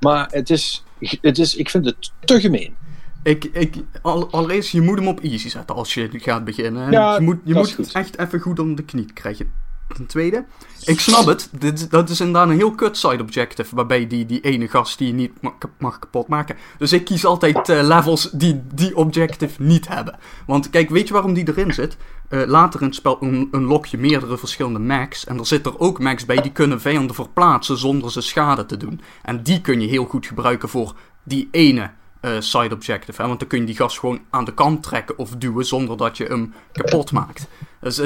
Maar 0.00 0.28
het 0.30 0.50
is, 0.50 0.84
het 1.20 1.38
is, 1.38 1.56
ik 1.56 1.70
vind 1.70 1.84
het 1.84 2.12
te 2.20 2.40
gemeen. 2.40 2.74
Ik, 3.22 3.44
ik, 3.44 3.74
al, 4.02 4.30
allereerst, 4.30 4.72
je 4.72 4.80
moet 4.80 4.98
hem 4.98 5.08
op 5.08 5.20
easy 5.20 5.48
zetten 5.48 5.76
als 5.76 5.94
je 5.94 6.08
gaat 6.12 6.44
beginnen. 6.44 6.90
Ja, 6.90 7.14
je 7.14 7.20
moet, 7.20 7.38
je 7.44 7.54
moet 7.54 7.74
goed. 7.74 7.92
echt 7.92 8.18
even 8.18 8.40
goed 8.40 8.58
om 8.58 8.74
de 8.74 8.84
knie 8.84 9.12
krijgen. 9.12 9.52
Ten 9.94 10.06
tweede, 10.06 10.44
ik 10.84 11.00
snap 11.00 11.26
het. 11.26 11.48
Dit, 11.58 11.90
dat 11.90 12.08
is 12.10 12.20
inderdaad 12.20 12.48
een 12.48 12.56
heel 12.56 12.74
kut 12.74 12.96
side 12.96 13.22
objective. 13.22 13.74
Waarbij 13.74 14.06
die, 14.06 14.26
die 14.26 14.40
ene 14.40 14.68
gast 14.68 14.98
die 14.98 15.06
je 15.06 15.12
niet 15.12 15.32
mag 15.78 15.98
kapot 15.98 16.28
maken. 16.28 16.56
Dus 16.78 16.92
ik 16.92 17.04
kies 17.04 17.24
altijd 17.24 17.68
eh, 17.68 17.82
levels 17.82 18.30
die 18.32 18.60
die 18.74 18.96
objective 18.96 19.62
niet 19.62 19.88
hebben. 19.88 20.18
Want 20.46 20.70
kijk, 20.70 20.90
weet 20.90 21.06
je 21.06 21.12
waarom 21.12 21.34
die 21.34 21.48
erin 21.48 21.74
zit? 21.74 21.96
Eh, 22.28 22.42
later 22.46 22.80
in 22.80 22.86
het 22.86 22.94
spel 22.94 23.18
un- 23.22 23.48
unlock 23.52 23.86
je 23.86 23.98
meerdere 23.98 24.38
verschillende 24.38 24.78
max. 24.78 25.24
En 25.26 25.38
er 25.38 25.46
zitten 25.46 25.72
er 25.72 25.78
ook 25.78 25.98
max 25.98 26.24
bij 26.24 26.36
die 26.40 26.52
kunnen 26.52 26.80
vijanden 26.80 27.14
verplaatsen 27.14 27.78
zonder 27.78 28.12
ze 28.12 28.20
schade 28.20 28.66
te 28.66 28.76
doen. 28.76 29.00
En 29.22 29.42
die 29.42 29.60
kun 29.60 29.80
je 29.80 29.86
heel 29.88 30.04
goed 30.04 30.26
gebruiken 30.26 30.68
voor 30.68 30.94
die 31.22 31.48
ene 31.50 31.90
eh, 32.20 32.30
side 32.38 32.74
objective. 32.74 33.26
Want 33.26 33.38
dan 33.38 33.48
kun 33.48 33.58
je 33.58 33.64
die 33.66 33.76
gast 33.76 33.98
gewoon 33.98 34.20
aan 34.30 34.44
de 34.44 34.54
kant 34.54 34.82
trekken 34.82 35.18
of 35.18 35.30
duwen 35.30 35.64
zonder 35.66 35.96
dat 35.96 36.16
je 36.16 36.24
hem 36.24 36.52
kapot 36.72 37.12
maakt. 37.12 37.46
Dus. 37.80 38.00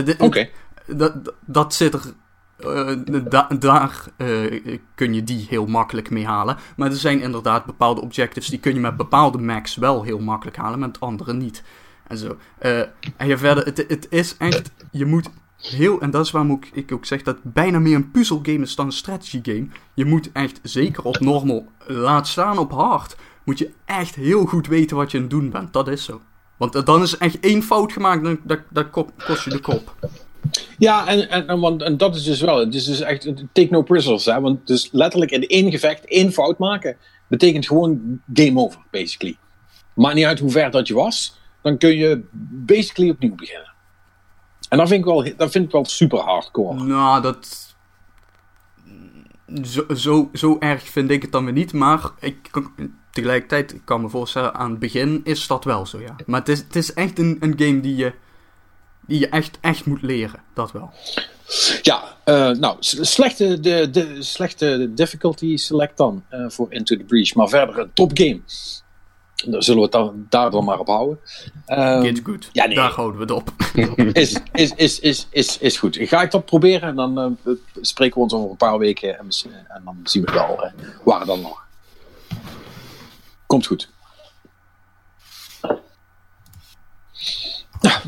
Dat, 0.87 1.33
dat- 1.47 1.75
zit 1.75 1.95
er. 1.95 2.03
eh, 2.57 2.97
da- 3.29 3.49
daar 3.59 4.05
eh, 4.17 4.79
kun 4.95 5.15
je 5.15 5.25
die 5.25 5.47
heel 5.49 5.67
makkelijk 5.67 6.11
mee 6.11 6.27
halen. 6.27 6.57
Maar 6.77 6.91
er 6.91 6.97
zijn 6.97 7.21
inderdaad 7.21 7.65
bepaalde 7.65 8.01
objectives 8.01 8.49
die 8.49 8.59
kun 8.59 8.75
je 8.75 8.81
met 8.81 8.97
bepaalde 8.97 9.39
max 9.39 9.77
wel 9.77 10.03
heel 10.03 10.19
makkelijk 10.21 10.57
halen, 10.57 10.79
met 10.79 11.01
andere 11.01 11.33
niet. 11.33 11.63
En 12.07 12.19
zo. 12.19 12.37
Eh, 12.59 12.79
en 13.17 13.29
verder, 13.39 13.65
het, 13.65 13.87
is 14.11 14.37
echt. 14.37 14.71
Je 14.91 15.07
moet 15.07 15.31
heel. 15.57 16.01
En 16.01 16.11
dat 16.11 16.25
is 16.25 16.31
waarom 16.31 16.61
ik 16.73 16.93
ook 16.93 17.05
zeg 17.05 17.23
dat 17.23 17.37
bijna 17.43 17.79
meer 17.79 17.95
een 17.97 18.11
puzzelgame 18.11 18.59
is 18.59 18.75
dan 18.75 18.87
een 18.87 18.93
strategy 18.93 19.41
game. 19.43 19.67
Je 19.95 20.05
moet 20.05 20.33
echt, 20.33 20.61
zeker 20.63 21.05
op 21.05 21.21
normal, 21.21 21.67
laat 21.87 22.29
staan 22.29 22.59
op 22.59 22.73
hard. 22.73 23.17
Moet 23.45 23.59
je 23.59 23.71
echt 23.85 24.15
heel 24.15 24.47
goed 24.47 24.67
weten 24.67 24.97
wat 24.97 25.11
je 25.11 25.17
aan 25.17 25.23
het 25.23 25.33
doen 25.33 25.51
bent. 25.51 25.73
Dat 25.73 25.89
is 25.89 26.05
zo. 26.05 26.21
Want 26.57 26.87
dan 26.87 27.03
is 27.03 27.19
echt 27.19 27.41
één 27.41 27.63
fout 27.63 27.93
gemaakt, 27.93 28.25
dan, 28.25 28.39
dat, 28.71 28.91
kost 29.27 29.45
je 29.45 29.51
de 29.51 29.61
kop. 29.61 29.95
Ja, 30.79 31.07
en, 31.07 31.49
en, 31.49 31.61
want, 31.61 31.83
en 31.83 31.97
dat 31.97 32.17
is 32.17 32.25
dus 32.25 32.41
wel. 32.41 32.59
Het 32.59 32.75
is 32.75 32.85
dus 32.85 33.01
echt 33.01 33.33
take 33.53 33.69
no 33.71 33.83
prisoners. 33.83 34.25
Hè? 34.25 34.41
Want 34.41 34.67
dus 34.67 34.89
letterlijk 34.93 35.31
in 35.31 35.47
één 35.47 35.71
gevecht 35.71 36.05
één 36.05 36.33
fout 36.33 36.59
maken 36.59 36.97
betekent 37.29 37.67
gewoon 37.67 38.21
game 38.35 38.61
over, 38.61 38.81
basically. 38.91 39.37
Maakt 39.95 40.15
niet 40.15 40.25
uit 40.25 40.39
hoe 40.39 40.51
ver 40.51 40.71
dat 40.71 40.89
je 40.89 40.95
was, 40.95 41.41
dan 41.63 41.79
kun 41.79 41.97
je 41.97 42.25
basically 42.67 43.11
opnieuw 43.11 43.35
beginnen. 43.35 43.73
En 44.69 44.79
dat 44.79 44.89
vind 44.89 45.01
ik 45.01 45.07
wel, 45.07 45.37
dat 45.37 45.51
vind 45.51 45.65
ik 45.65 45.71
wel 45.71 45.85
super 45.85 46.19
hardcore. 46.19 46.85
Nou, 46.85 47.23
dat. 47.23 47.75
Zo, 49.63 49.85
zo, 49.95 50.31
zo 50.33 50.57
erg 50.59 50.83
vind 50.83 51.11
ik 51.11 51.23
het 51.23 51.33
dan 51.33 51.45
weer 51.45 51.55
niet. 51.55 51.73
Maar 51.73 52.11
ik, 52.21 52.51
tegelijkertijd, 53.11 53.75
ik 53.75 53.81
kan 53.85 54.01
me 54.01 54.09
voorstellen, 54.09 54.55
aan 54.55 54.71
het 54.71 54.79
begin 54.79 55.21
is 55.25 55.47
dat 55.47 55.65
wel 55.65 55.87
zo, 55.87 56.01
ja. 56.01 56.17
Maar 56.27 56.41
het 56.41 56.49
is, 56.49 56.59
het 56.59 56.77
is 56.77 56.93
echt 56.95 57.19
een, 57.19 57.37
een 57.41 57.55
game 57.57 57.81
die 57.81 57.97
je, 57.97 58.13
die 59.07 59.19
je 59.19 59.29
echt, 59.29 59.59
echt 59.61 59.85
moet 59.85 60.03
leren. 60.03 60.41
Dat 60.55 60.73
wel. 60.73 60.91
Ja, 61.83 62.03
eh, 62.25 62.51
nou, 62.51 62.77
slechte, 62.81 63.61
de, 63.61 63.91
de, 63.91 64.23
slechte 64.23 64.91
difficulty 64.95 65.57
select 65.57 65.97
dan 65.97 66.25
eh, 66.29 66.45
voor 66.49 66.67
Into 66.73 66.97
the 66.97 67.05
Breach. 67.05 67.35
Maar 67.35 67.49
verder 67.49 67.79
een 67.79 67.93
top 67.93 68.11
game. 68.15 68.41
Daar 69.47 69.63
zullen 69.63 69.79
we 69.79 69.85
het 69.85 69.93
dan, 69.93 70.27
daar 70.29 70.51
dan 70.51 70.65
maar 70.65 70.79
op 70.79 70.87
houden. 70.87 71.19
Ehm, 71.67 72.03
It's 72.03 72.21
good. 72.23 72.49
ja, 72.53 72.67
nee. 72.67 72.75
Daar 72.75 72.91
houden 72.91 73.17
we 73.17 73.23
het 73.23 73.33
op. 73.33 73.53
is, 74.13 74.41
is, 74.53 74.73
is, 74.75 75.01
is, 75.01 75.27
is, 75.31 75.59
is 75.59 75.77
goed. 75.77 75.97
Ga 76.01 76.23
ik 76.23 76.31
dat 76.31 76.45
proberen 76.45 76.89
en 76.89 76.95
dan 76.95 77.19
eh, 77.19 77.53
spreken 77.81 78.15
we 78.15 78.23
ons 78.23 78.35
over 78.35 78.51
een 78.51 78.57
paar 78.57 78.79
weken 78.79 79.19
en, 79.19 79.29
en 79.69 79.83
dan 79.85 80.01
zien 80.03 80.25
we 80.25 80.33
wel 80.33 80.73
waar 81.05 81.19
het 81.19 81.29
dan 81.29 81.41
nog. 81.41 81.63
Komt 83.47 83.67
goed. 83.67 83.93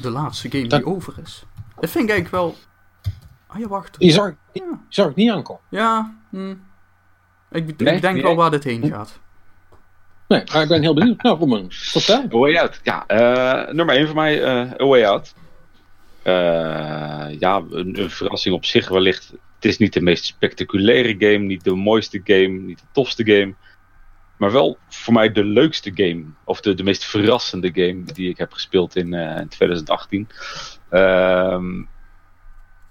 De 0.01 0.11
laatste 0.11 0.51
game 0.51 0.66
die 0.66 0.86
over 0.86 1.15
is. 1.23 1.44
Dat 1.81 1.90
vind 1.90 2.05
ik 2.05 2.11
eigenlijk 2.11 2.31
wel. 2.31 2.57
Ah 3.47 3.59
ja, 3.59 3.69
wacht. 3.69 3.97
Je 3.98 4.11
zag, 4.11 4.32
je 4.53 4.77
zag 4.89 5.07
het 5.07 5.16
niet 5.16 5.31
aankomen. 5.31 5.62
Ja, 5.70 6.15
hm. 6.31 6.51
ik, 7.51 7.69
ik 7.69 7.81
Nee, 7.81 8.01
denk 8.01 8.23
wel 8.23 8.35
waar 8.35 8.51
dit 8.51 8.65
heen 8.65 8.89
gaat. 8.89 9.19
Nee, 10.28 10.43
maar 10.53 10.62
ik 10.62 10.69
ben 10.69 10.82
heel 10.82 10.94
benieuwd. 10.94 11.23
Nou, 11.23 11.39
Roman, 11.39 11.66
vertel. 11.69 12.23
A 12.23 12.28
Way 12.28 12.57
Out. 12.57 12.81
Ja, 12.82 13.07
eh, 13.07 13.74
nummer 13.74 13.97
1 13.97 14.07
voor 14.07 14.15
mij, 14.15 14.43
eh 14.43 14.81
A 14.81 14.85
Way 14.86 15.05
Out. 15.05 15.35
Eh, 16.23 17.39
ja, 17.39 17.62
een, 17.70 18.01
een 18.01 18.11
verrassing 18.11 18.55
op 18.55 18.65
zich 18.65 18.89
wellicht. 18.89 19.32
Het 19.55 19.65
is 19.65 19.78
niet 19.78 19.93
de 19.93 20.01
meest 20.01 20.24
spectaculaire 20.24 21.15
game, 21.19 21.44
niet 21.44 21.65
de 21.65 21.74
mooiste 21.74 22.20
game, 22.24 22.48
niet 22.48 22.78
de 22.78 22.85
tofste 22.93 23.24
game. 23.24 23.55
Maar 24.37 24.53
wel 24.53 24.79
voor 24.89 25.13
mij 25.13 25.33
de 25.33 25.45
leukste 25.45 25.91
game. 25.95 26.25
Of 26.45 26.61
de, 26.61 26.75
de 26.75 26.83
meest 26.83 27.05
verrassende 27.05 27.71
game 27.75 28.03
die 28.05 28.29
ik 28.29 28.39
heb 28.39 28.53
gespeeld 28.53 28.97
in, 28.97 29.15
eh, 29.15 29.41
in 29.41 29.49
2018. 29.49 30.29
Ehm, 30.91 31.83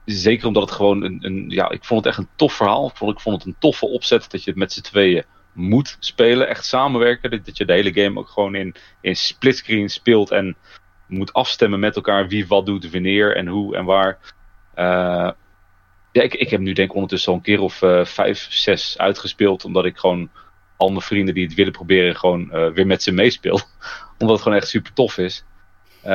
zeker 0.05 0.47
omdat 0.47 0.63
het 0.63 0.71
gewoon 0.71 1.03
een, 1.03 1.17
een. 1.21 1.49
Ja, 1.49 1.69
ik 1.69 1.83
vond 1.83 2.03
het 2.03 2.13
echt 2.13 2.23
een 2.23 2.33
tof 2.35 2.53
verhaal. 2.53 2.87
Ik 2.87 2.95
vond, 2.95 3.11
ik 3.11 3.19
vond 3.19 3.37
het 3.37 3.45
een 3.45 3.59
toffe 3.59 3.85
opzet 3.85 4.31
dat 4.31 4.43
je 4.43 4.49
het 4.49 4.59
met 4.59 4.73
z'n 4.73 4.81
tweeën 4.81 5.23
moet 5.53 5.97
spelen. 5.99 6.47
Echt 6.47 6.65
samenwerken. 6.65 7.31
Dat, 7.31 7.45
dat 7.45 7.57
je 7.57 7.65
de 7.65 7.73
hele 7.73 7.93
game 7.93 8.19
ook 8.19 8.29
gewoon 8.29 8.55
in, 8.55 8.75
in 9.01 9.15
splitscreen 9.15 9.89
speelt. 9.89 10.31
En 10.31 10.57
moet 11.07 11.33
afstemmen 11.33 11.79
met 11.79 11.95
elkaar 11.95 12.27
wie 12.27 12.47
wat 12.47 12.65
doet, 12.65 12.91
wanneer 12.91 13.35
en 13.35 13.47
hoe 13.47 13.75
en 13.75 13.85
waar. 13.85 14.19
Eh, 14.73 15.31
ja, 16.11 16.21
ik, 16.21 16.33
ik 16.33 16.49
heb 16.49 16.59
nu 16.59 16.73
denk 16.73 16.89
ik 16.89 16.95
ondertussen 16.95 17.31
al 17.31 17.37
een 17.37 17.43
keer 17.43 17.59
of 17.59 17.81
eh, 17.81 18.05
vijf, 18.05 18.47
zes 18.49 18.97
uitgespeeld. 18.97 19.65
Omdat 19.65 19.85
ik 19.85 19.97
gewoon 19.97 20.29
al 20.77 20.89
mijn 20.89 21.01
vrienden 21.01 21.33
die 21.33 21.45
het 21.45 21.53
willen 21.53 21.71
proberen 21.71 22.15
gewoon 22.15 22.51
eh, 22.51 22.71
weer 22.71 22.87
met 22.87 23.03
ze 23.03 23.11
meespeel. 23.11 23.59
omdat 24.19 24.35
het 24.35 24.41
gewoon 24.41 24.57
echt 24.57 24.67
super 24.67 24.93
tof 24.93 25.17
is. 25.17 25.45
Eh, 26.01 26.11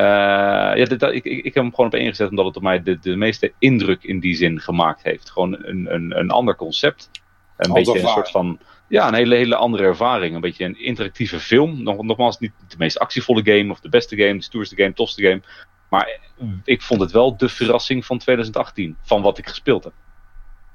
ja, 0.77 0.85
dit- 0.85 1.01
dat- 1.01 1.13
ik, 1.13 1.25
ik, 1.25 1.39
ik 1.39 1.55
heb 1.55 1.63
hem 1.63 1.71
gewoon 1.71 1.87
op 1.87 1.95
één 1.95 2.09
gezet 2.09 2.31
omdat 2.31 2.45
het 2.45 2.57
op 2.57 2.63
mij 2.63 2.83
de, 2.83 2.99
de 2.99 3.17
meeste 3.17 3.53
indruk 3.59 4.03
in 4.05 4.21
die 4.21 4.35
zin 4.35 4.61
gemaakt 4.61 5.03
heeft. 5.03 5.31
Gewoon 5.31 5.65
een, 5.65 5.95
een, 5.95 6.19
een 6.19 6.31
ander 6.31 6.57
concept. 6.57 7.11
Een 7.57 7.73
beetje 7.75 7.93
een 7.99 8.09
soort 8.15 8.31
van. 8.31 8.59
Ja, 8.89 9.09
een 9.09 9.15
hele, 9.15 9.35
hele 9.35 9.57
andere 9.57 9.83
ervaring. 9.85 10.35
Een 10.35 10.41
beetje 10.41 10.65
een 10.65 10.81
interactieve 10.85 11.41
film. 11.41 11.83
Nog, 11.83 12.03
nogmaals, 12.03 12.39
niet 12.39 12.53
de 12.69 12.75
meest 12.79 12.99
actievolle 12.99 13.43
game 13.45 13.71
of 13.73 13.81
de 13.81 13.89
beste 13.89 14.17
game, 14.17 14.37
de 14.37 14.43
stoerste 14.43 14.77
game, 14.77 14.93
tofste 14.93 15.23
game. 15.23 15.43
Maar 15.89 16.19
ik 16.65 16.83
vond 16.83 17.01
het 17.01 17.11
wel 17.11 17.37
de 17.37 17.49
verrassing 17.49 18.05
van 18.07 18.19
2018. 18.19 18.97
Van 19.03 19.23
wat 19.23 19.39
ik 19.39 19.49
gespeeld 19.49 19.85
heb. 19.85 19.93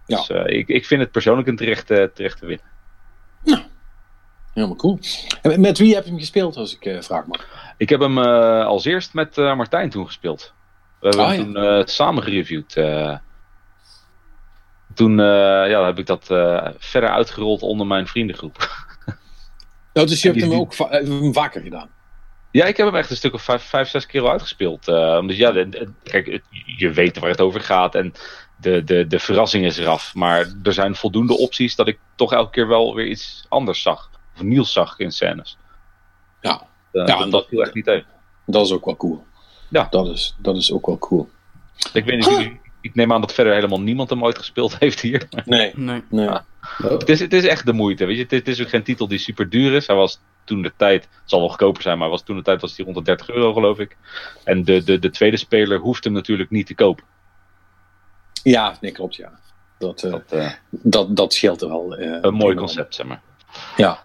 Ja. 0.05 0.17
Dus 0.17 0.29
eh, 0.29 0.57
ik, 0.57 0.67
ik 0.67 0.85
vind 0.85 1.01
het 1.01 1.11
persoonlijk 1.11 1.47
een 1.47 1.55
terechte, 1.55 2.11
terechte 2.13 2.45
win. 2.45 2.59
Helemaal 4.55 4.75
cool. 4.75 4.99
En 5.41 5.61
met 5.61 5.77
wie 5.77 5.93
heb 5.95 6.03
je 6.03 6.09
hem 6.09 6.19
gespeeld, 6.19 6.55
als 6.57 6.75
ik 6.75 6.85
eh, 6.85 7.01
vraag 7.01 7.25
mag? 7.25 7.47
Ik 7.77 7.89
heb 7.89 7.99
hem 7.99 8.17
eh, 8.17 8.65
als 8.65 8.85
eerst 8.85 9.13
met 9.13 9.37
eh, 9.37 9.55
Martijn 9.55 9.89
toen 9.89 10.05
gespeeld. 10.05 10.53
We 10.99 11.07
hebben 11.07 11.25
Ah, 11.25 11.31
hem 11.31 11.53
toen 11.53 11.87
samen 11.87 12.23
gereviewd. 12.23 12.73
toen 14.93 15.17
ja, 15.17 15.85
heb 15.85 15.99
ik 15.99 16.05
dat 16.05 16.25
verder 16.77 17.09
uitgerold 17.09 17.61
onder 17.61 17.87
mijn 17.87 18.07
vriendengroep. 18.07 18.85
Nou, 19.93 20.07
dus 20.09 20.21
je 20.21 20.27
hebt 20.29 20.41
hem 20.41 20.53
ook 20.53 20.73
va- 20.73 20.89
hem 20.89 21.33
vaker 21.33 21.61
gedaan. 21.61 21.89
Ja, 22.51 22.65
ik 22.65 22.77
heb 22.77 22.85
hem 22.85 22.95
echt 22.95 23.09
een 23.09 23.15
stuk 23.15 23.33
of 23.33 23.41
vijf, 23.41 23.61
vijf 23.63 23.89
zes 23.89 24.05
keer 24.05 24.21
al 24.21 24.29
uitgespeeld. 24.31 24.87
Omdat 24.87 25.35
ja, 25.37 25.51
de- 25.51 25.69
de- 25.69 25.91
kijk, 26.03 26.25
het- 26.25 26.43
je 26.77 26.91
weet 26.91 27.19
waar 27.19 27.29
het 27.29 27.41
over 27.41 27.61
gaat 27.61 27.95
en 27.95 28.13
de, 28.57 28.83
de, 28.83 29.07
de 29.07 29.19
verrassing 29.19 29.65
is 29.65 29.77
eraf. 29.77 30.13
Maar 30.13 30.45
er 30.63 30.73
zijn 30.73 30.95
voldoende 30.95 31.37
opties 31.37 31.75
dat 31.75 31.87
ik 31.87 31.99
toch 32.15 32.33
elke 32.33 32.51
keer 32.51 32.67
wel 32.67 32.95
weer 32.95 33.07
iets 33.07 33.45
anders 33.49 33.81
zag. 33.81 34.09
Of 34.35 34.41
nieuws 34.41 34.71
zag 34.73 34.99
in 34.99 35.11
scènes. 35.11 35.57
Ja, 36.41 36.51
Eh, 36.91 37.05
Ja, 37.05 37.15
dat, 37.15 37.21
en 37.21 37.29
dat 37.29 37.47
viel 37.47 37.61
echt 37.61 37.73
niet 37.73 37.85
tegen. 37.85 38.05
dat 38.45 38.65
is 38.65 38.71
ook 38.71 38.85
wel 38.85 38.95
cool. 38.95 39.25
Ja. 39.69 39.87
Dat 39.89 40.07
is, 40.07 40.35
dat 40.37 40.55
is 40.55 40.71
ook 40.71 40.85
wel 40.85 40.97
cool. 40.97 41.29
Ik, 41.93 42.05
weet 42.05 42.15
niet, 42.17 42.39
ik, 42.39 42.59
ik 42.81 42.95
neem 42.95 43.13
aan 43.13 43.21
dat 43.21 43.33
verder 43.33 43.53
helemaal 43.53 43.81
niemand 43.81 44.09
hem 44.09 44.23
ooit 44.23 44.37
gespeeld 44.37 44.77
heeft 44.79 44.99
hier. 44.99 45.27
Nee, 45.45 45.71
Nee. 45.75 46.03
nee. 46.09 46.25
Ja. 46.25 46.45
Het 46.77 47.09
is, 47.09 47.19
het 47.19 47.33
is 47.33 47.45
echt 47.45 47.65
de 47.65 47.73
moeite. 47.73 48.05
Weet 48.05 48.15
je? 48.17 48.21
Het, 48.23 48.31
is, 48.31 48.37
het 48.39 48.47
is 48.47 48.61
ook 48.61 48.69
geen 48.69 48.83
titel 48.83 49.07
die 49.07 49.17
super 49.19 49.49
duur 49.49 49.73
is. 49.73 49.87
Hij 49.87 49.95
was 49.95 50.19
toen 50.43 50.61
de 50.61 50.73
tijd, 50.77 51.03
het 51.03 51.21
zal 51.25 51.39
wel 51.39 51.49
goedkoper 51.49 51.81
zijn, 51.81 51.97
maar 51.97 52.09
was 52.09 52.23
toen 52.23 52.35
de 52.35 52.41
tijd 52.43 52.61
was 52.61 52.75
hij 52.77 52.85
rond 52.85 52.97
de 52.97 53.03
30 53.03 53.29
euro 53.29 53.53
geloof 53.53 53.79
ik. 53.79 53.97
En 54.43 54.63
de, 54.63 54.83
de, 54.83 54.99
de 54.99 55.09
tweede 55.09 55.37
speler 55.37 55.79
hoeft 55.79 56.03
hem 56.03 56.13
natuurlijk 56.13 56.49
niet 56.49 56.67
te 56.67 56.75
kopen. 56.75 57.03
Ja, 58.43 58.77
nee, 58.81 58.91
klopt, 58.91 59.15
ja. 59.15 59.31
Dat, 59.77 60.03
eh, 60.03 60.11
Dat, 60.11 60.31
eh, 60.31 60.51
dat, 60.69 61.15
dat 61.15 61.33
scheelt 61.33 61.61
er 61.61 61.67
wel. 61.69 61.95
eh, 61.95 62.17
een 62.21 62.33
mooi 62.33 62.55
concept, 62.55 62.95
zeg 62.95 63.05
maar. 63.05 63.21
Ja. 63.77 64.04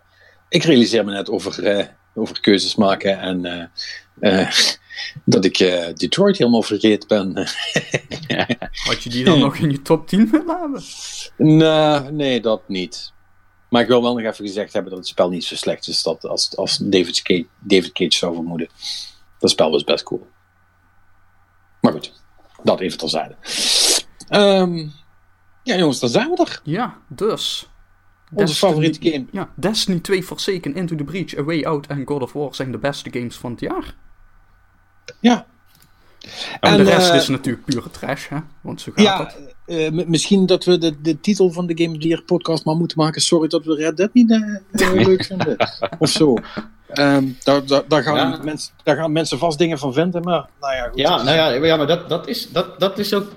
Ik 0.51 0.63
realiseer 0.63 1.05
me 1.05 1.13
net 1.13 1.31
over, 1.31 1.65
eh, 1.65 1.87
over 2.15 2.41
keuzes 2.41 2.75
maken 2.75 3.21
en 3.21 3.45
eh, 3.45 4.41
eh, 4.41 4.51
dat 5.25 5.45
ik 5.45 5.59
eh, 5.59 5.95
Detroit 5.95 6.39
helemaal 6.39 6.63
vergeten 6.63 7.09
ben. 7.09 7.35
Had 8.87 9.03
je 9.03 9.11
die 9.11 9.25
dan 9.25 9.39
nog 9.39 9.57
in 9.57 9.71
je 9.71 9.83
top 9.83 10.09
10 10.09 10.31
willen 10.31 10.59
hebben? 10.61 10.83
nee, 11.37 12.11
nee, 12.11 12.41
dat 12.41 12.69
niet. 12.69 13.13
Maar 13.69 13.83
ik 13.83 13.89
wil 13.89 14.03
wel 14.03 14.15
nog 14.15 14.33
even 14.33 14.47
gezegd 14.47 14.73
hebben 14.73 14.91
dat 14.91 15.01
het 15.01 15.09
spel 15.09 15.29
niet 15.29 15.45
zo 15.45 15.57
slecht 15.57 15.89
is 15.89 16.03
dat 16.03 16.25
als, 16.25 16.57
als 16.57 16.77
David, 16.77 17.23
Cage, 17.23 17.47
David 17.59 17.93
Cage 17.93 18.17
zou 18.17 18.35
vermoeden. 18.35 18.69
Dat 19.39 19.51
spel 19.51 19.71
was 19.71 19.85
best 19.85 20.05
cool. 20.05 20.27
Maar 21.81 21.93
goed, 21.93 22.13
dat 22.63 22.81
even 22.81 22.99
terzijde. 22.99 23.37
Ehm 24.29 24.89
ja 25.63 25.77
jongens, 25.77 26.01
dan 26.01 26.09
zijn 26.09 26.31
we 26.31 26.37
er. 26.37 26.61
Ja, 26.65 26.99
dus. 27.09 27.70
Onze 28.33 28.47
Destiny- 28.47 28.71
favoriete 28.73 29.11
game. 29.11 29.27
Ja, 29.33 29.49
Destiny 29.55 29.99
2, 30.01 30.23
Forsaken, 30.23 30.75
Into 30.75 30.95
the 30.97 31.05
Breach, 31.05 31.39
A 31.39 31.43
Way 31.43 31.65
Out 31.65 31.87
en 31.87 32.03
God 32.07 32.23
of 32.23 32.33
War 32.33 32.55
zijn 32.55 32.73
de 32.73 32.79
beste 32.79 33.11
games 33.13 33.37
van 33.37 33.51
het 33.51 33.61
jaar. 33.61 33.95
Ja, 35.21 35.47
En, 36.61 36.71
En, 36.71 36.77
de 36.77 36.83
rest 36.91 37.11
eh, 37.11 37.17
is 37.17 37.29
natuurlijk 37.29 37.65
pure 37.65 37.91
trash, 37.91 38.29
hè? 38.29 38.39
Want 38.61 38.81
zo 38.81 38.93
gaat 38.95 39.05
ja 39.05 39.19
dat. 39.19 39.37
Eh, 39.71 39.91
misschien 40.07 40.47
dat 40.47 40.65
we 40.65 40.79
de, 40.79 41.01
de 41.01 41.21
titel 41.21 41.51
van 41.51 41.67
de 41.67 41.83
Game 41.83 41.95
of 41.97 42.01
the 42.03 42.09
Year 42.09 42.23
podcast 42.23 42.65
maar 42.65 42.77
moeten 42.77 42.99
maken. 42.99 43.21
Sorry 43.21 43.49
dat 43.49 43.65
we 43.65 43.75
Red 43.75 43.97
Dead 43.97 44.13
niet 44.15 44.31
eh, 44.31 44.93
leuk 45.07 45.25
vinden. 45.25 45.57
Of 45.99 46.09
zo. 46.11 46.35
Ehm, 46.89 47.25
daar, 47.43 47.67
daar, 47.67 47.83
daar, 47.89 48.03
gaan 48.03 48.17
Ja. 48.17 48.41
mensen, 48.45 48.73
daar 48.85 48.97
gaan 48.97 49.13
mensen 49.13 49.39
vast 49.39 49.59
dingen 49.59 49.79
van 49.79 49.93
vinden, 49.93 50.23
maar 50.23 50.49
nou 50.61 50.75
ja, 50.75 50.83
goed. 50.89 50.99
Ja, 50.99 51.23
nou 51.23 51.37
ja, 51.37 51.49
ja 51.67 51.77
maar 51.77 51.87
dat, 51.87 52.09
dat, 52.09 52.29
is, 52.29 52.49
dat, 52.51 52.81
dat 52.81 52.99
is 52.99 53.15
ook 53.15 53.33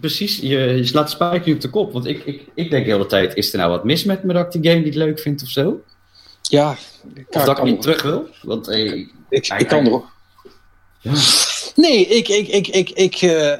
precies, 0.00 0.36
je, 0.36 0.58
je 0.58 0.84
slaat 0.86 1.04
de 1.06 1.12
spijker 1.12 1.54
op 1.54 1.60
de 1.60 1.70
kop. 1.70 1.92
Want 1.92 2.06
ik, 2.06 2.24
ik, 2.24 2.42
ik 2.54 2.70
denk 2.70 2.84
de 2.86 2.92
hele 2.92 3.06
tijd, 3.06 3.34
is 3.34 3.52
er 3.52 3.58
nou 3.58 3.70
wat 3.70 3.84
mis 3.84 4.04
met 4.04 4.24
me 4.24 4.32
dat 4.32 4.54
ik 4.54 4.62
die 4.62 4.70
game 4.72 4.84
niet 4.84 4.94
leuk 4.94 5.18
vind 5.20 5.42
of 5.42 5.48
zo? 5.48 5.80
Ja, 6.42 6.70
Of 6.70 6.76
kan- 7.30 7.44
dat 7.46 7.58
ik 7.58 7.64
niet 7.64 7.82
terug 7.82 8.02
wil? 8.02 8.28
Want 8.42 8.68
Ik, 8.68 9.08
ik 9.58 9.66
kan 9.68 9.86
er. 9.86 10.02
Nee, 11.76 12.06
ik, 12.06 12.28
ik, 12.28 12.48
ik, 12.48 12.68
ik, 12.68 12.90
ik, 12.90 13.14
eh, 13.14 13.52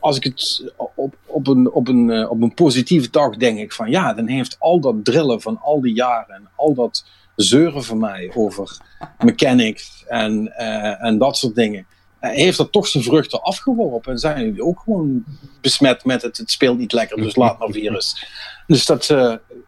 als 0.00 0.16
ik 0.16 0.24
het 0.24 0.64
op, 0.94 1.14
op, 1.48 1.56
een, 1.56 1.72
op, 1.72 1.88
een, 1.88 2.10
eh, 2.10 2.30
op 2.30 2.42
een 2.42 2.54
positieve 2.54 3.10
dag 3.10 3.36
denk 3.36 3.58
ik 3.58 3.72
van 3.72 3.90
ja, 3.90 4.12
dan 4.12 4.28
heeft 4.28 4.56
al 4.58 4.80
dat 4.80 5.04
drillen 5.04 5.40
van 5.40 5.60
al 5.60 5.80
die 5.80 5.94
jaren 5.94 6.34
en 6.34 6.48
al 6.56 6.74
dat 6.74 7.04
zeuren 7.36 7.84
van 7.84 7.98
mij 7.98 8.32
over 8.34 8.80
mechanics 9.24 10.04
en, 10.06 10.56
eh, 10.56 11.04
en 11.04 11.18
dat 11.18 11.36
soort 11.36 11.54
dingen, 11.54 11.86
eh, 12.18 12.30
heeft 12.30 12.56
dat 12.56 12.72
toch 12.72 12.86
zijn 12.86 13.04
vruchten 13.04 13.42
afgeworpen 13.42 14.12
en 14.12 14.18
zijn 14.18 14.44
jullie 14.44 14.64
ook 14.64 14.80
gewoon 14.80 15.24
besmet 15.60 16.04
met 16.04 16.22
het, 16.22 16.36
het 16.36 16.50
speelt 16.50 16.78
niet 16.78 16.92
lekker, 16.92 17.16
dus 17.16 17.36
laat 17.36 17.58
maar 17.58 17.70
virus. 17.70 18.14
Dus 18.66 18.86
dat, 18.86 19.06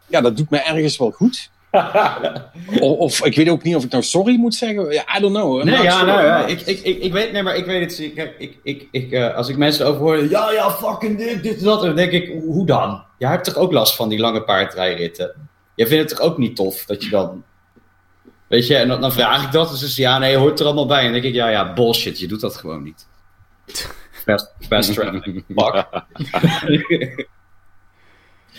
ja, 0.07 0.21
dat 0.21 0.37
doet 0.37 0.49
me 0.49 0.57
ergens 0.57 0.97
wel 0.97 1.11
goed. 1.11 1.49
Of, 2.79 2.97
of 2.97 3.25
ik 3.25 3.35
weet 3.35 3.49
ook 3.49 3.63
niet 3.63 3.75
of 3.75 3.83
ik 3.83 3.91
nou 3.91 4.03
sorry 4.03 4.35
moet 4.35 4.55
zeggen. 4.55 4.91
Ja, 4.91 5.17
I 5.17 5.19
don't 5.19 5.33
know. 5.35 5.59
I'm 5.59 5.65
Nee, 5.65 5.75
not 5.75 5.83
ja, 5.83 5.91
sure. 5.91 6.05
nou 6.05 6.23
ja, 6.23 6.45
ik, 6.45 6.61
ik, 6.61 6.79
ik, 6.79 6.97
ik 6.97 7.13
weet, 7.13 7.31
nee, 7.31 7.43
maar 7.43 7.55
ik 7.55 7.65
weet 7.65 7.91
het. 7.91 7.99
Ik, 7.99 8.33
ik, 8.37 8.57
ik, 8.63 8.87
ik, 8.91 9.11
eh, 9.11 9.35
als 9.35 9.49
ik 9.49 9.57
mensen 9.57 9.85
over 9.85 10.01
hoor, 10.01 10.29
ja, 10.29 10.51
ja, 10.51 10.71
fucking 10.71 11.17
dit, 11.17 11.43
dit 11.43 11.57
en 11.57 11.63
dat, 11.63 11.81
dan 11.81 11.95
denk 11.95 12.11
ik, 12.11 12.41
hoe 12.43 12.65
dan? 12.65 13.03
Jij 13.17 13.29
hebt 13.29 13.43
toch 13.43 13.55
ook 13.55 13.71
last 13.71 13.95
van 13.95 14.09
die 14.09 14.19
lange 14.19 14.43
paardrijritten? 14.43 15.49
Jij 15.75 15.87
vindt 15.87 16.09
het 16.09 16.19
toch 16.19 16.27
ook 16.29 16.37
niet 16.37 16.55
tof 16.55 16.85
dat 16.85 17.03
je 17.03 17.09
dan, 17.09 17.43
weet 18.47 18.67
je, 18.67 18.75
en 18.75 18.87
dan, 18.87 19.01
dan 19.01 19.11
vraag 19.11 19.43
ik 19.43 19.51
dat, 19.51 19.69
en 19.69 19.77
ze 19.77 19.87
zeggen, 19.87 20.03
ja, 20.03 20.17
nee, 20.19 20.37
hoort 20.37 20.59
er 20.59 20.65
allemaal 20.65 20.87
bij. 20.87 20.97
En 20.97 21.03
dan 21.03 21.13
denk 21.13 21.25
ik, 21.25 21.33
ja, 21.33 21.49
ja, 21.49 21.73
bullshit, 21.73 22.19
je 22.19 22.27
doet 22.27 22.41
dat 22.41 22.55
gewoon 22.57 22.83
niet. 22.83 23.07
Fast, 24.25 24.53
fast 24.59 24.93
traveling, 24.93 25.43
fuck. 25.55 25.85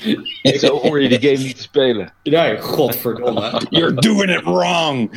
Zo 0.60 0.78
hoor 0.80 1.00
je 1.02 1.08
die 1.08 1.20
game 1.30 1.42
niet 1.44 1.56
te 1.56 1.62
spelen. 1.62 2.12
nee, 2.22 2.58
godverdomme. 2.60 3.60
You're 3.70 3.94
doing 3.94 4.30
it 4.36 4.42
wrong. 4.44 5.10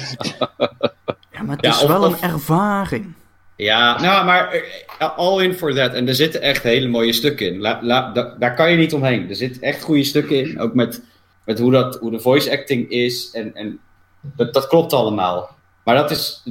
Ja, 1.31 1.45
maar 1.45 1.55
het 1.55 1.65
Ja, 1.65 1.71
is 1.71 1.81
of- 1.81 1.87
wel 1.89 2.03
of- 2.03 2.21
een 2.21 2.29
ervaring. 2.29 3.13
Ja, 3.55 4.01
nou, 4.01 4.25
maar 4.25 4.51
eh, 4.99 5.17
all 5.17 5.43
in 5.43 5.53
for 5.53 5.73
that. 5.73 5.93
En 5.93 6.07
er 6.07 6.15
zitten 6.15 6.41
echt 6.41 6.63
hele 6.63 6.87
mooie 6.87 7.13
stukken 7.13 7.47
in. 7.53 7.59
La, 7.59 7.79
la, 7.81 8.11
da- 8.11 8.35
daar 8.39 8.55
kan 8.55 8.71
je 8.71 8.77
niet 8.77 8.93
omheen. 8.93 9.29
Er 9.29 9.35
zitten 9.35 9.61
echt 9.61 9.81
goede 9.83 10.03
stukken 10.03 10.35
in. 10.39 10.59
Ook 10.59 10.73
met, 10.73 11.01
met 11.45 11.59
hoe, 11.59 11.71
dat, 11.71 11.95
hoe 11.99 12.11
de 12.11 12.19
voice 12.19 12.51
acting 12.51 12.89
is. 12.89 13.31
En, 13.31 13.55
en 13.55 13.79
dat, 14.21 14.53
dat 14.53 14.67
klopt 14.67 14.93
allemaal. 14.93 15.55
Maar 15.83 15.95
dat 15.95 16.11
is. 16.11 16.43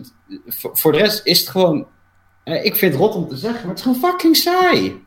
Voor, 0.46 0.70
voor 0.78 0.92
de 0.92 0.98
rest 0.98 1.20
is 1.26 1.40
het 1.40 1.48
gewoon. 1.48 1.86
eh, 2.44 2.64
Ik 2.64 2.76
vind 2.76 2.92
het 2.92 3.02
rot 3.02 3.14
om 3.14 3.28
te 3.28 3.36
zeggen, 3.36 3.60
maar 3.60 3.76
het 3.76 3.78
is 3.78 3.84
gewoon 3.84 4.10
fucking 4.12 4.36
saai. 4.36 5.02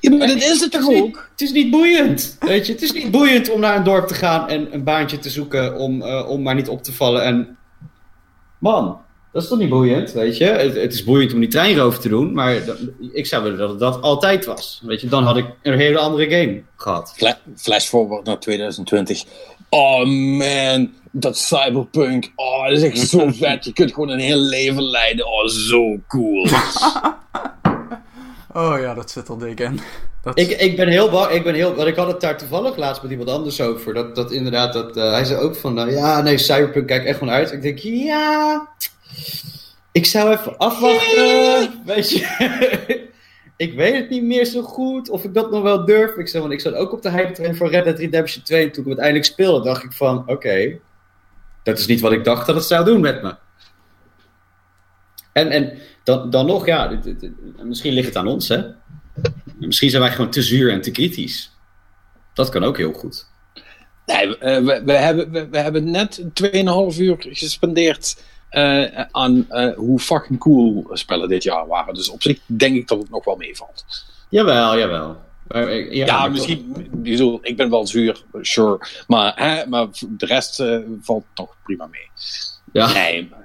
Ja, 0.00 0.10
maar 0.16 0.26
dat 0.26 0.36
is 0.42 0.60
het 0.60 0.70
toch 0.72 0.88
ook? 0.88 1.28
het 1.30 1.40
is 1.40 1.52
niet 1.52 1.70
boeiend. 1.70 2.36
Weet 2.40 2.66
je, 2.66 2.72
het 2.72 2.82
is 2.82 2.92
niet 2.92 3.10
boeiend 3.10 3.50
om 3.50 3.60
naar 3.60 3.76
een 3.76 3.84
dorp 3.84 4.06
te 4.08 4.14
gaan 4.14 4.48
en 4.48 4.74
een 4.74 4.84
baantje 4.84 5.18
te 5.18 5.30
zoeken 5.30 5.76
om, 5.78 6.02
eh, 6.02 6.28
om 6.28 6.42
maar 6.42 6.54
niet 6.54 6.68
op 6.68 6.82
te 6.82 6.92
vallen. 6.92 7.22
En 7.24 7.56
man, 8.58 8.98
dat 9.32 9.42
is 9.42 9.48
toch 9.48 9.58
niet 9.58 9.68
boeiend, 9.68 10.12
weet 10.12 10.36
je? 10.36 10.44
Het, 10.44 10.74
het 10.74 10.92
is 10.92 11.04
boeiend 11.04 11.32
om 11.34 11.40
die 11.40 11.48
treinroof 11.48 11.98
te 11.98 12.08
doen, 12.08 12.32
maar 12.32 12.64
dat- 12.64 12.78
ik 13.12 13.26
zou 13.26 13.42
willen 13.42 13.58
dat 13.58 13.70
het 13.70 13.78
dat 13.78 14.02
altijd 14.02 14.44
was. 14.44 14.80
Weet 14.84 15.00
je, 15.00 15.08
dan 15.08 15.24
had 15.24 15.36
ik 15.36 15.46
een 15.62 15.78
hele 15.78 15.98
andere 15.98 16.30
game 16.30 16.62
gehad. 16.76 17.12
Fla- 17.16 17.38
Flash 17.56 17.86
forward 17.86 18.24
naar 18.26 18.38
2020. 18.40 19.24
Oh 19.68 20.04
man, 20.38 20.92
dat 21.10 21.38
cyberpunk. 21.38 22.32
Oh, 22.36 22.68
dat 22.68 22.76
is 22.78 22.82
echt 22.82 23.08
zo 23.08 23.30
vet. 23.40 23.64
Je 23.64 23.72
kunt 23.72 23.92
gewoon 23.94 24.08
een 24.08 24.18
heel 24.18 24.38
leven 24.40 24.82
leiden. 24.82 25.26
Oh, 25.26 25.46
zo 25.46 25.98
cool. 26.08 26.46
Oh 28.54 28.80
ja, 28.80 28.94
dat 28.94 29.10
zit 29.10 29.28
er 29.28 29.38
dik 29.38 29.60
in. 29.60 29.80
Dat... 30.22 30.38
Ik, 30.38 30.50
ik 30.50 30.76
ben 30.76 30.88
heel 30.88 31.10
bang, 31.10 31.30
ik 31.30 31.42
ben 31.42 31.54
heel, 31.54 31.74
want 31.74 31.88
ik 31.88 31.96
had 31.96 32.06
het 32.06 32.20
daar 32.20 32.38
toevallig 32.38 32.76
laatst 32.76 33.02
met 33.02 33.10
iemand 33.10 33.28
anders 33.30 33.60
over. 33.60 33.94
Dat, 33.94 34.14
dat 34.14 34.32
inderdaad, 34.32 34.72
dat, 34.72 34.96
eh, 34.96 35.10
hij 35.10 35.24
zei 35.24 35.40
ook 35.40 35.56
van, 35.56 35.74
nou 35.74 35.90
ja, 35.90 36.20
nee, 36.20 36.38
Cyberpunk 36.38 36.86
kijk 36.86 37.04
echt 37.04 37.18
gewoon 37.18 37.34
uit. 37.34 37.52
Ik 37.52 37.62
denk, 37.62 37.78
ja, 37.78 38.68
ik 39.92 40.06
zou 40.06 40.32
even 40.32 40.56
afwachten, 40.56 41.82
weet 41.84 42.10
je. 42.10 42.26
ik 43.66 43.74
weet 43.74 43.94
het 43.94 44.10
niet 44.10 44.22
meer 44.22 44.44
zo 44.44 44.62
goed, 44.62 45.10
of 45.10 45.24
ik 45.24 45.34
dat 45.34 45.50
nog 45.50 45.62
wel 45.62 45.84
durf. 45.84 46.16
Ik 46.16 46.28
zei, 46.28 46.42
want 46.42 46.54
ik 46.54 46.60
zat 46.60 46.74
ook 46.74 46.92
op 46.92 47.02
de 47.02 47.10
hype 47.10 47.32
train 47.32 47.56
voor 47.56 47.70
Red 47.70 47.84
Dead 47.84 47.98
Redemption 47.98 48.42
2. 48.42 48.62
En 48.62 48.72
toen 48.72 48.84
ik 48.84 48.88
hem 48.88 48.98
uiteindelijk 48.98 49.26
speelde, 49.26 49.64
dacht 49.64 49.84
ik 49.84 49.92
van, 49.92 50.22
oké, 50.26 50.78
dat 51.62 51.78
is 51.78 51.86
niet 51.86 52.00
wat 52.00 52.12
ik 52.12 52.24
dacht 52.24 52.46
dat 52.46 52.54
het 52.54 52.64
zou 52.64 52.84
doen 52.84 53.00
met 53.00 53.22
me. 53.22 53.34
En, 55.34 55.50
en 55.50 55.78
dan, 56.04 56.30
dan 56.30 56.46
nog, 56.46 56.66
ja, 56.66 56.88
dit- 56.88 57.02
dit- 57.02 57.20
dit- 57.20 57.64
misschien 57.64 57.92
ligt 57.92 58.06
het 58.06 58.16
aan 58.16 58.26
ons, 58.26 58.48
hè. 58.48 58.62
Misschien 59.58 59.90
zijn 59.90 60.02
wij 60.02 60.10
gewoon 60.12 60.30
te 60.30 60.42
zuur 60.42 60.70
en 60.72 60.80
te 60.80 60.90
kritisch. 60.90 61.50
Dat 62.34 62.48
kan 62.48 62.64
ook 62.64 62.76
heel 62.76 62.92
goed. 62.92 63.26
Nee, 64.06 64.28
we, 64.28 64.38
eh, 64.38 64.84
we, 64.84 64.92
hebben, 64.92 65.30
we, 65.30 65.48
we 65.48 65.58
hebben 65.58 65.90
net 65.90 66.22
2,5 66.32 66.98
uur 66.98 67.16
gespendeerd 67.18 68.22
eh, 68.48 69.00
aan 69.10 69.46
eh, 69.50 69.74
hoe 69.76 69.98
fucking 69.98 70.38
cool 70.38 70.86
spellen 70.92 71.28
dit 71.28 71.42
jaar 71.42 71.66
waren. 71.66 71.94
Dus 71.94 72.08
op 72.08 72.22
zich 72.22 72.40
denk 72.46 72.76
ik 72.76 72.88
dat 72.88 72.98
het 72.98 73.10
nog 73.10 73.24
wel 73.24 73.36
meevalt. 73.36 73.84
Jawel, 74.28 74.78
jawel. 74.78 75.22
Ja, 75.48 75.68
Ja, 75.90 76.28
misschien, 76.28 76.74
ik 76.78 77.02
bedoel, 77.02 77.38
ik 77.42 77.56
ben 77.56 77.70
wel 77.70 77.86
zuur, 77.86 78.22
sure. 78.40 78.86
Maar, 79.06 79.32
hè, 79.36 79.66
maar 79.66 79.86
de 80.08 80.26
rest 80.26 80.64
valt 81.00 81.24
toch 81.34 81.56
prima 81.64 81.86
mee. 81.86 82.08
Ja, 82.72 82.92
Nee, 82.92 83.28
maar- 83.30 83.43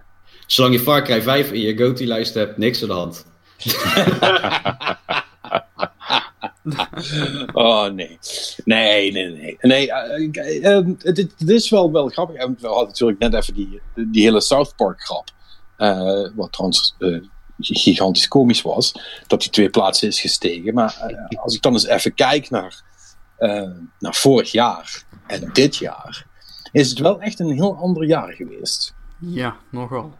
zolang 0.51 0.73
je 0.73 0.79
Far 0.79 1.03
Cry 1.03 1.21
5 1.21 1.51
in 1.51 1.59
je 1.59 1.77
GOTY-lijst 1.77 2.33
hebt, 2.33 2.57
niks 2.57 2.81
aan 2.81 2.87
de 2.87 2.93
hand. 2.93 3.25
Oh 7.53 7.87
nee. 7.87 8.19
Nee, 8.65 9.11
nee, 9.11 9.29
nee. 9.29 9.57
nee 9.61 9.91
het 11.03 11.49
is 11.49 11.69
wel, 11.69 11.91
wel 11.91 12.07
grappig. 12.07 12.35
En 12.35 12.57
We 12.59 12.67
hadden 12.67 12.87
natuurlijk 12.87 13.19
net 13.19 13.33
even 13.33 13.53
die, 13.53 13.81
die 13.95 14.23
hele 14.23 14.41
South 14.41 14.75
Park 14.75 15.01
grap. 15.01 15.29
eh, 15.77 16.27
wat 16.35 16.51
trouwens 16.51 16.95
eh, 16.99 17.21
gigantisch 17.59 18.27
komisch 18.27 18.61
was. 18.61 18.93
Dat 19.27 19.41
die 19.41 19.49
twee 19.49 19.69
plaatsen 19.69 20.07
is 20.07 20.19
gestegen. 20.21 20.73
Maar 20.73 21.17
als 21.41 21.55
ik 21.55 21.61
dan 21.61 21.73
eens 21.73 21.87
even 21.87 22.13
kijk 22.13 22.49
naar, 22.49 22.81
naar 23.99 24.15
vorig 24.15 24.51
jaar 24.51 25.03
en 25.27 25.49
dit 25.53 25.75
jaar. 25.75 26.25
Is 26.71 26.89
het 26.89 26.99
wel 26.99 27.21
echt 27.21 27.39
een 27.39 27.51
heel 27.51 27.75
ander 27.75 28.05
jaar 28.05 28.33
geweest. 28.33 28.93
Ja, 29.19 29.55
nogal. 29.71 30.13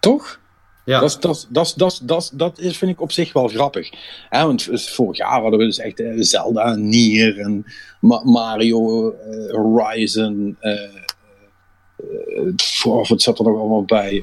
Toch? 0.00 0.40
Ja, 0.84 1.00
Dat, 1.00 1.08
is- 1.10 1.18
dat, 1.18 1.34
is- 1.36 1.46
dat, 1.48 1.66
is- 1.66 1.74
dat, 1.74 1.92
is- 1.92 1.98
dat, 1.98 2.22
is- 2.22 2.30
dat 2.32 2.58
is, 2.58 2.78
vind 2.78 2.90
ik 2.90 3.00
op 3.00 3.12
zich 3.12 3.32
wel 3.32 3.48
grappig. 3.48 3.90
Hè, 4.28 4.46
want 4.46 4.62
vorig 4.72 5.16
jaar 5.16 5.40
hadden 5.40 5.58
we 5.58 5.64
dus 5.64 5.78
echt 5.78 6.00
eh, 6.00 6.12
Zelda, 6.18 6.74
Nier 6.74 7.38
en 7.38 7.64
Ma- 8.00 8.22
Mario, 8.24 9.10
eh, 9.10 9.54
Horizon. 9.54 10.56
eh 10.60 10.72
eh, 10.72 12.54
oh, 12.84 13.08
wat 13.08 13.22
zat 13.22 13.38
er 13.38 13.44
nog 13.44 13.58
allemaal 13.58 13.84
bij? 13.84 14.22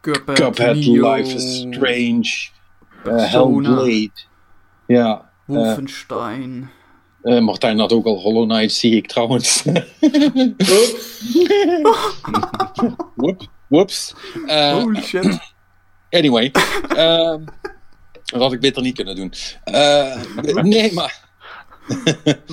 Cuphead, 0.00 0.38
Cuphead, 0.38 0.76
Life 0.76 1.34
is 1.34 1.56
Strange, 1.56 2.48
Hellblade. 3.28 4.10
Ja, 4.86 5.30
Wolfenstein. 5.44 6.70
eh, 7.22 7.40
Martijn 7.40 7.78
had 7.78 7.92
ook 7.92 8.04
al 8.06 8.20
Hollow 8.20 8.48
Knight, 8.50 8.72
zie 8.72 8.96
ik 8.96 9.06
trouwens. 9.06 9.62
Whoop, 13.14 13.40
whoops. 13.68 14.14
Eh, 14.46 14.72
Holy 14.72 15.02
shit. 15.02 15.38
Anyway. 16.10 16.52
ehm, 16.88 17.44
Dat 18.24 18.40
had 18.40 18.52
ik 18.52 18.60
beter 18.60 18.82
niet 18.82 18.94
kunnen 18.96 19.16
doen. 19.16 19.32
Eh, 19.64 20.16
nee, 20.62 20.92
maar... 20.92 21.24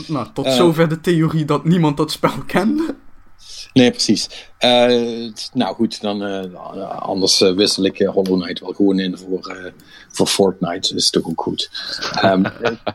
Nou, 0.07 0.27
tot 0.33 0.45
Eh. 0.45 0.55
zover 0.55 0.89
de 0.89 1.01
theorie 1.01 1.45
dat 1.45 1.63
niemand 1.65 1.97
dat 1.97 2.11
spel 2.11 2.43
kende. 2.47 2.95
Nee, 3.73 3.89
precies. 3.91 4.49
Eh, 4.57 5.31
nou 5.53 5.75
goed, 5.75 6.01
dan 6.01 6.23
eh, 6.23 6.99
anders 6.99 7.39
wissel 7.39 7.83
ik 7.83 7.97
Hollow 7.97 8.41
Knight 8.41 8.59
wel 8.59 8.73
gewoon 8.73 8.99
in 8.99 9.17
voor, 9.17 9.47
eh, 9.47 9.71
voor 10.11 10.27
Fortnite. 10.27 10.89
Dat 10.89 10.97
is 11.01 11.09
toch 11.09 11.25
ook 11.25 11.41
goed. 11.41 11.69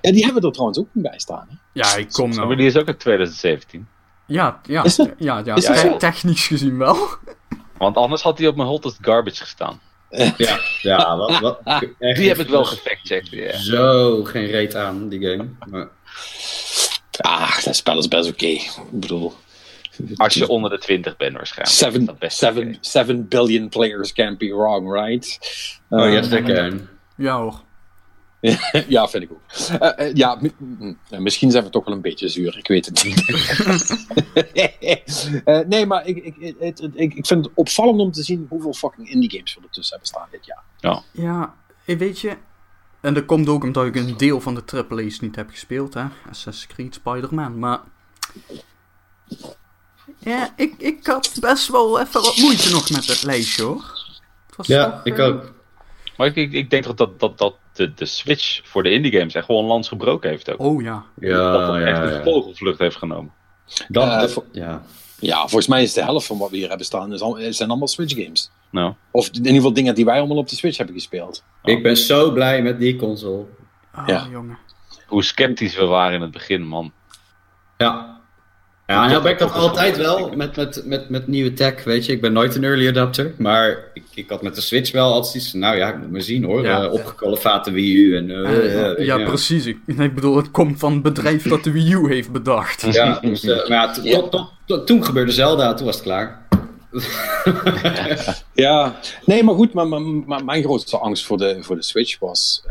Ja, 0.01 0.11
die 0.13 0.25
hebben 0.25 0.43
er 0.43 0.53
trouwens 0.53 0.79
ook 0.79 0.89
niet 0.93 1.05
bij 1.05 1.19
staan. 1.19 1.47
Hè? 1.49 1.55
Ja, 1.73 1.97
ik 1.97 2.13
kom 2.13 2.29
Maar 2.29 2.39
nou. 2.39 2.57
die 2.57 2.67
is 2.67 2.77
ook 2.77 2.87
uit 2.87 3.01
2017. 3.01 3.87
Ja, 4.27 4.61
ja, 4.67 4.85
Is 4.85 4.97
dat- 4.97 5.11
ja, 5.19 5.43
ja, 5.45 5.55
te- 5.55 5.77
zo? 5.77 5.97
technisch 5.97 6.47
gezien 6.47 6.79
wel. 6.79 6.97
Want 7.79 7.97
anders 7.97 8.23
had 8.23 8.39
hij 8.39 8.47
op 8.47 8.57
mijn 8.57 8.69
hottest 8.69 8.99
garbage 9.01 9.37
gestaan. 9.41 9.81
Ja, 10.37 10.59
ja 10.83 11.17
wat, 11.17 11.39
wat, 11.41 11.61
echt 11.99 12.17
Die 12.17 12.29
heb 12.29 12.39
ik 12.39 12.49
wel 12.49 12.65
gefactcheckt. 12.65 13.29
Ja. 13.31 13.57
Zo 13.59 14.25
geen 14.25 14.47
reet 14.47 14.75
aan, 14.75 15.09
die 15.09 15.21
game. 15.21 15.49
Maar, 15.71 15.89
Ah, 17.21 17.63
dat 17.65 17.77
spel 17.77 17.99
is 17.99 18.09
best 18.09 18.29
oké. 18.29 18.47
Ik 18.47 18.71
bedoel... 18.91 19.33
Als 20.17 20.35
je 20.35 20.49
onder 20.49 20.71
de 20.71 20.79
20 20.79 21.17
bent 21.17 21.37
waarschijnlijk. 21.37 21.71
is 21.77 21.79
Seven, 21.79 22.05
dat 22.05 22.19
best 22.19 22.39
seven, 22.39 22.69
oké. 22.69 22.77
seven 22.81 23.29
billion 23.29 23.69
players 23.69 24.13
can't 24.13 24.39
be 24.39 24.55
wrong, 24.55 24.93
right? 24.93 25.39
oh, 25.89 26.11
yes, 26.13 26.29
they 26.29 26.43
can. 26.43 26.89
Ja 27.17 27.37
hoor. 27.41 27.61
ja, 28.89 29.09
vind 29.09 29.23
ik 29.23 29.31
ook. 29.33 29.41
Eh, 29.81 30.07
eh, 30.09 30.15
ja, 30.15 30.35
m- 30.41 30.53
m- 30.59 30.99
m- 31.11 31.23
misschien 31.23 31.51
zijn 31.51 31.65
we 31.65 31.71
toch 31.71 31.85
wel 31.85 31.95
een 31.95 32.01
beetje 32.01 32.29
zuur, 32.29 32.59
ik 32.59 32.67
weet 32.69 32.87
het 32.87 33.05
niet. 33.05 33.27
Eh, 35.45 35.61
nee, 35.67 35.87
maar 35.87 36.07
ik, 36.07 36.17
ik, 36.17 36.55
het- 36.59 36.79
het- 36.79 36.91
ik, 36.95 37.15
ik 37.15 37.27
vind 37.27 37.45
het 37.45 37.55
opvallend 37.55 38.01
om 38.01 38.13
te 38.13 38.23
zien 38.23 38.47
hoeveel 38.49 38.73
fucking 38.73 39.11
indie 39.11 39.31
games 39.31 39.55
we 39.55 39.61
ertussen 39.63 39.97
hebben 39.99 40.09
staan 40.15 40.29
dit 40.31 40.47
jaar. 40.47 41.03
Ja, 41.13 41.55
eh, 41.85 41.99
weet 41.99 42.21
je. 42.21 42.37
En 43.01 43.15
dat 43.15 43.25
komt 43.27 43.49
ook 43.49 43.63
omdat 43.65 43.87
ik 43.87 43.97
een 43.97 44.17
deel 44.17 44.41
van 44.41 44.55
de 44.55 44.63
AAA's 44.89 45.21
niet 45.21 45.37
heb 45.37 45.51
gespeeld, 45.51 45.95
hè. 45.95 46.05
Assassin's 46.31 46.67
Creed, 46.75 46.95
Spider-Man, 46.95 47.59
maar... 47.59 47.81
Ja, 50.19 50.53
ik, 50.57 50.75
ik 50.79 51.07
had 51.07 51.37
best 51.41 51.69
wel 51.69 52.01
even 52.01 52.23
wat 52.23 52.37
moeite 52.37 52.71
nog 52.71 52.91
met 52.91 53.07
het 53.07 53.23
lijstje, 53.23 53.63
hoor. 53.63 53.83
Het 54.47 54.57
was 54.57 54.67
Ja, 54.67 54.91
toch, 54.91 55.05
ik 55.05 55.19
eh, 55.19 55.25
ook. 55.27 55.53
Maar 56.17 56.27
ik, 56.27 56.37
ik, 56.37 56.53
ik 56.53 56.71
denk 56.71 56.85
dat, 56.85 56.97
dat, 56.99 57.21
dat, 57.21 57.39
dat 57.39 57.55
de, 57.79 57.95
de 57.95 58.07
switch 58.07 58.61
voor 58.65 58.83
de 58.83 58.91
indie 58.91 59.13
games 59.13 59.35
echt 59.35 59.45
gewoon 59.45 59.65
lans 59.65 59.89
gebroken 59.89 60.31
heeft 60.31 60.51
ook. 60.53 60.61
Oh 60.61 60.83
ja. 60.83 61.05
Ja, 61.21 61.53
dat 61.53 61.75
echt 61.77 61.97
ja, 61.97 62.13
een 62.13 62.23
vogelvlucht 62.23 62.79
heeft 62.79 62.97
genomen. 62.97 63.33
Dat, 63.89 64.31
Eh, 64.31 64.37
ja. 64.53 64.83
Ja, 65.21 65.39
volgens 65.39 65.67
mij 65.67 65.83
is 65.83 65.93
de 65.93 66.03
helft 66.03 66.27
van 66.27 66.39
wat 66.39 66.51
we 66.51 66.57
hier 66.57 66.69
hebben 66.69 66.87
staan 66.87 67.13
is 67.13 67.21
al, 67.21 67.37
zijn 67.51 67.69
allemaal 67.69 67.89
Switch 67.89 68.23
games. 68.23 68.51
Nou, 68.71 68.93
Of 69.11 69.29
in 69.29 69.35
ieder 69.37 69.53
geval 69.55 69.73
dingen 69.73 69.95
die 69.95 70.05
wij 70.05 70.19
allemaal 70.19 70.37
op 70.37 70.49
de 70.49 70.57
Switch 70.57 70.77
hebben 70.77 70.95
gespeeld. 70.95 71.45
Ik 71.63 71.83
ben 71.83 71.97
zo 71.97 72.33
blij 72.33 72.63
met 72.63 72.79
die 72.79 72.97
console. 72.97 73.45
Ah, 73.93 74.07
Ja. 74.09 74.27
jongen. 74.31 74.59
hoe 75.07 75.25
sceptisch 75.25 75.77
we 75.77 75.85
waren 75.85 76.15
in 76.15 76.21
het 76.21 76.31
begin, 76.31 76.67
man. 76.67 76.93
Ja. 77.77 78.18
Ja, 78.91 79.05
en 79.05 79.11
nou 79.11 79.23
ben 79.23 79.33
ik 79.33 79.39
dat 79.39 79.53
altijd 79.53 79.97
wel 79.97 80.31
met, 80.37 80.57
met, 80.57 80.83
met, 80.85 81.09
met 81.09 81.27
nieuwe 81.27 81.53
tech, 81.53 81.85
weet 81.85 82.07
je. 82.07 82.13
Ik 82.13 82.21
ben 82.21 82.33
nooit 82.33 82.55
een 82.55 82.65
early 82.65 82.89
adapter, 82.89 83.33
maar 83.37 83.79
ik, 83.95 84.03
ik 84.15 84.29
had 84.29 84.43
met 84.43 84.55
de 84.55 84.61
Switch 84.61 84.93
wel 84.93 85.13
altijd 85.13 85.35
iets 85.35 85.53
nou 85.53 85.77
ja, 85.77 85.89
ik 85.89 85.99
moet 85.99 86.11
maar 86.11 86.21
zien 86.23 86.45
hoor. 86.45 86.63
Ja. 86.63 86.89
Opgekwalifate 86.89 87.71
Wii 87.71 87.95
U 87.95 88.17
en... 88.17 88.31
eh, 88.31 88.91
Eh, 88.99 89.07
ja, 89.07 89.19
precies. 89.25 89.67
Ik, 89.67 89.77
ik 89.87 90.15
bedoel, 90.15 90.37
het 90.37 90.51
komt 90.51 90.79
van 90.79 90.93
het 90.93 91.03
bedrijf 91.03 91.49
dat 91.49 91.65
de 91.65 91.71
Wii 91.71 91.93
U 91.93 92.09
heeft 92.09 92.33
bedacht. 92.33 92.87
Ja, 92.95 93.19
dus, 93.21 93.45
eh, 93.45 93.69
maar 93.69 94.01
ja, 94.03 94.29
to- 94.67 94.85
toen 94.85 95.05
gebeurde 95.05 95.33
Zelda, 95.33 95.75
toen 95.75 95.87
was 95.87 95.95
het 95.95 96.05
klaar. 96.05 96.47
Ja, 98.55 98.97
nee, 99.25 99.43
maar 99.45 99.55
goed, 99.55 99.73
maar, 99.73 99.89
maar, 99.89 100.01
maar 100.01 100.45
mijn 100.45 100.63
grootste 100.63 100.99
angst 100.99 101.25
voor 101.27 101.39
de, 101.39 101.57
voor 101.61 101.77
de 101.77 101.83
Switch 101.83 102.19
was 102.19 102.63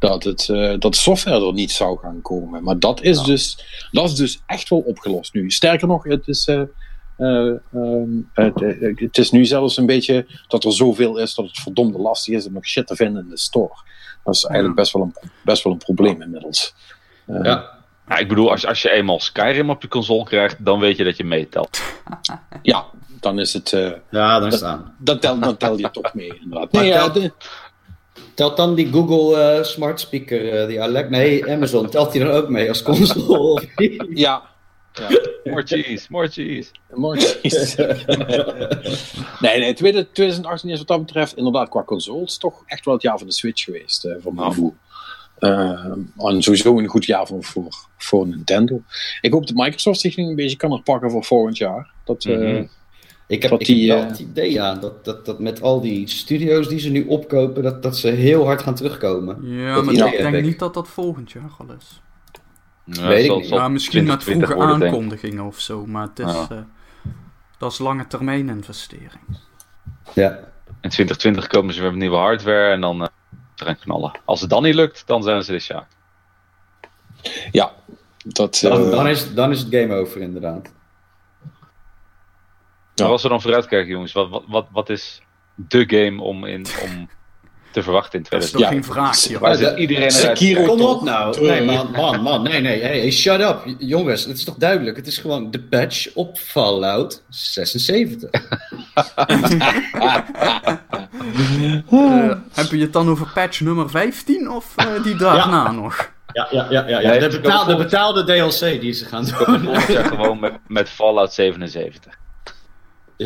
dat, 0.00 0.24
het, 0.24 0.48
eh, 0.48 0.68
dat 0.78 0.92
de 0.92 0.98
software 0.98 1.46
er 1.46 1.52
niet 1.52 1.70
zou 1.72 1.98
gaan 1.98 2.22
komen. 2.22 2.62
Maar 2.62 2.78
dat 2.78 3.02
is, 3.02 3.22
dus, 3.22 3.64
dat 3.90 4.04
is 4.04 4.14
dus 4.14 4.40
echt 4.46 4.68
wel 4.68 4.78
opgelost 4.78 5.34
nu. 5.34 5.50
Sterker 5.50 5.88
nog, 5.88 6.04
het 6.04 6.28
is, 6.28 6.46
eh, 6.46 6.60
eh, 7.16 7.54
ehm, 7.72 8.08
het, 8.34 8.60
het 9.00 9.18
is 9.18 9.30
nu 9.30 9.44
zelfs 9.44 9.76
een 9.76 9.86
beetje 9.86 10.26
dat 10.48 10.64
er 10.64 10.72
zoveel 10.72 11.18
is 11.18 11.34
dat 11.34 11.46
het 11.46 11.58
verdomde 11.58 11.98
lastig 11.98 12.34
is 12.34 12.46
om 12.46 12.52
nog 12.52 12.66
shit 12.66 12.86
te 12.86 12.96
vinden 12.96 13.22
in 13.22 13.28
de 13.28 13.38
store. 13.38 13.74
Dat 14.24 14.34
is 14.34 14.44
eigenlijk 14.44 14.76
best 14.80 14.92
wel 14.92 15.02
een, 15.02 15.14
best 15.44 15.62
wel 15.64 15.72
een 15.72 15.78
probleem 15.78 16.22
inmiddels. 16.22 16.74
Ja. 17.26 17.78
Ja, 18.08 18.16
ik 18.18 18.28
bedoel, 18.28 18.50
als, 18.50 18.66
als 18.66 18.82
je 18.82 18.90
eenmaal 18.90 19.20
Skyrim 19.20 19.70
op 19.70 19.82
je 19.82 19.88
console 19.88 20.24
krijgt, 20.24 20.64
dan 20.64 20.78
weet 20.80 20.96
je 20.96 21.04
dat 21.04 21.16
je 21.16 21.24
meetelt. 21.24 21.80
ja, 22.62 22.84
dan 23.20 23.38
is 23.38 23.52
het. 23.52 23.72
eh, 23.72 23.90
Ja, 24.10 24.38
daar 24.40 24.52
staan. 24.52 24.94
dan, 24.98 25.18
tel, 25.18 25.38
dan 25.38 25.56
tel 25.56 25.78
je 25.78 25.90
toch 25.90 26.14
mee, 26.14 26.38
inderdaad. 26.42 26.72
Maar 26.72 26.82
Nee, 26.82 26.90
ja, 26.90 27.08
de- 27.08 27.32
Telt 28.40 28.56
dan 28.56 28.74
die 28.74 28.92
Google 28.92 29.36
eh, 29.42 29.62
Smart 29.64 30.00
Speaker, 30.00 30.52
eh, 30.60 30.66
die 30.66 30.82
Alexa, 30.82 31.10
nee, 31.10 31.50
Amazon, 31.50 31.88
telt 31.90 32.12
die 32.12 32.20
er 32.22 32.32
ook 32.32 32.48
mee 32.48 32.68
als 32.68 32.82
console? 32.82 33.62
niet? 33.76 34.04
ja, 34.14 34.42
More 35.44 35.62
cheese, 35.66 36.06
more 36.08 36.28
cheese. 36.28 36.70
Mortjes. 36.94 37.74
nee, 39.40 39.58
nee, 39.58 39.74
2018 39.74 40.70
is 40.70 40.78
wat 40.78 40.86
dat 40.86 41.04
betreft 41.06 41.36
inderdaad 41.36 41.68
qua 41.68 41.82
consoles 41.84 42.38
toch 42.38 42.62
echt 42.66 42.84
wel 42.84 42.94
het 42.94 43.02
jaar 43.02 43.18
van 43.18 43.26
de 43.26 43.32
Switch 43.32 43.64
geweest, 43.64 44.04
eh, 44.04 44.12
voor 44.20 44.34
mijn 44.34 44.46
Ja. 44.46 44.52
gevoel. 44.52 44.74
En 46.18 46.42
sowieso 46.42 46.78
een 46.78 46.86
goed 46.86 47.04
jaar 47.04 47.26
voor, 47.26 47.44
voor, 47.44 47.68
voor 47.96 48.26
Nintendo. 48.26 48.82
Ik 49.20 49.32
hoop 49.32 49.46
dat 49.46 49.56
Microsoft 49.56 50.00
zich 50.00 50.16
nu 50.16 50.24
een 50.24 50.34
beetje 50.36 50.56
kan 50.56 50.72
herpakken 50.72 51.10
voor 51.10 51.24
volgend 51.24 51.56
jaar. 51.56 51.90
Dat, 52.04 52.24
eh, 52.24 52.36
Mhm. 52.36 52.64
Ik 53.30 53.42
heb, 53.42 53.50
Dat 53.50 53.60
ik 53.60 53.66
die, 53.66 53.90
heb 53.90 53.98
wel 53.98 54.06
eh, 54.06 54.10
het 54.12 54.20
idee, 54.20 54.52
ja, 54.52 54.74
dat, 54.74 55.04
dat, 55.04 55.26
dat 55.26 55.38
met 55.38 55.62
al 55.62 55.80
die 55.80 56.08
studio's 56.08 56.68
die 56.68 56.78
ze 56.78 56.90
nu 56.90 57.06
opkopen, 57.06 57.62
dat, 57.62 57.82
dat 57.82 57.96
ze 57.98 58.08
heel 58.08 58.44
hard 58.44 58.62
gaan 58.62 58.74
terugkomen. 58.74 59.38
Ja, 59.56 59.74
Dat 59.74 59.84
maar 59.84 59.94
ik 59.94 60.16
denk 60.22 60.34
ik. 60.34 60.44
niet 60.44 60.58
dat 60.58 60.74
dat 60.74 60.88
volgend 60.88 61.30
jaar 61.32 61.50
al 61.58 61.66
is. 61.78 62.02
Ja, 62.84 63.06
Weet 63.08 63.24
ik 63.24 63.36
niet. 63.36 63.48
Ja, 63.48 63.68
misschien 63.68 64.04
met 64.04 64.20
2020 64.20 64.48
vroege 64.68 64.84
aankondigingen 64.84 65.44
of 65.44 65.60
zo, 65.60 65.86
maar 65.86 66.02
het 66.08 66.18
is, 66.18 66.32
Ja. 66.32 66.46
eh, 66.50 66.58
dat 67.58 67.72
is 67.72 67.78
lange 67.78 68.06
termijn 68.06 68.48
investering. 68.48 69.22
Ja. 70.14 70.30
In 70.80 70.88
2020 70.90 71.46
komen 71.46 71.74
ze 71.74 71.80
weer 71.80 71.90
met 71.90 71.98
nieuwe 72.00 72.16
hardware 72.16 72.70
en 72.72 72.80
dan 72.80 73.02
eh, 73.02 73.08
ze 73.54 73.64
gaan 73.64 73.78
knallen. 73.78 74.12
Als 74.24 74.40
het 74.40 74.50
dan 74.50 74.62
niet 74.62 74.74
lukt, 74.74 75.02
dan 75.06 75.22
zijn 75.22 75.42
ze 75.42 75.52
dit 75.52 75.64
jaar. 75.64 75.86
ja, 77.50 77.72
dat, 78.24 78.58
Dan, 78.62 78.90
dan, 78.90 79.08
is, 79.08 79.34
dan 79.34 79.50
is 79.50 79.60
het 79.60 79.74
game 79.74 79.94
over, 79.94 80.20
inderdaad. 80.20 80.72
Maar 83.00 83.10
als 83.12 83.22
we 83.22 83.28
dan 83.28 83.40
vooruitkijken, 83.40 83.90
jongens, 83.90 84.12
wat, 84.12 84.28
wat, 84.28 84.42
wat, 84.48 84.66
wat 84.72 84.90
is 84.90 85.22
de 85.54 85.84
game 85.86 86.22
om, 86.22 86.44
in, 86.44 86.66
om 86.82 87.08
te 87.72 87.82
verwachten 87.82 88.18
in 88.18 88.26
Dat 88.30 88.42
is 88.42 88.50
2020? 88.50 88.50
toch 88.50 88.60
Ja. 88.60 88.68
geen 88.68 88.84
vraag, 88.84 89.68
joh. 89.70 89.78
Iedereen? 89.78 90.10
Sekiro 90.10 90.64
Kom 90.64 90.80
op 90.80 91.02
nou. 91.02 91.40
Nee, 91.46 91.64
man, 91.64 91.90
man, 91.90 92.22
man. 92.22 92.42
Nee, 92.42 92.60
nee. 92.60 92.80
Hey, 92.82 92.98
hey, 92.98 93.10
shut 93.10 93.40
up. 93.40 93.74
Jongens, 93.78 94.24
het 94.24 94.36
is 94.36 94.44
toch 94.44 94.54
duidelijk. 94.56 94.96
Het 94.96 95.06
is 95.06 95.18
gewoon 95.18 95.50
de 95.50 95.60
patch 95.60 96.14
op 96.14 96.38
Fallout 96.38 97.22
76. 97.28 98.30
Eh, 101.90 102.30
heb 102.52 102.70
je 102.70 102.78
het 102.80 102.92
dan 102.92 103.08
over 103.08 103.30
patch 103.34 103.60
nummer 103.60 103.90
15 103.90 104.50
of 104.50 104.72
eh, 104.76 105.02
die 105.02 105.14
daarna 105.16 105.70
nog? 105.70 106.10
Ja, 106.32 106.48
ja, 106.50 106.66
ja. 106.70 106.88
ja, 106.88 107.00
Ja, 107.00 107.28
De, 107.28 107.76
betaalde, 107.76 108.24
DLC 108.24 108.80
die 108.80 108.92
ze 108.92 109.04
gaan 109.04 109.24
doen. 109.24 109.60
Volgend 109.60 109.86
jaar 109.86 110.04
gewoon 110.04 110.40
met, 110.40 110.52
met 110.68 110.88
Fallout 110.88 111.32
77. 111.32 112.18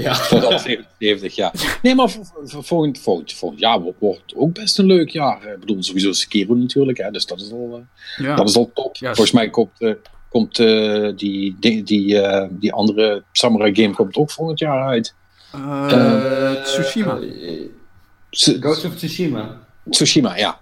Ja. 0.02 0.14
Fallout 0.14 0.60
77, 0.60 1.34
ja. 1.34 1.52
Nee, 1.82 1.94
maar 1.94 2.08
volgend, 2.10 2.98
volgend, 3.00 3.32
volgend 3.32 3.60
jaar 3.60 3.80
wordt, 3.80 3.98
wordt 4.00 4.34
ook 4.36 4.52
best 4.54 4.78
een 4.78 4.86
leuk 4.86 5.08
jaar. 5.08 5.52
Ik 5.52 5.60
bedoel, 5.60 5.82
sowieso 5.82 6.12
Sekiro 6.12 6.54
natuurlijk, 6.54 6.98
hè, 6.98 7.10
dus 7.10 7.26
dat 7.26 7.40
is 7.40 7.52
al, 7.52 7.82
eh, 8.16 8.24
Ja. 8.26 8.36
dat 8.36 8.48
is 8.48 8.56
al 8.56 8.70
top. 8.74 8.96
Ja, 8.96 9.06
Volgens 9.06 9.30
mij 9.36 9.50
komt, 9.50 9.70
eh, 9.80 9.92
komt 10.28 10.58
eh, 10.58 11.08
die, 11.16 11.56
die, 11.60 11.82
die, 11.82 12.20
eh, 12.20 12.48
die 12.50 12.72
andere 12.72 13.24
Samurai 13.32 13.74
game 13.74 13.94
komt 13.94 14.16
ook 14.16 14.30
volgend 14.30 14.58
jaar 14.58 14.86
uit. 14.86 15.14
Eh, 15.52 16.52
Tsushima. 16.62 17.18
Tsu- 18.30 18.60
Ghost 18.60 18.84
of 18.84 18.94
Tsushima. 18.94 19.60
Tsushima, 19.90 20.36
ja. 20.36 20.58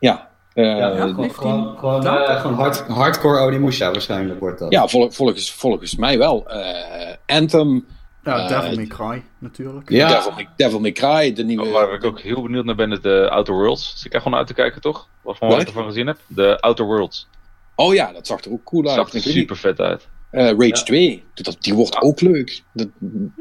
Ja, 0.00 0.28
eh, 0.54 0.64
Ja, 0.64 0.76
ja, 0.76 1.06
gewoon, 1.06 1.30
gewoon, 1.30 1.78
gewoon, 1.78 2.54
hard, 2.56 2.78
hardcore 2.80 3.40
Onimusha 3.40 3.90
waarschijnlijk 3.90 4.40
wordt 4.40 4.58
dat. 4.58 4.90
vol- 4.90 5.10
volgens, 5.10 5.52
volgens 5.52 5.96
mij 5.96 6.18
wel. 6.18 6.48
Eh, 6.50 7.14
Anthem, 7.26 7.86
Ja, 8.24 8.38
Eh, 8.38 8.48
Devil 8.48 8.76
May 8.76 8.86
Cry, 8.86 9.22
natuurlijk. 9.38 9.90
Ja. 9.90 10.08
Devil, 10.08 10.30
May, 10.32 10.48
Devil 10.56 10.80
May 10.80 10.92
Cry, 10.92 11.32
de 11.32 11.44
nieuwe... 11.44 11.68
Waar 11.68 11.92
ik 11.92 12.04
ook 12.04 12.20
heel 12.20 12.42
benieuwd 12.42 12.64
naar 12.64 12.74
ben, 12.74 12.92
is 12.92 13.00
de 13.00 13.30
Outer 13.30 13.54
Worlds. 13.54 13.92
Zit 13.96 14.04
ik 14.06 14.12
echt 14.12 14.22
gewoon 14.22 14.38
uit 14.38 14.46
te 14.46 14.54
kijken, 14.54 14.80
toch? 14.80 15.08
Wat 15.22 15.36
van 15.36 15.48
wat 15.48 15.60
ik 15.60 15.66
ervan 15.66 15.84
gezien 15.84 16.06
heb? 16.06 16.18
De 16.26 16.60
Outer 16.60 16.84
Worlds. 16.84 17.28
Oh 17.74 17.94
ja, 17.94 18.12
dat 18.12 18.26
zag 18.26 18.44
er 18.44 18.52
ook 18.52 18.64
cool 18.64 18.86
uit. 18.86 18.94
Zag 18.94 19.12
er 19.12 19.20
super 19.20 19.56
vet 19.56 19.80
uit. 19.80 20.08
eh, 20.30 20.44
Rage 20.46 20.66
Ja. 20.66 20.72
2, 20.82 21.24
dat, 21.34 21.56
die 21.60 21.74
wordt 21.74 22.00
ook 22.00 22.20
leuk. 22.20 22.62
Dat, 22.72 22.88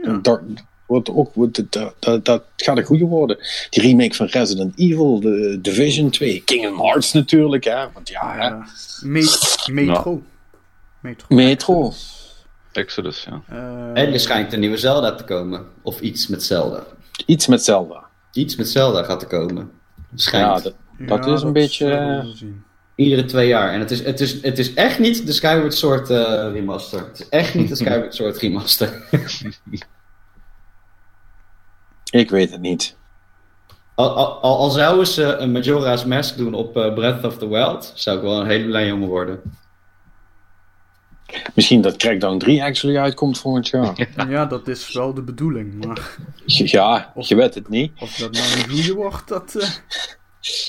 Ja. 0.01 0.17
dat, 0.21 0.41
wordt 0.85 1.09
ook, 1.09 1.33
wordt- 1.33 1.71
dat, 1.71 1.93
dat, 1.99 2.25
dat 2.25 2.43
gaat 2.55 2.77
een 2.77 2.83
goede 2.83 3.05
worden. 3.05 3.37
Die 3.69 3.81
remake 3.81 4.13
van 4.15 4.25
Resident 4.25 4.79
Evil, 4.79 5.19
de 5.19 5.59
Division 5.61 6.09
2, 6.09 6.41
Kingdom 6.45 6.79
Hearts 6.81 7.13
natuurlijk, 7.13 7.63
hè. 7.63 7.85
Want 7.93 8.09
ja, 8.09 8.33
hè. 8.37 8.47
Eh, 8.47 8.61
Me- 9.01 9.37
Metro. 9.71 10.21
Metro. 11.01 11.25
Metro. 11.35 11.91
Exodus. 12.71 13.27
Ja. 13.29 13.41
Eh, 13.47 14.03
En 14.03 14.13
er 14.13 14.19
schijnt 14.19 14.53
een 14.53 14.59
nieuwe 14.59 14.77
Zelda 14.77 15.15
te 15.15 15.23
komen. 15.23 15.65
Of 15.81 15.99
iets 15.99 16.27
met 16.27 16.43
Zelda. 16.43 16.83
iets 17.25 17.47
met 17.47 17.63
Zelda. 17.63 18.03
Iets 18.31 18.55
met 18.55 18.69
Zelda 18.69 19.03
gaat 19.03 19.21
er 19.21 19.27
komen. 19.27 19.71
Ja, 19.95 20.17
Schijnt. 20.17 20.73
dat, 20.97 21.27
is 21.27 21.41
een 21.41 21.53
beetje, 21.53 21.91
eh. 21.91 22.25
Iedere 22.95 23.25
twee 23.25 23.47
jaar. 23.47 23.73
En 23.73 23.79
het 23.79 23.91
is, 23.91 24.03
het 24.03 24.19
is, 24.19 24.41
het 24.41 24.59
is 24.59 24.73
echt 24.73 24.99
niet 24.99 25.25
de 25.25 25.31
Skyward 25.31 25.73
Sword 25.73 26.09
eh, 26.09 26.17
remaster. 26.51 26.99
Het 26.99 27.19
is 27.19 27.29
echt 27.29 27.53
niet 27.55 27.69
de 27.69 27.75
Skyward 27.75 28.15
Sword 28.15 28.37
remaster. 28.37 29.03
Ik 32.11 32.29
weet 32.29 32.51
het 32.51 32.61
niet. 32.61 32.95
Al, 33.95 34.09
al, 34.15 34.41
al, 34.41 34.69
zouden 34.69 35.07
ze 35.07 35.23
een 35.35 35.51
Majora's 35.51 36.05
Mask 36.05 36.37
doen 36.37 36.53
op 36.53 36.73
Breath 36.73 37.23
of 37.23 37.37
the 37.37 37.47
Wild, 37.47 37.91
zou 37.95 38.17
ik 38.17 38.23
wel 38.23 38.41
een 38.41 38.47
hele 38.47 38.65
blij 38.65 38.87
jongen 38.87 39.07
worden. 39.07 39.41
Misschien 41.53 41.81
dat 41.81 41.95
Crackdown 41.95 42.37
3 42.37 42.63
actually 42.63 42.97
uitkomt 42.97 43.39
volgend 43.39 43.67
jaar. 43.67 44.07
Ja, 44.29 44.45
dat 44.45 44.67
is 44.67 44.93
wel 44.93 45.13
de 45.13 45.21
bedoeling. 45.21 45.85
Maar 45.85 46.15
Ja, 46.45 47.13
je 47.15 47.35
weet 47.35 47.55
het 47.55 47.69
niet. 47.69 47.91
of 47.99 48.15
dat 48.15 48.31
nou 48.31 48.43
een 48.45 48.69
goede 48.69 48.93
wordt, 48.93 49.27
dat... 49.27 49.55
eh, 49.55 49.69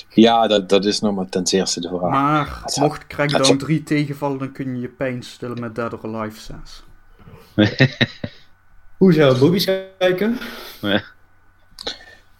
Ja, 0.09 0.47
dat, 0.47 0.69
dat 0.69 0.85
is 0.85 0.99
nog 0.99 1.15
maar 1.15 1.29
ten 1.29 1.43
eerste 1.43 1.81
de 1.81 1.87
vraag. 1.87 2.09
Maar 2.11 2.59
Dat 2.61 2.73
zou- 2.73 2.87
mocht 2.87 3.07
Crackdown 3.07 3.43
zou- 3.45 3.57
3 3.57 3.83
tegenvallen, 3.83 4.37
dan 4.39 4.51
kun 4.51 4.75
je 4.75 4.81
je 4.81 4.87
pijn 4.89 5.23
stillen 5.23 5.59
met 5.59 5.75
Dead 5.75 5.93
or 5.93 6.15
Alive 6.15 6.39
6. 6.39 6.83
Hoezo? 8.97 9.37
Boobies 9.39 9.67
kijken? 9.99 10.37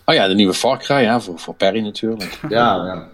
Oh 0.06 0.16
ja, 0.16 0.28
de 0.28 0.34
nieuwe 0.34 0.54
Far 0.54 0.78
Cry, 0.78 0.96
ja, 0.96 1.20
voor, 1.20 1.40
voor 1.40 1.56
Perry 1.56 1.80
natuurlijk. 1.84 2.40
Ja, 2.50 2.76
ja. 2.86 3.08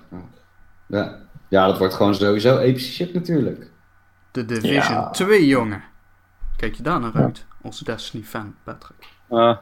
ja. 0.87 1.17
Ja, 1.49 1.67
dat 1.67 1.77
wordt 1.77 1.93
gewoon 1.93 2.15
sowieso 2.15 2.57
epische 2.57 2.91
shit 2.91 3.13
natuurlijk. 3.13 3.69
De 4.31 4.45
Division 4.45 4.73
Ja. 4.95 5.09
2, 5.09 5.47
jongen. 5.47 5.83
Kijk 6.57 6.75
je 6.75 6.83
daar 6.83 6.99
naar 6.99 7.13
uit, 7.13 7.45
als 7.61 7.79
Destiny-fan, 7.79 8.55
Patrick? 8.63 8.97
Ah, 9.29 9.57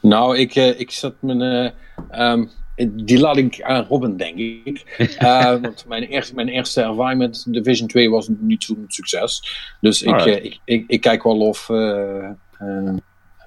Nou, 0.00 0.36
ik, 0.38 0.54
eh, 0.54 0.80
ik 0.80 0.90
zat 0.90 1.14
mijn. 1.20 1.40
eh, 1.42 1.70
ehm, 2.10 2.44
die 2.90 3.18
laat 3.20 3.36
ik 3.36 3.62
aan 3.62 3.84
Robin, 3.84 4.16
denk 4.16 4.36
ik. 4.38 4.84
Eh, 5.18 5.44
want 5.60 5.84
mijn 5.88 6.02
eerste, 6.02 6.34
mijn 6.34 6.48
eerste 6.48 6.82
ervaring 6.82 7.18
met 7.20 7.44
Division 7.48 7.88
2 7.88 8.10
was 8.10 8.28
niet 8.28 8.64
zo'n 8.64 8.84
succes. 8.88 9.42
Dus 9.80 10.02
ik, 10.02 10.14
ik, 10.24 10.58
ik, 10.64 10.84
ik 10.86 11.00
kijk 11.00 11.22
wel 11.22 11.38
of, 11.38 11.70
eh, 11.70 12.24
eh, 12.58 12.88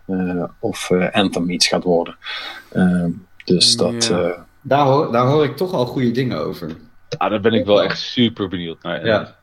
eh, 0.08 0.44
of 0.60 0.90
eh, 0.90 1.12
Anthem 1.12 1.50
iets 1.50 1.68
gaat 1.68 1.84
worden. 1.84 2.18
Ehm, 2.72 3.10
dus 3.46 3.78
dat. 3.78 4.10
Eh, 4.10 4.30
Daar 4.62 4.86
hoor, 4.86 5.12
daar 5.12 5.26
hoor 5.26 5.44
ik 5.44 5.58
toch 5.58 5.74
al 5.74 5.86
goede 5.86 6.12
dingen 6.12 6.38
over. 6.46 6.72
ah, 7.18 7.30
daar 7.30 7.42
ben 7.42 7.54
ik 7.54 7.66
wel 7.66 7.84
echt 7.84 8.00
super 8.00 8.48
benieuwd 8.48 8.84
naar. 8.84 9.06
Ja. 9.06 9.40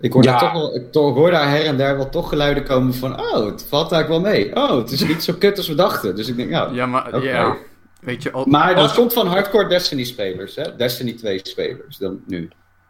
Ik 0.00 0.12
hoor, 0.12 0.22
Ja. 0.22 0.30
daar 0.30 0.40
toch 0.40 0.52
wel, 0.52 0.74
ik 0.76 0.92
to- 0.92 1.12
hoor 1.12 1.30
daar 1.30 1.48
her 1.48 1.64
en 1.64 1.76
daar 1.76 1.96
wel 1.96 2.08
toch 2.08 2.28
geluiden 2.28 2.64
komen 2.64 2.94
van... 2.94 3.20
Oh, 3.20 3.46
het 3.46 3.66
valt 3.68 3.92
eigenlijk 3.92 4.22
wel 4.22 4.32
mee. 4.32 4.56
Oh, 4.56 4.76
het 4.76 4.90
is 4.92 5.06
niet 5.06 5.22
zo 5.24 5.32
kut 5.38 5.56
als 5.56 5.68
we 5.68 5.74
dachten. 5.74 6.16
Dus 6.16 6.28
ik 6.28 6.36
denk, 6.36 6.50
ja... 6.50 6.68
Ja, 6.72 6.86
maar 6.86 7.22
ja. 7.22 7.56
Weet 8.00 8.22
je, 8.22 8.32
al, 8.32 8.44
Maar 8.46 8.74
dat 8.74 8.82
als- 8.82 8.94
komt 8.94 9.12
van 9.12 9.26
hardcore 9.26 9.68
Destiny-spelers, 9.68 10.56
hè? 10.56 10.76
Destiny 10.76 11.12
2-spelers, 11.12 11.96
dan 11.96 12.20
nu. 12.26 12.48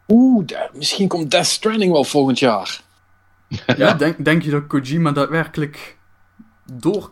Oeh, 0.09 0.45
misschien 0.73 1.09
komt 1.09 1.31
Death 1.31 1.47
Stranding 1.47 1.93
wel 1.93 2.05
volgend 2.05 2.39
jaar. 2.39 2.81
ja, 3.77 3.93
denk, 4.05 4.25
denk 4.25 4.43
je 4.43 4.51
dat 4.51 4.67
Kojima 4.67 5.13
daadwerkelijk 5.13 5.97
door 6.73 7.11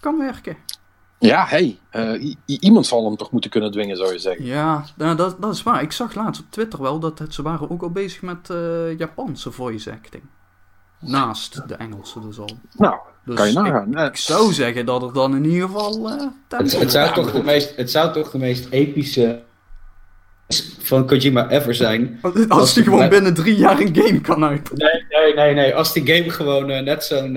kan 0.00 0.18
werken? 0.18 0.56
Ja, 1.18 1.44
hey, 1.46 1.78
eh, 1.90 2.34
iemand 2.46 2.86
zal 2.86 3.04
hem 3.04 3.16
toch 3.16 3.30
moeten 3.30 3.50
kunnen 3.50 3.70
dwingen, 3.70 3.96
zou 3.96 4.12
je 4.12 4.18
zeggen. 4.18 4.44
Ja, 4.44 4.84
nou, 4.96 5.16
dat, 5.16 5.40
dat 5.40 5.54
is 5.54 5.62
waar. 5.62 5.82
Ik 5.82 5.92
zag 5.92 6.14
laatst 6.14 6.40
op 6.42 6.46
Twitter 6.50 6.82
wel 6.82 6.98
dat 6.98 7.18
het, 7.18 7.34
ze 7.34 7.42
waren 7.42 7.70
ook 7.70 7.82
al 7.82 7.90
bezig 7.90 8.22
met 8.22 8.50
eh, 8.50 8.98
Japanse 8.98 9.50
voice 9.52 9.92
acting. 9.92 10.22
Naast 11.00 11.68
de 11.68 11.74
Engelse 11.74 12.20
dus 12.20 12.38
al. 12.38 12.48
Nou, 12.76 12.94
Dus 13.24 13.34
kan 13.36 13.46
je 13.46 13.52
ik- 13.52 13.58
nagaan. 13.58 13.98
Ik 13.98 14.16
zou 14.16 14.52
zeggen 14.52 14.86
dat 14.86 15.02
er 15.02 15.12
dan 15.12 15.36
in 15.36 15.44
ieder 15.44 15.68
geval 15.68 16.08
eh 16.10 16.26
Het, 16.48 16.78
het, 16.78 16.90
zou 16.90 17.12
toch 17.14 17.32
de 17.32 17.42
meest, 17.42 17.76
het 17.76 17.90
zou 17.90 18.12
toch 18.12 18.30
de 18.30 18.38
meest 18.38 18.66
epische 18.70 19.42
van 20.78 21.06
Kojima 21.06 21.48
ever 21.48 21.74
zijn. 21.74 22.18
Als, 22.22 22.48
als 22.48 22.74
die 22.74 22.82
gewoon 22.84 23.08
binnen 23.08 23.34
drie 23.34 23.56
jaar 23.56 23.80
een 23.80 23.94
game 23.96 24.20
kan 24.20 24.44
uit. 24.44 24.70
Nee, 24.74 25.04
nee, 25.08 25.34
nee, 25.34 25.54
nee. 25.54 25.74
Als 25.74 25.92
die 25.92 26.06
game 26.14 26.30
gewoon 26.30 26.66
net 26.66 27.04
zo'n... 27.04 27.36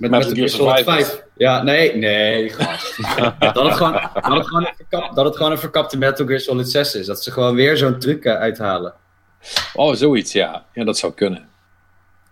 met 0.00 0.10
Metal 0.10 0.34
Gear 0.34 0.36
Gear 0.36 0.48
Solid 0.48 0.76
Survive 0.76 1.04
5. 1.04 1.24
Ja, 1.36 1.62
nee, 1.62 1.96
nee, 1.96 2.48
gast. 2.48 2.96
dat, 3.54 3.64
het 3.64 3.72
gewoon, 3.72 3.92
dat, 3.92 4.36
het 4.36 4.46
gewoon 4.46 4.66
een 4.66 4.74
verkap, 4.76 5.14
dat 5.14 5.24
het 5.24 5.36
gewoon 5.36 5.52
een 5.52 5.58
verkapte 5.58 5.98
Metal 5.98 6.26
Gear 6.26 6.40
Solid 6.40 6.70
6 6.70 6.94
is. 6.94 7.06
Dat 7.06 7.22
ze 7.22 7.30
gewoon 7.30 7.54
weer 7.54 7.76
zo'n 7.76 7.98
truc 7.98 8.24
eh, 8.24 8.34
uithalen. 8.34 8.94
oh, 9.74 9.94
zoiets, 9.94 10.32
ja. 10.32 10.64
Ja, 10.72 10.84
dat 10.84 10.98
zou 10.98 11.12
kunnen. 11.12 11.48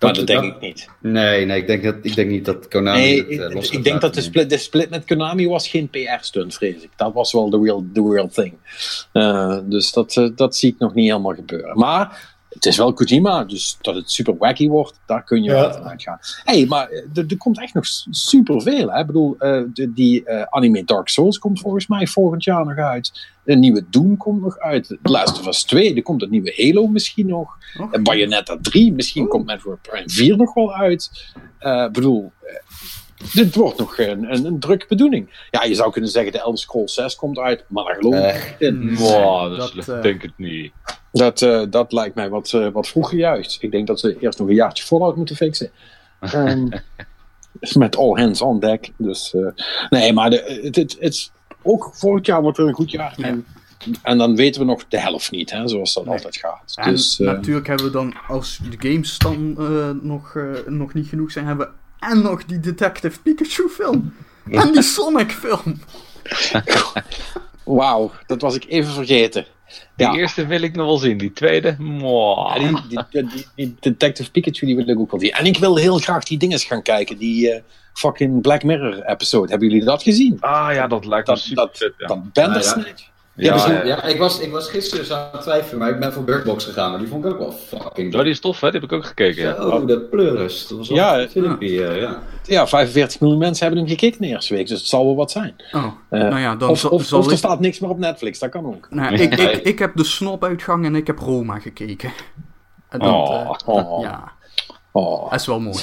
Maar 0.01 0.13
dat 0.13 0.27
denk 0.27 0.43
dat- 0.43 0.55
ik 0.55 0.61
niet. 0.61 0.89
Nee, 1.01 1.47
nee, 1.47 1.61
ik 1.61 1.67
denk, 1.67 1.83
dat, 1.83 1.95
ik 2.03 2.15
denk 2.15 2.31
niet 2.31 2.45
dat 2.45 2.69
Konami 2.69 2.99
Nee, 2.99 3.19
het 3.19 3.29
eh, 3.29 3.47
ik, 3.47 3.53
los 3.53 3.67
ik 3.67 3.75
gaat 3.75 3.85
denk 3.85 4.01
dat 4.01 4.15
de 4.15 4.21
split, 4.21 4.51
de 4.51 4.59
split 4.59 4.91
met 4.91 5.05
Konami 5.05 5.49
was 5.49 5.69
geen 5.69 5.89
PR-stunt, 5.89 6.55
vrees 6.55 6.83
ik. 6.83 6.91
Dat 6.97 7.13
was 7.13 7.33
wel 7.33 7.51
de 7.51 7.61
real, 7.63 7.85
the 7.93 8.11
real 8.13 8.29
thing. 8.29 8.55
Eh, 9.13 9.59
dus 9.65 9.93
dat, 9.93 10.31
dat 10.35 10.57
zie 10.57 10.73
ik 10.73 10.79
nog 10.79 10.95
niet 10.95 11.09
helemaal 11.09 11.35
gebeuren. 11.35 11.79
Maar 11.79 12.37
het 12.59 12.67
is 12.67 12.77
wel 12.77 12.93
Kojima, 12.93 13.45
dus 13.45 13.79
dat 13.81 13.95
het 13.95 14.11
super 14.11 14.37
wacky 14.37 14.69
wordt, 14.69 15.01
daar 15.07 15.25
kun 15.25 15.43
je 15.43 15.51
Ja. 15.51 15.61
wel 15.61 15.73
van 15.73 15.83
uitgaan. 15.89 16.19
hey, 16.45 16.67
maar 16.67 16.89
eh, 16.89 17.03
er, 17.15 17.25
er 17.29 17.37
komt 17.37 17.61
echt 17.61 17.75
nog 17.75 17.85
super 18.11 18.63
veel. 18.63 18.97
Ik 18.97 19.07
bedoel, 19.07 19.37
eh, 19.39 19.63
de, 19.73 19.93
die 19.93 20.25
eh, 20.25 20.43
anime 20.43 20.85
Dark 20.85 21.09
Souls 21.09 21.39
komt 21.39 21.61
volgens 21.61 21.87
mij 21.87 22.07
volgend 22.07 22.45
jaar 22.45 22.65
nog 22.67 22.77
uit. 22.77 23.27
Een 23.45 23.59
nieuwe 23.61 23.85
Doom 23.91 24.17
komt 24.17 24.43
nog 24.43 24.59
uit. 24.59 24.87
The 24.87 24.99
Last 25.03 25.39
of 25.41 25.47
Us 25.47 25.63
2, 25.63 25.95
er 25.95 26.03
komt 26.03 26.23
een 26.23 26.31
nieuwe 26.31 26.53
Halo 26.57 26.87
misschien 26.87 27.27
nog. 27.27 27.57
Oh. 27.81 27.89
En 27.93 28.03
Bayonetta 28.03 28.59
3, 28.61 28.93
misschien 28.93 29.29
komt 29.29 29.47
Metroid 29.47 29.83
Prime 29.83 30.09
4 30.09 30.37
nog 30.37 30.55
wel 30.55 30.75
uit. 30.75 31.11
Eh, 31.59 31.85
Ik 31.85 31.93
bedoel, 31.93 32.33
dit 33.33 33.55
wordt 33.55 33.79
nog 33.79 33.99
een, 33.99 34.33
een, 34.33 34.45
een 34.45 34.59
drukke 34.61 34.87
bedoeling. 34.89 35.47
Ja, 35.51 35.65
je 35.65 35.75
zou 35.75 35.93
kunnen 35.93 36.11
zeggen 36.11 36.33
de 36.33 36.39
Elder 36.41 36.59
Scrolls 36.59 36.95
6 36.95 37.15
komt 37.17 37.39
uit, 37.39 37.65
maar 37.69 37.85
daar 37.85 37.95
geloof 37.95 38.15
ik 38.15 38.21
Eh, 38.23 38.35
niet 38.35 38.55
in. 38.59 38.85
Nee, 38.87 38.97
Wow, 38.97 39.57
dat, 39.59 39.73
dat, 39.75 39.89
eh, 39.89 40.03
denk 40.03 40.23
ik 40.23 40.33
niet. 40.37 40.73
Dat, 41.13 41.43
eh, 41.43 41.63
dat 41.71 41.93
lijkt 41.93 42.15
mij 42.15 42.29
wat, 42.29 42.53
eh, 42.53 42.69
wat 42.69 42.89
vroeg 42.89 43.13
juist. 43.13 43.63
Ik 43.63 43.71
denk 43.71 43.87
dat 43.87 44.01
ze 44.01 44.17
eerst 44.21 44.39
nog 44.39 44.49
een 44.49 44.55
jaartje 44.55 44.85
Fallout 44.85 45.17
moeten 45.17 45.37
fixen. 45.37 45.71
Ehm, 46.21 46.69
met 47.75 47.97
all 47.97 48.21
hands 48.21 48.43
on 48.43 48.61
deck. 48.61 48.93
Dus, 48.97 49.35
eh, 49.35 49.65
nee, 49.91 50.13
maar 50.13 50.31
de, 50.31 50.61
het, 50.63 50.77
het, 50.77 50.97
het 51.01 51.13
is 51.15 51.31
ook 51.63 51.91
volgend 51.93 52.27
jaar 52.27 52.43
wordt 52.43 52.59
er 52.59 52.67
een 52.69 52.75
goed 52.75 52.91
jaar. 52.91 53.15
En, 53.21 53.47
en 54.03 54.19
dan 54.19 54.37
weten 54.37 54.61
we 54.61 54.67
nog 54.67 54.85
de 54.89 55.01
helft 55.01 55.31
niet, 55.31 55.51
hè, 55.51 55.69
zoals 55.69 55.95
dat 55.95 56.05
Nee. 56.05 56.15
altijd 56.15 56.37
gaat. 56.37 56.73
En 56.75 56.91
Dus, 56.91 57.21
eh, 57.21 57.27
natuurlijk 57.27 57.67
hebben 57.67 57.87
we 57.87 57.93
dan, 57.93 58.15
als 58.29 58.61
de 58.71 58.89
games 58.89 59.19
dan 59.19 59.55
eh, 59.59 59.91
nog, 60.03 60.35
eh, 60.37 60.45
nog 60.67 60.95
niet 60.95 61.09
genoeg 61.09 61.31
zijn, 61.33 61.47
hebben 61.47 61.67
we 61.67 61.73
en 62.01 62.23
nog 62.23 62.45
die 62.45 62.61
Detective 62.61 63.21
Pikachu 63.21 63.69
film. 63.69 64.15
En 64.51 64.73
die 64.73 64.83
Sonic 64.83 65.31
film. 65.33 65.81
Wauw, 67.65 68.11
dat 68.27 68.41
was 68.41 68.55
ik 68.55 68.65
even 68.69 68.93
vergeten. 68.93 69.47
Die 69.97 70.07
Ja. 70.07 70.15
eerste 70.15 70.47
wil 70.47 70.63
ik 70.63 70.75
nog 70.77 70.87
wel 70.87 70.97
zien, 70.99 71.19
die 71.19 71.33
tweede. 71.33 71.77
Ja, 71.79 72.55
die, 72.59 72.81
die, 72.89 73.05
die, 73.11 73.27
die- 73.27 73.47
die 73.55 73.77
Detective 73.81 74.31
Pikachu 74.31 74.67
die 74.67 74.77
wil 74.77 74.89
ik 74.89 74.99
ook 74.99 75.11
wel 75.11 75.21
zien. 75.21 75.31
En 75.33 75.47
ik 75.47 75.59
wil 75.59 75.77
heel 75.77 75.99
graag 75.99 76.25
die 76.25 76.39
dinges 76.39 76.65
gaan 76.65 76.83
kijken. 76.83 77.19
Die 77.19 77.51
eh, 77.51 77.63
fucking 77.93 78.43
Black 78.43 78.63
Mirror 78.63 79.03
episode. 79.05 79.51
Hebben 79.51 79.69
jullie 79.69 79.85
dat 79.85 80.03
gezien? 80.03 80.37
Ah 80.41 80.69
ja, 80.75 80.87
dat 80.87 81.05
lijkt 81.05 81.27
me 81.29 81.35
Dat, 81.35 81.43
super 81.43 81.65
dat, 81.67 81.77
vet. 81.79 81.93
Ja. 81.99 82.07
dat 82.07 82.33
Bandersnatch? 82.33 83.09
Ja, 83.41 83.55
Ja, 83.57 83.73
ja, 83.73 83.85
ja. 83.85 84.03
ik, 84.05 84.19
was, 84.19 84.41
ik 84.41 84.51
was 84.53 84.71
gisteren 84.71 85.05
zo 85.07 85.15
aan 85.15 85.29
het 85.33 85.41
twijfelen, 85.43 85.79
maar 85.79 85.91
ik 85.91 85.99
ben 86.01 86.13
voor 86.13 86.25
Birdbox 86.25 86.65
gegaan. 86.65 86.91
Maar 86.91 86.99
die 86.99 87.09
vond 87.09 87.25
ik 87.25 87.31
ook 87.33 87.39
wel 87.39 87.53
fucking 87.53 88.15
Oh, 88.15 88.21
die 88.21 88.31
is 88.31 88.41
tof, 88.41 88.61
hè? 88.61 88.71
Die 88.71 88.81
heb 88.81 88.91
ik 88.91 88.97
ook 88.97 89.05
gekeken. 89.07 89.43
Ja. 89.43 89.67
Oh, 89.67 89.87
de 89.87 90.01
pleuris. 90.01 90.67
Dat 90.69 90.79
was 90.79 90.89
wel 90.89 90.97
Ja, 90.97 91.21
een 91.21 91.29
filmpje, 91.29 91.85
eh, 91.87 92.01
ja. 92.01 92.23
Ja, 92.45 92.67
45 92.67 93.21
miljoen 93.21 93.39
mensen 93.39 93.67
hebben 93.67 93.85
hem 93.85 93.93
gekeken 93.93 94.21
de 94.21 94.27
eerste 94.27 94.55
week. 94.55 94.69
Dus 94.69 94.79
het 94.79 94.89
zal 94.89 95.05
wel 95.05 95.17
wat 95.17 95.31
zijn. 95.31 95.55
Oh, 95.73 95.85
Eh, 96.09 96.21
nou 96.21 96.39
ja, 96.39 96.57
dan 96.57 96.69
of 96.69 96.79
zal, 96.79 96.91
of, 96.91 97.03
zal 97.05 97.19
of 97.19 97.27
er 97.27 97.33
ik... 97.33 97.39
staat 97.39 97.61
niks 97.61 97.79
meer 97.79 97.91
op 97.91 97.99
Netflix. 97.99 98.39
Dat 98.39 98.51
kan 98.51 98.67
ook. 98.67 98.87
Nou, 98.91 99.15
ik, 99.15 99.35
ik, 99.35 99.51
ik 99.63 99.79
heb 99.79 99.97
de 99.97 100.05
snopuitgang 100.05 100.85
en 100.85 100.95
ik 100.95 101.07
heb 101.07 101.19
Roma 101.19 101.59
gekeken. 101.59 102.13
En 102.89 102.99
dat, 102.99 103.09
Oh. 103.09 103.57
eh, 103.67 103.75
Oh. 103.75 104.03
ja, 104.03 104.33
Oh, 104.93 105.31
dat 105.31 105.41
is 105.41 105.47
wel 105.47 105.61
mooi. 105.61 105.79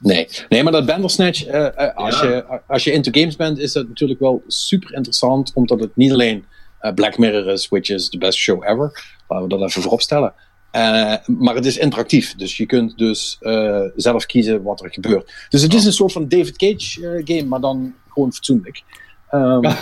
nee. 0.00 0.28
nee, 0.48 0.62
maar 0.62 0.72
dat 0.72 0.86
Bandersnatch, 0.86 1.44
eh, 1.46 1.66
eh, 1.86 1.96
als, 1.96 2.20
Ja. 2.20 2.28
je, 2.28 2.44
als 2.66 2.84
je 2.84 2.92
into 2.92 3.10
games 3.20 3.36
bent, 3.36 3.58
is 3.58 3.72
dat 3.72 3.88
natuurlijk 3.88 4.20
wel 4.20 4.42
super 4.46 4.94
interessant. 4.94 5.50
Omdat 5.54 5.80
het 5.80 5.96
niet 5.96 6.12
alleen 6.12 6.44
eh, 6.78 6.94
Black 6.94 7.18
Mirror 7.18 7.46
is, 7.46 7.68
which 7.68 7.88
is 7.88 8.08
the 8.08 8.18
best 8.18 8.38
show 8.38 8.64
ever. 8.64 9.16
Laten 9.28 9.48
we 9.48 9.58
dat 9.58 9.68
even 9.68 9.82
voorop 9.82 10.00
stellen. 10.00 10.34
Eh, 10.70 11.14
maar 11.26 11.54
het 11.54 11.66
is 11.66 11.78
interactief. 11.78 12.34
Dus 12.34 12.56
je 12.56 12.66
kunt 12.66 12.98
dus 12.98 13.36
eh, 13.40 13.84
zelf 13.96 14.26
kiezen 14.26 14.62
wat 14.62 14.82
er 14.82 14.92
gebeurt. 14.92 15.46
Dus 15.48 15.62
het 15.62 15.74
is 15.74 15.84
een 15.84 15.92
soort 15.92 16.12
van 16.12 16.28
David 16.28 16.56
Cage 16.56 17.22
game, 17.24 17.44
maar 17.44 17.60
dan 17.60 17.94
gewoon 18.08 18.32
fatsoenlijk. 18.32 18.82
Ehm, 19.28 19.72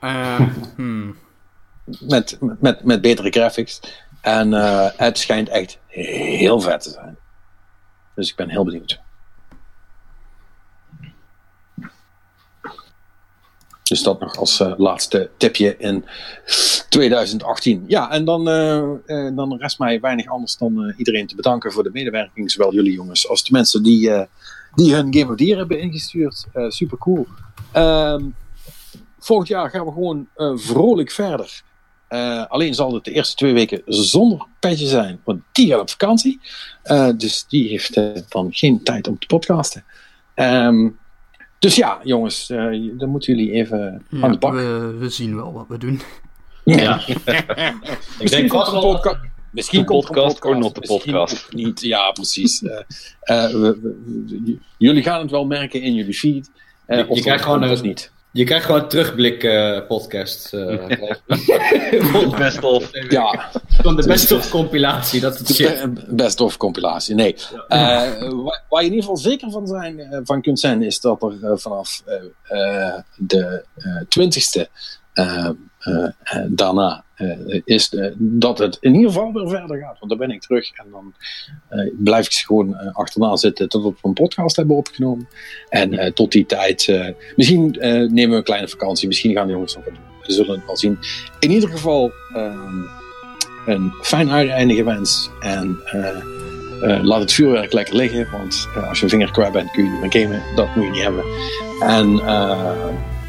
Eh, 0.00 0.40
hmm. 0.76 1.16
met, 2.00 2.38
met, 2.60 2.84
met 2.84 3.00
betere 3.00 3.30
graphics. 3.30 3.80
En 4.20 4.54
eh, 4.54 4.88
het 4.96 5.18
schijnt 5.18 5.48
echt 5.48 5.78
heel 5.86 6.60
vet 6.60 6.80
te 6.80 6.90
zijn. 6.90 7.18
Dus 8.14 8.30
ik 8.30 8.36
ben 8.36 8.50
heel 8.50 8.64
benieuwd. 8.64 9.00
Dus 13.88 14.02
dat 14.02 14.20
nog 14.20 14.36
als 14.36 14.60
eh, 14.60 14.72
laatste 14.76 15.30
tipje 15.36 15.76
in 15.76 16.04
2018. 16.88 17.84
Ja, 17.86 18.10
en 18.10 18.24
dan, 18.24 18.48
eh, 18.48 18.78
eh, 18.78 19.36
dan 19.36 19.56
rest 19.56 19.78
mij 19.78 20.00
weinig 20.00 20.26
anders 20.26 20.56
dan 20.56 20.94
iedereen 20.96 21.26
te 21.26 21.34
bedanken 21.34 21.72
voor 21.72 21.82
de 21.82 21.90
medewerking. 21.92 22.50
Zowel 22.50 22.72
jullie 22.72 22.92
jongens 22.92 23.28
als 23.28 23.44
de 23.44 23.52
mensen 23.52 23.82
die, 23.82 24.10
die 24.74 24.94
hun 24.94 25.14
Game 25.14 25.30
of 25.30 25.36
the 25.36 25.56
hebben 25.56 25.80
ingestuurd. 25.80 26.46
super 26.68 26.98
cool. 26.98 27.26
Ehm, 27.72 28.24
volgend 29.18 29.48
jaar 29.48 29.70
gaan 29.70 29.84
we 29.84 29.92
gewoon 29.92 30.28
vrolijk 30.54 31.10
verder. 31.10 31.62
Alleen 32.48 32.74
zal 32.74 32.94
het 32.94 33.04
de 33.04 33.12
eerste 33.12 33.34
twee 33.34 33.52
weken 33.52 33.82
zonder 33.86 34.46
petje 34.60 34.86
zijn, 34.86 35.20
want 35.24 35.40
die 35.52 35.70
gaat 35.70 35.80
op 35.80 35.90
vakantie. 35.90 36.40
Dus 37.16 37.44
die 37.48 37.68
heeft 37.68 38.00
dan 38.28 38.48
geen 38.50 38.82
tijd 38.82 39.08
om 39.08 39.18
te 39.18 39.26
podcasten. 39.26 39.84
Ehm, 40.34 40.88
dus 41.58 41.76
ja, 41.76 42.00
jongens, 42.02 42.50
eh, 42.50 42.90
dan 42.98 43.08
moeten 43.08 43.36
jullie 43.36 43.52
even 43.52 44.04
Ja, 44.08 44.22
aan 44.22 44.32
de 44.32 44.38
bak. 44.38 44.52
we, 44.52 44.96
we 44.98 45.08
zien 45.08 45.36
wel 45.36 45.52
wat 45.52 45.64
we 45.68 45.78
doen. 45.78 46.00
Ja. 46.64 47.00
ik 47.06 47.14
Misschien 48.18 48.28
denk 48.28 48.48
komt 48.48 48.66
er 48.66 48.74
een 48.74 48.80
podcast. 48.80 49.18
Misschien 49.50 49.80
De 49.80 49.86
komt 49.86 50.02
een 50.08 50.14
podcast 50.14 50.44
or 50.44 50.58
not 50.58 50.74
the 50.74 50.80
misschien 50.80 51.12
podcast. 51.12 51.52
Niet, 51.52 51.80
ja, 51.80 52.10
precies. 52.10 52.62
Eh, 52.62 52.78
eh, 53.20 53.50
we- 53.52 53.78
we- 53.82 53.96
we- 54.44 54.58
jullie 54.78 55.02
gaan 55.02 55.20
het 55.20 55.30
wel 55.30 55.46
merken 55.46 55.82
in 55.82 55.94
jullie 55.94 56.14
feed. 56.14 56.50
eh, 56.86 56.98
Je- 57.08 57.20
krijgt 57.20 57.42
gewoon 57.44 57.58
komt 57.58 57.70
een- 57.80 57.86
niet. 57.86 58.12
Je 58.32 58.44
krijgt 58.44 58.64
gewoon 58.66 58.80
een 58.80 58.88
terugblik 58.88 59.42
eh, 59.44 59.86
podcast. 59.86 60.52
eh, 60.54 62.30
Best 62.38 62.62
of. 62.62 62.90
Ja, 63.08 63.50
Van 63.68 63.96
de 63.96 64.06
best 64.06 64.32
of 64.32 64.50
compilatie, 64.50 65.20
dat 65.20 65.40
is 65.40 65.54
shit. 65.54 66.16
best 66.16 66.40
of 66.40 66.56
compilatie. 66.56 67.14
Nee. 67.14 67.34
Eh, 67.68 67.78
waar, 67.78 68.62
waar 68.68 68.80
je 68.82 68.86
in 68.86 68.94
ieder 68.94 69.00
geval 69.00 69.16
zeker 69.16 69.50
van, 69.50 69.66
zijn, 69.66 70.20
van 70.24 70.42
kunt 70.42 70.60
zijn, 70.60 70.82
is 70.82 71.00
dat 71.00 71.22
er 71.22 71.58
vanaf 71.58 72.02
eh, 72.06 72.86
eh, 72.86 72.94
de 73.16 73.64
twintigste 74.08 74.68
daarna 76.48 77.04
eh, 77.14 77.60
is 77.64 77.94
eh, 77.94 78.12
dat 78.16 78.58
het 78.58 78.76
in 78.80 78.94
ieder 78.94 79.10
geval 79.10 79.32
weer 79.32 79.48
verder 79.48 79.78
gaat. 79.78 79.98
Want 79.98 80.10
dan 80.10 80.18
ben 80.18 80.30
ik 80.30 80.40
terug 80.40 80.70
en 80.72 80.86
dan 80.90 81.14
eh, 81.68 81.90
blijf 81.98 82.26
ik 82.26 82.32
gewoon 82.32 82.76
eh, 82.76 82.94
achterna 82.94 83.36
zitten 83.36 83.68
tot 83.68 83.82
we 83.82 84.08
een 84.08 84.12
podcast 84.12 84.56
hebben 84.56 84.76
opgenomen. 84.76 85.28
En 85.68 85.98
eh, 85.98 86.12
tot 86.12 86.32
die 86.32 86.46
tijd, 86.46 86.88
eh, 86.88 87.08
misschien 87.36 87.74
eh, 87.74 87.92
nemen 87.92 88.30
we 88.30 88.36
een 88.36 88.42
kleine 88.42 88.68
vakantie, 88.68 89.08
misschien 89.08 89.34
gaan 89.34 89.46
de 89.46 89.52
jongens 89.52 89.74
nog 89.74 89.84
wat 89.84 89.94
doen. 89.94 90.04
We 90.26 90.32
zullen 90.32 90.54
het 90.54 90.66
wel 90.66 90.76
zien. 90.76 90.98
In 91.40 91.50
ieder 91.50 91.68
geval. 91.68 92.12
een 93.66 93.92
fijn 94.02 94.30
uiteinde 94.30 94.74
gewenst. 94.74 95.30
En 95.40 95.80
eh, 95.84 96.16
eh, 96.82 97.02
laat 97.02 97.20
het 97.20 97.32
vuurwerk 97.32 97.72
lekker 97.72 97.96
liggen. 97.96 98.28
Want 98.32 98.68
eh, 98.76 98.88
als 98.88 99.00
je 99.00 99.08
vinger 99.08 99.30
kwijt 99.30 99.52
bent, 99.52 99.70
kun 99.70 99.84
je 99.84 99.90
niet 99.90 100.00
meer 100.00 100.22
gamen. 100.22 100.42
Dat 100.54 100.74
moet 100.76 100.84
je 100.84 100.90
niet 100.90 101.02
hebben. 101.02 101.24
En 101.80 102.18
eh, 102.18 102.74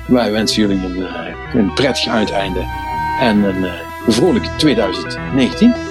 wij 0.10 0.32
wensen 0.32 0.62
jullie 0.62 0.86
een, 0.86 1.06
eh, 1.06 1.36
een 1.54 1.74
prettig 1.74 2.08
uiteinde. 2.08 2.66
En 3.20 3.44
een 3.44 3.66
eh, 3.66 3.72
vrolijk 4.08 4.46
2019. 4.46 5.89